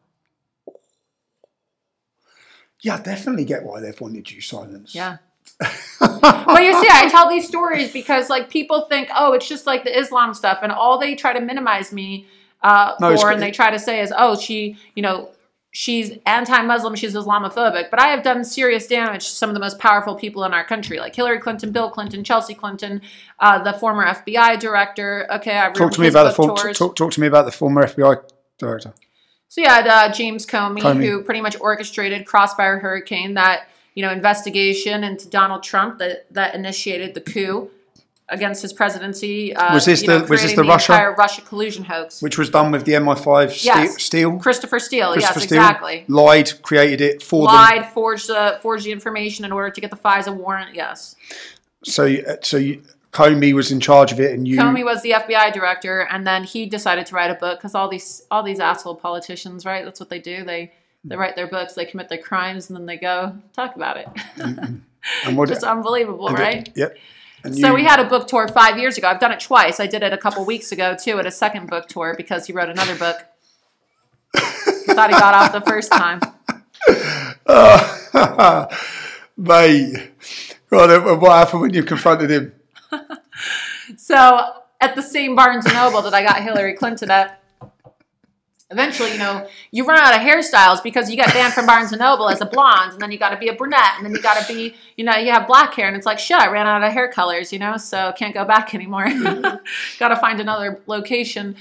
Yeah, 2.81 2.95
I 2.95 3.01
definitely 3.01 3.45
get 3.45 3.63
why 3.63 3.79
they've 3.79 3.99
wanted 3.99 4.29
you 4.29 4.41
silenced. 4.41 4.93
Yeah. 4.93 5.17
but 5.59 6.63
you 6.63 6.73
see, 6.81 6.89
I 6.91 7.07
tell 7.09 7.29
these 7.29 7.47
stories 7.47 7.91
because 7.91 8.29
like 8.29 8.49
people 8.49 8.81
think, 8.89 9.09
oh, 9.15 9.33
it's 9.33 9.47
just 9.47 9.65
like 9.65 9.83
the 9.83 9.97
Islam 9.97 10.33
stuff, 10.33 10.59
and 10.61 10.71
all 10.71 10.99
they 10.99 11.15
try 11.15 11.33
to 11.33 11.41
minimize 11.41 11.91
me 11.91 12.27
uh, 12.61 12.95
No, 12.99 13.15
for, 13.17 13.31
and 13.31 13.41
they 13.41 13.51
try 13.51 13.71
to 13.71 13.79
say 13.79 14.01
is, 14.01 14.13
oh, 14.15 14.37
she, 14.37 14.77
you 14.95 15.01
know, 15.01 15.31
she's 15.71 16.17
anti-Muslim, 16.25 16.95
she's 16.95 17.15
Islamophobic. 17.15 17.89
But 17.89 17.99
I 17.99 18.07
have 18.07 18.23
done 18.23 18.43
serious 18.43 18.87
damage 18.87 19.25
to 19.25 19.31
some 19.31 19.49
of 19.49 19.53
the 19.53 19.59
most 19.59 19.79
powerful 19.79 20.15
people 20.15 20.43
in 20.43 20.53
our 20.53 20.63
country, 20.63 20.99
like 20.99 21.15
Hillary 21.15 21.39
Clinton, 21.39 21.71
Bill 21.71 21.89
Clinton, 21.89 22.23
Chelsea 22.23 22.53
Clinton, 22.53 23.01
uh, 23.39 23.61
the 23.63 23.73
former 23.73 24.05
FBI 24.05 24.59
director. 24.59 25.27
Okay, 25.31 25.57
I've 25.57 25.73
Talk 25.73 25.91
to 25.93 26.01
me 26.01 26.07
about 26.07 26.23
the 26.23 26.29
book 26.29 26.35
form, 26.35 26.57
tours. 26.57 26.77
talk, 26.77 26.95
talk 26.95 27.11
to 27.11 27.21
me 27.21 27.27
about 27.27 27.45
the 27.45 27.51
former 27.51 27.85
FBI 27.85 28.23
director. 28.57 28.93
So 29.49 29.61
you 29.61 29.67
had 29.67 29.87
uh, 29.87 30.11
James 30.13 30.45
Comey, 30.45 30.79
Comey. 30.79 31.05
who 31.05 31.21
pretty 31.21 31.41
much 31.41 31.55
orchestrated 31.59 32.25
Crossfire 32.25 32.79
Hurricane, 32.79 33.33
that 33.35 33.67
you 33.95 34.03
know 34.03 34.11
investigation 34.11 35.03
into 35.03 35.27
Donald 35.29 35.63
Trump 35.63 35.99
that 35.99 36.31
that 36.33 36.53
initiated 36.55 37.13
the 37.13 37.21
coup 37.21 37.69
against 38.29 38.61
his 38.61 38.73
presidency. 38.73 39.55
Uh, 39.55 39.73
Was 39.73 39.85
this 39.85 40.01
you 40.01 40.09
know, 40.09 40.19
the- 40.19 40.21
was 40.25 40.41
this 40.41 40.51
creating 40.51 40.65
the 40.65 40.69
Russia? 40.69 41.15
Russia 41.17 41.41
collusion 41.43 41.85
hoax? 41.85 42.21
Which 42.21 42.37
was 42.37 42.49
done 42.49 42.71
with 42.73 42.83
the 42.83 42.91
MI5 42.95 43.51
ste- 43.53 43.63
Yes. 43.65 44.03
steel. 44.03 44.37
Christopher 44.37 44.79
Steele, 44.79 45.13
Christopher 45.13 45.39
yes, 45.39 45.47
Steele 45.47 45.59
exactly. 45.61 46.05
lied, 46.09 46.61
created 46.61 46.99
it 46.99 47.23
for 47.23 47.45
Lied, 47.45 47.85
forged 47.93 48.27
the 48.27 48.59
forged 48.61 48.85
the 48.85 48.91
information 48.91 49.45
in 49.45 49.53
order 49.53 49.69
to 49.69 49.79
get 49.79 49.91
the 49.91 49.95
FISA 49.97 50.35
warrant. 50.35 50.75
Yes. 50.75 51.15
So, 51.85 52.17
so 52.43 52.57
you, 52.57 52.83
Comey 53.11 53.53
was 53.53 53.71
in 53.71 53.79
charge 53.79 54.11
of 54.11 54.19
it, 54.19 54.33
and 54.33 54.47
you. 54.47 54.57
Comey 54.57 54.83
was 54.83 55.01
the 55.01 55.11
FBI 55.11 55.53
director, 55.53 56.01
and 56.11 56.27
then 56.27 56.43
he 56.43 56.65
decided 56.65 57.05
to 57.07 57.15
write 57.15 57.31
a 57.31 57.35
book 57.35 57.59
because 57.59 57.73
all 57.73 57.87
these 57.89 58.23
all 58.29 58.43
these 58.43 58.59
asshole 58.59 58.95
politicians, 58.95 59.65
right? 59.65 59.83
That's 59.85 59.99
what 59.99 60.09
they 60.09 60.19
do. 60.19 60.43
They 60.43 60.73
they 61.03 61.15
write 61.15 61.35
their 61.35 61.47
books, 61.47 61.73
they 61.73 61.85
commit 61.85 62.09
their 62.09 62.17
crimes, 62.17 62.69
and 62.69 62.77
then 62.77 62.85
they 62.85 62.97
go 62.97 63.37
talk 63.53 63.75
about 63.75 63.97
it. 63.97 64.07
and 64.37 65.37
what, 65.37 65.47
Just 65.49 65.63
unbelievable, 65.63 66.27
and- 66.27 66.37
right? 66.39 66.69
Yep. 66.75 66.97
And 67.43 67.55
So 67.57 67.67
you- 67.67 67.75
we 67.75 67.83
had 67.83 67.99
a 67.99 68.03
book 68.03 68.27
tour 68.27 68.47
five 68.47 68.77
years 68.77 68.97
ago. 68.97 69.07
I've 69.07 69.19
done 69.19 69.31
it 69.31 69.39
twice. 69.39 69.79
I 69.79 69.87
did 69.87 70.03
it 70.03 70.11
a 70.11 70.17
couple 70.17 70.43
weeks 70.43 70.71
ago 70.71 70.95
too 71.01 71.17
at 71.19 71.25
a 71.25 71.31
second 71.31 71.69
book 71.69 71.87
tour 71.87 72.13
because 72.17 72.45
he 72.47 72.53
wrote 72.53 72.69
another 72.69 72.95
book. 72.95 73.23
Thought 74.35 75.09
he 75.09 75.19
got 75.19 75.33
off 75.33 75.51
the 75.53 75.61
first 75.61 75.91
time. 75.91 76.19
mate. 79.37 80.11
God, 80.69 80.89
uh, 80.89 81.15
what 81.15 81.31
happened 81.31 81.61
when 81.61 81.73
you 81.73 81.83
confronted 81.83 82.29
him? 82.29 82.53
So 83.95 84.53
at 84.81 84.95
the 84.95 85.01
same 85.01 85.35
Barnes 85.35 85.65
and 85.65 85.73
Noble 85.73 86.01
that 86.01 86.13
I 86.13 86.23
got 86.23 86.41
Hillary 86.43 86.73
Clinton 86.73 87.09
at, 87.09 87.41
eventually, 88.69 89.13
you 89.13 89.17
know, 89.17 89.47
you 89.71 89.85
run 89.85 89.97
out 89.97 90.13
of 90.13 90.21
hairstyles 90.21 90.83
because 90.83 91.09
you 91.09 91.15
get 91.15 91.33
banned 91.33 91.53
from 91.53 91.65
Barnes 91.65 91.91
and 91.91 91.99
Noble 91.99 92.29
as 92.29 92.41
a 92.41 92.45
blonde, 92.45 92.93
and 92.93 93.01
then 93.01 93.11
you 93.11 93.17
got 93.17 93.29
to 93.29 93.37
be 93.37 93.47
a 93.47 93.53
brunette, 93.53 93.95
and 93.95 94.05
then 94.05 94.13
you 94.13 94.21
got 94.21 94.45
to 94.45 94.53
be, 94.53 94.75
you 94.97 95.05
know, 95.05 95.15
you 95.15 95.31
have 95.31 95.47
black 95.47 95.73
hair, 95.73 95.87
and 95.87 95.95
it's 95.95 96.05
like 96.05 96.19
shit. 96.19 96.37
I 96.37 96.51
ran 96.51 96.67
out 96.67 96.83
of 96.83 96.91
hair 96.91 97.11
colors, 97.11 97.53
you 97.53 97.59
know, 97.59 97.77
so 97.77 98.13
can't 98.17 98.33
go 98.33 98.45
back 98.45 98.75
anymore. 98.75 99.05
got 99.99 100.09
to 100.09 100.17
find 100.17 100.39
another 100.39 100.81
location. 100.85 101.55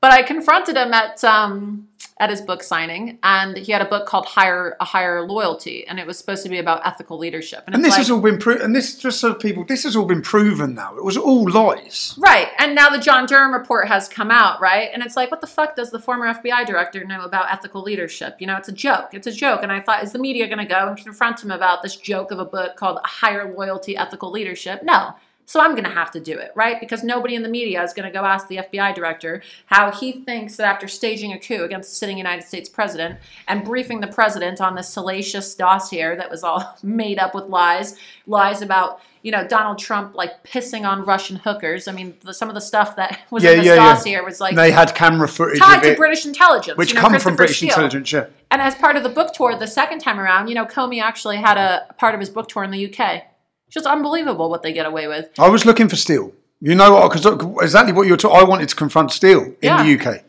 But 0.00 0.12
I 0.12 0.22
confronted 0.22 0.76
him 0.76 0.92
at 0.92 1.22
um, 1.24 1.88
at 2.20 2.30
his 2.30 2.40
book 2.40 2.62
signing, 2.62 3.18
and 3.22 3.56
he 3.56 3.72
had 3.72 3.82
a 3.82 3.86
book 3.86 4.06
called 4.06 4.26
"Higher 4.26 4.76
a 4.78 4.84
Higher 4.84 5.26
Loyalty," 5.26 5.86
and 5.86 5.98
it 5.98 6.06
was 6.06 6.18
supposed 6.18 6.42
to 6.44 6.48
be 6.48 6.58
about 6.58 6.86
ethical 6.86 7.18
leadership. 7.18 7.64
And 7.66 7.74
it's 7.74 7.82
this 7.84 7.90
like- 7.92 7.98
has 7.98 8.10
all 8.10 8.20
been 8.20 8.38
proven. 8.38 8.62
And 8.62 8.76
this 8.76 8.96
just 8.96 9.18
so 9.18 9.34
people, 9.34 9.64
this 9.64 9.82
has 9.84 9.96
all 9.96 10.04
been 10.04 10.22
proven 10.22 10.74
now. 10.74 10.94
It 10.96 11.02
was 11.02 11.16
all 11.16 11.48
lies. 11.50 12.14
Right. 12.18 12.48
And 12.58 12.74
now 12.74 12.90
the 12.90 12.98
John 12.98 13.26
Durham 13.26 13.52
report 13.52 13.88
has 13.88 14.08
come 14.08 14.30
out, 14.30 14.60
right? 14.60 14.90
And 14.92 15.02
it's 15.02 15.16
like, 15.16 15.30
what 15.30 15.40
the 15.40 15.46
fuck 15.46 15.74
does 15.74 15.90
the 15.90 15.98
former 15.98 16.26
FBI 16.26 16.66
director 16.66 17.04
know 17.04 17.22
about 17.22 17.50
ethical 17.50 17.82
leadership? 17.82 18.36
You 18.38 18.46
know, 18.46 18.56
it's 18.56 18.68
a 18.68 18.72
joke. 18.72 19.14
It's 19.14 19.26
a 19.26 19.32
joke. 19.32 19.60
And 19.62 19.72
I 19.72 19.80
thought, 19.80 20.04
is 20.04 20.12
the 20.12 20.18
media 20.18 20.46
going 20.46 20.58
to 20.58 20.66
go 20.66 20.88
and 20.88 20.96
confront 20.96 21.42
him 21.42 21.50
about 21.50 21.82
this 21.82 21.96
joke 21.96 22.30
of 22.30 22.38
a 22.38 22.44
book 22.44 22.76
called 22.76 22.98
Higher 23.04 23.54
Loyalty 23.56 23.96
Ethical 23.96 24.30
Leadership? 24.30 24.82
No. 24.82 25.14
So 25.50 25.58
I'm 25.60 25.72
going 25.72 25.82
to 25.82 25.90
have 25.90 26.12
to 26.12 26.20
do 26.20 26.38
it, 26.38 26.52
right? 26.54 26.78
Because 26.78 27.02
nobody 27.02 27.34
in 27.34 27.42
the 27.42 27.48
media 27.48 27.82
is 27.82 27.92
going 27.92 28.06
to 28.06 28.16
go 28.16 28.24
ask 28.24 28.46
the 28.46 28.58
FBI 28.58 28.94
director 28.94 29.42
how 29.66 29.90
he 29.90 30.12
thinks 30.12 30.54
that 30.54 30.64
after 30.64 30.86
staging 30.86 31.32
a 31.32 31.40
coup 31.40 31.64
against 31.64 31.90
the 31.90 31.96
sitting 31.96 32.16
United 32.16 32.44
States 32.44 32.68
president 32.68 33.18
and 33.48 33.64
briefing 33.64 33.98
the 33.98 34.06
president 34.06 34.60
on 34.60 34.76
this 34.76 34.88
salacious 34.88 35.56
dossier 35.56 36.14
that 36.14 36.30
was 36.30 36.44
all 36.44 36.78
made 36.84 37.18
up 37.18 37.34
with 37.34 37.46
lies, 37.46 37.98
lies 38.28 38.62
about, 38.62 39.00
you 39.22 39.32
know, 39.32 39.44
Donald 39.44 39.80
Trump 39.80 40.14
like 40.14 40.44
pissing 40.44 40.88
on 40.88 41.04
Russian 41.04 41.34
hookers. 41.34 41.88
I 41.88 41.92
mean, 41.94 42.14
the, 42.20 42.32
some 42.32 42.48
of 42.48 42.54
the 42.54 42.60
stuff 42.60 42.94
that 42.94 43.18
was 43.32 43.42
Yeah, 43.42 43.50
in 43.50 43.58
this 43.58 43.66
yeah, 43.66 43.74
yeah. 43.74 43.94
dossier 43.94 44.20
was 44.20 44.40
like 44.40 44.54
they 44.54 44.70
had 44.70 44.94
camera 44.94 45.26
footage 45.26 45.58
tied 45.58 45.78
of 45.78 45.82
to 45.82 45.90
it, 45.90 45.96
British 45.96 46.26
intelligence, 46.26 46.78
which 46.78 46.90
you 46.90 46.94
know, 46.94 47.00
come 47.00 47.18
from 47.18 47.34
British 47.34 47.56
Steele. 47.56 47.70
intelligence. 47.70 48.12
Yeah. 48.12 48.26
And 48.52 48.62
as 48.62 48.76
part 48.76 48.94
of 48.94 49.02
the 49.02 49.08
book 49.08 49.32
tour 49.32 49.56
the 49.56 49.66
second 49.66 49.98
time 49.98 50.20
around, 50.20 50.46
you 50.46 50.54
know, 50.54 50.64
Comey 50.64 51.02
actually 51.02 51.38
had 51.38 51.58
a 51.58 51.92
part 51.98 52.14
of 52.14 52.20
his 52.20 52.30
book 52.30 52.46
tour 52.46 52.62
in 52.62 52.70
the 52.70 52.94
UK. 52.94 53.24
It's 53.70 53.74
just 53.74 53.86
unbelievable 53.86 54.50
what 54.50 54.64
they 54.64 54.72
get 54.72 54.84
away 54.84 55.06
with. 55.06 55.28
I 55.38 55.48
was 55.48 55.64
looking 55.64 55.88
for 55.88 55.94
Steele. 55.94 56.32
You 56.60 56.74
know 56.74 56.92
what? 56.92 57.12
Because 57.12 57.24
exactly 57.62 57.92
what 57.92 58.08
you're 58.08 58.16
talking. 58.16 58.36
I 58.40 58.42
wanted 58.42 58.68
to 58.68 58.74
confront 58.74 59.12
Steele 59.12 59.44
in 59.44 59.54
Yeah. 59.62 59.80
the 59.84 59.90
UK. 59.96 60.24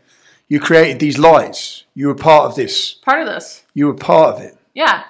You 0.47 0.59
created 0.59 0.99
these 0.99 1.17
lies. 1.17 1.85
You 1.95 2.09
were 2.09 2.13
part 2.13 2.45
of 2.45 2.53
this. 2.55 2.93
Part 3.03 3.19
of 3.19 3.25
this. 3.25 3.63
You 3.73 3.87
were 3.87 3.95
part 3.95 4.35
of 4.35 4.41
it. 4.43 4.55
Yeah. 4.75 5.05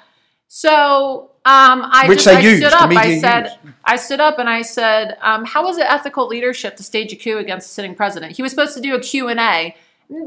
So 0.47 1.31
um, 1.43 1.81
I 1.91 2.05
Which 2.07 2.23
just 2.23 2.25
they 2.27 2.37
I 2.37 2.39
used, 2.39 2.63
stood 2.63 2.73
up. 2.73 2.89
I 2.91 3.19
said 3.19 3.43
used. 3.65 3.75
I 3.83 3.95
stood 3.97 4.21
up 4.21 4.39
and 4.39 4.47
I 4.49 4.61
said, 4.61 5.17
um, 5.21 5.43
"How 5.43 5.67
is 5.67 5.77
it 5.77 5.85
ethical 5.89 6.25
leadership 6.27 6.77
to 6.77 6.83
stage 6.83 7.11
a 7.11 7.17
coup 7.17 7.37
against 7.37 7.67
a 7.69 7.73
sitting 7.73 7.95
president?" 7.95 8.37
He 8.37 8.41
was 8.43 8.51
supposed 8.53 8.75
to 8.75 8.81
do 8.81 8.95
a 8.95 8.99
Q 9.01 9.27
and 9.27 9.41
A. 9.41 9.75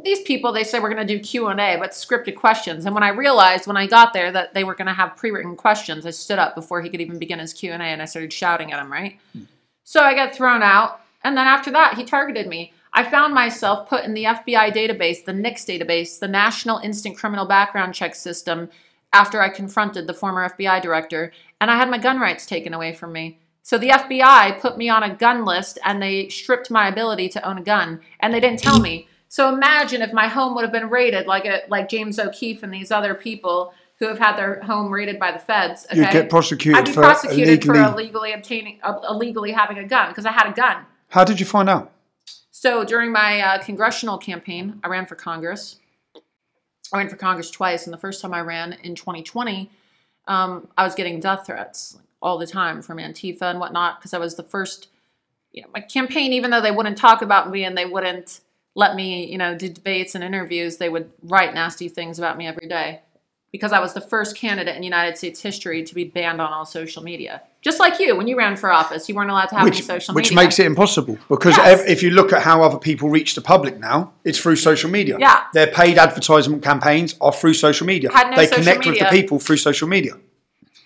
These 0.03 0.23
people, 0.23 0.51
they 0.51 0.65
said 0.65 0.83
we're 0.83 0.93
going 0.93 1.07
to 1.07 1.17
do 1.17 1.23
Q 1.23 1.49
and 1.49 1.61
A, 1.61 1.77
but 1.77 1.91
scripted 1.91 2.37
questions. 2.37 2.87
And 2.87 2.95
when 2.95 3.05
I 3.05 3.11
realized 3.11 3.67
when 3.67 3.77
I 3.77 3.87
got 3.87 4.15
there 4.15 4.33
that 4.33 4.55
they 4.55 4.65
were 4.65 4.75
going 4.75 4.87
to 4.87 4.95
have 4.95 5.17
pre-written 5.17 5.57
questions, 5.57 6.07
I 6.07 6.11
stood 6.11 6.39
up 6.39 6.55
before 6.55 6.81
he 6.81 6.89
could 6.89 7.03
even 7.03 7.19
begin 7.19 7.39
his 7.39 7.53
Q 7.53 7.73
and 7.73 7.83
I 7.83 8.05
started 8.07 8.33
shouting 8.33 8.73
at 8.73 8.81
him. 8.81 8.91
Right. 8.91 9.19
Hmm. 9.33 9.43
So 9.83 10.01
I 10.03 10.15
got 10.15 10.35
thrown 10.35 10.63
out, 10.63 11.01
and 11.23 11.37
then 11.37 11.47
after 11.47 11.71
that, 11.73 11.99
he 11.99 12.05
targeted 12.05 12.47
me. 12.47 12.73
I 12.95 13.05
found 13.05 13.35
myself 13.35 13.89
put 13.89 14.05
in 14.05 14.15
the 14.15 14.25
FBI 14.25 14.73
database, 14.73 15.25
the 15.25 15.35
NICS 15.35 15.67
database, 15.67 16.19
the 16.19 16.29
National 16.29 16.79
Instant 16.79 17.19
Criminal 17.19 17.45
Background 17.45 17.93
Check 17.93 18.15
System, 18.15 18.71
after 19.13 19.43
I 19.43 19.51
confronted 19.51 20.07
the 20.07 20.15
former 20.15 20.49
FBI 20.49 20.81
director, 20.81 21.33
and 21.61 21.71
I 21.71 21.77
had 21.77 21.91
my 21.91 21.99
gun 21.99 22.19
rights 22.19 22.47
taken 22.47 22.73
away 22.73 22.95
from 22.95 23.13
me. 23.13 23.39
So 23.63 23.77
the 23.77 23.91
FBI 23.91 24.61
put 24.61 24.79
me 24.79 24.89
on 24.89 25.03
a 25.03 25.15
gun 25.15 25.45
list 25.45 25.79
and 25.85 26.01
they 26.01 26.29
stripped 26.29 26.71
my 26.71 26.89
ability 26.89 27.29
to 27.31 27.47
own 27.47 27.59
a 27.59 27.63
gun, 27.63 28.01
and 28.21 28.33
they 28.33 28.41
didn't 28.41 28.61
tell 28.61 28.81
me. 28.81 29.09
So 29.35 29.53
imagine 29.53 30.01
if 30.01 30.13
my 30.13 30.29
home 30.29 30.55
would 30.55 30.63
have 30.63 30.71
been 30.71 30.89
raided 30.89 31.27
like 31.27 31.45
a, 31.45 31.63
like 31.67 31.89
James 31.89 32.21
O'Keefe 32.21 32.63
and 32.63 32.73
these 32.73 32.93
other 32.93 33.17
people 33.17 33.75
who 33.99 34.07
have 34.07 34.17
had 34.17 34.37
their 34.37 34.63
home 34.63 34.93
raided 34.93 35.19
by 35.19 35.33
the 35.33 35.41
feds. 35.41 35.85
Okay? 35.87 36.03
You'd 36.03 36.13
get 36.13 36.31
prosecuted 36.31 36.79
I'd 36.79 36.85
be 36.85 36.93
for 36.93 37.03
prosecuted 37.03 37.65
for 37.65 37.75
illegally- 37.75 38.05
illegally 38.05 38.33
obtaining, 38.33 38.79
uh, 38.85 39.01
illegally 39.11 39.51
having 39.51 39.79
a 39.79 39.89
gun 39.89 40.11
because 40.11 40.25
I 40.25 40.31
had 40.31 40.47
a 40.47 40.53
gun. 40.53 40.87
How 41.09 41.25
did 41.25 41.41
you 41.41 41.47
find 41.47 41.69
out? 41.69 41.91
So 42.53 42.85
during 42.85 43.11
my 43.11 43.41
uh, 43.41 43.59
congressional 43.59 44.19
campaign, 44.19 44.79
I 44.85 44.87
ran 44.87 45.05
for 45.05 45.17
Congress. 45.17 45.81
I 46.93 46.99
ran 46.99 47.09
for 47.09 47.17
Congress 47.17 47.51
twice, 47.51 47.89
and 47.89 47.93
the 47.93 47.99
first 47.99 48.23
time 48.23 48.33
I 48.33 48.41
ran 48.41 48.75
in 48.85 48.95
2020, 48.95 49.69
um, 50.29 50.69
I 50.79 50.85
was 50.85 50.95
getting 50.95 51.19
death 51.19 51.47
threats 51.47 51.99
all 52.23 52.39
the 52.39 52.47
time 52.47 52.83
from 52.83 52.99
Antifa 52.99 53.43
and 53.43 53.59
whatnot 53.59 53.99
because 53.99 54.15
I 54.15 54.19
was 54.19 54.37
the 54.37 54.45
first. 54.45 54.87
You 55.51 55.63
know, 55.63 55.69
my 55.75 55.81
campaign, 55.81 56.33
even 56.33 56.53
though 56.53 56.61
they 56.61 56.71
wouldn't 56.71 56.99
talk 56.99 57.21
about 57.21 57.51
me 57.51 57.65
and 57.65 57.77
they 57.77 57.85
wouldn't 57.85 58.41
let 58.75 58.95
me, 58.97 59.31
you 59.31 59.39
know, 59.39 59.57
do 59.57 59.69
debates 59.69 60.15
and 60.15 60.25
interviews, 60.25 60.79
they 60.79 60.89
would 60.89 61.11
write 61.23 61.55
nasty 61.55 61.89
things 61.89 62.19
about 62.19 62.37
me 62.37 62.47
every 62.47 62.67
day 62.69 63.01
because 63.53 63.73
I 63.73 63.79
was 63.79 63.95
the 63.95 64.01
first 64.01 64.37
candidate 64.37 64.75
in 64.77 64.83
United 64.83 65.17
States 65.17 65.41
history 65.41 65.85
to 65.85 65.95
be 65.95 66.03
banned 66.03 66.41
on 66.41 66.53
all 66.53 66.65
social 66.67 67.03
media. 67.05 67.43
Just 67.63 67.79
like 67.79 68.01
you, 68.01 68.17
when 68.17 68.27
you 68.27 68.37
ran 68.37 68.57
for 68.57 68.73
office, 68.73 69.09
you 69.09 69.15
weren't 69.15 69.31
allowed 69.31 69.47
to 69.47 69.55
have 69.55 69.67
any 69.67 69.81
social 69.81 70.13
which 70.13 70.25
media. 70.31 70.37
Which 70.39 70.45
makes 70.45 70.59
it 70.59 70.67
impossible 70.67 71.19
because 71.29 71.57
Yes. 71.57 71.81
ev- 71.81 71.89
if 71.89 72.03
you 72.03 72.11
look 72.11 72.33
at 72.33 72.43
how 72.43 72.63
other 72.63 72.79
people 72.79 73.09
reach 73.09 73.37
the 73.37 73.41
public 73.41 73.79
now, 73.79 74.13
it's 74.25 74.39
through 74.41 74.57
social 74.57 74.91
media. 74.91 75.17
Yeah. 75.21 75.45
Their 75.55 75.69
paid 75.69 75.97
advertisement 75.97 76.65
campaigns 76.65 77.15
are 77.21 77.33
through 77.33 77.55
social 77.55 77.87
media. 77.87 78.11
Had 78.13 78.31
no 78.31 78.37
they 78.37 78.47
social 78.49 78.65
connect 78.65 78.87
with 78.87 78.99
the 78.99 79.05
people 79.07 79.39
through 79.39 79.59
social 79.59 79.87
media. 79.89 80.15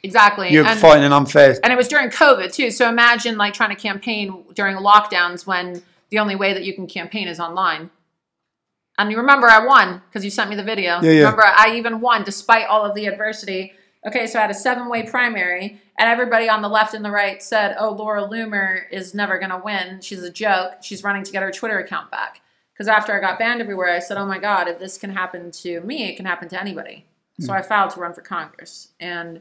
exactly. 0.02 0.50
You're 0.52 0.66
And- 0.66 0.78
fighting 0.78 1.04
an 1.04 1.12
unfair. 1.12 1.58
and 1.64 1.72
it 1.72 1.76
was 1.76 1.88
during 1.88 2.10
COVID 2.10 2.52
too. 2.52 2.70
So 2.70 2.88
imagine 2.88 3.36
like 3.38 3.54
trying 3.54 3.70
to 3.70 3.76
campaign 3.76 4.44
during 4.54 4.76
lockdowns 4.76 5.46
when 5.46 5.82
the 6.10 6.18
only 6.18 6.36
way 6.36 6.52
that 6.52 6.64
you 6.64 6.74
can 6.74 6.86
campaign 6.86 7.28
is 7.28 7.40
online. 7.40 7.90
And 8.98 9.10
you 9.10 9.16
remember 9.16 9.46
I 9.46 9.64
won 9.64 10.02
because 10.08 10.24
you 10.24 10.30
sent 10.30 10.50
me 10.50 10.56
the 10.56 10.64
video. 10.64 11.00
Yeah, 11.00 11.10
yeah. 11.12 11.18
Remember 11.20 11.44
I 11.44 11.74
even 11.76 12.00
won 12.00 12.24
despite 12.24 12.66
all 12.66 12.84
of 12.84 12.94
the 12.94 13.06
adversity. 13.06 13.72
Okay, 14.06 14.26
so 14.26 14.38
I 14.38 14.42
had 14.42 14.50
a 14.50 14.54
seven-way 14.54 15.04
primary, 15.04 15.80
and 15.98 16.08
everybody 16.08 16.48
on 16.48 16.62
the 16.62 16.68
left 16.68 16.94
and 16.94 17.04
the 17.04 17.10
right 17.10 17.42
said, 17.42 17.76
"Oh, 17.78 17.90
Laura 17.90 18.22
Loomer 18.22 18.82
is 18.90 19.14
never 19.14 19.38
going 19.38 19.50
to 19.50 19.60
win. 19.64 20.00
She's 20.00 20.22
a 20.22 20.30
joke. 20.30 20.74
She's 20.82 21.02
running 21.02 21.24
to 21.24 21.32
get 21.32 21.42
her 21.42 21.50
Twitter 21.50 21.78
account 21.78 22.10
back." 22.10 22.40
Because 22.72 22.88
after 22.88 23.12
I 23.12 23.20
got 23.20 23.40
banned 23.40 23.60
everywhere, 23.60 23.90
I 23.90 23.98
said, 23.98 24.16
"Oh 24.16 24.26
my 24.26 24.38
God, 24.38 24.68
if 24.68 24.78
this 24.78 24.98
can 24.98 25.10
happen 25.10 25.50
to 25.50 25.80
me, 25.80 26.08
it 26.08 26.16
can 26.16 26.26
happen 26.26 26.48
to 26.48 26.60
anybody." 26.60 27.06
Hmm. 27.36 27.44
So 27.44 27.52
I 27.52 27.62
filed 27.62 27.90
to 27.90 28.00
run 28.00 28.14
for 28.14 28.22
Congress, 28.22 28.88
and 28.98 29.40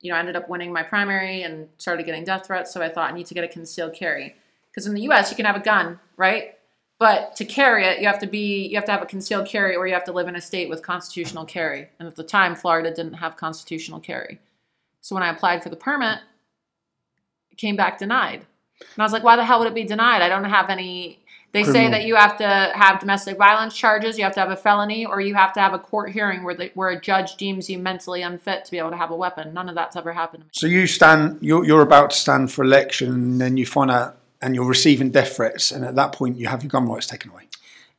you 0.00 0.10
know, 0.10 0.16
I 0.16 0.20
ended 0.20 0.36
up 0.36 0.48
winning 0.48 0.72
my 0.72 0.82
primary 0.82 1.42
and 1.42 1.68
started 1.78 2.06
getting 2.06 2.24
death 2.24 2.46
threats. 2.46 2.72
So 2.72 2.80
I 2.80 2.88
thought 2.88 3.10
I 3.10 3.14
need 3.14 3.26
to 3.26 3.34
get 3.34 3.44
a 3.44 3.48
concealed 3.48 3.94
carry 3.94 4.36
because 4.70 4.86
in 4.86 4.94
the 4.94 5.02
U.S. 5.02 5.30
you 5.30 5.36
can 5.36 5.46
have 5.46 5.56
a 5.56 5.60
gun, 5.60 5.98
right? 6.16 6.54
But 6.98 7.36
to 7.36 7.44
carry 7.44 7.84
it, 7.84 8.00
you 8.00 8.08
have 8.08 8.18
to 8.20 8.26
be 8.26 8.66
you 8.66 8.76
have 8.76 8.84
to 8.86 8.92
have 8.92 9.02
a 9.02 9.06
concealed 9.06 9.46
carry, 9.46 9.76
or 9.76 9.86
you 9.86 9.94
have 9.94 10.04
to 10.04 10.12
live 10.12 10.26
in 10.28 10.36
a 10.36 10.40
state 10.40 10.68
with 10.68 10.82
constitutional 10.82 11.44
carry. 11.44 11.88
And 11.98 12.08
at 12.08 12.16
the 12.16 12.24
time, 12.24 12.56
Florida 12.56 12.92
didn't 12.92 13.14
have 13.14 13.36
constitutional 13.36 14.00
carry. 14.00 14.40
So 15.00 15.14
when 15.14 15.22
I 15.22 15.28
applied 15.28 15.62
for 15.62 15.68
the 15.68 15.76
permit, 15.76 16.18
it 17.50 17.56
came 17.56 17.76
back 17.76 17.98
denied. 17.98 18.46
And 18.80 18.98
I 18.98 19.02
was 19.02 19.12
like, 19.12 19.22
why 19.24 19.36
the 19.36 19.44
hell 19.44 19.58
would 19.60 19.68
it 19.68 19.74
be 19.74 19.84
denied? 19.84 20.22
I 20.22 20.28
don't 20.28 20.44
have 20.44 20.70
any. 20.70 21.20
They 21.52 21.64
say 21.64 21.88
that 21.88 22.04
you 22.04 22.14
have 22.14 22.36
to 22.38 22.72
have 22.74 23.00
domestic 23.00 23.38
violence 23.38 23.74
charges, 23.74 24.18
you 24.18 24.24
have 24.24 24.34
to 24.34 24.40
have 24.40 24.50
a 24.50 24.56
felony, 24.56 25.06
or 25.06 25.18
you 25.18 25.34
have 25.34 25.54
to 25.54 25.60
have 25.60 25.72
a 25.72 25.78
court 25.78 26.10
hearing 26.10 26.44
where 26.44 26.54
the, 26.54 26.70
where 26.74 26.90
a 26.90 27.00
judge 27.00 27.36
deems 27.36 27.70
you 27.70 27.78
mentally 27.78 28.20
unfit 28.20 28.66
to 28.66 28.70
be 28.70 28.78
able 28.78 28.90
to 28.90 28.98
have 28.98 29.10
a 29.10 29.16
weapon. 29.16 29.54
None 29.54 29.68
of 29.70 29.74
that's 29.74 29.96
ever 29.96 30.12
happened 30.12 30.42
to 30.42 30.46
me. 30.46 30.50
So 30.52 30.66
you 30.66 30.86
stand, 30.86 31.38
you're, 31.40 31.64
you're 31.64 31.80
about 31.80 32.10
to 32.10 32.16
stand 32.18 32.52
for 32.52 32.64
election, 32.64 33.12
and 33.12 33.40
then 33.40 33.56
you 33.56 33.64
find 33.64 33.90
out, 33.90 34.18
and 34.40 34.54
you're 34.54 34.64
receiving 34.66 35.10
death 35.10 35.36
threats, 35.36 35.72
and 35.72 35.84
at 35.84 35.94
that 35.96 36.12
point 36.12 36.36
you 36.36 36.46
have 36.48 36.62
your 36.62 36.70
gun 36.70 36.88
rights 36.88 37.06
taken 37.06 37.30
away. 37.30 37.48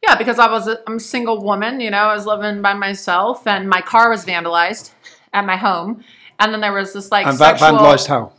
Yeah, 0.04 0.16
because 0.18 0.40
I 0.40 0.50
was 0.50 0.68
a, 0.68 0.80
I'm 0.88 0.96
a 0.96 1.00
single 1.00 1.42
woman, 1.44 1.80
you 1.82 1.92
know, 1.92 1.98
I 1.98 2.14
was 2.16 2.26
living 2.26 2.62
by 2.62 2.74
myself, 2.74 3.46
and 3.46 3.70
my 3.70 3.82
car 3.82 4.10
was 4.10 4.26
vandalized 4.26 4.92
at 5.34 5.46
my 5.46 5.58
home, 5.58 6.04
and 6.40 6.54
then 6.54 6.62
there 6.62 6.74
was 6.74 6.94
this 6.94 7.12
like 7.12 7.28
And 7.28 7.38
that 7.40 7.60
sexual. 7.60 7.80
vandalised 7.80 8.08
how? 8.08 8.32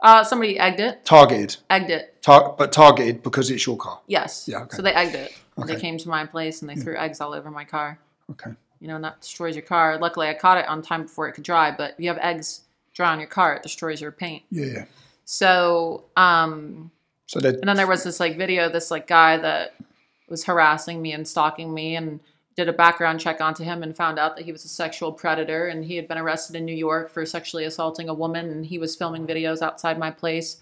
Uh, 0.00 0.22
somebody 0.22 0.58
egged 0.58 0.78
it, 0.78 1.04
Targeted, 1.04 1.56
egged 1.68 1.90
it. 1.90 2.22
Tar- 2.22 2.54
but 2.56 2.70
targeted 2.70 3.22
because 3.22 3.50
it's 3.50 3.66
your 3.66 3.76
car. 3.76 4.00
Yes. 4.06 4.46
Yeah, 4.46 4.58
okay. 4.62 4.76
So 4.76 4.82
they 4.82 4.92
egged 4.94 5.16
it. 5.16 5.32
They 5.66 5.74
came 5.74 5.98
to 5.98 6.08
my 6.08 6.24
place 6.24 6.60
and 6.62 6.70
they 6.70 6.76
threw 6.76 6.96
eggs 6.96 7.20
all 7.20 7.34
over 7.34 7.50
my 7.50 7.64
car. 7.64 7.98
Okay. 8.30 8.50
You 8.78 8.86
know, 8.86 8.94
and 8.94 9.02
that 9.02 9.20
destroys 9.20 9.56
your 9.56 9.64
car. 9.64 9.98
Luckily, 9.98 10.28
I 10.28 10.34
caught 10.34 10.56
it 10.58 10.68
on 10.68 10.82
time 10.82 11.02
before 11.02 11.26
it 11.28 11.32
could 11.32 11.42
dry. 11.42 11.72
But 11.72 11.94
if 11.94 12.00
you 12.00 12.08
have 12.10 12.18
eggs 12.18 12.60
dry 12.94 13.10
on 13.10 13.18
your 13.18 13.26
car, 13.28 13.54
it 13.54 13.64
destroys 13.64 14.00
your 14.00 14.12
paint. 14.12 14.44
Yeah, 14.52 14.66
yeah. 14.66 14.84
So, 15.24 16.04
um, 16.16 16.92
So 17.28 17.40
that 17.40 17.56
and 17.56 17.68
then 17.68 17.76
there 17.76 17.86
was 17.86 18.02
this 18.02 18.18
like 18.18 18.36
video, 18.36 18.68
this 18.68 18.90
like 18.90 19.06
guy 19.06 19.36
that 19.36 19.74
was 20.28 20.44
harassing 20.44 21.00
me 21.00 21.12
and 21.12 21.28
stalking 21.28 21.72
me, 21.72 21.94
and 21.94 22.20
did 22.56 22.68
a 22.68 22.72
background 22.72 23.20
check 23.20 23.40
onto 23.40 23.62
him 23.62 23.84
and 23.84 23.94
found 23.94 24.18
out 24.18 24.34
that 24.34 24.44
he 24.44 24.50
was 24.50 24.64
a 24.64 24.68
sexual 24.68 25.12
predator 25.12 25.68
and 25.68 25.84
he 25.84 25.94
had 25.94 26.08
been 26.08 26.18
arrested 26.18 26.56
in 26.56 26.64
New 26.64 26.74
York 26.74 27.08
for 27.08 27.24
sexually 27.24 27.64
assaulting 27.64 28.08
a 28.08 28.14
woman, 28.14 28.50
and 28.50 28.66
he 28.66 28.78
was 28.78 28.96
filming 28.96 29.26
videos 29.26 29.62
outside 29.62 29.98
my 29.98 30.10
place. 30.10 30.56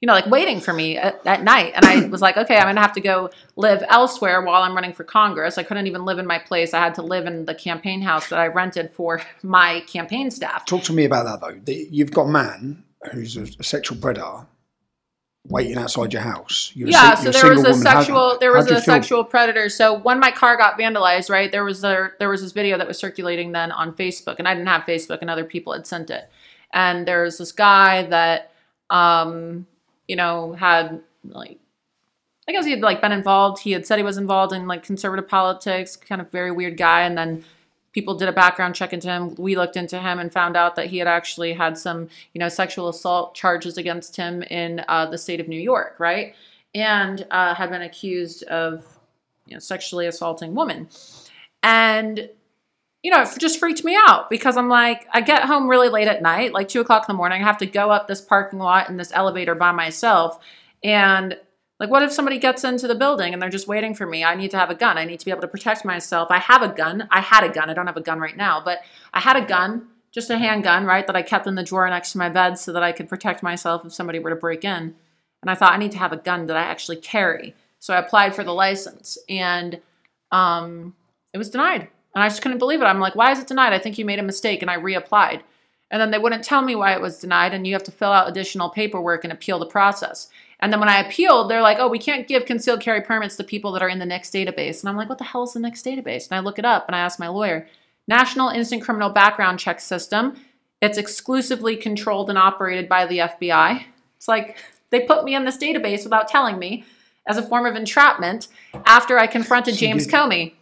You 0.00 0.06
know, 0.06 0.14
like 0.14 0.26
waiting 0.26 0.60
for 0.60 0.72
me 0.72 0.96
at, 0.96 1.24
at 1.26 1.44
night. 1.44 1.74
And 1.76 1.84
I 1.84 2.06
was 2.06 2.20
like, 2.20 2.36
okay, 2.36 2.56
I'm 2.56 2.64
going 2.64 2.74
to 2.74 2.82
have 2.82 2.94
to 2.94 3.00
go 3.00 3.30
live 3.54 3.84
elsewhere 3.88 4.42
while 4.42 4.62
I'm 4.62 4.74
running 4.74 4.92
for 4.92 5.04
Congress. 5.04 5.58
I 5.58 5.62
couldn't 5.62 5.86
even 5.86 6.04
live 6.04 6.18
in 6.18 6.26
my 6.26 6.38
place. 6.38 6.74
I 6.74 6.80
had 6.80 6.96
to 6.96 7.02
live 7.02 7.26
in 7.26 7.44
the 7.44 7.54
campaign 7.54 8.02
house 8.02 8.28
that 8.30 8.40
I 8.40 8.48
rented 8.48 8.90
for 8.90 9.22
my 9.42 9.80
campaign 9.80 10.30
staff. 10.32 10.66
talk 10.66 10.82
to 10.84 10.92
me 10.92 11.04
about 11.04 11.26
that 11.26 11.40
though. 11.40 11.60
The, 11.64 11.86
you've 11.90 12.10
got 12.10 12.22
a 12.22 12.32
man 12.32 12.82
who's 13.12 13.36
a 13.36 13.62
sexual 13.62 13.98
predator 13.98 14.46
waiting 15.48 15.76
outside 15.76 16.12
your 16.12 16.22
house. 16.22 16.70
You're 16.74 16.88
yeah 16.88 17.14
si- 17.14 17.24
so 17.24 17.30
there 17.32 17.50
was 17.50 17.64
a 17.64 17.70
woman. 17.70 17.86
How- 17.86 18.00
sexual 18.00 18.38
there 18.38 18.52
was 18.52 18.70
a 18.70 18.80
sexual 18.80 19.24
predator 19.24 19.68
so 19.68 19.98
when 19.98 20.20
my 20.20 20.30
car 20.30 20.56
got 20.56 20.78
vandalized 20.78 21.28
right 21.30 21.50
there 21.50 21.64
was 21.64 21.80
there 21.80 22.14
there 22.20 22.28
was 22.28 22.42
this 22.42 22.52
video 22.52 22.78
that 22.78 22.86
was 22.86 22.98
circulating 22.98 23.50
then 23.52 23.72
on 23.72 23.92
facebook 23.92 24.36
and 24.38 24.46
i 24.46 24.54
didn't 24.54 24.68
have 24.68 24.82
facebook 24.82 25.18
and 25.20 25.28
other 25.28 25.44
people 25.44 25.72
had 25.72 25.84
sent 25.86 26.10
it 26.10 26.30
and 26.72 27.08
there 27.08 27.24
was 27.24 27.38
this 27.38 27.50
guy 27.50 28.04
that 28.04 28.52
um 28.90 29.66
you 30.06 30.14
know 30.14 30.52
had 30.52 31.00
like 31.24 31.58
I 32.48 32.52
guess 32.52 32.64
he 32.64 32.72
had 32.72 32.80
like 32.80 33.00
been 33.00 33.12
involved. 33.12 33.62
He 33.62 33.70
had 33.70 33.86
said 33.86 33.98
he 33.98 34.02
was 34.02 34.18
involved 34.18 34.52
in 34.52 34.66
like 34.66 34.82
conservative 34.82 35.28
politics, 35.28 35.94
kind 35.94 36.20
of 36.20 36.30
very 36.32 36.50
weird 36.50 36.76
guy. 36.76 37.02
And 37.02 37.16
then 37.16 37.44
people 37.92 38.14
did 38.14 38.28
a 38.28 38.32
background 38.32 38.74
check 38.74 38.92
into 38.92 39.08
him. 39.08 39.34
We 39.36 39.56
looked 39.56 39.76
into 39.76 39.98
him 39.98 40.18
and 40.18 40.32
found 40.32 40.56
out 40.56 40.76
that 40.76 40.86
he 40.86 40.98
had 40.98 41.08
actually 41.08 41.52
had 41.52 41.76
some, 41.78 42.08
you 42.32 42.38
know, 42.38 42.48
sexual 42.48 42.88
assault 42.88 43.34
charges 43.34 43.76
against 43.76 44.16
him 44.16 44.42
in 44.44 44.84
uh, 44.88 45.06
the 45.06 45.18
state 45.18 45.40
of 45.40 45.48
New 45.48 45.60
York, 45.60 45.96
right? 45.98 46.34
And 46.74 47.26
uh, 47.30 47.54
had 47.54 47.70
been 47.70 47.82
accused 47.82 48.42
of, 48.44 48.84
you 49.46 49.54
know, 49.54 49.60
sexually 49.60 50.06
assaulting 50.06 50.54
women. 50.54 50.88
And 51.62 52.30
you 53.02 53.10
know, 53.10 53.22
it 53.22 53.38
just 53.38 53.58
freaked 53.58 53.84
me 53.84 53.98
out 54.08 54.30
because 54.30 54.56
I'm 54.56 54.68
like, 54.68 55.08
I 55.12 55.22
get 55.22 55.42
home 55.42 55.68
really 55.68 55.88
late 55.88 56.06
at 56.06 56.22
night, 56.22 56.52
like 56.52 56.68
two 56.68 56.80
o'clock 56.80 57.08
in 57.08 57.12
the 57.12 57.16
morning. 57.16 57.42
I 57.42 57.44
have 57.44 57.58
to 57.58 57.66
go 57.66 57.90
up 57.90 58.06
this 58.06 58.20
parking 58.20 58.60
lot 58.60 58.88
in 58.88 58.96
this 58.96 59.10
elevator 59.12 59.56
by 59.56 59.72
myself. 59.72 60.38
And 60.84 61.36
like, 61.82 61.90
what 61.90 62.04
if 62.04 62.12
somebody 62.12 62.38
gets 62.38 62.62
into 62.62 62.86
the 62.86 62.94
building 62.94 63.32
and 63.32 63.42
they're 63.42 63.50
just 63.50 63.66
waiting 63.66 63.92
for 63.92 64.06
me? 64.06 64.22
I 64.22 64.36
need 64.36 64.52
to 64.52 64.56
have 64.56 64.70
a 64.70 64.74
gun. 64.76 64.96
I 64.96 65.04
need 65.04 65.18
to 65.18 65.24
be 65.24 65.32
able 65.32 65.40
to 65.40 65.48
protect 65.48 65.84
myself. 65.84 66.30
I 66.30 66.38
have 66.38 66.62
a 66.62 66.68
gun. 66.68 67.08
I 67.10 67.20
had 67.20 67.42
a 67.42 67.48
gun. 67.48 67.68
I 67.68 67.74
don't 67.74 67.88
have 67.88 67.96
a 67.96 68.00
gun 68.00 68.20
right 68.20 68.36
now, 68.36 68.62
but 68.64 68.82
I 69.12 69.18
had 69.18 69.34
a 69.34 69.44
gun, 69.44 69.88
just 70.12 70.30
a 70.30 70.38
handgun, 70.38 70.84
right, 70.84 71.04
that 71.08 71.16
I 71.16 71.22
kept 71.22 71.48
in 71.48 71.56
the 71.56 71.64
drawer 71.64 71.90
next 71.90 72.12
to 72.12 72.18
my 72.18 72.28
bed 72.28 72.56
so 72.56 72.72
that 72.72 72.84
I 72.84 72.92
could 72.92 73.08
protect 73.08 73.42
myself 73.42 73.84
if 73.84 73.92
somebody 73.92 74.20
were 74.20 74.30
to 74.30 74.36
break 74.36 74.64
in. 74.64 74.94
And 75.42 75.50
I 75.50 75.56
thought 75.56 75.72
I 75.72 75.76
need 75.76 75.90
to 75.90 75.98
have 75.98 76.12
a 76.12 76.18
gun 76.18 76.46
that 76.46 76.56
I 76.56 76.62
actually 76.62 76.98
carry. 76.98 77.52
So 77.80 77.92
I 77.92 77.98
applied 77.98 78.36
for 78.36 78.44
the 78.44 78.54
license 78.54 79.18
and 79.28 79.80
um, 80.30 80.94
it 81.32 81.38
was 81.38 81.50
denied. 81.50 81.88
And 82.14 82.22
I 82.22 82.28
just 82.28 82.42
couldn't 82.42 82.58
believe 82.58 82.80
it. 82.80 82.84
I'm 82.84 83.00
like, 83.00 83.16
why 83.16 83.32
is 83.32 83.40
it 83.40 83.48
denied? 83.48 83.72
I 83.72 83.80
think 83.80 83.98
you 83.98 84.04
made 84.04 84.20
a 84.20 84.22
mistake. 84.22 84.62
And 84.62 84.70
I 84.70 84.76
reapplied. 84.76 85.42
And 85.90 86.00
then 86.00 86.12
they 86.12 86.18
wouldn't 86.18 86.44
tell 86.44 86.62
me 86.62 86.76
why 86.76 86.92
it 86.92 87.00
was 87.00 87.18
denied. 87.18 87.52
And 87.52 87.66
you 87.66 87.72
have 87.72 87.82
to 87.82 87.90
fill 87.90 88.12
out 88.12 88.28
additional 88.28 88.70
paperwork 88.70 89.24
and 89.24 89.32
appeal 89.32 89.58
the 89.58 89.66
process. 89.66 90.28
And 90.62 90.72
then 90.72 90.78
when 90.78 90.88
I 90.88 91.00
appealed, 91.00 91.50
they're 91.50 91.60
like, 91.60 91.78
oh, 91.80 91.88
we 91.88 91.98
can't 91.98 92.28
give 92.28 92.46
concealed 92.46 92.80
carry 92.80 93.00
permits 93.02 93.36
to 93.36 93.44
people 93.44 93.72
that 93.72 93.82
are 93.82 93.88
in 93.88 93.98
the 93.98 94.06
NICS 94.06 94.30
database. 94.30 94.80
And 94.80 94.88
I'm 94.88 94.96
like, 94.96 95.08
what 95.08 95.18
the 95.18 95.24
hell 95.24 95.42
is 95.42 95.52
the 95.54 95.60
NICS 95.60 95.82
database? 95.82 96.30
And 96.30 96.36
I 96.36 96.38
look 96.38 96.56
it 96.58 96.64
up 96.64 96.86
and 96.86 96.94
I 96.94 97.00
ask 97.00 97.18
my 97.18 97.26
lawyer 97.26 97.66
National 98.06 98.48
Instant 98.48 98.80
Criminal 98.82 99.10
Background 99.10 99.58
Check 99.58 99.80
System. 99.80 100.36
It's 100.80 100.98
exclusively 100.98 101.76
controlled 101.76 102.30
and 102.30 102.38
operated 102.38 102.88
by 102.88 103.06
the 103.06 103.18
FBI. 103.18 103.84
It's 104.16 104.28
like 104.28 104.56
they 104.90 105.00
put 105.00 105.24
me 105.24 105.34
in 105.34 105.44
this 105.44 105.58
database 105.58 106.04
without 106.04 106.28
telling 106.28 106.60
me 106.60 106.84
as 107.26 107.36
a 107.36 107.42
form 107.42 107.66
of 107.66 107.74
entrapment 107.74 108.46
after 108.86 109.18
I 109.18 109.26
confronted 109.26 109.74
James 109.74 110.06
you- 110.06 110.12
Comey. 110.12 110.54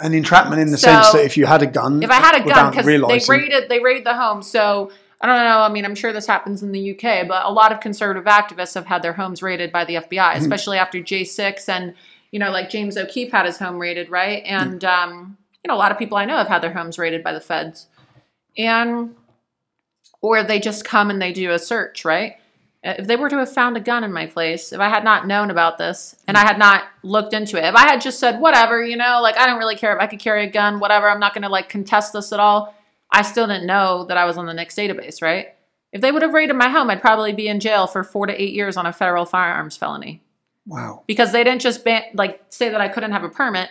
An 0.00 0.12
entrapment 0.12 0.60
in 0.60 0.70
the 0.70 0.76
So, 0.76 0.88
sense 0.88 1.12
that 1.12 1.24
if 1.24 1.36
you 1.38 1.46
had 1.46 1.62
a 1.62 1.66
gun, 1.66 2.02
If 2.02 2.10
I 2.10 2.16
had 2.16 2.34
a 2.42 2.46
gun, 2.46 2.70
because 2.70 2.84
they 2.84 3.32
raided 3.32 3.68
they 3.70 3.80
raided 3.80 4.04
the 4.04 4.14
home. 4.14 4.42
So 4.42 4.90
I 5.28 5.36
don't 5.36 5.44
know. 5.44 5.60
I 5.60 5.68
mean, 5.68 5.84
I'm 5.84 5.94
sure 5.94 6.12
this 6.12 6.26
happens 6.26 6.62
in 6.62 6.72
the 6.72 6.92
UK, 6.92 7.26
but 7.26 7.44
a 7.44 7.52
lot 7.52 7.72
of 7.72 7.80
conservative 7.80 8.24
activists 8.24 8.74
have 8.74 8.86
had 8.86 9.02
their 9.02 9.14
homes 9.14 9.42
raided 9.42 9.72
by 9.72 9.84
the 9.84 9.96
FBI, 9.96 10.32
Hmm. 10.34 10.40
especially 10.40 10.78
after 10.78 10.98
J6 10.98 11.68
and 11.68 11.94
you 12.32 12.40
know, 12.40 12.50
like 12.50 12.68
James 12.68 12.96
O'Keefe 12.96 13.30
had 13.32 13.46
his 13.46 13.58
home 13.58 13.78
raided, 13.78 14.10
right? 14.10 14.46
Hmm. 14.46 14.54
And 14.54 14.84
um, 14.84 15.38
you 15.64 15.68
know, 15.68 15.74
a 15.74 15.78
lot 15.78 15.92
of 15.92 15.98
people 15.98 16.16
I 16.16 16.24
know 16.24 16.36
have 16.36 16.48
had 16.48 16.62
their 16.62 16.72
homes 16.72 16.98
raided 16.98 17.22
by 17.22 17.32
the 17.32 17.40
feds, 17.40 17.86
and 18.56 19.14
or 20.20 20.42
they 20.42 20.58
just 20.58 20.84
come 20.84 21.10
and 21.10 21.20
they 21.20 21.32
do 21.32 21.50
a 21.50 21.58
search, 21.58 22.04
right? 22.04 22.36
If 22.82 23.06
they 23.08 23.16
were 23.16 23.28
to 23.28 23.38
have 23.38 23.52
found 23.52 23.76
a 23.76 23.80
gun 23.80 24.04
in 24.04 24.12
my 24.12 24.26
place, 24.26 24.72
if 24.72 24.78
I 24.78 24.88
had 24.88 25.02
not 25.02 25.26
known 25.26 25.50
about 25.50 25.76
this 25.76 26.14
and 26.28 26.36
I 26.36 26.46
had 26.46 26.56
not 26.58 26.84
looked 27.02 27.32
into 27.32 27.56
it, 27.56 27.64
if 27.64 27.74
I 27.74 27.80
had 27.88 28.00
just 28.00 28.20
said, 28.20 28.38
whatever, 28.40 28.84
you 28.84 28.96
know, 28.96 29.20
like 29.22 29.36
I 29.36 29.46
don't 29.46 29.58
really 29.58 29.74
care 29.74 29.94
if 29.96 30.00
I 30.00 30.06
could 30.06 30.20
carry 30.20 30.44
a 30.44 30.50
gun, 30.50 30.78
whatever, 30.78 31.10
I'm 31.10 31.18
not 31.18 31.34
going 31.34 31.42
to 31.42 31.48
like 31.48 31.68
contest 31.68 32.12
this 32.12 32.32
at 32.32 32.38
all, 32.38 32.75
I 33.16 33.22
still 33.22 33.46
didn't 33.46 33.66
know 33.66 34.04
that 34.04 34.18
I 34.18 34.26
was 34.26 34.36
on 34.36 34.44
the 34.44 34.52
NICS 34.52 34.74
database, 34.74 35.22
right? 35.22 35.54
If 35.90 36.02
they 36.02 36.12
would 36.12 36.20
have 36.20 36.34
raided 36.34 36.54
my 36.54 36.68
home, 36.68 36.90
I'd 36.90 37.00
probably 37.00 37.32
be 37.32 37.48
in 37.48 37.60
jail 37.60 37.86
for 37.86 38.04
four 38.04 38.26
to 38.26 38.42
eight 38.42 38.52
years 38.52 38.76
on 38.76 38.84
a 38.84 38.92
federal 38.92 39.24
firearms 39.24 39.74
felony 39.74 40.20
wow. 40.66 41.02
because 41.06 41.32
they 41.32 41.42
didn't 41.42 41.62
just 41.62 41.82
ban- 41.82 42.04
like 42.12 42.42
say 42.50 42.68
that 42.68 42.82
I 42.82 42.88
couldn't 42.88 43.12
have 43.12 43.24
a 43.24 43.30
permit. 43.30 43.70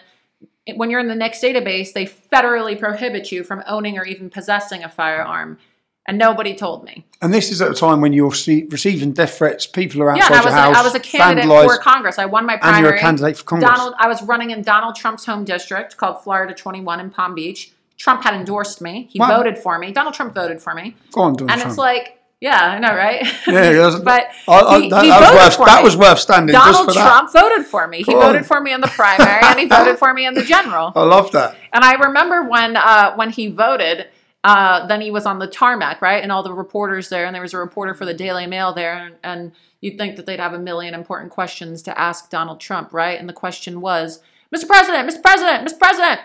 When 0.75 0.89
you're 0.89 0.99
in 0.99 1.07
the 1.07 1.15
NICS 1.15 1.43
database, 1.43 1.93
they 1.93 2.07
federally 2.07 2.79
prohibit 2.79 3.31
you 3.31 3.43
from 3.43 3.61
owning 3.67 3.99
or 3.99 4.03
even 4.03 4.31
possessing 4.31 4.83
a 4.83 4.89
firearm, 4.89 5.59
and 6.07 6.17
nobody 6.17 6.55
told 6.55 6.83
me. 6.83 7.05
And 7.21 7.31
this 7.31 7.51
is 7.51 7.61
at 7.61 7.69
a 7.69 7.75
time 7.75 8.01
when 8.01 8.13
you're 8.13 8.33
see, 8.33 8.65
receiving 8.71 9.11
death 9.11 9.37
threats. 9.37 9.67
People 9.67 10.01
are 10.01 10.17
Yeah, 10.17 10.23
outside 10.23 10.37
was 10.37 10.45
your 10.45 10.53
house. 10.53 10.75
a, 10.75 10.79
I 10.79 10.81
was 10.81 10.95
a 10.95 10.99
candidate 10.99 11.69
for 11.69 11.77
Congress. 11.77 12.17
I 12.17 12.25
won 12.25 12.47
my 12.47 12.57
primary. 12.57 12.77
and 12.77 12.83
you're 12.83 12.95
a 12.95 12.99
candidate 12.99 13.37
for 13.37 13.43
Congress. 13.43 13.69
Donald, 13.69 13.93
I 13.99 14.07
was 14.07 14.23
running 14.23 14.49
in 14.49 14.63
Donald 14.63 14.95
Trump's 14.95 15.23
home 15.23 15.45
district 15.45 15.97
called 15.97 16.23
Florida 16.23 16.55
21 16.55 16.99
in 16.99 17.11
Palm 17.11 17.35
Beach. 17.35 17.74
Trump 17.97 18.23
had 18.23 18.33
endorsed 18.33 18.81
me. 18.81 19.07
He 19.11 19.19
Wow. 19.19 19.37
voted 19.37 19.57
for 19.57 19.77
me. 19.79 19.91
Donald 19.91 20.13
Trump 20.15 20.33
voted 20.35 20.61
for 20.61 20.73
me. 20.73 20.95
Go 21.11 21.21
on, 21.21 21.33
Donald 21.33 21.51
and 21.51 21.61
Trump. 21.61 21.69
it's 21.71 21.77
like, 21.77 22.19
yeah, 22.41 22.71
I 22.75 22.79
know, 22.79 22.93
right? 22.95 23.25
yeah, 23.47 23.97
but 24.03 24.27
I- 24.47 24.59
I- 24.59 24.79
he- 24.81 24.89
that, 24.89 25.03
he 25.03 25.09
that 25.09 25.19
was 25.21 25.29
voted 25.29 25.41
worth, 25.41 25.55
for 25.55 25.65
that 25.65 25.77
me. 25.79 25.83
was 25.83 25.97
worth 25.97 26.19
standing 26.19 26.53
just 26.53 26.65
Donald 26.65 26.85
for 26.87 26.93
that. 26.93 27.07
Trump 27.09 27.31
voted 27.33 27.65
for 27.65 27.87
me. 27.87 27.97
He 27.99 28.03
Go 28.11 28.19
on. 28.21 28.27
voted 28.33 28.45
for 28.45 28.59
me 28.61 28.73
in 28.73 28.81
the 28.81 28.87
primary, 28.87 29.41
and 29.43 29.59
he 29.59 29.65
voted 29.65 29.97
for 29.97 30.13
me 30.13 30.25
in 30.25 30.33
the 30.33 30.43
general. 30.55 30.91
I 30.95 31.03
love 31.03 31.31
that. 31.31 31.55
And 31.73 31.83
I 31.83 31.93
remember 31.93 32.43
when 32.43 32.75
uh, 32.75 33.13
when 33.15 33.29
he 33.29 33.47
voted, 33.47 34.07
uh, 34.43 34.85
then 34.87 35.01
he 35.01 35.09
was 35.09 35.25
on 35.25 35.39
the 35.39 35.47
tarmac, 35.47 36.01
right? 36.01 36.21
And 36.21 36.31
all 36.31 36.43
the 36.43 36.53
reporters 36.53 37.09
there, 37.09 37.25
and 37.25 37.33
there 37.33 37.41
was 37.41 37.53
a 37.53 37.57
reporter 37.57 37.93
for 37.93 38.05
the 38.05 38.13
Daily 38.13 38.45
Mail 38.45 38.73
there, 38.73 38.95
and, 38.97 39.15
and 39.23 39.51
you'd 39.79 39.97
think 39.97 40.17
that 40.17 40.25
they'd 40.25 40.39
have 40.39 40.53
a 40.53 40.59
million 40.59 40.93
important 40.93 41.31
questions 41.31 41.81
to 41.83 41.99
ask 41.99 42.29
Donald 42.29 42.59
Trump, 42.59 42.93
right? 42.93 43.17
And 43.19 43.27
the 43.29 43.33
question 43.33 43.81
was, 43.81 44.19
Mr. 44.55 44.67
President, 44.67 45.09
Mr. 45.09 45.21
President, 45.23 45.67
Mr. 45.67 45.79
President, 45.79 46.21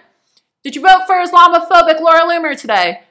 did 0.63 0.77
you 0.77 0.83
vote 0.83 1.07
for 1.07 1.17
Islamophobic 1.17 2.01
Laura 2.01 2.23
Loomer 2.23 2.59
today? 2.59 3.03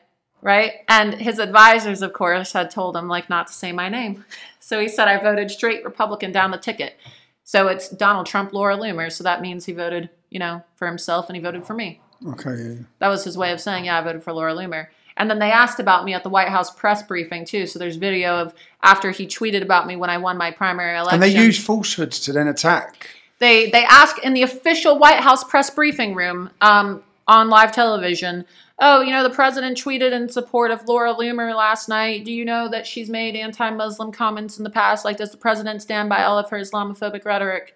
Right? 0.41 0.73
And 0.87 1.15
his 1.15 1.37
advisors, 1.39 2.01
of 2.01 2.13
course, 2.13 2.53
had 2.53 2.71
told 2.71 2.95
him 2.95 3.07
like 3.07 3.29
not 3.29 3.47
to 3.47 3.53
say 3.53 3.71
my 3.71 3.89
name. 3.89 4.25
So 4.59 4.79
he 4.79 4.87
said 4.87 5.07
I 5.07 5.21
voted 5.21 5.51
straight 5.51 5.83
Republican 5.83 6.31
down 6.31 6.51
the 6.51 6.57
ticket. 6.57 6.97
So 7.43 7.67
it's 7.67 7.89
Donald 7.89 8.27
Trump, 8.27 8.53
Laura 8.53 8.77
Loomer. 8.77 9.11
So 9.11 9.23
that 9.23 9.41
means 9.41 9.65
he 9.65 9.73
voted, 9.73 10.09
you 10.29 10.39
know, 10.39 10.63
for 10.75 10.87
himself 10.87 11.27
and 11.27 11.35
he 11.35 11.41
voted 11.41 11.65
for 11.65 11.73
me. 11.73 11.99
Okay. 12.25 12.55
Yeah. 12.55 12.75
That 12.99 13.07
was 13.07 13.23
his 13.23 13.37
way 13.37 13.51
of 13.51 13.59
saying, 13.59 13.85
yeah, 13.85 13.97
I 13.97 14.01
voted 14.01 14.23
for 14.23 14.31
Laura 14.31 14.53
Loomer. 14.53 14.87
And 15.17 15.29
then 15.29 15.39
they 15.39 15.51
asked 15.51 15.79
about 15.79 16.05
me 16.05 16.13
at 16.13 16.23
the 16.23 16.29
White 16.29 16.47
House 16.47 16.71
press 16.71 17.03
briefing 17.03 17.43
too. 17.45 17.65
So 17.65 17.79
there's 17.79 17.97
video 17.97 18.37
of 18.37 18.53
after 18.81 19.11
he 19.11 19.25
tweeted 19.27 19.63
about 19.63 19.87
me 19.87 19.95
when 19.97 20.09
I 20.09 20.17
won 20.17 20.37
my 20.37 20.51
primary 20.51 20.97
election. 20.97 21.21
And 21.21 21.23
they 21.23 21.37
use 21.37 21.61
falsehoods 21.61 22.19
to 22.21 22.31
then 22.31 22.47
attack. 22.47 23.09
they 23.39 23.69
they 23.69 23.83
ask 23.83 24.17
in 24.19 24.33
the 24.33 24.43
official 24.43 24.97
White 24.97 25.19
House 25.19 25.43
press 25.43 25.69
briefing 25.69 26.15
room 26.15 26.51
um, 26.61 27.03
on 27.29 27.47
live 27.47 27.71
television. 27.71 28.43
Oh, 28.79 29.01
you 29.01 29.11
know, 29.11 29.23
the 29.23 29.29
president 29.29 29.77
tweeted 29.77 30.13
in 30.13 30.29
support 30.29 30.71
of 30.71 30.87
Laura 30.87 31.13
Loomer 31.13 31.55
last 31.55 31.87
night. 31.87 32.25
Do 32.25 32.31
you 32.31 32.43
know 32.43 32.69
that 32.69 32.87
she's 32.87 33.09
made 33.09 33.35
anti-Muslim 33.35 34.11
comments 34.11 34.57
in 34.57 34.63
the 34.63 34.69
past? 34.69 35.05
Like, 35.05 35.17
does 35.17 35.31
the 35.31 35.37
president 35.37 35.81
stand 35.81 36.09
by 36.09 36.23
all 36.23 36.39
of 36.39 36.49
her 36.49 36.57
Islamophobic 36.57 37.25
rhetoric? 37.25 37.75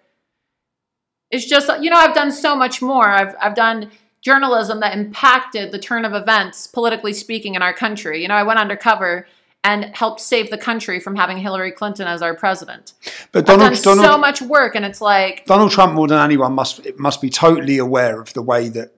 It's 1.30 1.46
just, 1.46 1.70
you 1.82 1.90
know, 1.90 1.96
I've 1.96 2.14
done 2.14 2.32
so 2.32 2.56
much 2.56 2.82
more. 2.82 3.08
I've 3.08 3.34
I've 3.40 3.54
done 3.54 3.90
journalism 4.22 4.80
that 4.80 4.96
impacted 4.96 5.70
the 5.70 5.78
turn 5.78 6.04
of 6.04 6.14
events, 6.14 6.66
politically 6.66 7.12
speaking, 7.12 7.54
in 7.54 7.62
our 7.62 7.74
country. 7.74 8.22
You 8.22 8.28
know, 8.28 8.34
I 8.34 8.42
went 8.42 8.58
undercover 8.58 9.26
and 9.62 9.96
helped 9.96 10.20
save 10.20 10.50
the 10.50 10.58
country 10.58 11.00
from 11.00 11.16
having 11.16 11.38
Hillary 11.38 11.72
Clinton 11.72 12.06
as 12.06 12.22
our 12.22 12.34
president. 12.34 12.92
But 13.32 13.40
I've 13.40 13.46
done 13.46 13.58
Donald, 13.58 13.82
Donald, 13.82 14.06
so 14.06 14.18
much 14.18 14.42
work, 14.42 14.74
and 14.74 14.84
it's 14.84 15.00
like, 15.00 15.44
Donald 15.46 15.70
Trump, 15.70 15.94
more 15.94 16.08
than 16.08 16.18
anyone, 16.18 16.54
must 16.54 16.86
must 16.98 17.20
be 17.20 17.30
totally 17.30 17.78
aware 17.78 18.20
of 18.20 18.32
the 18.34 18.42
way 18.42 18.68
that 18.70 18.92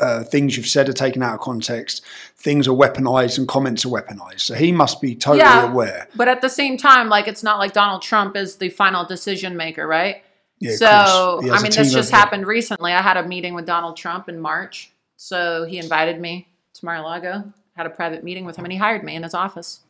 uh, 0.00 0.24
things 0.24 0.56
you've 0.56 0.66
said 0.66 0.88
are 0.88 0.92
taken 0.92 1.22
out 1.22 1.34
of 1.34 1.40
context, 1.40 2.04
things 2.36 2.66
are 2.66 2.74
weaponized, 2.74 3.38
and 3.38 3.46
comments 3.46 3.84
are 3.84 3.88
weaponized. 3.88 4.40
So 4.40 4.54
he 4.54 4.72
must 4.72 5.00
be 5.00 5.14
totally 5.14 5.40
yeah, 5.40 5.70
aware. 5.70 6.08
But 6.16 6.28
at 6.28 6.40
the 6.40 6.48
same 6.48 6.76
time, 6.76 7.08
like 7.08 7.28
it's 7.28 7.42
not 7.42 7.58
like 7.58 7.72
Donald 7.72 8.02
Trump 8.02 8.36
is 8.36 8.56
the 8.56 8.68
final 8.70 9.04
decision 9.04 9.56
maker, 9.56 9.86
right? 9.86 10.22
Yeah, 10.58 10.76
so 10.76 10.86
course. 10.86 11.44
He 11.44 11.50
has 11.50 11.60
I 11.60 11.62
mean, 11.62 11.72
this 11.72 11.92
just 11.92 12.10
happened 12.10 12.46
recently. 12.46 12.92
I 12.92 13.00
had 13.00 13.16
a 13.16 13.26
meeting 13.26 13.54
with 13.54 13.66
Donald 13.66 13.96
Trump 13.96 14.28
in 14.28 14.38
March, 14.38 14.90
so 15.16 15.64
he 15.64 15.78
invited 15.78 16.20
me 16.20 16.48
to 16.74 16.84
Mar-a-Lago. 16.84 17.52
Had 17.76 17.86
a 17.86 17.90
private 17.90 18.24
meeting 18.24 18.44
with 18.44 18.56
him, 18.56 18.64
and 18.64 18.72
he 18.72 18.78
hired 18.78 19.02
me 19.02 19.14
in 19.14 19.22
his 19.22 19.32
office. 19.32 19.80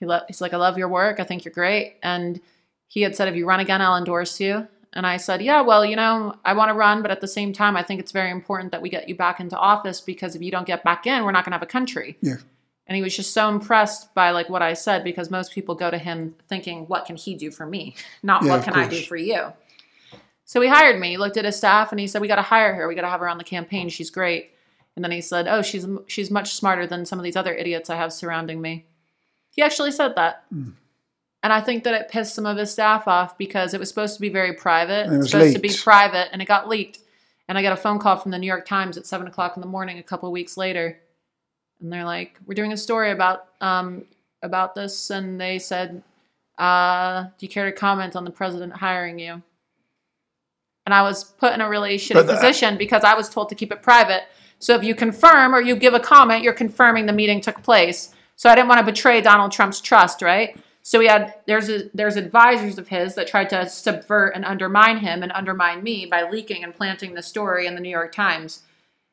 He 0.00 0.06
lo- 0.06 0.22
he's 0.26 0.40
like, 0.40 0.52
"I 0.52 0.56
love 0.56 0.78
your 0.78 0.88
work. 0.88 1.20
I 1.20 1.24
think 1.24 1.44
you're 1.44 1.54
great." 1.54 1.96
And 2.02 2.40
he 2.88 3.02
had 3.02 3.14
said, 3.14 3.28
"If 3.28 3.36
you 3.36 3.46
run 3.46 3.60
again, 3.60 3.80
I'll 3.80 3.96
endorse 3.96 4.40
you." 4.40 4.66
And 4.94 5.06
I 5.06 5.16
said, 5.16 5.42
"Yeah, 5.42 5.60
well, 5.60 5.84
you 5.84 5.96
know, 5.96 6.36
I 6.44 6.54
want 6.54 6.70
to 6.70 6.74
run, 6.74 7.02
but 7.02 7.10
at 7.10 7.20
the 7.20 7.28
same 7.28 7.52
time, 7.52 7.76
I 7.76 7.82
think 7.82 8.00
it's 8.00 8.12
very 8.12 8.30
important 8.30 8.70
that 8.70 8.80
we 8.80 8.88
get 8.88 9.08
you 9.08 9.16
back 9.16 9.40
into 9.40 9.58
office 9.58 10.00
because 10.00 10.36
if 10.36 10.42
you 10.42 10.52
don't 10.52 10.66
get 10.66 10.84
back 10.84 11.06
in, 11.06 11.24
we're 11.24 11.32
not 11.32 11.44
going 11.44 11.50
to 11.50 11.56
have 11.56 11.62
a 11.62 11.66
country." 11.66 12.16
Yeah. 12.20 12.36
And 12.86 12.96
he 12.96 13.02
was 13.02 13.16
just 13.16 13.32
so 13.32 13.48
impressed 13.48 14.14
by 14.14 14.30
like 14.30 14.48
what 14.48 14.62
I 14.62 14.74
said 14.74 15.04
because 15.04 15.30
most 15.30 15.52
people 15.52 15.74
go 15.74 15.90
to 15.90 15.98
him 15.98 16.36
thinking, 16.48 16.84
"What 16.86 17.06
can 17.06 17.16
he 17.16 17.34
do 17.34 17.50
for 17.50 17.66
me?" 17.66 17.96
Not 18.22 18.44
Yeah, 18.44 18.50
"What 18.52 18.64
can 18.64 18.74
I 18.74 18.86
do 18.86 19.02
for 19.02 19.16
you?" 19.16 19.52
So 20.44 20.60
he 20.60 20.68
hired 20.68 21.00
me. 21.00 21.10
He 21.10 21.16
looked 21.16 21.36
at 21.36 21.44
his 21.44 21.56
staff 21.56 21.90
and 21.90 21.98
he 21.98 22.06
said, 22.06 22.20
"We 22.20 22.28
got 22.28 22.36
to 22.36 22.42
hire 22.42 22.74
her. 22.74 22.86
We 22.86 22.94
got 22.94 23.02
to 23.02 23.08
have 23.08 23.20
her 23.20 23.28
on 23.28 23.38
the 23.38 23.44
campaign. 23.44 23.88
She's 23.88 24.10
great." 24.10 24.52
And 24.94 25.04
then 25.04 25.10
he 25.10 25.20
said, 25.20 25.48
"Oh, 25.48 25.62
she's 25.62 25.86
she's 26.06 26.30
much 26.30 26.54
smarter 26.54 26.86
than 26.86 27.04
some 27.04 27.18
of 27.18 27.24
these 27.24 27.36
other 27.36 27.54
idiots 27.54 27.90
I 27.90 27.96
have 27.96 28.12
surrounding 28.12 28.60
me." 28.60 28.86
He 29.50 29.62
actually 29.62 29.90
said 29.90 30.14
that. 30.16 30.44
Hmm. 30.52 30.70
And 31.44 31.52
I 31.52 31.60
think 31.60 31.84
that 31.84 31.92
it 31.92 32.08
pissed 32.08 32.34
some 32.34 32.46
of 32.46 32.56
his 32.56 32.72
staff 32.72 33.06
off 33.06 33.36
because 33.36 33.74
it 33.74 33.78
was 33.78 33.90
supposed 33.90 34.14
to 34.14 34.20
be 34.22 34.30
very 34.30 34.54
private. 34.54 35.04
And 35.04 35.16
it 35.16 35.18
was 35.18 35.30
supposed 35.30 35.54
to 35.54 35.60
be 35.60 35.68
private, 35.68 36.30
and 36.32 36.40
it 36.40 36.46
got 36.46 36.70
leaked. 36.70 37.00
And 37.46 37.58
I 37.58 37.62
got 37.62 37.74
a 37.74 37.76
phone 37.76 37.98
call 37.98 38.16
from 38.16 38.30
the 38.30 38.38
New 38.38 38.46
York 38.46 38.64
Times 38.64 38.96
at 38.96 39.06
seven 39.06 39.26
o'clock 39.26 39.54
in 39.54 39.60
the 39.60 39.68
morning 39.68 39.98
a 39.98 40.02
couple 40.02 40.26
of 40.26 40.32
weeks 40.32 40.56
later, 40.56 40.98
and 41.82 41.92
they're 41.92 42.06
like, 42.06 42.40
"We're 42.46 42.54
doing 42.54 42.72
a 42.72 42.78
story 42.78 43.10
about 43.10 43.46
um, 43.60 44.06
about 44.42 44.74
this," 44.74 45.10
and 45.10 45.38
they 45.38 45.58
said, 45.58 46.02
uh, 46.56 47.24
"Do 47.24 47.44
you 47.44 47.48
care 47.50 47.66
to 47.66 47.72
comment 47.72 48.16
on 48.16 48.24
the 48.24 48.30
president 48.30 48.76
hiring 48.76 49.18
you?" 49.18 49.42
And 50.86 50.94
I 50.94 51.02
was 51.02 51.24
put 51.24 51.52
in 51.52 51.60
a 51.60 51.68
really 51.68 51.98
shitty 51.98 52.26
the- 52.26 52.34
position 52.34 52.78
because 52.78 53.04
I 53.04 53.12
was 53.12 53.28
told 53.28 53.50
to 53.50 53.54
keep 53.54 53.70
it 53.70 53.82
private. 53.82 54.22
So 54.58 54.74
if 54.76 54.82
you 54.82 54.94
confirm 54.94 55.54
or 55.54 55.60
you 55.60 55.76
give 55.76 55.92
a 55.92 56.00
comment, 56.00 56.42
you're 56.42 56.54
confirming 56.54 57.04
the 57.04 57.12
meeting 57.12 57.42
took 57.42 57.62
place. 57.62 58.14
So 58.34 58.48
I 58.48 58.54
didn't 58.54 58.68
want 58.68 58.78
to 58.78 58.86
betray 58.90 59.20
Donald 59.20 59.52
Trump's 59.52 59.82
trust, 59.82 60.22
right? 60.22 60.56
So 60.86 60.98
we 60.98 61.06
had 61.06 61.34
there's 61.46 61.70
a, 61.70 61.88
there's 61.94 62.16
advisors 62.16 62.76
of 62.76 62.88
his 62.88 63.14
that 63.14 63.26
tried 63.26 63.48
to 63.50 63.66
subvert 63.70 64.34
and 64.34 64.44
undermine 64.44 64.98
him 64.98 65.22
and 65.22 65.32
undermine 65.32 65.82
me 65.82 66.04
by 66.04 66.28
leaking 66.28 66.62
and 66.62 66.74
planting 66.74 67.14
the 67.14 67.22
story 67.22 67.66
in 67.66 67.74
the 67.74 67.80
New 67.80 67.88
York 67.88 68.12
Times. 68.12 68.62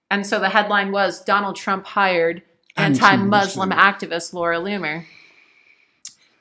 And 0.09 0.27
so 0.27 0.37
the 0.37 0.49
headline 0.49 0.91
was 0.91 1.23
Donald 1.23 1.55
Trump 1.55 1.85
hired 1.85 2.41
anti-Muslim 2.75 3.71
Anti-Muslim. 3.71 3.71
activist 3.71 4.33
Laura 4.33 4.57
Loomer. 4.57 5.05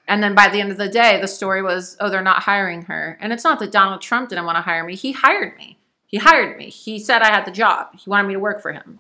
And 0.09 0.20
then 0.20 0.35
by 0.35 0.48
the 0.48 0.61
end 0.61 0.73
of 0.73 0.78
the 0.78 0.89
day, 0.89 1.20
the 1.20 1.28
story 1.28 1.62
was, 1.62 1.97
oh, 2.01 2.11
they're 2.11 2.23
not 2.23 2.43
hiring 2.43 2.82
her. 2.86 3.16
And 3.20 3.32
it's 3.32 3.44
not 3.44 3.61
that 3.61 3.70
Donald 3.70 4.02
Trump 4.02 4.31
didn't 4.31 4.47
want 4.47 4.57
to 4.57 4.62
hire 4.62 4.82
me. 4.82 4.97
He 4.97 5.12
hired 5.12 5.57
me. 5.57 5.78
He 6.07 6.16
hired 6.19 6.59
me. 6.59 6.70
He 6.70 6.98
said 6.98 7.23
I 7.23 7.31
had 7.31 7.44
the 7.44 7.52
job. 7.52 7.90
He 7.97 8.11
wanted 8.11 8.27
me 8.27 8.35
to 8.35 8.40
work 8.40 8.61
for 8.61 8.73
him. 8.73 8.98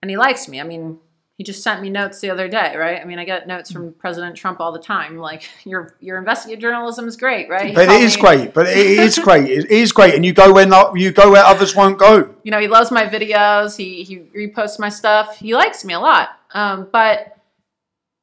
And 0.00 0.10
he 0.10 0.16
likes 0.16 0.48
me. 0.48 0.58
I 0.58 0.64
mean, 0.64 1.00
he 1.38 1.44
just 1.44 1.62
sent 1.62 1.80
me 1.80 1.88
notes 1.90 2.20
the 2.20 2.30
other 2.30 2.46
day, 2.46 2.76
right? 2.76 3.00
I 3.00 3.04
mean, 3.04 3.18
I 3.18 3.24
get 3.24 3.46
notes 3.48 3.72
from 3.72 3.94
President 3.94 4.36
Trump 4.36 4.60
all 4.60 4.70
the 4.70 4.78
time. 4.78 5.16
Like, 5.16 5.48
your 5.64 5.96
your 6.00 6.18
investigative 6.18 6.60
journalism 6.60 7.08
is 7.08 7.16
great, 7.16 7.48
right? 7.48 7.68
He 7.70 7.74
But 7.74 7.84
it 7.84 7.88
called 7.88 8.02
is 8.02 8.16
me- 8.16 8.20
great. 8.22 8.54
But 8.54 8.66
it 8.68 8.76
is 8.76 9.18
great. 9.26 9.50
It 9.50 9.70
is 9.70 9.92
great, 9.92 10.14
and 10.14 10.24
you 10.26 10.32
go 10.32 10.52
where 10.52 10.66
not, 10.66 10.98
you 10.98 11.10
go 11.10 11.30
where 11.32 11.44
others 11.44 11.74
won't 11.74 11.98
go. 11.98 12.34
you 12.42 12.50
know, 12.50 12.60
he 12.60 12.68
loves 12.68 12.90
my 12.90 13.06
videos. 13.06 13.76
He 13.76 14.02
he 14.04 14.18
reposts 14.18 14.78
my 14.78 14.88
stuff. 14.90 15.38
He 15.38 15.54
likes 15.54 15.84
me 15.84 15.94
a 15.94 16.00
lot. 16.00 16.28
Um, 16.54 16.88
but 16.92 17.38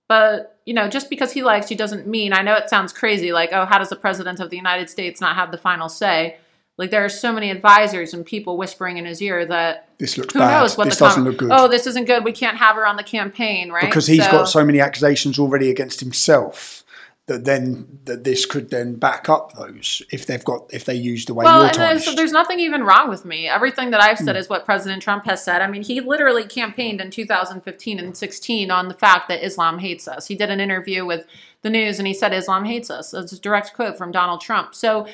but 0.07 0.57
you 0.65 0.73
know, 0.73 0.88
just 0.88 1.10
because 1.10 1.31
he 1.31 1.41
likes 1.44 1.72
you 1.72 1.77
doesn't 1.77 2.06
mean. 2.07 2.31
I 2.34 2.41
know 2.44 2.53
it 2.53 2.69
sounds 2.69 2.94
crazy. 2.94 3.31
Like, 3.31 3.49
oh, 3.53 3.65
how 3.65 3.80
does 3.80 3.90
the 3.90 3.95
president 3.95 4.40
of 4.40 4.49
the 4.52 4.57
United 4.57 4.90
States 4.90 5.19
not 5.19 5.36
have 5.36 5.52
the 5.52 5.57
final 5.57 5.90
say? 5.90 6.38
Like, 6.80 6.91
there 6.91 7.03
are 7.03 7.10
so 7.10 7.34
many 7.34 7.51
advisors 7.51 8.14
and 8.14 8.26
people 8.26 8.56
whispering 8.56 8.97
in 8.97 9.06
his 9.06 9.22
ear 9.22 9.45
that 9.45 9.89
This 9.97 10.18
looks 10.18 10.34
who 10.34 10.39
bad. 10.39 10.61
knows 10.61 10.77
what 10.77 10.85
this 10.85 10.97
the 10.97 11.06
doesn't 11.06 11.26
look 11.26 11.38
good. 11.38 11.49
Oh, 11.51 11.68
this 11.68 11.85
isn't 11.85 12.06
good. 12.06 12.23
We 12.23 12.31
can't 12.31 12.56
have 12.56 12.77
her 12.77 12.88
on 12.88 12.95
the 12.95 13.03
campaign, 13.03 13.69
right? 13.69 13.84
because 13.84 14.07
he's 14.07 14.26
got 14.27 14.45
so 14.45 14.64
many 14.64 14.80
accusations 14.80 15.38
already 15.38 15.69
against 15.69 15.99
himself 15.99 16.85
that 17.30 17.45
then 17.45 17.99
that 18.06 18.23
this 18.23 18.45
could 18.45 18.72
then 18.72 18.95
back 18.95 19.30
up 19.30 19.53
those 19.53 20.01
if 20.11 20.26
they've 20.26 20.43
got 20.43 20.65
if 20.73 20.85
they 20.85 20.95
use 20.95 21.26
the 21.26 21.34
way 21.34 21.45
Well, 21.45 21.60
you're 21.60 21.68
and 21.68 21.76
there's, 21.76 22.15
there's 22.15 22.31
nothing 22.31 22.60
even 22.60 22.84
wrong 22.84 23.07
with 23.07 23.23
me. 23.23 23.47
Everything 23.47 23.91
that 23.91 24.01
I've 24.01 24.18
said 24.18 24.35
hmm. 24.35 24.39
is 24.39 24.49
what 24.49 24.65
President 24.65 25.01
Trump 25.01 25.26
has 25.26 25.43
said. 25.43 25.61
I 25.61 25.68
mean, 25.68 25.84
he 25.84 26.01
literally 26.01 26.45
campaigned 26.45 26.99
in 26.99 27.11
2015 27.11 27.99
and 27.99 28.18
16 28.18 28.72
on 28.72 28.88
the 28.88 28.93
fact 28.95 29.30
that 29.30 29.45
Islam 29.45 29.80
hates 29.80 30.07
us. 30.07 30.27
He 30.27 30.35
did 30.35 30.49
an 30.49 30.60
interview 30.60 31.06
with 31.06 31.27
the 31.61 31.69
news 31.69 31.99
and 31.99 32.07
he 32.07 32.14
said 32.14 32.34
Islam 32.34 32.65
hates 32.65 32.89
us. 32.89 33.11
That's 33.11 33.31
a 33.31 33.39
direct 33.39 33.73
quote 33.73 33.97
from 33.97 34.11
Donald 34.11 34.41
Trump. 34.41 34.73
So, 34.73 35.07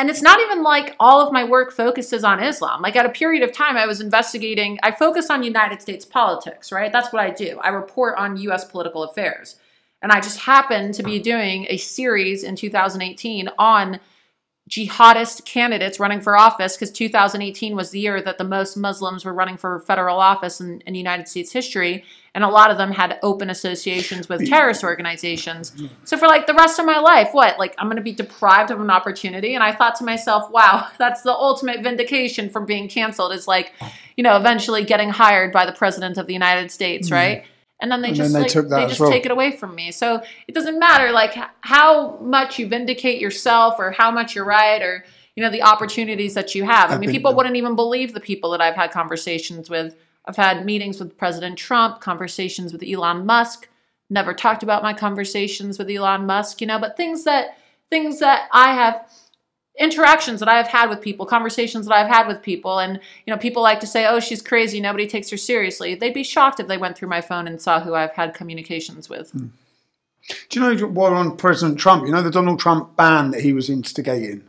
and 0.00 0.08
it's 0.08 0.22
not 0.22 0.40
even 0.40 0.62
like 0.62 0.96
all 0.98 1.20
of 1.20 1.30
my 1.30 1.44
work 1.44 1.70
focuses 1.70 2.24
on 2.24 2.42
Islam. 2.42 2.80
Like 2.80 2.96
at 2.96 3.04
a 3.04 3.10
period 3.10 3.42
of 3.42 3.52
time, 3.52 3.76
I 3.76 3.84
was 3.84 4.00
investigating, 4.00 4.78
I 4.82 4.92
focus 4.92 5.28
on 5.28 5.42
United 5.42 5.82
States 5.82 6.06
politics, 6.06 6.72
right? 6.72 6.90
That's 6.90 7.12
what 7.12 7.22
I 7.22 7.28
do. 7.28 7.60
I 7.62 7.68
report 7.68 8.16
on 8.16 8.38
US 8.38 8.64
political 8.64 9.02
affairs. 9.02 9.56
And 10.00 10.10
I 10.10 10.22
just 10.22 10.38
happened 10.38 10.94
to 10.94 11.02
be 11.02 11.18
doing 11.18 11.66
a 11.68 11.76
series 11.76 12.44
in 12.44 12.56
2018 12.56 13.50
on 13.58 14.00
jihadist 14.70 15.44
candidates 15.44 15.98
running 15.98 16.20
for 16.20 16.36
office 16.36 16.76
because 16.76 16.92
2018 16.92 17.74
was 17.74 17.90
the 17.90 17.98
year 17.98 18.22
that 18.22 18.38
the 18.38 18.44
most 18.44 18.76
Muslims 18.76 19.24
were 19.24 19.34
running 19.34 19.56
for 19.56 19.80
federal 19.80 20.20
office 20.20 20.60
in, 20.60 20.80
in 20.86 20.94
United 20.94 21.26
States 21.26 21.52
history. 21.52 22.04
And 22.32 22.44
a 22.44 22.48
lot 22.48 22.70
of 22.70 22.78
them 22.78 22.92
had 22.92 23.18
open 23.24 23.50
associations 23.50 24.28
with 24.28 24.48
terrorist 24.48 24.84
organizations. 24.84 25.72
So 26.04 26.16
for 26.16 26.28
like 26.28 26.46
the 26.46 26.54
rest 26.54 26.78
of 26.78 26.86
my 26.86 27.00
life, 27.00 27.30
what? 27.32 27.58
Like 27.58 27.74
I'm 27.76 27.88
going 27.88 27.96
to 27.96 28.02
be 28.02 28.12
deprived 28.12 28.70
of 28.70 28.80
an 28.80 28.88
opportunity. 28.88 29.56
And 29.56 29.64
I 29.64 29.72
thought 29.72 29.96
to 29.96 30.04
myself, 30.04 30.48
wow, 30.52 30.86
that's 30.98 31.22
the 31.22 31.32
ultimate 31.32 31.82
vindication 31.82 32.48
from 32.48 32.66
being 32.66 32.88
canceled 32.88 33.32
is 33.32 33.48
like, 33.48 33.72
you 34.16 34.22
know, 34.22 34.36
eventually 34.36 34.84
getting 34.84 35.10
hired 35.10 35.52
by 35.52 35.66
the 35.66 35.72
president 35.72 36.16
of 36.16 36.28
the 36.28 36.32
United 36.32 36.70
States, 36.70 37.08
mm-hmm. 37.08 37.14
right? 37.16 37.44
And 37.80 37.90
then 37.90 38.02
they 38.02 38.08
And 38.08 38.16
just 38.16 38.32
then 38.32 38.42
they 38.42 38.48
like 38.48 38.68
they 38.68 38.86
just 38.88 39.00
well. 39.00 39.10
take 39.10 39.24
it 39.24 39.32
away 39.32 39.52
from 39.52 39.74
me. 39.74 39.90
So 39.90 40.22
it 40.46 40.54
doesn't 40.54 40.78
matter 40.78 41.12
like 41.12 41.34
how 41.62 42.18
much 42.18 42.58
you 42.58 42.66
vindicate 42.68 43.20
yourself 43.20 43.76
or 43.78 43.90
how 43.92 44.10
much 44.10 44.34
you're 44.34 44.44
right 44.44 44.82
or 44.82 45.04
you 45.36 45.42
know 45.42 45.50
the 45.50 45.62
opportunities 45.62 46.34
that 46.34 46.54
you 46.54 46.64
have. 46.64 46.90
I 46.90 46.94
I've 46.94 47.00
mean, 47.00 47.10
people 47.10 47.34
wouldn't 47.34 47.56
even 47.56 47.76
believe 47.76 48.12
the 48.12 48.20
people 48.20 48.50
that 48.50 48.60
I've 48.60 48.74
had 48.74 48.90
conversations 48.90 49.70
with. 49.70 49.94
I've 50.26 50.36
had 50.36 50.64
meetings 50.66 51.00
with 51.00 51.16
President 51.16 51.56
Trump, 51.56 52.00
conversations 52.00 52.72
with 52.72 52.82
Elon 52.86 53.24
Musk. 53.24 53.68
Never 54.10 54.34
talked 54.34 54.62
about 54.62 54.82
my 54.82 54.92
conversations 54.92 55.78
with 55.78 55.88
Elon 55.88 56.26
Musk, 56.26 56.60
you 56.60 56.66
know, 56.66 56.78
but 56.78 56.96
things 56.96 57.24
that 57.24 57.56
things 57.88 58.18
that 58.20 58.48
I 58.52 58.72
have 58.74 59.08
interactions 59.80 60.38
that 60.40 60.48
I 60.48 60.56
have 60.56 60.68
had 60.68 60.90
with 60.90 61.00
people, 61.00 61.26
conversations 61.26 61.86
that 61.86 61.94
I've 61.94 62.06
had 62.06 62.28
with 62.28 62.42
people, 62.42 62.78
and 62.78 63.00
you 63.26 63.32
know, 63.32 63.38
people 63.38 63.62
like 63.62 63.80
to 63.80 63.86
say, 63.86 64.06
"Oh, 64.06 64.20
she's 64.20 64.42
crazy. 64.42 64.80
Nobody 64.80 65.08
takes 65.08 65.30
her 65.30 65.36
seriously." 65.36 65.94
They'd 65.94 66.14
be 66.14 66.22
shocked 66.22 66.60
if 66.60 66.68
they 66.68 66.78
went 66.78 66.96
through 66.96 67.08
my 67.08 67.20
phone 67.20 67.48
and 67.48 67.60
saw 67.60 67.80
who 67.80 67.94
I've 67.94 68.12
had 68.12 68.34
communications 68.34 69.08
with. 69.08 69.30
Hmm. 69.30 69.46
Do 70.50 70.60
you 70.60 70.76
know 70.76 70.86
while 70.86 71.14
on 71.14 71.36
President 71.36 71.78
Trump, 71.78 72.06
you 72.06 72.12
know 72.12 72.22
the 72.22 72.30
Donald 72.30 72.60
Trump 72.60 72.94
ban 72.96 73.32
that 73.32 73.40
he 73.40 73.52
was 73.52 73.68
instigating 73.68 74.44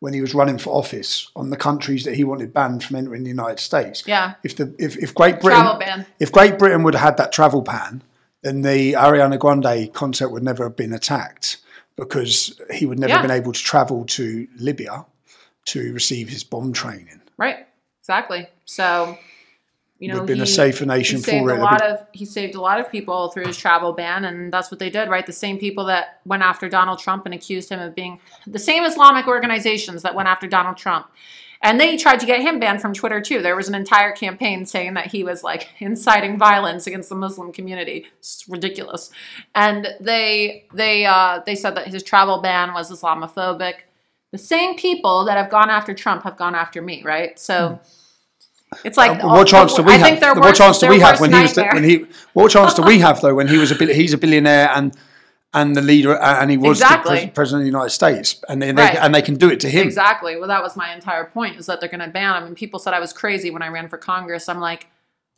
when 0.00 0.14
he 0.14 0.20
was 0.20 0.34
running 0.34 0.58
for 0.58 0.70
office 0.70 1.30
on 1.36 1.50
the 1.50 1.56
countries 1.56 2.04
that 2.04 2.16
he 2.16 2.24
wanted 2.24 2.54
banned 2.54 2.82
from 2.82 2.96
entering 2.96 3.22
the 3.22 3.28
United 3.28 3.60
States. 3.60 4.02
Yeah. 4.06 4.34
If 4.42 4.56
the 4.56 4.74
if, 4.78 4.96
if 4.96 5.14
Great 5.14 5.40
Britain 5.40 6.06
if 6.18 6.32
Great 6.32 6.58
Britain 6.58 6.82
would 6.82 6.94
have 6.94 7.04
had 7.04 7.16
that 7.18 7.32
travel 7.32 7.60
ban, 7.60 8.02
then 8.42 8.62
the 8.62 8.94
Ariana 8.94 9.38
Grande 9.38 9.92
concert 9.92 10.30
would 10.30 10.42
never 10.42 10.64
have 10.64 10.76
been 10.76 10.94
attacked. 10.94 11.58
Because 12.00 12.58
he 12.72 12.86
would 12.86 12.98
never 12.98 13.12
Yeah. 13.12 13.22
been 13.22 13.30
able 13.30 13.52
to 13.52 13.62
travel 13.62 14.06
to 14.06 14.48
Libya 14.56 15.04
to 15.66 15.92
receive 15.92 16.30
his 16.30 16.42
bomb 16.42 16.72
training. 16.72 17.20
Right. 17.36 17.66
Exactly. 18.00 18.48
So, 18.64 19.18
you 19.98 20.08
know, 20.08 20.22
been 20.24 20.40
a 20.40 20.46
safer 20.46 20.86
nation 20.86 21.18
he 21.18 21.24
for 21.24 21.50
a 21.50 21.60
lot 21.60 21.82
of 21.82 22.06
he 22.12 22.24
saved 22.24 22.54
a 22.54 22.60
lot 22.60 22.80
of 22.80 22.90
people 22.90 23.28
through 23.28 23.46
his 23.46 23.58
travel 23.58 23.92
ban, 23.92 24.24
and 24.24 24.50
that's 24.50 24.70
what 24.70 24.78
they 24.80 24.88
did. 24.88 25.10
Right. 25.10 25.26
The 25.26 25.32
same 25.34 25.58
people 25.58 25.84
that 25.84 26.20
went 26.24 26.42
after 26.42 26.70
Donald 26.70 26.98
Trump 26.98 27.26
and 27.26 27.34
accused 27.34 27.68
him 27.68 27.80
of 27.80 27.94
being 27.94 28.18
the 28.46 28.58
same 28.58 28.82
Islamic 28.84 29.28
organizations 29.28 30.02
that 30.02 30.14
went 30.14 30.28
after 30.28 30.46
Donald 30.46 30.78
Trump. 30.78 31.06
And 31.62 31.78
they 31.78 31.98
tried 31.98 32.20
to 32.20 32.26
get 32.26 32.40
him 32.40 32.58
banned 32.58 32.80
from 32.80 32.94
Twitter 32.94 33.20
too. 33.20 33.42
There 33.42 33.54
was 33.54 33.68
an 33.68 33.74
entire 33.74 34.12
campaign 34.12 34.64
saying 34.64 34.94
that 34.94 35.08
he 35.08 35.22
was 35.24 35.44
like 35.44 35.68
inciting 35.78 36.38
violence 36.38 36.86
against 36.86 37.08
the 37.10 37.14
Muslim 37.16 37.52
community. 37.52 38.06
It's 38.18 38.44
ridiculous. 38.48 39.10
And 39.54 39.88
they 40.00 40.64
they 40.72 41.04
uh, 41.04 41.40
they 41.44 41.54
said 41.54 41.74
that 41.74 41.88
his 41.88 42.02
travel 42.02 42.40
ban 42.40 42.72
was 42.72 42.90
Islamophobic. 42.90 43.74
The 44.32 44.38
same 44.38 44.76
people 44.76 45.24
that 45.26 45.36
have 45.36 45.50
gone 45.50 45.70
after 45.70 45.92
Trump 45.92 46.22
have 46.22 46.36
gone 46.36 46.54
after 46.54 46.80
me, 46.80 47.02
right? 47.02 47.38
So 47.38 47.80
it's 48.84 48.96
like 48.96 49.22
Uh, 49.22 49.28
what 49.28 49.46
chance 49.48 49.74
do 49.74 49.82
we 49.82 49.92
I 49.92 49.96
have? 49.96 50.18
think 50.18 50.20
what 50.36 50.44
worst- 50.44 50.58
chance 50.58 50.78
do 50.78 50.88
we 50.88 51.00
have 51.00 51.20
when 51.20 51.32
he 51.32 51.42
was 51.42 51.54
the, 51.54 51.66
when 51.72 51.84
he? 51.84 52.06
What 52.32 52.50
chance 52.52 52.72
do 52.74 52.82
we 52.82 52.98
have 53.06 53.20
though 53.20 53.34
when 53.34 53.48
he 53.48 53.58
was 53.58 53.70
a 53.72 53.74
he's 53.92 54.14
a 54.14 54.18
billionaire 54.18 54.70
and 54.74 54.96
and 55.52 55.74
the 55.74 55.80
leader 55.82 56.16
and 56.16 56.50
he 56.50 56.56
was 56.56 56.80
Exactly. 56.80 57.16
the 57.20 57.26
pres- 57.26 57.34
president 57.34 57.62
of 57.62 57.64
the 57.64 57.70
United 57.78 57.90
States 57.90 58.40
and 58.48 58.62
they, 58.62 58.70
they 58.72 58.82
Right. 58.82 58.96
and 58.96 59.14
they 59.14 59.22
can 59.22 59.34
do 59.34 59.50
it 59.50 59.60
to 59.60 59.68
him. 59.68 59.84
Exactly. 59.86 60.36
Well, 60.36 60.48
that 60.48 60.62
was 60.62 60.76
my 60.76 60.94
entire 60.94 61.24
point 61.24 61.56
is 61.58 61.66
that 61.66 61.80
they're 61.80 61.88
going 61.88 62.00
to 62.00 62.08
ban. 62.08 62.36
him. 62.42 62.44
And 62.48 62.56
people 62.56 62.78
said 62.78 62.94
I 62.94 63.00
was 63.00 63.12
crazy 63.12 63.50
when 63.50 63.62
I 63.62 63.68
ran 63.68 63.88
for 63.88 63.98
Congress. 63.98 64.48
I'm 64.48 64.60
like, 64.60 64.86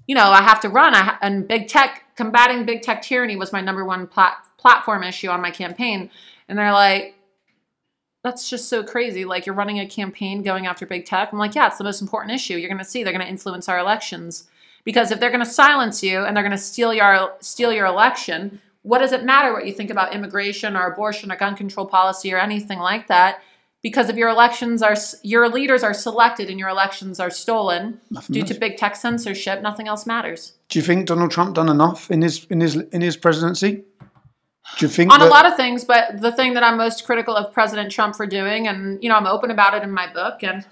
you 0.07 0.15
know, 0.15 0.25
I 0.31 0.43
have 0.43 0.61
to 0.61 0.69
run. 0.69 0.95
I 0.95 1.03
ha- 1.03 1.19
and 1.23 1.49
big 1.49 1.69
tech 1.69 2.03
combating 2.17 2.67
big 2.67 2.83
tech 2.83 3.03
tyranny 3.03 3.37
was 3.37 3.53
my 3.53 3.61
number 3.63 3.85
one 3.85 4.07
plat- 4.07 4.37
platform 4.59 5.03
issue 5.03 5.29
on 5.29 5.41
my 5.41 5.51
campaign. 5.51 6.11
And 6.49 6.59
they're 6.59 6.73
like, 6.73 7.15
that's 8.23 8.49
just 8.51 8.69
so 8.69 8.83
crazy. 8.85 9.25
Like 9.25 9.47
you're 9.47 9.55
running 9.55 9.81
a 9.81 9.87
campaign 9.87 10.43
going 10.43 10.67
after 10.67 10.87
big 10.87 11.07
tech. 11.07 11.33
I'm 11.33 11.39
like, 11.39 11.55
yeah, 11.55 11.67
it's 11.69 11.79
the 11.79 11.85
most 11.85 12.01
important 12.03 12.35
issue. 12.35 12.57
You're 12.57 12.69
going 12.69 12.79
to 12.79 12.85
see 12.85 13.03
they're 13.03 13.13
going 13.13 13.25
to 13.25 13.31
influence 13.31 13.69
our 13.69 13.79
elections 13.79 14.45
because 14.85 15.11
if 15.11 15.19
they're 15.21 15.31
going 15.31 15.45
to 15.45 15.51
silence 15.51 16.03
you 16.03 16.21
and 16.21 16.37
they're 16.37 16.45
going 16.45 16.53
to 16.53 16.59
steal 16.59 16.93
your 16.93 17.33
steal 17.41 17.73
your 17.73 17.87
election, 17.87 18.61
what 18.83 18.99
does 18.99 19.13
it 19.13 19.25
matter 19.25 19.53
what 19.53 19.67
you 19.67 19.73
think 19.73 19.91
about 19.91 20.15
immigration 20.15 20.77
or 20.77 20.87
abortion 20.87 21.31
or 21.31 21.37
gun 21.37 21.57
control 21.57 21.87
policy 21.87 22.33
or 22.33 22.39
anything 22.39 22.79
like 22.79 23.09
that? 23.09 23.43
Because 23.81 24.09
if 24.09 24.17
your 24.17 24.29
elections 24.29 24.81
are 24.81 24.95
your 25.23 25.49
leaders 25.49 25.83
are 25.83 25.95
selected 25.95 26.49
and 26.49 26.59
your 26.59 26.69
elections 26.69 27.19
are 27.19 27.31
stolen 27.31 28.01
due 28.31 28.45
to 28.45 28.55
big 28.55 28.77
tech 28.77 28.95
censorship, 28.95 29.61
nothing 29.61 29.89
else 29.89 30.07
matters. 30.07 30.53
Do 30.69 30.79
you 30.79 30.85
think 30.85 31.07
Donald 31.07 31.33
Trump 31.33 31.57
done 31.57 31.69
enough 31.69 32.11
in 32.11 32.23
his 32.23 32.45
in 32.47 32.61
his 32.61 32.77
in 32.77 33.01
his 33.01 33.17
presidency? 33.17 33.85
Do 34.79 34.87
you 34.87 34.89
think 34.89 35.13
on 35.13 35.21
a 35.21 35.27
lot 35.27 35.47
of 35.47 35.57
things, 35.57 35.85
but 35.85 36.21
the 36.21 36.33
thing 36.33 36.55
that 36.55 36.63
I'm 36.63 36.77
most 36.77 37.05
critical 37.05 37.37
of 37.37 37.53
President 37.53 37.91
Trump 37.91 38.15
for 38.15 38.27
doing, 38.27 38.69
and 38.69 39.03
you 39.03 39.09
know, 39.09 39.17
I'm 39.17 39.27
open 39.27 39.51
about 39.51 39.75
it 39.75 39.83
in 39.83 39.91
my 39.91 40.11
book, 40.13 40.43
and 40.43 40.65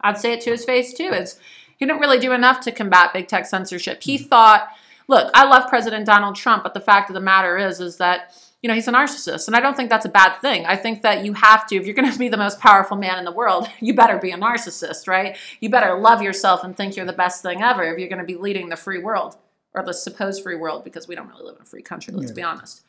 I'd 0.00 0.18
say 0.18 0.32
it 0.32 0.40
to 0.42 0.50
his 0.50 0.64
face 0.64 0.92
too, 0.92 1.04
is 1.04 1.38
he 1.78 1.86
didn't 1.86 2.00
really 2.00 2.18
do 2.18 2.32
enough 2.32 2.60
to 2.62 2.72
combat 2.72 3.12
big 3.12 3.28
tech 3.28 3.46
censorship. 3.46 4.02
He 4.02 4.18
mm-hmm. 4.18 4.26
thought, 4.26 4.68
look, 5.10 5.28
I 5.34 5.44
love 5.44 5.68
President 5.68 6.06
Donald 6.06 6.36
Trump, 6.36 6.62
but 6.62 6.72
the 6.72 6.80
fact 6.80 7.10
of 7.10 7.14
the 7.14 7.20
matter 7.20 7.58
is, 7.58 7.80
is 7.80 7.96
that 7.96 8.32
you 8.62 8.68
know 8.68 8.74
he's 8.74 8.86
a 8.88 8.92
narcissist, 8.92 9.48
and 9.48 9.56
I 9.56 9.60
don't 9.60 9.76
think 9.76 9.90
that's 9.90 10.04
a 10.04 10.10
bad 10.10 10.38
thing. 10.40 10.64
I 10.66 10.76
think 10.76 11.02
that 11.02 11.24
you 11.24 11.32
have 11.34 11.66
to, 11.66 11.76
if 11.76 11.84
you're 11.84 11.94
going 11.94 12.10
to 12.10 12.18
be 12.18 12.28
the 12.28 12.36
most 12.36 12.60
powerful 12.60 12.96
man 12.96 13.18
in 13.18 13.24
the 13.24 13.32
world, 13.32 13.68
you 13.80 13.92
better 13.92 14.18
be 14.18 14.30
a 14.30 14.38
narcissist, 14.38 15.08
right? 15.08 15.36
You 15.58 15.68
better 15.68 15.98
love 15.98 16.22
yourself 16.22 16.62
and 16.62 16.76
think 16.76 16.96
you're 16.96 17.06
the 17.06 17.12
best 17.12 17.42
thing 17.42 17.60
ever 17.60 17.82
if 17.82 17.98
you're 17.98 18.08
going 18.08 18.20
to 18.20 18.24
be 18.24 18.36
leading 18.36 18.68
the 18.68 18.76
free 18.76 18.98
world 18.98 19.36
or 19.74 19.84
the 19.84 19.92
supposed 19.92 20.42
free 20.42 20.56
world, 20.56 20.84
because 20.84 21.08
we 21.08 21.14
don't 21.14 21.28
really 21.28 21.44
live 21.44 21.56
in 21.56 21.62
a 21.62 21.66
free 21.66 21.82
country. 21.82 22.14
Let's 22.14 22.32
be 22.32 22.42
honest. 22.42 22.82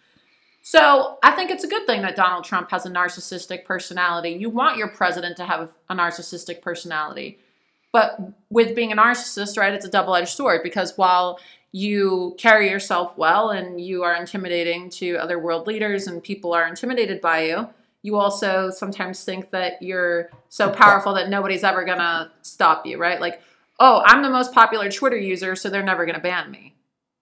So 0.64 1.18
I 1.24 1.32
think 1.32 1.50
it's 1.50 1.64
a 1.64 1.68
good 1.68 1.88
thing 1.88 2.04
that 2.04 2.16
Donald 2.16 2.44
Trump 2.44 2.70
has 2.70 2.86
a 2.86 2.90
narcissistic 2.90 3.66
personality. 3.66 4.30
You 4.30 4.50
want 4.50 4.78
your 4.78 4.90
president 4.90 5.38
to 5.38 5.46
have 5.46 5.72
a 5.90 5.96
narcissistic 5.96 6.62
personality. 6.62 7.40
But 7.92 8.18
with 8.50 8.76
being 8.76 8.92
a 8.92 8.96
narcissist, 8.96 9.58
right, 9.58 9.74
it's 9.74 9.86
a 9.86 9.90
double 9.90 10.16
edged 10.16 10.30
sword 10.30 10.62
because 10.64 10.98
while 10.98 11.40
you 11.72 12.36
carry 12.38 12.70
yourself 12.70 13.18
well 13.18 13.50
and 13.50 13.80
you 13.80 14.04
are 14.04 14.16
intimidating 14.16 14.90
to 14.90 15.16
other 15.16 15.40
world 15.40 15.68
leaders 15.68 16.08
and 16.08 16.22
people 16.22 16.54
are 16.54 16.68
intimidated 16.68 17.22
by 17.22 17.44
you, 17.46 17.70
you 18.04 18.18
also 18.18 18.70
sometimes 18.72 19.24
think 19.24 19.52
that 19.52 19.82
you're 19.82 20.30
so 20.50 20.70
powerful 20.72 21.14
that 21.14 21.30
nobody's 21.30 21.64
ever 21.64 21.86
going 21.86 22.00
to 22.00 22.32
stop 22.42 22.86
you, 22.86 22.98
right? 22.98 23.22
Like, 23.22 23.42
oh, 23.80 24.02
I'm 24.06 24.24
the 24.24 24.30
most 24.30 24.54
popular 24.54 24.90
Twitter 24.90 25.18
user, 25.18 25.56
so 25.56 25.70
they're 25.70 25.84
never 25.84 26.06
going 26.06 26.16
to 26.16 26.22
ban 26.22 26.52
me. 26.52 26.76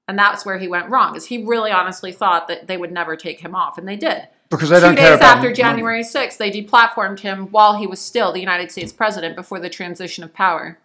And 0.07 0.17
that's 0.17 0.45
where 0.45 0.57
he 0.57 0.67
went 0.67 0.89
wrong, 0.89 1.15
is 1.15 1.26
he 1.26 1.43
really 1.43 1.71
honestly 1.71 2.11
thought 2.11 2.47
that 2.47 2.67
they 2.67 2.77
would 2.77 2.91
never 2.91 3.15
take 3.15 3.41
him 3.41 3.53
off, 3.53 3.77
and 3.77 3.88
they 3.88 3.97
did. 3.97 4.27
because 4.49 4.69
they 4.69 4.77
Two 4.77 4.88
don't 4.88 4.95
care 4.95 5.15
days 5.15 5.21
after. 5.21 5.53
January 5.53 6.03
6th, 6.03 6.38
they 6.38 6.49
deplatformed 6.49 7.19
him 7.19 7.47
while 7.51 7.77
he 7.77 7.85
was 7.85 7.99
still 7.99 8.31
the 8.31 8.39
United 8.39 8.71
States 8.71 8.91
president 8.91 9.35
before 9.35 9.59
the 9.59 9.69
transition 9.69 10.23
of 10.23 10.34
power. 10.34 10.80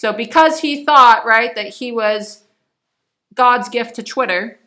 So 0.00 0.14
because 0.14 0.60
he 0.60 0.86
thought, 0.86 1.26
right, 1.26 1.54
that 1.56 1.68
he 1.68 1.92
was 1.92 2.42
God's 3.34 3.68
gift 3.68 3.96
to 3.96 4.02
Twitter, 4.02 4.58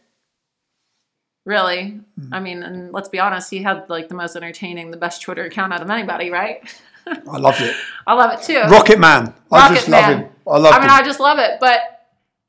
really, 1.44 2.02
Hmm. 2.20 2.32
I 2.32 2.40
mean, 2.40 2.62
and 2.62 2.94
let's 2.94 3.10
be 3.10 3.18
honest, 3.18 3.50
he 3.50 3.64
had 3.64 3.90
like 3.90 4.10
the 4.10 4.14
most 4.14 4.36
entertaining, 4.36 4.92
the 4.92 4.98
best 4.98 5.24
Twitter 5.24 5.46
account 5.46 5.74
out 5.74 5.82
of 5.82 5.90
anybody, 5.90 6.30
right? 6.30 6.62
I 7.08 7.38
loved 7.40 7.62
it. 7.62 7.76
I 8.06 8.14
love 8.14 8.40
it 8.40 8.44
too. 8.44 8.62
Rocket 8.70 9.00
Man. 9.00 9.34
I 9.52 9.58
Rocket 9.58 9.74
just 9.74 9.90
Man. 9.90 10.02
love 10.12 10.20
him. 10.20 10.30
I 10.46 10.58
love. 10.60 10.74
I 10.76 10.78
mean, 10.78 10.90
him. 10.90 10.92
I 10.92 11.02
just 11.02 11.20
love 11.20 11.40
it. 11.40 11.60
But 11.60 12.03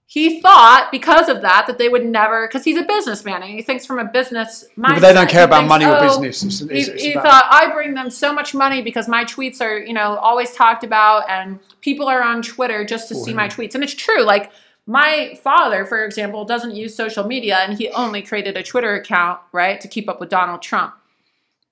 he 0.07 0.41
thought 0.41 0.91
because 0.93 1.29
of 1.29 1.41
that 1.43 1.67
that 1.67 1.79
they 1.79 1.89
would 1.89 2.05
never, 2.05 2.47
because 2.47 2.63
he's 2.65 2.77
a 2.77 2.83
businessman 2.83 3.43
and 3.43 3.51
he 3.51 3.63
thinks 3.63 3.87
from 3.87 3.99
a 3.99 4.05
business 4.05 4.65
mindset. 4.77 4.95
but 4.95 5.01
they 5.01 5.13
don't 5.15 5.29
care 5.31 5.45
about 5.45 5.61
thinks, 5.61 5.69
money 5.71 5.85
or 5.87 5.97
"Oh," 5.97 6.21
business. 6.21 6.61
It's- 6.61 6.71
it's- 6.71 6.87
he, 6.87 6.93
it's 6.93 7.03
he 7.03 7.13
thought 7.15 7.47
I 7.51 7.73
bring 7.73 7.95
them 7.95 8.11
so 8.11 8.33
much 8.33 8.55
money 8.55 8.83
because 8.83 9.09
my 9.09 9.25
tweets 9.25 9.61
are, 9.61 9.79
you 9.79 9.95
know, 9.95 10.17
always 10.17 10.53
talked 10.53 10.85
about, 10.85 11.29
and 11.31 11.59
people 11.81 12.07
are 12.07 12.23
on 12.23 12.43
Twitter 12.43 12.85
just 12.85 13.09
to 13.09 13.15
see 13.15 13.33
my 13.33 13.49
tweets, 13.49 13.75
and 13.75 13.83
it's 13.83 13.95
true. 13.95 14.23
Like 14.23 14.53
my 14.87 15.39
father, 15.43 15.87
for 15.87 16.05
example, 16.05 16.45
doesn't 16.45 16.75
use 16.77 16.95
social 16.95 17.27
media, 17.27 17.57
and 17.61 17.79
he 17.79 17.89
only 17.91 18.21
created 18.21 18.57
a 18.59 18.63
Twitter 18.63 18.95
account, 18.95 19.41
right, 19.53 19.81
to 19.81 19.89
keep 19.89 20.09
up 20.09 20.21
with 20.21 20.29
Donald 20.29 20.61
Trump. 20.61 20.95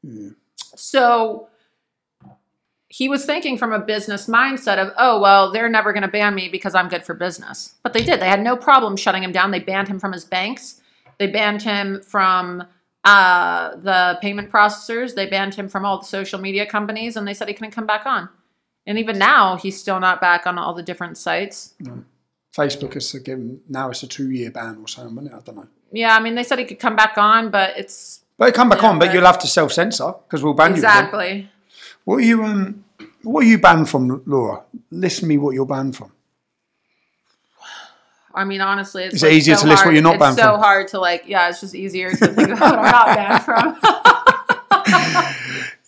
Hmm. 0.02 0.28
So 0.74 1.48
he 2.92 3.08
was 3.08 3.24
thinking 3.24 3.56
from 3.56 3.72
a 3.72 3.78
business 3.78 4.26
mindset 4.26 4.76
of, 4.76 4.92
oh, 4.98 5.18
well, 5.18 5.50
they're 5.50 5.70
never 5.70 5.94
going 5.94 6.02
to 6.02 6.08
ban 6.08 6.34
me 6.34 6.50
because 6.50 6.74
I'm 6.74 6.90
good 6.90 7.04
for 7.04 7.14
business. 7.14 7.74
But 7.82 7.94
they 7.94 8.02
did. 8.02 8.20
They 8.20 8.28
had 8.28 8.42
no 8.42 8.54
problem 8.54 8.98
shutting 8.98 9.22
him 9.22 9.32
down. 9.32 9.50
They 9.50 9.60
banned 9.60 9.88
him 9.88 9.98
from 9.98 10.12
his 10.12 10.26
banks. 10.26 10.82
They 11.18 11.26
banned 11.26 11.62
him 11.62 12.02
from 12.02 12.64
uh, 13.04 13.76
the 13.76 14.18
payment 14.20 14.52
processors. 14.52 15.14
They 15.14 15.24
banned 15.24 15.54
him 15.54 15.70
from 15.70 15.86
all 15.86 16.00
the 16.00 16.04
social 16.04 16.38
media 16.38 16.66
companies, 16.66 17.16
and 17.16 17.26
they 17.26 17.32
said 17.32 17.48
he 17.48 17.54
couldn't 17.54 17.70
come 17.70 17.86
back 17.86 18.04
on. 18.04 18.28
And 18.86 18.98
even 18.98 19.16
now, 19.18 19.56
he's 19.56 19.80
still 19.80 19.98
not 19.98 20.20
back 20.20 20.46
on 20.46 20.58
all 20.58 20.74
the 20.74 20.82
different 20.82 21.16
sites. 21.16 21.72
Facebook 22.54 22.92
has 22.92 23.10
given 23.12 23.62
now 23.70 23.88
it's 23.88 24.02
a 24.02 24.06
two 24.06 24.30
year 24.30 24.50
ban 24.50 24.76
or 24.82 24.86
something, 24.86 25.16
isn't 25.24 25.34
it? 25.34 25.38
I 25.38 25.40
don't 25.40 25.56
know. 25.56 25.68
Yeah, 25.92 26.14
I 26.14 26.20
mean, 26.20 26.34
they 26.34 26.42
said 26.42 26.58
he 26.58 26.66
could 26.66 26.78
come 26.78 26.96
back 26.96 27.16
on, 27.16 27.50
but 27.50 27.74
it's 27.78 28.20
But 28.36 28.52
come 28.52 28.68
back 28.68 28.84
on, 28.84 28.98
but 28.98 29.06
but- 29.06 29.14
you'll 29.14 29.24
have 29.24 29.38
to 29.38 29.46
self 29.46 29.72
censor 29.72 30.12
because 30.26 30.42
we'll 30.42 30.52
ban 30.52 30.72
you. 30.72 30.74
exactly. 30.76 31.48
What 32.04 32.16
are 32.16 32.20
you 32.20 32.44
um 32.44 32.84
what 33.22 33.44
are 33.44 33.48
you 33.48 33.58
banned 33.58 33.88
from, 33.88 34.22
Laura? 34.26 34.62
Listen 34.90 35.28
me 35.28 35.38
what 35.38 35.54
you're 35.54 35.66
banned 35.66 35.96
from. 35.96 36.12
I 38.34 38.44
mean, 38.44 38.60
honestly, 38.60 39.04
it's 39.04 39.22
like 39.22 39.32
easier 39.32 39.56
so 39.56 39.62
to 39.62 39.68
list 39.68 39.80
what 39.80 39.84
hard- 39.84 39.94
you're 39.94 40.02
not 40.02 40.14
it's 40.14 40.20
banned 40.20 40.36
so 40.36 40.52
from? 40.52 40.60
hard 40.60 40.88
to 40.88 41.00
like. 41.00 41.24
Yeah, 41.26 41.48
it's 41.48 41.60
just 41.60 41.74
easier 41.74 42.10
to 42.10 42.16
think 42.26 42.48
about 42.50 42.76
what 42.76 42.78
I'm 42.78 42.90
not 42.90 43.16
banned 43.16 43.42
from. 43.44 43.78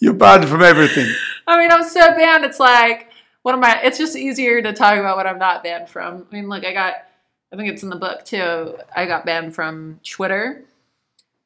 You're 0.00 0.12
banned 0.12 0.48
from 0.48 0.62
everything. 0.62 1.08
I 1.46 1.58
mean, 1.58 1.70
I'm 1.70 1.84
so 1.84 2.00
banned. 2.10 2.44
It's 2.44 2.60
like, 2.60 3.10
what 3.42 3.54
am 3.54 3.64
I? 3.64 3.80
It's 3.82 3.96
just 3.96 4.16
easier 4.16 4.60
to 4.60 4.72
talk 4.72 4.98
about 4.98 5.16
what 5.16 5.26
I'm 5.26 5.38
not 5.38 5.62
banned 5.62 5.88
from. 5.88 6.26
I 6.30 6.34
mean, 6.34 6.48
look, 6.48 6.64
I 6.64 6.72
got. 6.72 6.94
I 7.52 7.56
think 7.56 7.72
it's 7.72 7.82
in 7.82 7.88
the 7.88 7.96
book 7.96 8.24
too. 8.24 8.76
I 8.94 9.06
got 9.06 9.24
banned 9.24 9.54
from 9.54 10.00
Twitter. 10.04 10.64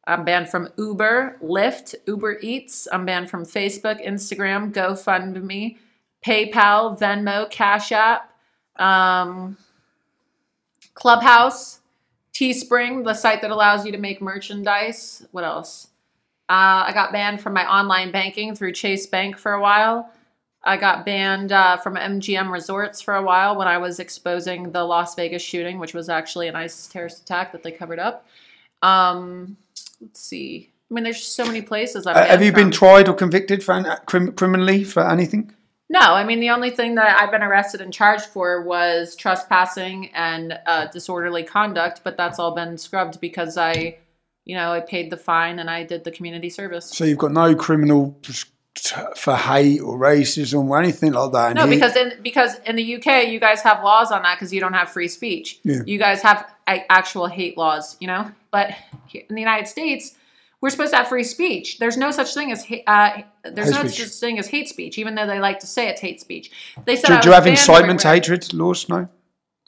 I'm 0.08 0.24
banned 0.24 0.48
from 0.48 0.70
Uber, 0.78 1.36
Lyft, 1.42 1.94
Uber 2.06 2.38
Eats. 2.40 2.88
I'm 2.90 3.04
banned 3.04 3.28
from 3.28 3.44
Facebook, 3.44 4.04
Instagram, 4.04 4.72
GoFundMe, 4.72 5.76
PayPal, 6.24 6.98
Venmo, 6.98 7.48
Cash 7.50 7.92
App, 7.92 8.32
um, 8.76 9.58
Clubhouse, 10.94 11.80
Teespring, 12.32 13.04
the 13.04 13.12
site 13.12 13.42
that 13.42 13.50
allows 13.50 13.84
you 13.84 13.92
to 13.92 13.98
make 13.98 14.22
merchandise. 14.22 15.26
What 15.32 15.44
else? 15.44 15.88
Uh, 16.48 16.88
I 16.88 16.92
got 16.94 17.12
banned 17.12 17.42
from 17.42 17.52
my 17.52 17.70
online 17.70 18.10
banking 18.10 18.54
through 18.54 18.72
Chase 18.72 19.06
Bank 19.06 19.36
for 19.36 19.52
a 19.52 19.60
while. 19.60 20.10
I 20.64 20.78
got 20.78 21.04
banned 21.04 21.52
uh, 21.52 21.76
from 21.76 21.96
MGM 21.96 22.50
Resorts 22.50 23.02
for 23.02 23.14
a 23.14 23.22
while 23.22 23.56
when 23.56 23.68
I 23.68 23.76
was 23.76 24.00
exposing 24.00 24.72
the 24.72 24.84
Las 24.84 25.14
Vegas 25.14 25.42
shooting, 25.42 25.78
which 25.78 25.92
was 25.92 26.08
actually 26.08 26.48
an 26.48 26.56
ISIS 26.56 26.86
terrorist 26.88 27.22
attack 27.22 27.52
that 27.52 27.62
they 27.62 27.70
covered 27.70 27.98
up. 27.98 28.26
Um, 28.80 29.56
let's 30.00 30.20
see. 30.20 30.72
I 30.90 30.94
mean, 30.94 31.04
there's 31.04 31.22
so 31.22 31.44
many 31.44 31.60
places. 31.62 32.06
I'm 32.06 32.16
Uh, 32.16 32.24
have 32.24 32.42
you 32.42 32.52
been 32.52 32.70
tried 32.70 33.08
or 33.08 33.14
convicted 33.14 33.62
for 33.62 33.72
an, 33.74 33.86
crim, 34.06 34.32
criminally 34.32 34.84
for 34.84 35.06
anything? 35.08 35.52
No, 35.90 36.00
I 36.00 36.22
mean 36.24 36.40
the 36.40 36.50
only 36.50 36.70
thing 36.70 36.96
that 36.96 37.18
I've 37.20 37.30
been 37.30 37.42
arrested 37.42 37.80
and 37.80 37.92
charged 37.92 38.26
for 38.26 38.62
was 38.62 39.16
trespassing 39.16 40.10
and 40.14 40.58
uh, 40.66 40.86
disorderly 40.86 41.44
conduct, 41.44 42.02
but 42.04 42.16
that's 42.16 42.38
all 42.38 42.54
been 42.54 42.76
scrubbed 42.76 43.20
because 43.20 43.56
I, 43.56 43.96
you 44.44 44.54
know, 44.54 44.70
I 44.72 44.80
paid 44.80 45.10
the 45.10 45.16
fine 45.16 45.58
and 45.58 45.70
I 45.70 45.84
did 45.84 46.04
the 46.04 46.10
community 46.10 46.50
service. 46.50 46.90
So 46.90 47.04
you've 47.04 47.18
got 47.18 47.32
no 47.32 47.54
criminal 47.54 48.18
for 49.16 49.34
hate 49.34 49.80
or 49.80 49.98
racism 49.98 50.68
or 50.68 50.78
anything 50.78 51.12
like 51.12 51.32
that. 51.32 51.54
No, 51.54 51.66
because 51.66 51.96
in 51.96 52.20
because 52.22 52.58
in 52.60 52.76
the 52.76 52.96
UK 52.96 53.28
you 53.28 53.40
guys 53.40 53.62
have 53.62 53.82
laws 53.82 54.12
on 54.12 54.22
that 54.22 54.36
because 54.36 54.52
you 54.52 54.60
don't 54.60 54.74
have 54.74 54.90
free 54.90 55.08
speech. 55.08 55.58
Yeah. 55.64 55.80
You 55.86 55.98
guys 55.98 56.20
have 56.20 56.46
a- 56.68 56.90
actual 56.92 57.26
hate 57.26 57.56
laws, 57.56 57.96
you 57.98 58.06
know. 58.06 58.30
But 58.50 58.74
in 59.12 59.34
the 59.34 59.40
United 59.40 59.66
States, 59.66 60.14
we're 60.60 60.70
supposed 60.70 60.90
to 60.92 60.96
have 60.96 61.08
free 61.08 61.24
speech. 61.24 61.78
There's 61.78 61.96
no 61.96 62.10
such 62.10 62.34
thing 62.34 62.50
as 62.50 62.64
uh, 62.86 63.22
there's 63.44 63.68
Hate 63.68 63.82
no 63.82 63.88
speech. 63.88 64.08
such 64.08 64.20
thing 64.20 64.38
as 64.38 64.48
hate 64.48 64.68
speech, 64.68 64.98
even 64.98 65.14
though 65.14 65.26
they 65.26 65.38
like 65.38 65.60
to 65.60 65.66
say 65.66 65.88
it's 65.88 66.00
hate 66.00 66.20
speech. 66.20 66.50
They 66.84 66.96
said 66.96 67.08
do, 67.08 67.20
do 67.20 67.28
you 67.28 67.34
have 67.34 67.46
incitement 67.46 68.00
to 68.00 68.08
hatred 68.08 68.52
laws? 68.52 68.88
No. 68.88 69.08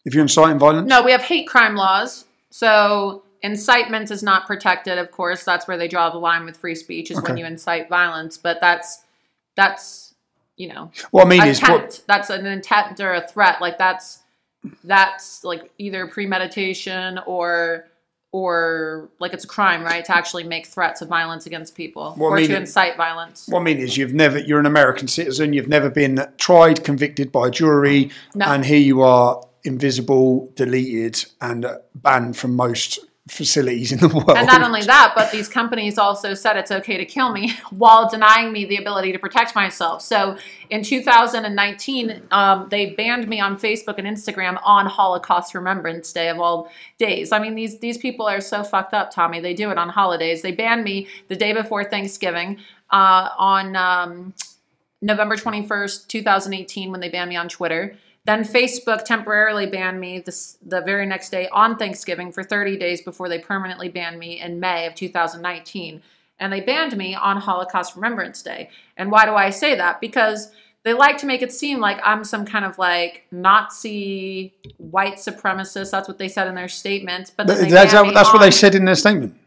If 0.04 0.14
you're 0.14 0.22
inciting 0.22 0.58
violence. 0.58 0.88
No, 0.88 1.02
we 1.02 1.12
have 1.12 1.22
hate 1.22 1.46
crime 1.46 1.76
laws. 1.76 2.24
So 2.50 3.22
incitement 3.42 4.10
is 4.10 4.22
not 4.22 4.46
protected. 4.46 4.98
Of 4.98 5.10
course, 5.10 5.44
that's 5.44 5.68
where 5.68 5.76
they 5.76 5.88
draw 5.88 6.10
the 6.10 6.18
line 6.18 6.44
with 6.44 6.56
free 6.56 6.74
speech 6.74 7.10
is 7.10 7.20
when 7.22 7.36
you 7.36 7.44
incite 7.44 7.88
violence. 7.88 8.36
But 8.36 8.60
that's 8.60 9.04
that's 9.56 10.14
you 10.56 10.68
know 10.68 10.90
What 11.10 11.26
I 11.26 11.28
mean 11.28 11.44
is, 11.44 11.60
what, 11.60 12.02
That's 12.06 12.30
an 12.30 12.46
intent 12.46 12.98
or 13.00 13.14
a 13.14 13.26
threat. 13.26 13.60
Like 13.60 13.78
that's 13.78 14.22
that's 14.84 15.44
like 15.44 15.70
either 15.78 16.06
premeditation 16.06 17.18
or 17.26 17.89
or 18.32 19.08
like 19.18 19.32
it's 19.32 19.44
a 19.44 19.48
crime, 19.48 19.82
right? 19.82 20.04
To 20.04 20.16
actually 20.16 20.44
make 20.44 20.66
threats 20.66 21.02
of 21.02 21.08
violence 21.08 21.46
against 21.46 21.74
people 21.74 22.14
Well, 22.16 22.30
I 22.30 22.32
or 22.32 22.36
mean- 22.36 22.48
to 22.50 22.56
incite 22.56 22.96
violence. 22.96 23.46
what 23.48 23.60
I 23.60 23.62
mean 23.64 23.78
is, 23.78 23.96
you've 23.96 24.14
never. 24.14 24.38
You're 24.38 24.60
an 24.60 24.66
American 24.66 25.08
citizen. 25.08 25.52
You've 25.52 25.68
never 25.68 25.90
been 25.90 26.24
tried, 26.38 26.84
convicted 26.84 27.32
by 27.32 27.48
a 27.48 27.50
jury, 27.50 28.10
No. 28.34 28.46
and 28.46 28.64
here 28.64 28.78
you 28.78 29.02
are, 29.02 29.44
invisible, 29.64 30.50
deleted, 30.54 31.24
and 31.40 31.64
uh, 31.64 31.78
banned 31.94 32.36
from 32.36 32.54
most 32.56 32.98
facilities 33.30 33.92
in 33.92 33.98
the 33.98 34.08
world. 34.08 34.36
And 34.36 34.46
not 34.46 34.62
only 34.62 34.82
that, 34.82 35.12
but 35.14 35.30
these 35.30 35.48
companies 35.48 35.98
also 35.98 36.34
said 36.34 36.56
it's 36.56 36.70
okay 36.70 36.96
to 36.96 37.04
kill 37.04 37.32
me 37.32 37.54
while 37.70 38.08
denying 38.08 38.52
me 38.52 38.64
the 38.64 38.76
ability 38.76 39.12
to 39.12 39.18
protect 39.18 39.54
myself. 39.54 40.02
So 40.02 40.36
in 40.68 40.82
2019, 40.82 42.22
um, 42.30 42.68
they 42.70 42.90
banned 42.90 43.28
me 43.28 43.40
on 43.40 43.58
Facebook 43.58 43.98
and 43.98 44.06
Instagram 44.06 44.60
on 44.64 44.86
Holocaust 44.86 45.54
Remembrance 45.54 46.12
Day 46.12 46.28
of 46.28 46.40
all 46.40 46.70
days. 46.98 47.32
I 47.32 47.38
mean, 47.38 47.54
these 47.54 47.78
these 47.78 47.98
people 47.98 48.26
are 48.26 48.40
so 48.40 48.62
fucked 48.62 48.94
up, 48.94 49.10
Tommy. 49.10 49.40
They 49.40 49.54
do 49.54 49.70
it 49.70 49.78
on 49.78 49.88
holidays. 49.88 50.42
They 50.42 50.52
banned 50.52 50.84
me 50.84 51.08
the 51.28 51.36
day 51.36 51.52
before 51.52 51.84
Thanksgiving 51.84 52.58
uh, 52.90 53.30
on 53.38 53.76
um, 53.76 54.34
November 55.00 55.36
21st, 55.36 56.08
2018, 56.08 56.90
when 56.90 57.00
they 57.00 57.08
banned 57.08 57.30
me 57.30 57.36
on 57.36 57.48
Twitter. 57.48 57.96
Then 58.30 58.44
Facebook 58.44 59.04
temporarily 59.04 59.66
banned 59.66 59.98
me 59.98 60.20
this, 60.20 60.56
the 60.64 60.80
very 60.82 61.04
next 61.04 61.30
day 61.30 61.48
on 61.48 61.76
Thanksgiving 61.76 62.30
for 62.30 62.44
30 62.44 62.76
days 62.76 63.02
before 63.02 63.28
they 63.28 63.40
permanently 63.40 63.88
banned 63.88 64.20
me 64.20 64.40
in 64.40 64.60
May 64.60 64.86
of 64.86 64.94
2019. 64.94 66.00
And 66.38 66.52
they 66.52 66.60
banned 66.60 66.96
me 66.96 67.16
on 67.16 67.38
Holocaust 67.38 67.96
Remembrance 67.96 68.40
Day. 68.40 68.70
And 68.96 69.10
why 69.10 69.26
do 69.26 69.34
I 69.34 69.50
say 69.50 69.74
that? 69.74 70.00
Because 70.00 70.52
they 70.84 70.92
like 70.92 71.18
to 71.18 71.26
make 71.26 71.42
it 71.42 71.52
seem 71.52 71.80
like 71.80 71.98
I'm 72.04 72.22
some 72.22 72.46
kind 72.46 72.64
of 72.64 72.78
like 72.78 73.26
Nazi 73.32 74.54
white 74.76 75.16
supremacist. 75.16 75.90
That's 75.90 76.06
what 76.06 76.18
they 76.18 76.28
said 76.28 76.46
in 76.46 76.54
their 76.54 76.68
statement. 76.68 77.32
But 77.36 77.48
that's, 77.48 77.62
me 77.62 77.68
that's 77.68 78.32
what 78.32 78.42
they 78.42 78.52
said 78.52 78.76
in 78.76 78.84
their 78.84 78.94
statement. 78.94 79.39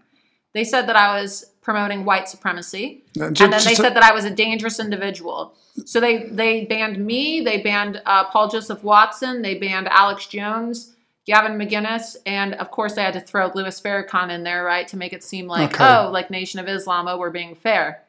They 0.53 0.63
said 0.63 0.87
that 0.87 0.95
I 0.95 1.19
was 1.21 1.45
promoting 1.61 2.05
white 2.05 2.27
supremacy, 2.29 3.03
Uh, 3.19 3.25
and 3.27 3.35
then 3.37 3.51
they 3.51 3.57
just- 3.57 3.77
said 3.77 3.95
that 3.95 4.03
I 4.03 4.11
was 4.13 4.25
a 4.25 4.29
dangerous 4.29 4.79
individual. 4.79 5.53
So 5.85 5.99
they 5.99 6.23
they 6.41 6.65
banned 6.65 6.97
me, 7.03 7.41
they 7.41 7.57
banned 7.61 8.01
uh, 8.05 8.25
Paul 8.25 8.49
Joseph 8.49 8.83
Watson, 8.83 9.41
they 9.41 9.55
banned 9.55 9.87
Alex 9.89 10.27
Jones, 10.27 10.91
Gavin 11.25 11.57
McInnes, 11.57 12.17
and 12.25 12.53
of 12.55 12.69
course 12.69 12.93
they 12.93 13.01
had 13.01 13.13
to 13.13 13.21
throw 13.21 13.49
Louis 13.55 13.79
Farrakhan 13.81 14.29
in 14.29 14.43
there, 14.43 14.63
right, 14.63 14.87
to 14.89 14.97
make 14.97 15.13
it 15.13 15.23
seem 15.23 15.47
like 15.47 15.73
Okay. 15.73 15.83
oh, 15.83 16.09
like 16.11 16.29
Nation 16.29 16.59
of 16.59 16.67
Islam, 16.67 17.07
oh, 17.07 17.17
we're 17.17 17.31
being 17.31 17.55
fair. 17.55 18.01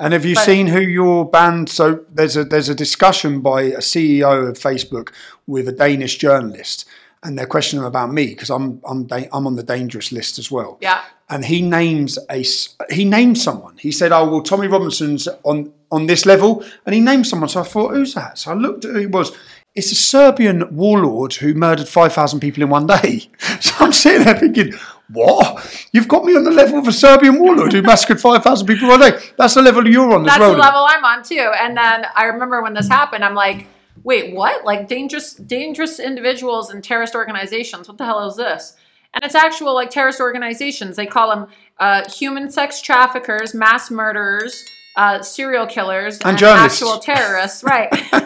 And 0.00 0.12
have 0.14 0.24
you 0.24 0.34
But- 0.34 0.44
seen 0.46 0.66
who 0.68 0.80
your 0.80 1.24
band? 1.30 1.68
So 1.68 2.00
there's 2.12 2.36
a 2.36 2.44
there's 2.44 2.70
a 2.70 2.74
discussion 2.74 3.40
by 3.40 3.60
a 3.62 3.82
CEO 3.82 4.48
of 4.48 4.58
Facebook 4.58 5.10
with 5.46 5.68
a 5.68 5.72
Danish 5.72 6.16
journalist, 6.18 6.86
and 7.22 7.38
they're 7.38 7.46
questioning 7.46 7.84
about 7.84 8.12
me 8.12 8.26
because 8.26 8.50
I'm 8.50 8.80
I'm 8.84 9.04
da- 9.04 9.28
I'm 9.32 9.46
on 9.46 9.56
the 9.56 9.62
dangerous 9.62 10.12
list 10.12 10.38
as 10.38 10.50
well. 10.50 10.78
Yeah. 10.80 11.02
And 11.30 11.44
he 11.44 11.62
names 11.62 12.18
a 12.30 12.44
he 12.92 13.04
named 13.04 13.38
someone. 13.38 13.76
He 13.78 13.92
said, 13.92 14.12
"Oh 14.12 14.28
well, 14.30 14.42
Tommy 14.42 14.66
Robinson's 14.66 15.28
on 15.44 15.72
on 15.90 16.06
this 16.06 16.26
level," 16.26 16.64
and 16.84 16.94
he 16.94 17.00
named 17.00 17.26
someone. 17.26 17.48
So 17.48 17.60
I 17.60 17.64
thought, 17.64 17.94
"Who's 17.94 18.14
that?" 18.14 18.38
So 18.38 18.50
I 18.50 18.54
looked 18.54 18.84
at 18.84 18.92
who 18.92 19.00
it 19.00 19.10
was. 19.10 19.32
It's 19.74 19.90
a 19.90 19.94
Serbian 19.94 20.76
warlord 20.76 21.32
who 21.34 21.54
murdered 21.54 21.88
five 21.88 22.12
thousand 22.12 22.40
people 22.40 22.62
in 22.62 22.68
one 22.68 22.86
day. 22.86 23.30
So 23.60 23.72
I'm 23.78 23.92
sitting 23.92 24.24
there 24.24 24.38
thinking, 24.38 24.74
"What? 25.08 25.88
You've 25.92 26.08
got 26.08 26.24
me 26.24 26.34
on 26.36 26.44
the 26.44 26.50
level 26.50 26.78
of 26.78 26.88
a 26.88 26.92
Serbian 26.92 27.38
warlord 27.38 27.72
who 27.72 27.80
massacred 27.80 28.20
five 28.20 28.42
thousand 28.42 28.66
people 28.66 28.90
in 28.90 28.98
one 28.98 29.10
day? 29.10 29.18
That's 29.38 29.54
the 29.54 29.62
level 29.62 29.86
you're 29.88 30.12
on 30.12 30.24
That's 30.24 30.34
as 30.34 30.40
well." 30.40 30.52
the 30.52 30.58
level 30.58 30.84
I'm 30.86 31.04
on 31.04 31.22
too. 31.22 31.50
And 31.60 31.76
then 31.76 32.04
I 32.14 32.24
remember 32.24 32.60
when 32.62 32.74
this 32.74 32.88
happened, 32.88 33.24
I'm 33.24 33.34
like, 33.34 33.66
wait, 34.04 34.34
what? 34.34 34.64
Like 34.64 34.88
dangerous, 34.88 35.34
dangerous 35.34 35.98
individuals 35.98 36.70
and 36.70 36.82
terrorist 36.82 37.14
organizations. 37.14 37.88
What 37.88 37.98
the 37.98 38.04
hell 38.04 38.26
is 38.26 38.36
this? 38.36 38.76
And 39.14 39.24
it's 39.24 39.34
actual 39.34 39.74
like 39.74 39.90
terrorist 39.90 40.20
organizations. 40.20 40.96
They 40.96 41.06
call 41.06 41.30
them 41.30 41.48
uh, 41.78 42.10
human 42.10 42.50
sex 42.50 42.80
traffickers, 42.80 43.54
mass 43.54 43.90
murderers, 43.90 44.64
uh, 44.96 45.22
serial 45.22 45.66
killers, 45.66 46.18
and, 46.20 46.38
journalists. 46.38 46.82
actual 46.82 46.98
terrorists. 46.98 47.64
Right. 47.64 47.88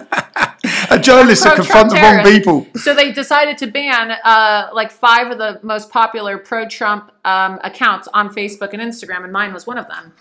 A 0.90 0.98
journalist 0.98 1.42
that 1.44 1.56
pro-Trump 1.56 1.90
confront 1.90 1.90
the 1.90 1.96
wrong 1.96 2.24
people. 2.24 2.66
So 2.80 2.94
they 2.94 3.12
decided 3.12 3.58
to 3.58 3.66
ban 3.66 4.12
uh, 4.24 4.70
like 4.72 4.90
five 4.90 5.30
of 5.30 5.38
the 5.38 5.60
most 5.62 5.90
popular 5.90 6.38
pro-Trump 6.38 7.10
um, 7.24 7.58
accounts 7.64 8.08
on 8.14 8.32
Facebook 8.32 8.72
and 8.72 8.80
Instagram, 8.80 9.24
and 9.24 9.32
mine 9.32 9.52
was 9.52 9.66
one 9.66 9.78
of 9.78 9.88
them. 9.88 10.12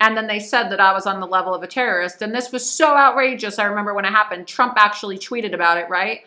And 0.00 0.16
then 0.16 0.26
they 0.26 0.40
said 0.40 0.68
that 0.68 0.80
I 0.80 0.92
was 0.92 1.06
on 1.06 1.20
the 1.20 1.26
level 1.26 1.54
of 1.54 1.62
a 1.62 1.66
terrorist, 1.66 2.20
and 2.20 2.34
this 2.34 2.52
was 2.52 2.68
so 2.68 2.96
outrageous. 2.96 3.58
I 3.58 3.64
remember 3.64 3.94
when 3.94 4.04
it 4.04 4.10
happened. 4.10 4.46
Trump 4.46 4.74
actually 4.76 5.18
tweeted 5.18 5.54
about 5.54 5.78
it, 5.78 5.88
right? 5.88 6.20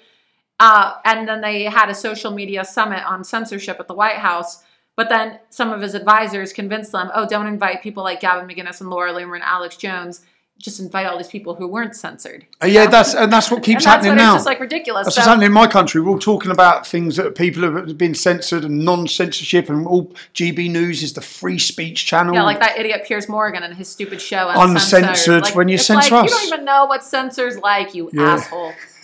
Uh, 0.60 0.96
and 1.06 1.28
then 1.28 1.42
they 1.42 1.64
had 1.64 1.90
a 1.90 1.96
social 1.96 2.32
media 2.32 2.66
summit 2.66 3.04
on 3.06 3.24
censorship 3.24 3.80
at 3.80 3.88
the 3.88 3.94
White 3.94 4.16
House. 4.18 4.64
But 4.96 5.10
then 5.10 5.40
some 5.50 5.72
of 5.72 5.82
his 5.82 5.94
advisors 5.94 6.54
convinced 6.54 6.92
them, 6.92 7.12
oh, 7.14 7.28
don't 7.28 7.46
invite 7.46 7.84
people 7.84 8.04
like 8.04 8.22
Gavin 8.22 8.48
McInnes 8.48 8.82
and 8.82 8.90
Laura 8.90 9.14
Loomer 9.14 9.36
and 9.36 9.44
Alex 9.44 9.78
Jones. 9.78 10.22
Just 10.60 10.80
invite 10.80 11.06
all 11.06 11.18
these 11.18 11.28
people 11.28 11.54
who 11.54 11.68
weren't 11.68 11.96
censored. 11.96 12.46
Uh, 12.64 12.66
yeah, 12.66 12.88
that's 12.88 13.14
and 13.14 13.32
that's 13.32 13.52
what 13.52 13.62
keeps 13.62 13.84
that's 13.86 13.96
happening 13.98 14.12
what 14.14 14.16
now. 14.18 14.34
it's 14.34 14.40
just 14.40 14.46
like 14.48 14.60
ridiculous. 14.60 15.06
That's 15.06 15.16
So- 15.16 15.22
what's 15.22 15.28
happening 15.28 15.46
in 15.46 15.52
my 15.54 15.68
country. 15.68 16.02
We're 16.02 16.10
all 16.12 16.20
talking 16.20 16.50
about 16.52 16.86
things 16.88 17.16
that 17.18 17.36
people 17.36 17.62
have 17.64 17.96
been 17.98 18.16
censored 18.16 18.64
and 18.66 18.84
non-censorship, 18.84 19.70
and 19.70 19.86
all 19.86 20.12
GB 20.34 20.70
News 20.72 21.04
is 21.04 21.14
the 21.14 21.22
free 21.22 21.60
speech 21.60 22.06
channel. 22.08 22.34
Yeah, 22.34 22.44
like 22.44 22.60
that 22.60 22.78
idiot 22.78 23.04
Piers 23.06 23.30
Morgan 23.30 23.62
and 23.64 23.76
his 23.76 23.88
stupid 23.88 24.20
show 24.20 24.50
Uncensored, 24.50 25.10
Uncensored. 25.10 25.44
Like, 25.44 25.56
when 25.56 25.68
you 25.68 25.78
censor 25.78 26.16
like, 26.16 26.26
us. 26.26 26.32
You 26.32 26.38
don't 26.38 26.48
even 26.54 26.66
know 26.66 26.86
what 26.86 27.04
censors 27.04 27.58
like, 27.60 27.94
you 27.94 28.10
Yeah. 28.12 28.34
asshole. 28.34 28.74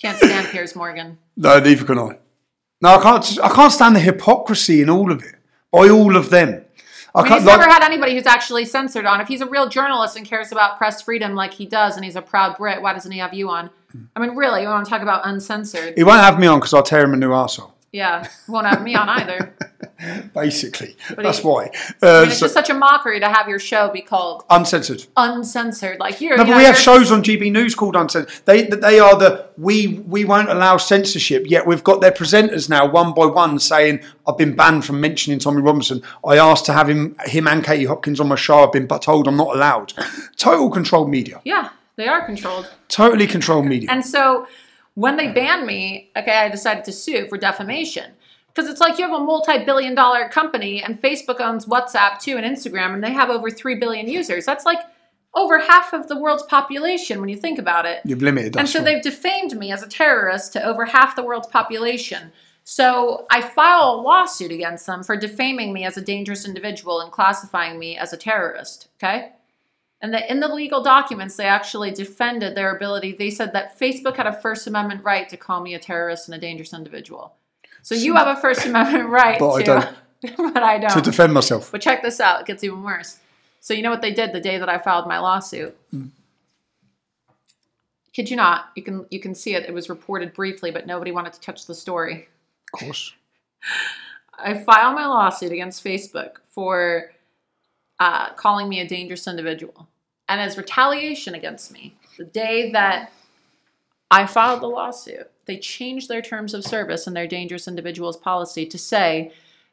Can't 0.00 0.18
stand 0.18 0.48
Piers 0.48 0.76
Morgan. 0.76 1.18
No, 1.36 1.58
neither 1.58 1.84
can 1.84 1.98
I. 1.98 2.18
No, 2.82 2.88
I 2.98 3.02
can't. 3.02 3.38
I 3.42 3.48
can't 3.48 3.72
stand 3.72 3.96
the 3.96 4.00
hypocrisy 4.00 4.82
in 4.82 4.90
all 4.90 5.10
of 5.10 5.22
it 5.24 5.34
by 5.72 5.88
all 5.88 6.14
of 6.16 6.28
them. 6.30 6.65
I 7.16 7.22
mean, 7.22 7.32
he's 7.32 7.44
never 7.44 7.64
had 7.64 7.82
anybody 7.82 8.14
who's 8.14 8.26
actually 8.26 8.66
censored 8.66 9.06
on. 9.06 9.20
If 9.20 9.28
he's 9.28 9.40
a 9.40 9.46
real 9.46 9.68
journalist 9.68 10.16
and 10.16 10.26
cares 10.26 10.52
about 10.52 10.76
press 10.76 11.00
freedom 11.00 11.34
like 11.34 11.54
he 11.54 11.64
does, 11.64 11.96
and 11.96 12.04
he's 12.04 12.16
a 12.16 12.22
proud 12.22 12.56
Brit, 12.58 12.82
why 12.82 12.92
doesn't 12.92 13.10
he 13.10 13.18
have 13.18 13.32
you 13.32 13.48
on? 13.48 13.70
I 14.14 14.20
mean, 14.20 14.36
really, 14.36 14.62
you 14.62 14.68
want 14.68 14.84
to 14.84 14.90
talk 14.90 15.00
about 15.00 15.22
uncensored? 15.24 15.94
he 15.96 16.04
won't 16.04 16.20
have 16.20 16.38
me 16.38 16.46
on 16.46 16.58
because 16.58 16.74
I'll 16.74 16.82
tear 16.82 17.04
him 17.04 17.14
a 17.14 17.16
new 17.16 17.30
arsehole. 17.30 17.72
Yeah, 17.96 18.28
won't 18.46 18.66
have 18.66 18.82
me 18.82 18.94
on 18.94 19.08
either. 19.08 19.54
Basically, 20.34 20.94
But 21.14 21.22
that's 21.22 21.42
why. 21.42 21.70
I 22.02 22.06
Uh, 22.06 22.20
mean, 22.20 22.28
it's 22.28 22.38
so- 22.38 22.44
just 22.46 22.52
such 22.54 22.68
a 22.68 22.74
mockery 22.74 23.18
to 23.20 23.28
have 23.28 23.48
your 23.48 23.58
show 23.58 23.88
be 23.90 24.02
called 24.02 24.44
uncensored. 24.50 25.06
uncensored. 25.16 25.98
Like 25.98 26.20
you're, 26.20 26.36
No, 26.36 26.42
you 26.42 26.48
but 26.48 26.52
know, 26.52 26.58
we 26.58 26.64
have 26.64 26.76
shows 26.76 27.10
on 27.10 27.22
GB 27.22 27.50
News 27.50 27.74
called 27.74 27.96
Uncensored. 27.96 28.30
They 28.44 28.64
they 28.64 28.98
are 29.00 29.16
the 29.18 29.46
we 29.56 29.76
we 30.14 30.26
won't 30.26 30.50
allow 30.50 30.76
censorship. 30.76 31.44
Yet 31.46 31.66
we've 31.66 31.82
got 31.82 32.02
their 32.02 32.12
presenters 32.12 32.68
now 32.68 32.84
one 32.90 33.14
by 33.14 33.24
one 33.26 33.58
saying 33.58 34.00
I've 34.28 34.36
been 34.36 34.54
banned 34.54 34.84
from 34.84 35.00
mentioning 35.00 35.38
Tommy 35.38 35.62
Robinson. 35.62 36.02
I 36.26 36.36
asked 36.36 36.66
to 36.66 36.72
have 36.74 36.88
him 36.90 37.16
him 37.24 37.48
and 37.48 37.64
Katie 37.64 37.86
Hopkins 37.86 38.20
on 38.20 38.28
my 38.28 38.36
show. 38.36 38.64
I've 38.64 38.72
been 38.72 38.86
told 38.88 39.26
I'm 39.26 39.36
not 39.38 39.56
allowed. 39.56 39.94
Total 40.36 40.68
controlled 40.68 41.08
media. 41.08 41.40
Yeah, 41.44 41.70
they 41.96 42.08
are 42.08 42.26
controlled. 42.26 42.70
Totally 42.88 43.26
controlled 43.26 43.64
media. 43.64 43.88
And 43.90 44.04
so 44.04 44.46
when 44.96 45.16
they 45.16 45.28
banned 45.28 45.66
me, 45.66 46.10
okay, 46.16 46.38
I 46.38 46.48
decided 46.48 46.84
to 46.84 46.92
sue 46.92 47.28
for 47.28 47.36
defamation. 47.36 48.12
Because 48.48 48.70
it's 48.70 48.80
like 48.80 48.98
you 48.98 49.04
have 49.06 49.14
a 49.14 49.22
multi 49.22 49.62
billion 49.64 49.94
dollar 49.94 50.26
company 50.30 50.82
and 50.82 51.00
Facebook 51.00 51.38
owns 51.38 51.66
WhatsApp 51.66 52.18
too 52.18 52.38
and 52.38 52.46
Instagram 52.46 52.94
and 52.94 53.04
they 53.04 53.12
have 53.12 53.28
over 53.28 53.50
3 53.50 53.74
billion 53.74 54.08
users. 54.08 54.46
That's 54.46 54.64
like 54.64 54.80
over 55.34 55.58
half 55.58 55.92
of 55.92 56.08
the 56.08 56.18
world's 56.18 56.44
population 56.44 57.20
when 57.20 57.28
you 57.28 57.36
think 57.36 57.58
about 57.58 57.84
it. 57.84 58.00
You've 58.06 58.22
limited. 58.22 58.56
And 58.56 58.66
so 58.66 58.82
they've 58.82 59.02
defamed 59.02 59.54
me 59.58 59.70
as 59.70 59.82
a 59.82 59.88
terrorist 59.88 60.54
to 60.54 60.64
over 60.64 60.86
half 60.86 61.14
the 61.14 61.22
world's 61.22 61.48
population. 61.48 62.32
So 62.64 63.26
I 63.30 63.42
file 63.42 63.90
a 63.90 64.00
lawsuit 64.00 64.50
against 64.50 64.86
them 64.86 65.02
for 65.02 65.14
defaming 65.14 65.74
me 65.74 65.84
as 65.84 65.98
a 65.98 66.00
dangerous 66.00 66.46
individual 66.46 67.02
and 67.02 67.12
classifying 67.12 67.78
me 67.78 67.98
as 67.98 68.14
a 68.14 68.16
terrorist. 68.16 68.88
Okay? 68.96 69.32
And 70.02 70.12
that 70.12 70.30
in 70.30 70.40
the 70.40 70.48
legal 70.48 70.82
documents, 70.82 71.36
they 71.36 71.46
actually 71.46 71.90
defended 71.90 72.54
their 72.54 72.76
ability. 72.76 73.12
They 73.12 73.30
said 73.30 73.52
that 73.54 73.78
Facebook 73.78 74.16
had 74.16 74.26
a 74.26 74.32
First 74.32 74.66
Amendment 74.66 75.02
right 75.02 75.28
to 75.28 75.36
call 75.36 75.60
me 75.60 75.74
a 75.74 75.78
terrorist 75.78 76.28
and 76.28 76.34
a 76.34 76.38
dangerous 76.38 76.74
individual. 76.74 77.34
So 77.82 77.94
you 77.94 78.14
have 78.14 78.36
a 78.36 78.40
First 78.40 78.66
Amendment 78.66 79.08
right 79.08 79.38
but 79.38 79.52
I 79.52 79.62
to. 79.62 79.64
don't. 79.64 79.96
but 80.54 80.62
I 80.62 80.78
don't. 80.78 80.90
to 80.90 81.00
defend 81.00 81.32
myself. 81.32 81.72
But 81.72 81.80
check 81.80 82.02
this 82.02 82.20
out, 82.20 82.40
it 82.40 82.46
gets 82.46 82.62
even 82.64 82.82
worse. 82.82 83.18
So 83.60 83.74
you 83.74 83.82
know 83.82 83.90
what 83.90 84.02
they 84.02 84.12
did 84.12 84.32
the 84.32 84.40
day 84.40 84.58
that 84.58 84.68
I 84.68 84.78
filed 84.78 85.06
my 85.06 85.18
lawsuit? 85.18 85.76
Hmm. 85.90 86.06
Kid 88.12 88.30
you 88.30 88.36
not, 88.36 88.70
you 88.74 88.82
can 88.82 89.06
you 89.10 89.20
can 89.20 89.34
see 89.34 89.54
it. 89.54 89.64
It 89.64 89.74
was 89.74 89.88
reported 89.88 90.32
briefly, 90.34 90.70
but 90.70 90.86
nobody 90.86 91.10
wanted 91.10 91.32
to 91.34 91.40
touch 91.40 91.66
the 91.66 91.74
story. 91.74 92.28
Of 92.72 92.80
course. 92.80 93.12
I 94.38 94.54
filed 94.54 94.94
my 94.94 95.06
lawsuit 95.06 95.52
against 95.52 95.84
Facebook 95.84 96.36
for 96.50 97.10
uh, 97.98 98.32
calling 98.34 98.68
me 98.68 98.80
a 98.80 98.88
dangerous 98.88 99.26
individual. 99.26 99.88
And 100.28 100.40
as 100.40 100.56
retaliation 100.56 101.34
against 101.34 101.72
me, 101.72 101.96
the 102.18 102.24
day 102.24 102.70
that 102.72 103.12
I 104.10 104.26
filed 104.26 104.60
the 104.60 104.68
lawsuit, 104.68 105.30
they 105.46 105.58
changed 105.58 106.08
their 106.08 106.22
terms 106.22 106.54
of 106.54 106.64
service 106.64 107.06
and 107.06 107.16
their 107.16 107.26
dangerous 107.26 107.68
individuals 107.68 108.16
policy 108.16 108.66
to 108.66 108.78
say 108.78 109.32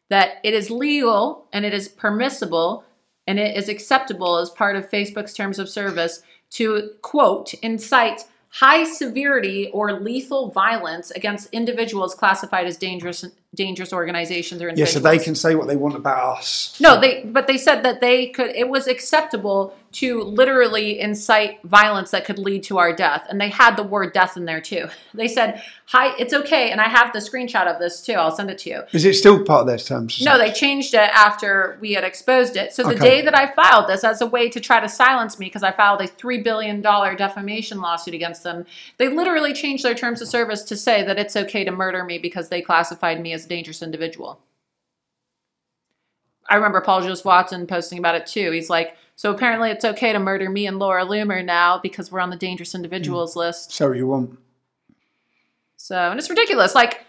that 0.10 0.38
it 0.44 0.54
is 0.54 0.70
legal 0.70 1.48
and 1.52 1.66
it 1.66 1.74
is 1.74 1.88
permissible 1.88 2.84
and 3.26 3.40
it 3.40 3.56
is 3.58 3.70
acceptable 3.70 4.38
as 4.38 4.50
part 4.50 4.76
of 4.76 4.90
Facebook's 4.90 5.34
terms 5.34 5.60
of 5.60 5.70
service 5.70 6.22
to 6.52 6.92
quote 7.02 7.54
incite 7.56 8.26
high 8.50 8.84
severity 8.84 9.70
or 9.74 9.94
lethal 9.94 10.52
violence 10.52 11.10
against 11.12 11.52
individuals 11.52 12.14
classified 12.14 12.68
as 12.68 12.78
dangerous 12.78 13.26
dangerous 13.56 13.94
organizations 13.94 14.62
or 14.62 14.72
Yeah, 14.76 14.86
so 14.86 15.00
they 15.00 15.20
can 15.20 15.36
say 15.36 15.56
what 15.56 15.68
they 15.68 15.76
want 15.76 15.96
about 15.96 16.38
us. 16.40 16.78
No, 16.80 17.00
they 17.00 17.24
but 17.24 17.48
they 17.48 17.58
said 17.58 17.84
that 17.84 18.02
they 18.02 18.28
could 18.28 18.50
it 18.56 18.68
was 18.68 18.88
acceptable 18.88 19.76
to 19.94 20.24
literally 20.24 21.00
incite 21.00 21.62
violence 21.64 22.10
that 22.12 22.26
could 22.26 22.40
lead 22.40 22.64
to 22.64 22.80
our 22.80 22.96
death. 22.96 23.28
And 23.30 23.40
they 23.40 23.50
had 23.50 23.76
the 23.76 23.84
word 23.84 24.12
death 24.12 24.36
in 24.36 24.46
there 24.46 24.62
too. 24.62 24.88
They 25.16 25.28
said, 25.28 25.62
"Hi, 25.88 26.16
it's 26.18 26.34
okay." 26.34 26.72
And 26.72 26.82
I 26.82 26.88
have 26.90 27.14
the 27.14 27.20
screenshot 27.20 27.68
of 27.68 27.78
this 27.80 28.02
too. 28.02 28.14
I'll 28.14 28.36
send 28.36 28.50
it 28.50 28.58
to 28.60 28.70
you. 28.72 28.82
Is 28.94 29.06
it 29.06 29.14
still 29.14 29.44
part 29.44 29.62
of 29.62 29.68
their 29.68 29.78
terms? 29.78 30.20
No, 30.22 30.40
they 30.40 30.52
changed 30.52 30.96
it 30.96 31.10
after 31.14 31.78
we 31.80 31.94
had 31.94 32.04
exposed 32.04 32.58
it. 32.58 32.74
So 32.74 32.82
the 32.82 32.96
Okay. 32.96 33.10
day 33.10 33.22
that 33.22 33.38
I 33.38 33.54
filed 33.54 33.88
this 33.88 34.04
as 34.04 34.20
a 34.22 34.26
way 34.26 34.50
to 34.50 34.60
try 34.60 34.80
to 34.80 34.90
silence 34.90 35.38
me 35.38 35.46
because 35.46 35.62
I 35.62 35.72
filed 35.72 36.02
a 36.02 36.08
3 36.08 36.40
billion 36.42 36.82
dollar 36.82 37.16
defamation 37.16 37.80
lawsuit 37.80 38.16
against 38.16 38.42
them, 38.44 38.66
they 38.98 39.08
literally 39.08 39.54
changed 39.54 39.86
their 39.86 39.94
terms 39.94 40.20
of 40.20 40.28
service 40.28 40.64
to 40.64 40.76
say 40.76 41.04
that 41.04 41.20
it's 41.20 41.36
okay 41.36 41.64
to 41.64 41.72
murder 41.72 42.04
me 42.04 42.18
because 42.18 42.50
they 42.50 42.62
classified 42.62 43.22
me 43.22 43.34
as 43.34 43.43
a 43.46 43.50
dangerous 43.50 43.82
individual. 43.82 44.40
I 46.50 46.56
remember 46.56 46.82
Paul 46.82 47.02
Joseph 47.02 47.26
Watson 47.26 47.68
posting 47.68 48.00
about 48.00 48.16
it 48.16 48.28
too. 48.28 48.52
He's 48.52 48.70
like, 48.70 48.96
so 49.16 49.32
apparently 49.32 49.70
it's 49.70 49.86
okay 49.86 50.12
to 50.12 50.20
murder 50.20 50.50
me 50.50 50.68
and 50.68 50.80
Laura 50.80 51.06
Loomer 51.06 51.44
now 51.44 51.80
because 51.80 52.12
we're 52.12 52.20
on 52.20 52.30
the 52.30 52.36
dangerous 52.36 52.76
individuals 52.76 53.34
mm. 53.34 53.38
list. 53.38 53.72
So 53.72 53.92
you 53.92 54.08
won't. 54.08 54.38
So, 55.78 55.96
and 55.98 56.20
it's 56.20 56.30
ridiculous. 56.30 56.74
Like, 56.74 57.06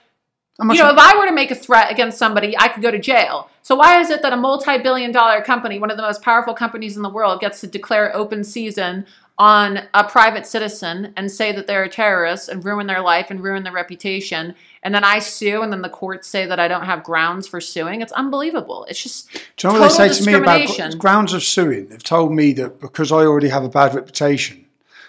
you 0.61 0.67
know, 0.67 0.91
if 0.91 0.99
I 0.99 1.17
were 1.19 1.27
to 1.27 1.33
make 1.33 1.51
a 1.51 1.55
threat 1.55 1.91
against 1.91 2.17
somebody, 2.19 2.57
I 2.57 2.69
could 2.69 2.83
go 2.83 2.91
to 2.91 2.99
jail. 2.99 3.51
So 3.63 3.75
why 3.75 4.01
is 4.01 4.11
it 4.11 4.23
that 4.23 4.33
a 4.33 4.37
multi-billion 4.37 5.11
dollar 5.11 5.43
company, 5.43 5.79
one 5.79 5.91
of 5.91 5.97
the 5.97 6.03
most 6.03 6.23
powerful 6.23 6.55
companies 6.55 6.97
in 6.97 7.03
the 7.03 7.09
world, 7.09 7.41
gets 7.41 7.61
to 7.63 7.67
declare 7.67 8.15
open 8.15 8.45
season 8.45 9.07
on 9.37 9.81
a 9.95 10.05
private 10.05 10.47
citizen 10.47 11.13
and 11.17 11.31
say 11.31 11.51
that 11.51 11.67
they're 11.67 11.83
a 11.83 11.89
terrorist 11.89 12.49
and 12.49 12.65
ruin 12.65 12.87
their 12.87 13.01
life 13.01 13.31
and 13.31 13.43
ruin 13.43 13.65
their 13.65 13.73
reputation, 13.73 14.55
and 14.85 14.95
then 14.95 15.03
I 15.03 15.19
sue 15.19 15.63
and 15.63 15.73
then 15.73 15.81
the 15.81 15.89
courts 15.89 16.29
say 16.29 16.45
that 16.45 16.61
I 16.61 16.69
don't 16.69 16.85
have 16.85 17.03
grounds 17.03 17.49
for 17.49 17.61
suing? 17.61 18.03
It's 18.03 18.13
unbelievable. 18.13 18.87
It's 18.89 19.03
just 19.03 19.33
Do 19.57 19.69
you 19.69 19.75
know 19.75 19.81
what 19.81 19.97
they 19.97 20.09
say 20.13 20.23
to 20.23 20.31
me 20.31 20.35
about 20.35 20.99
grounds 20.99 21.33
of 21.33 21.43
suing? 21.43 21.89
They've 21.89 22.03
told 22.03 22.33
me 22.33 22.53
that 22.53 22.81
because 22.81 23.11
I 23.11 23.25
already 23.25 23.49
have 23.49 23.65
a 23.65 23.69
bad 23.71 23.95
reputation. 23.95 24.67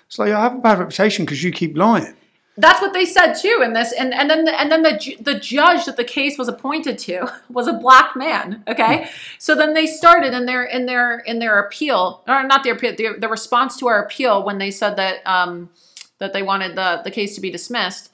It's 0.08 0.18
like 0.18 0.32
I 0.32 0.42
have 0.42 0.56
a 0.56 0.60
bad 0.60 0.80
reputation 0.80 1.26
because 1.26 1.44
you 1.44 1.52
keep 1.52 1.78
lying. 1.78 2.16
That's 2.58 2.80
what 2.80 2.94
they 2.94 3.04
said 3.04 3.34
too 3.34 3.62
in 3.66 3.74
this, 3.74 3.92
and 3.92 4.14
and 4.14 4.30
then 4.30 4.46
the, 4.46 4.58
and 4.58 4.72
then 4.72 4.82
the 4.82 5.18
the 5.20 5.38
judge 5.38 5.86
that 5.86 5.98
the 5.98 6.06
case 6.06 6.38
was 6.38 6.48
appointed 6.48 6.98
to 7.00 7.30
was 7.50 7.68
a 7.68 7.74
black 7.74 8.16
man. 8.16 8.64
Okay, 8.66 9.10
so 9.40 9.56
then 9.56 9.74
they 9.74 9.86
started 9.86 10.34
in 10.34 10.46
their 10.46 10.64
in 10.64 10.86
their 10.86 11.20
in 11.20 11.40
their 11.40 11.60
appeal, 11.60 12.24
or 12.28 12.44
not 12.44 12.64
their 12.64 12.76
appeal, 12.76 12.96
the, 12.96 13.18
the 13.20 13.28
response 13.28 13.76
to 13.80 13.88
our 13.88 14.02
appeal 14.02 14.42
when 14.42 14.58
they 14.58 14.72
said 14.72 14.96
that 14.96 15.18
um, 15.28 15.70
that 16.20 16.32
they 16.32 16.44
wanted 16.44 16.78
the 16.78 17.02
the 17.04 17.12
case 17.12 17.36
to 17.36 17.42
be 17.42 17.52
dismissed. 17.52 18.12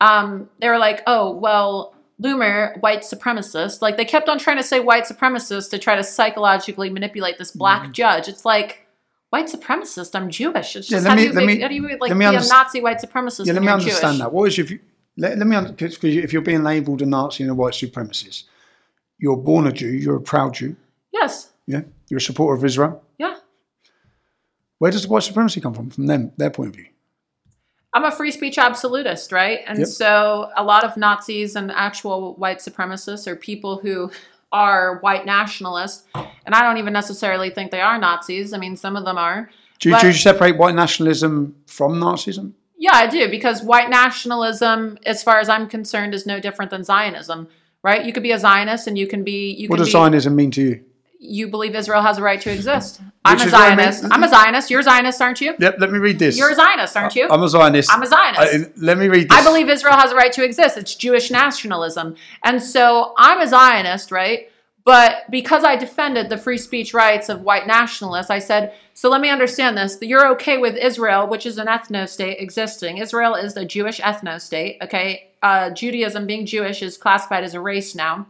Um, 0.00 0.48
they 0.60 0.68
were 0.68 0.78
like, 0.78 1.02
oh 1.06 1.32
well, 1.32 1.94
Loomer, 2.22 2.80
white 2.80 3.00
supremacist. 3.02 3.82
Like 3.82 3.96
they 3.96 4.04
kept 4.04 4.28
on 4.28 4.38
trying 4.38 4.56
to 4.58 4.62
say 4.62 4.80
white 4.80 5.04
supremacist 5.04 5.70
to 5.70 5.78
try 5.78 5.96
to 5.96 6.04
psychologically 6.04 6.90
manipulate 6.90 7.38
this 7.38 7.50
black 7.52 7.92
judge. 7.92 8.28
It's 8.28 8.44
like. 8.44 8.82
White 9.30 9.46
supremacist. 9.46 10.14
I'm 10.14 10.30
Jewish. 10.30 10.76
It's 10.76 10.88
Mm-hmm. 10.88 10.94
Yeah, 10.94 10.98
just 10.98 11.04
let 11.04 11.10
how, 11.10 11.16
me- 11.16 11.22
do 11.22 11.26
you, 11.28 11.34
let 11.34 11.46
make- 11.46 11.56
me- 11.56 11.62
how 11.62 11.68
do 11.68 11.74
you 11.74 11.98
like 12.00 12.16
be 12.16 12.24
a 12.24 12.28
underst- 12.30 12.48
Nazi 12.48 12.80
white 12.80 12.98
supremacist? 12.98 13.46
Yeah, 13.46 13.54
let 13.54 13.62
me 13.62 13.68
understand 13.68 14.00
Jewish? 14.12 14.18
that. 14.20 14.32
What 14.32 14.44
is 14.48 14.58
if 14.60 14.70
you 14.70 14.78
let, 15.16 15.36
let 15.36 15.46
me 15.48 15.60
because 15.72 15.98
if 16.04 16.32
you're 16.32 16.42
being 16.42 16.62
labelled 16.62 17.02
a 17.02 17.06
Nazi 17.06 17.42
and 17.42 17.50
a 17.50 17.54
white 17.54 17.74
supremacist, 17.74 18.44
you're 19.18 19.36
born 19.36 19.66
a 19.66 19.72
Jew. 19.72 19.88
You're 19.88 20.16
a 20.16 20.20
proud 20.20 20.54
Jew. 20.54 20.76
Yes. 21.12 21.52
Yeah, 21.66 21.82
you're 22.08 22.18
a 22.18 22.20
supporter 22.20 22.56
of 22.56 22.64
Israel. 22.64 23.02
Yeah. 23.18 23.36
Where 24.78 24.92
does 24.92 25.02
the 25.02 25.08
white 25.08 25.24
supremacy 25.24 25.60
come 25.60 25.74
from? 25.74 25.90
From 25.90 26.06
them, 26.06 26.30
their 26.36 26.50
point 26.50 26.68
of 26.70 26.76
view. 26.76 26.86
I'm 27.96 28.04
a 28.04 28.10
free 28.10 28.30
speech 28.30 28.58
absolutist, 28.58 29.32
right? 29.32 29.60
And 29.66 29.78
Yep. 29.78 29.88
so 29.88 30.50
a 30.54 30.62
lot 30.62 30.84
of 30.84 30.98
Nazis 30.98 31.56
and 31.56 31.70
actual 31.72 32.34
white 32.34 32.58
supremacists 32.58 33.26
are 33.26 33.34
people 33.36 33.78
who 33.78 34.10
are 34.52 34.98
white 35.00 35.24
nationalists. 35.24 36.04
And 36.14 36.54
I 36.54 36.60
don't 36.60 36.76
even 36.76 36.92
necessarily 36.92 37.48
think 37.48 37.70
they 37.70 37.80
are 37.80 37.98
Nazis. 37.98 38.52
I 38.52 38.58
mean, 38.58 38.76
some 38.76 38.96
of 38.96 39.06
them 39.06 39.16
are. 39.16 39.48
Do 39.80 39.88
you, 39.88 39.94
But- 39.94 40.02
do 40.02 40.08
you 40.08 40.12
separate 40.12 40.58
white 40.58 40.74
nationalism 40.74 41.54
from 41.66 41.94
Nazism? 41.98 42.52
Yeah, 42.76 42.90
I 42.94 43.06
do, 43.06 43.30
because 43.30 43.62
white 43.62 43.88
nationalism, 43.88 44.98
as 45.06 45.22
far 45.22 45.40
as 45.40 45.48
I'm 45.48 45.66
concerned, 45.66 46.12
is 46.12 46.26
no 46.26 46.38
different 46.38 46.70
than 46.70 46.84
Zionism, 46.84 47.48
right? 47.82 48.04
You 48.04 48.12
could 48.12 48.22
be 48.22 48.32
a 48.32 48.38
Zionist 48.38 48.86
and 48.86 48.98
you 48.98 49.06
can 49.06 49.24
be. 49.24 49.52
You 49.54 49.68
What 49.68 49.78
does 49.78 49.88
be, 49.88 49.92
Zionism 49.92 50.36
mean 50.36 50.50
to 50.50 50.60
you? 50.60 50.80
You 51.18 51.48
believe 51.48 51.74
Israel 51.74 52.02
has 52.02 52.18
a 52.18 52.22
right 52.22 52.40
to 52.40 52.52
exist. 52.52 53.00
I'm 53.24 53.40
a 53.40 53.44
is 53.44 53.52
I. 53.52 53.74
Zionist. 53.74 54.04
I'm 54.10 54.22
a 54.22 54.28
Zionist. 54.28 54.70
You're 54.70 54.80
a 54.80 54.84
Zionist, 54.84 55.20
aren't 55.20 55.40
you? 55.40 55.54
Yep, 55.58 55.76
let 55.78 55.90
me 55.90 55.98
read 55.98 56.18
this. 56.18 56.36
You're 56.36 56.50
a 56.50 56.54
Zionist, 56.54 56.96
aren't 56.96 57.16
you? 57.16 57.28
I'm 57.28 57.42
a 57.42 57.48
Zionist. 57.48 57.92
I'm 57.92 58.02
a 58.02 58.06
Zionist. 58.06 58.40
Uh, 58.40 58.70
let 58.76 58.98
me 58.98 59.08
read 59.08 59.28
this. 59.28 59.38
I 59.38 59.42
believe 59.42 59.68
Israel 59.68 59.94
has 59.94 60.12
a 60.12 60.14
right 60.14 60.32
to 60.32 60.44
exist. 60.44 60.76
It's 60.76 60.94
Jewish 60.94 61.30
nationalism. 61.30 62.16
And 62.44 62.62
so 62.62 63.14
I'm 63.16 63.40
a 63.40 63.48
Zionist, 63.48 64.12
right? 64.12 64.50
But 64.84 65.28
because 65.30 65.64
I 65.64 65.74
defended 65.74 66.28
the 66.28 66.38
free 66.38 66.58
speech 66.58 66.94
rights 66.94 67.28
of 67.28 67.40
white 67.40 67.66
nationalists, 67.66 68.30
I 68.30 68.38
said, 68.38 68.72
so 68.94 69.10
let 69.10 69.20
me 69.20 69.30
understand 69.30 69.76
this. 69.76 69.98
You're 70.00 70.30
okay 70.34 70.58
with 70.58 70.76
Israel, 70.76 71.26
which 71.26 71.44
is 71.44 71.58
an 71.58 71.66
ethno 71.66 72.08
state 72.08 72.38
existing. 72.38 72.98
Israel 72.98 73.34
is 73.34 73.56
a 73.56 73.64
Jewish 73.64 74.00
ethno 74.00 74.40
state, 74.40 74.78
okay? 74.80 75.32
Uh, 75.42 75.70
Judaism, 75.70 76.24
being 76.26 76.46
Jewish, 76.46 76.82
is 76.82 76.96
classified 76.96 77.42
as 77.42 77.54
a 77.54 77.60
race 77.60 77.96
now. 77.96 78.28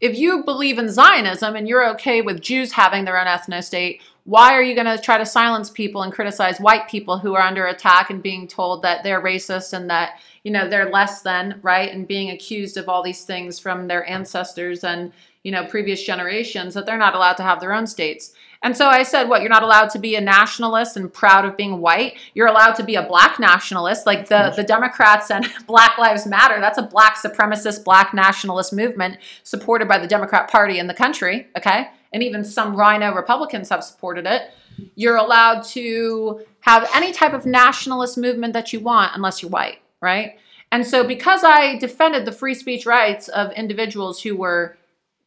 If 0.00 0.18
you 0.18 0.42
believe 0.44 0.78
in 0.78 0.88
Zionism 0.88 1.56
and 1.56 1.68
you're 1.68 1.88
okay 1.90 2.22
with 2.22 2.40
Jews 2.40 2.72
having 2.72 3.04
their 3.04 3.20
own 3.20 3.26
ethno 3.26 3.62
state, 3.62 4.00
why 4.24 4.54
are 4.54 4.62
you 4.62 4.74
going 4.74 4.86
to 4.86 5.02
try 5.02 5.18
to 5.18 5.26
silence 5.26 5.68
people 5.68 6.02
and 6.02 6.12
criticize 6.12 6.58
white 6.58 6.88
people 6.88 7.18
who 7.18 7.34
are 7.34 7.42
under 7.42 7.66
attack 7.66 8.08
and 8.08 8.22
being 8.22 8.48
told 8.48 8.82
that 8.82 9.02
they're 9.02 9.22
racist 9.22 9.72
and 9.74 9.90
that 9.90 10.20
you 10.42 10.50
know 10.50 10.68
they're 10.68 10.90
less 10.90 11.20
than 11.20 11.58
right? 11.62 11.92
And 11.92 12.08
being 12.08 12.30
accused 12.30 12.78
of 12.78 12.88
all 12.88 13.02
these 13.02 13.24
things 13.24 13.58
from 13.58 13.88
their 13.88 14.08
ancestors 14.08 14.84
and 14.84 15.12
you 15.42 15.52
know 15.52 15.66
previous 15.66 16.02
generations 16.02 16.74
that 16.74 16.86
they're 16.86 16.96
not 16.96 17.14
allowed 17.14 17.36
to 17.38 17.42
have 17.42 17.60
their 17.60 17.74
own 17.74 17.86
states 17.86 18.32
and 18.62 18.76
so 18.76 18.88
i 18.88 19.02
said 19.02 19.28
what 19.28 19.40
you're 19.40 19.50
not 19.50 19.62
allowed 19.62 19.88
to 19.90 19.98
be 19.98 20.16
a 20.16 20.20
nationalist 20.20 20.96
and 20.96 21.12
proud 21.12 21.44
of 21.44 21.56
being 21.56 21.80
white? 21.80 22.18
You're 22.34 22.46
allowed 22.46 22.74
to 22.74 22.82
be 22.82 22.94
a 22.94 23.02
black 23.02 23.38
nationalist. 23.38 24.06
Like 24.06 24.28
the 24.28 24.52
the 24.54 24.64
democrats 24.64 25.30
and 25.30 25.46
black 25.66 25.98
lives 25.98 26.26
matter 26.26 26.60
that's 26.60 26.78
a 26.78 26.82
black 26.82 27.16
supremacist 27.16 27.84
black 27.84 28.12
nationalist 28.14 28.72
movement 28.72 29.18
supported 29.42 29.88
by 29.88 29.98
the 29.98 30.06
democrat 30.06 30.50
party 30.50 30.78
in 30.78 30.86
the 30.86 30.94
country 30.94 31.48
okay? 31.56 31.88
And 32.12 32.22
even 32.22 32.44
some 32.44 32.76
RINO 32.76 33.14
republicans 33.14 33.68
have 33.68 33.84
supported 33.84 34.26
it. 34.26 34.50
You're 34.94 35.16
allowed 35.16 35.62
to 35.68 36.44
have 36.60 36.88
any 36.94 37.12
type 37.12 37.32
of 37.32 37.46
nationalist 37.46 38.18
movement 38.18 38.52
that 38.52 38.72
you 38.72 38.80
want 38.80 39.12
unless 39.14 39.42
you're 39.42 39.50
white, 39.50 39.78
right? 40.00 40.38
And 40.72 40.86
so, 40.86 41.06
because 41.06 41.42
I 41.42 41.78
defended 41.78 42.24
the 42.24 42.32
free 42.32 42.54
speech 42.54 42.86
rights 42.86 43.28
of 43.28 43.52
individuals 43.52 44.22
who 44.22 44.36
were 44.36 44.76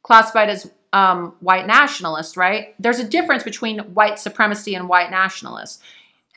classified 0.02 0.50
as 0.50 0.72
um, 0.94 1.34
white 1.40 1.68
nationalists, 1.68 2.38
right? 2.38 2.76
There's 2.80 3.00
a 3.00 3.04
difference 3.04 3.44
between 3.44 3.80
white 3.80 4.20
supremacy 4.20 4.76
and 4.76 4.88
white 4.88 5.12
nationalists. 5.12 5.80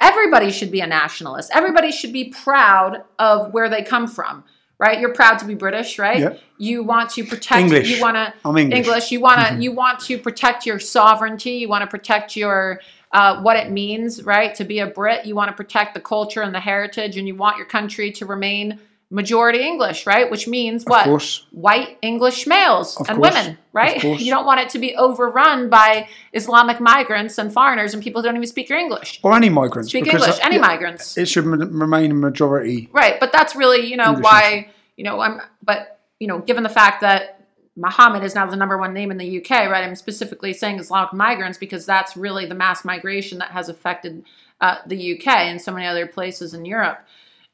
Everybody 0.00 0.50
should 0.50 0.70
be 0.70 0.80
a 0.80 0.86
nationalist. 0.86 1.50
Everybody 1.54 1.92
should 1.92 2.12
be 2.12 2.30
proud 2.30 3.04
of 3.18 3.52
where 3.52 3.68
they 3.68 3.82
come 3.82 4.08
from, 4.08 4.44
right? 4.78 4.98
You're 4.98 5.14
proud 5.14 5.38
to 5.38 5.44
be 5.44 5.54
British, 5.54 5.98
right? 5.98 6.18
Yep. 6.18 6.40
You 6.58 6.82
want 6.82 7.10
to 7.10 7.24
protect. 7.24 7.60
English. 7.60 7.90
You 7.90 8.00
want 8.00 8.16
to. 8.16 8.34
I'm 8.44 8.56
English. 8.56 9.12
You 9.12 9.20
want 9.20 9.46
to. 9.46 9.62
You 9.62 9.72
want 9.72 10.00
to 10.00 10.18
protect 10.18 10.66
your 10.66 10.78
sovereignty. 10.78 11.52
You 11.52 11.68
want 11.68 11.82
to 11.82 11.86
protect 11.86 12.34
your 12.34 12.80
uh, 13.12 13.40
what 13.42 13.56
it 13.56 13.70
means, 13.70 14.24
right, 14.24 14.54
to 14.54 14.64
be 14.64 14.78
a 14.80 14.86
Brit. 14.86 15.26
You 15.26 15.34
want 15.34 15.48
to 15.48 15.56
protect 15.56 15.94
the 15.94 16.00
culture 16.00 16.42
and 16.42 16.54
the 16.54 16.60
heritage, 16.60 17.16
and 17.16 17.28
you 17.28 17.34
want 17.34 17.56
your 17.56 17.66
country 17.66 18.10
to 18.12 18.26
remain 18.26 18.80
majority 19.10 19.62
English, 19.62 20.06
right? 20.06 20.30
Which 20.30 20.48
means 20.48 20.84
what? 20.84 21.04
course. 21.04 21.46
White 21.52 21.98
English 22.02 22.46
males 22.46 22.96
Of 22.96 23.08
and 23.08 23.18
course. 23.18 23.34
women, 23.34 23.58
right? 23.72 24.02
You 24.26 24.30
don't 24.30 24.46
want 24.46 24.60
it 24.60 24.70
to 24.70 24.78
be 24.78 24.96
overrun 24.96 25.68
by 25.68 26.08
Islamic 26.32 26.80
migrants 26.80 27.38
and 27.38 27.52
foreigners 27.52 27.94
and 27.94 28.02
people 28.02 28.20
who 28.20 28.26
don't 28.28 28.36
even 28.36 28.48
speak 28.48 28.68
your 28.68 28.78
English. 28.78 29.20
or 29.22 29.34
any 29.34 29.48
migrants. 29.48 29.90
Speak 29.90 30.06
English, 30.06 30.38
any 30.42 30.56
yeah, 30.56 30.60
migrants. 30.60 31.16
It 31.16 31.28
should 31.28 31.46
remain 31.46 32.10
a 32.10 32.14
majority. 32.14 32.88
Right, 32.92 33.20
but 33.20 33.30
that's 33.32 33.54
really, 33.54 33.86
you 33.86 33.96
know, 33.96 34.08
English 34.08 34.24
why, 34.24 34.70
you 34.96 35.04
know, 35.04 35.20
I'm 35.20 35.40
but, 35.62 36.00
you 36.18 36.26
know, 36.26 36.40
given 36.40 36.62
the 36.62 36.68
fact 36.68 37.02
that 37.02 37.36
Muhammad 37.76 38.24
is 38.24 38.34
now 38.34 38.46
the 38.46 38.56
number 38.56 38.78
one 38.78 38.94
name 38.94 39.10
in 39.10 39.18
the 39.18 39.38
UK, 39.38 39.50
right? 39.50 39.84
I'm 39.84 39.94
specifically 39.94 40.52
saying 40.54 40.80
Islamic 40.80 41.12
migrants 41.12 41.58
because 41.58 41.84
that's 41.84 42.16
really 42.16 42.46
the 42.46 42.54
mass 42.54 42.84
migration 42.84 43.38
that 43.38 43.50
has 43.50 43.68
affected 43.68 44.24
uh, 44.60 44.78
the 44.86 45.16
UK 45.18 45.26
and 45.26 45.60
so 45.60 45.72
many 45.72 45.86
other 45.86 46.06
places 46.06 46.54
in 46.54 46.64
Europe. 46.64 47.06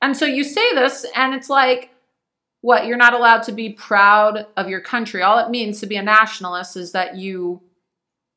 And 0.02 0.16
so 0.16 0.26
you 0.26 0.42
say 0.44 0.74
this, 0.74 1.06
and 1.14 1.32
it's 1.32 1.48
like, 1.48 1.90
what? 2.60 2.86
You're 2.86 2.97
not 2.97 3.14
allowed 3.14 3.44
to 3.44 3.52
be 3.52 3.70
proud 3.70 4.47
of 4.56 4.68
your 4.68 4.81
country. 4.81 5.22
All 5.22 5.39
it 5.39 5.50
means 5.50 5.81
to 5.81 5.86
be 5.86 5.97
a 5.97 6.02
nationalist 6.02 6.76
is 6.76 6.92
that 6.92 7.16
you, 7.16 7.60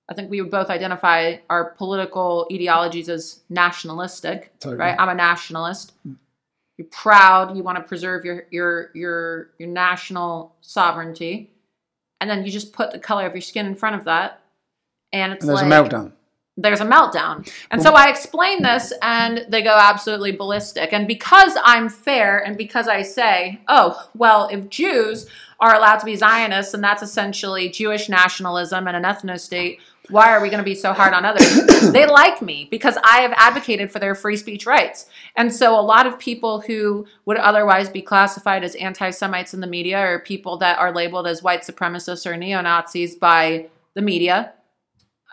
I 0.10 0.14
think 0.14 0.30
we 0.30 0.42
would 0.42 0.52
both 0.52 0.70
identify 0.70 1.38
our 1.50 1.72
political 1.72 2.48
ideologies 2.52 3.10
as 3.10 3.42
nationalistic, 3.50 4.58
Totally. 4.60 4.80
right? 4.80 4.96
I'm 4.98 5.10
a 5.10 5.16
nationalist. 5.16 5.94
You're 6.78 6.88
proud. 6.92 7.58
You 7.58 7.64
want 7.64 7.78
to 7.78 7.84
preserve 7.84 8.26
your 8.26 8.46
your 8.52 8.92
your 8.94 9.50
your 9.58 9.70
national 9.70 10.56
sovereignty, 10.62 11.52
and 12.20 12.30
then 12.30 12.46
you 12.46 12.52
just 12.52 12.74
put 12.74 12.92
the 12.92 13.00
color 13.00 13.26
of 13.26 13.34
your 13.34 13.42
skin 13.42 13.66
in 13.66 13.76
front 13.76 13.96
of 13.96 14.06
that, 14.06 14.42
and 15.14 15.34
it's 15.34 15.44
And 15.44 15.50
there's 15.50 15.62
like, 15.62 15.72
a 15.72 15.90
meltdown. 15.90 16.12
There's 16.58 16.80
a 16.80 16.86
meltdown. 16.86 17.50
And 17.70 17.82
so 17.82 17.94
I 17.94 18.10
explain 18.10 18.64
this 18.64 18.94
and 19.02 19.46
they 19.50 19.62
go 19.62 19.78
absolutely 19.78 20.32
ballistic. 20.32 20.94
And 20.94 21.08
because 21.08 21.58
I'm 21.64 21.90
fair 21.90 22.40
and 22.40 22.58
because 22.58 22.88
I 22.88 23.02
say, 23.02 23.60
oh, 23.68 24.10
well, 24.16 24.48
if 24.50 24.70
Jews 24.70 25.28
are 25.60 25.76
allowed 25.76 25.98
to 25.98 26.06
be 26.06 26.16
Zionists 26.16 26.74
and 26.74 26.84
that's 26.84 27.04
essentially 27.04 27.70
Jewish 27.70 28.08
nationalism 28.08 28.88
and 28.88 28.96
an 28.96 29.04
ethno 29.04 29.38
state, 29.40 29.80
why 30.10 30.32
are 30.32 30.42
we 30.42 30.50
going 30.50 30.60
to 30.60 30.66
be 30.66 30.76
so 30.76 30.94
hard 30.94 31.14
on 31.14 31.26
others? 31.26 31.92
they 31.92 32.06
like 32.06 32.42
me 32.42 32.68
because 32.70 32.98
I 33.04 33.22
have 33.22 33.34
advocated 33.36 33.92
for 33.92 34.00
their 34.00 34.16
free 34.16 34.38
speech 34.38 34.66
rights. 34.66 35.08
And 35.36 35.54
so 35.54 35.78
a 35.78 35.82
lot 35.82 36.06
of 36.06 36.20
people 36.20 36.62
who 36.62 37.06
would 37.26 37.38
otherwise 37.38 37.90
be 37.90 38.02
classified 38.02 38.64
as 38.64 38.76
anti 38.76 39.10
Semites 39.10 39.54
in 39.54 39.62
the 39.62 39.68
media 39.68 40.00
or 40.00 40.20
people 40.20 40.58
that 40.58 40.78
are 40.78 40.94
labeled 40.94 41.28
as 41.28 41.44
white 41.44 41.62
supremacists 41.62 42.26
or 42.26 42.38
neo 42.38 42.62
Nazis 42.62 43.16
by 43.16 43.68
the 43.94 44.02
media, 44.02 44.54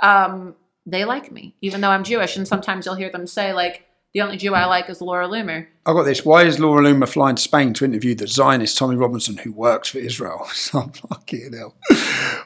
um, 0.00 0.54
they 0.86 1.04
like 1.04 1.30
me, 1.30 1.54
even 1.60 1.80
though 1.80 1.90
I'm 1.90 2.04
Jewish. 2.04 2.36
And 2.36 2.46
sometimes 2.46 2.86
you'll 2.86 2.96
hear 2.96 3.10
them 3.10 3.26
say, 3.26 3.52
like, 3.52 3.86
the 4.14 4.20
only 4.20 4.36
Jew 4.36 4.54
I 4.54 4.66
like 4.66 4.90
is 4.90 5.00
Laura 5.00 5.26
Loomer. 5.26 5.66
I 5.86 5.92
got 5.94 6.02
this. 6.02 6.22
Why 6.22 6.42
is 6.42 6.60
Laura 6.60 6.82
Loomer 6.82 7.08
flying 7.08 7.36
to 7.36 7.42
Spain 7.42 7.72
to 7.74 7.86
interview 7.86 8.14
the 8.14 8.26
Zionist 8.26 8.76
Tommy 8.76 8.94
Robinson, 8.94 9.38
who 9.38 9.52
works 9.52 9.88
for 9.88 9.98
Israel? 9.98 10.46
So 10.52 10.80
I'm 10.80 10.90
fucking 10.92 11.54
hell. 11.54 11.74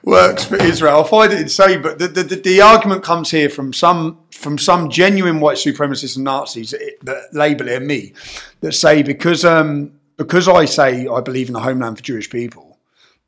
works 0.05 0.45
for 0.45 0.57
Israel. 0.57 1.05
I 1.05 1.09
find 1.09 1.33
it 1.33 1.41
insane, 1.41 1.83
but 1.83 1.99
the, 1.99 2.09
the, 2.09 2.23
the, 2.23 2.37
the 2.37 2.61
argument 2.61 3.03
comes 3.03 3.31
here 3.31 3.49
from 3.49 3.73
some 3.73 4.19
from 4.31 4.59
some 4.59 4.91
genuine 4.91 5.41
white 5.41 5.57
supremacists 5.57 6.17
and 6.17 6.25
Nazis 6.25 6.71
that, 6.71 6.97
that 7.03 7.23
label 7.33 7.69
it 7.69 7.83
me, 7.83 8.13
that 8.61 8.73
say 8.73 9.03
because 9.03 9.45
um, 9.45 9.93
because 10.17 10.49
I 10.49 10.65
say 10.65 11.09
I 11.09 11.21
believe 11.21 11.49
in 11.49 11.57
a 11.57 11.61
homeland 11.61 11.99
for 11.99 12.05
Jewish 12.05 12.31
people. 12.31 12.66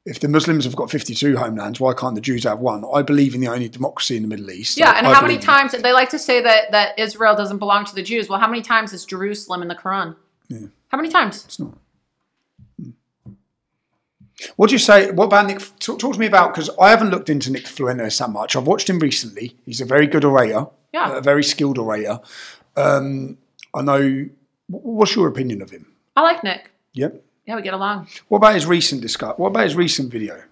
If 0.08 0.20
the 0.20 0.28
Muslims 0.28 0.64
have 0.64 0.74
got 0.74 0.90
52 0.90 1.36
homelands, 1.36 1.80
why 1.80 1.92
can't 1.92 2.14
the 2.14 2.20
Jews 2.20 2.44
have 2.44 2.60
one? 2.60 2.82
I 2.94 3.02
believe 3.02 3.34
in 3.34 3.40
the 3.42 3.48
only 3.48 3.68
democracy 3.68 4.16
in 4.16 4.22
the 4.22 4.28
Middle 4.28 4.50
East. 4.50 4.78
Yeah, 4.78 4.90
I- 4.92 4.98
and 4.98 5.06
I 5.06 5.12
how 5.12 5.20
many 5.20 5.36
times 5.38 5.72
they 5.72 5.92
like 5.92 6.08
to 6.10 6.18
say 6.18 6.40
that 6.42 6.70
that 6.72 6.98
Israel 6.98 7.36
doesn't 7.36 7.58
belong 7.58 7.84
to 7.84 7.94
the 7.94 8.02
Jews? 8.02 8.28
Well, 8.28 8.40
how 8.40 8.48
many 8.48 8.62
times 8.62 8.92
is 8.94 9.04
Jerusalem 9.04 9.60
in 9.62 9.68
the 9.68 9.74
Quran? 9.74 10.16
Yeah. 10.48 10.68
How 10.88 10.96
many 10.96 11.10
times? 11.10 11.44
It's 11.44 11.58
not. 11.58 11.74
What 14.56 14.68
do 14.70 14.74
you 14.74 14.78
say? 14.78 15.10
What 15.10 15.24
about 15.26 15.46
Nick? 15.46 15.58
Talk, 15.80 15.98
talk 15.98 16.12
to 16.14 16.18
me 16.18 16.26
about 16.26 16.54
because 16.54 16.70
I 16.80 16.90
haven't 16.90 17.10
looked 17.10 17.28
into 17.28 17.50
Nick 17.50 17.66
Fuentes 17.66 18.18
that 18.18 18.30
much. 18.30 18.54
I've 18.56 18.66
watched 18.66 18.88
him 18.88 19.00
recently. 19.00 19.56
He's 19.66 19.80
a 19.80 19.84
very 19.84 20.06
good 20.06 20.24
orator. 20.24 20.66
Yeah. 20.92 21.18
a 21.18 21.20
very 21.20 21.44
skilled 21.44 21.76
orator. 21.76 22.20
Um, 22.76 23.36
I 23.74 23.82
know. 23.82 24.26
What's 24.68 25.14
your 25.16 25.28
opinion 25.28 25.60
of 25.60 25.70
him? 25.70 25.86
I 26.16 26.22
like 26.22 26.42
Nick. 26.44 26.70
Yep. 26.94 27.22
Yeah, 27.48 27.56
we 27.56 27.62
get 27.62 27.72
along. 27.72 28.08
What 28.28 28.38
about 28.38 28.54
his 28.54 28.66
recent 28.66 29.00
discuss? 29.00 29.38
What 29.38 29.48
about 29.48 29.64
his 29.64 29.74
recent 29.74 30.12
video? 30.12 30.42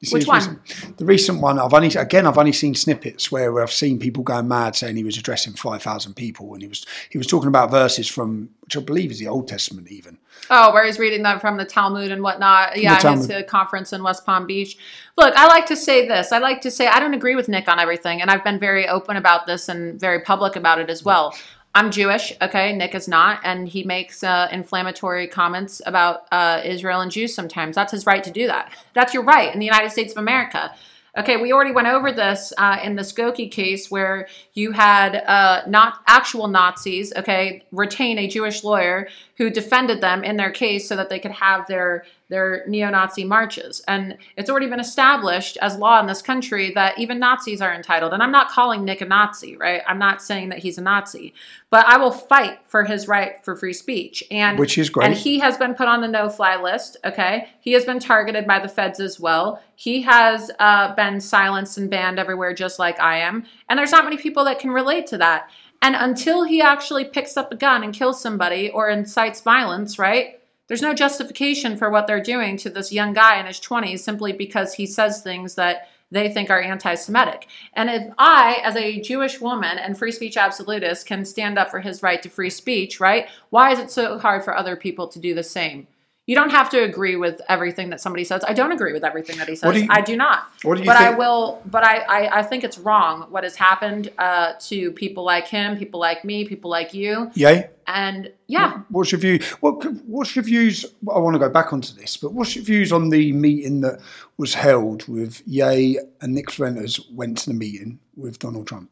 You 0.00 0.10
Which 0.10 0.26
one? 0.26 0.38
Recent, 0.38 0.96
the 0.96 1.04
recent 1.04 1.42
one. 1.42 1.58
I've 1.58 1.74
only 1.74 1.88
again. 1.88 2.26
I've 2.26 2.38
only 2.38 2.54
seen 2.54 2.74
snippets 2.74 3.30
where 3.30 3.52
where 3.52 3.62
I've 3.62 3.70
seen 3.70 3.98
people 3.98 4.22
going 4.22 4.48
mad 4.48 4.74
saying 4.74 4.96
he 4.96 5.04
was 5.04 5.18
addressing 5.18 5.52
five 5.52 5.82
thousand 5.82 6.14
people, 6.14 6.54
and 6.54 6.62
he 6.62 6.68
was 6.68 6.86
he 7.10 7.18
was 7.18 7.26
talking 7.26 7.48
about 7.48 7.70
verses 7.70 8.08
from 8.08 8.48
which 8.62 8.74
I 8.74 8.80
believe 8.80 9.10
is 9.10 9.18
the 9.18 9.28
Old 9.28 9.48
Testament 9.48 9.88
even. 9.88 10.16
Oh, 10.48 10.72
where 10.72 10.86
he's 10.86 10.98
reading 10.98 11.22
that 11.24 11.42
from 11.42 11.58
the 11.58 11.66
Talmud 11.66 12.10
and 12.10 12.22
whatnot. 12.22 12.78
Yeah, 12.80 12.94
his 12.94 13.02
Talmud. 13.02 13.30
uh, 13.30 13.42
conference 13.42 13.92
in 13.92 14.02
West 14.02 14.24
Palm 14.24 14.46
Beach. 14.46 14.78
Look, 15.18 15.36
I 15.36 15.46
like 15.46 15.66
to 15.66 15.76
say 15.76 16.08
this. 16.08 16.32
I 16.32 16.38
like 16.38 16.62
to 16.62 16.70
say 16.70 16.86
I 16.86 16.98
don't 16.98 17.12
agree 17.12 17.36
with 17.36 17.50
Nick 17.50 17.68
on 17.68 17.78
everything, 17.78 18.22
and 18.22 18.30
I've 18.30 18.42
been 18.42 18.58
very 18.58 18.88
open 18.88 19.18
about 19.18 19.46
this 19.46 19.68
and 19.68 20.00
very 20.00 20.20
public 20.20 20.56
about 20.56 20.78
it 20.78 20.88
as 20.88 21.04
well. 21.04 21.34
I'm 21.72 21.92
Jewish, 21.92 22.32
okay? 22.42 22.74
Nick 22.74 22.96
is 22.96 23.06
not, 23.06 23.40
and 23.44 23.68
he 23.68 23.84
makes 23.84 24.24
uh, 24.24 24.48
inflammatory 24.50 25.28
comments 25.28 25.80
about 25.86 26.26
uh, 26.32 26.60
Israel 26.64 27.00
and 27.00 27.12
Jews 27.12 27.32
sometimes. 27.32 27.76
That's 27.76 27.92
his 27.92 28.06
right 28.06 28.24
to 28.24 28.30
do 28.30 28.48
that. 28.48 28.72
That's 28.92 29.14
your 29.14 29.22
right 29.22 29.52
in 29.52 29.60
the 29.60 29.66
United 29.66 29.90
States 29.90 30.12
of 30.12 30.18
America. 30.18 30.74
Okay, 31.16 31.36
we 31.36 31.52
already 31.52 31.72
went 31.72 31.88
over 31.88 32.12
this 32.12 32.52
uh, 32.58 32.78
in 32.82 32.96
the 32.96 33.02
Skokie 33.02 33.50
case 33.50 33.90
where 33.90 34.28
you 34.54 34.72
had 34.72 35.16
uh, 35.16 35.62
not 35.66 36.00
actual 36.06 36.48
Nazis, 36.48 37.12
okay, 37.16 37.62
retain 37.72 38.18
a 38.18 38.28
Jewish 38.28 38.62
lawyer 38.64 39.08
who 39.36 39.50
defended 39.50 40.00
them 40.00 40.24
in 40.24 40.36
their 40.36 40.50
case 40.50 40.88
so 40.88 40.96
that 40.96 41.08
they 41.08 41.18
could 41.18 41.32
have 41.32 41.66
their 41.66 42.04
their 42.30 42.64
neo-Nazi 42.66 43.24
marches. 43.24 43.82
And 43.86 44.16
it's 44.36 44.48
already 44.48 44.68
been 44.68 44.80
established 44.80 45.58
as 45.60 45.76
law 45.76 46.00
in 46.00 46.06
this 46.06 46.22
country 46.22 46.72
that 46.74 46.98
even 46.98 47.18
Nazis 47.18 47.60
are 47.60 47.74
entitled. 47.74 48.14
And 48.14 48.22
I'm 48.22 48.32
not 48.32 48.48
calling 48.50 48.84
Nick 48.84 49.02
a 49.02 49.04
Nazi, 49.04 49.56
right? 49.56 49.82
I'm 49.86 49.98
not 49.98 50.22
saying 50.22 50.48
that 50.48 50.60
he's 50.60 50.78
a 50.78 50.80
Nazi, 50.80 51.34
but 51.68 51.84
I 51.86 51.98
will 51.98 52.12
fight 52.12 52.60
for 52.66 52.84
his 52.84 53.06
right 53.06 53.44
for 53.44 53.54
free 53.56 53.74
speech. 53.74 54.24
And 54.30 54.58
Which 54.58 54.78
is 54.78 54.88
great. 54.88 55.06
And 55.06 55.14
he 55.14 55.40
has 55.40 55.58
been 55.58 55.74
put 55.74 55.88
on 55.88 56.00
the 56.00 56.08
no-fly 56.08 56.56
list. 56.60 56.96
Okay, 57.04 57.48
he 57.60 57.72
has 57.72 57.84
been 57.84 57.98
targeted 57.98 58.46
by 58.46 58.60
the 58.60 58.68
feds 58.68 59.00
as 59.00 59.20
well. 59.20 59.62
He 59.74 60.02
has 60.02 60.50
uh, 60.58 60.94
been 60.94 61.20
silenced 61.20 61.78
and 61.78 61.90
banned 61.90 62.18
everywhere, 62.18 62.54
just 62.54 62.78
like 62.78 63.00
I 63.00 63.18
am. 63.18 63.44
And 63.68 63.78
there's 63.78 63.92
not 63.92 64.04
many 64.04 64.16
people 64.16 64.44
that 64.44 64.58
can 64.58 64.70
relate 64.70 65.06
to 65.08 65.18
that. 65.18 65.50
And 65.82 65.96
until 65.96 66.44
he 66.44 66.60
actually 66.60 67.06
picks 67.06 67.36
up 67.36 67.52
a 67.52 67.56
gun 67.56 67.82
and 67.82 67.94
kills 67.94 68.20
somebody 68.20 68.70
or 68.70 68.90
incites 68.90 69.40
violence, 69.40 69.98
right? 69.98 70.39
There's 70.70 70.82
no 70.82 70.94
justification 70.94 71.76
for 71.76 71.90
what 71.90 72.06
they're 72.06 72.22
doing 72.22 72.56
to 72.58 72.70
this 72.70 72.92
young 72.92 73.12
guy 73.12 73.40
in 73.40 73.46
his 73.46 73.58
20s 73.58 73.98
simply 73.98 74.32
because 74.32 74.74
he 74.74 74.86
says 74.86 75.20
things 75.20 75.56
that 75.56 75.88
they 76.12 76.28
think 76.28 76.48
are 76.48 76.62
anti 76.62 76.94
Semitic. 76.94 77.48
And 77.72 77.90
if 77.90 78.12
I, 78.18 78.60
as 78.62 78.76
a 78.76 79.00
Jewish 79.00 79.40
woman 79.40 79.78
and 79.78 79.98
free 79.98 80.12
speech 80.12 80.36
absolutist, 80.36 81.06
can 81.06 81.24
stand 81.24 81.58
up 81.58 81.72
for 81.72 81.80
his 81.80 82.04
right 82.04 82.22
to 82.22 82.28
free 82.28 82.50
speech, 82.50 83.00
right? 83.00 83.26
Why 83.48 83.72
is 83.72 83.80
it 83.80 83.90
so 83.90 84.16
hard 84.20 84.44
for 84.44 84.56
other 84.56 84.76
people 84.76 85.08
to 85.08 85.18
do 85.18 85.34
the 85.34 85.42
same? 85.42 85.88
You 86.30 86.36
don't 86.36 86.50
have 86.50 86.70
to 86.70 86.80
agree 86.84 87.16
with 87.16 87.40
everything 87.48 87.90
that 87.90 88.00
somebody 88.00 88.22
says. 88.22 88.44
I 88.46 88.52
don't 88.52 88.70
agree 88.70 88.92
with 88.92 89.02
everything 89.02 89.36
that 89.38 89.48
he 89.48 89.56
says. 89.56 89.74
Do 89.74 89.80
you- 89.80 89.88
I 89.90 90.00
do 90.00 90.16
not. 90.16 90.44
what 90.62 90.76
do 90.76 90.82
you 90.82 90.86
but 90.86 90.96
I 90.96 91.10
will. 91.10 91.60
But 91.66 91.82
I, 91.82 91.96
I, 92.08 92.38
I 92.38 92.42
think 92.44 92.62
it's 92.62 92.78
wrong 92.78 93.22
what 93.30 93.42
has 93.42 93.56
happened 93.56 94.12
uh, 94.16 94.52
to 94.68 94.92
people 94.92 95.24
like 95.24 95.48
him, 95.48 95.76
people 95.76 95.98
like 95.98 96.24
me, 96.24 96.44
people 96.44 96.70
like 96.70 96.94
you, 96.94 97.32
Yay. 97.34 97.70
and 97.88 98.32
yeah. 98.46 98.82
What's 98.90 99.10
your 99.10 99.20
view? 99.20 99.40
What 99.58 99.84
What's 100.06 100.36
your 100.36 100.44
views? 100.44 100.86
I 101.12 101.18
want 101.18 101.34
to 101.34 101.40
go 101.40 101.48
back 101.50 101.72
onto 101.72 101.92
this, 101.94 102.16
but 102.16 102.32
what's 102.32 102.54
your 102.54 102.64
views 102.64 102.92
on 102.92 103.08
the 103.10 103.32
meeting 103.32 103.80
that 103.80 103.98
was 104.36 104.54
held 104.54 105.08
with 105.08 105.42
Ye 105.48 105.98
and 106.20 106.32
Nick 106.32 106.52
Fuentes 106.52 107.00
went 107.10 107.38
to 107.38 107.46
the 107.50 107.54
meeting 107.54 107.98
with 108.14 108.38
Donald 108.38 108.68
Trump? 108.68 108.88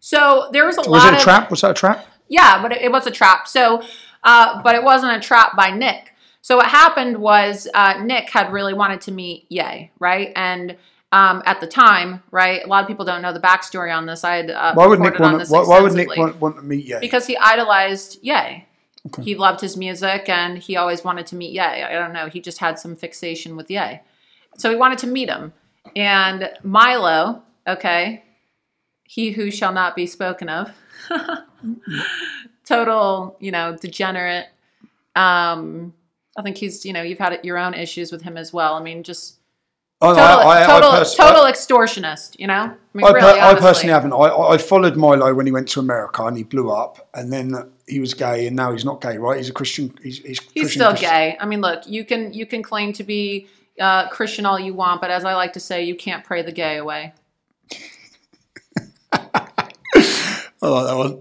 So 0.00 0.48
there 0.52 0.64
was 0.64 0.78
a 0.78 0.80
Was 0.80 0.88
lot 0.88 0.94
Was 0.96 1.04
it 1.04 1.12
a 1.12 1.16
of 1.16 1.22
trap? 1.22 1.50
Was 1.50 1.60
that 1.60 1.72
a 1.72 1.74
trap? 1.74 2.06
Yeah, 2.28 2.62
but 2.62 2.72
it, 2.72 2.80
it 2.80 2.90
was 2.92 3.06
a 3.06 3.10
trap. 3.10 3.46
So, 3.46 3.82
uh, 4.22 4.62
but 4.62 4.74
it 4.74 4.82
wasn't 4.82 5.12
a 5.12 5.20
trap 5.20 5.54
by 5.54 5.70
Nick. 5.70 6.12
So 6.44 6.58
what 6.58 6.66
happened 6.66 7.16
was 7.16 7.66
uh, 7.72 8.02
Nick 8.02 8.28
had 8.28 8.52
really 8.52 8.74
wanted 8.74 9.00
to 9.00 9.12
meet 9.12 9.46
Ye, 9.48 9.90
right? 9.98 10.30
And 10.36 10.76
um, 11.10 11.42
at 11.46 11.62
the 11.62 11.66
time, 11.66 12.22
right, 12.30 12.62
a 12.62 12.66
lot 12.66 12.82
of 12.82 12.86
people 12.86 13.06
don't 13.06 13.22
know 13.22 13.32
the 13.32 13.40
backstory 13.40 13.96
on 13.96 14.04
this. 14.04 14.24
I 14.24 14.36
had 14.36 14.50
uh, 14.50 14.74
Why 14.74 14.86
would 14.86 15.00
Nick 15.00 15.18
want? 15.18 15.48
Why, 15.48 15.62
why 15.62 15.80
would 15.80 15.94
Nick 15.94 16.14
want, 16.14 16.38
want 16.38 16.56
to 16.56 16.62
meet 16.62 16.84
Ye? 16.84 16.98
Because 17.00 17.26
he 17.26 17.34
idolized 17.38 18.18
Ye. 18.20 18.66
He 19.22 19.36
loved 19.36 19.62
his 19.62 19.78
music 19.78 20.28
and 20.28 20.58
he 20.58 20.76
always 20.76 21.02
wanted 21.02 21.26
to 21.28 21.34
meet 21.34 21.52
Ye. 21.52 21.60
I 21.60 21.92
don't 21.92 22.12
know. 22.12 22.26
He 22.26 22.40
just 22.40 22.58
had 22.58 22.78
some 22.78 22.94
fixation 22.94 23.56
with 23.56 23.70
Ye. 23.70 24.00
So 24.58 24.68
he 24.68 24.76
wanted 24.76 24.98
to 24.98 25.06
meet 25.06 25.30
him. 25.30 25.54
And 25.96 26.50
Milo, 26.62 27.42
okay, 27.66 28.22
he 29.04 29.30
who 29.30 29.50
shall 29.50 29.72
not 29.72 29.96
be 29.96 30.06
spoken 30.06 30.50
of, 30.50 30.70
total, 32.66 33.38
you 33.40 33.50
know, 33.50 33.78
degenerate. 33.80 34.48
Um, 35.16 35.94
I 36.36 36.42
think 36.42 36.56
he's, 36.56 36.84
you 36.84 36.92
know, 36.92 37.02
you've 37.02 37.18
had 37.18 37.40
your 37.44 37.58
own 37.58 37.74
issues 37.74 38.10
with 38.10 38.22
him 38.22 38.36
as 38.36 38.52
well. 38.52 38.74
I 38.74 38.82
mean, 38.82 39.02
just 39.02 39.38
I, 40.00 40.08
total, 40.08 40.22
I, 40.22 40.62
I, 40.62 40.66
total, 40.66 40.90
I, 40.90 40.98
pers- 40.98 41.14
total 41.14 41.42
extortionist, 41.44 42.38
you 42.38 42.46
know? 42.46 42.54
I 42.54 42.76
mean, 42.92 43.06
I, 43.06 43.10
really, 43.10 43.40
per- 43.40 43.60
personally 43.60 43.92
haven't. 43.92 44.12
I, 44.12 44.36
I 44.36 44.58
followed 44.58 44.96
Milo 44.96 45.32
when 45.34 45.46
he 45.46 45.52
went 45.52 45.68
to 45.70 45.80
America 45.80 46.24
and 46.24 46.36
he 46.36 46.42
blew 46.42 46.70
up, 46.70 47.08
and 47.14 47.32
then 47.32 47.54
he 47.86 48.00
was 48.00 48.14
gay, 48.14 48.46
and 48.46 48.56
now 48.56 48.72
he's 48.72 48.84
not 48.84 49.00
gay, 49.00 49.16
right? 49.18 49.38
He's 49.38 49.48
a 49.48 49.52
Christian. 49.52 49.96
He's, 50.02 50.18
he's, 50.18 50.24
He's 50.24 50.40
Christian 50.40 50.68
still 50.68 50.90
Christian. 50.90 51.10
gay. 51.10 51.36
I 51.40 51.46
mean, 51.46 51.60
look, 51.60 51.86
you 51.86 52.04
can 52.04 52.32
you 52.32 52.46
can 52.46 52.62
claim 52.62 52.92
to 52.94 53.04
be 53.04 53.46
uh, 53.80 54.08
Christian 54.08 54.46
all 54.46 54.58
you 54.58 54.74
want, 54.74 55.00
but 55.00 55.10
as 55.10 55.24
I 55.24 55.34
like 55.34 55.52
to 55.54 55.60
say, 55.60 55.84
you 55.84 55.94
can't 55.94 56.24
pray 56.24 56.42
the 56.42 56.52
gay 56.52 56.76
away. 56.78 57.14
I 59.12 60.68
like 60.68 60.86
that 60.86 60.96
one. 60.96 61.20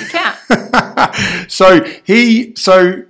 You 0.00 0.06
can't. 0.08 1.50
so 1.50 1.84
he 2.04 2.54
so 2.56 3.04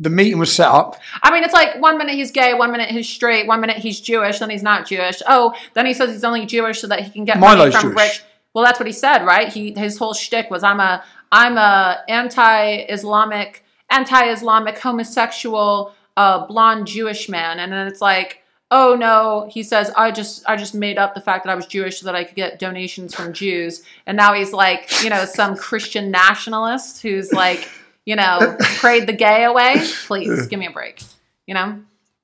the 0.00 0.10
meeting 0.10 0.38
was 0.38 0.52
set 0.52 0.68
up. 0.68 0.96
I 1.22 1.32
mean, 1.32 1.42
it's 1.42 1.52
like 1.52 1.80
one 1.80 1.98
minute 1.98 2.14
he's 2.14 2.30
gay, 2.30 2.54
one 2.54 2.70
minute 2.70 2.88
he's 2.88 3.08
straight, 3.08 3.46
one 3.46 3.60
minute 3.60 3.76
he's 3.76 4.00
Jewish, 4.00 4.38
then 4.38 4.48
he's 4.48 4.62
not 4.62 4.86
Jewish. 4.86 5.20
Oh, 5.26 5.54
then 5.74 5.86
he 5.86 5.94
says 5.94 6.10
he's 6.12 6.24
only 6.24 6.46
Jewish 6.46 6.80
so 6.80 6.86
that 6.86 7.00
he 7.00 7.10
can 7.10 7.24
get 7.24 7.38
money 7.38 7.70
from 7.72 7.80
Jewish. 7.80 7.96
rich. 7.96 8.22
Well, 8.54 8.64
that's 8.64 8.78
what 8.78 8.86
he 8.86 8.92
said, 8.92 9.24
right? 9.24 9.48
He 9.52 9.72
his 9.72 9.98
whole 9.98 10.14
shtick 10.14 10.50
was 10.50 10.62
I'm 10.62 10.80
a 10.80 11.04
I'm 11.32 11.58
a 11.58 11.98
anti-Islamic, 12.08 13.64
anti-Islamic 13.90 14.78
homosexual, 14.78 15.94
uh, 16.16 16.46
blonde 16.46 16.86
Jewish 16.86 17.28
man, 17.28 17.58
and 17.58 17.72
then 17.72 17.86
it's 17.86 18.00
like. 18.00 18.42
Oh 18.70 18.94
no, 18.94 19.48
he 19.50 19.62
says 19.62 19.90
I 19.96 20.10
just 20.10 20.44
I 20.46 20.54
just 20.54 20.74
made 20.74 20.98
up 20.98 21.14
the 21.14 21.22
fact 21.22 21.46
that 21.46 21.50
I 21.50 21.54
was 21.54 21.64
Jewish 21.64 22.00
so 22.00 22.04
that 22.04 22.14
I 22.14 22.22
could 22.22 22.36
get 22.36 22.58
donations 22.58 23.14
from 23.14 23.32
Jews. 23.32 23.82
And 24.06 24.14
now 24.14 24.34
he's 24.34 24.52
like, 24.52 25.02
you 25.02 25.08
know, 25.08 25.24
some 25.24 25.56
Christian 25.56 26.10
nationalist 26.10 27.00
who's 27.00 27.32
like, 27.32 27.70
you 28.08 28.16
know, 28.16 28.56
prayed 28.78 29.06
the 29.06 29.12
gay 29.12 29.44
away. 29.44 29.74
Please 30.06 30.46
give 30.46 30.58
me 30.58 30.66
a 30.66 30.70
break. 30.70 31.02
You 31.46 31.52
know? 31.52 31.82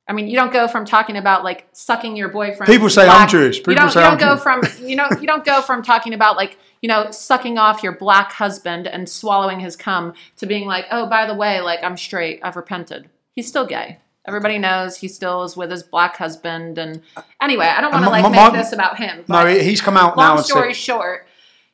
I 0.08 0.14
mean, 0.14 0.28
you 0.28 0.34
don't 0.34 0.50
go 0.50 0.66
from 0.66 0.86
talking 0.86 1.18
about 1.18 1.44
like 1.44 1.66
sucking 1.72 2.16
your 2.16 2.30
boyfriend. 2.30 2.72
People 2.72 2.88
say 2.88 3.06
I'm 3.06 3.28
Jewish. 3.28 3.58
People 3.58 3.74
you 3.74 3.78
don't, 3.78 3.90
say 3.90 4.00
you 4.00 4.06
I'm 4.06 4.16
don't 4.16 4.28
go 4.30 4.34
Jewish. 4.42 4.72
from 4.78 4.88
you 4.88 4.96
know 4.96 5.08
you 5.20 5.26
don't 5.26 5.44
go 5.44 5.60
from 5.60 5.82
talking 5.82 6.14
about 6.14 6.36
like 6.36 6.56
you 6.80 6.88
know 6.88 7.10
sucking 7.10 7.58
off 7.58 7.82
your 7.82 7.92
black 7.92 8.32
husband 8.32 8.86
and 8.86 9.06
swallowing 9.06 9.60
his 9.60 9.76
cum 9.76 10.14
to 10.36 10.46
being 10.46 10.66
like, 10.66 10.86
oh, 10.90 11.06
by 11.06 11.26
the 11.26 11.34
way, 11.34 11.60
like 11.60 11.84
I'm 11.84 11.98
straight. 11.98 12.40
I've 12.42 12.56
repented. 12.56 13.10
He's 13.34 13.46
still 13.46 13.66
gay. 13.66 13.98
Everybody 14.26 14.56
knows 14.56 14.96
he 14.96 15.08
still 15.08 15.42
is 15.42 15.54
with 15.54 15.70
his 15.70 15.82
black 15.82 16.16
husband. 16.16 16.78
And 16.78 17.02
anyway, 17.42 17.66
I 17.66 17.82
don't 17.82 17.92
want 17.92 18.04
to 18.04 18.08
uh, 18.08 18.12
like 18.12 18.22
my- 18.22 18.44
make 18.44 18.54
this 18.54 18.72
about 18.72 18.96
him. 18.96 19.24
No, 19.28 19.46
he's 19.46 19.82
come 19.82 19.98
out 19.98 20.16
now 20.16 20.36
long 20.36 20.44
story 20.44 20.72
short, 20.72 21.26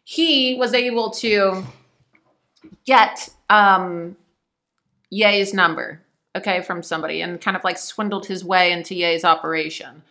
he 0.03 0.57
was 0.57 0.75
able 0.75 1.11
to 1.11 1.65
get 2.85 3.29
um, 3.51 4.17
Ye's 5.11 5.53
number, 5.53 6.01
okay, 6.35 6.63
from 6.63 6.83
somebody 6.83 7.21
and 7.21 7.41
kind 7.41 7.57
of 7.57 7.65
like 7.65 7.77
swindled 7.77 8.27
his 8.27 8.45
way 8.45 8.73
into 8.73 8.95
Ye's 8.95 9.25
operation. 9.25 10.03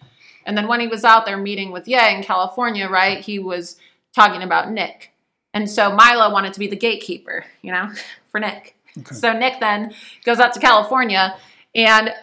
And 0.45 0.57
then 0.57 0.67
when 0.67 0.79
he 0.79 0.87
was 0.87 1.03
out 1.03 1.25
there 1.25 1.37
meeting 1.37 1.71
with 1.71 1.87
Ye 1.87 2.15
in 2.15 2.21
California, 2.21 2.87
right, 2.87 3.19
he 3.19 3.39
was 3.39 3.77
talking 4.13 4.43
about 4.43 4.71
Nick. 4.71 5.11
And 5.53 5.69
so 5.69 5.91
Milo 5.91 6.31
wanted 6.31 6.53
to 6.53 6.59
be 6.59 6.67
the 6.67 6.75
gatekeeper, 6.75 7.45
you 7.61 7.71
know, 7.71 7.91
for 8.31 8.39
Nick. 8.39 8.75
So 9.11 9.31
Nick 9.33 9.59
then 9.59 9.93
goes 10.25 10.39
out 10.39 10.53
to 10.53 10.59
California 10.59 11.37
and 11.73 12.13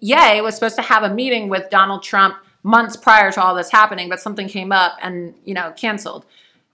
Ye 0.00 0.40
was 0.40 0.54
supposed 0.54 0.76
to 0.76 0.82
have 0.82 1.04
a 1.04 1.14
meeting 1.14 1.48
with 1.48 1.70
Donald 1.70 2.02
Trump 2.02 2.36
months 2.64 2.96
prior 2.96 3.30
to 3.32 3.42
all 3.42 3.54
this 3.54 3.70
happening, 3.70 4.08
but 4.08 4.20
something 4.20 4.48
came 4.48 4.72
up 4.72 4.96
and, 5.02 5.34
you 5.44 5.54
know, 5.54 5.72
canceled. 5.76 6.24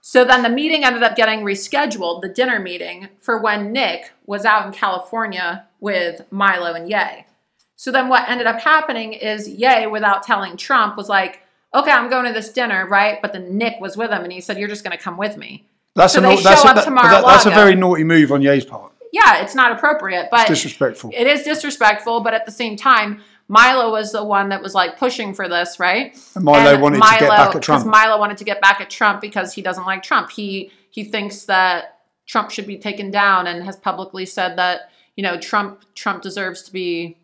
So 0.09 0.25
then 0.25 0.41
the 0.41 0.49
meeting 0.49 0.83
ended 0.83 1.03
up 1.03 1.15
getting 1.15 1.41
rescheduled, 1.41 2.23
the 2.23 2.29
dinner 2.29 2.59
meeting, 2.59 3.09
for 3.19 3.39
when 3.39 3.71
Nick 3.71 4.11
was 4.25 4.43
out 4.43 4.65
in 4.65 4.71
California 4.71 5.67
with 5.79 6.23
Milo 6.31 6.73
and 6.73 6.89
Ye. 6.89 7.27
So 7.75 7.91
then 7.91 8.09
what 8.09 8.27
ended 8.27 8.47
up 8.47 8.59
happening 8.59 9.13
is 9.13 9.47
Ye, 9.47 9.85
without 9.85 10.23
telling 10.23 10.57
Trump, 10.57 10.97
was 10.97 11.09
like, 11.09 11.43
okay, 11.75 11.91
I'm 11.91 12.09
going 12.09 12.25
to 12.25 12.33
this 12.33 12.51
dinner, 12.51 12.87
right? 12.87 13.21
But 13.21 13.33
then 13.33 13.55
Nick 13.55 13.79
was 13.79 13.97
with 13.97 14.09
him 14.09 14.23
and 14.23 14.33
he 14.33 14.41
said, 14.41 14.57
you're 14.57 14.67
just 14.67 14.83
going 14.83 14.97
to 14.97 15.03
come 15.03 15.15
with 15.15 15.37
me. 15.37 15.67
that's, 15.93 16.13
so 16.13 16.21
a, 16.21 16.23
that's, 16.41 16.63
a, 16.63 16.73
that- 16.73 16.85
that- 16.85 17.23
that's 17.27 17.45
a 17.45 17.51
very 17.51 17.75
naughty 17.75 18.03
move 18.03 18.31
on 18.31 18.41
Ye's 18.41 18.65
part. 18.65 18.91
Yeah, 19.13 19.43
it's 19.43 19.53
not 19.53 19.71
appropriate, 19.73 20.29
but 20.31 20.47
Disrespectful. 20.47 21.11
it 21.13 21.27
is 21.27 21.43
disrespectful, 21.43 22.21
but 22.21 22.33
at 22.33 22.47
the 22.47 22.51
same 22.51 22.75
time, 22.75 23.21
Milo 23.49 23.91
was 23.91 24.11
the 24.11 24.23
one 24.23 24.49
that 24.49 24.61
was 24.61 24.75
like 24.75 24.97
pushing 24.97 25.33
for 25.33 25.49
this, 25.49 25.79
right? 25.79 26.15
And 26.35 26.45
Milo 26.45 26.79
wanted 26.79 27.01
to 27.01 27.09
get 27.19 27.29
back 27.29 27.55
at 27.55 27.61
Trump. 27.63 27.83
Because 27.83 27.85
Milo 27.85 28.19
wanted 28.19 28.37
to 28.37 28.43
get 28.43 28.61
back 28.61 28.79
at 28.79 28.89
Trump 28.91 29.21
because 29.21 29.53
he 29.53 29.63
doesn't 29.63 29.85
like 29.85 30.03
Trump. 30.03 30.29
He 30.29 30.71
he 30.91 31.03
thinks 31.03 31.45
that 31.45 31.99
Trump 32.27 32.51
should 32.51 32.67
be 32.67 32.77
taken 32.77 33.09
down 33.09 33.47
and 33.47 33.63
has 33.63 33.75
publicly 33.75 34.25
said 34.25 34.55
that 34.57 34.91
you 35.15 35.23
know 35.23 35.37
Trump 35.37 35.83
Trump 35.95 36.21
deserves 36.21 36.61
to 36.63 36.71
be 36.71 37.17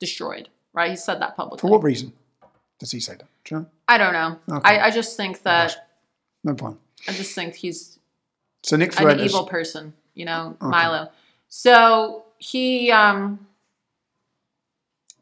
destroyed. 0.00 0.48
Right? 0.72 0.90
He 0.90 0.96
said 0.96 1.20
that 1.20 1.36
publicly. 1.36 1.60
For 1.60 1.70
what 1.70 1.84
reason 1.84 2.12
does 2.80 2.90
he 2.90 2.98
say 2.98 3.12
that? 3.12 3.26
Do 3.44 3.54
you 3.54 3.60
know? 3.60 3.66
I 3.86 3.96
don't 3.96 4.12
know. 4.12 4.38
Okay. 4.58 4.78
I, 4.78 4.86
I 4.86 4.90
just 4.90 5.16
think 5.16 5.42
that 5.44 5.88
No 6.42 6.54
point. 6.54 6.78
I 7.06 7.12
just 7.12 7.32
think 7.32 7.54
he's 7.54 8.00
So 8.64 8.76
Nick 8.76 8.98
an 8.98 9.20
evil 9.20 9.46
person, 9.46 9.92
you 10.14 10.24
know, 10.24 10.56
Milo. 10.60 11.10
So 11.48 12.24
he 12.38 12.90
um, 12.90 13.46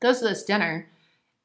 goes 0.02 0.18
to 0.18 0.24
this 0.24 0.42
dinner, 0.42 0.86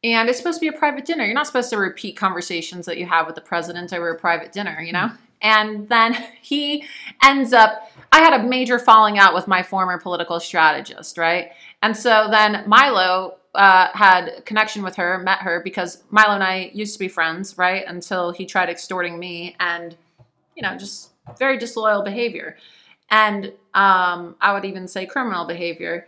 and 0.04 0.30
it's 0.30 0.38
supposed 0.38 0.60
to 0.60 0.70
be 0.70 0.76
a 0.76 0.78
private 0.78 1.06
dinner. 1.06 1.24
You're 1.26 1.34
not 1.34 1.48
supposed 1.48 1.70
to 1.72 1.78
repeat 1.78 2.18
conversations 2.18 2.86
that 2.86 2.98
you 2.98 3.06
have 3.06 3.26
with 3.26 3.36
the 3.36 3.42
president 3.42 3.94
over 3.94 4.10
a 4.10 4.20
private 4.20 4.52
dinner, 4.52 4.82
you 4.82 4.94
know? 4.94 5.12
And 5.42 5.88
then 5.90 6.14
he 6.42 6.86
ends 7.24 7.54
up, 7.54 7.92
I 8.12 8.20
had 8.20 8.40
a 8.40 8.44
major 8.44 8.80
falling 8.80 9.18
out 9.18 9.34
with 9.34 9.48
my 9.48 9.64
former 9.64 10.00
political 10.00 10.40
strategist, 10.40 11.18
right? 11.18 11.52
And 11.82 11.96
so 11.96 12.28
then 12.30 12.64
Milo 12.68 13.38
uh, 13.56 13.90
had 13.94 14.28
a 14.30 14.42
connection 14.42 14.84
with 14.84 14.96
her, 14.96 15.18
met 15.20 15.40
her, 15.40 15.62
because 15.64 16.04
Milo 16.12 16.36
and 16.36 16.44
I 16.44 16.72
used 16.74 16.94
to 16.94 17.00
be 17.00 17.08
friends, 17.08 17.58
right? 17.58 17.84
Until 17.88 18.32
he 18.32 18.46
tried 18.46 18.70
extorting 18.70 19.18
me 19.20 19.56
and, 19.60 19.96
you 20.56 20.62
know, 20.62 20.78
just 20.78 21.12
very 21.38 21.58
disloyal 21.58 22.04
behavior. 22.04 22.58
And 23.10 23.48
um, 23.74 24.36
I 24.42 24.54
would 24.54 24.66
even 24.66 24.88
say 24.88 25.06
criminal 25.06 25.46
behavior. 25.46 26.08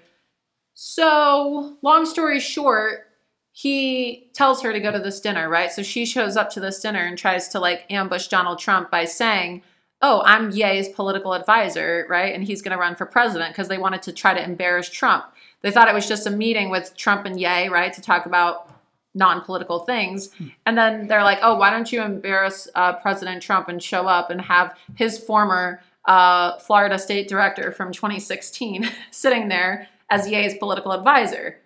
So, 0.81 1.77
long 1.81 2.05
story 2.05 2.39
short, 2.39 3.11
he 3.51 4.29
tells 4.33 4.61
her 4.61 4.71
to 4.71 4.79
go 4.79 4.93
to 4.93 4.99
this 4.99 5.19
dinner, 5.19 5.49
right? 5.49 5.69
So 5.73 5.83
she 5.83 6.05
shows 6.05 6.37
up 6.37 6.49
to 6.51 6.61
this 6.61 6.79
dinner 6.79 7.03
and 7.03 7.17
tries 7.17 7.49
to 7.49 7.59
like 7.59 7.85
ambush 7.89 8.29
Donald 8.29 8.59
Trump 8.59 8.89
by 8.89 9.03
saying, 9.03 9.61
Oh, 10.01 10.21
I'm 10.23 10.51
Ye's 10.51 10.87
political 10.87 11.33
advisor, 11.33 12.05
right? 12.07 12.33
And 12.33 12.45
he's 12.45 12.61
going 12.61 12.71
to 12.71 12.79
run 12.79 12.95
for 12.95 13.05
president 13.05 13.51
because 13.51 13.67
they 13.67 13.77
wanted 13.77 14.03
to 14.03 14.13
try 14.13 14.33
to 14.33 14.41
embarrass 14.41 14.87
Trump. 14.89 15.25
They 15.63 15.69
thought 15.69 15.89
it 15.89 15.93
was 15.93 16.07
just 16.07 16.25
a 16.25 16.31
meeting 16.31 16.69
with 16.69 16.95
Trump 16.95 17.25
and 17.25 17.37
Ye, 17.37 17.67
right? 17.67 17.91
To 17.91 18.01
talk 18.01 18.25
about 18.25 18.71
non 19.13 19.41
political 19.41 19.79
things. 19.79 20.29
And 20.65 20.77
then 20.77 21.07
they're 21.07 21.25
like, 21.25 21.39
Oh, 21.41 21.57
why 21.57 21.71
don't 21.71 21.91
you 21.91 22.01
embarrass 22.01 22.69
uh, 22.73 22.93
President 22.93 23.43
Trump 23.43 23.67
and 23.67 23.83
show 23.83 24.07
up 24.07 24.29
and 24.29 24.39
have 24.39 24.77
his 24.95 25.19
former 25.19 25.81
uh, 26.05 26.57
Florida 26.59 26.97
state 26.97 27.27
director 27.27 27.73
from 27.73 27.91
2016 27.91 28.89
sitting 29.11 29.49
there 29.49 29.89
as 30.09 30.29
Ye's 30.29 30.57
political 30.57 30.91
advisor? 30.91 31.59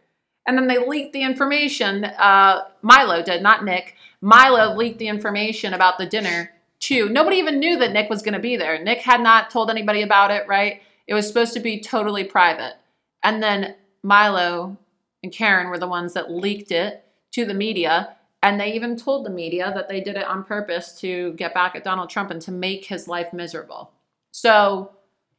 And 0.46 0.58
then 0.58 0.68
they 0.68 0.86
leaked 0.86 1.14
the 1.14 1.24
information. 1.24 2.06
Uh, 2.06 2.66
Milo 2.82 3.22
did, 3.22 3.42
not 3.42 3.64
Nick. 3.64 3.96
Milo 4.22 4.76
leaked 4.76 5.00
the 5.00 5.08
information 5.08 5.74
about 5.74 5.98
the 5.98 6.06
dinner 6.06 6.52
to. 6.82 7.10
Nobody 7.10 7.38
even 7.38 7.60
knew 7.60 7.78
that 7.80 7.94
Nick 7.94 8.10
was 8.10 8.22
going 8.22 8.34
to 8.34 8.40
be 8.40 8.56
there. 8.56 8.82
Nick 8.82 9.00
had 9.00 9.22
not 9.22 9.50
told 9.50 9.70
anybody 9.70 10.02
about 10.02 10.32
it, 10.32 10.48
right? 10.48 10.82
It 11.08 11.14
was 11.14 11.28
supposed 11.28 11.54
to 11.54 11.60
be 11.60 11.80
totally 11.80 12.24
private. 12.24 12.76
And 13.24 13.42
then 13.42 13.76
Milo 14.02 14.78
and 15.22 15.32
Karen 15.32 15.70
were 15.70 15.80
the 15.80 15.88
ones 15.88 16.14
that 16.14 16.32
leaked 16.32 16.72
it 16.72 17.06
to 17.32 17.46
the 17.46 17.54
media. 17.54 18.16
And 18.42 18.60
they 18.60 18.74
even 18.74 18.98
told 18.98 19.26
the 19.26 19.30
media 19.30 19.72
that 19.74 19.88
they 19.88 20.02
did 20.02 20.18
it 20.18 20.26
on 20.26 20.44
purpose 20.44 21.00
to 21.00 21.32
get 21.34 21.54
back 21.54 21.76
at 21.76 21.86
Donald 21.86 22.10
Trump 22.10 22.30
and 22.30 22.42
to 22.42 22.52
make 22.52 22.86
his 22.86 23.08
life 23.08 23.32
miserable. 23.32 23.92
So, 24.32 24.92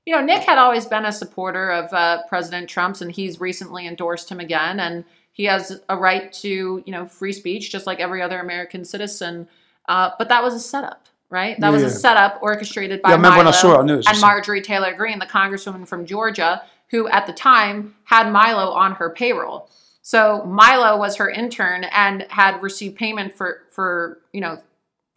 you 0.07 0.15
know, 0.15 0.23
Nick 0.23 0.43
had 0.43 0.59
always 0.59 0.87
been 0.87 1.05
a 1.05 1.13
supporter 1.13 1.71
of 1.71 1.93
uh, 1.93 2.23
President 2.29 2.69
Trump's, 2.69 3.01
and 3.01 3.11
he's 3.11 3.41
recently 3.41 3.87
endorsed 3.87 4.31
him 4.31 4.39
again. 4.39 4.79
And 4.79 5.05
he 5.33 5.45
has 5.45 5.81
a 5.89 5.97
right 5.97 6.33
to, 6.35 6.83
you 6.85 6.93
know, 6.93 7.07
free 7.07 7.33
speech, 7.33 7.71
just 7.71 7.87
like 7.87 8.01
every 8.01 8.21
other 8.21 8.39
American 8.39 8.85
citizen. 8.85 9.49
Uh, 9.89 10.11
but 10.19 10.29
that 10.29 10.43
was 10.43 10.55
a 10.55 10.61
setup, 10.61 11.07
right? 11.31 11.59
That 11.59 11.73
was 11.73 11.83
a 11.83 11.91
setup 11.91 12.39
orchestrated 12.43 13.03
by 13.03 13.11
Yeah, 13.11 13.15
I 13.15 13.17
remember 13.17 13.39
when 13.39 13.47
I 13.47 13.51
Milo 13.51 13.61
saw 13.61 13.75
it, 13.75 13.83
I 13.83 13.87
knew 13.87 13.99
it 13.99 14.09
and. 14.09 14.21
Marjorie 14.21 14.63
Taylor 14.63 14.95
Greene, 14.95 15.19
the 15.19 15.27
congresswoman 15.27 15.89
from 15.89 16.07
Georgia, 16.07 16.63
who 16.91 17.09
at 17.09 17.27
the 17.27 17.33
time 17.33 17.97
had 18.05 18.31
Milo 18.31 18.73
on 18.73 18.93
her 18.93 19.11
payroll. 19.11 19.69
So 20.03 20.45
Milo 20.45 20.99
was 20.99 21.17
her 21.17 21.31
intern 21.31 21.85
and 21.85 22.27
had 22.29 22.63
received 22.63 22.97
payment 22.97 23.35
for 23.35 23.63
for 23.71 24.21
you 24.33 24.41
know 24.41 24.61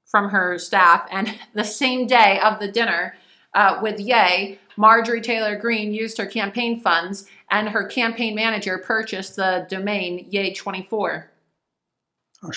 from 0.05 0.29
her 0.29 0.57
staff. 0.57 1.07
And 1.11 1.37
the 1.53 1.65
same 1.65 2.07
day 2.07 2.39
of 2.39 2.59
the 2.59 2.71
dinner 2.71 3.15
uh, 3.53 3.79
with 3.81 3.99
Ye, 3.99 4.59
Marjorie 4.77 5.21
Taylor 5.21 5.55
Greene 5.55 5.93
used 5.93 6.17
her 6.17 6.25
campaign 6.25 6.79
funds, 6.79 7.25
and 7.49 7.69
her 7.69 7.85
campaign 7.85 8.35
manager 8.35 8.77
purchased 8.77 9.35
the 9.35 9.65
domain 9.69 10.29
Ye24. 10.31 11.25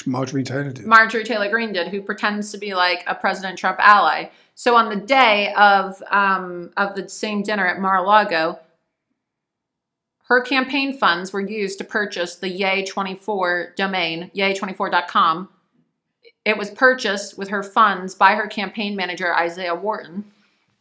Marjorie 0.06 0.44
Taylor 0.44 0.72
did. 0.72 0.86
Marjorie 0.86 1.24
Taylor 1.24 1.48
Greene 1.48 1.72
did, 1.72 1.88
who 1.88 2.02
pretends 2.02 2.52
to 2.52 2.58
be 2.58 2.74
like 2.74 3.02
a 3.06 3.14
President 3.14 3.58
Trump 3.58 3.78
ally. 3.80 4.28
So 4.54 4.76
on 4.76 4.90
the 4.90 4.96
day 4.96 5.54
of 5.54 6.02
um, 6.10 6.70
of 6.76 6.94
the 6.94 7.08
same 7.08 7.42
dinner 7.42 7.66
at 7.66 7.80
Mar-a-Lago, 7.80 8.58
her 10.24 10.42
campaign 10.42 10.96
funds 10.96 11.32
were 11.32 11.40
used 11.40 11.78
to 11.78 11.84
purchase 11.84 12.36
the 12.36 12.46
Ye24 12.46 13.74
domain, 13.74 14.30
ye24.com. 14.36 15.48
It 16.44 16.58
was 16.58 16.70
purchased 16.70 17.38
with 17.38 17.48
her 17.48 17.62
funds 17.62 18.14
by 18.14 18.34
her 18.34 18.46
campaign 18.46 18.94
manager, 18.94 19.34
Isaiah 19.34 19.74
Wharton. 19.74 20.30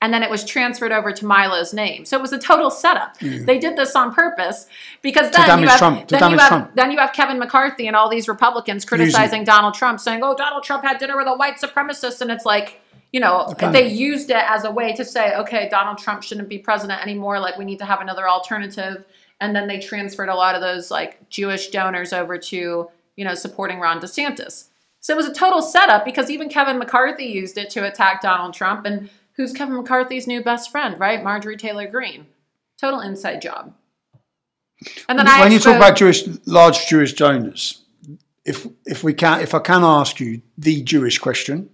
And 0.02 0.14
then 0.14 0.24
it 0.24 0.30
was 0.30 0.46
transferred 0.46 0.94
over 0.94 1.12
to 1.12 1.26
Milo's 1.26 1.74
name. 1.74 2.06
So 2.06 2.18
it 2.18 2.22
was 2.22 2.32
a 2.32 2.40
total 2.40 2.72
setup. 2.72 3.20
They 3.20 3.60
did 3.60 3.76
this 3.76 3.96
on 3.98 4.14
purpose 4.14 4.66
because 5.02 5.30
then 5.32 5.60
you 5.60 5.68
have, 5.68 6.08
then, 6.08 6.32
you 6.32 6.38
have 6.38 6.48
Trump. 6.48 6.72
then 6.76 6.92
you 6.92 6.98
have 7.00 7.12
Kevin 7.12 7.38
McCarthy 7.38 7.88
and 7.88 7.98
all 7.98 8.10
these 8.10 8.30
Republicans 8.30 8.86
criticizing 8.86 9.44
Donald 9.44 9.74
Trump, 9.74 10.00
saying, 10.00 10.22
"Oh, 10.24 10.36
Donald 10.36 10.64
Trump 10.64 10.86
had 10.86 11.00
dinner 11.00 11.18
with 11.18 11.28
a 11.28 11.36
white 11.36 11.58
supremacist," 11.58 12.22
and 12.22 12.32
it's 12.32 12.46
like, 12.46 12.80
you 13.12 13.20
know, 13.20 13.54
they 13.60 13.90
used 13.90 14.30
it 14.30 14.44
as 14.48 14.64
a 14.64 14.72
way 14.72 14.96
to 14.96 15.04
say, 15.04 15.36
"Okay, 15.36 15.68
Donald 15.70 15.98
Trump 15.98 16.24
shouldn't 16.24 16.48
be 16.48 16.60
president 16.60 17.02
anymore. 17.02 17.40
Like, 17.40 17.58
we 17.58 17.66
need 17.66 17.80
to 17.80 17.86
have 17.86 18.00
another 18.00 18.30
alternative." 18.30 19.04
and 19.42 19.56
then 19.56 19.68
they 19.68 19.80
transferred 19.80 20.30
a 20.30 20.36
lot 20.36 20.56
of 20.56 20.62
those 20.62 20.92
like 20.92 21.30
Jewish 21.30 21.70
donors 21.70 22.14
over 22.14 22.38
to 22.38 22.90
you 23.16 23.26
know 23.26 23.36
supporting 23.36 23.80
Ron 23.80 24.00
DeSantis. 24.00 24.66
So 25.02 25.14
it 25.14 25.18
was 25.18 25.28
a 25.28 25.34
total 25.34 25.62
setup 25.62 26.04
because 26.04 26.30
even 26.30 26.50
Kevin 26.50 26.78
McCarthy 26.78 27.26
used 27.26 27.58
it 27.58 27.70
to 27.72 27.88
attack 27.88 28.22
Donald 28.22 28.54
Trump. 28.54 28.86
And 28.86 29.10
who's 29.40 29.54
Kevin 29.54 29.78
McCarthy's 29.78 30.28
new 30.28 30.44
best 30.44 30.70
friend, 30.70 31.00
right? 31.00 31.24
Marjorie 31.24 31.56
Taylor 31.56 31.88
Greene. 31.88 32.26
Total 32.78 33.00
inside 33.00 33.42
job. 33.42 33.74
And 35.08 35.18
then 35.18 35.30
I 35.30 35.40
when 35.40 35.54
you 35.54 35.60
talk 35.60 35.78
about 35.78 35.96
Jewish, 35.96 36.28
large 36.46 36.88
Jewish 36.88 37.14
donors, 37.14 37.82
if 38.44 38.68
if 38.86 39.02
we 39.02 39.14
can, 39.14 39.40
if 39.40 39.54
I 39.54 39.60
can 39.60 39.82
ask 39.82 40.20
you 40.20 40.42
the 40.58 40.84
Jewish 40.84 41.20
question, 41.20 41.70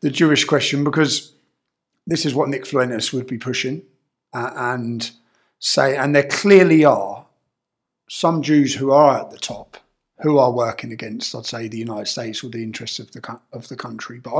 the 0.00 0.08
Jewish 0.08 0.46
question, 0.46 0.82
because 0.82 1.34
this 2.06 2.24
is 2.24 2.34
what 2.34 2.48
Nick 2.48 2.64
Fuentes 2.64 3.12
would 3.12 3.26
be 3.26 3.36
pushing, 3.36 3.82
uh, 4.32 4.50
and 4.56 5.10
say, 5.58 5.94
and 5.94 6.14
there 6.14 6.26
clearly 6.26 6.86
are 6.86 7.26
some 8.08 8.40
Jews 8.40 8.76
who 8.76 8.92
are 8.92 9.20
at 9.20 9.30
the 9.30 9.38
top 9.38 9.76
who 10.20 10.38
are 10.38 10.50
working 10.50 10.92
against, 10.92 11.34
I'd 11.34 11.46
say, 11.46 11.68
the 11.68 11.78
United 11.78 12.06
States 12.06 12.42
or 12.42 12.50
the 12.50 12.62
interests 12.62 12.98
of 12.98 13.12
the 13.12 13.40
of 13.52 13.68
the 13.68 13.76
country. 13.76 14.18
But 14.18 14.34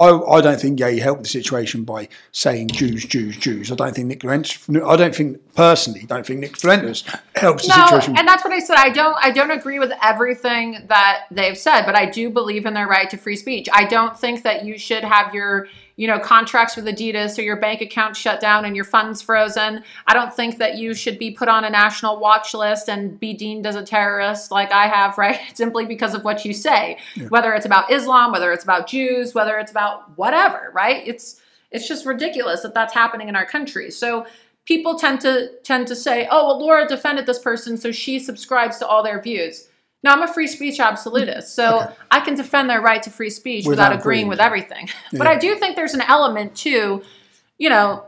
I 0.00 0.06
I 0.06 0.40
don't 0.40 0.60
think 0.60 0.80
yeah, 0.80 0.90
he 0.90 0.98
helped 0.98 1.22
the 1.22 1.28
situation 1.28 1.84
by 1.84 2.08
saying 2.32 2.68
Jews, 2.68 3.04
Jews, 3.04 3.36
Jews. 3.36 3.70
I 3.70 3.74
don't 3.74 3.94
think 3.94 4.08
Nick 4.08 4.22
Fuentes, 4.22 4.58
I 4.68 4.96
don't 4.96 5.14
think 5.14 5.54
personally, 5.54 6.04
don't 6.06 6.24
think 6.24 6.40
Nick 6.40 6.56
Fuentes 6.56 7.04
helps 7.34 7.66
the 7.66 7.76
no, 7.76 7.86
situation. 7.86 8.16
and 8.16 8.26
that's 8.26 8.44
what 8.44 8.52
I 8.52 8.58
said. 8.60 8.76
I 8.78 8.90
don't. 8.90 9.16
I 9.20 9.30
don't 9.30 9.50
agree 9.50 9.78
with 9.78 9.92
everything 10.02 10.86
that 10.88 11.26
they've 11.30 11.58
said, 11.58 11.82
but 11.84 11.94
I 11.94 12.06
do 12.06 12.30
believe 12.30 12.66
in 12.66 12.74
their 12.74 12.86
right 12.86 13.08
to 13.10 13.16
free 13.16 13.36
speech. 13.36 13.68
I 13.72 13.84
don't 13.84 14.18
think 14.18 14.42
that 14.44 14.64
you 14.64 14.78
should 14.78 15.04
have 15.04 15.34
your, 15.34 15.68
you 15.98 16.06
know, 16.06 16.20
contracts 16.20 16.76
with 16.76 16.84
Adidas 16.84 17.36
or 17.36 17.42
your 17.42 17.56
bank 17.56 17.80
account 17.80 18.16
shut 18.16 18.40
down 18.40 18.64
and 18.64 18.76
your 18.76 18.84
funds 18.84 19.20
frozen. 19.20 19.82
I 20.06 20.14
don't 20.14 20.32
think 20.32 20.58
that 20.58 20.78
you 20.78 20.94
should 20.94 21.18
be 21.18 21.32
put 21.32 21.48
on 21.48 21.64
a 21.64 21.70
national 21.70 22.20
watch 22.20 22.54
list 22.54 22.88
and 22.88 23.18
be 23.18 23.34
deemed 23.34 23.66
as 23.66 23.74
a 23.74 23.82
terrorist, 23.82 24.52
like 24.52 24.70
I 24.70 24.86
have, 24.86 25.18
right? 25.18 25.40
Simply 25.54 25.84
because 25.86 26.14
of 26.14 26.22
what 26.22 26.44
you 26.44 26.54
say, 26.54 26.98
whether 27.30 27.52
it's 27.52 27.66
about 27.66 27.90
Islam, 27.90 28.30
whether 28.30 28.52
it's 28.52 28.62
about 28.62 28.86
Jews, 28.86 29.34
whether 29.34 29.58
it's 29.58 29.72
about 29.72 30.16
whatever, 30.16 30.70
right? 30.72 31.06
It's 31.06 31.42
it's 31.70 31.86
just 31.86 32.06
ridiculous 32.06 32.62
that 32.62 32.72
that's 32.72 32.94
happening 32.94 33.28
in 33.28 33.36
our 33.36 33.44
country. 33.44 33.90
So 33.90 34.24
people 34.66 34.98
tend 34.98 35.20
to 35.22 35.50
tend 35.64 35.88
to 35.88 35.96
say, 35.96 36.28
"Oh, 36.30 36.46
well, 36.46 36.60
Laura 36.60 36.86
defended 36.86 37.26
this 37.26 37.40
person, 37.40 37.76
so 37.76 37.90
she 37.90 38.20
subscribes 38.20 38.78
to 38.78 38.86
all 38.86 39.02
their 39.02 39.20
views." 39.20 39.67
No, 40.04 40.12
I'm 40.12 40.22
a 40.22 40.32
free 40.32 40.46
speech 40.46 40.78
absolutist, 40.78 41.56
so 41.56 41.92
I 42.10 42.20
can 42.20 42.34
defend 42.36 42.70
their 42.70 42.80
right 42.80 43.02
to 43.02 43.10
free 43.10 43.30
speech 43.30 43.66
without, 43.66 43.90
Without 43.90 44.00
agreeing 44.00 44.26
agreeing. 44.26 44.28
with 44.28 44.40
everything. 44.40 44.88
But 45.12 45.26
I 45.26 45.36
do 45.36 45.56
think 45.56 45.74
there's 45.74 45.94
an 45.94 46.02
element 46.02 46.54
to, 46.58 47.02
you 47.58 47.68
know, 47.68 48.04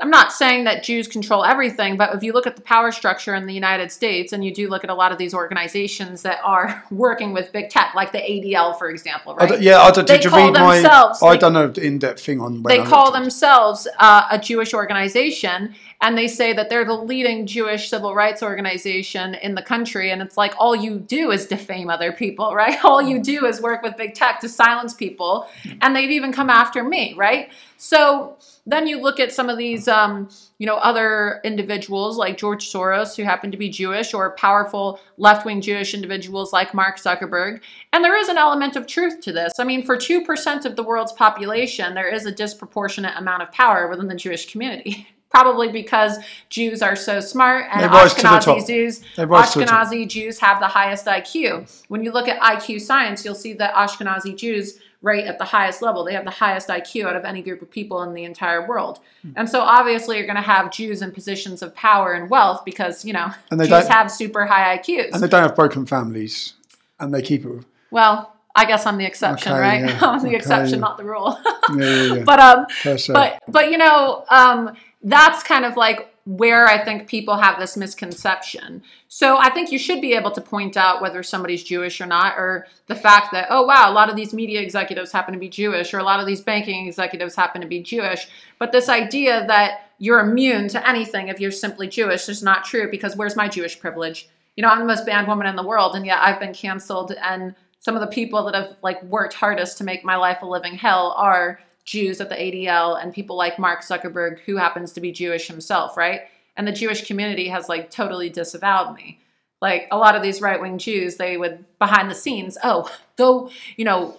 I'm 0.00 0.10
not 0.10 0.32
saying 0.32 0.64
that 0.64 0.82
Jews 0.82 1.06
control 1.06 1.44
everything, 1.44 1.96
but 1.96 2.14
if 2.16 2.22
you 2.24 2.32
look 2.32 2.48
at 2.48 2.56
the 2.56 2.62
power 2.62 2.90
structure 2.90 3.32
in 3.34 3.46
the 3.46 3.54
United 3.54 3.92
States 3.92 4.32
and 4.32 4.44
you 4.44 4.52
do 4.52 4.68
look 4.68 4.82
at 4.82 4.90
a 4.90 4.94
lot 4.94 5.12
of 5.12 5.18
these 5.18 5.34
organizations 5.34 6.22
that 6.22 6.40
are 6.42 6.82
working 6.90 7.32
with 7.32 7.52
big 7.52 7.68
tech, 7.70 7.94
like 7.94 8.10
the 8.10 8.18
ADL, 8.18 8.76
for 8.76 8.88
example, 8.90 9.34
I 9.34 9.36
right? 9.36 9.48
don't- 9.50 9.62
yeah, 9.62 9.78
I 9.80 9.90
don't, 9.92 10.06
did 10.06 10.24
you 10.24 10.30
read 10.30 10.52
my? 10.54 10.78
I 11.22 11.32
they- 11.34 11.38
done 11.38 11.54
an 11.56 11.74
in-depth 11.78 12.20
thing 12.20 12.40
on. 12.40 12.62
they 12.64 12.80
I 12.80 12.86
call 12.86 13.04
looked 13.04 13.16
at 13.16 13.20
it. 13.20 13.22
themselves 13.24 13.86
uh, 14.00 14.26
a 14.32 14.38
Jewish 14.38 14.74
organization, 14.74 15.74
and 16.04 16.18
they 16.18 16.28
say 16.28 16.52
that 16.52 16.68
they're 16.68 16.84
the 16.84 16.92
leading 16.92 17.46
Jewish 17.46 17.88
civil 17.88 18.14
rights 18.14 18.42
organization 18.42 19.34
in 19.36 19.54
the 19.54 19.62
country. 19.62 20.10
And 20.10 20.20
it's 20.20 20.36
like 20.36 20.52
all 20.58 20.76
you 20.76 20.98
do 20.98 21.30
is 21.30 21.46
defame 21.46 21.88
other 21.88 22.12
people, 22.12 22.54
right? 22.54 22.84
All 22.84 23.00
you 23.00 23.22
do 23.22 23.46
is 23.46 23.62
work 23.62 23.82
with 23.82 23.96
big 23.96 24.14
tech 24.14 24.38
to 24.40 24.48
silence 24.48 24.92
people, 24.92 25.48
and 25.80 25.96
they've 25.96 26.10
even 26.10 26.30
come 26.30 26.50
after 26.50 26.84
me, 26.84 27.14
right? 27.16 27.50
So 27.78 28.36
then 28.66 28.86
you 28.86 29.00
look 29.00 29.18
at 29.18 29.32
some 29.32 29.48
of 29.48 29.56
these, 29.56 29.88
um, 29.88 30.28
you 30.58 30.66
know, 30.66 30.76
other 30.76 31.40
individuals 31.42 32.18
like 32.18 32.36
George 32.36 32.70
Soros, 32.70 33.16
who 33.16 33.22
happen 33.22 33.50
to 33.50 33.56
be 33.56 33.70
Jewish, 33.70 34.12
or 34.12 34.30
powerful 34.36 35.00
left-wing 35.16 35.62
Jewish 35.62 35.94
individuals 35.94 36.52
like 36.52 36.74
Mark 36.74 36.98
Zuckerberg, 36.98 37.60
and 37.94 38.04
there 38.04 38.16
is 38.16 38.28
an 38.28 38.36
element 38.36 38.76
of 38.76 38.86
truth 38.86 39.20
to 39.22 39.32
this. 39.32 39.54
I 39.58 39.64
mean, 39.64 39.82
for 39.82 39.96
2% 39.96 40.64
of 40.66 40.76
the 40.76 40.82
world's 40.82 41.12
population, 41.12 41.94
there 41.94 42.08
is 42.08 42.26
a 42.26 42.32
disproportionate 42.32 43.16
amount 43.16 43.42
of 43.42 43.52
power 43.52 43.88
within 43.88 44.08
the 44.08 44.14
Jewish 44.14 44.50
community. 44.50 45.08
Probably 45.34 45.68
because 45.72 46.18
Jews 46.48 46.80
are 46.80 46.94
so 46.94 47.18
smart 47.20 47.66
and 47.72 47.80
They 47.82 47.86
to 47.86 47.92
the. 47.92 47.98
Ashkenazi 47.98 48.66
Jews, 48.66 48.98
to. 49.16 49.26
Ashkenazi 49.26 50.08
Jews 50.08 50.38
have 50.38 50.60
the 50.60 50.68
highest 50.68 51.06
IQ. 51.06 51.82
When 51.88 52.04
you 52.04 52.12
look 52.12 52.28
at 52.28 52.40
IQ 52.40 52.80
science, 52.80 53.24
you'll 53.24 53.34
see 53.34 53.52
that 53.54 53.74
Ashkenazi 53.74 54.36
Jews 54.36 54.78
rate 55.02 55.26
at 55.26 55.38
the 55.38 55.44
highest 55.44 55.82
level. 55.82 56.04
They 56.04 56.14
have 56.14 56.24
the 56.24 56.30
highest 56.30 56.68
IQ 56.68 57.06
out 57.06 57.16
of 57.16 57.24
any 57.24 57.42
group 57.42 57.62
of 57.62 57.70
people 57.70 58.02
in 58.04 58.14
the 58.14 58.24
entire 58.24 58.66
world. 58.66 59.00
Hmm. 59.22 59.32
And 59.36 59.50
so 59.50 59.60
obviously 59.60 60.16
you're 60.16 60.26
going 60.26 60.36
to 60.36 60.42
have 60.42 60.70
Jews 60.70 61.02
in 61.02 61.10
positions 61.10 61.62
of 61.62 61.74
power 61.74 62.12
and 62.12 62.30
wealth 62.30 62.64
because, 62.64 63.04
you 63.04 63.12
know, 63.12 63.32
And 63.50 63.58
they 63.60 63.66
Jews 63.68 63.88
have 63.88 64.10
super 64.10 64.46
high 64.46 64.78
IQs. 64.78 65.10
and 65.12 65.22
they 65.22 65.28
don't 65.28 65.42
have 65.42 65.56
broken 65.56 65.84
families, 65.84 66.54
and 67.00 67.12
they 67.12 67.22
keep 67.22 67.44
it. 67.44 67.64
Well, 67.90 68.30
I 68.56 68.64
guess 68.66 68.86
I'm 68.86 68.98
the 68.98 69.04
exception, 69.04 69.52
Okay, 69.52 69.60
right? 69.60 69.80
yeah, 69.80 69.98
I'm 70.02 70.20
the 70.20 70.28
okay, 70.28 70.36
exception, 70.36 70.74
yeah. 70.74 70.80
not 70.80 70.96
the 70.96 71.04
rule. 71.04 71.38
Yeah, 71.76 71.76
yeah, 71.76 72.14
yeah. 72.14 72.22
but 72.24 72.38
um, 72.38 72.66
but 73.12 73.40
but 73.48 73.70
you 73.70 73.78
know, 73.78 74.24
um, 74.30 74.76
that's 75.04 75.42
kind 75.42 75.64
of 75.64 75.76
like 75.76 76.10
where 76.26 76.66
I 76.66 76.82
think 76.82 77.06
people 77.06 77.36
have 77.36 77.58
this 77.58 77.76
misconception. 77.76 78.82
So 79.08 79.36
I 79.36 79.50
think 79.50 79.70
you 79.70 79.78
should 79.78 80.00
be 80.00 80.14
able 80.14 80.30
to 80.30 80.40
point 80.40 80.76
out 80.76 81.02
whether 81.02 81.22
somebody's 81.22 81.62
Jewish 81.62 82.00
or 82.00 82.06
not, 82.06 82.38
or 82.38 82.66
the 82.86 82.94
fact 82.94 83.30
that 83.32 83.48
oh 83.50 83.62
wow, 83.66 83.90
a 83.90 83.92
lot 83.92 84.08
of 84.08 84.16
these 84.16 84.32
media 84.32 84.60
executives 84.60 85.12
happen 85.12 85.34
to 85.34 85.40
be 85.40 85.50
Jewish, 85.50 85.92
or 85.92 85.98
a 85.98 86.04
lot 86.04 86.20
of 86.20 86.26
these 86.26 86.40
banking 86.40 86.86
executives 86.86 87.36
happen 87.36 87.60
to 87.60 87.68
be 87.68 87.82
Jewish. 87.82 88.26
But 88.58 88.72
this 88.72 88.88
idea 88.88 89.46
that 89.46 89.90
you're 89.98 90.20
immune 90.20 90.68
to 90.68 90.88
anything 90.88 91.28
if 91.28 91.38
you're 91.38 91.50
simply 91.50 91.86
Jewish 91.86 92.28
is 92.28 92.42
not 92.42 92.64
true 92.64 92.90
because 92.90 93.16
where's 93.16 93.36
my 93.36 93.48
Jewish 93.48 93.78
privilege? 93.78 94.28
You 94.56 94.62
know, 94.62 94.68
I'm 94.68 94.78
the 94.78 94.86
most 94.86 95.04
banned 95.04 95.28
woman 95.28 95.46
in 95.46 95.56
the 95.56 95.66
world, 95.66 95.94
and 95.94 96.06
yet 96.06 96.20
I've 96.22 96.40
been 96.40 96.54
canceled. 96.54 97.12
And 97.20 97.54
some 97.80 97.94
of 97.94 98.00
the 98.00 98.06
people 98.06 98.44
that 98.44 98.54
have 98.54 98.76
like 98.82 99.02
worked 99.02 99.34
hardest 99.34 99.76
to 99.78 99.84
make 99.84 100.04
my 100.04 100.16
life 100.16 100.38
a 100.40 100.46
living 100.46 100.74
hell 100.74 101.14
are 101.18 101.60
Jews 101.84 102.20
at 102.20 102.28
the 102.28 102.34
ADL 102.34 103.00
and 103.02 103.12
people 103.12 103.36
like 103.36 103.58
Mark 103.58 103.82
Zuckerberg, 103.82 104.40
who 104.40 104.56
happens 104.56 104.92
to 104.92 105.00
be 105.00 105.12
Jewish 105.12 105.46
himself, 105.46 105.96
right? 105.96 106.22
And 106.56 106.66
the 106.66 106.72
Jewish 106.72 107.06
community 107.06 107.48
has 107.48 107.68
like 107.68 107.90
totally 107.90 108.30
disavowed 108.30 108.94
me. 108.94 109.20
Like 109.60 109.88
a 109.90 109.96
lot 109.96 110.14
of 110.14 110.22
these 110.22 110.40
right 110.40 110.60
wing 110.60 110.78
Jews, 110.78 111.16
they 111.16 111.36
would 111.36 111.64
behind 111.78 112.10
the 112.10 112.14
scenes, 112.14 112.58
oh, 112.62 112.90
go, 113.16 113.50
you 113.76 113.84
know, 113.84 114.18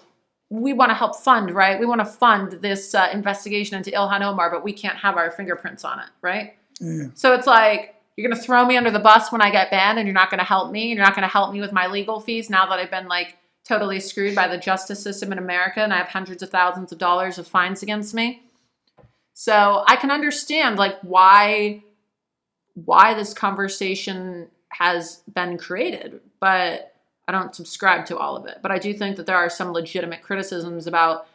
we 0.50 0.74
want 0.74 0.90
to 0.92 0.96
help 0.96 1.16
fund, 1.16 1.52
right? 1.52 1.80
We 1.80 1.86
want 1.86 2.02
to 2.02 2.06
fund 2.06 2.54
this 2.62 2.94
uh, 2.94 3.10
investigation 3.12 3.78
into 3.78 3.92
Ilhan 3.92 4.22
Omar, 4.22 4.50
but 4.52 4.64
we 4.64 4.74
can't 4.74 4.98
have 4.98 5.18
our 5.18 5.32
fingerprints 5.32 5.84
on 5.84 6.00
it, 6.00 6.08
right? 6.22 6.56
So 7.16 7.34
it's 7.34 7.48
like 7.48 7.96
you're 8.16 8.28
going 8.28 8.40
to 8.40 8.46
throw 8.46 8.66
me 8.66 8.78
under 8.78 8.92
the 8.92 9.00
bus 9.00 9.32
when 9.32 9.42
I 9.42 9.50
get 9.50 9.72
banned, 9.72 9.98
and 9.98 10.08
you're 10.08 10.14
not 10.14 10.30
going 10.30 10.40
to 10.40 10.46
help 10.46 10.72
me, 10.72 10.92
and 10.92 10.98
you're 10.98 11.06
not 11.06 11.16
going 11.16 11.28
to 11.28 11.32
help 11.32 11.52
me 11.52 11.60
with 11.62 11.72
my 11.72 11.88
legal 11.88 12.20
fees 12.20 12.50
now 12.50 12.68
that 12.68 12.80
I've 12.80 12.92
been 12.92 13.08
like 13.08 13.38
totally 13.68 14.00
screwed 14.00 14.36
by 14.36 14.48
the 14.48 14.58
justice 14.58 15.02
system 15.02 15.32
in 15.32 15.38
America, 15.38 15.82
and 15.82 15.94
I 15.94 15.98
have 15.98 16.08
hundreds 16.08 16.44
of 16.44 16.50
thousands 16.50 16.92
of 16.92 16.98
dollars 16.98 17.38
of 17.38 17.48
fines 17.48 17.84
against 17.84 18.14
me. 18.14 18.44
So 19.34 19.84
I 19.88 19.96
can 19.98 20.12
understand 20.12 20.78
like 20.78 20.98
why 21.02 21.84
why 22.74 23.14
this 23.14 23.34
conversation 23.34 24.48
has 24.70 25.22
been 25.34 25.58
created, 25.58 26.20
but 26.40 26.94
I 27.28 27.32
don't 27.32 27.56
subscribe 27.56 28.06
to 28.08 28.18
all 28.18 28.36
of 28.36 28.46
it. 28.46 28.60
But 28.62 28.72
I 28.72 28.80
do 28.80 28.94
think 28.94 29.16
that 29.18 29.26
there 29.26 29.38
are 29.38 29.50
some 29.50 29.72
legitimate 29.72 30.22
criticisms 30.22 30.86
about 30.86 31.28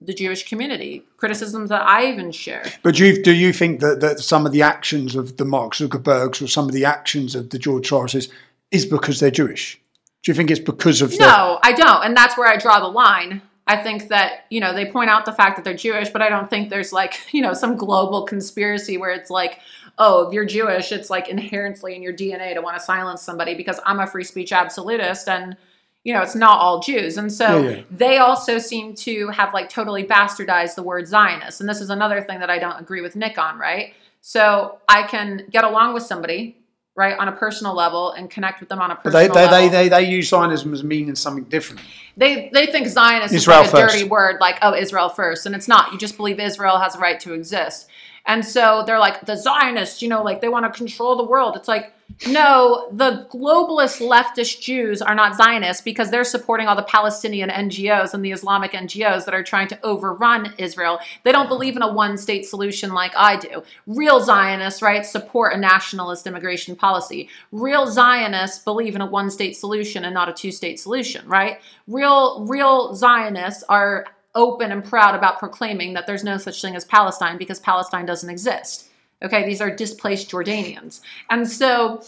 the 0.00 0.12
Jewish 0.12 0.48
community, 0.48 1.04
criticisms 1.16 1.68
that 1.68 1.82
I 1.82 2.06
even 2.06 2.32
share. 2.32 2.64
But 2.82 2.96
do 2.96 3.06
you, 3.06 3.22
do 3.22 3.32
you 3.32 3.52
think 3.52 3.80
that, 3.80 4.00
that 4.00 4.18
some 4.18 4.44
of 4.44 4.52
the 4.52 4.62
actions 4.62 5.14
of 5.14 5.36
the 5.36 5.44
Mark 5.44 5.74
Zuckerbergs 5.74 6.42
or 6.42 6.48
some 6.48 6.66
of 6.66 6.72
the 6.72 6.84
actions 6.84 7.36
of 7.36 7.50
the 7.50 7.58
George 7.58 7.88
Soroses 7.88 8.28
is 8.72 8.84
because 8.84 9.20
they're 9.20 9.30
Jewish? 9.30 9.80
Do 10.22 10.30
you 10.30 10.34
think 10.34 10.50
it's 10.50 10.60
because 10.60 11.02
of 11.02 11.18
No, 11.18 11.58
I 11.62 11.72
don't. 11.72 12.04
And 12.04 12.16
that's 12.16 12.36
where 12.36 12.48
I 12.48 12.56
draw 12.56 12.80
the 12.80 12.88
line. 12.88 13.42
I 13.66 13.76
think 13.76 14.08
that, 14.08 14.46
you 14.50 14.60
know, 14.60 14.74
they 14.74 14.90
point 14.90 15.10
out 15.10 15.24
the 15.24 15.32
fact 15.32 15.56
that 15.56 15.64
they're 15.64 15.74
Jewish, 15.74 16.10
but 16.10 16.22
I 16.22 16.28
don't 16.28 16.50
think 16.50 16.70
there's 16.70 16.92
like, 16.92 17.14
you 17.32 17.42
know, 17.42 17.54
some 17.54 17.76
global 17.76 18.24
conspiracy 18.24 18.96
where 18.96 19.10
it's 19.10 19.30
like, 19.30 19.60
oh, 19.98 20.26
if 20.26 20.32
you're 20.32 20.44
Jewish, 20.44 20.92
it's 20.92 21.10
like 21.10 21.28
inherently 21.28 21.94
in 21.94 22.02
your 22.02 22.12
DNA 22.12 22.54
to 22.54 22.62
want 22.62 22.76
to 22.76 22.82
silence 22.82 23.22
somebody 23.22 23.54
because 23.54 23.78
I'm 23.84 24.00
a 24.00 24.06
free 24.06 24.24
speech 24.24 24.52
absolutist 24.52 25.28
and, 25.28 25.56
you 26.04 26.12
know, 26.12 26.22
it's 26.22 26.34
not 26.34 26.58
all 26.58 26.80
Jews. 26.80 27.16
And 27.16 27.32
so 27.32 27.62
Yeah, 27.62 27.70
yeah. 27.70 27.82
they 27.90 28.18
also 28.18 28.58
seem 28.58 28.94
to 28.96 29.28
have 29.28 29.52
like 29.52 29.68
totally 29.68 30.04
bastardized 30.04 30.74
the 30.74 30.82
word 30.82 31.06
Zionist. 31.06 31.60
And 31.60 31.68
this 31.68 31.80
is 31.80 31.90
another 31.90 32.22
thing 32.22 32.40
that 32.40 32.50
I 32.50 32.58
don't 32.58 32.80
agree 32.80 33.00
with 33.00 33.14
Nick 33.14 33.38
on, 33.38 33.58
right? 33.58 33.94
So 34.20 34.78
I 34.88 35.02
can 35.04 35.46
get 35.50 35.64
along 35.64 35.94
with 35.94 36.04
somebody, 36.04 36.61
right, 36.94 37.16
on 37.18 37.28
a 37.28 37.32
personal 37.32 37.74
level 37.74 38.12
and 38.12 38.30
connect 38.30 38.60
with 38.60 38.68
them 38.68 38.80
on 38.80 38.90
a 38.90 38.96
personal 38.96 39.12
they, 39.12 39.28
they, 39.28 39.34
level 39.34 39.50
they, 39.50 39.68
they, 39.68 39.88
they 39.88 40.10
use 40.10 40.28
Zionism 40.28 40.74
as 40.74 40.84
meaning 40.84 41.14
something 41.14 41.44
different. 41.44 41.80
they 42.16 42.50
they 42.52 42.66
think 42.66 42.86
Zionist 42.86 43.32
Israel 43.32 43.62
is 43.62 43.72
like 43.72 43.82
a 43.82 43.86
first. 43.86 43.96
dirty 43.98 44.08
word, 44.08 44.36
like 44.40 44.58
oh 44.62 44.74
Israel 44.74 45.08
first, 45.08 45.46
and 45.46 45.54
it's 45.54 45.68
not. 45.68 45.92
You 45.92 45.98
just 45.98 46.16
believe 46.16 46.38
Israel 46.38 46.78
has 46.78 46.94
a 46.94 46.98
right 46.98 47.18
to 47.20 47.32
exist, 47.32 47.88
and 48.26 48.44
so 48.44 48.82
they're 48.86 48.98
like 48.98 49.24
the 49.24 49.36
Zionists, 49.36 50.02
you 50.02 50.08
know, 50.08 50.22
like 50.22 50.40
they 50.40 50.48
want 50.48 50.70
to 50.70 50.76
control 50.76 51.16
the 51.16 51.24
world. 51.24 51.56
It's 51.56 51.68
like 51.68 51.92
no, 52.26 52.88
the 52.92 53.26
globalist 53.32 54.00
leftist 54.00 54.60
Jews 54.60 55.02
are 55.02 55.14
not 55.14 55.36
Zionists 55.36 55.82
because 55.82 56.10
they're 56.10 56.24
supporting 56.24 56.66
all 56.66 56.76
the 56.76 56.82
Palestinian 56.82 57.50
NGOs 57.50 58.14
and 58.14 58.24
the 58.24 58.32
Islamic 58.32 58.72
NGOs 58.72 59.24
that 59.24 59.34
are 59.34 59.42
trying 59.42 59.68
to 59.68 59.84
overrun 59.84 60.54
Israel. 60.58 60.98
They 61.24 61.32
don't 61.32 61.48
believe 61.48 61.76
in 61.76 61.82
a 61.82 61.92
one 61.92 62.16
state 62.16 62.46
solution 62.46 62.92
like 62.92 63.12
I 63.16 63.36
do. 63.36 63.62
Real 63.86 64.20
Zionists, 64.20 64.82
right, 64.82 65.04
support 65.04 65.54
a 65.54 65.58
nationalist 65.58 66.26
immigration 66.26 66.76
policy. 66.76 67.28
Real 67.50 67.86
Zionists 67.86 68.58
believe 68.58 68.94
in 68.94 69.00
a 69.00 69.06
one 69.06 69.30
state 69.30 69.56
solution 69.56 70.04
and 70.04 70.14
not 70.14 70.28
a 70.28 70.32
two 70.32 70.52
state 70.52 70.80
solution, 70.80 71.26
right? 71.28 71.60
Real 71.86 72.46
real 72.46 72.94
Zionists 72.94 73.64
are 73.68 74.06
open 74.34 74.72
and 74.72 74.84
proud 74.84 75.14
about 75.14 75.38
proclaiming 75.38 75.92
that 75.92 76.06
there's 76.06 76.24
no 76.24 76.38
such 76.38 76.62
thing 76.62 76.74
as 76.74 76.84
Palestine 76.84 77.36
because 77.36 77.60
Palestine 77.60 78.06
doesn't 78.06 78.30
exist. 78.30 78.88
Okay, 79.22 79.46
these 79.46 79.60
are 79.60 79.70
displaced 79.70 80.30
Jordanians. 80.30 81.00
And 81.30 81.48
so, 81.48 82.02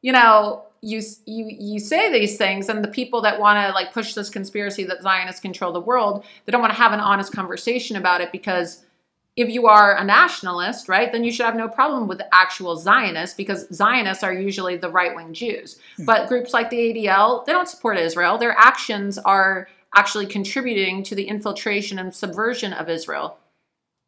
you 0.00 0.12
know, 0.12 0.64
you 0.80 1.00
you 1.26 1.46
you 1.48 1.78
say 1.78 2.12
these 2.12 2.36
things 2.36 2.68
and 2.68 2.82
the 2.82 2.88
people 2.88 3.22
that 3.22 3.38
want 3.38 3.58
to 3.58 3.72
like 3.72 3.92
push 3.92 4.14
this 4.14 4.28
conspiracy 4.28 4.84
that 4.84 5.02
Zionists 5.02 5.40
control 5.40 5.72
the 5.72 5.80
world, 5.80 6.24
they 6.44 6.52
don't 6.52 6.60
want 6.60 6.72
to 6.72 6.78
have 6.78 6.92
an 6.92 7.00
honest 7.00 7.32
conversation 7.32 7.96
about 7.96 8.20
it 8.20 8.32
because 8.32 8.84
if 9.34 9.48
you 9.48 9.66
are 9.66 9.96
a 9.96 10.04
nationalist, 10.04 10.88
right, 10.88 11.10
then 11.10 11.24
you 11.24 11.32
should 11.32 11.46
have 11.46 11.56
no 11.56 11.68
problem 11.68 12.06
with 12.06 12.20
actual 12.32 12.76
Zionists 12.76 13.34
because 13.34 13.66
Zionists 13.72 14.22
are 14.22 14.32
usually 14.32 14.76
the 14.76 14.90
right 14.90 15.14
wing 15.14 15.32
Jews. 15.32 15.78
Hmm. 15.96 16.04
But 16.04 16.28
groups 16.28 16.52
like 16.52 16.68
the 16.68 16.76
ADL, 16.76 17.46
they 17.46 17.52
don't 17.52 17.68
support 17.68 17.96
Israel. 17.98 18.36
Their 18.36 18.54
actions 18.58 19.16
are 19.18 19.68
actually 19.94 20.26
contributing 20.26 21.02
to 21.04 21.14
the 21.14 21.28
infiltration 21.28 21.98
and 21.98 22.14
subversion 22.14 22.72
of 22.72 22.90
Israel. 22.90 23.38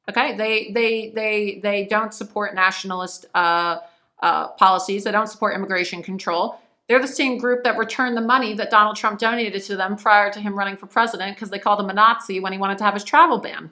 Okay, 0.09 0.37
they 0.37 0.71
they 0.73 1.13
they 1.15 1.61
they 1.63 1.85
don't 1.87 2.13
support 2.13 2.55
nationalist 2.55 3.27
uh, 3.35 3.79
uh, 4.23 4.49
policies. 4.49 5.05
They 5.05 5.13
don't 5.13 5.29
support 5.29 5.55
immigration 5.55 6.03
control. 6.03 6.61
They're 6.89 7.01
the 7.01 7.09
same 7.09 7.39
group 7.39 7.65
that 7.65 7.79
returned 7.79 8.17
the 8.17 8.21
money 8.21 8.53
that 8.55 8.71
Donald 8.71 8.97
Trump 8.97 9.19
donated 9.19 9.63
to 9.65 9.77
them 9.77 9.97
prior 9.97 10.31
to 10.31 10.41
him 10.41 10.59
running 10.59 10.77
for 10.77 10.87
president 10.87 11.35
because 11.35 11.49
they 11.49 11.59
called 11.59 11.81
him 11.81 11.89
a 11.89 11.95
Nazi 11.95 12.41
when 12.41 12.53
he 12.53 12.59
wanted 12.59 12.77
to 12.79 12.85
have 12.85 12.93
his 12.93 13.05
travel 13.05 13.39
ban. 13.39 13.71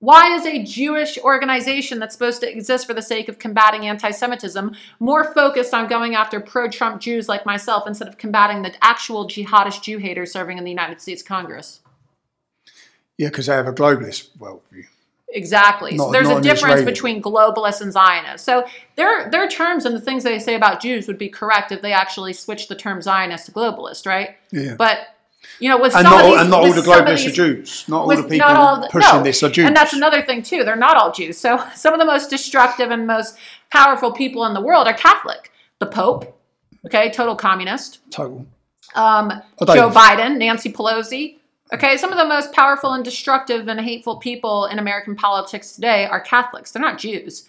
Why 0.00 0.36
is 0.36 0.46
a 0.46 0.62
Jewish 0.62 1.18
organization 1.18 1.98
that's 1.98 2.14
supposed 2.14 2.40
to 2.42 2.50
exist 2.50 2.86
for 2.86 2.94
the 2.94 3.02
sake 3.02 3.28
of 3.28 3.40
combating 3.40 3.86
anti 3.86 4.12
Semitism 4.12 4.72
more 5.00 5.34
focused 5.34 5.74
on 5.74 5.88
going 5.88 6.14
after 6.14 6.38
pro 6.38 6.68
Trump 6.68 7.00
Jews 7.00 7.28
like 7.28 7.44
myself 7.44 7.84
instead 7.88 8.06
of 8.06 8.16
combating 8.16 8.62
the 8.62 8.72
actual 8.80 9.26
jihadist 9.26 9.82
Jew 9.82 9.98
haters 9.98 10.30
serving 10.30 10.56
in 10.56 10.62
the 10.62 10.70
United 10.70 11.00
States 11.00 11.22
Congress? 11.22 11.80
Yeah, 13.16 13.30
because 13.30 13.46
they 13.46 13.54
have 13.54 13.66
a 13.66 13.72
globalist 13.72 14.36
worldview. 14.38 14.86
Exactly. 15.30 15.98
so 15.98 16.10
there's 16.10 16.28
a 16.28 16.40
difference 16.40 16.82
between 16.84 17.22
globalists 17.22 17.80
and 17.82 17.92
Zionists. 17.92 18.44
So 18.46 18.64
their 18.96 19.28
their 19.30 19.46
terms 19.48 19.84
and 19.84 19.94
the 19.94 20.00
things 20.00 20.24
they 20.24 20.38
say 20.38 20.54
about 20.54 20.80
Jews 20.80 21.06
would 21.06 21.18
be 21.18 21.28
correct 21.28 21.70
if 21.70 21.82
they 21.82 21.92
actually 21.92 22.32
switched 22.32 22.68
the 22.70 22.74
term 22.74 23.02
Zionist 23.02 23.46
to 23.46 23.52
globalist, 23.52 24.06
right? 24.06 24.36
Yeah. 24.52 24.74
But 24.76 25.00
you 25.60 25.68
know, 25.68 25.78
with 25.78 25.94
And 25.94 26.04
some 26.06 26.12
not, 26.12 26.20
of 26.20 26.24
all, 26.24 26.30
these, 26.32 26.40
and 26.40 26.50
not 26.50 26.64
all 26.64 26.72
the 26.72 26.80
globalists 26.80 27.16
these- 27.24 27.26
are 27.26 27.30
Jews. 27.32 27.84
Not 27.88 28.00
all 28.00 28.16
the 28.16 28.22
people 28.24 28.46
all 28.48 28.80
the- 28.80 28.88
pushing 28.88 29.16
no. 29.18 29.22
this 29.22 29.42
are 29.42 29.50
Jews. 29.50 29.66
And 29.66 29.76
that's 29.76 29.92
another 29.92 30.22
thing 30.22 30.42
too. 30.42 30.64
They're 30.64 30.76
not 30.76 30.96
all 30.96 31.12
Jews. 31.12 31.38
So 31.38 31.62
some 31.74 31.92
of 31.92 32.00
the 32.00 32.06
most 32.06 32.30
destructive 32.30 32.90
and 32.90 33.06
most 33.06 33.36
powerful 33.70 34.12
people 34.12 34.44
in 34.46 34.54
the 34.54 34.60
world 34.60 34.86
are 34.86 34.94
Catholic. 34.94 35.52
The 35.78 35.86
Pope, 35.86 36.40
okay, 36.86 37.10
total 37.10 37.36
communist. 37.36 38.00
Total. 38.10 38.46
Um, 38.94 39.30
Joe 39.60 39.90
Biden, 39.90 40.38
Nancy 40.38 40.72
Pelosi. 40.72 41.37
Okay, 41.72 41.98
some 41.98 42.12
of 42.12 42.18
the 42.18 42.24
most 42.24 42.52
powerful 42.52 42.94
and 42.94 43.04
destructive 43.04 43.68
and 43.68 43.80
hateful 43.80 44.16
people 44.16 44.64
in 44.66 44.78
American 44.78 45.14
politics 45.14 45.72
today 45.72 46.06
are 46.06 46.20
Catholics. 46.20 46.70
They're 46.70 46.80
not 46.80 46.98
Jews. 46.98 47.48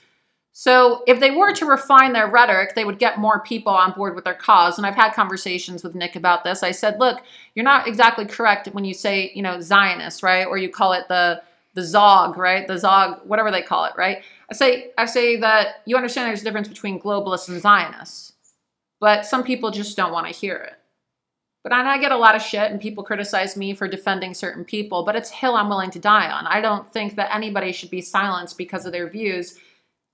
So 0.51 1.03
if 1.07 1.21
they 1.21 1.31
were 1.31 1.53
to 1.53 1.65
refine 1.65 2.11
their 2.11 2.27
rhetoric, 2.27 2.75
they 2.75 2.83
would 2.83 2.99
get 2.99 3.17
more 3.17 3.39
people 3.39 3.71
on 3.71 3.93
board 3.93 4.15
with 4.15 4.25
their 4.25 4.33
cause. 4.33 4.77
And 4.77 4.85
I've 4.85 4.95
had 4.95 5.13
conversations 5.13 5.85
with 5.85 5.95
Nick 5.95 6.17
about 6.17 6.43
this. 6.43 6.63
I 6.63 6.71
said, 6.71 6.99
look, 6.99 7.21
you're 7.55 7.63
not 7.63 7.87
exactly 7.87 8.25
correct 8.25 8.67
when 8.73 8.83
you 8.83 8.93
say, 8.93 9.31
you 9.33 9.41
know, 9.41 9.61
Zionist, 9.61 10.21
right? 10.21 10.45
Or 10.45 10.57
you 10.57 10.69
call 10.69 10.93
it 10.93 11.07
the 11.07 11.41
the 11.75 11.83
Zog, 11.83 12.35
right? 12.35 12.67
The 12.67 12.77
Zog, 12.79 13.21
whatever 13.23 13.51
they 13.51 13.61
call 13.61 13.85
it, 13.85 13.93
right? 13.95 14.23
I 14.49 14.53
say 14.53 14.91
I 14.97 15.05
say 15.05 15.37
that 15.37 15.81
you 15.85 15.95
understand 15.95 16.27
there's 16.27 16.41
a 16.41 16.43
difference 16.43 16.67
between 16.67 16.99
globalists 16.99 17.47
and 17.47 17.61
Zionists. 17.61 18.33
But 18.99 19.25
some 19.25 19.43
people 19.43 19.71
just 19.71 19.95
don't 19.95 20.11
want 20.11 20.27
to 20.27 20.33
hear 20.33 20.57
it. 20.57 20.78
But 21.63 21.73
and 21.73 21.87
I 21.87 21.97
get 21.97 22.11
a 22.11 22.17
lot 22.17 22.35
of 22.35 22.41
shit, 22.41 22.71
and 22.71 22.79
people 22.79 23.03
criticize 23.03 23.57
me 23.57 23.73
for 23.73 23.87
defending 23.87 24.33
certain 24.33 24.63
people. 24.63 25.03
But 25.03 25.15
it's 25.15 25.29
hill 25.29 25.55
I'm 25.55 25.67
willing 25.69 25.91
to 25.91 25.99
die 25.99 26.31
on. 26.31 26.47
I 26.47 26.61
don't 26.61 26.91
think 26.91 27.15
that 27.15 27.33
anybody 27.35 27.71
should 27.73 27.89
be 27.89 28.01
silenced 28.01 28.57
because 28.57 28.85
of 28.85 28.93
their 28.93 29.09
views, 29.09 29.57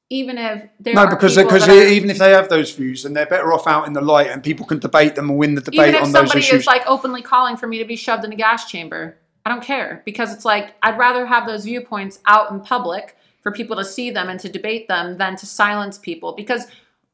even 0.09 0.37
if 0.37 0.67
there 0.79 0.95
No, 0.95 1.01
are 1.03 1.09
because 1.09 1.35
because 1.35 1.67
even 1.67 2.09
if 2.09 2.17
they 2.17 2.31
have 2.31 2.49
those 2.49 2.71
views, 2.73 3.03
then 3.03 3.13
they're 3.13 3.25
better 3.27 3.53
off 3.53 3.67
out 3.67 3.85
in 3.85 3.93
the 3.93 4.01
light, 4.01 4.27
and 4.27 4.43
people 4.43 4.65
can 4.65 4.79
debate 4.79 5.15
them 5.15 5.29
and 5.29 5.37
win 5.37 5.55
the 5.55 5.61
debate 5.61 5.89
even 5.89 5.95
if 5.95 6.01
on 6.03 6.11
those 6.11 6.29
somebody 6.29 6.39
issues. 6.39 6.61
is 6.61 6.67
like 6.67 6.83
openly 6.87 7.21
calling 7.21 7.57
for 7.57 7.67
me 7.67 7.77
to 7.77 7.85
be 7.85 7.95
shoved 7.95 8.25
in 8.25 8.33
a 8.33 8.35
gas 8.35 8.69
chamber, 8.69 9.17
I 9.45 9.49
don't 9.49 9.63
care 9.63 10.01
because 10.05 10.33
it's 10.33 10.45
like 10.45 10.73
I'd 10.81 10.97
rather 10.97 11.27
have 11.27 11.45
those 11.45 11.65
viewpoints 11.65 12.19
out 12.25 12.49
in 12.51 12.59
public 12.61 13.17
for 13.43 13.51
people 13.51 13.75
to 13.75 13.85
see 13.85 14.09
them 14.09 14.29
and 14.29 14.39
to 14.39 14.49
debate 14.49 14.87
them 14.87 15.19
than 15.19 15.35
to 15.35 15.45
silence 15.45 15.99
people 15.99 16.33
because 16.33 16.65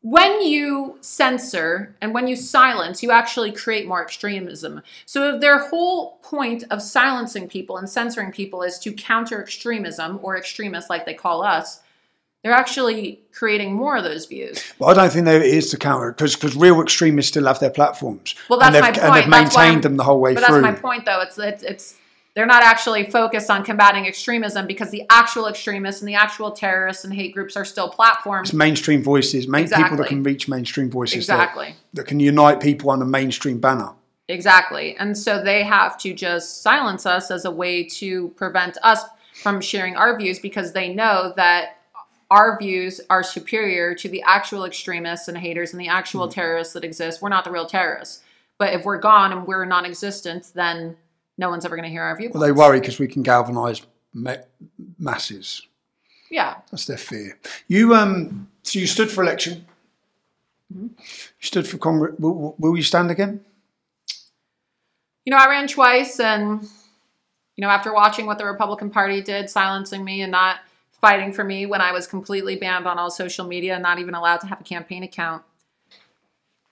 when 0.01 0.41
you 0.41 0.97
censor 1.01 1.95
and 2.01 2.13
when 2.13 2.27
you 2.27 2.35
silence, 2.35 3.03
you 3.03 3.11
actually 3.11 3.51
create 3.51 3.87
more 3.87 4.01
extremism. 4.01 4.81
So, 5.05 5.35
if 5.35 5.41
their 5.41 5.67
whole 5.69 6.17
point 6.23 6.63
of 6.71 6.81
silencing 6.81 7.47
people 7.47 7.77
and 7.77 7.89
censoring 7.89 8.31
people 8.31 8.63
is 8.63 8.79
to 8.79 8.93
counter 8.93 9.41
extremism 9.41 10.19
or 10.23 10.37
extremists 10.37 10.89
like 10.89 11.05
they 11.05 11.13
call 11.13 11.43
us, 11.43 11.81
they're 12.43 12.51
actually 12.53 13.21
creating 13.31 13.73
more 13.73 13.97
of 13.97 14.03
those 14.03 14.25
views. 14.25 14.73
Well, 14.79 14.89
I 14.89 14.93
don't 14.95 15.11
think 15.11 15.25
there 15.25 15.43
is 15.43 15.69
to 15.69 15.77
counter 15.77 16.11
because 16.11 16.35
because 16.35 16.55
real 16.55 16.81
extremists 16.81 17.29
still 17.29 17.45
have 17.45 17.59
their 17.59 17.69
platforms. 17.69 18.33
Well, 18.49 18.57
that's 18.57 18.75
and 18.75 18.75
they've, 18.75 18.81
my 18.81 18.91
point. 18.91 19.03
And 19.03 19.15
they've 19.15 19.29
That's 19.31 19.55
maintained 19.55 19.83
them 19.83 19.97
the 19.97 20.03
whole 20.03 20.19
way 20.19 20.33
but 20.33 20.45
through. 20.45 20.61
that's 20.61 20.75
my 20.75 20.79
point, 20.79 21.05
though. 21.05 21.21
It's, 21.21 21.37
it's 21.37 21.61
it's 21.63 21.95
they're 22.35 22.45
not 22.45 22.63
actually 22.63 23.09
focused 23.09 23.49
on 23.49 23.63
combating 23.63 24.05
extremism 24.07 24.65
because 24.67 24.89
the 24.89 25.03
actual 25.09 25.47
extremists 25.47 26.01
and 26.01 26.07
the 26.07 26.15
actual 26.15 26.51
terrorists 26.51 27.03
and 27.03 27.13
hate 27.13 27.33
groups 27.33 27.57
are 27.57 27.65
still 27.65 27.89
platforms. 27.89 28.49
It's 28.49 28.53
mainstream 28.55 29.03
voices, 29.03 29.47
main 29.47 29.67
people 29.67 29.97
that 29.97 30.07
can 30.07 30.23
reach 30.23 30.47
mainstream 30.47 30.89
voices. 30.89 31.27
that- 31.27 31.33
Exactly. 31.35 31.75
That, 31.93 32.07
can 32.07 32.19
unite 32.19 32.61
people 32.61 32.89
on 32.89 33.01
a 33.01 33.05
mainstream 33.05 33.59
banner. 33.59 33.91
Exactly. 34.29 34.95
And 34.97 35.17
so 35.17 35.43
they 35.43 35.63
have 35.63 35.97
to 35.99 36.13
just 36.13 36.61
silence 36.61 37.05
us 37.05 37.31
as 37.31 37.43
a 37.43 37.51
way 37.51 37.83
to 37.83 38.29
prevent 38.29 38.77
us 38.81 39.03
from 39.33 39.59
sharing 39.59 39.95
our 39.97 40.17
views 40.17 40.39
because 40.39 40.71
they 40.71 40.93
know 40.93 41.33
that 41.35 41.77
our 42.29 42.57
views 42.57 43.01
are 43.09 43.23
superior 43.23 43.93
to 43.95 44.07
the 44.07 44.23
actual 44.25 44.63
extremists 44.63 45.27
and 45.27 45.37
haters 45.37 45.73
and 45.73 45.81
the 45.81 45.89
actual 45.89 46.29
Mm. 46.29 46.33
terrorists 46.33 46.73
that 46.75 46.85
exist. 46.85 47.21
We're 47.21 47.27
not 47.27 47.43
the 47.43 47.51
real 47.51 47.65
terrorists. 47.65 48.21
But 48.57 48.73
if 48.73 48.85
we're 48.85 48.99
gone 48.99 49.33
and 49.33 49.45
we're 49.45 49.65
non 49.65 49.85
existent, 49.85 50.51
then 50.53 50.95
no 51.41 51.49
one's 51.49 51.65
ever 51.65 51.75
going 51.75 51.83
to 51.83 51.89
hear 51.89 52.03
our 52.03 52.15
viewpoints. 52.15 52.39
Well, 52.39 52.47
they 52.47 52.53
worry 52.53 52.79
because 52.79 52.99
we 52.99 53.07
can 53.07 53.23
galvanise 53.23 53.81
ma- 54.13 54.35
masses. 54.97 55.67
Yeah. 56.29 56.57
That's 56.71 56.85
their 56.85 56.97
fear. 56.97 57.37
You 57.67 57.93
um, 57.95 58.47
so 58.63 58.79
you 58.79 58.87
stood 58.87 59.11
for 59.11 59.23
election. 59.23 59.65
Mm-hmm. 60.73 60.87
You 60.97 61.45
stood 61.51 61.67
for 61.67 61.77
Congress. 61.77 62.15
Will, 62.17 62.55
will 62.57 62.77
you 62.77 62.83
stand 62.83 63.11
again? 63.11 63.43
You 65.25 65.31
know, 65.31 65.37
I 65.37 65.49
ran 65.49 65.67
twice, 65.67 66.19
and 66.19 66.61
you 67.55 67.61
know, 67.61 67.69
after 67.69 67.93
watching 67.93 68.25
what 68.25 68.37
the 68.37 68.45
Republican 68.45 68.89
Party 68.89 69.21
did, 69.21 69.49
silencing 69.49 70.05
me 70.05 70.21
and 70.21 70.31
not 70.31 70.59
fighting 70.91 71.33
for 71.33 71.43
me 71.43 71.65
when 71.65 71.81
I 71.81 71.91
was 71.91 72.07
completely 72.07 72.55
banned 72.55 72.87
on 72.87 72.97
all 72.97 73.11
social 73.11 73.45
media 73.45 73.73
and 73.73 73.83
not 73.83 73.99
even 73.99 74.13
allowed 74.13 74.37
to 74.41 74.47
have 74.47 74.61
a 74.61 74.63
campaign 74.63 75.03
account. 75.03 75.43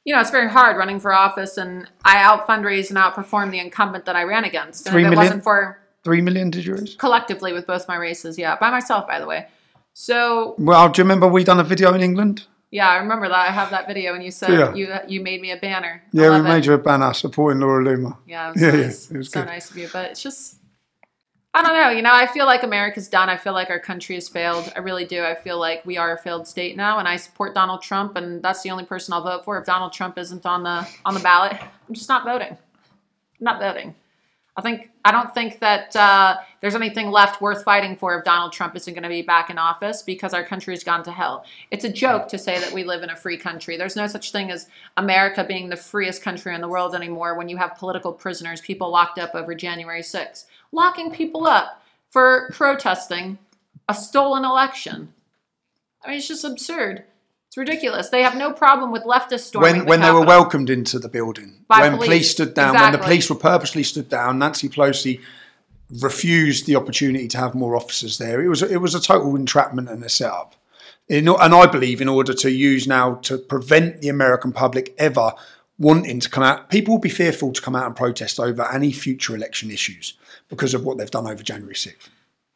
You 0.06 0.16
know, 0.16 0.22
it's 0.22 0.32
very 0.32 0.50
hard 0.50 0.78
running 0.78 1.00
for 1.00 1.14
office, 1.14 1.58
and 1.58 1.88
I 2.06 2.18
out 2.24 2.48
fundraised 2.48 2.90
and 2.90 2.98
outperformed 2.98 3.52
the 3.52 3.60
incumbent 3.60 4.06
that 4.06 4.16
I 4.16 4.24
ran 4.24 4.44
against. 4.46 4.86
And 4.88 4.94
Three 4.94 5.02
if 5.04 5.08
it 5.08 5.10
million? 5.12 5.26
wasn't 5.26 5.44
for 5.44 5.80
Three 6.04 6.22
million 6.22 6.50
did 6.50 6.66
you 6.66 6.76
raise? 6.76 6.96
collectively 6.96 7.52
with 7.54 7.68
both 7.68 7.88
my 7.88 7.98
races, 7.98 8.38
yeah, 8.38 8.56
by 8.58 8.72
myself, 8.72 9.08
by 9.08 9.20
the 9.20 9.26
way. 9.28 9.48
So 9.94 10.56
Well, 10.58 10.88
do 10.90 11.00
you 11.00 11.04
remember 11.04 11.28
we 11.28 11.44
done 11.44 11.60
a 11.60 11.64
video 11.64 11.94
in 11.94 12.02
England? 12.02 12.46
yeah, 12.72 12.88
I 12.88 12.98
remember 12.98 13.28
that. 13.28 13.50
I 13.50 13.52
have 13.52 13.72
that 13.72 13.88
video, 13.88 14.14
and 14.14 14.24
you 14.24 14.32
said 14.32 14.52
Yeah. 14.52 14.74
you 14.74 14.94
you 15.08 15.22
made 15.22 15.42
me 15.42 15.52
a 15.52 15.58
banner. 15.58 16.02
I 16.06 16.08
Yeah, 16.14 16.30
we 16.30 16.36
it. 16.38 16.44
made 16.44 16.66
you 16.66 16.74
a 16.74 16.78
banner 16.78 17.14
supporting 17.14 17.60
Laura 17.60 17.84
Loomer. 17.84 18.16
Yeah, 18.26 18.50
it 18.50 18.54
was 18.54 18.62
Yeah, 18.62 18.72
yeah, 18.76 18.82
nice. 18.86 19.12
it 19.12 19.18
was 19.18 19.30
so 19.32 19.42
good. 19.42 19.48
nice 19.48 19.70
of 19.70 19.78
you. 19.78 19.90
But 19.92 20.12
it's 20.12 20.24
just, 20.24 20.59
I 21.54 21.64
don't 21.64 21.74
know. 21.74 21.90
You 21.90 22.04
know, 22.04 22.14
I 22.14 22.28
feel 22.28 22.46
like 22.46 22.62
America's 22.62 23.08
done. 23.08 23.28
I 23.28 23.36
feel 23.36 23.54
like 23.54 23.72
our 23.72 23.80
country 23.80 24.16
has 24.16 24.30
failed. 24.30 24.72
I 24.76 24.80
really 24.80 25.06
do. 25.06 25.24
I 25.24 25.34
feel 25.34 25.60
like 25.60 25.84
we 25.84 25.98
are 25.98 26.16
a 26.16 26.18
failed 26.18 26.48
state 26.48 26.78
now, 26.78 27.00
and 27.00 27.08
I 27.08 27.16
support 27.18 27.56
Donald 27.56 27.82
Trump, 27.82 28.16
and 28.18 28.44
that's 28.44 28.62
the 28.62 28.70
only 28.70 28.86
person 28.86 29.14
I'll 29.14 29.24
vote 29.24 29.46
for. 29.46 29.58
If 29.58 29.66
Donald 29.66 29.92
Trump 29.92 30.20
isn't 30.20 30.46
on 30.46 30.62
the 30.64 30.88
on 31.06 31.16
the 31.16 31.20
ballot, 31.20 31.54
I'm 31.60 31.96
just 31.96 32.10
not 32.10 32.24
voting. 32.24 32.50
I'm 32.52 32.58
not 33.42 33.60
voting. 33.60 33.96
I 34.60 34.62
think 34.62 34.92
I 35.06 35.12
don't 35.12 35.34
think 35.34 35.60
that 35.60 35.96
uh, 35.96 36.36
there's 36.60 36.76
anything 36.76 37.10
left 37.10 37.42
worth 37.42 37.64
fighting 37.64 37.96
for 37.96 38.18
if 38.18 38.26
Donald 38.26 38.52
Trump 38.52 38.76
isn't 38.76 38.94
going 38.94 39.04
to 39.04 39.10
be 39.10 39.22
back 39.22 39.50
in 39.50 39.58
office 39.58 40.02
because 40.02 40.34
our 40.34 40.44
country's 40.44 40.84
gone 40.84 41.02
to 41.04 41.12
hell. 41.12 41.46
It's 41.72 41.86
a 41.86 41.92
joke 41.92 42.28
to 42.28 42.38
say 42.38 42.60
that 42.60 42.74
we 42.74 42.84
live 42.84 43.02
in 43.02 43.10
a 43.10 43.16
free 43.16 43.38
country. 43.38 43.78
There's 43.78 43.96
no 43.96 44.06
such 44.08 44.34
thing 44.34 44.52
as 44.52 44.68
America 44.98 45.46
being 45.46 45.70
the 45.70 45.78
freest 45.78 46.22
country 46.22 46.54
in 46.54 46.60
the 46.60 46.68
world 46.68 46.94
anymore 46.94 47.38
when 47.38 47.48
you 47.48 47.56
have 47.56 47.78
political 47.78 48.12
prisoners, 48.12 48.60
people 48.60 48.92
locked 48.92 49.18
up 49.18 49.34
over 49.34 49.56
January 49.56 50.02
6th, 50.02 50.46
locking 50.72 51.12
people 51.12 51.48
up 51.48 51.82
for 52.10 52.50
protesting 52.54 53.38
a 53.88 53.94
stolen 53.94 54.46
election. 54.46 55.14
I 56.04 56.10
mean, 56.10 56.18
it's 56.18 56.28
just 56.28 56.44
absurd. 56.44 57.04
It's 57.48 57.58
ridiculous. 57.58 58.10
They 58.10 58.22
have 58.22 58.38
no 58.38 58.54
problem 58.54 58.92
with 58.92 59.04
leftists 59.04 59.48
storming 59.48 59.74
when 59.74 59.80
the 59.80 59.86
when 59.86 60.02
they 60.02 60.12
were 60.12 60.26
welcomed 60.26 60.70
into 60.70 61.00
the 61.00 61.10
building, 61.10 61.66
By 61.68 61.82
when 61.82 61.94
police. 61.94 62.08
police. 62.08 62.32
stood 62.32 62.54
down, 62.54 62.76
when 62.76 62.92
the 62.92 63.00
police 63.00 63.28
were 63.30 63.36
purposely 63.36 63.82
stood 63.82 64.08
down, 64.08 64.38
Nancy 64.38 64.70
Pelosi 64.70 65.20
refused 66.00 66.68
the 66.68 66.76
opportunity 66.76 67.28
to 67.28 67.38
have 67.40 67.56
more 67.56 67.76
officers 67.76 68.20
there. 68.20 68.40
It 68.40 68.50
was 68.50 68.62
it 68.62 68.78
was 68.78 68.94
a 68.94 69.02
total 69.02 69.36
entrapment 69.36 69.90
and 69.90 70.04
a 70.04 70.10
setup. 70.10 70.56
In, 71.08 71.28
and 71.28 71.56
I 71.56 71.66
believe 71.66 72.02
in 72.02 72.08
order 72.08 72.36
to 72.36 72.52
use 72.52 72.88
now 72.88 73.16
to 73.24 73.40
prevent 73.40 74.02
the 74.02 74.10
American 74.10 74.52
public 74.52 74.94
ever 75.00 75.34
wanting 75.80 76.20
to 76.20 76.30
come 76.30 76.44
out, 76.44 76.70
people 76.70 76.94
will 76.94 77.02
be 77.02 77.10
fearful 77.10 77.52
to 77.52 77.62
come 77.62 77.76
out 77.76 77.88
and 77.88 77.96
protest 77.96 78.40
over 78.40 78.72
any 78.72 78.92
future 78.92 79.36
election 79.36 79.72
issues 79.72 80.19
because 80.50 80.74
of 80.74 80.84
what 80.84 80.98
they've 80.98 81.12
done 81.12 81.28
over 81.28 81.44
January 81.44 81.76
6th. 81.76 82.10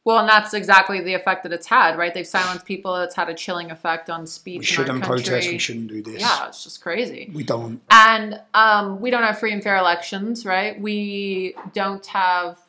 Well, 0.05 0.19
and 0.19 0.27
that's 0.27 0.53
exactly 0.53 0.99
the 0.99 1.13
effect 1.13 1.43
that 1.43 1.53
it's 1.53 1.67
had, 1.67 1.97
right? 1.97 2.13
They've 2.13 2.27
silenced 2.27 2.65
people. 2.65 2.95
It's 2.97 3.15
had 3.15 3.29
a 3.29 3.33
chilling 3.33 3.71
effect 3.71 4.09
on 4.09 4.27
speech. 4.27 4.59
We 4.59 4.65
shouldn't 4.65 5.03
protest, 5.03 5.47
we 5.47 5.57
shouldn't 5.57 5.87
do 5.87 6.01
this. 6.01 6.19
Yeah, 6.19 6.47
it's 6.47 6.65
just 6.65 6.81
crazy. 6.81 7.31
We 7.33 7.43
don't. 7.43 7.81
And 7.89 8.41
um, 8.53 8.99
we 8.99 9.11
don't 9.11 9.23
have 9.23 9.39
free 9.39 9.53
and 9.53 9.63
fair 9.63 9.77
elections, 9.77 10.45
right? 10.45 10.79
We 10.79 11.55
don't 11.73 12.05
have 12.07 12.59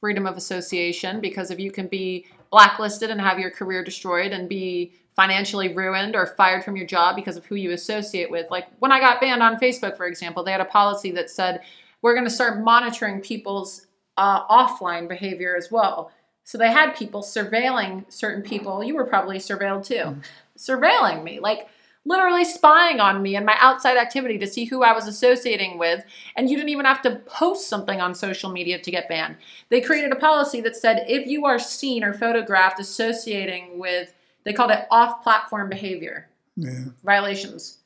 freedom 0.00 0.26
of 0.26 0.36
association 0.36 1.20
because 1.20 1.52
if 1.52 1.60
you 1.60 1.70
can 1.70 1.86
be 1.86 2.26
blacklisted 2.50 3.10
and 3.10 3.20
have 3.20 3.38
your 3.38 3.50
career 3.50 3.84
destroyed 3.84 4.32
and 4.32 4.48
be 4.48 4.92
financially 5.16 5.72
ruined 5.72 6.16
or 6.16 6.26
fired 6.26 6.64
from 6.64 6.76
your 6.76 6.86
job 6.86 7.16
because 7.16 7.36
of 7.36 7.44
who 7.46 7.54
you 7.54 7.70
associate 7.70 8.30
with. 8.30 8.50
Like 8.50 8.66
when 8.80 8.92
I 8.92 9.00
got 9.00 9.20
banned 9.20 9.42
on 9.42 9.58
Facebook, 9.58 9.96
for 9.96 10.06
example, 10.06 10.42
they 10.42 10.52
had 10.52 10.60
a 10.60 10.64
policy 10.66 11.10
that 11.12 11.30
said 11.30 11.60
we're 12.02 12.14
going 12.14 12.26
to 12.26 12.30
start 12.30 12.62
monitoring 12.62 13.20
people's 13.20 13.86
uh, 14.16 14.46
offline 14.46 15.08
behavior 15.08 15.56
as 15.56 15.70
well. 15.70 16.10
So 16.44 16.58
they 16.58 16.70
had 16.70 16.94
people 16.94 17.22
surveilling 17.22 18.10
certain 18.12 18.42
people. 18.42 18.84
You 18.84 18.94
were 18.94 19.06
probably 19.06 19.38
surveilled 19.38 19.86
too, 19.86 20.16
surveilling 20.58 21.22
me, 21.24 21.40
like 21.40 21.68
literally 22.04 22.44
spying 22.44 23.00
on 23.00 23.22
me 23.22 23.34
and 23.34 23.46
my 23.46 23.56
outside 23.58 23.96
activity 23.96 24.36
to 24.38 24.46
see 24.46 24.66
who 24.66 24.82
I 24.82 24.92
was 24.92 25.06
associating 25.06 25.78
with. 25.78 26.04
And 26.36 26.50
you 26.50 26.56
didn't 26.56 26.68
even 26.68 26.84
have 26.84 27.00
to 27.02 27.16
post 27.26 27.68
something 27.68 28.00
on 28.00 28.14
social 28.14 28.50
media 28.50 28.78
to 28.78 28.90
get 28.90 29.08
banned. 29.08 29.36
They 29.70 29.80
created 29.80 30.12
a 30.12 30.16
policy 30.16 30.60
that 30.62 30.76
said 30.76 31.06
if 31.08 31.26
you 31.26 31.46
are 31.46 31.58
seen 31.58 32.04
or 32.04 32.12
photographed 32.12 32.78
associating 32.78 33.78
with, 33.78 34.12
they 34.44 34.52
called 34.52 34.70
it 34.70 34.86
off 34.90 35.22
platform 35.22 35.70
behavior 35.70 36.28
Yeah. 36.56 36.84
violations. 37.02 37.78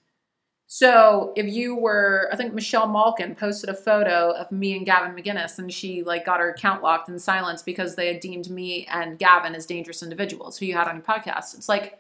So 0.70 1.32
if 1.34 1.46
you 1.46 1.74
were, 1.74 2.28
I 2.30 2.36
think 2.36 2.52
Michelle 2.52 2.86
Malkin 2.86 3.34
posted 3.34 3.70
a 3.70 3.74
photo 3.74 4.32
of 4.32 4.52
me 4.52 4.76
and 4.76 4.84
Gavin 4.84 5.16
McInnes, 5.16 5.58
and 5.58 5.72
she 5.72 6.02
like 6.02 6.26
got 6.26 6.40
her 6.40 6.50
account 6.50 6.82
locked 6.82 7.08
in 7.08 7.18
silence 7.18 7.62
because 7.62 7.96
they 7.96 8.06
had 8.06 8.20
deemed 8.20 8.50
me 8.50 8.86
and 8.92 9.18
Gavin 9.18 9.54
as 9.54 9.64
dangerous 9.64 10.02
individuals 10.02 10.58
who 10.58 10.66
you 10.66 10.74
had 10.74 10.86
on 10.86 10.96
your 10.96 11.04
podcast. 11.04 11.54
It's 11.54 11.70
like, 11.70 11.98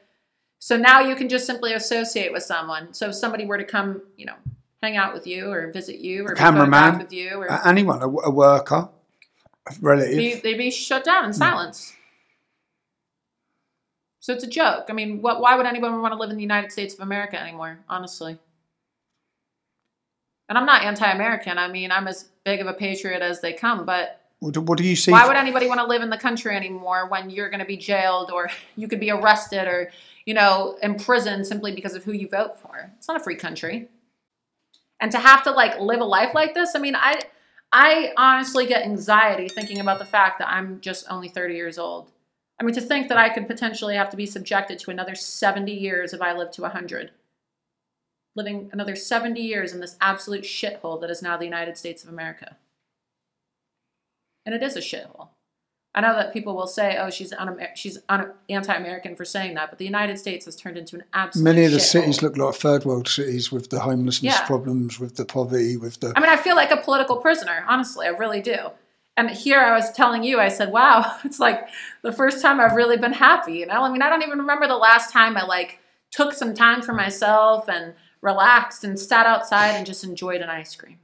so 0.58 0.76
now 0.76 1.00
you 1.00 1.16
can 1.16 1.30
just 1.30 1.46
simply 1.46 1.72
associate 1.72 2.30
with 2.30 2.42
someone. 2.42 2.92
So 2.92 3.08
if 3.08 3.14
somebody 3.14 3.46
were 3.46 3.56
to 3.56 3.64
come, 3.64 4.02
you 4.18 4.26
know, 4.26 4.36
hang 4.82 4.98
out 4.98 5.14
with 5.14 5.26
you 5.26 5.50
or 5.50 5.72
visit 5.72 5.96
you 6.00 6.26
or 6.26 6.34
cameraman, 6.34 6.98
with 6.98 7.12
you, 7.12 7.38
or 7.38 7.66
anyone, 7.66 8.02
a, 8.02 8.06
a 8.06 8.30
worker, 8.30 8.90
a 9.66 9.74
relative. 9.80 10.18
be, 10.18 10.34
they'd 10.34 10.58
be 10.58 10.70
shut 10.70 11.04
down 11.04 11.24
in 11.24 11.30
hmm. 11.30 11.38
silence. 11.38 11.94
So 14.20 14.34
it's 14.34 14.44
a 14.44 14.48
joke. 14.48 14.88
I 14.90 14.92
mean, 14.92 15.22
what, 15.22 15.40
why 15.40 15.56
would 15.56 15.64
anyone 15.64 16.02
want 16.02 16.12
to 16.12 16.18
live 16.18 16.28
in 16.28 16.36
the 16.36 16.42
United 16.42 16.70
States 16.70 16.92
of 16.92 17.00
America 17.00 17.40
anymore, 17.40 17.78
honestly? 17.88 18.38
And 20.48 20.56
I'm 20.56 20.66
not 20.66 20.82
anti 20.82 21.10
American. 21.10 21.58
I 21.58 21.68
mean, 21.68 21.92
I'm 21.92 22.08
as 22.08 22.28
big 22.44 22.60
of 22.60 22.66
a 22.66 22.72
patriot 22.72 23.22
as 23.22 23.40
they 23.40 23.52
come, 23.52 23.84
but 23.84 24.22
what, 24.40 24.54
do, 24.54 24.60
what 24.60 24.78
do 24.78 24.84
you 24.84 24.94
see? 24.94 25.10
why 25.10 25.26
would 25.26 25.36
anybody 25.36 25.66
want 25.66 25.80
to 25.80 25.86
live 25.86 26.02
in 26.02 26.10
the 26.10 26.16
country 26.16 26.54
anymore 26.54 27.08
when 27.08 27.28
you're 27.28 27.50
going 27.50 27.60
to 27.60 27.66
be 27.66 27.76
jailed 27.76 28.30
or 28.30 28.50
you 28.76 28.88
could 28.88 29.00
be 29.00 29.10
arrested 29.10 29.66
or, 29.66 29.90
you 30.24 30.34
know, 30.34 30.78
imprisoned 30.82 31.46
simply 31.46 31.72
because 31.72 31.94
of 31.94 32.04
who 32.04 32.12
you 32.12 32.28
vote 32.28 32.58
for? 32.58 32.92
It's 32.96 33.08
not 33.08 33.20
a 33.20 33.24
free 33.24 33.36
country. 33.36 33.88
And 35.00 35.12
to 35.12 35.18
have 35.18 35.42
to 35.44 35.50
like 35.50 35.78
live 35.80 36.00
a 36.00 36.04
life 36.04 36.34
like 36.34 36.54
this, 36.54 36.74
I 36.74 36.78
mean, 36.78 36.96
I 36.96 37.22
I 37.72 38.12
honestly 38.16 38.66
get 38.66 38.84
anxiety 38.84 39.48
thinking 39.48 39.78
about 39.80 39.98
the 39.98 40.04
fact 40.04 40.38
that 40.38 40.48
I'm 40.48 40.80
just 40.80 41.04
only 41.10 41.28
30 41.28 41.54
years 41.54 41.78
old. 41.78 42.10
I 42.58 42.64
mean, 42.64 42.74
to 42.74 42.80
think 42.80 43.08
that 43.08 43.18
I 43.18 43.28
could 43.28 43.46
potentially 43.46 43.94
have 43.94 44.10
to 44.10 44.16
be 44.16 44.26
subjected 44.26 44.78
to 44.80 44.90
another 44.90 45.14
70 45.14 45.70
years 45.72 46.12
if 46.12 46.20
I 46.20 46.32
live 46.32 46.50
to 46.52 46.62
100. 46.62 47.10
Living 48.36 48.70
another 48.72 48.94
70 48.94 49.40
years 49.40 49.72
in 49.72 49.80
this 49.80 49.96
absolute 50.00 50.44
shithole 50.44 51.00
that 51.00 51.10
is 51.10 51.22
now 51.22 51.36
the 51.36 51.44
United 51.44 51.76
States 51.76 52.02
of 52.04 52.08
America. 52.08 52.56
And 54.46 54.54
it 54.54 54.62
is 54.62 54.76
a 54.76 54.80
shithole. 54.80 55.28
I 55.94 56.00
know 56.00 56.14
that 56.14 56.32
people 56.32 56.54
will 56.54 56.66
say, 56.68 56.96
"Oh, 56.98 57.10
she's 57.10 57.32
un- 57.32 57.58
she's 57.74 57.98
un- 58.08 58.32
anti-American 58.48 59.16
for 59.16 59.24
saying 59.24 59.54
that," 59.54 59.70
but 59.70 59.78
the 59.78 59.84
United 59.84 60.18
States 60.18 60.44
has 60.44 60.54
turned 60.54 60.76
into 60.76 60.96
an 60.96 61.04
absolute. 61.12 61.42
Many 61.44 61.64
of 61.64 61.72
the 61.72 61.80
cities 61.80 62.22
look 62.22 62.36
like 62.36 62.54
third 62.54 62.84
world 62.84 63.08
cities 63.08 63.50
with 63.50 63.70
the 63.70 63.80
homelessness 63.80 64.34
Yeah. 64.34 64.46
problems, 64.46 65.00
with 65.00 65.16
the 65.16 65.24
poverty, 65.24 65.76
with 65.76 65.98
the. 66.00 66.12
I 66.14 66.20
mean, 66.20 66.30
I 66.30 66.36
feel 66.36 66.54
like 66.54 66.70
a 66.70 66.76
political 66.76 67.16
prisoner, 67.16 67.64
honestly. 67.66 68.06
I 68.06 68.10
really 68.10 68.40
do. 68.42 68.70
And 69.16 69.28
here 69.30 69.58
I 69.58 69.72
was 69.74 69.90
telling 69.90 70.22
you, 70.22 70.38
I 70.38 70.48
said, 70.48 70.70
wow, 70.70 71.16
it's 71.24 71.40
like 71.40 71.66
the 72.02 72.12
first 72.12 72.40
time 72.42 72.60
I've 72.60 72.74
really 72.76 72.98
been 72.98 73.14
happy, 73.14 73.54
you 73.54 73.66
know? 73.66 73.82
I 73.82 73.90
mean, 73.90 74.02
I 74.02 74.08
don't 74.08 74.22
even 74.22 74.38
remember 74.38 74.68
the 74.68 74.76
last 74.76 75.10
time 75.12 75.36
I 75.36 75.44
like 75.44 75.80
took 76.12 76.32
some 76.32 76.54
time 76.54 76.82
for 76.82 76.92
myself 76.92 77.68
and 77.68 77.94
relaxed 78.20 78.84
and 78.84 78.98
sat 78.98 79.26
outside 79.26 79.70
and 79.70 79.86
just 79.86 80.04
enjoyed 80.04 80.40
an 80.40 80.50
ice 80.50 80.74
cream. 80.74 80.98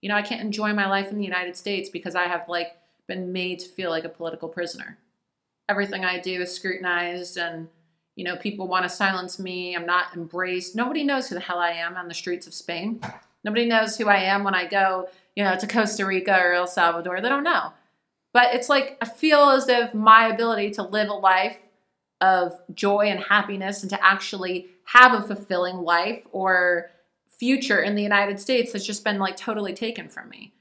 You 0.00 0.08
know, 0.08 0.16
I 0.16 0.22
can't 0.22 0.40
enjoy 0.40 0.72
my 0.72 0.88
life 0.88 1.10
in 1.10 1.18
the 1.18 1.24
United 1.24 1.56
States 1.56 1.90
because 1.90 2.14
I 2.14 2.24
have 2.24 2.48
like 2.48 2.76
been 3.06 3.32
made 3.32 3.58
to 3.60 3.68
feel 3.68 3.90
like 3.90 4.04
a 4.04 4.08
political 4.08 4.48
prisoner. 4.48 4.98
Everything 5.68 6.04
I 6.04 6.18
do 6.18 6.40
is 6.40 6.54
scrutinized 6.54 7.36
and 7.36 7.68
you 8.18 8.24
know, 8.24 8.34
people 8.34 8.66
want 8.66 8.82
to 8.82 8.88
silence 8.88 9.38
me. 9.38 9.76
I'm 9.76 9.86
not 9.86 10.16
embraced. 10.16 10.74
Nobody 10.74 11.04
knows 11.04 11.28
who 11.28 11.36
the 11.36 11.40
hell 11.40 11.60
I 11.60 11.70
am 11.70 11.96
on 11.96 12.08
the 12.08 12.14
streets 12.14 12.48
of 12.48 12.52
Spain. 12.52 13.00
Nobody 13.44 13.64
knows 13.64 13.96
who 13.96 14.08
I 14.08 14.16
am 14.16 14.42
when 14.42 14.56
I 14.56 14.66
go, 14.66 15.08
you 15.36 15.44
know, 15.44 15.56
to 15.56 15.68
Costa 15.68 16.04
Rica 16.04 16.36
or 16.36 16.52
El 16.52 16.66
Salvador. 16.66 17.20
They 17.20 17.28
don't 17.28 17.44
know. 17.44 17.72
But 18.32 18.54
it's 18.54 18.68
like 18.68 18.98
I 19.00 19.06
feel 19.06 19.50
as 19.50 19.68
if 19.68 19.94
my 19.94 20.26
ability 20.26 20.72
to 20.72 20.82
live 20.82 21.08
a 21.08 21.14
life 21.14 21.58
of 22.20 22.60
joy 22.74 23.06
and 23.06 23.20
happiness 23.20 23.82
and 23.82 23.90
to 23.90 24.04
actually 24.04 24.66
have 24.92 25.12
a 25.12 25.22
fulfilling 25.22 25.76
life 25.76 26.22
or 26.32 26.90
future 27.38 27.80
in 27.80 27.94
the 27.94 28.02
United 28.02 28.40
States 28.40 28.72
has 28.72 28.86
just 28.86 29.04
been 29.04 29.18
like 29.18 29.36
totally 29.36 29.74
taken 29.74 30.08
from 30.08 30.28
me. 30.30 30.52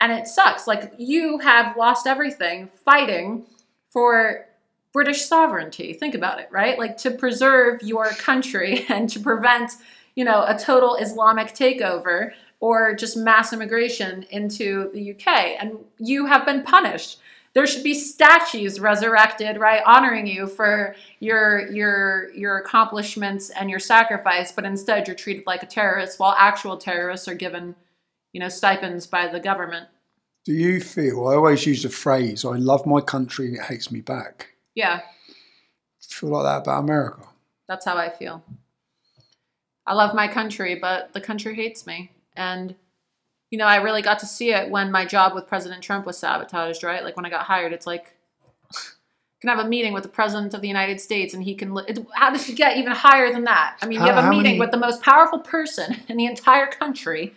And 0.00 0.12
it 0.12 0.26
sucks. 0.26 0.66
Like 0.66 0.92
you 0.98 1.38
have 1.38 1.76
lost 1.76 2.06
everything 2.06 2.68
fighting 2.84 3.46
for 3.88 4.46
British 4.92 5.22
sovereignty. 5.22 5.94
Think 5.94 6.14
about 6.14 6.40
it, 6.40 6.48
right? 6.50 6.78
Like 6.78 6.98
to 6.98 7.10
preserve 7.10 7.80
your 7.82 8.10
country 8.10 8.84
and 8.88 9.08
to 9.10 9.20
prevent, 9.20 9.72
you 10.14 10.24
know, 10.24 10.44
a 10.46 10.58
total 10.58 10.96
Islamic 10.96 11.48
takeover 11.54 12.32
or 12.60 12.94
just 12.94 13.16
mass 13.16 13.52
immigration 13.54 14.26
into 14.30 14.90
the 14.92 15.12
UK. 15.12 15.56
And 15.58 15.78
you 15.98 16.26
have 16.26 16.44
been 16.44 16.62
punished. 16.62 17.18
There 17.52 17.66
should 17.66 17.82
be 17.82 17.94
statues 17.94 18.78
resurrected, 18.78 19.58
right, 19.58 19.82
honoring 19.84 20.26
you 20.26 20.46
for 20.46 20.94
your 21.18 21.70
your 21.72 22.30
your 22.32 22.58
accomplishments 22.58 23.50
and 23.50 23.68
your 23.68 23.80
sacrifice, 23.80 24.52
but 24.52 24.64
instead 24.64 25.08
you're 25.08 25.16
treated 25.16 25.46
like 25.46 25.62
a 25.62 25.66
terrorist 25.66 26.20
while 26.20 26.34
actual 26.38 26.76
terrorists 26.76 27.26
are 27.26 27.34
given, 27.34 27.74
you 28.32 28.40
know, 28.40 28.48
stipends 28.48 29.06
by 29.06 29.26
the 29.26 29.40
government. 29.40 29.88
Do 30.44 30.52
you 30.52 30.80
feel? 30.80 31.26
I 31.26 31.34
always 31.34 31.66
use 31.66 31.82
the 31.82 31.88
phrase, 31.88 32.44
"I 32.44 32.56
love 32.56 32.86
my 32.86 33.00
country 33.00 33.48
and 33.48 33.56
it 33.56 33.64
hates 33.64 33.90
me 33.90 34.00
back." 34.00 34.54
Yeah, 34.74 35.00
you 35.28 35.34
feel 36.08 36.30
like 36.30 36.44
that 36.44 36.62
about 36.62 36.84
America? 36.84 37.26
That's 37.66 37.84
how 37.84 37.96
I 37.96 38.10
feel. 38.10 38.44
I 39.86 39.94
love 39.94 40.14
my 40.14 40.28
country, 40.28 40.76
but 40.76 41.12
the 41.14 41.20
country 41.20 41.54
hates 41.56 41.84
me. 41.86 42.12
And, 42.36 42.76
you 43.50 43.58
know, 43.58 43.66
I 43.66 43.76
really 43.76 44.02
got 44.02 44.18
to 44.20 44.26
see 44.26 44.52
it 44.52 44.70
when 44.70 44.90
my 44.92 45.04
job 45.04 45.34
with 45.34 45.46
President 45.46 45.82
Trump 45.82 46.06
was 46.06 46.16
sabotaged, 46.18 46.84
right? 46.84 47.02
Like 47.04 47.16
when 47.16 47.26
I 47.26 47.30
got 47.30 47.44
hired, 47.46 47.72
it's 47.72 47.86
like, 47.86 48.14
can 49.40 49.48
have 49.48 49.58
a 49.58 49.68
meeting 49.68 49.92
with 49.92 50.02
the 50.02 50.08
President 50.08 50.54
of 50.54 50.60
the 50.60 50.68
United 50.68 51.00
States 51.00 51.34
and 51.34 51.42
he 51.42 51.54
can, 51.54 51.74
li- 51.74 51.84
how 52.12 52.30
does 52.30 52.48
it 52.48 52.56
get 52.56 52.76
even 52.76 52.92
higher 52.92 53.32
than 53.32 53.44
that? 53.44 53.76
I 53.82 53.86
mean, 53.86 54.00
you 54.00 54.06
How- 54.06 54.14
have 54.14 54.24
a 54.24 54.30
meeting 54.30 54.52
many- 54.52 54.60
with 54.60 54.70
the 54.70 54.76
most 54.76 55.02
powerful 55.02 55.38
person 55.40 55.96
in 56.08 56.16
the 56.16 56.26
entire 56.26 56.66
country. 56.66 57.34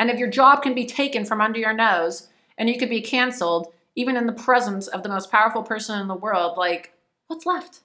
And 0.00 0.10
if 0.10 0.18
your 0.18 0.28
job 0.30 0.62
can 0.62 0.74
be 0.74 0.86
taken 0.86 1.24
from 1.24 1.40
under 1.40 1.58
your 1.58 1.72
nose 1.72 2.28
and 2.58 2.68
you 2.68 2.78
could 2.78 2.90
be 2.90 3.00
canceled, 3.00 3.72
even 3.94 4.16
in 4.16 4.26
the 4.26 4.32
presence 4.32 4.88
of 4.88 5.02
the 5.04 5.08
most 5.08 5.30
powerful 5.30 5.62
person 5.62 6.00
in 6.00 6.08
the 6.08 6.14
world, 6.16 6.56
like, 6.58 6.92
what's 7.28 7.46
left? 7.46 7.80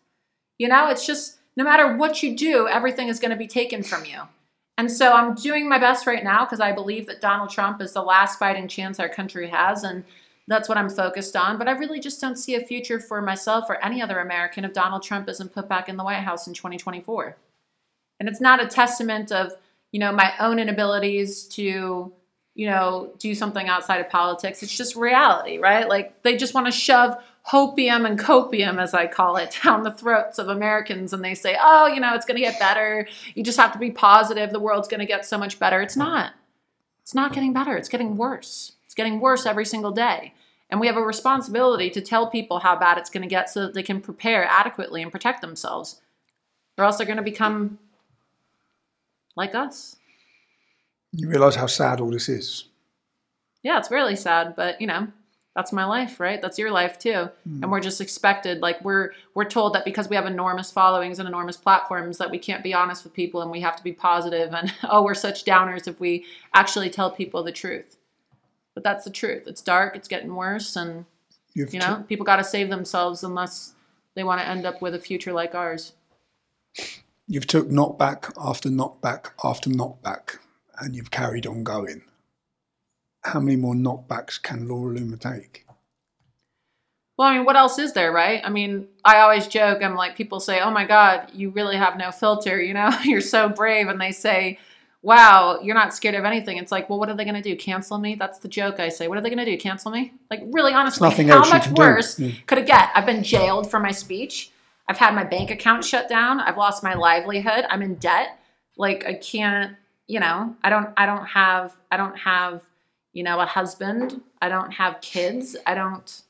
You 0.58 0.68
know, 0.68 0.90
it's 0.90 1.06
just 1.06 1.38
no 1.56 1.64
matter 1.64 1.96
what 1.96 2.24
you 2.24 2.36
do, 2.36 2.68
everything 2.68 3.10
is 3.10 3.20
going 3.20 3.32
to 3.32 3.38
be 3.38 3.48
taken 3.48 3.84
from 3.84 4.06
you. 4.06 4.22
And 4.80 4.90
so 4.90 5.12
I'm 5.12 5.36
doing 5.36 5.68
my 5.68 5.78
best 5.78 6.08
right 6.08 6.24
now 6.24 6.46
because 6.46 6.62
I 6.62 6.72
believe 6.72 7.06
that 7.08 7.20
Donald 7.20 7.50
Trump 7.50 7.82
is 7.82 7.92
the 7.92 8.02
last 8.02 8.40
fighting 8.40 8.70
chance 8.70 8.98
our 8.98 9.10
country 9.10 9.50
has. 9.50 9.84
And 9.84 10.06
that's 10.48 10.70
what 10.70 10.78
I'm 10.78 10.90
focused 10.90 11.36
on. 11.36 11.58
But 11.58 11.68
I 11.68 11.72
really 11.72 12.00
just 12.00 12.22
don't 12.22 12.38
see 12.38 12.56
a 12.56 12.66
future 12.66 12.98
for 12.98 13.22
myself 13.22 13.66
or 13.68 13.84
any 13.84 14.02
other 14.02 14.20
American 14.20 14.64
if 14.64 14.72
Donald 14.72 15.04
Trump 15.04 15.28
isn't 15.28 15.52
put 15.52 15.68
back 15.68 15.90
in 15.90 15.98
the 15.98 16.04
White 16.06 16.24
House 16.24 16.48
in 16.48 16.54
2024. 16.54 17.36
And 18.22 18.30
it's 18.30 18.40
not 18.40 18.64
a 18.64 18.68
testament 18.68 19.34
of, 19.34 19.52
you 19.92 20.00
know, 20.00 20.14
my 20.14 20.32
own 20.40 20.60
inabilities 20.60 21.44
to, 21.56 22.14
you 22.56 22.66
know, 22.66 23.12
do 23.20 23.36
something 23.36 23.68
outside 23.68 24.00
of 24.00 24.10
politics. 24.10 24.64
It's 24.64 24.78
just 24.78 24.96
reality, 24.96 25.58
right? 25.58 25.90
Like 25.90 26.24
they 26.24 26.38
just 26.38 26.54
want 26.54 26.68
to 26.68 26.72
shove 26.72 27.22
hopium 27.48 28.06
and 28.06 28.20
copium, 28.20 28.82
as 28.82 28.94
I 28.94 29.08
call 29.08 29.38
it, 29.38 29.58
down 29.64 29.84
the 29.84 29.92
throats 29.92 30.40
of 30.40 30.50
Americans. 30.50 31.14
And 31.14 31.24
they 31.24 31.36
say, 31.36 31.58
oh, 31.62 31.88
you 31.88 32.00
know, 32.00 32.14
it's 32.14 32.26
going 32.26 32.38
to 32.38 32.44
get 32.44 32.60
better. 32.60 33.08
You 33.36 33.44
just 33.44 33.60
have 33.60 33.74
to 33.74 33.80
be 33.80 33.92
positive. 33.92 34.52
The 34.52 34.60
world's 34.60 34.88
going 34.88 35.00
to 35.00 35.06
get 35.06 35.26
so 35.26 35.38
much 35.38 35.60
better. 35.60 35.82
It's 35.82 35.98
not. 35.98 36.34
It's 37.02 37.16
not 37.16 37.34
getting 37.34 37.54
better. 37.54 37.76
It's 37.76 37.90
getting 37.90 38.18
worse. 38.18 38.74
It's 38.86 38.96
getting 38.96 39.20
worse 39.20 39.46
every 39.46 39.66
single 39.66 39.92
day. 39.92 40.34
And 40.70 40.80
we 40.80 40.88
have 40.88 40.98
a 40.98 41.02
responsibility 41.02 41.90
to 41.90 42.02
tell 42.02 42.30
people 42.30 42.60
how 42.60 42.76
bad 42.76 43.00
it's 43.00 43.10
going 43.10 43.24
to 43.24 43.28
get 43.28 43.50
so 43.50 43.62
that 43.62 43.74
they 43.74 43.82
can 43.82 44.02
prepare 44.02 44.46
adequately 44.46 45.02
and 45.02 45.12
protect 45.12 45.42
themselves. 45.42 46.02
Or 46.78 46.86
else 46.86 46.98
they're 46.98 47.08
going 47.08 47.18
to 47.18 47.24
become 47.24 47.80
like 49.36 49.56
us. 49.56 49.96
You 51.12 51.28
realise 51.28 51.56
how 51.56 51.66
sad 51.66 52.00
all 52.00 52.12
this 52.12 52.30
is. 52.30 52.66
Yeah, 53.64 53.80
it's 53.80 53.90
really 53.92 54.16
sad, 54.16 54.56
but 54.56 54.80
you 54.80 54.88
know, 54.88 55.08
that's 55.60 55.74
my 55.74 55.84
life, 55.84 56.22
right? 56.22 56.42
That's 56.42 56.58
your 56.58 56.72
life 56.72 56.98
too. 56.98 57.28
And 57.44 57.66
hmm. 57.66 57.70
we're 57.70 57.82
just 57.82 58.00
expected 58.00 58.62
like 58.62 58.82
we're 58.82 59.12
we're 59.34 59.44
told 59.44 59.76
that 59.76 59.84
because 59.84 60.08
we 60.08 60.16
have 60.16 60.26
enormous 60.26 60.72
followings 60.72 61.20
and 61.20 61.28
enormous 61.28 61.58
platforms 61.58 62.18
that 62.18 62.32
we 62.32 62.40
can't 62.40 62.64
be 62.64 62.74
honest 62.74 63.04
with 63.04 63.12
people 63.12 63.42
and 63.42 63.52
we 63.52 63.60
have 63.60 63.76
to 63.76 63.84
be 63.84 63.92
positive 63.92 64.54
and 64.54 64.74
oh, 64.90 65.04
we're 65.04 65.14
such 65.14 65.44
downers 65.44 65.86
if 65.86 66.00
we 66.00 66.26
actually 66.54 66.90
tell 66.90 67.12
people 67.12 67.44
the 67.44 67.52
truth. 67.52 67.98
But 68.74 68.86
that's 68.86 69.04
the 69.04 69.12
truth. 69.12 69.48
It's 69.48 69.62
dark, 69.62 69.98
it's 69.98 70.08
getting 70.08 70.34
worse 70.34 70.78
and 70.78 71.04
You've 71.54 71.74
you 71.74 71.82
know, 71.82 72.06
people 72.08 72.26
got 72.26 72.38
to 72.38 72.44
save 72.46 72.70
themselves 72.70 73.22
unless 73.22 73.74
they 74.16 74.24
want 74.24 74.40
to 74.40 74.48
end 74.48 74.66
up 74.66 74.82
with 74.82 74.96
a 74.96 75.00
future 75.00 75.34
like 75.34 75.56
ours. 75.56 75.92
You've 77.28 77.48
took 77.48 77.68
knockback 77.68 78.32
after 78.38 78.70
knockback 78.70 79.32
after 79.44 79.70
knockback, 79.70 80.38
and 80.80 80.96
you've 80.96 81.12
carried 81.12 81.46
on 81.46 81.66
going. 81.66 82.04
How 83.24 83.40
many 83.40 83.58
more 83.58 83.76
knockbacks 83.76 84.42
can 84.42 84.68
Laura 84.68 84.96
Loomer 84.96 85.20
take? 85.20 85.66
Well, 87.20 87.28
I 87.28 87.36
mean, 87.36 87.46
what 87.46 87.58
else 87.58 87.78
is 87.78 87.92
there, 87.92 88.14
right? 88.14 88.40
I 88.46 88.50
mean, 88.50 88.88
I 89.04 89.20
always 89.20 89.46
joke. 89.46 89.84
I'm 89.84 89.96
like, 89.96 90.16
people 90.16 90.40
say, 90.40 90.62
"Oh 90.62 90.72
my 90.72 90.86
God, 90.86 91.30
you 91.34 91.50
really 91.50 91.76
have 91.76 91.98
no 91.98 92.12
filter," 92.12 92.62
you 92.62 92.74
know, 92.74 92.98
you're 93.04 93.20
so 93.20 93.50
brave, 93.50 93.90
and 93.90 94.00
they 94.00 94.14
say, 94.14 94.58
"Wow, 95.02 95.60
you're 95.62 95.76
not 95.76 95.94
scared 95.94 96.16
of 96.16 96.24
anything." 96.24 96.56
It's 96.56 96.72
like, 96.72 96.90
well, 96.90 96.98
what 96.98 97.10
are 97.10 97.16
they 97.18 97.26
going 97.26 97.36
to 97.36 97.42
do? 97.42 97.58
Cancel 97.58 97.98
me? 97.98 98.16
That's 98.16 98.40
the 98.40 98.48
joke 98.48 98.80
I 98.80 98.88
say. 98.88 99.10
What 99.10 99.18
are 99.18 99.22
they 99.22 99.30
going 99.30 99.44
to 99.44 99.52
do? 99.52 99.58
Cancel 99.58 99.92
me? 99.92 100.14
Like, 100.32 100.44
really, 100.46 100.72
honestly, 100.72 101.10
how 101.10 101.40
much 101.50 101.66
do. 101.66 101.74
worse 101.74 102.22
could 102.48 102.58
it 102.58 102.66
get? 102.66 102.90
I've 102.96 103.06
been 103.06 103.22
jailed 103.22 103.70
for 103.70 103.82
my 103.82 103.92
speech. 103.92 104.52
I've 104.88 104.98
had 104.98 105.14
my 105.14 105.26
bank 105.26 105.52
account 105.52 105.84
shut 105.84 106.08
down. 106.08 106.40
I've 106.40 106.56
lost 106.56 106.84
my 106.84 106.94
livelihood. 106.94 107.66
I'm 107.70 107.82
in 107.82 107.96
debt. 107.96 108.40
Like, 108.78 109.06
I 109.06 109.16
can't. 109.16 109.76
You 110.08 110.22
know, 110.22 110.56
I 110.64 110.70
don't. 110.70 110.92
I 110.96 111.06
don't 111.06 111.26
have. 111.26 111.76
I 111.92 111.98
don't 111.98 112.18
have. 112.18 112.64
You 113.14 113.24
know, 113.24 113.40
a 113.40 113.46
husband. 113.46 114.22
I 114.42 114.50
don't 114.50 114.72
have 114.72 115.02
kids. 115.02 115.56
I 115.66 115.74
don't. 115.74 116.22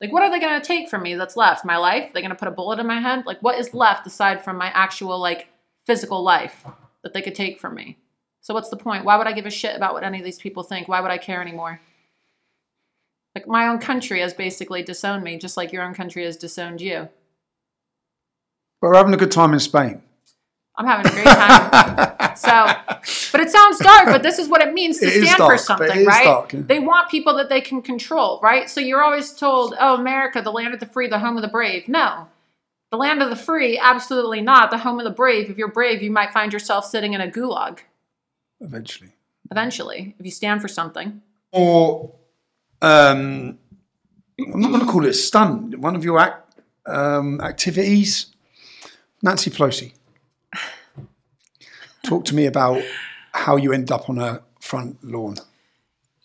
Like, 0.00 0.12
what 0.12 0.22
are 0.22 0.30
they 0.30 0.38
going 0.38 0.60
to 0.60 0.66
take 0.66 0.88
from 0.88 1.02
me 1.02 1.14
that's 1.14 1.36
left? 1.36 1.64
My 1.64 1.76
life? 1.76 2.12
They're 2.12 2.22
going 2.22 2.30
to 2.30 2.36
put 2.36 2.48
a 2.48 2.52
bullet 2.52 2.78
in 2.78 2.86
my 2.86 3.00
head? 3.00 3.26
Like, 3.26 3.40
what 3.40 3.58
is 3.58 3.74
left 3.74 4.06
aside 4.06 4.44
from 4.44 4.56
my 4.56 4.68
actual, 4.68 5.18
like, 5.18 5.48
physical 5.86 6.22
life 6.22 6.64
that 7.02 7.14
they 7.14 7.22
could 7.22 7.34
take 7.34 7.58
from 7.58 7.74
me? 7.74 7.98
So, 8.40 8.54
what's 8.54 8.68
the 8.68 8.76
point? 8.76 9.04
Why 9.04 9.16
would 9.16 9.26
I 9.26 9.32
give 9.32 9.46
a 9.46 9.50
shit 9.50 9.74
about 9.74 9.94
what 9.94 10.04
any 10.04 10.18
of 10.18 10.24
these 10.24 10.38
people 10.38 10.62
think? 10.62 10.86
Why 10.86 11.00
would 11.00 11.10
I 11.10 11.18
care 11.18 11.42
anymore? 11.42 11.80
Like, 13.34 13.48
my 13.48 13.66
own 13.66 13.78
country 13.78 14.20
has 14.20 14.34
basically 14.34 14.82
disowned 14.82 15.24
me, 15.24 15.36
just 15.38 15.56
like 15.56 15.72
your 15.72 15.82
own 15.82 15.94
country 15.94 16.24
has 16.24 16.36
disowned 16.36 16.80
you. 16.80 17.08
But 18.80 18.88
we're 18.88 18.96
having 18.96 19.14
a 19.14 19.18
good 19.18 19.32
time 19.32 19.52
in 19.52 19.60
Spain. 19.60 20.02
I'm 20.78 20.86
having 20.86 21.06
a 21.06 21.14
great 21.14 21.26
time. 21.26 22.36
so, 22.36 22.66
but 23.32 23.40
it 23.40 23.50
sounds 23.50 23.78
dark, 23.80 24.06
but 24.06 24.22
this 24.22 24.38
is 24.38 24.48
what 24.48 24.62
it 24.62 24.72
means 24.72 24.98
to 25.00 25.06
It 25.06 25.24
stand 25.24 25.38
dark, 25.38 25.52
for 25.52 25.58
something, 25.58 26.06
right? 26.06 26.24
dark, 26.24 26.52
yeah. 26.52 26.60
They 26.64 26.78
want 26.78 27.10
people 27.10 27.34
that 27.36 27.48
they 27.48 27.60
can 27.60 27.82
control, 27.82 28.38
right? 28.42 28.70
So 28.70 28.80
you're 28.80 29.02
always 29.02 29.32
told, 29.32 29.74
oh, 29.80 29.96
America, 29.96 30.40
the 30.40 30.52
land 30.52 30.72
of 30.74 30.80
the 30.80 30.86
free, 30.86 31.08
the 31.08 31.18
home 31.18 31.36
of 31.36 31.42
the 31.42 31.48
brave. 31.48 31.88
No. 31.88 32.28
The 32.90 32.96
land 32.96 33.22
of 33.22 33.28
the 33.28 33.36
free, 33.36 33.76
absolutely 33.76 34.40
not. 34.40 34.70
The 34.70 34.78
home 34.78 34.98
of 35.00 35.04
the 35.04 35.10
brave. 35.10 35.50
If 35.50 35.58
you're 35.58 35.68
brave, 35.72 36.00
you 36.00 36.10
might 36.12 36.32
find 36.32 36.52
yourself 36.52 36.86
sitting 36.86 37.12
in 37.12 37.20
a 37.20 37.28
gulag 37.28 37.80
Eventually. 38.60 39.10
eventually 39.50 40.14
if 40.18 40.24
you 40.24 40.30
stand 40.32 40.62
for 40.62 40.68
something. 40.68 41.20
Or, 41.52 42.14
um, 42.80 43.58
I'm 44.40 44.60
not 44.60 44.68
going 44.68 44.86
to 44.86 44.86
call 44.86 45.04
it 45.04 45.10
a 45.10 45.14
stunt. 45.14 45.76
One 45.78 45.96
of 45.96 46.04
your 46.04 46.18
act, 46.20 46.60
um, 46.86 47.40
activities, 47.40 48.26
Nancy 49.22 49.50
Pelosi. 49.50 49.92
Talk 52.08 52.24
to 52.24 52.34
me 52.34 52.46
about 52.46 52.82
how 53.32 53.56
you 53.56 53.74
end 53.74 53.92
up 53.92 54.08
on 54.08 54.18
a 54.18 54.40
front 54.60 55.04
lawn. 55.04 55.36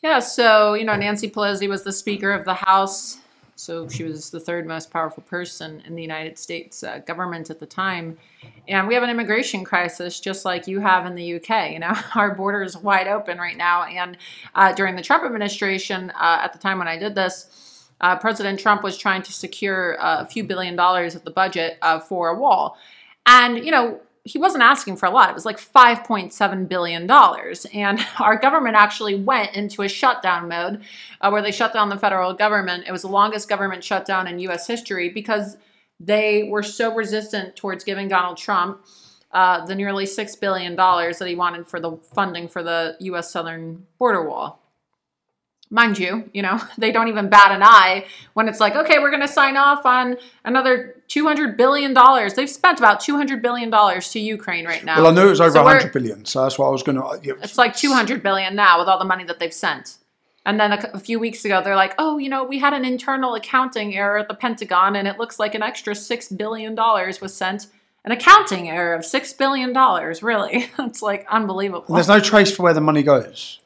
Yeah, 0.01 0.19
so, 0.19 0.75
you 0.75 0.85
know, 0.85 0.95
Nancy 0.95 1.29
Pelosi 1.29 1.67
was 1.67 1.83
the 1.83 1.91
Speaker 1.91 2.31
of 2.31 2.45
the 2.45 2.53
House. 2.53 3.17
So 3.55 3.89
she 3.89 4.03
was 4.03 4.29
the 4.29 4.39
third 4.39 4.65
most 4.65 4.91
powerful 4.91 5.23
person 5.23 5.83
in 5.85 5.95
the 5.95 6.01
United 6.01 6.39
States 6.39 6.83
uh, 6.83 6.99
government 6.99 7.49
at 7.49 7.59
the 7.59 7.65
time. 7.65 8.17
And 8.65 8.87
we 8.87 8.93
have 8.93 9.03
an 9.03 9.09
immigration 9.09 9.65
crisis 9.65 10.21
just 10.21 10.45
like 10.45 10.67
you 10.67 10.79
have 10.79 11.05
in 11.05 11.15
the 11.15 11.35
UK. 11.35 11.71
You 11.71 11.79
know, 11.79 11.93
our 12.15 12.33
border 12.33 12.63
is 12.63 12.77
wide 12.77 13.09
open 13.09 13.37
right 13.37 13.57
now. 13.57 13.83
And 13.83 14.17
uh, 14.55 14.71
during 14.71 14.95
the 14.95 15.01
Trump 15.01 15.25
administration, 15.25 16.11
uh, 16.11 16.39
at 16.43 16.53
the 16.53 16.59
time 16.59 16.79
when 16.79 16.87
I 16.87 16.97
did 16.97 17.13
this, 17.13 17.89
uh, 17.99 18.15
President 18.15 18.57
Trump 18.57 18.83
was 18.83 18.97
trying 18.97 19.21
to 19.21 19.33
secure 19.33 20.01
uh, 20.01 20.21
a 20.21 20.25
few 20.25 20.45
billion 20.45 20.77
dollars 20.77 21.13
of 21.13 21.25
the 21.25 21.31
budget 21.31 21.77
uh, 21.81 21.99
for 21.99 22.29
a 22.29 22.35
wall. 22.35 22.77
And, 23.25 23.63
you 23.65 23.71
know, 23.71 23.99
he 24.25 24.37
wasn't 24.37 24.63
asking 24.63 24.95
for 24.95 25.05
a 25.05 25.09
lot. 25.09 25.29
It 25.29 25.35
was 25.35 25.45
like 25.45 25.59
$5.7 25.59 26.69
billion. 26.69 27.09
And 27.73 28.07
our 28.19 28.37
government 28.37 28.75
actually 28.75 29.15
went 29.15 29.55
into 29.55 29.81
a 29.81 29.89
shutdown 29.89 30.47
mode 30.47 30.83
uh, 31.19 31.29
where 31.29 31.41
they 31.41 31.51
shut 31.51 31.73
down 31.73 31.89
the 31.89 31.97
federal 31.97 32.33
government. 32.33 32.85
It 32.87 32.91
was 32.91 33.01
the 33.01 33.09
longest 33.09 33.49
government 33.49 33.83
shutdown 33.83 34.27
in 34.27 34.39
US 34.39 34.65
history 34.67 35.09
because 35.09 35.57
they 35.99 36.47
were 36.49 36.63
so 36.63 36.93
resistant 36.93 37.55
towards 37.55 37.83
giving 37.83 38.07
Donald 38.07 38.37
Trump 38.37 38.85
uh, 39.31 39.65
the 39.65 39.75
nearly 39.75 40.05
$6 40.05 40.39
billion 40.39 40.75
that 40.75 41.25
he 41.27 41.35
wanted 41.35 41.67
for 41.67 41.79
the 41.79 41.97
funding 42.13 42.47
for 42.47 42.63
the 42.63 42.95
US 42.99 43.31
southern 43.31 43.85
border 43.97 44.27
wall 44.27 44.62
mind 45.73 45.97
you, 45.97 46.29
you 46.33 46.41
know, 46.41 46.61
they 46.77 46.91
don't 46.91 47.09
even 47.09 47.27
bat 47.29 47.51
an 47.51 47.61
eye 47.63 48.05
when 48.33 48.47
it's 48.47 48.59
like, 48.59 48.75
okay, 48.75 48.99
we're 48.99 49.09
going 49.09 49.21
to 49.21 49.27
sign 49.27 49.57
off 49.57 49.85
on 49.85 50.15
another 50.45 50.95
$200 51.09 51.57
billion. 51.57 51.93
They've 52.35 52.49
spent 52.49 52.79
about 52.79 53.01
$200 53.01 53.41
billion 53.41 53.71
to 53.71 54.19
Ukraine 54.19 54.65
right 54.65 54.85
now. 54.85 54.97
Well, 55.01 55.11
I 55.11 55.15
knew 55.15 55.27
it 55.27 55.31
was 55.31 55.41
over 55.41 55.51
So 55.51 55.63
we're- 55.63 55.75
100 55.75 55.91
billion, 55.91 56.25
so 56.25 56.43
that's 56.43 56.57
what 56.57 56.67
I 56.67 56.69
was 56.69 56.83
going 56.83 56.97
to. 56.97 57.03
Uh, 57.03 57.17
it's 57.41 57.57
like 57.57 57.75
200 57.75 58.23
billion 58.23 58.55
now 58.55 58.79
with 58.79 58.87
all 58.87 58.99
the 58.99 59.05
money 59.05 59.23
that 59.25 59.39
they've 59.39 59.53
sent. 59.53 59.97
And 60.45 60.59
then 60.59 60.73
a, 60.73 60.89
a 60.93 60.99
few 60.99 61.19
weeks 61.19 61.45
ago, 61.45 61.61
they're 61.63 61.75
like, 61.75 61.95
oh, 61.97 62.17
you 62.17 62.29
know, 62.29 62.43
we 62.43 62.59
had 62.59 62.73
an 62.73 62.85
internal 62.85 63.33
accounting 63.33 63.95
error 63.95 64.17
at 64.17 64.27
the 64.27 64.33
Pentagon, 64.33 64.95
and 64.95 65.07
it 65.07 65.17
looks 65.17 65.39
like 65.39 65.55
an 65.55 65.63
extra 65.63 65.93
$6 65.93 66.37
billion 66.37 66.75
was 66.75 67.33
sent. 67.33 67.67
An 68.05 68.11
accounting 68.11 68.69
error 68.69 68.93
of 68.93 69.01
$6 69.03 69.37
billion, 69.37 69.73
really. 70.21 70.69
it's 70.79 71.01
like 71.01 71.25
unbelievable. 71.29 71.85
And 71.87 71.95
there's 71.95 72.09
no 72.09 72.19
trace 72.19 72.53
for 72.53 72.63
where 72.63 72.73
the 72.73 72.81
money 72.81 73.01
goes 73.01 73.59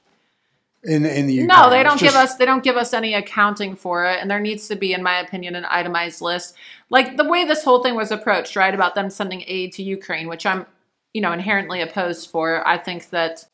in 0.87 1.05
in 1.05 1.27
the. 1.27 1.43
No, 1.43 1.69
they 1.69 1.83
don't 1.83 1.99
give 1.99 2.15
us 2.15 2.35
they 2.35 2.45
don't 2.45 2.63
give 2.63 2.77
us 2.77 2.93
any 2.93 3.13
accounting 3.13 3.75
for 3.75 4.05
it, 4.05 4.19
and 4.21 4.31
there 4.31 4.39
needs 4.39 4.67
to 4.69 4.75
be, 4.75 4.93
in 4.93 5.03
my 5.03 5.19
opinion, 5.19 5.55
an 5.55 5.65
itemized 5.69 6.21
list. 6.21 6.55
Like 6.89 7.17
the 7.17 7.27
way 7.27 7.45
this 7.45 7.63
whole 7.63 7.83
thing 7.83 7.95
was 7.95 8.09
approached, 8.09 8.55
right? 8.55 8.73
About 8.73 8.95
them 8.95 9.09
sending 9.09 9.43
aid 9.47 9.73
to 9.73 9.83
Ukraine, 9.83 10.27
which 10.27 10.45
I'm, 10.45 10.65
you 11.13 11.21
know, 11.21 11.33
inherently 11.33 11.81
opposed 11.81 12.29
for. 12.29 12.65
I 12.65 12.77
think 12.77 13.09
that 13.09 13.45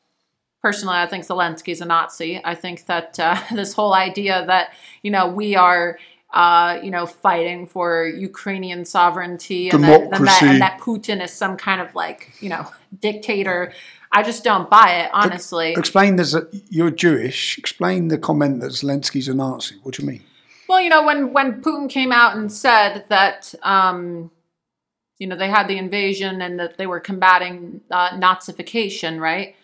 personally, 0.62 0.96
I 0.96 1.06
think 1.06 1.24
Zelensky's 1.24 1.80
a 1.80 1.84
Nazi. 1.84 2.40
I 2.44 2.54
think 2.54 2.86
that 2.86 3.18
uh, 3.18 3.36
this 3.52 3.74
whole 3.74 3.94
idea 3.94 4.46
that 4.46 4.72
you 5.02 5.10
know 5.10 5.26
we 5.26 5.56
are. 5.56 5.98
Uh, 6.32 6.80
you 6.82 6.90
know, 6.90 7.06
fighting 7.06 7.64
for 7.64 8.08
Ukrainian 8.08 8.84
sovereignty, 8.84 9.70
and 9.70 9.84
that, 9.84 10.00
and, 10.00 10.26
that, 10.26 10.42
and 10.42 10.60
that 10.60 10.80
Putin 10.80 11.22
is 11.22 11.32
some 11.32 11.56
kind 11.56 11.80
of 11.80 11.94
like, 11.94 12.32
you 12.40 12.48
know, 12.48 12.68
dictator. 12.98 13.72
I 14.14 14.22
just 14.22 14.44
don't 14.44 14.70
buy 14.70 15.02
it, 15.02 15.10
honestly. 15.12 15.72
Explain 15.72 16.16
there's 16.16 16.36
a, 16.36 16.46
you're 16.70 16.90
Jewish. 16.90 17.58
Explain 17.58 18.08
the 18.08 18.16
comment 18.16 18.60
that 18.60 18.70
Zelensky's 18.70 19.26
a 19.26 19.34
Nazi. 19.34 19.74
What 19.82 19.96
do 19.96 20.02
you 20.02 20.08
mean? 20.08 20.22
Well, 20.68 20.80
you 20.80 20.88
know, 20.88 21.04
when 21.04 21.32
when 21.32 21.60
Putin 21.60 21.90
came 21.90 22.12
out 22.12 22.36
and 22.36 22.50
said 22.50 23.04
that, 23.08 23.54
um, 23.62 24.30
you 25.18 25.26
know, 25.26 25.36
they 25.36 25.48
had 25.48 25.66
the 25.66 25.76
invasion 25.76 26.40
and 26.40 26.58
that 26.60 26.78
they 26.78 26.86
were 26.86 27.00
combating 27.00 27.80
uh, 27.90 28.10
Nazification, 28.10 29.20
right? 29.20 29.56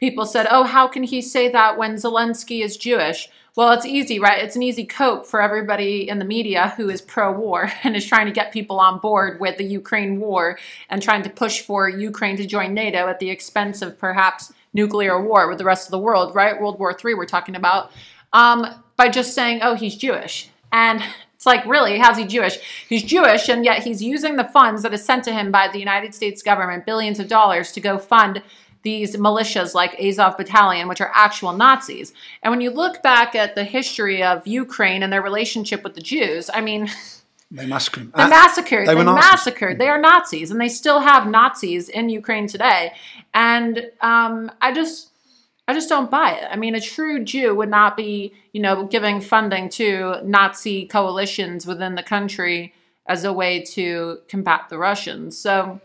People 0.00 0.24
said, 0.24 0.48
"Oh, 0.50 0.64
how 0.64 0.88
can 0.88 1.02
he 1.02 1.20
say 1.20 1.50
that 1.50 1.76
when 1.76 1.96
Zelensky 1.96 2.64
is 2.64 2.78
Jewish?" 2.78 3.28
Well, 3.56 3.72
it's 3.72 3.84
easy, 3.84 4.20
right? 4.20 4.42
It's 4.42 4.54
an 4.54 4.62
easy 4.62 4.84
cope 4.84 5.26
for 5.26 5.40
everybody 5.40 6.08
in 6.08 6.20
the 6.20 6.24
media 6.24 6.72
who 6.76 6.88
is 6.88 7.02
pro-war 7.02 7.72
and 7.84 7.96
is 7.96 8.06
trying 8.06 8.26
to 8.26 8.32
get 8.32 8.52
people 8.52 8.78
on 8.78 9.00
board 9.00 9.40
with 9.40 9.58
the 9.58 9.64
Ukraine 9.64 10.20
war 10.20 10.58
and 10.88 11.02
trying 11.02 11.22
to 11.22 11.30
push 11.30 11.60
for 11.60 11.88
Ukraine 11.88 12.36
to 12.36 12.46
join 12.46 12.74
NATO 12.74 13.08
at 13.08 13.18
the 13.18 13.30
expense 13.30 13.82
of 13.82 13.98
perhaps 13.98 14.52
nuclear 14.72 15.20
war 15.20 15.48
with 15.48 15.58
the 15.58 15.64
rest 15.64 15.86
of 15.86 15.90
the 15.90 15.98
world, 15.98 16.34
right? 16.34 16.60
World 16.60 16.78
War 16.78 16.96
III, 17.04 17.14
we're 17.14 17.26
talking 17.26 17.56
about, 17.56 17.90
um, 18.32 18.66
by 18.96 19.08
just 19.08 19.34
saying, 19.34 19.60
"Oh, 19.62 19.74
he's 19.74 19.96
Jewish," 19.96 20.48
and 20.70 21.02
it's 21.34 21.46
like, 21.46 21.66
really, 21.66 21.98
how's 21.98 22.18
he 22.18 22.24
Jewish? 22.24 22.58
He's 22.88 23.02
Jewish, 23.02 23.48
and 23.48 23.64
yet 23.64 23.82
he's 23.82 24.00
using 24.00 24.36
the 24.36 24.44
funds 24.44 24.82
that 24.82 24.94
is 24.94 25.04
sent 25.04 25.24
to 25.24 25.32
him 25.32 25.50
by 25.50 25.66
the 25.66 25.80
United 25.80 26.14
States 26.14 26.40
government, 26.42 26.86
billions 26.86 27.18
of 27.18 27.26
dollars, 27.26 27.72
to 27.72 27.80
go 27.80 27.98
fund 27.98 28.42
these 28.82 29.16
militias 29.16 29.74
like 29.74 29.98
Azov 30.00 30.36
Battalion, 30.36 30.88
which 30.88 31.00
are 31.00 31.12
actual 31.14 31.52
Nazis. 31.52 32.12
And 32.42 32.50
when 32.50 32.60
you 32.60 32.70
look 32.70 33.02
back 33.02 33.34
at 33.34 33.54
the 33.54 33.64
history 33.64 34.22
of 34.22 34.46
Ukraine 34.46 35.02
and 35.02 35.12
their 35.12 35.22
relationship 35.22 35.84
with 35.84 35.94
the 35.94 36.00
Jews, 36.00 36.50
I 36.52 36.60
mean, 36.60 36.88
They 37.52 37.66
massacred 37.66 38.12
they 38.12 38.22
Uh, 38.22 38.28
massacred. 38.28 38.86
they 38.86 38.94
They, 38.94 38.94
were 38.94 39.12
massacred. 39.12 39.78
They 39.80 39.88
are 39.88 40.00
Nazis, 40.00 40.52
and 40.52 40.60
they 40.60 40.68
still 40.68 41.00
have 41.00 41.26
Nazis 41.26 41.88
in 41.88 42.08
Ukraine 42.08 42.46
today. 42.46 42.92
And 43.34 43.90
um, 44.00 44.52
I 44.60 44.72
just, 44.72 45.08
I 45.66 45.74
just 45.74 45.88
don't 45.88 46.10
buy 46.10 46.30
it. 46.32 46.46
I 46.48 46.56
mean, 46.56 46.76
a 46.76 46.80
true 46.80 47.24
Jew 47.24 47.54
would 47.56 47.68
not 47.68 47.96
be, 47.96 48.32
you 48.52 48.62
know, 48.62 48.86
giving 48.86 49.20
funding 49.20 49.68
to 49.70 50.20
Nazi 50.24 50.86
coalitions 50.86 51.66
within 51.66 51.96
the 51.96 52.04
country 52.04 52.72
as 53.06 53.24
a 53.24 53.32
way 53.32 53.60
to 53.74 54.18
combat 54.28 54.68
the 54.68 54.78
Russians. 54.78 55.36
So, 55.36 55.80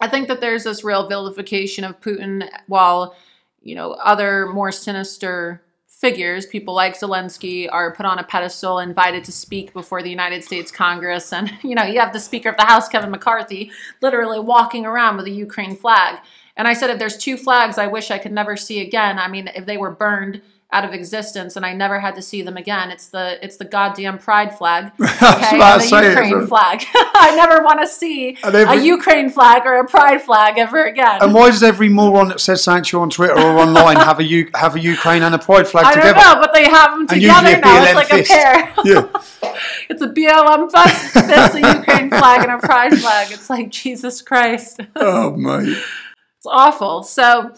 I 0.00 0.08
think 0.08 0.28
that 0.28 0.40
there's 0.40 0.64
this 0.64 0.84
real 0.84 1.08
vilification 1.08 1.84
of 1.84 2.00
Putin, 2.00 2.48
while 2.66 3.16
you 3.62 3.74
know 3.74 3.92
other 3.92 4.46
more 4.46 4.72
sinister 4.72 5.62
figures, 5.86 6.44
people 6.44 6.74
like 6.74 6.98
Zelensky, 6.98 7.68
are 7.70 7.94
put 7.94 8.04
on 8.04 8.18
a 8.18 8.24
pedestal, 8.24 8.78
invited 8.78 9.24
to 9.24 9.32
speak 9.32 9.72
before 9.72 10.02
the 10.02 10.10
United 10.10 10.44
States 10.44 10.70
Congress, 10.70 11.32
and 11.32 11.50
you 11.62 11.74
know 11.74 11.84
you 11.84 12.00
have 12.00 12.12
the 12.12 12.20
Speaker 12.20 12.50
of 12.50 12.56
the 12.56 12.64
House, 12.64 12.88
Kevin 12.88 13.10
McCarthy, 13.10 13.70
literally 14.02 14.40
walking 14.40 14.84
around 14.84 15.16
with 15.16 15.26
a 15.26 15.30
Ukraine 15.30 15.76
flag. 15.76 16.18
And 16.58 16.66
I 16.66 16.72
said, 16.72 16.88
if 16.88 16.98
there's 16.98 17.18
two 17.18 17.36
flags 17.36 17.76
I 17.76 17.86
wish 17.86 18.10
I 18.10 18.18
could 18.18 18.32
never 18.32 18.56
see 18.56 18.80
again, 18.80 19.18
I 19.18 19.28
mean, 19.28 19.48
if 19.54 19.66
they 19.66 19.76
were 19.76 19.90
burned 19.90 20.40
out 20.76 20.84
of 20.84 20.92
existence 20.92 21.56
and 21.56 21.64
I 21.64 21.72
never 21.72 21.98
had 22.06 22.14
to 22.16 22.22
see 22.30 22.42
them 22.42 22.56
again, 22.56 22.90
it's 22.90 23.08
the 23.08 23.42
it's 23.44 23.56
the 23.56 23.64
goddamn 23.64 24.18
pride 24.18 24.52
flag, 24.58 24.82
okay, 25.00 25.58
the 25.58 26.08
Ukraine 26.10 26.40
so- 26.42 26.46
flag. 26.46 26.78
I 26.94 27.28
never 27.34 27.62
want 27.64 27.80
to 27.80 27.86
see 27.86 28.36
every- 28.44 28.62
a 28.64 28.82
Ukraine 28.96 29.30
flag 29.30 29.62
or 29.64 29.74
a 29.84 29.86
pride 29.96 30.20
flag 30.22 30.58
ever 30.58 30.84
again. 30.84 31.18
And 31.22 31.32
why 31.32 31.46
does 31.50 31.62
every 31.62 31.88
moron 31.88 32.28
that 32.28 32.40
says 32.40 32.66
you 32.92 33.00
on 33.00 33.10
Twitter 33.10 33.34
or 33.46 33.58
online 33.66 33.96
have 33.96 34.18
a 34.20 34.24
U- 34.24 34.50
have 34.54 34.76
a 34.76 34.80
Ukraine 34.80 35.22
and 35.22 35.34
a 35.34 35.38
pride 35.38 35.66
flag 35.68 35.84
I 35.86 35.94
don't 35.94 36.06
together? 36.06 36.20
know, 36.34 36.40
but 36.40 36.52
they 36.52 36.64
have 36.78 36.90
them 36.92 37.06
together 37.06 37.58
now. 37.60 37.84
It's 37.84 37.94
like 37.94 38.08
fist. 38.08 38.30
a 38.30 38.34
pair. 38.34 38.74
Yeah. 38.84 39.08
it's 39.90 40.02
a 40.02 40.08
BLM 40.08 40.62
fist, 40.70 41.12
fist, 41.30 41.54
a 41.54 41.60
Ukraine 41.78 42.08
flag, 42.10 42.38
and 42.46 42.52
a 42.52 42.58
pride 42.58 42.94
flag. 42.98 43.32
It's 43.32 43.48
like 43.48 43.70
Jesus 43.70 44.20
Christ. 44.22 44.80
Oh 44.94 45.30
mate. 45.32 45.68
It's 46.38 46.46
awful. 46.46 47.02
So, 47.02 47.52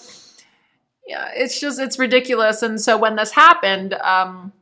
yeah, 1.08 1.30
it's 1.34 1.58
just 1.58 1.80
it's 1.80 1.98
ridiculous. 1.98 2.62
And 2.62 2.78
so 2.78 2.98
when 2.98 3.16
this 3.16 3.32
happened, 3.32 3.94
um, 3.94 4.52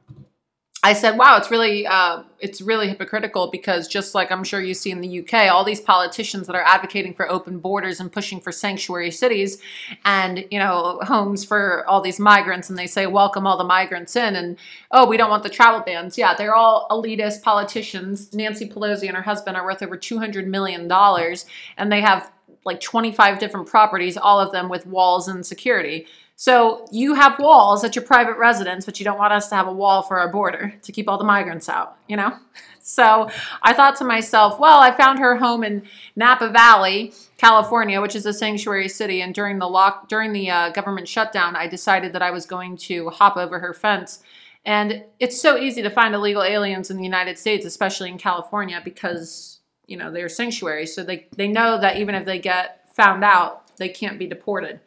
I 0.85 0.93
said, 0.93 1.19
"Wow, 1.19 1.37
it's 1.39 1.51
really 1.51 1.89
uh, 1.89 2.23
it's 2.39 2.61
really 2.61 2.87
hypocritical 2.87 3.51
because 3.51 3.89
just 3.89 4.15
like 4.15 4.31
I'm 4.31 4.45
sure 4.45 4.61
you 4.61 4.73
see 4.73 4.93
in 4.93 5.01
the 5.01 5.19
UK, 5.19 5.51
all 5.51 5.65
these 5.65 5.81
politicians 5.81 6.47
that 6.47 6.55
are 6.55 6.63
advocating 6.63 7.15
for 7.15 7.29
open 7.29 7.59
borders 7.59 7.99
and 7.99 8.13
pushing 8.13 8.41
for 8.41 8.53
sanctuary 8.53 9.11
cities 9.11 9.59
and 10.05 10.45
you 10.53 10.61
know 10.61 11.01
homes 11.03 11.45
for 11.45 11.85
all 11.89 12.01
these 12.01 12.21
migrants, 12.21 12.71
and 12.71 12.79
they 12.79 12.87
say 12.87 13.09
welcome 13.09 13.45
all 13.45 13.59
the 13.59 13.65
migrants 13.65 14.15
in, 14.15 14.37
and 14.37 14.57
oh, 14.93 15.05
we 15.05 15.17
don't 15.17 15.31
want 15.31 15.43
the 15.43 15.49
travel 15.49 15.81
bans. 15.81 16.17
Yeah, 16.17 16.35
they're 16.35 16.55
all 16.55 16.87
elitist 16.93 17.43
politicians. 17.43 18.33
Nancy 18.33 18.69
Pelosi 18.69 19.09
and 19.09 19.17
her 19.17 19.23
husband 19.25 19.57
are 19.57 19.65
worth 19.65 19.83
over 19.83 19.97
200 19.97 20.47
million 20.47 20.87
dollars, 20.87 21.45
and 21.77 21.91
they 21.91 22.03
have 22.03 22.31
like 22.65 22.81
25 22.81 23.39
different 23.39 23.67
properties, 23.67 24.17
all 24.17 24.39
of 24.39 24.53
them 24.53 24.69
with 24.69 24.87
walls 24.87 25.27
and 25.29 25.47
security. 25.47 26.07
So 26.39 26.87
you 26.93 27.15
have 27.15 27.39
walls 27.39 27.83
at 27.83 27.97
your 27.97 28.05
private 28.05 28.37
residence, 28.37 28.85
but 28.85 29.01
you 29.01 29.05
don't 29.05 29.19
want 29.19 29.33
us 29.33 29.49
to 29.49 29.55
have 29.55 29.67
a 29.67 29.73
wall 29.73 30.03
for 30.03 30.19
our 30.19 30.31
border 30.31 30.75
to 30.83 30.93
keep 30.93 31.09
all 31.09 31.17
the 31.17 31.25
migrants 31.25 31.69
out, 31.69 31.97
you 32.07 32.17
know? 32.17 32.37
So 32.89 33.29
I 33.63 33.73
thought 33.73 33.97
to 33.97 34.05
myself, 34.05 34.61
well, 34.61 34.79
I 34.79 34.93
found 34.93 35.19
her 35.19 35.35
home 35.35 35.65
in 35.65 35.83
Napa 36.15 36.51
Valley, 36.51 37.13
California, 37.37 38.01
which 38.01 38.15
is 38.15 38.25
a 38.27 38.33
sanctuary 38.33 38.89
city. 38.89 39.21
And 39.21 39.35
during 39.35 39.59
the 39.59 39.67
lock, 39.67 40.09
during 40.09 40.33
the 40.33 40.49
uh, 40.49 40.71
government 40.71 41.09
shutdown, 41.09 41.57
I 41.57 41.67
decided 41.67 42.13
that 42.13 42.23
I 42.23 42.31
was 42.31 42.47
going 42.47 42.77
to 42.77 43.11
hop 43.11 43.37
over 43.37 43.59
her 43.59 43.75
fence. 43.75 44.23
And 44.65 45.03
it's 45.19 45.41
so 45.41 45.59
easy 45.59 45.83
to 45.83 45.91
find 45.91 46.15
illegal 46.15 46.45
aliens 46.45 46.89
in 46.89 46.97
the 46.97 47.03
United 47.03 47.41
States, 47.41 47.67
especially 47.67 48.09
in 48.09 48.19
California, 48.19 48.81
because 48.85 49.59
you 49.89 49.97
know 49.97 50.13
they're 50.13 50.29
sanctuaries. 50.29 50.95
So 50.95 51.03
they 51.03 51.27
they 51.37 51.49
know 51.49 51.81
that 51.81 51.97
even 51.97 52.15
if 52.15 52.25
they 52.25 52.39
get 52.39 52.89
found 52.95 53.25
out, 53.25 53.77
they 53.79 53.89
can't 53.89 54.17
be 54.17 54.29
deported 54.29 54.79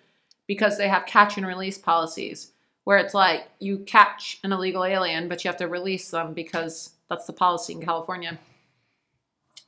because 0.50 0.80
they 0.80 0.88
have 0.88 1.06
catch 1.06 1.38
and 1.38 1.46
release 1.46 1.78
policies 1.78 2.54
where 2.84 2.98
it's 2.98 3.14
like 3.14 3.48
you 3.60 3.78
catch 3.78 4.40
an 4.44 4.52
illegal 4.52 4.84
alien, 4.84 5.30
but 5.30 5.44
you 5.44 5.48
have 5.48 5.60
to 5.60 5.68
release 5.68 6.10
them 6.10 6.34
because 6.34 6.94
that's 7.08 7.28
the 7.28 7.34
policy 7.34 7.74
in 7.74 7.82
California. 7.82 8.40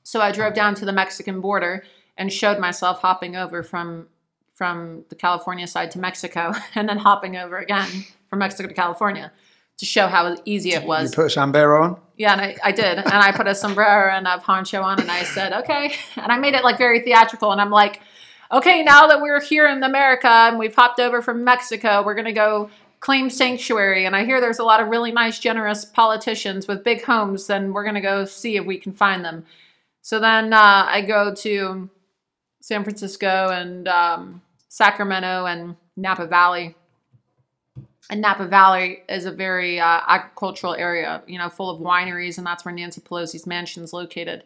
So 0.02 0.22
I 0.22 0.32
drove 0.32 0.56
down 0.56 0.74
to 0.76 0.86
the 0.86 0.92
Mexican 0.92 1.40
border 1.40 1.84
and 2.18 2.34
showed 2.34 2.58
myself 2.58 3.00
hopping 3.00 3.36
over 3.36 3.62
from 3.62 4.08
from 4.56 5.06
the 5.10 5.16
California 5.16 5.68
side 5.68 5.92
to 5.92 6.00
Mexico 6.00 6.52
and 6.76 6.90
then 6.90 6.98
hopping 6.98 7.38
over 7.38 7.60
again 7.60 7.88
from 8.28 8.40
Mexico 8.40 8.68
to 8.68 8.74
California 8.74 9.32
to 9.78 9.86
show 9.86 10.08
how 10.08 10.36
easy 10.46 10.74
it 10.74 10.84
was. 10.84 11.12
You 11.12 11.16
put 11.16 11.26
a 11.28 11.30
sombrero 11.30 11.84
on? 11.84 12.02
Yeah, 12.18 12.34
and 12.34 12.42
I, 12.42 12.56
I 12.64 12.72
did. 12.72 12.98
And 12.98 13.14
I 13.14 13.32
put 13.32 13.48
a 13.48 13.54
sombrero 13.54 14.12
and 14.12 14.28
a 14.28 14.40
poncho 14.40 14.82
on 14.82 15.00
and 15.00 15.12
I 15.12 15.24
said, 15.26 15.54
okay. 15.54 15.94
And 16.18 16.32
I 16.32 16.40
made 16.40 16.56
it 16.56 16.64
like 16.64 16.80
very 16.80 17.02
theatrical. 17.02 17.52
And 17.52 17.62
I'm 17.62 17.70
like, 17.70 18.02
okay, 18.52 18.84
now 18.84 19.08
that 19.08 19.22
we're 19.22 19.42
here 19.42 19.68
in 19.68 19.82
America 19.84 20.28
and 20.28 20.60
we've 20.60 20.76
hopped 20.76 21.00
over 21.00 21.22
from 21.22 21.44
Mexico, 21.44 22.04
we're 22.04 22.16
going 22.16 22.26
to 22.26 22.34
go 22.34 22.70
claim 23.00 23.30
sanctuary. 23.30 24.06
And 24.06 24.16
I 24.16 24.26
hear 24.26 24.40
there's 24.40 24.60
a 24.60 24.64
lot 24.64 24.82
of 24.82 24.90
really 24.90 25.12
nice, 25.12 25.40
generous 25.40 25.86
politicians 25.86 26.68
with 26.68 26.84
big 26.84 27.04
homes. 27.04 27.50
And 27.50 27.74
we're 27.74 27.84
going 27.84 27.96
to 27.96 28.02
go 28.02 28.26
see 28.26 28.58
if 28.58 28.66
we 28.66 28.78
can 28.78 28.94
find 28.94 29.24
them. 29.26 29.46
So 30.02 30.20
then 30.20 30.54
uh, 30.54 30.86
I 30.88 31.02
go 31.02 31.34
to 31.36 31.90
San 32.62 32.84
Francisco 32.84 33.50
and 33.50 33.88
um, 33.88 34.42
Sacramento 34.68 35.46
and 35.46 35.76
Napa 35.96 36.28
Valley. 36.28 36.76
And 38.10 38.22
Napa 38.22 38.46
Valley 38.46 39.04
is 39.08 39.26
a 39.26 39.32
very 39.32 39.80
uh, 39.80 40.02
agricultural 40.08 40.76
area, 40.76 41.24
you 41.28 41.38
know, 41.38 41.50
full 41.50 41.70
of 41.70 41.80
wineries, 41.80 42.38
and 42.38 42.46
that's 42.46 42.66
where 42.66 42.74
Nancy 42.74 43.00
Pelosi's 43.00 43.48
mansion 43.48 43.84
is 43.84 43.94
located. 43.94 44.44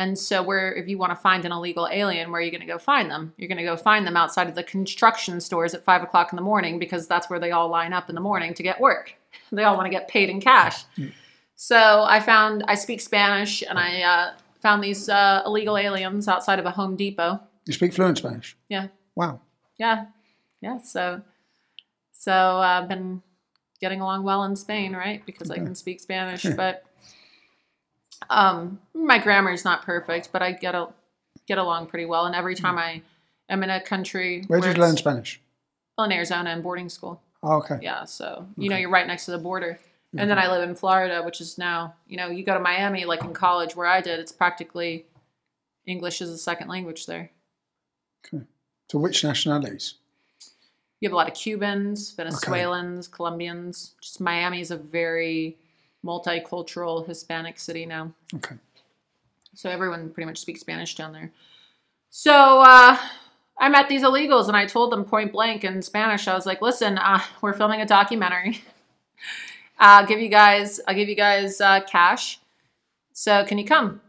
And 0.00 0.18
so, 0.18 0.42
where 0.42 0.72
if 0.72 0.88
you 0.88 0.96
want 0.96 1.10
to 1.10 1.16
find 1.16 1.44
an 1.44 1.52
illegal 1.52 1.86
alien, 1.92 2.30
where 2.32 2.40
are 2.40 2.42
you 2.42 2.50
going 2.50 2.62
to 2.62 2.66
go 2.66 2.78
find 2.78 3.10
them? 3.10 3.34
You're 3.36 3.48
going 3.48 3.58
to 3.58 3.64
go 3.64 3.76
find 3.76 4.06
them 4.06 4.16
outside 4.16 4.48
of 4.48 4.54
the 4.54 4.62
construction 4.62 5.42
stores 5.42 5.74
at 5.74 5.84
five 5.84 6.02
o'clock 6.02 6.32
in 6.32 6.36
the 6.36 6.42
morning 6.42 6.78
because 6.78 7.06
that's 7.06 7.28
where 7.28 7.38
they 7.38 7.50
all 7.50 7.68
line 7.68 7.92
up 7.92 8.08
in 8.08 8.14
the 8.14 8.20
morning 8.22 8.54
to 8.54 8.62
get 8.62 8.80
work. 8.80 9.14
They 9.52 9.64
all 9.64 9.76
want 9.76 9.86
to 9.86 9.90
get 9.90 10.08
paid 10.08 10.30
in 10.30 10.40
cash. 10.40 10.84
So 11.54 12.04
I 12.08 12.20
found 12.20 12.64
I 12.66 12.76
speak 12.76 13.00
Spanish, 13.00 13.62
and 13.68 13.78
I 13.78 14.02
uh, 14.02 14.32
found 14.62 14.82
these 14.82 15.08
uh, 15.08 15.42
illegal 15.44 15.76
aliens 15.76 16.28
outside 16.28 16.58
of 16.58 16.64
a 16.66 16.70
Home 16.70 16.96
Depot. 16.96 17.38
You 17.66 17.72
speak 17.74 17.92
fluent 17.92 18.16
Spanish? 18.18 18.56
Yeah, 18.68 18.86
Wow. 19.16 19.40
yeah, 19.76 20.06
yeah. 20.62 20.78
So, 20.78 21.20
so 22.12 22.32
uh, 22.32 22.80
I've 22.80 22.88
been 22.88 23.22
getting 23.80 24.00
along 24.00 24.22
well 24.22 24.44
in 24.44 24.56
Spain, 24.56 24.94
right? 24.94 25.24
Because 25.26 25.50
I 25.50 25.56
can 25.56 25.74
speak 25.74 26.00
Spanish, 26.00 26.44
but 26.56 26.84
um, 28.28 28.80
my 28.94 29.18
grammar 29.18 29.52
is 29.52 29.64
not 29.64 29.82
perfect, 29.82 30.30
but 30.32 30.42
I 30.42 30.52
get 30.52 30.74
a 30.74 30.88
get 31.46 31.58
along 31.58 31.86
pretty 31.86 32.06
well. 32.06 32.26
And 32.26 32.34
every 32.34 32.54
time 32.54 32.78
I 32.78 33.02
am 33.48 33.62
in 33.62 33.70
a 33.70 33.80
country, 33.80 34.44
Where 34.46 34.60
did 34.60 34.76
you 34.76 34.82
learn 34.82 34.96
Spanish? 34.96 35.40
Well, 35.96 36.04
in 36.04 36.12
Arizona 36.12 36.50
in 36.50 36.62
boarding 36.62 36.88
school. 36.88 37.22
Oh, 37.42 37.58
okay. 37.58 37.78
Yeah, 37.82 38.04
so 38.04 38.46
you 38.56 38.68
know 38.68 38.76
you're 38.76 38.90
right 38.90 39.06
next 39.06 39.24
to 39.26 39.30
the 39.30 39.38
border. 39.38 39.78
And 40.16 40.28
then 40.28 40.40
I 40.40 40.50
live 40.50 40.68
in 40.68 40.74
Florida, 40.74 41.22
which 41.22 41.40
is 41.40 41.56
now 41.56 41.94
you 42.06 42.16
know 42.16 42.28
you 42.28 42.44
go 42.44 42.54
to 42.54 42.60
Miami 42.60 43.04
like 43.04 43.22
in 43.22 43.32
college 43.32 43.76
where 43.76 43.86
I 43.86 44.00
did. 44.00 44.18
It's 44.18 44.32
practically 44.32 45.06
English 45.86 46.20
is 46.20 46.30
a 46.30 46.38
second 46.38 46.68
language 46.68 47.06
there. 47.06 47.30
Okay. 48.26 48.44
To 48.88 48.98
which 48.98 49.24
nationalities? 49.24 49.94
You 51.00 51.08
have 51.08 51.14
a 51.14 51.16
lot 51.16 51.28
of 51.28 51.34
Cubans, 51.34 52.10
Venezuelans, 52.10 53.08
Colombians. 53.08 53.94
Just 54.02 54.20
Miami 54.20 54.60
is 54.60 54.70
a 54.70 54.76
very 54.76 55.56
multicultural 56.04 57.06
Hispanic 57.06 57.58
city 57.58 57.86
now. 57.86 58.12
Okay. 58.34 58.56
So 59.54 59.68
everyone 59.68 60.10
pretty 60.10 60.26
much 60.26 60.38
speaks 60.38 60.60
Spanish 60.60 60.94
down 60.94 61.12
there. 61.12 61.32
So 62.10 62.60
uh, 62.60 62.96
I 63.58 63.68
met 63.68 63.88
these 63.88 64.02
illegals 64.02 64.48
and 64.48 64.56
I 64.56 64.66
told 64.66 64.92
them 64.92 65.04
point 65.04 65.32
blank 65.32 65.64
in 65.64 65.82
Spanish. 65.82 66.26
I 66.28 66.34
was 66.34 66.46
like, 66.46 66.62
"Listen, 66.62 66.98
uh, 66.98 67.20
we're 67.40 67.52
filming 67.52 67.80
a 67.80 67.86
documentary. 67.86 68.62
I'll 69.78 70.06
give 70.06 70.20
you 70.20 70.28
guys, 70.28 70.80
I'll 70.86 70.94
give 70.94 71.08
you 71.08 71.16
guys 71.16 71.60
uh, 71.60 71.80
cash. 71.80 72.38
So 73.12 73.44
can 73.44 73.58
you 73.58 73.64
come? 73.64 74.00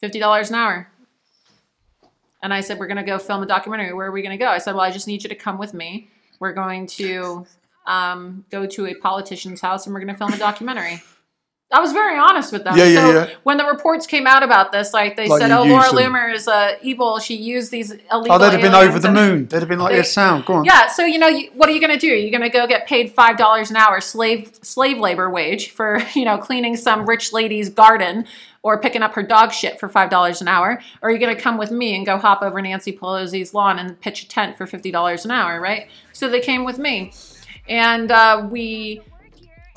Fifty 0.00 0.18
dollars 0.18 0.50
an 0.50 0.56
hour." 0.56 0.90
And 2.42 2.52
I 2.52 2.60
said, 2.60 2.78
"We're 2.78 2.86
gonna 2.86 3.04
go 3.04 3.18
film 3.18 3.42
a 3.42 3.46
documentary. 3.46 3.92
Where 3.92 4.08
are 4.08 4.12
we 4.12 4.22
gonna 4.22 4.36
go?" 4.36 4.48
I 4.48 4.58
said, 4.58 4.74
"Well, 4.74 4.84
I 4.84 4.90
just 4.90 5.06
need 5.06 5.22
you 5.22 5.28
to 5.28 5.34
come 5.34 5.58
with 5.58 5.74
me. 5.74 6.10
We're 6.38 6.52
going 6.52 6.86
to 6.88 7.46
um, 7.86 8.44
go 8.50 8.66
to 8.66 8.86
a 8.86 8.94
politician's 8.94 9.60
house 9.60 9.86
and 9.86 9.94
we're 9.94 10.00
gonna 10.00 10.16
film 10.16 10.32
a 10.32 10.38
documentary." 10.38 11.02
I 11.72 11.80
was 11.80 11.92
very 11.92 12.16
honest 12.16 12.52
with 12.52 12.62
them. 12.62 12.76
Yeah, 12.76 12.84
yeah, 12.84 13.00
so 13.00 13.12
yeah. 13.12 13.30
when 13.42 13.56
the 13.56 13.64
reports 13.64 14.06
came 14.06 14.24
out 14.24 14.44
about 14.44 14.70
this, 14.70 14.94
like 14.94 15.16
they 15.16 15.26
Like 15.26 15.40
said, 15.40 15.50
"Oh, 15.50 15.64
Laura 15.64 15.90
them. 15.90 16.12
Loomer 16.12 16.32
is 16.32 16.46
uh, 16.46 16.76
evil. 16.80 17.18
She 17.18 17.34
used 17.34 17.72
these 17.72 17.90
illegal." 18.12 18.36
Oh, 18.36 18.38
they'd 18.38 18.52
have 18.52 18.60
been 18.60 18.74
over 18.74 19.00
the 19.00 19.10
moon. 19.10 19.46
They'd 19.46 19.58
have 19.58 19.68
been 19.68 19.80
like, 19.80 19.90
They- 19.90 19.96
yeah, 19.96 20.02
sound, 20.02 20.44
go 20.44 20.54
on. 20.54 20.64
Yeah, 20.64 20.86
so 20.86 21.04
you 21.04 21.18
know, 21.18 21.26
you, 21.26 21.50
what 21.54 21.68
are 21.68 21.72
you 21.72 21.80
going 21.80 21.92
to 21.92 21.98
do? 21.98 22.06
You're 22.06 22.30
going 22.30 22.48
to 22.48 22.56
go 22.56 22.68
get 22.68 22.86
paid 22.86 23.10
five 23.10 23.36
dollars 23.36 23.70
an 23.70 23.76
hour 23.76 24.00
slave 24.00 24.52
slave 24.62 24.98
labor 24.98 25.28
wage 25.28 25.70
for 25.70 25.98
you 26.14 26.24
know 26.24 26.38
cleaning 26.38 26.76
some 26.76 27.04
rich 27.04 27.32
lady's 27.32 27.68
garden 27.68 28.26
or 28.62 28.80
picking 28.80 29.02
up 29.02 29.14
her 29.14 29.22
dog 29.24 29.52
shit 29.52 29.80
for 29.80 29.88
five 29.88 30.08
dollars 30.08 30.40
an 30.40 30.46
hour, 30.46 30.80
or 31.02 31.08
are 31.08 31.12
you 31.12 31.18
going 31.18 31.34
to 31.34 31.40
come 31.40 31.58
with 31.58 31.72
me 31.72 31.96
and 31.96 32.06
go 32.06 32.16
hop 32.16 32.42
over 32.42 32.62
Nancy 32.62 32.96
Pelosi's 32.96 33.54
lawn 33.54 33.80
and 33.80 34.00
pitch 34.00 34.22
a 34.22 34.28
tent 34.28 34.56
for 34.56 34.68
fifty 34.68 34.92
dollars 34.92 35.24
an 35.24 35.32
hour, 35.32 35.60
right? 35.60 35.88
So 36.12 36.28
they 36.28 36.40
came 36.40 36.64
with 36.64 36.78
me, 36.78 37.12
and 37.68 38.10
uh, 38.10 38.46
we 38.50 39.02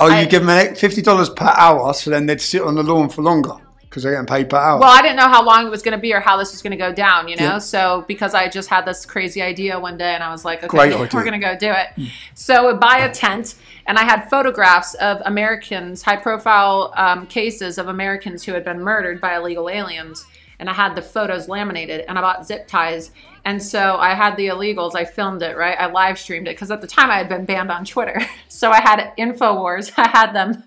Oh, 0.02 0.08
you 0.08 0.14
I- 0.14 0.26
give 0.26 0.46
them 0.46 0.76
fifty 0.76 1.02
dollars 1.02 1.30
per 1.30 1.46
hour, 1.48 1.94
so 1.94 2.10
then 2.10 2.26
they'd 2.26 2.40
sit 2.42 2.62
on 2.62 2.76
the 2.76 2.84
lawn 2.84 3.10
for 3.10 3.22
longer 3.22 3.56
because 3.82 4.04
they're 4.04 4.14
getting 4.14 4.28
paid 4.28 4.50
per 4.50 4.56
hour. 4.56 4.80
Well, 4.80 4.90
I 4.98 5.02
didn't 5.02 5.18
know 5.18 5.28
how 5.28 5.44
long 5.44 5.66
it 5.66 5.70
was 5.70 5.82
going 5.82 5.98
to 5.98 6.02
be 6.02 6.14
or 6.14 6.20
how 6.20 6.38
this 6.38 6.52
was 6.52 6.62
going 6.62 6.72
to 6.72 6.78
go 6.78 6.94
down, 6.94 7.28
you 7.28 7.36
know? 7.36 7.44
Yeah. 7.44 7.58
So, 7.58 8.06
because 8.08 8.36
I 8.36 8.48
just 8.48 8.70
had 8.70 8.86
this 8.86 9.04
crazy 9.04 9.42
idea 9.42 9.80
one 9.80 9.98
day 9.98 10.14
and 10.14 10.24
I 10.24 10.30
was 10.32 10.46
like, 10.46 10.64
okay, 10.64 10.96
we're 10.96 11.08
going 11.08 11.32
to 11.34 11.40
go 11.40 11.58
do 11.58 11.72
it. 11.72 12.08
So, 12.36 12.70
I 12.70 12.74
buy 12.74 13.00
a 13.00 13.12
tent 13.12 13.56
and 13.88 13.98
I 13.98 14.04
had 14.04 14.30
photographs 14.30 14.94
of 14.94 15.22
Americans, 15.26 16.04
high 16.04 16.18
profile 16.18 16.94
um, 16.98 17.26
cases 17.26 17.80
of 17.80 17.88
Americans 17.88 18.44
who 18.44 18.54
had 18.54 18.64
been 18.64 18.80
murdered 18.80 19.20
by 19.20 19.36
illegal 19.36 19.68
aliens. 19.70 20.24
And 20.60 20.70
I 20.70 20.74
had 20.74 20.96
the 20.96 21.02
photos 21.02 21.48
laminated 21.48 22.06
and 22.08 22.18
I 22.18 22.22
bought 22.22 22.46
zip 22.46 22.68
ties. 22.68 23.12
And 23.46 23.64
so 23.64 23.96
I 23.96 24.14
had 24.14 24.36
the 24.36 24.48
illegals, 24.48 24.94
I 24.94 25.06
filmed 25.06 25.42
it, 25.42 25.56
right? 25.56 25.80
I 25.80 25.90
live 25.90 26.20
streamed 26.20 26.48
it 26.48 26.56
because 26.56 26.70
at 26.70 26.82
the 26.82 26.88
time 26.88 27.10
I 27.10 27.18
had 27.18 27.30
been 27.30 27.46
banned 27.46 27.72
on 27.72 27.86
Twitter. 27.86 28.22
So 28.52 28.72
I 28.72 28.82
had 28.82 29.14
InfoWars, 29.18 29.94
I 29.98 30.10
had 30.10 30.34
them 30.34 30.64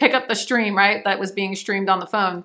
pick 0.00 0.12
up 0.12 0.28
the 0.28 0.34
stream, 0.34 0.76
right? 0.76 1.04
That 1.04 1.20
was 1.20 1.30
being 1.30 1.54
streamed 1.54 1.88
on 1.88 2.00
the 2.00 2.06
phone 2.06 2.44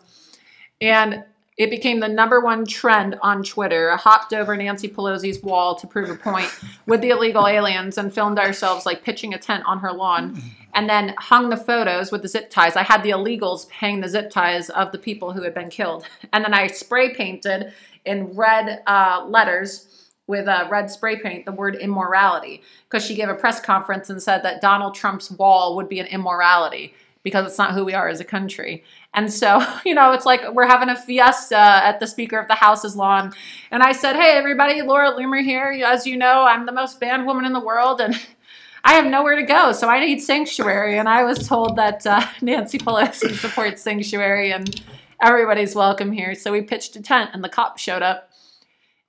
and 0.84 1.24
it 1.58 1.70
became 1.70 2.00
the 2.00 2.08
number 2.08 2.40
one 2.40 2.66
trend 2.66 3.16
on 3.22 3.44
Twitter. 3.44 3.96
Hopped 3.96 4.34
over 4.34 4.56
Nancy 4.58 4.88
Pelosi's 4.88 5.42
wall 5.44 5.76
to 5.76 5.88
prove 5.88 6.10
a 6.10 6.16
point 6.16 6.50
with 6.88 7.02
the 7.02 7.10
illegal 7.10 7.48
aliens 7.48 7.98
and 7.98 8.14
filmed 8.14 8.40
ourselves 8.40 8.86
like 8.86 9.04
pitching 9.04 9.34
a 9.34 9.38
tent 9.38 9.64
on 9.66 9.80
her 9.80 9.92
lawn 9.92 10.42
and 10.74 10.90
then 10.90 11.14
hung 11.18 11.50
the 11.50 11.58
photos 11.58 12.12
with 12.12 12.24
the 12.24 12.28
zip 12.28 12.50
ties. 12.50 12.76
I 12.76 12.84
had 12.84 13.04
the 13.04 13.12
illegals 13.12 13.70
hang 13.70 14.02
the 14.02 14.10
zip 14.10 14.32
ties 14.32 14.70
of 14.72 14.92
the 14.92 14.98
people 14.98 15.32
who 15.32 15.44
had 15.44 15.54
been 15.54 15.70
killed. 15.70 16.06
And 16.32 16.44
then 16.44 16.54
I 16.54 16.68
spray 16.68 17.14
painted 17.14 17.74
in 18.06 18.36
red 18.36 18.82
uh, 18.88 19.26
letters 19.28 20.10
with 20.26 20.48
uh, 20.48 20.68
red 20.72 20.90
spray 20.90 21.18
paint 21.18 21.46
the 21.46 21.52
word 21.52 21.76
immorality 21.76 22.64
because 22.90 23.06
she 23.06 23.16
gave 23.16 23.30
a 23.30 23.36
press 23.36 23.60
conference 23.60 24.10
and 24.10 24.24
said 24.24 24.42
that 24.44 24.62
Donald 24.62 24.96
Trump's 24.96 25.30
wall 25.30 25.76
would 25.76 25.90
be 25.90 26.00
an 26.00 26.08
immorality 26.08 26.94
because 27.24 27.46
it's 27.46 27.58
not 27.58 27.74
who 27.74 27.86
we 27.86 27.94
are 27.94 28.08
as 28.08 28.20
a 28.20 28.26
country. 28.26 28.84
And 29.14 29.32
so, 29.32 29.62
you 29.86 29.94
know, 29.94 30.12
it's 30.12 30.26
like 30.26 30.42
we're 30.54 30.68
having 30.68 30.90
a 30.90 30.96
fiesta 30.96 31.58
at 31.58 32.00
the 32.00 32.08
Speaker 32.08 32.40
of 32.40 32.48
the 32.48 32.56
House's 32.56 32.96
lawn. 32.96 33.34
And 33.72 33.84
I 33.84 33.92
said, 33.92 34.16
Hey, 34.16 34.32
everybody, 34.38 34.82
Laura 34.82 35.12
Loomer 35.12 35.44
here. 35.44 35.84
As 35.86 36.06
you 36.06 36.18
know, 36.18 36.44
I'm 36.44 36.66
the 36.66 36.72
most 36.72 37.00
banned 37.00 37.26
woman 37.26 37.46
in 37.46 37.54
the 37.54 37.60
world 37.60 38.02
and 38.02 38.16
I 38.86 38.94
have 38.96 39.06
nowhere 39.06 39.38
to 39.38 39.44
go. 39.44 39.72
So 39.72 39.88
I 39.88 40.06
need 40.06 40.20
sanctuary. 40.20 40.98
And 40.98 41.08
I 41.08 41.24
was 41.24 41.48
told 41.48 41.78
that 41.78 42.06
uh, 42.06 42.26
Nancy 42.42 42.78
Pelosi 42.78 43.34
supports 43.36 43.82
sanctuary 43.82 44.52
and 44.52 44.82
everybody's 45.22 45.74
welcome 45.74 46.12
here. 46.12 46.36
So 46.36 46.52
we 46.52 46.62
pitched 46.62 46.96
a 46.98 47.02
tent 47.02 47.30
and 47.34 47.44
the 47.44 47.50
cops 47.50 47.82
showed 47.82 48.02
up. 48.02 48.30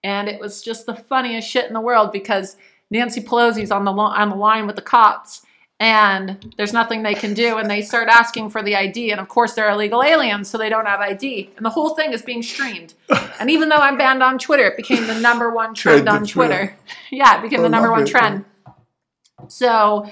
And 0.04 0.28
it 0.28 0.38
was 0.38 0.62
just 0.62 0.86
the 0.86 0.94
funniest 0.94 1.48
shit 1.48 1.66
in 1.66 1.72
the 1.72 1.80
world 1.80 2.12
because 2.12 2.56
Nancy 2.90 3.22
Pelosi's 3.22 3.70
on 3.70 3.84
the, 3.84 3.90
lo- 3.90 4.04
on 4.04 4.28
the 4.28 4.36
line 4.36 4.66
with 4.66 4.76
the 4.76 4.82
cops 4.82 5.43
and 5.80 6.54
there's 6.56 6.72
nothing 6.72 7.02
they 7.02 7.14
can 7.14 7.34
do 7.34 7.58
and 7.58 7.68
they 7.68 7.82
start 7.82 8.08
asking 8.08 8.48
for 8.48 8.62
the 8.62 8.76
id 8.76 9.10
and 9.10 9.20
of 9.20 9.28
course 9.28 9.54
they're 9.54 9.70
illegal 9.70 10.02
aliens 10.02 10.48
so 10.48 10.56
they 10.56 10.68
don't 10.68 10.86
have 10.86 11.00
id 11.00 11.50
and 11.56 11.66
the 11.66 11.70
whole 11.70 11.94
thing 11.94 12.12
is 12.12 12.22
being 12.22 12.42
streamed. 12.42 12.94
And 13.40 13.50
even 13.50 13.68
though 13.68 13.76
i'm 13.76 13.98
banned 13.98 14.22
on 14.22 14.38
twitter 14.38 14.66
it 14.66 14.76
became 14.76 15.06
the 15.08 15.18
number 15.18 15.50
one 15.50 15.74
trend 15.74 16.08
on 16.08 16.24
Twitter. 16.24 16.66
twitter. 16.66 16.76
Yeah 17.10 17.38
it 17.38 17.42
became 17.42 17.62
the 17.62 17.68
number 17.68 17.90
one 17.90 18.06
trend. 18.06 18.44
So 19.48 20.08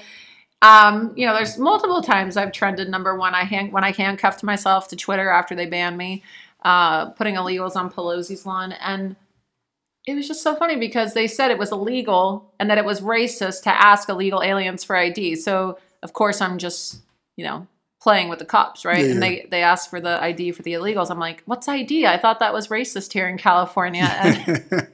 um, 0.61 1.13
you 1.15 1.25
know 1.25 1.33
there's 1.33 1.57
multiple 1.57 2.01
times 2.01 2.35
i've 2.35 2.51
trended 2.51 2.89
number 2.89 3.15
one. 3.17 3.33
I 3.33 3.43
hand, 3.43 3.71
when 3.71 3.85
i 3.85 3.91
handcuffed 3.91 4.43
myself 4.43 4.89
to 4.89 4.97
twitter 4.97 5.29
after 5.29 5.55
they 5.55 5.65
banned 5.65 5.97
me 5.97 6.23
uh, 6.63 7.09
putting 7.11 7.35
illegals 7.35 7.75
on 7.75 7.91
pelosi's 7.91 8.45
lawn. 8.45 8.71
And 8.73 9.15
it 10.05 10.15
was 10.15 10.27
just 10.27 10.43
so 10.43 10.55
funny 10.55 10.75
because 10.75 11.13
they 11.13 11.27
said 11.27 11.51
it 11.51 11.57
was 11.57 11.71
illegal 11.71 12.51
and 12.59 12.69
that 12.69 12.77
it 12.77 12.85
was 12.85 13.01
racist 13.01 13.63
to 13.63 13.69
ask 13.69 14.09
illegal 14.09 14.41
aliens 14.43 14.83
for 14.83 14.95
ID. 14.95 15.35
So 15.37 15.77
of 16.01 16.13
course 16.13 16.41
I'm 16.41 16.57
just, 16.57 16.97
you 17.37 17.45
know, 17.45 17.67
playing 18.01 18.27
with 18.27 18.39
the 18.39 18.45
cops, 18.45 18.83
right? 18.83 19.05
Yeah, 19.05 19.11
and 19.11 19.23
they 19.23 19.47
they 19.49 19.63
asked 19.63 19.89
for 19.89 20.01
the 20.01 20.21
ID 20.21 20.51
for 20.51 20.61
the 20.61 20.73
illegals. 20.73 21.09
I'm 21.09 21.19
like, 21.19 21.41
what's 21.45 21.69
ID? 21.69 22.05
I 22.05 22.17
thought 22.17 22.39
that 22.39 22.53
was 22.53 22.67
racist 22.67 23.13
here 23.13 23.27
in 23.27 23.37
California. 23.37 24.03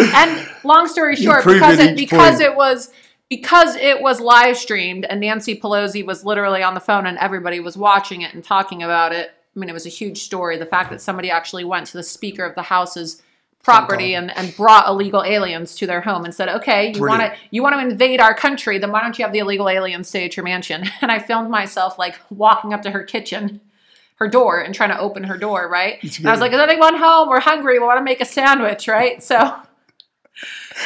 And, 0.00 0.14
and 0.14 0.48
long 0.64 0.88
story 0.88 1.16
short, 1.16 1.44
because 1.44 1.78
it 1.78 1.90
it 1.90 1.96
because 1.96 2.36
point. 2.38 2.42
it 2.42 2.56
was 2.56 2.90
because 3.28 3.76
it 3.76 4.00
was 4.00 4.20
live 4.20 4.56
streamed 4.56 5.04
and 5.04 5.20
Nancy 5.20 5.58
Pelosi 5.58 6.04
was 6.04 6.24
literally 6.24 6.62
on 6.62 6.74
the 6.74 6.80
phone 6.80 7.06
and 7.06 7.18
everybody 7.18 7.60
was 7.60 7.76
watching 7.76 8.22
it 8.22 8.32
and 8.34 8.42
talking 8.42 8.82
about 8.82 9.12
it. 9.12 9.32
I 9.54 9.58
mean, 9.58 9.68
it 9.68 9.74
was 9.74 9.84
a 9.84 9.90
huge 9.90 10.18
story. 10.22 10.56
The 10.56 10.66
fact 10.66 10.90
that 10.90 11.00
somebody 11.00 11.30
actually 11.30 11.64
went 11.64 11.86
to 11.88 11.98
the 11.98 12.02
Speaker 12.02 12.44
of 12.44 12.54
the 12.54 12.62
House's 12.62 13.22
property 13.62 14.14
and, 14.14 14.36
and 14.36 14.54
brought 14.56 14.88
illegal 14.88 15.22
aliens 15.22 15.76
to 15.76 15.86
their 15.86 16.00
home 16.00 16.24
and 16.24 16.34
said, 16.34 16.48
"Okay, 16.48 16.92
you 16.94 17.00
want 17.00 17.22
to 17.22 17.34
you 17.50 17.62
want 17.62 17.74
to 17.74 17.80
invade 17.80 18.20
our 18.20 18.34
country? 18.34 18.78
Then 18.78 18.90
why 18.90 19.00
don't 19.00 19.18
you 19.18 19.24
have 19.24 19.32
the 19.32 19.38
illegal 19.38 19.68
aliens 19.68 20.08
stay 20.08 20.24
at 20.24 20.36
your 20.36 20.44
mansion?" 20.44 20.84
And 21.00 21.10
I 21.10 21.18
filmed 21.18 21.50
myself 21.50 21.98
like 21.98 22.18
walking 22.30 22.72
up 22.72 22.82
to 22.82 22.90
her 22.90 23.02
kitchen, 23.04 23.60
her 24.16 24.28
door, 24.28 24.60
and 24.60 24.74
trying 24.74 24.90
to 24.90 24.98
open 24.98 25.24
her 25.24 25.38
door. 25.38 25.68
Right? 25.68 25.98
I 26.24 26.30
was 26.32 26.40
like, 26.40 26.52
"Is 26.52 26.58
anyone 26.58 26.96
home? 26.96 27.28
We're 27.28 27.40
hungry. 27.40 27.78
We 27.78 27.86
want 27.86 27.98
to 27.98 28.04
make 28.04 28.20
a 28.20 28.26
sandwich." 28.26 28.88
Right? 28.88 29.22
So. 29.22 29.56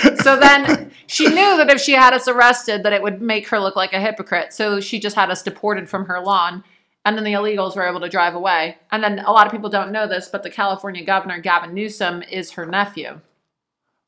so 0.23 0.37
then 0.37 0.91
she 1.07 1.29
knew 1.29 1.57
that 1.57 1.71
if 1.71 1.81
she 1.81 1.93
had 1.93 2.13
us 2.13 2.27
arrested 2.27 2.83
that 2.83 2.93
it 2.93 3.01
would 3.01 3.23
make 3.23 3.49
her 3.49 3.61
look 3.61 3.77
like 3.77 3.93
a 3.93 4.01
hypocrite 4.01 4.53
so 4.53 4.81
she 4.81 4.99
just 4.99 5.15
had 5.15 5.31
us 5.31 5.41
deported 5.41 5.89
from 5.89 6.07
her 6.07 6.21
lawn 6.21 6.65
and 7.07 7.17
then 7.17 7.25
the 7.25 7.33
illegals 7.33 7.75
were 7.75 7.87
able 7.87 8.01
to 8.01 8.09
drive 8.09 8.35
away 8.35 8.77
and 8.93 9.03
then 9.03 9.21
a 9.21 9.33
lot 9.33 9.47
of 9.47 9.53
people 9.53 9.71
don't 9.71 9.93
know 9.93 10.07
this 10.07 10.29
but 10.29 10.43
the 10.43 10.51
california 10.51 11.03
governor 11.03 11.41
gavin 11.41 11.73
newsom 11.73 12.23
is 12.25 12.51
her 12.51 12.67
nephew 12.67 13.21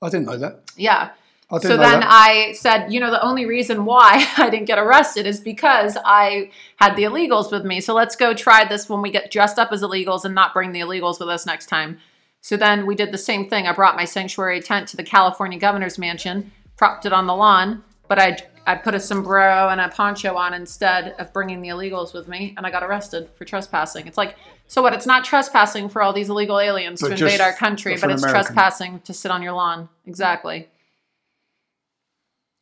I 0.03 0.11
didn't 0.11 0.27
know 0.27 0.37
that. 0.37 0.71
yeah 0.77 1.13
I 1.51 1.59
didn't 1.59 1.71
so 1.71 1.77
then 1.79 2.01
that. 2.01 2.09
I 2.11 2.53
said, 2.53 2.93
you 2.93 3.01
know, 3.01 3.11
the 3.11 3.25
only 3.25 3.47
reason 3.47 3.87
why 3.87 4.27
I 4.37 4.51
didn't 4.51 4.67
get 4.67 4.79
arrested 4.79 5.27
is 5.27 5.41
because 5.41 5.97
I 6.05 6.51
had 6.77 6.95
the 6.95 7.05
illegals 7.05 7.51
with 7.51 7.65
me. 7.65 7.81
So 7.81 7.95
let's 7.95 8.17
go 8.17 8.35
try 8.35 8.67
this 8.67 8.89
when 8.89 9.01
we 9.01 9.11
get 9.11 9.31
dressed 9.31 9.59
up 9.59 9.73
as 9.73 9.83
illegals 9.83 10.27
and 10.27 10.35
not 10.35 10.53
bring 10.53 10.73
the 10.73 10.81
illegals 10.81 11.19
with 11.19 11.31
us 11.31 11.47
next 11.47 11.67
time. 11.67 11.99
So 12.43 12.57
then 12.57 12.87
we 12.87 12.95
did 12.95 13.13
the 13.13 13.19
same 13.19 13.49
thing. 13.49 13.67
I 13.67 13.73
brought 13.73 13.97
my 13.97 14.05
sanctuary 14.05 14.61
tent 14.61 14.89
to 14.89 14.97
the 14.97 15.03
California 15.03 15.59
governor's 15.59 15.99
mansion, 15.99 16.53
propped 16.77 17.07
it 17.07 17.13
on 17.15 17.27
the 17.27 17.35
lawn, 17.35 17.83
but 18.09 18.19
I 18.19 18.37
I 18.69 18.75
put 18.75 18.95
a 18.95 19.01
sombrero 19.01 19.71
and 19.71 19.81
a 19.81 19.89
poncho 19.89 20.37
on 20.37 20.53
instead 20.53 21.15
of 21.19 21.33
bringing 21.33 21.63
the 21.63 21.69
illegals 21.71 22.13
with 22.13 22.29
me, 22.29 22.53
and 22.55 22.67
I 22.67 22.71
got 22.71 22.83
arrested 22.83 23.31
for 23.35 23.47
trespassing. 23.47 24.07
It's 24.07 24.19
like, 24.19 24.37
so 24.67 24.83
what? 24.83 24.93
It's 24.93 25.07
not 25.07 25.25
trespassing 25.25 25.89
for 25.89 26.03
all 26.03 26.13
these 26.13 26.29
illegal 26.29 26.61
aliens 26.61 27.01
But 27.01 27.09
to 27.09 27.13
invade 27.15 27.41
our 27.41 27.55
country, 27.55 27.97
but 27.99 28.11
it's 28.11 28.23
American. 28.23 28.45
trespassing 28.55 29.01
to 29.01 29.15
sit 29.15 29.31
on 29.31 29.43
your 29.43 29.53
lawn. 29.53 29.89
Exactly. 30.05 30.69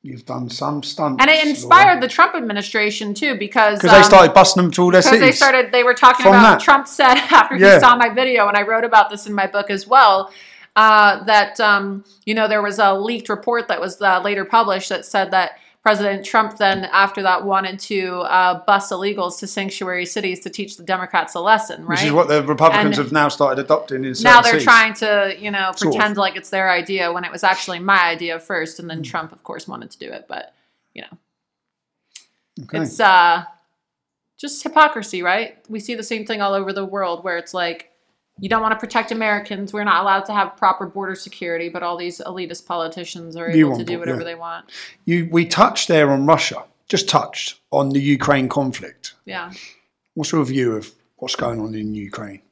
You've 0.03 0.25
done 0.25 0.49
some 0.49 0.85
stunts. 0.85 1.21
And 1.21 1.29
it 1.29 1.45
inspired 1.45 2.01
the 2.01 2.07
Trump 2.07 2.37
administration 2.37 3.13
too, 3.13 3.37
because 3.37 3.81
because 3.81 3.91
they 3.97 4.05
started 4.05 4.33
busting 4.33 4.63
them 4.63 4.71
to 4.73 4.83
all 4.83 4.91
their 4.93 5.01
because 5.01 5.11
cities. 5.19 5.21
they 5.21 5.33
started 5.33 5.73
they 5.73 5.83
were 5.83 5.95
talking 5.95 6.23
From 6.23 6.35
about 6.37 6.59
that. 6.59 6.61
Trump 6.61 6.87
said 6.87 7.15
after 7.33 7.57
Yeah. 7.57 7.75
he 7.75 7.81
saw 7.81 7.97
my 7.97 8.11
video, 8.11 8.47
and 8.47 8.57
I 8.57 8.63
wrote 8.63 8.85
about 8.85 9.11
this 9.11 9.27
in 9.27 9.35
my 9.35 9.49
book 9.49 9.69
as 9.71 9.89
well. 9.89 10.33
Uh, 10.77 11.25
that 11.25 11.59
um, 11.59 12.05
you 12.25 12.35
know 12.35 12.47
there 12.47 12.63
was 12.63 12.79
a 12.79 12.95
leaked 12.95 13.29
report 13.29 13.67
that 13.67 13.81
was 13.81 14.01
uh, 14.01 14.21
later 14.23 14.45
published 14.45 14.91
that 14.91 15.05
said 15.05 15.33
that 15.33 15.59
President 15.87 16.25
Trump 16.27 16.57
then 16.59 16.87
after 16.87 17.23
that 17.23 17.45
wanted 17.45 17.79
to 17.79 18.19
uh, 18.23 18.55
bus 18.67 18.91
illegals 18.91 19.39
to 19.39 19.47
sanctuary 19.47 20.05
cities 20.05 20.41
to 20.41 20.51
teach 20.51 20.77
the 20.77 20.83
Democrats 20.83 21.37
a 21.37 21.41
lesson, 21.41 21.83
right? 21.83 21.91
Which 21.91 22.03
is 22.03 22.11
what 22.13 22.27
the 22.27 22.43
Republicans 22.43 22.99
And 22.99 23.05
have 23.05 23.13
now 23.13 23.29
started 23.29 23.65
adopting 23.65 24.05
in 24.05 24.13
now 24.25 24.41
they're 24.41 24.55
cities. 24.55 24.65
trying 24.65 24.95
to 24.95 25.37
you 25.39 25.53
know 25.53 25.71
Sort 25.77 25.83
of. 25.83 25.93
pretend 25.99 26.17
like 26.17 26.35
it's 26.35 26.51
their 26.51 26.69
idea 26.73 27.13
when 27.13 27.23
it 27.23 27.31
was 27.31 27.45
actually 27.45 27.79
my 27.79 28.03
idea 28.15 28.41
first, 28.41 28.79
Hmm. 28.79 28.83
and 28.83 28.91
then 28.91 29.03
Trump, 29.05 29.31
of 29.31 29.45
course, 29.45 29.69
wanted 29.69 29.93
to 29.93 29.99
do 29.99 30.11
it, 30.11 30.27
but 30.29 30.53
you 30.93 31.03
know. 31.03 31.19
Okay. 32.65 32.81
It's 32.83 32.99
uh 32.99 33.45
just 34.39 34.63
hypocrisy, 34.65 35.23
right? 35.23 35.57
We 35.69 35.79
see 35.79 35.95
the 35.95 36.03
same 36.03 36.27
thing 36.27 36.43
all 36.43 36.53
over 36.55 36.73
the 36.73 36.85
world 36.85 37.23
where 37.23 37.39
it's 37.39 37.55
like 37.55 37.93
you 38.39 38.49
don't 38.49 38.61
want 38.61 38.73
to 38.73 38.79
protect 38.79 39.13
Americans. 39.13 39.73
We're 39.73 39.85
not 39.85 40.03
allowed 40.03 40.27
to 40.27 40.33
have 40.33 40.57
proper 40.57 40.87
border 40.87 41.15
security, 41.15 41.69
but 41.69 41.83
all 41.83 41.97
these 41.97 42.21
elitist 42.21 42.67
politicians 42.67 43.37
are 43.37 43.49
able 43.49 43.79
to 43.79 43.85
do 43.85 43.99
whatever 43.99 44.21
yeah. 44.21 44.25
they 44.25 44.35
want. 44.35 44.71
You, 45.05 45.29
we 45.31 45.47
touched 45.47 45.89
there 45.89 46.11
on 46.11 46.27
Russia, 46.27 46.65
just 46.89 47.09
touched 47.09 47.61
on 47.71 47.91
the 47.91 48.01
Ukraine 48.01 48.49
conflict. 48.49 49.15
Yeah. 49.25 49.53
What's 50.15 50.33
your 50.33 50.45
view 50.45 50.77
of 50.77 50.93
what's 51.17 51.37
going 51.37 51.61
on 51.61 51.75
in 51.75 51.95
Ukraine? 51.95 52.43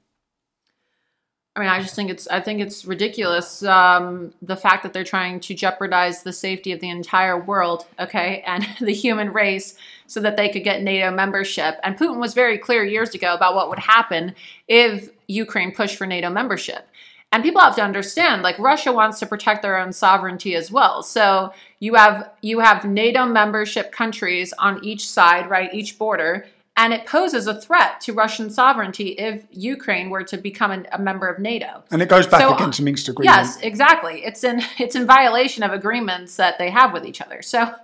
I 1.57 1.61
mean, 1.61 1.69
I 1.69 1.81
just 1.81 1.95
think 1.95 2.11
it's 2.11 2.27
I 2.29 2.41
think 2.41 2.61
it's 2.61 2.85
ridiculous 2.85 3.63
um, 3.63 4.35
the 4.43 4.57
fact 4.57 4.83
that 4.83 4.93
they're 4.93 5.05
trying 5.05 5.39
to 5.41 5.55
jeopardize 5.55 6.25
the 6.25 6.33
safety 6.33 6.73
of 6.73 6.81
the 6.81 6.91
entire 6.91 7.39
world, 7.39 7.87
okay, 8.01 8.43
and 8.45 8.67
the 8.81 8.93
human 8.93 9.33
race, 9.33 9.77
so 10.07 10.21
that 10.21 10.37
they 10.37 10.49
could 10.49 10.65
get 10.65 10.83
NATO 10.83 11.11
membership. 11.11 11.79
And 11.83 11.97
Putin 11.97 12.21
was 12.21 12.35
very 12.35 12.59
clear 12.59 12.85
years 12.85 13.15
ago 13.15 13.35
about 13.35 13.55
what 13.55 13.69
would 13.69 13.79
happen 13.79 14.35
if 14.69 15.11
Ukraine 15.27 15.73
pushed 15.73 15.97
for 15.97 16.07
NATO 16.07 16.31
membership. 16.31 16.89
And 17.33 17.43
people 17.43 17.61
have 17.61 17.75
to 17.77 17.83
understand, 17.83 18.43
like 18.43 18.57
Russia 18.61 18.93
wants 18.93 19.19
to 19.19 19.27
protect 19.27 19.63
their 19.63 19.77
own 19.77 19.93
sovereignty 19.93 20.55
as 20.55 20.71
well. 20.71 21.03
So 21.03 21.53
you 21.81 21.95
have 21.97 22.31
you 22.43 22.61
have 22.61 22.85
NATO 22.85 23.27
membership 23.27 23.91
countries 23.91 24.53
on 24.57 24.85
each 24.85 25.09
side, 25.09 25.51
right, 25.51 25.75
each 25.75 25.99
border, 25.99 26.47
and 26.77 26.93
it 26.93 27.07
poses 27.07 27.47
a 27.47 27.61
threat 27.61 28.01
to 28.03 28.13
Russian 28.13 28.51
sovereignty 28.51 29.11
if 29.11 29.45
Ukraine 29.51 30.11
were 30.11 30.25
to 30.25 30.37
become 30.37 30.71
an, 30.71 30.87
a 30.93 30.99
member 30.99 31.27
of 31.27 31.39
NATO. 31.39 31.85
And 31.91 32.03
it 32.03 32.09
goes 32.09 32.27
back 32.27 32.41
So, 32.41 32.55
against 32.55 32.79
the 32.79 32.85
Minsk 32.85 33.09
agreement. 33.09 33.37
Yes, 33.37 33.61
exactly. 33.61 34.25
It's 34.25 34.45
in 34.45 34.63
it's 34.79 34.95
in 34.95 35.07
violation 35.07 35.63
of 35.63 35.73
agreements 35.73 36.37
that 36.37 36.59
they 36.59 36.71
have 36.71 36.93
with 36.93 37.05
each 37.05 37.21
other. 37.21 37.43
So, 37.43 37.75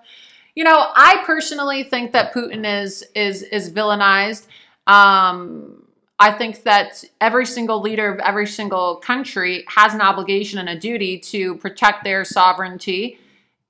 you 0.55 0.65
know, 0.65 0.91
I 0.95 1.23
personally 1.25 1.85
think 1.85 2.13
that 2.13 2.33
Putin 2.35 2.65
is 2.67 3.05
is 3.15 3.43
is 3.43 3.71
villainized. 3.71 4.47
Um, 4.87 5.85
I 6.19 6.33
think 6.33 6.65
that 6.65 7.05
every 7.21 7.47
single 7.47 7.81
leader 7.81 8.13
of 8.13 8.19
every 8.21 8.47
single 8.47 8.97
country 8.97 9.65
has 9.69 9.95
an 9.95 10.01
obligation 10.01 10.59
and 10.59 10.69
a 10.69 10.79
duty 10.79 11.19
to 11.19 11.57
protect 11.57 12.05
their 12.05 12.25
sovereignty, 12.25 13.19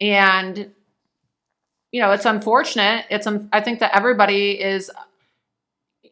and 0.00 0.73
you 1.92 2.00
know, 2.00 2.12
it's 2.12 2.25
unfortunate. 2.25 3.07
It's 3.10 3.26
un- 3.26 3.49
I 3.52 3.60
think 3.60 3.81
that 3.81 3.94
everybody 3.94 4.60
is 4.60 4.91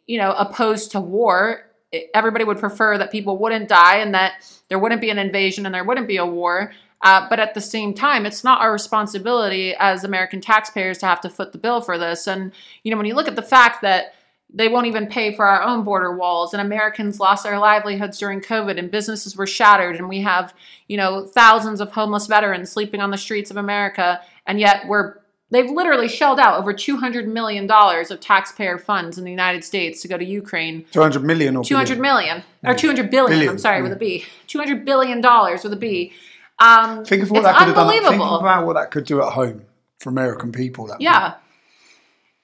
you 0.09 0.19
know, 0.19 0.33
opposed 0.33 0.91
to 0.93 1.01
war. 1.01 1.67
Everybody 2.13 2.45
would 2.45 2.59
prefer 2.59 2.99
that 2.99 3.13
people 3.13 3.39
wouldn't 3.39 3.69
die 3.69 3.99
and 3.99 4.15
that 4.15 4.45
there 4.69 4.79
wouldn't 4.79 5.01
be 5.01 5.11
an 5.11 5.19
invasion 5.19 5.65
and 5.67 5.75
there 5.75 5.85
wouldn't 5.85 6.09
be 6.09 6.17
a 6.17 6.27
war. 6.27 6.73
Uh, 7.03 7.29
but 7.29 7.39
at 7.39 7.55
the 7.55 7.61
same 7.61 7.95
time, 7.95 8.27
it's 8.27 8.43
not 8.43 8.61
our 8.61 8.73
responsibility 8.73 9.75
as 9.79 10.03
American 10.03 10.41
taxpayers 10.41 10.99
to 10.99 11.07
have 11.07 11.21
to 11.21 11.31
foot 11.31 11.53
the 11.53 11.59
bill 11.59 11.81
for 11.81 11.97
this. 11.97 12.27
And, 12.27 12.53
you 12.83 12.91
know, 12.91 12.97
when 12.97 13.07
you 13.07 13.15
look 13.15 13.29
at 13.29 13.37
the 13.37 13.43
fact 13.43 13.83
that 13.83 14.15
they 14.53 14.69
won't 14.69 14.87
even 14.87 15.07
pay 15.07 15.35
for 15.35 15.47
our 15.47 15.63
own 15.63 15.85
border 15.85 16.17
walls 16.17 16.55
and 16.55 16.61
Americans 16.61 17.21
lost 17.21 17.45
their 17.45 17.59
livelihoods 17.59 18.19
during 18.19 18.41
COVID 18.41 18.79
and 18.79 18.91
businesses 18.91 19.37
were 19.37 19.47
shattered 19.47 19.97
and 19.97 20.09
we 20.09 20.23
have, 20.23 20.55
you 20.89 20.97
know, 20.97 21.27
thousands 21.27 21.81
of 21.81 21.93
homeless 21.93 22.27
veterans 22.27 22.71
sleeping 22.71 23.01
on 23.01 23.11
the 23.11 23.19
streets 23.19 23.51
of 23.51 23.59
America 23.59 24.21
and 24.47 24.59
yet 24.59 24.87
we're 24.89 25.19
They've 25.51 25.71
literally 25.71 26.09
shelled 26.09 26.39
out 26.39 26.59
over 26.59 26.75
$200 26.75 27.27
million 27.27 27.71
of 27.71 28.21
taxpayer 28.21 28.77
funds 28.77 29.17
in 29.17 29.25
the 29.25 29.31
United 29.31 29.65
States 29.65 30.03
to 30.03 30.09
go 30.09 30.19
to 30.19 30.25
Ukraine. 30.25 30.85
200 30.93 31.23
million 31.23 31.57
or 31.57 31.65
200 31.65 31.89
billion. 31.89 32.03
million, 32.03 32.45
or 32.65 32.75
200 32.75 33.11
billion, 33.11 33.31
Billion, 33.31 33.53
I'm 33.53 33.59
sorry, 33.59 33.83
with 33.83 33.93
a 33.93 33.97
B. 33.97 34.27
200 34.47 34.85
billion 34.85 35.23
dollars 35.23 35.65
with 35.65 35.73
a 35.73 35.77
B. 35.77 36.13
Um, 36.61 37.05
Think 37.05 37.23
of 37.23 37.31
what 37.31 37.45
that 37.45 37.57
could 37.57 37.69
have 37.69 37.77
done. 37.77 37.91
Think 37.91 38.23
about 38.23 38.67
what 38.67 38.75
that 38.75 38.91
could 38.91 39.05
do 39.05 39.23
at 39.23 39.33
home 39.33 39.65
for 39.99 40.11
American 40.11 40.53
people. 40.53 40.87
That 40.87 41.01
Yeah. 41.01 41.35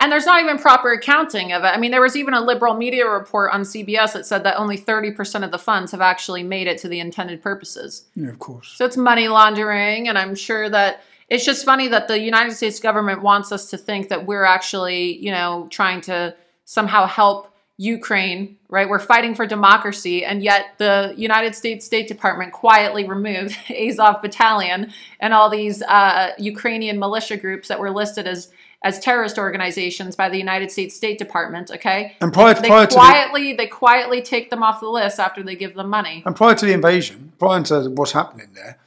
And 0.01 0.13
there's 0.13 0.27
not 0.27 0.43
even 0.43 0.59
proper 0.59 0.93
accounting 0.93 1.53
of 1.53 1.65
it. 1.65 1.69
I 1.69 1.79
mean, 1.79 1.91
there 1.91 2.03
was 2.03 2.17
even 2.17 2.35
a 2.35 2.41
liberal 2.41 2.75
media 2.75 3.09
report 3.09 3.53
on 3.53 3.63
CBS 3.63 4.13
that 4.13 4.27
said 4.27 4.45
that 4.45 4.57
only 4.57 4.77
30% 4.77 5.45
of 5.45 5.51
the 5.51 5.59
funds 5.59 5.93
have 5.93 6.01
actually 6.01 6.43
made 6.43 6.67
it 6.67 6.79
to 6.79 6.89
the 6.89 7.01
intended 7.01 7.41
purposes. 7.41 8.05
yeah, 8.15 8.29
of 8.29 8.39
course. 8.39 8.75
So 8.77 8.85
it's 8.85 8.97
money 8.97 9.29
laundering, 9.29 10.09
and 10.09 10.19
I'm 10.19 10.35
sure 10.35 10.69
that 10.69 11.03
it's 11.31 11.45
just 11.45 11.65
funny 11.65 11.89
that 11.89 12.09
the 12.09 12.21
United 12.21 12.53
States 12.53 12.81
government 12.81 13.23
wants 13.23 13.51
us 13.51 13.71
to 13.71 13.79
think 13.79 14.09
that 14.11 14.27
we're 14.27 14.45
actually, 14.45 15.17
you 15.25 15.31
know, 15.31 15.69
trying 15.71 16.01
to 16.03 16.35
somehow 16.65 17.07
help 17.07 17.54
Ukraine, 17.77 18.57
right? 18.69 18.89
We're 18.89 19.01
fighting 19.01 19.35
for 19.35 19.47
democracy, 19.47 20.25
and 20.25 20.43
yet 20.43 20.75
the 20.79 21.13
United 21.17 21.57
States 21.57 21.85
State 21.85 22.07
Department 22.07 22.53
quietly 22.53 23.05
removed 23.05 23.57
Azov 23.71 24.23
Battalion 24.23 24.93
and 25.19 25.35
all 25.35 25.51
these 25.51 25.83
uh, 25.83 26.31
Ukrainian 26.39 26.99
militia 26.99 27.37
groups 27.37 27.69
that 27.69 27.81
were 27.81 27.91
listed 27.91 28.27
as 28.27 28.51
as 28.85 28.99
terrorist 29.01 29.39
organizations 29.39 30.15
by 30.15 30.29
the 30.29 30.37
United 30.37 30.71
States 30.71 30.95
State 30.95 31.19
Department. 31.19 31.71
Okay, 31.71 32.17
And 32.21 32.33
prior, 32.33 32.55
they 32.55 32.69
prior 32.69 32.87
to 32.87 32.95
the, 32.95 33.01
quietly 33.01 33.55
they 33.55 33.67
quietly 33.67 34.23
take 34.23 34.51
them 34.51 34.63
off 34.63 34.79
the 34.81 34.89
list 34.89 35.19
after 35.19 35.43
they 35.43 35.57
give 35.57 35.75
them 35.75 35.89
money. 35.89 36.23
and 36.25 36.37
prior 36.37 36.55
to 36.55 36.67
the 36.67 36.73
invasion, 36.73 37.33
prior 37.41 37.63
to 37.65 37.91
what's 37.91 38.13
happening 38.13 38.51
there, 38.55 38.79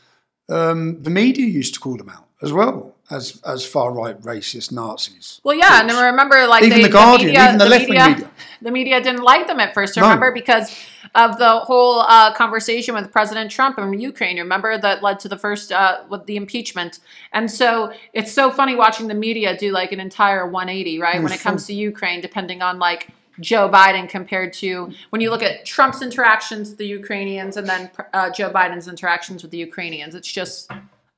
um, 0.50 1.02
the 1.04 1.10
media 1.10 1.46
used 1.46 1.74
to 1.74 1.80
call 1.82 1.98
them 1.98 2.10
out 2.10 2.28
as 2.42 2.54
well 2.54 2.96
as 3.10 3.42
as 3.46 3.66
far 3.66 3.94
right 3.94 4.20
racist 4.22 4.72
Nazis. 4.72 5.40
Well, 5.44 5.56
yeah, 5.56 5.82
and 5.82 5.90
I 5.92 6.08
remember 6.08 6.46
like 6.48 6.64
Even 6.64 6.78
they, 6.78 6.84
the 6.84 6.90
Guardian, 6.90 7.28
media, 7.28 7.44
even 7.46 7.58
the 7.58 7.66
left-wing 7.66 7.98
media, 7.98 8.10
media. 8.10 8.32
the 8.62 8.72
media 8.72 9.02
didn't 9.02 9.24
like 9.24 9.48
them 9.48 9.60
at 9.60 9.74
first. 9.74 9.96
No. 9.96 10.04
Remember 10.04 10.32
because 10.32 10.76
of 11.16 11.38
the 11.38 11.60
whole 11.60 12.02
uh, 12.02 12.34
conversation 12.34 12.94
with 12.94 13.12
President 13.12 13.50
Trump 13.50 13.78
and 13.78 14.02
Ukraine. 14.02 14.38
Remember 14.38 14.78
that 14.78 15.02
led 15.02 15.20
to 15.22 15.30
the 15.30 15.38
first 15.38 15.72
uh, 15.72 16.04
with 16.10 16.26
the 16.26 16.36
impeachment. 16.36 17.00
And 17.32 17.50
so 17.50 17.94
it's 18.14 18.32
so 18.32 18.52
funny 18.52 18.76
watching 18.76 19.08
the 19.08 19.14
media 19.14 19.58
do 19.58 19.72
like 19.72 19.92
an 19.92 20.00
entire 20.00 20.46
180, 20.46 21.00
right? 21.00 21.24
When 21.24 21.32
it 21.32 21.40
comes 21.40 21.66
to 21.68 21.74
Ukraine, 21.74 22.20
depending 22.20 22.62
on 22.62 22.78
like 22.78 23.08
Joe 23.40 23.70
Biden 23.70 24.10
compared 24.10 24.52
to 24.54 24.92
when 25.12 25.22
you 25.22 25.30
look 25.30 25.44
at 25.44 25.66
Trump's 25.66 26.02
interactions 26.02 26.70
with 26.70 26.78
the 26.78 26.88
Ukrainians 26.88 27.56
and 27.56 27.68
then 27.68 27.90
uh, 28.14 28.32
Joe 28.32 28.50
Biden's 28.50 28.88
interactions 28.88 29.44
with 29.44 29.52
the 29.52 29.60
Ukrainians. 29.60 30.16
It's 30.16 30.32
just 30.32 30.70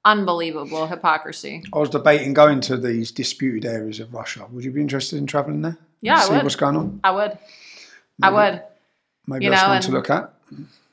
unbelievable 0.06 0.88
hypocrisy. 0.88 1.64
I 1.74 1.78
was 1.80 1.90
debating 1.90 2.34
going 2.34 2.62
to 2.62 2.78
these 2.78 3.12
disputed 3.12 3.66
areas 3.66 4.00
of 4.00 4.14
Russia. 4.14 4.48
Would 4.52 4.64
you 4.64 4.72
be 4.72 4.82
interested 4.82 5.18
in 5.18 5.28
travelling 5.28 5.62
there? 5.62 5.78
Yeah, 6.02 6.16
I 6.16 6.24
See 6.24 6.34
what's 6.34 6.56
going 6.56 6.76
on. 6.76 7.00
I 7.04 7.12
would. 7.12 7.38
I 8.22 8.30
would. 8.32 8.64
Maybe 9.28 9.46
You 9.46 9.52
that's 9.52 9.64
know, 9.64 9.70
one 9.70 9.82
to 9.82 9.92
look 9.92 10.10
at. 10.10 10.34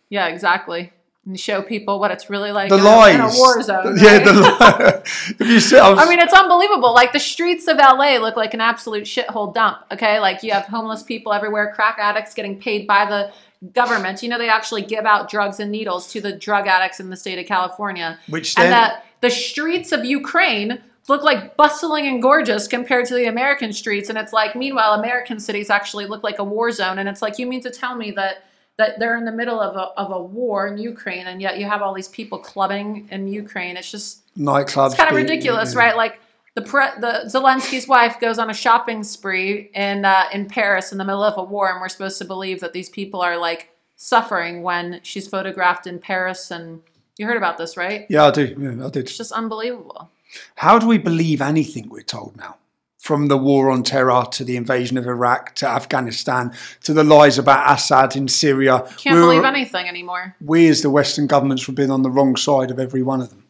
Yeah, 0.09 0.26
exactly. 0.26 0.93
And 1.26 1.38
show 1.38 1.60
people 1.60 1.98
what 1.98 2.12
it's 2.12 2.30
really 2.30 2.52
like 2.52 2.68
The 2.68 2.78
in, 2.78 2.84
lies. 2.84 3.12
A, 3.12 3.14
in 3.16 3.20
a 3.20 3.36
war 3.36 3.60
zone. 3.60 3.98
Yeah, 4.00 4.20
the 4.20 5.02
if 5.40 5.48
you 5.48 5.58
see, 5.58 5.76
I, 5.76 5.90
was, 5.90 5.98
I 5.98 6.08
mean, 6.08 6.20
it's 6.20 6.32
unbelievable. 6.32 6.94
Like 6.94 7.12
the 7.12 7.18
streets 7.18 7.66
of 7.66 7.78
LA 7.78 8.18
look 8.18 8.36
like 8.36 8.55
an 8.55 8.60
absolute 8.60 9.05
shithole 9.05 9.52
dump. 9.52 9.78
Okay, 9.90 10.20
like 10.20 10.44
you 10.44 10.52
have 10.52 10.66
homeless 10.66 11.02
people 11.02 11.32
everywhere, 11.32 11.72
crack 11.74 11.96
addicts 11.98 12.32
getting 12.32 12.60
paid 12.60 12.86
by 12.86 13.06
the 13.06 13.32
government. 13.72 14.22
You 14.22 14.28
know, 14.28 14.38
they 14.38 14.48
actually 14.48 14.82
give 14.82 15.05
out 15.05 15.28
drugs 15.28 15.58
and 15.58 15.72
needles 15.72 16.12
to 16.12 16.20
the 16.20 16.30
drug 16.32 16.68
addicts 16.68 17.00
in 17.00 17.10
the 17.10 17.16
state 17.16 17.40
of 17.40 17.46
California. 17.46 18.20
Which 18.28 18.56
and 18.56 18.66
then- 18.66 18.70
that 18.70 19.05
the 19.20 19.30
streets 19.30 19.90
of 19.90 20.05
Ukraine 20.05 20.80
look 21.08 21.22
like 21.22 21.56
bustling 21.56 22.06
and 22.06 22.20
gorgeous 22.22 22.68
compared 22.68 23.06
to 23.06 23.14
the 23.14 23.26
American 23.26 23.72
streets. 23.72 24.08
And 24.08 24.18
it's 24.18 24.32
like, 24.32 24.55
meanwhile, 24.56 24.92
American 24.94 25.38
cities 25.40 25.70
actually 25.70 26.06
look 26.06 26.22
like 26.22 26.38
a 26.38 26.44
war 26.44 26.70
zone. 26.72 26.98
And 26.98 27.08
it's 27.08 27.22
like, 27.22 27.38
you 27.38 27.46
mean 27.46 27.62
to 27.62 27.70
tell 27.70 27.96
me 27.96 28.10
that 28.12 28.44
that 28.78 28.98
they're 28.98 29.16
in 29.16 29.24
the 29.24 29.32
middle 29.32 29.60
of 29.60 29.76
a, 29.76 29.98
of 29.98 30.12
a 30.12 30.22
war 30.22 30.66
in 30.66 30.76
Ukraine, 30.76 31.26
and 31.26 31.40
yet 31.40 31.58
you 31.58 31.66
have 31.66 31.82
all 31.82 31.94
these 31.94 32.08
people 32.08 32.38
clubbing 32.38 33.08
in 33.10 33.26
Ukraine. 33.26 33.76
It's 33.76 33.90
just 33.90 34.22
nightclubs. 34.36 34.88
it's 34.88 34.96
kind 34.96 35.10
of 35.10 35.16
ridiculous, 35.16 35.72
yeah. 35.72 35.80
right? 35.80 35.96
Like 35.96 36.20
the 36.55 36.62
pre- 36.62 37.00
the 37.00 37.22
Zelensky's 37.26 37.88
wife 37.88 38.20
goes 38.20 38.38
on 38.38 38.50
a 38.50 38.55
shopping 38.55 39.02
spree 39.02 39.70
in 39.74 40.05
uh, 40.05 40.24
in 40.32 40.46
Paris 40.46 40.92
in 40.92 40.98
the 40.98 41.05
middle 41.05 41.24
of 41.24 41.38
a 41.38 41.44
war, 41.44 41.70
and 41.70 41.80
we're 41.80 41.88
supposed 41.88 42.18
to 42.18 42.24
believe 42.24 42.60
that 42.60 42.72
these 42.72 42.90
people 42.90 43.20
are 43.20 43.38
like 43.38 43.70
suffering 43.96 44.62
when 44.62 45.00
she's 45.02 45.26
photographed 45.26 45.86
in 45.86 45.98
Paris. 45.98 46.50
And 46.50 46.82
you 47.16 47.26
heard 47.26 47.36
about 47.36 47.56
this, 47.56 47.76
right? 47.76 48.06
Yeah, 48.10 48.26
I 48.26 48.30
do. 48.30 48.56
Yeah, 48.58 48.86
I 48.86 48.90
did. 48.90 49.05
It's 49.05 49.16
just 49.16 49.32
unbelievable. 49.32 50.10
How 50.56 50.78
do 50.78 50.86
we 50.86 50.98
believe 50.98 51.40
anything 51.40 51.88
we're 51.88 52.02
told 52.02 52.36
now? 52.36 52.56
From 52.99 53.28
the 53.28 53.36
war 53.36 53.70
on 53.70 53.83
terror 53.83 54.25
to 54.33 54.42
the 54.44 54.57
invasion 54.57 54.97
of 54.99 55.07
Iraq 55.07 55.55
to 55.57 55.68
Afghanistan 55.68 56.52
to 56.83 56.92
the 56.92 57.05
lies 57.05 57.39
about 57.39 57.70
Assad 57.73 58.16
in 58.16 58.26
Syria. 58.26 58.81
Can't 58.97 59.15
We're- 59.16 59.26
believe 59.26 59.44
anything 59.44 59.86
anymore. 59.86 60.34
We, 60.41 60.68
as 60.68 60.83
the 60.83 60.91
Western 60.91 61.26
governments, 61.26 61.66
have 61.66 61.75
been 61.75 61.91
on 61.91 62.02
the 62.02 62.10
wrong 62.10 62.36
side 62.36 62.70
of 62.70 62.81
every 62.81 63.02
one 63.02 63.20
of 63.20 63.31
them. 63.31 63.44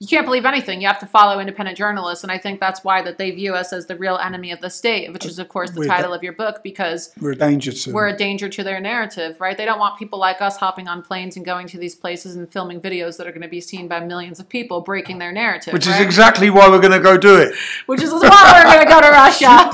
You 0.00 0.06
can't 0.06 0.24
believe 0.24 0.46
anything. 0.46 0.80
You 0.80 0.86
have 0.86 1.00
to 1.00 1.06
follow 1.06 1.40
independent 1.40 1.76
journalists, 1.76 2.22
and 2.22 2.30
I 2.30 2.38
think 2.38 2.60
that's 2.60 2.84
why 2.84 3.02
that 3.02 3.18
they 3.18 3.32
view 3.32 3.54
us 3.54 3.72
as 3.72 3.86
the 3.86 3.96
real 3.96 4.16
enemy 4.16 4.52
of 4.52 4.60
the 4.60 4.70
state, 4.70 5.12
which 5.12 5.26
is 5.26 5.40
of 5.40 5.48
course 5.48 5.72
the 5.72 5.80
We're 5.80 5.88
title 5.88 6.12
the- 6.12 6.18
of 6.18 6.22
your 6.22 6.34
book, 6.34 6.62
because 6.62 7.12
We're 7.20 7.32
a 7.32 7.36
danger 7.36 7.72
to 7.72 7.92
we're 7.92 8.06
a 8.06 8.16
danger 8.16 8.48
to 8.48 8.62
their 8.62 8.78
narrative, 8.78 9.40
right? 9.40 9.56
They 9.56 9.64
don't 9.64 9.80
want 9.80 9.98
people 9.98 10.20
like 10.20 10.40
us 10.40 10.56
hopping 10.56 10.86
on 10.86 11.02
planes 11.02 11.34
and 11.34 11.44
going 11.44 11.66
to 11.66 11.78
these 11.78 11.96
places 11.96 12.36
and 12.36 12.48
filming 12.48 12.80
videos 12.80 13.16
that 13.16 13.26
are 13.26 13.32
going 13.32 13.42
to 13.42 13.48
be 13.48 13.60
seen 13.60 13.88
by 13.88 13.98
millions 13.98 14.38
of 14.38 14.48
people, 14.48 14.82
breaking 14.82 15.18
their 15.18 15.32
narrative. 15.32 15.72
Which 15.72 15.88
is 15.88 15.98
exactly 15.98 16.48
why 16.48 16.68
we're 16.68 16.78
going 16.80 16.92
to 16.92 17.00
go 17.00 17.18
do 17.18 17.34
it. 17.34 17.56
Which 17.86 18.00
is 18.00 18.12
why 18.12 18.20
we're 18.20 18.72
going 18.72 18.86
to 18.86 18.92
go 18.92 19.00
to 19.00 19.08
Russia. 19.08 19.72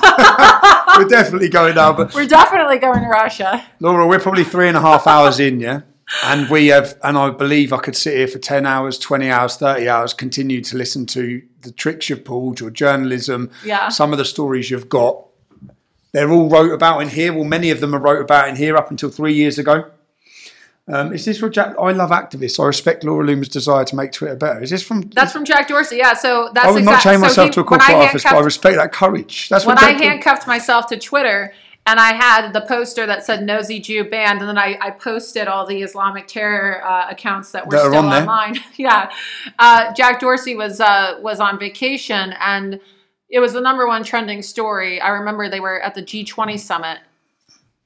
We're 0.97 1.09
definitely 1.09 1.49
going 1.49 1.75
now. 1.75 1.93
But 1.93 2.15
we're 2.15 2.27
definitely 2.27 2.79
going 2.79 3.01
to 3.01 3.09
Russia. 3.09 3.67
Laura, 3.81 4.07
we're 4.07 4.21
probably 4.21 4.45
three 4.45 4.69
and 4.69 4.77
a 4.77 4.81
half 4.81 5.09
hours 5.09 5.41
in, 5.41 5.59
yeah? 5.59 5.81
And 6.25 6.49
we 6.51 6.67
have, 6.69 6.99
and 7.03 7.17
I 7.17 7.31
believe 7.31 7.73
I 7.73 7.79
could 7.79 7.97
sit 7.97 8.17
here 8.17 8.29
for 8.29 8.39
10 8.39 8.67
hours, 8.67 8.99
20 8.99 9.31
hours, 9.31 9.57
30 9.57 9.89
hours, 9.89 10.13
continue 10.15 10.61
to 10.63 10.77
listen 10.77 11.07
to 11.07 11.43
the 11.63 11.73
tricks 11.73 12.11
you've 12.11 12.25
pulled, 12.25 12.61
your 12.61 12.71
journalism, 12.71 13.51
Yeah. 13.65 13.89
some 13.89 14.13
of 14.13 14.19
the 14.19 14.25
stories 14.25 14.71
you've 14.71 14.89
got. 14.91 15.19
They're 16.13 16.31
all 16.31 16.49
wrote 16.49 16.73
about 16.73 17.01
in 17.01 17.09
here. 17.09 17.33
Well, 17.33 17.45
many 17.45 17.71
of 17.71 17.81
them 17.81 17.95
are 17.95 17.99
wrote 17.99 18.21
about 18.21 18.49
in 18.49 18.57
here 18.57 18.77
up 18.77 18.91
until 18.91 19.09
three 19.11 19.33
years 19.35 19.59
ago. 19.59 19.87
Um, 20.87 21.15
is 21.15 21.25
this 21.25 21.39
from 21.39 21.51
Jack? 21.51 21.75
I 21.81 21.93
love 21.93 22.11
activists. 22.11 22.61
I 22.63 22.67
respect 22.67 23.05
Laura 23.05 23.27
Loomer's 23.27 23.49
desire 23.49 23.87
to 23.87 23.97
make 23.97 24.13
Twitter 24.13 24.37
better. 24.37 24.63
Is 24.63 24.69
this 24.69 24.83
from? 24.83 25.01
That's 25.15 25.33
from 25.33 25.47
Jack 25.47 25.67
Dorsey. 25.69 25.97
Yeah, 25.97 26.13
so 26.13 26.51
that's 26.53 26.67
I 26.69 26.71
would 26.73 26.85
not 26.85 26.97
exact- 26.97 27.05
chain 27.05 27.15
so 27.15 27.21
myself 27.21 27.49
he- 27.49 27.53
to 27.55 27.61
a 27.61 27.65
corporate 27.65 27.97
office, 27.97 28.23
but 28.23 28.35
I 28.35 28.41
respect 28.41 28.77
that 28.77 28.93
courage. 28.93 29.49
That's 29.49 29.65
when 29.65 29.77
what 29.77 29.83
I 29.85 29.93
handcuffed 29.93 30.47
myself 30.47 30.87
to 30.89 30.99
Twitter 30.99 31.55
and 31.87 32.01
I 32.01 32.15
had 32.15 32.53
the 32.53 32.63
poster 32.63 33.07
that 33.07 33.25
said 33.25 33.45
"Nosy 33.45 33.79
Jew 33.79 34.05
banned," 34.05 34.41
and 34.41 34.49
then 34.49 34.59
I, 34.59 34.79
I 34.81 34.91
posted 34.91 35.49
all 35.49 35.67
the 35.67 35.83
Islamic 35.83 36.27
terror 36.27 36.85
uh, 36.85 37.09
accounts 37.11 37.53
that 37.53 37.67
were 37.67 37.73
That 37.73 37.91
still 37.91 37.97
on 37.97 38.13
online. 38.13 38.57
yeah, 38.77 39.11
uh, 39.59 39.93
Jack 39.93 40.21
Dorsey 40.21 40.55
was 40.55 40.81
uh, 40.81 41.19
was 41.21 41.41
on 41.41 41.59
vacation, 41.59 42.35
and 42.41 42.81
it 43.29 43.41
was 43.41 43.53
the 43.53 43.61
number 43.61 43.87
one 43.87 44.03
trending 44.03 44.43
story. 44.43 45.01
I 45.01 45.09
remember 45.09 45.49
they 45.49 45.61
were 45.61 45.81
at 45.81 45.95
the 45.95 46.03
G20 46.03 46.59
summit. 46.59 47.01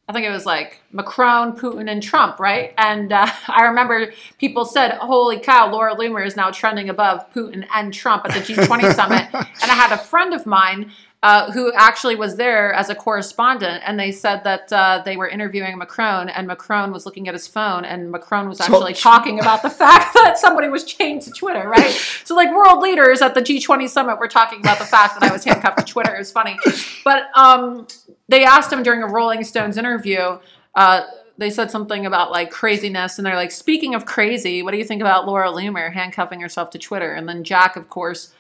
I 0.09 0.13
think 0.15 0.25
it 0.25 0.31
was 0.31 0.47
like 0.47 0.81
Macron, 0.91 1.55
Putin, 1.55 1.91
and 1.91 2.03
Trump, 2.03 2.41
right? 2.41 2.73
And 2.79 3.13
uh, 3.13 3.27
I 3.49 3.65
remember 3.65 4.13
people 4.39 4.65
said, 4.65 4.93
"Holy 4.99 5.41
cow, 5.41 5.73
Laura 5.73 5.97
Loomer 5.97 6.25
is 6.25 6.37
now 6.37 6.53
trending 6.53 6.89
above 6.89 7.31
Putin 7.33 7.67
and 7.75 7.93
Trump 7.93 8.25
at 8.27 8.33
the 8.33 8.41
G20 8.41 8.93
summit." 8.95 9.29
And 9.33 9.71
I 9.71 9.75
had 9.75 9.91
a 9.91 9.99
friend 9.99 10.33
of 10.35 10.47
mine 10.47 10.93
uh, 11.21 11.51
who 11.51 11.73
actually 11.75 12.15
was 12.15 12.37
there 12.37 12.73
as 12.73 12.91
a 12.91 12.95
correspondent, 12.95 13.83
and 13.85 13.99
they 13.99 14.13
said 14.13 14.45
that 14.45 14.73
uh, 14.73 15.03
they 15.05 15.17
were 15.17 15.27
interviewing 15.27 15.77
Macron, 15.77 16.29
and 16.29 16.47
Macron 16.47 16.93
was 16.93 17.07
looking 17.07 17.27
at 17.27 17.35
his 17.35 17.49
phone, 17.49 17.85
and 17.85 18.13
Macron 18.13 18.49
was 18.49 18.61
actually 18.61 18.95
talking 18.95 19.41
about 19.41 19.63
the 19.63 19.71
fact 19.85 20.15
that 20.15 20.39
somebody 20.39 20.69
was 20.69 20.85
chained 20.85 21.23
to 21.23 21.33
Twitter, 21.33 21.69
right? 21.69 21.91
So, 22.25 22.37
like, 22.37 22.55
world 22.55 22.81
leaders 22.81 23.21
at 23.21 23.35
the 23.35 23.43
G20 23.43 23.89
summit 23.89 24.21
were 24.21 24.29
talking 24.29 24.61
about 24.61 24.79
the 24.79 24.85
fact 24.85 25.19
that 25.19 25.29
I 25.29 25.33
was 25.33 25.45
handcuffed 25.45 25.79
to 25.79 25.85
Twitter. 25.85 26.15
It 26.15 26.19
was 26.19 26.31
funny, 26.31 26.57
but 27.05 27.25
um, 27.35 27.89
they 28.29 28.45
asked 28.45 28.73
him 28.73 28.85
during 28.85 29.03
a 29.03 29.09
Rolling 29.09 29.43
Stones 29.43 29.77
interview. 29.77 30.39
Uh, 30.77 31.03
they 31.37 31.51
said 31.51 31.71
something 31.71 32.07
about 32.07 32.31
like 32.31 32.53
craziness, 32.53 33.19
and 33.19 33.27
they're 33.27 33.35
like, 33.35 33.51
"Speaking 33.51 33.97
of 33.97 34.07
crazy, 34.07 34.63
what 34.63 34.71
do 34.71 34.79
you 34.79 34.85
think 34.85 35.01
about 35.01 35.27
Laura 35.27 35.49
Loomer 35.49 35.93
handcuffing 35.93 36.41
herself 36.41 36.71
to 36.71 36.79
Twitter?" 36.79 37.13
And 37.13 37.29
then 37.29 37.43
Jack, 37.43 37.75
of 37.75 37.89
course, 37.89 38.33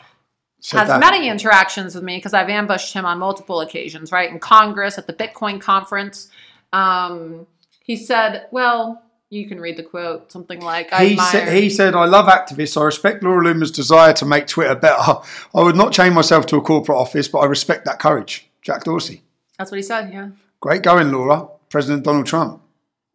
Said 0.60 0.78
has 0.78 0.88
that. 0.88 1.00
many 1.00 1.28
interactions 1.28 1.94
with 1.94 2.02
me 2.02 2.16
because 2.16 2.34
I've 2.34 2.48
ambushed 2.48 2.92
him 2.92 3.04
on 3.04 3.18
multiple 3.18 3.60
occasions, 3.60 4.10
right? 4.10 4.30
In 4.30 4.40
Congress, 4.40 4.98
at 4.98 5.06
the 5.06 5.12
Bitcoin 5.12 5.60
conference. 5.60 6.28
Um, 6.72 7.46
he 7.80 7.96
said, 7.96 8.48
well, 8.50 9.02
you 9.30 9.46
can 9.48 9.60
read 9.60 9.76
the 9.76 9.82
quote, 9.82 10.32
something 10.32 10.60
like, 10.60 10.92
I 10.92 11.06
He 11.06 11.16
said, 11.16 11.52
he 11.52 11.70
said, 11.70 11.94
I 11.94 12.06
love 12.06 12.26
activists. 12.26 12.80
I 12.80 12.84
respect 12.84 13.22
Laura 13.22 13.44
Loomer's 13.44 13.70
desire 13.70 14.12
to 14.14 14.24
make 14.24 14.46
Twitter 14.46 14.74
better. 14.74 15.20
I 15.54 15.62
would 15.62 15.76
not 15.76 15.92
chain 15.92 16.12
myself 16.12 16.46
to 16.46 16.56
a 16.56 16.60
corporate 16.60 16.98
office, 16.98 17.28
but 17.28 17.38
I 17.38 17.46
respect 17.46 17.84
that 17.84 17.98
courage. 17.98 18.48
Jack 18.62 18.84
Dorsey. 18.84 19.22
That's 19.58 19.70
what 19.70 19.76
he 19.76 19.82
said, 19.82 20.12
yeah. 20.12 20.30
Great 20.60 20.82
going, 20.82 21.12
Laura. 21.12 21.48
President 21.68 22.04
Donald 22.04 22.26
Trump. 22.26 22.62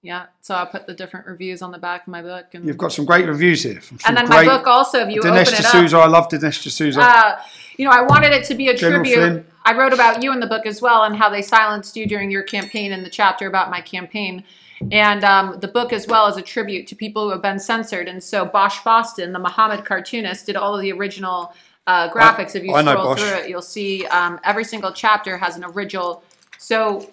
Yeah. 0.03 0.25
So 0.41 0.53
I 0.53 0.65
put 0.65 0.85
the 0.85 0.93
different 0.93 1.27
reviews 1.27 1.61
on 1.61 1.71
the 1.71 1.77
back 1.77 2.01
of 2.01 2.09
my 2.09 2.21
book. 2.21 2.47
And, 2.53 2.65
You've 2.65 2.77
got 2.77 2.91
some 2.91 3.05
great 3.05 3.25
reviews 3.25 3.63
here. 3.63 3.79
from 3.79 3.99
and 4.05 4.17
then 4.17 4.27
my 4.27 4.43
book 4.43 4.67
also, 4.67 4.99
if 4.99 5.09
you 5.09 5.21
Dinesh 5.21 5.47
open 5.47 5.53
it 5.53 5.61
D'Souza. 5.61 5.97
up. 5.97 6.03
I 6.03 6.07
love 6.07 6.27
Dinesh 6.27 6.61
D'Souza. 6.61 7.01
Uh, 7.01 7.39
you 7.77 7.85
know, 7.85 7.91
I 7.91 8.01
wanted 8.01 8.33
it 8.33 8.43
to 8.45 8.53
be 8.53 8.67
a 8.67 8.75
General 8.75 9.01
tribute. 9.01 9.15
Flynn. 9.15 9.45
I 9.63 9.77
wrote 9.77 9.93
about 9.93 10.21
you 10.21 10.33
in 10.33 10.41
the 10.41 10.45
book 10.45 10.65
as 10.65 10.81
well 10.81 11.03
and 11.03 11.15
how 11.15 11.29
they 11.29 11.41
silenced 11.41 11.95
you 11.95 12.05
during 12.05 12.29
your 12.29 12.43
campaign 12.43 12.91
in 12.91 13.01
the 13.01 13.09
chapter 13.09 13.47
about 13.47 13.69
my 13.71 13.79
campaign. 13.79 14.43
And 14.91 15.23
um, 15.23 15.59
the 15.61 15.69
book 15.69 15.93
as 15.93 16.05
well 16.05 16.27
is 16.27 16.35
a 16.35 16.41
tribute 16.41 16.85
to 16.87 16.95
people 16.97 17.23
who 17.23 17.29
have 17.31 17.41
been 17.41 17.59
censored. 17.59 18.09
And 18.09 18.21
so 18.21 18.43
Bosch 18.43 18.79
Fawstin, 18.79 19.31
the 19.31 19.39
Muhammad 19.39 19.85
cartoonist, 19.85 20.45
did 20.45 20.57
all 20.57 20.75
of 20.75 20.81
the 20.81 20.91
original 20.91 21.53
uh, 21.87 22.09
graphics. 22.09 22.57
if 22.57 22.63
you 22.65 22.73
I 22.73 22.83
scroll 22.83 23.15
through 23.15 23.37
it, 23.37 23.49
you'll 23.49 23.61
see 23.61 24.05
um, 24.07 24.37
every 24.43 24.65
single 24.65 24.91
chapter 24.91 25.37
has 25.37 25.55
an 25.55 25.63
original. 25.63 26.23
So 26.57 27.09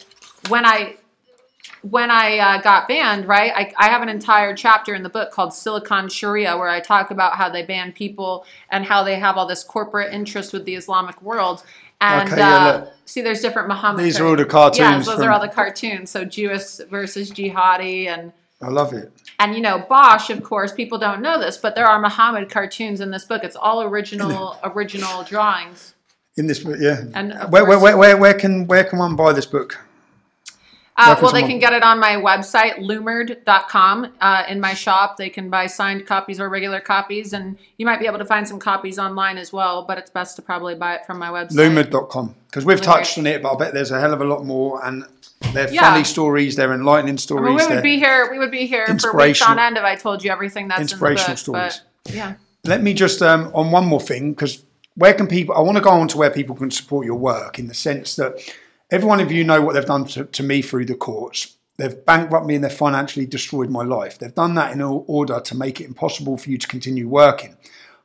when 0.48 0.66
I 0.66 0.96
when 1.82 2.10
I 2.10 2.38
uh, 2.38 2.60
got 2.60 2.88
banned, 2.88 3.26
right, 3.26 3.52
I, 3.54 3.72
I 3.78 3.88
have 3.90 4.02
an 4.02 4.08
entire 4.08 4.54
chapter 4.54 4.94
in 4.94 5.02
the 5.02 5.08
book 5.08 5.30
called 5.32 5.54
Silicon 5.54 6.08
Sharia 6.08 6.56
where 6.56 6.68
I 6.68 6.80
talk 6.80 7.10
about 7.10 7.36
how 7.36 7.48
they 7.48 7.62
ban 7.64 7.92
people 7.92 8.44
and 8.70 8.84
how 8.84 9.02
they 9.02 9.16
have 9.18 9.36
all 9.36 9.46
this 9.46 9.64
corporate 9.64 10.12
interest 10.12 10.52
with 10.52 10.64
the 10.64 10.74
Islamic 10.74 11.20
world. 11.22 11.62
And 12.02 12.28
Okay, 12.28 12.38
yeah, 12.40 12.56
uh, 12.66 12.90
see, 13.04 13.20
there's 13.20 13.40
different 13.40 13.68
Muhammad. 13.68 14.04
These 14.04 14.20
are 14.20 14.26
all 14.26 14.36
the 14.36 14.44
cartoons 14.44 14.78
Yes, 14.78 15.06
those 15.06 15.16
from- 15.16 15.24
are 15.24 15.30
all 15.32 15.40
the 15.40 15.48
cartoons. 15.48 16.10
So 16.10 16.24
Jewish 16.24 16.76
versus 16.90 17.30
jihadi, 17.30 18.06
and 18.06 18.32
I 18.62 18.68
love 18.68 18.92
it. 18.92 19.12
and 19.38 19.54
you 19.54 19.60
know 19.60 19.78
Bosch, 19.88 20.30
of 20.30 20.42
course, 20.42 20.72
people 20.72 20.98
don't 20.98 21.20
know 21.20 21.38
this, 21.38 21.56
but 21.58 21.74
there 21.74 21.86
are 21.86 21.98
Muhammad 22.00 22.48
cartoons 22.50 23.00
in 23.00 23.10
this 23.10 23.24
book. 23.24 23.44
It's 23.44 23.56
all 23.56 23.82
original, 23.82 24.58
original 24.64 25.24
drawings. 25.24 25.94
In 26.36 26.46
this 26.46 26.60
book, 26.60 26.76
yeah. 26.80 27.04
And 27.14 27.34
where, 27.50 27.64
where, 27.66 27.78
where, 27.78 27.96
where, 27.98 28.16
where 28.16 28.34
can 28.34 28.66
where 28.66 28.84
can 28.84 28.98
one 28.98 29.14
buy 29.16 29.32
this 29.34 29.46
book? 29.46 29.78
Uh, 31.02 31.16
well, 31.22 31.32
they 31.32 31.42
can 31.42 31.58
get 31.58 31.72
it 31.72 31.82
on 31.82 31.98
my 31.98 32.16
website, 32.16 32.74
loomered.com. 32.78 34.12
Uh, 34.20 34.44
in 34.48 34.60
my 34.60 34.74
shop, 34.74 35.16
they 35.16 35.30
can 35.30 35.48
buy 35.48 35.66
signed 35.66 36.06
copies 36.06 36.40
or 36.40 36.48
regular 36.48 36.80
copies, 36.80 37.32
and 37.32 37.58
you 37.78 37.86
might 37.86 38.00
be 38.00 38.06
able 38.06 38.18
to 38.18 38.24
find 38.24 38.46
some 38.46 38.58
copies 38.58 38.98
online 38.98 39.38
as 39.38 39.52
well, 39.52 39.84
but 39.84 39.98
it's 39.98 40.10
best 40.10 40.36
to 40.36 40.42
probably 40.42 40.74
buy 40.74 40.94
it 40.96 41.06
from 41.06 41.18
my 41.18 41.28
website. 41.28 41.52
Loomered.com. 41.52 42.34
Because 42.46 42.64
we've 42.64 42.76
Loomed. 42.78 42.84
touched 42.84 43.18
on 43.18 43.26
it, 43.26 43.42
but 43.42 43.54
I 43.54 43.56
bet 43.58 43.74
there's 43.74 43.90
a 43.92 44.00
hell 44.00 44.12
of 44.12 44.20
a 44.20 44.24
lot 44.24 44.44
more. 44.44 44.84
And 44.84 45.04
they're 45.52 45.72
Yeah. 45.72 45.90
funny 45.90 46.04
stories, 46.04 46.56
they're 46.56 46.72
enlightening 46.74 47.14
I 47.14 47.18
stories. 47.18 47.44
mean, 47.46 47.68
we 47.68 47.74
would 47.74 47.82
be 47.82 47.98
here. 47.98 48.28
We 48.30 48.38
would 48.38 48.50
be 48.50 48.66
here 48.66 48.86
for 48.98 49.16
weeks 49.16 49.40
on 49.42 49.58
end 49.58 49.76
if 49.78 49.84
I 49.84 49.94
told 49.96 50.22
you 50.24 50.30
everything 50.30 50.68
that's 50.68 50.80
in 50.80 50.86
the 50.86 50.92
Inspirational 50.92 51.30
book. 51.32 51.38
stories. 51.38 51.80
But 52.04 52.14
yeah, 52.14 52.34
Let 52.64 52.82
me 52.82 52.92
just 52.92 53.22
um, 53.22 53.50
on 53.54 53.70
one 53.70 53.86
more 53.86 54.00
thing 54.00 54.32
because 54.32 54.62
where 54.96 55.14
can 55.14 55.26
people? 55.26 55.54
I 55.54 55.60
want 55.60 55.76
to 55.78 55.82
go 55.82 55.90
on 55.90 56.08
to 56.08 56.18
where 56.18 56.28
people 56.30 56.54
can 56.56 56.70
support 56.70 57.06
your 57.06 57.14
work 57.14 57.58
in 57.58 57.68
the 57.68 57.74
sense 57.74 58.16
that 58.16 58.38
every 58.90 59.08
one 59.08 59.20
of 59.20 59.32
you 59.32 59.44
know 59.44 59.62
what 59.62 59.74
they've 59.74 59.84
done 59.84 60.04
to, 60.06 60.24
to 60.24 60.42
me 60.42 60.62
through 60.62 60.86
the 60.86 60.94
courts. 60.94 61.56
They've 61.76 62.04
bankrupted 62.04 62.46
me 62.46 62.56
and 62.56 62.64
they've 62.64 62.72
financially 62.72 63.24
destroyed 63.24 63.70
my 63.70 63.82
life. 63.82 64.18
They've 64.18 64.34
done 64.34 64.54
that 64.56 64.72
in 64.72 64.82
order 64.82 65.40
to 65.40 65.56
make 65.56 65.80
it 65.80 65.86
impossible 65.86 66.36
for 66.36 66.50
you 66.50 66.58
to 66.58 66.66
continue 66.66 67.08
working. 67.08 67.56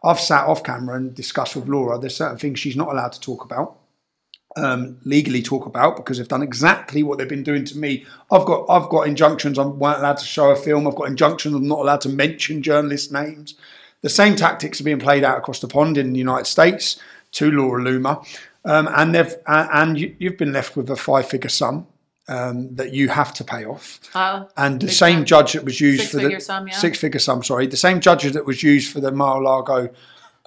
I've 0.04 0.20
sat 0.20 0.46
off 0.46 0.64
camera 0.64 0.96
and 0.96 1.14
discussed 1.14 1.56
with 1.56 1.68
Laura. 1.68 2.00
There's 2.00 2.16
certain 2.16 2.38
things 2.38 2.60
she's 2.60 2.78
not 2.78 2.90
allowed 2.90 3.12
to 3.14 3.20
talk 3.20 3.44
about, 3.44 3.78
um, 4.56 5.00
legally 5.04 5.42
talk 5.42 5.66
about, 5.66 5.98
because 5.98 6.18
they've 6.18 6.28
done 6.28 6.44
exactly 6.44 7.04
what 7.04 7.18
they've 7.18 7.28
been 7.28 7.44
doing 7.44 7.66
to 7.66 7.78
me. 7.78 8.06
I've 8.32 8.46
got 8.46 8.66
I've 8.70 8.88
got 8.88 9.08
injunctions. 9.08 9.60
I 9.60 9.66
weren't 9.66 10.00
allowed 10.00 10.18
to 10.18 10.26
show 10.26 10.52
a 10.52 10.56
film. 10.56 10.88
I've 10.88 10.96
got 10.96 11.10
injunctions. 11.10 11.56
I'm 11.56 11.68
not 11.68 11.80
allowed 11.80 12.02
to 12.02 12.10
mention 12.10 12.62
journalist 12.62 13.12
names. 13.12 13.56
The 14.02 14.10
same 14.10 14.36
tactics 14.36 14.80
are 14.80 14.84
being 14.84 15.00
played 15.00 15.24
out 15.24 15.40
across 15.40 15.60
the 15.60 15.68
pond 15.68 15.98
in 15.98 16.14
the 16.14 16.20
United 16.20 16.46
States 16.46 17.00
to 17.32 17.52
Laura 17.52 17.84
Loomer, 17.84 18.24
um, 18.66 18.88
and 18.96 19.14
they've 19.16 19.34
and 19.48 19.70
and 19.74 20.00
you, 20.00 20.16
you've 20.20 20.38
been 20.38 20.54
left 20.54 20.76
with 20.76 20.90
a 20.90 20.96
five-figure 20.96 21.50
sum 21.50 21.88
um, 22.28 22.76
that 22.76 22.94
you 22.94 23.10
have 23.10 23.34
to 23.36 23.44
pay 23.44 23.66
off. 23.66 24.00
uh, 24.16 24.46
And 24.58 24.82
the 24.82 24.90
same 24.90 25.18
time. 25.18 25.26
judge 25.26 25.54
that 25.54 25.64
was 25.64 25.80
used 25.80 26.02
for 26.04 26.08
Six-figure 26.18 26.38
the 26.40 26.44
sum, 26.44 26.68
yeah. 26.68 26.76
six-figure 26.78 27.20
sum, 27.20 27.44
sorry, 27.44 27.68
the 27.68 27.78
same 27.78 28.00
judge 28.02 28.24
that 28.24 28.46
was 28.46 28.64
used 28.64 28.92
for 28.92 29.00
the 29.00 29.12
Mar-a-Lago 29.12 29.90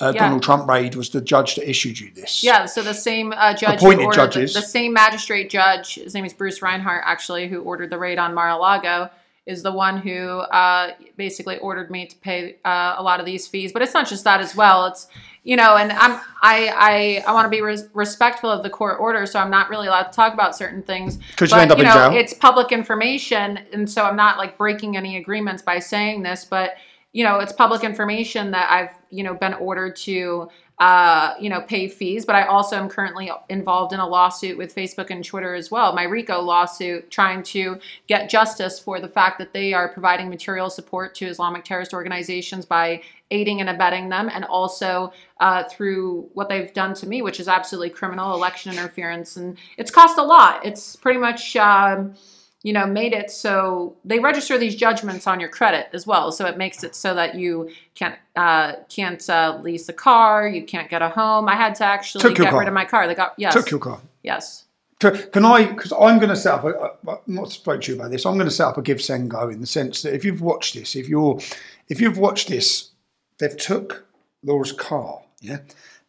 uh, 0.00 0.12
Yeah. 0.14 0.24
Donald 0.24 0.42
Trump 0.42 0.68
raid 0.68 0.94
was 0.96 1.10
the 1.10 1.20
judge 1.20 1.54
that 1.56 1.68
issued 1.68 1.98
you 2.00 2.10
this. 2.14 2.42
yeah. 2.42 2.66
So 2.66 2.82
the 2.82 2.94
same 2.94 3.32
uh, 3.36 3.54
judge, 3.54 3.78
Appointed 3.80 4.12
judges. 4.12 4.54
The, 4.54 4.60
the 4.60 4.66
same 4.66 4.92
magistrate 4.92 5.50
judge. 5.50 5.94
His 5.96 6.14
name 6.14 6.24
is 6.24 6.32
Bruce 6.32 6.60
Reinhart, 6.62 7.02
actually, 7.06 7.48
who 7.48 7.62
ordered 7.62 7.90
the 7.90 7.98
raid 7.98 8.18
on 8.18 8.34
Mar-a-Lago. 8.34 9.10
Is 9.48 9.62
the 9.62 9.72
one 9.72 9.96
who 9.96 10.40
uh, 10.40 10.92
basically 11.16 11.56
ordered 11.58 11.90
me 11.90 12.04
to 12.04 12.16
pay 12.16 12.56
uh, 12.66 12.96
a 12.98 13.02
lot 13.02 13.18
of 13.18 13.24
these 13.24 13.48
fees, 13.48 13.72
but 13.72 13.80
it's 13.80 13.94
not 13.94 14.06
just 14.06 14.24
that 14.24 14.40
as 14.40 14.54
well. 14.54 14.84
It's 14.84 15.08
you 15.42 15.56
know, 15.56 15.78
and 15.78 15.90
I'm 15.90 16.20
I 16.42 17.22
I, 17.24 17.24
I 17.26 17.32
want 17.32 17.46
to 17.46 17.48
be 17.48 17.62
res- 17.62 17.88
respectful 17.94 18.50
of 18.50 18.62
the 18.62 18.68
court 18.68 19.00
order, 19.00 19.24
so 19.24 19.40
I'm 19.40 19.50
not 19.50 19.70
really 19.70 19.86
allowed 19.86 20.02
to 20.04 20.12
talk 20.12 20.34
about 20.34 20.54
certain 20.54 20.82
things. 20.82 21.16
you 21.16 21.46
But, 21.48 21.52
end 21.54 21.72
up 21.72 21.78
in 21.78 21.86
know, 21.86 21.94
jail. 21.94 22.12
It's 22.12 22.34
public 22.34 22.72
information, 22.72 23.58
and 23.72 23.90
so 23.90 24.04
I'm 24.04 24.16
not 24.16 24.36
like 24.36 24.58
breaking 24.58 24.98
any 24.98 25.16
agreements 25.16 25.62
by 25.62 25.78
saying 25.78 26.22
this, 26.22 26.44
but 26.44 26.74
you 27.12 27.24
know, 27.24 27.38
it's 27.38 27.52
public 27.52 27.82
information 27.84 28.50
that 28.50 28.70
I've 28.70 28.94
you 29.08 29.24
know 29.24 29.32
been 29.32 29.54
ordered 29.54 29.96
to 29.96 30.50
uh, 30.80 31.34
you 31.40 31.50
know 31.50 31.60
pay 31.62 31.88
fees, 31.88 32.24
but 32.24 32.36
I 32.36 32.46
also 32.46 32.76
am 32.76 32.88
currently 32.88 33.30
involved 33.48 33.92
in 33.92 34.00
a 34.00 34.06
lawsuit 34.06 34.56
with 34.56 34.74
Facebook 34.74 35.10
and 35.10 35.24
Twitter 35.24 35.54
as 35.54 35.70
well. 35.70 35.92
My 35.92 36.04
RICO 36.04 36.40
lawsuit, 36.40 37.10
trying 37.10 37.42
to 37.44 37.78
get 38.06 38.30
justice 38.30 38.78
for 38.78 39.00
the 39.00 39.08
fact 39.08 39.38
that 39.38 39.52
they 39.52 39.74
are 39.74 39.88
providing 39.88 40.28
material 40.28 40.70
support 40.70 41.14
to 41.16 41.26
Islamic 41.26 41.64
terrorist 41.64 41.92
organizations 41.92 42.64
by 42.64 43.02
aiding 43.30 43.60
and 43.60 43.68
abetting 43.68 44.08
them, 44.08 44.30
and 44.32 44.44
also 44.44 45.12
uh, 45.40 45.64
through 45.64 46.28
what 46.34 46.48
they've 46.48 46.72
done 46.72 46.94
to 46.94 47.06
me, 47.06 47.22
which 47.22 47.40
is 47.40 47.48
absolutely 47.48 47.90
criminal 47.90 48.34
election 48.34 48.72
interference, 48.72 49.36
and 49.36 49.58
it's 49.76 49.90
cost 49.90 50.16
a 50.16 50.22
lot. 50.22 50.64
It's 50.64 50.96
pretty 50.96 51.18
much. 51.18 51.56
Um, 51.56 52.14
you 52.62 52.72
know, 52.72 52.86
made 52.86 53.12
it 53.12 53.30
so 53.30 53.96
they 54.04 54.18
register 54.18 54.58
these 54.58 54.74
judgments 54.74 55.26
on 55.26 55.38
your 55.38 55.48
credit 55.48 55.88
as 55.92 56.06
well. 56.06 56.32
So 56.32 56.44
it 56.46 56.58
makes 56.58 56.82
it 56.82 56.96
so 56.96 57.14
that 57.14 57.36
you 57.36 57.70
can't 57.94 58.16
uh, 58.34 58.74
can't 58.88 59.28
uh, 59.30 59.60
lease 59.62 59.88
a 59.88 59.92
car, 59.92 60.48
you 60.48 60.64
can't 60.64 60.90
get 60.90 61.00
a 61.02 61.08
home. 61.08 61.48
I 61.48 61.54
had 61.54 61.74
to 61.76 61.84
actually 61.84 62.22
Took 62.22 62.36
get 62.36 62.52
rid 62.52 62.68
of 62.68 62.74
my 62.74 62.84
car. 62.84 63.06
They 63.06 63.14
got 63.14 63.34
yes, 63.36 63.54
Took 63.54 63.70
your 63.70 63.80
car. 63.80 64.00
yes. 64.22 64.64
Can 65.00 65.44
I? 65.44 65.66
Because 65.66 65.92
I'm 65.92 66.18
going 66.18 66.30
to 66.30 66.34
set 66.34 66.54
up. 66.54 66.64
A, 66.64 66.92
I've 67.08 67.28
not 67.28 67.52
spoke 67.52 67.82
to 67.82 67.92
you 67.92 67.98
about 68.00 68.10
this. 68.10 68.26
I'm 68.26 68.34
going 68.34 68.48
to 68.48 68.54
set 68.54 68.66
up 68.66 68.78
a 68.78 68.82
GiveSendGo 68.82 69.52
in 69.52 69.60
the 69.60 69.66
sense 69.66 70.02
that 70.02 70.12
if 70.12 70.24
you've 70.24 70.42
watched 70.42 70.74
this, 70.74 70.96
if 70.96 71.08
you're, 71.08 71.38
if 71.86 72.00
you've 72.00 72.18
watched 72.18 72.48
this, 72.48 72.90
they've 73.38 73.56
took 73.56 74.06
Laura's 74.42 74.72
car. 74.72 75.22
Yeah, 75.40 75.58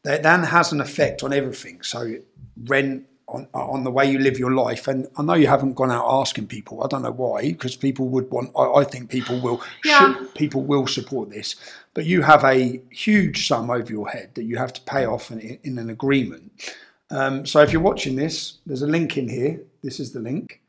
that 0.02 0.24
then 0.24 0.42
has 0.42 0.72
an 0.72 0.82
effect 0.82 1.22
on 1.22 1.34
everything. 1.34 1.84
So 1.84 2.16
rent 2.64 3.06
on 3.30 3.48
on 3.54 3.84
the 3.84 3.92
way 3.92 4.10
you 4.12 4.20
live 4.20 4.38
your 4.38 4.54
life. 4.54 4.88
And 4.88 5.08
I 5.18 5.24
know 5.24 5.34
you 5.34 5.48
haven't 5.48 5.74
gone 5.74 5.92
out 5.92 6.06
asking 6.08 6.48
people. 6.48 6.84
I 6.84 6.88
don't 6.88 7.04
know 7.04 7.12
why, 7.12 7.42
because 7.42 7.76
people 7.76 8.08
would 8.10 8.30
want. 8.32 8.52
I, 8.58 8.82
I 8.82 8.84
think 8.84 9.10
people 9.10 9.40
will. 9.40 9.62
Yeah. 9.86 10.14
Should, 10.14 10.36
people 10.36 10.64
will 10.64 10.88
support 10.88 11.30
this. 11.30 11.56
But 11.94 12.06
you 12.06 12.22
have 12.22 12.44
a 12.44 12.82
huge 12.92 13.48
sum 13.48 13.70
over 13.70 13.92
your 13.92 14.10
head 14.10 14.32
that 14.36 14.44
you 14.44 14.58
have 14.58 14.74
to 14.74 14.82
pay 14.82 15.06
off 15.06 15.32
in, 15.32 15.60
in 15.64 15.78
an 15.78 15.90
agreement. 15.90 16.52
Um, 17.12 17.46
so 17.46 17.62
if 17.62 17.72
you're 17.74 17.82
watching 17.82 18.16
this, 18.16 18.58
there's 18.66 18.84
a 18.84 18.88
link 18.88 19.18
in 19.18 19.28
here. 19.28 19.62
This 19.84 20.00
is 20.00 20.12
the 20.12 20.20
link. 20.20 20.62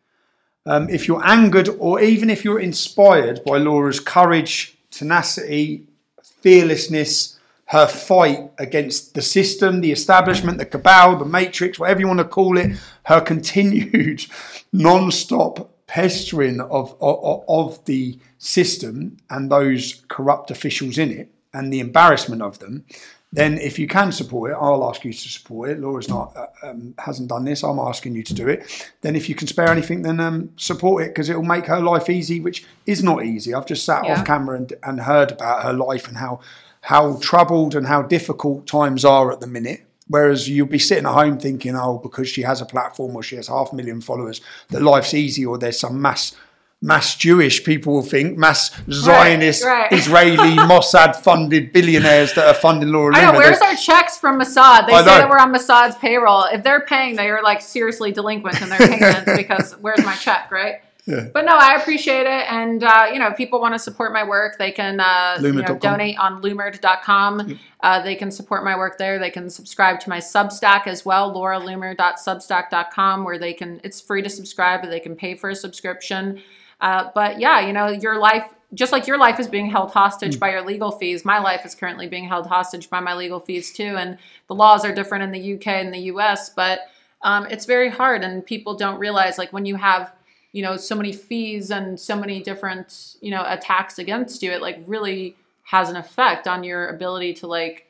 Um, 0.67 0.89
if 0.89 1.09
you're 1.09 1.25
angered 1.25 1.69
or 1.79 2.01
even 2.01 2.31
if 2.31 2.45
you're 2.45 2.61
inspired 2.61 3.45
by 3.45 3.59
Laura's 3.59 4.01
courage, 4.01 4.77
tenacity, 4.91 5.87
fearlessness, 6.23 7.39
her 7.71 7.87
fight 7.87 8.51
against 8.59 9.15
the 9.15 9.23
system, 9.23 9.81
the 9.81 9.93
establishment, 9.93 10.59
the 10.59 10.65
cabal, 10.67 11.17
the 11.17 11.25
matrix, 11.25 11.79
whatever 11.79 12.01
you 12.01 12.07
want 12.09 12.19
to 12.19 12.25
call 12.25 12.59
it, 12.59 12.73
her 13.05 13.21
continued 13.33 14.25
non-stop 14.73 15.71
pestering 15.87 16.61
of, 16.61 16.97
of, 17.01 17.45
of 17.49 17.85
the 17.85 18.19
system 18.39 19.17
and 19.31 19.53
those 19.53 20.05
corrupt 20.09 20.51
officials 20.51 20.99
in 20.99 21.13
it 21.13 21.31
and 21.55 21.73
the 21.73 21.79
embarrassment 21.79 22.43
of 22.43 22.59
them, 22.59 22.85
then 23.33 23.57
if 23.59 23.79
you 23.79 23.87
can 23.87 24.11
support 24.11 24.51
it, 24.51 24.57
I'll 24.61 24.89
ask 24.89 25.05
you 25.05 25.13
to 25.13 25.29
support 25.29 25.71
it. 25.71 25.79
Laura's 25.79 26.09
not 26.09 26.37
uh, 26.37 26.47
um, 26.65 26.95
hasn't 26.99 27.29
done 27.29 27.45
this. 27.45 27.63
I'm 27.63 27.79
asking 27.79 28.17
you 28.17 28.25
to 28.25 28.35
do 28.35 28.49
it. 28.49 28.91
Then 29.03 29.15
if 29.15 29.29
you 29.29 29.37
can 29.37 29.47
spare 29.47 29.69
anything, 29.69 30.03
then 30.03 30.19
um, 30.19 30.51
support 30.57 31.05
it 31.05 31.11
because 31.11 31.29
it 31.31 31.37
will 31.37 31.45
make 31.45 31.67
her 31.67 31.81
life 31.81 32.11
easy, 32.11 32.41
which 32.41 32.65
is 32.87 33.05
not 33.05 33.25
easy. 33.25 33.55
I've 33.55 33.67
just 33.67 33.85
sat 33.85 34.05
Yeah. 34.05 34.15
off 34.19 34.27
camera 34.27 34.57
and, 34.57 34.73
and 34.83 35.01
heard 35.01 35.31
about 35.31 35.63
her 35.63 35.73
life 35.73 36.09
and 36.09 36.17
how 36.17 36.41
how 36.83 37.19
troubled 37.21 37.75
and 37.75 37.87
how 37.87 38.03
difficult 38.03 38.67
times 38.67 39.05
are 39.05 39.31
at 39.33 39.41
the 39.41 39.47
minute. 39.47 39.87
Whereas 40.09 40.49
you'll 40.49 40.67
be 40.67 40.79
sitting 40.79 41.07
at 41.07 41.13
home 41.13 41.39
thinking, 41.39 41.77
oh, 41.77 41.99
because 41.99 42.29
she 42.29 42.43
has 42.43 42.61
a 42.61 42.67
platform 42.67 43.15
or 43.15 43.23
she 43.23 43.37
has 43.37 43.47
half 43.47 43.73
a 43.73 43.77
million 43.77 44.01
followers, 44.01 44.41
that 44.71 44.83
life's 44.83 45.15
easy 45.15 45.47
or 45.47 45.57
there's 45.57 45.79
some 45.79 46.03
mass 46.03 46.35
mass 46.83 47.15
Jewish 47.15 47.63
people 47.63 47.95
will 47.95 48.03
think, 48.03 48.39
mass 48.39 48.71
Zionist, 48.91 49.65
right. 49.65 49.93
Israeli, 49.93 50.57
Mossad 50.69 51.17
funded 51.17 51.73
billionaires 51.73 52.33
that 52.35 52.47
are 52.47 52.55
funding 52.55 52.91
Laura 52.91 53.17
I 53.17 53.33
know. 53.33 53.39
Where's 53.39 53.61
our 53.61 53.77
checks 53.77 54.19
from 54.19 54.41
Mossad? 54.41 54.87
They 54.87 54.95
I 54.95 55.01
say 55.01 55.07
know. 55.07 55.19
that 55.19 55.31
we're 55.31 55.39
on 55.39 55.53
Mossad's 55.53 55.97
payroll. 55.97 56.45
If 56.45 56.65
they're 56.65 56.81
paying, 56.81 57.17
they 57.17 57.29
are 57.29 57.43
like 57.43 57.61
seriously 57.61 58.13
delinquent 58.13 58.63
in 58.63 58.69
their 58.69 58.79
payments 58.79 59.31
because 59.37 59.73
where's 59.75 60.05
my 60.05 60.15
check, 60.15 60.51
right? 60.51 60.81
Yeah. 61.11 61.29
But 61.33 61.45
no, 61.45 61.57
I 61.57 61.75
appreciate 61.75 62.27
it, 62.27 62.53
and 62.53 62.85
uh, 62.85 63.09
you 63.13 63.19
know, 63.19 63.29
if 63.29 63.37
people 63.37 63.61
want 63.61 63.75
to 63.75 63.79
support 63.79 64.13
my 64.13 64.23
work, 64.23 64.59
they 64.59 64.71
can 64.71 65.01
uh, 65.01 65.39
you 65.41 65.53
know, 65.53 65.77
donate 65.77 66.19
on 66.19 66.41
Loomer.com. 66.43 67.59
Uh, 67.81 68.03
they 68.03 68.15
can 68.15 68.31
support 68.31 68.65
my 68.65 68.77
work 68.77 68.99
there. 68.99 69.19
They 69.19 69.31
can 69.31 69.51
subscribe 69.51 70.01
to 70.01 70.09
my 70.09 70.19
Substack 70.19 70.87
as 70.87 71.05
well, 71.05 71.35
lauraloomer.substack.com, 71.35 73.25
where 73.25 73.39
they 73.39 73.53
can. 73.53 73.81
It's 73.83 74.01
free 74.01 74.23
to 74.23 74.31
subscribe, 74.31 74.83
but 74.83 74.91
they 74.91 75.01
can 75.01 75.17
pay 75.17 75.35
for 75.35 75.51
a 75.51 75.57
subscription. 75.57 76.41
Uh, 76.81 77.11
but 77.15 77.41
yeah, 77.41 77.61
you 77.61 77.73
know, 77.73 77.89
your 77.89 78.19
life, 78.19 78.45
just 78.73 78.93
like 78.93 79.07
your 79.07 79.19
life 79.19 79.39
is 79.39 79.49
being 79.49 79.71
held 79.71 79.91
hostage 79.91 80.39
by 80.39 80.51
your 80.51 80.63
legal 80.63 80.91
fees, 80.91 81.25
my 81.25 81.39
life 81.39 81.67
is 81.67 81.75
currently 81.75 82.07
being 82.07 82.25
held 82.25 82.47
hostage 82.47 82.89
by 82.89 83.01
my 83.01 83.15
legal 83.15 83.41
fees 83.41 83.73
too. 83.73 83.97
And 83.97 84.19
the 84.47 84.55
laws 84.55 84.85
are 84.85 84.95
different 84.95 85.25
in 85.25 85.33
the 85.33 85.55
UK 85.55 85.67
and 85.67 85.93
the 85.93 85.99
US, 86.13 86.51
but 86.51 86.81
um, 87.23 87.47
it's 87.47 87.67
very 87.67 87.91
hard. 87.91 88.23
And 88.23 88.45
people 88.45 88.75
don't 88.75 88.99
realize, 88.99 89.39
like, 89.39 89.53
when 89.53 89.67
you 89.67 89.77
have, 89.77 90.13
you 90.53 90.63
know, 90.63 90.77
so 90.77 90.95
many 90.95 91.13
fees 91.13 91.71
and 91.71 91.99
so 91.99 92.17
many 92.17 92.43
different, 92.43 93.17
you 93.21 93.31
know, 93.31 93.45
attacks 93.47 93.99
against 93.99 94.43
you, 94.43 94.51
it 94.51 94.61
like 94.61 94.83
really 94.87 95.37
has 95.63 95.89
an 95.89 95.97
effect 95.97 96.49
on 96.49 96.65
your 96.65 96.89
ability 96.89 97.35
to 97.35 97.47
like 97.47 97.87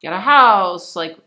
get 0.00 0.12
a 0.12 0.20
house, 0.20 0.94
like 0.94 1.18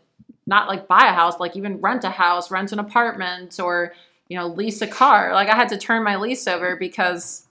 not 0.46 0.68
like 0.68 0.88
buy 0.88 1.06
a 1.06 1.12
house, 1.12 1.38
like 1.38 1.56
even 1.56 1.80
rent 1.80 2.04
a 2.04 2.10
house, 2.10 2.50
rent 2.50 2.72
an 2.72 2.78
apartment, 2.78 3.60
or 3.60 3.92
you 4.28 4.38
know, 4.38 4.46
lease 4.46 4.80
a 4.80 4.86
car. 4.86 5.34
Like 5.34 5.48
I 5.48 5.56
had 5.56 5.68
to 5.70 5.78
turn 5.78 6.02
my 6.02 6.16
lease 6.16 6.46
over 6.46 6.76
because 6.76 7.46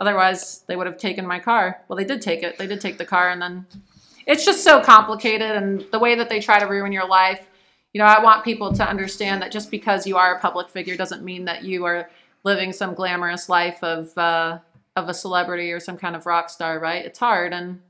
otherwise 0.00 0.60
they 0.66 0.76
would 0.76 0.86
have 0.86 0.98
taken 0.98 1.26
my 1.26 1.38
car. 1.38 1.82
Well, 1.88 1.96
they 1.96 2.04
did 2.04 2.22
take 2.22 2.42
it. 2.42 2.56
They 2.58 2.66
did 2.66 2.80
take 2.80 2.96
the 2.96 3.04
car, 3.04 3.30
and 3.30 3.40
then 3.40 3.66
it's 4.26 4.44
just 4.44 4.64
so 4.64 4.80
complicated. 4.80 5.50
And 5.50 5.84
the 5.90 5.98
way 5.98 6.14
that 6.14 6.28
they 6.28 6.40
try 6.40 6.58
to 6.58 6.66
ruin 6.66 6.92
your 6.92 7.06
life, 7.06 7.46
you 7.92 7.98
know, 7.98 8.06
I 8.06 8.22
want 8.22 8.44
people 8.44 8.72
to 8.72 8.88
understand 8.88 9.42
that 9.42 9.52
just 9.52 9.70
because 9.70 10.06
you 10.06 10.16
are 10.16 10.36
a 10.36 10.40
public 10.40 10.68
figure 10.68 10.96
doesn't 10.96 11.22
mean 11.22 11.44
that 11.46 11.64
you 11.64 11.84
are 11.84 12.10
living 12.48 12.72
some 12.72 12.94
glamorous 12.94 13.48
life 13.48 13.78
of 13.84 14.16
uh, 14.16 14.58
of 14.96 15.08
a 15.08 15.14
celebrity 15.14 15.70
or 15.70 15.80
some 15.80 15.98
kind 15.98 16.16
of 16.16 16.26
rock 16.26 16.48
star. 16.50 16.78
Right? 16.80 17.04
It's 17.04 17.18
hard, 17.18 17.52
and 17.52 17.80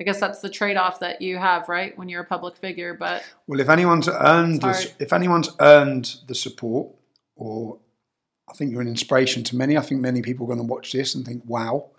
I 0.00 0.04
guess 0.04 0.18
that's 0.18 0.40
the 0.40 0.48
trade 0.50 0.76
off 0.76 1.00
that 1.00 1.20
you 1.22 1.36
have, 1.36 1.68
right, 1.68 1.96
when 1.98 2.08
you're 2.08 2.22
a 2.22 2.26
public 2.34 2.56
figure. 2.56 2.94
But 2.94 3.22
Well, 3.46 3.60
if 3.60 3.68
anyone's 3.68 4.08
earned 4.08 4.62
hard. 4.62 4.92
if 4.98 5.12
anyone's 5.12 5.50
earned 5.60 6.16
the 6.26 6.34
support, 6.34 6.88
or 7.36 7.78
I 8.48 8.54
think 8.54 8.72
you're 8.72 8.80
an 8.80 8.88
inspiration 8.88 9.44
to 9.44 9.56
many. 9.56 9.76
I 9.76 9.82
think 9.82 10.00
many 10.00 10.22
people 10.22 10.44
are 10.46 10.52
going 10.54 10.66
to 10.66 10.72
watch 10.74 10.92
this 10.92 11.14
and 11.14 11.24
think, 11.24 11.42
"Wow, 11.46 11.90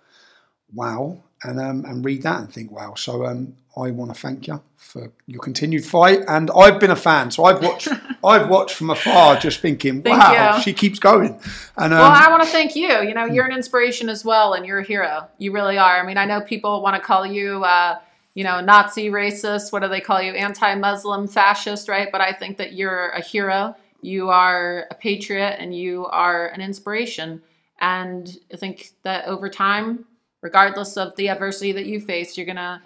wow," 0.73 1.23
and 1.43 1.59
um, 1.59 1.85
and 1.85 2.03
read 2.03 2.23
that 2.23 2.39
and 2.39 2.51
think, 2.51 2.71
"Wow." 2.71 2.93
So 2.95 3.25
um, 3.25 3.55
I 3.75 3.91
want 3.91 4.13
to 4.13 4.19
thank 4.19 4.47
you 4.47 4.61
for 4.77 5.11
your 5.25 5.41
continued 5.41 5.85
fight, 5.85 6.19
and 6.27 6.51
I've 6.55 6.79
been 6.79 6.91
a 6.91 6.95
fan. 6.95 7.31
So 7.31 7.45
I've 7.45 7.63
watched 7.63 7.87
I've 8.23 8.49
watched 8.49 8.75
from 8.75 8.89
afar, 8.89 9.37
just 9.37 9.59
thinking, 9.59 10.01
Thank 10.01 10.19
"Wow, 10.19 10.55
you. 10.55 10.61
she 10.61 10.73
keeps 10.73 10.99
going." 10.99 11.39
And 11.77 11.93
um, 11.93 11.99
Well, 11.99 12.11
I 12.11 12.29
want 12.29 12.43
to 12.43 12.49
thank 12.49 12.75
you. 12.75 13.01
You 13.01 13.13
know, 13.13 13.25
you're 13.25 13.45
an 13.45 13.55
inspiration 13.55 14.09
as 14.09 14.23
well, 14.23 14.53
and 14.53 14.65
you're 14.65 14.79
a 14.79 14.83
hero. 14.83 15.27
You 15.37 15.51
really 15.51 15.77
are. 15.77 15.99
I 15.99 16.05
mean, 16.05 16.17
I 16.17 16.25
know 16.25 16.41
people 16.41 16.81
want 16.81 16.95
to 16.95 17.01
call 17.01 17.25
you, 17.25 17.63
uh, 17.63 17.99
you 18.33 18.43
know, 18.43 18.61
Nazi, 18.61 19.09
racist. 19.09 19.71
What 19.71 19.81
do 19.81 19.89
they 19.89 20.01
call 20.01 20.21
you? 20.21 20.33
Anti-Muslim, 20.33 21.27
fascist, 21.27 21.89
right? 21.89 22.09
But 22.11 22.21
I 22.21 22.31
think 22.31 22.57
that 22.57 22.73
you're 22.73 23.09
a 23.09 23.21
hero. 23.21 23.75
You 24.01 24.29
are 24.29 24.87
a 24.91 24.95
patriot, 24.95 25.57
and 25.59 25.75
you 25.75 26.05
are 26.05 26.47
an 26.47 26.61
inspiration. 26.61 27.41
And 27.79 28.37
I 28.53 28.57
think 28.57 28.91
that 29.03 29.25
over 29.25 29.49
time, 29.49 30.05
regardless 30.43 30.97
of 30.97 31.15
the 31.15 31.29
adversity 31.29 31.71
that 31.71 31.87
you 31.87 31.99
faced, 31.99 32.37
you're 32.37 32.45
gonna 32.45 32.81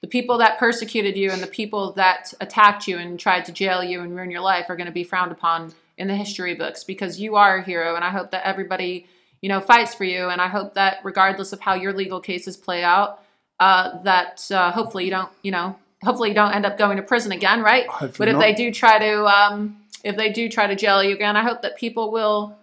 the 0.00 0.06
people 0.06 0.38
that 0.38 0.58
persecuted 0.58 1.16
you 1.16 1.30
and 1.30 1.42
the 1.42 1.46
people 1.46 1.92
that 1.92 2.32
attacked 2.40 2.88
you 2.88 2.98
and 2.98 3.20
tried 3.20 3.44
to 3.44 3.52
jail 3.52 3.84
you 3.84 4.00
and 4.00 4.16
ruin 4.16 4.30
your 4.30 4.40
life 4.40 4.66
are 4.68 4.76
going 4.76 4.86
to 4.86 4.92
be 4.92 5.04
frowned 5.04 5.32
upon 5.32 5.72
in 5.98 6.08
the 6.08 6.14
history 6.16 6.54
books 6.54 6.84
because 6.84 7.20
you 7.20 7.36
are 7.36 7.58
a 7.58 7.62
hero 7.62 7.94
and 7.94 8.04
i 8.04 8.08
hope 8.08 8.30
that 8.30 8.46
everybody 8.46 9.06
you 9.42 9.48
know 9.48 9.60
fights 9.60 9.94
for 9.94 10.04
you 10.04 10.28
and 10.28 10.40
i 10.40 10.48
hope 10.48 10.74
that 10.74 10.98
regardless 11.04 11.52
of 11.52 11.60
how 11.60 11.74
your 11.74 11.92
legal 11.92 12.20
cases 12.20 12.56
play 12.56 12.82
out 12.82 13.22
uh, 13.60 14.02
that 14.04 14.50
uh, 14.50 14.72
hopefully 14.72 15.04
you 15.04 15.10
don't 15.10 15.30
you 15.42 15.50
know 15.50 15.76
hopefully 16.02 16.30
you 16.30 16.34
don't 16.34 16.54
end 16.54 16.64
up 16.64 16.78
going 16.78 16.96
to 16.96 17.02
prison 17.02 17.30
again 17.30 17.62
right 17.62 17.86
Hopefully 17.88 18.12
but 18.18 18.28
if 18.28 18.34
not. 18.34 18.40
they 18.40 18.54
do 18.54 18.72
try 18.72 18.98
to 18.98 19.26
um, 19.26 19.76
if 20.02 20.16
they 20.16 20.32
do 20.32 20.48
try 20.48 20.66
to 20.66 20.74
jail 20.74 21.04
you 21.04 21.14
again 21.14 21.36
i 21.36 21.42
hope 21.42 21.60
that 21.60 21.76
people 21.76 22.10
will 22.10 22.56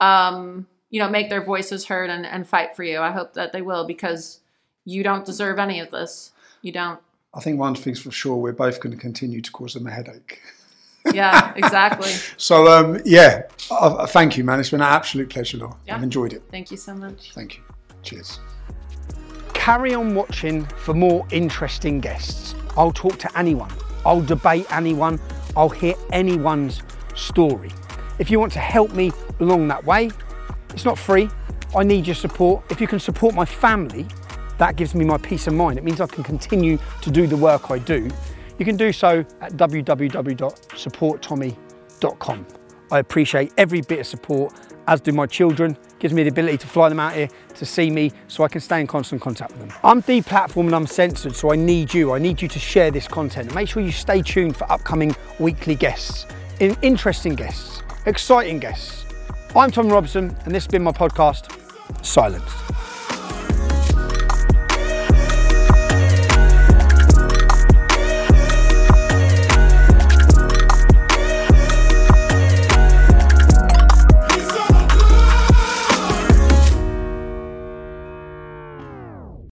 um, 0.00 0.66
you 0.92 1.00
know 1.00 1.08
make 1.10 1.28
their 1.28 1.42
voices 1.42 1.86
heard 1.86 2.08
and, 2.08 2.24
and 2.24 2.46
fight 2.46 2.76
for 2.76 2.84
you 2.84 3.00
i 3.00 3.10
hope 3.10 3.32
that 3.34 3.52
they 3.52 3.62
will 3.62 3.84
because 3.84 4.38
you 4.84 5.02
don't 5.02 5.24
deserve 5.26 5.58
any 5.58 5.80
of 5.80 5.90
this 5.90 6.30
you 6.62 6.70
don't 6.70 7.00
I 7.34 7.40
think 7.40 7.58
one 7.58 7.74
thing's 7.74 7.98
for 7.98 8.10
sure: 8.10 8.36
we're 8.36 8.52
both 8.52 8.78
going 8.80 8.94
to 8.94 9.00
continue 9.00 9.40
to 9.40 9.50
cause 9.52 9.72
them 9.72 9.86
a 9.86 9.90
headache. 9.90 10.38
yeah 11.14 11.54
exactly 11.56 12.10
So 12.36 12.68
um, 12.68 13.00
yeah, 13.06 13.44
uh, 13.70 14.06
thank 14.06 14.36
you, 14.36 14.44
man. 14.44 14.60
It's 14.60 14.68
been 14.68 14.82
an 14.82 14.86
absolute 14.86 15.30
pleasure, 15.30 15.56
Laura. 15.56 15.74
Yeah. 15.86 15.96
I've 15.96 16.02
enjoyed 16.02 16.34
it. 16.34 16.42
thank 16.50 16.70
you 16.70 16.76
so 16.76 16.94
much 16.94 17.32
Thank 17.32 17.56
you. 17.56 17.62
Cheers. 18.02 18.38
Carry 19.54 19.94
on 19.94 20.14
watching 20.14 20.66
for 20.66 20.92
more 20.92 21.26
interesting 21.30 22.00
guests. 22.00 22.54
I'll 22.76 22.92
talk 22.92 23.18
to 23.20 23.38
anyone. 23.38 23.72
I'll 24.04 24.20
debate 24.20 24.66
anyone. 24.70 25.18
I'll 25.56 25.70
hear 25.70 25.94
anyone's 26.12 26.82
story. 27.14 27.70
If 28.18 28.30
you 28.30 28.38
want 28.38 28.52
to 28.52 28.58
help 28.58 28.92
me 28.92 29.10
along 29.40 29.68
that 29.68 29.82
way, 29.86 30.10
it's 30.72 30.84
not 30.84 30.98
free. 30.98 31.28
I 31.74 31.82
need 31.82 32.06
your 32.06 32.14
support. 32.14 32.64
If 32.70 32.80
you 32.80 32.86
can 32.86 33.00
support 33.00 33.34
my 33.34 33.44
family, 33.44 34.06
that 34.58 34.76
gives 34.76 34.94
me 34.94 35.04
my 35.04 35.18
peace 35.18 35.46
of 35.46 35.54
mind. 35.54 35.78
It 35.78 35.84
means 35.84 36.00
I 36.00 36.06
can 36.06 36.22
continue 36.22 36.78
to 37.00 37.10
do 37.10 37.26
the 37.26 37.36
work 37.36 37.70
I 37.70 37.78
do. 37.78 38.08
You 38.58 38.64
can 38.64 38.76
do 38.76 38.92
so 38.92 39.24
at 39.40 39.54
www.supporttommy.com. 39.54 42.46
I 42.90 42.98
appreciate 42.98 43.52
every 43.56 43.80
bit 43.80 44.00
of 44.00 44.06
support, 44.06 44.52
as 44.86 45.00
do 45.00 45.12
my 45.12 45.26
children. 45.26 45.78
Gives 45.98 46.12
me 46.12 46.24
the 46.24 46.28
ability 46.28 46.58
to 46.58 46.66
fly 46.66 46.90
them 46.90 47.00
out 47.00 47.14
here 47.14 47.30
to 47.54 47.64
see 47.64 47.90
me 47.90 48.12
so 48.28 48.44
I 48.44 48.48
can 48.48 48.60
stay 48.60 48.80
in 48.80 48.86
constant 48.86 49.22
contact 49.22 49.52
with 49.52 49.60
them. 49.60 49.72
I'm 49.82 50.02
deplatformed 50.02 50.66
and 50.66 50.74
I'm 50.74 50.86
censored, 50.86 51.34
so 51.34 51.52
I 51.52 51.56
need 51.56 51.94
you. 51.94 52.12
I 52.12 52.18
need 52.18 52.42
you 52.42 52.48
to 52.48 52.58
share 52.58 52.90
this 52.90 53.08
content 53.08 53.54
make 53.54 53.68
sure 53.68 53.82
you 53.82 53.92
stay 53.92 54.20
tuned 54.20 54.56
for 54.56 54.70
upcoming 54.70 55.16
weekly 55.38 55.74
guests, 55.74 56.26
interesting 56.60 57.34
guests, 57.34 57.82
exciting 58.04 58.58
guests. 58.58 59.01
I'm 59.54 59.70
Tommy 59.70 59.90
Robinson, 59.90 60.34
and 60.46 60.54
this 60.54 60.64
has 60.64 60.66
been 60.66 60.82
my 60.82 60.92
podcast, 60.92 61.44
Silenced. 62.02 62.48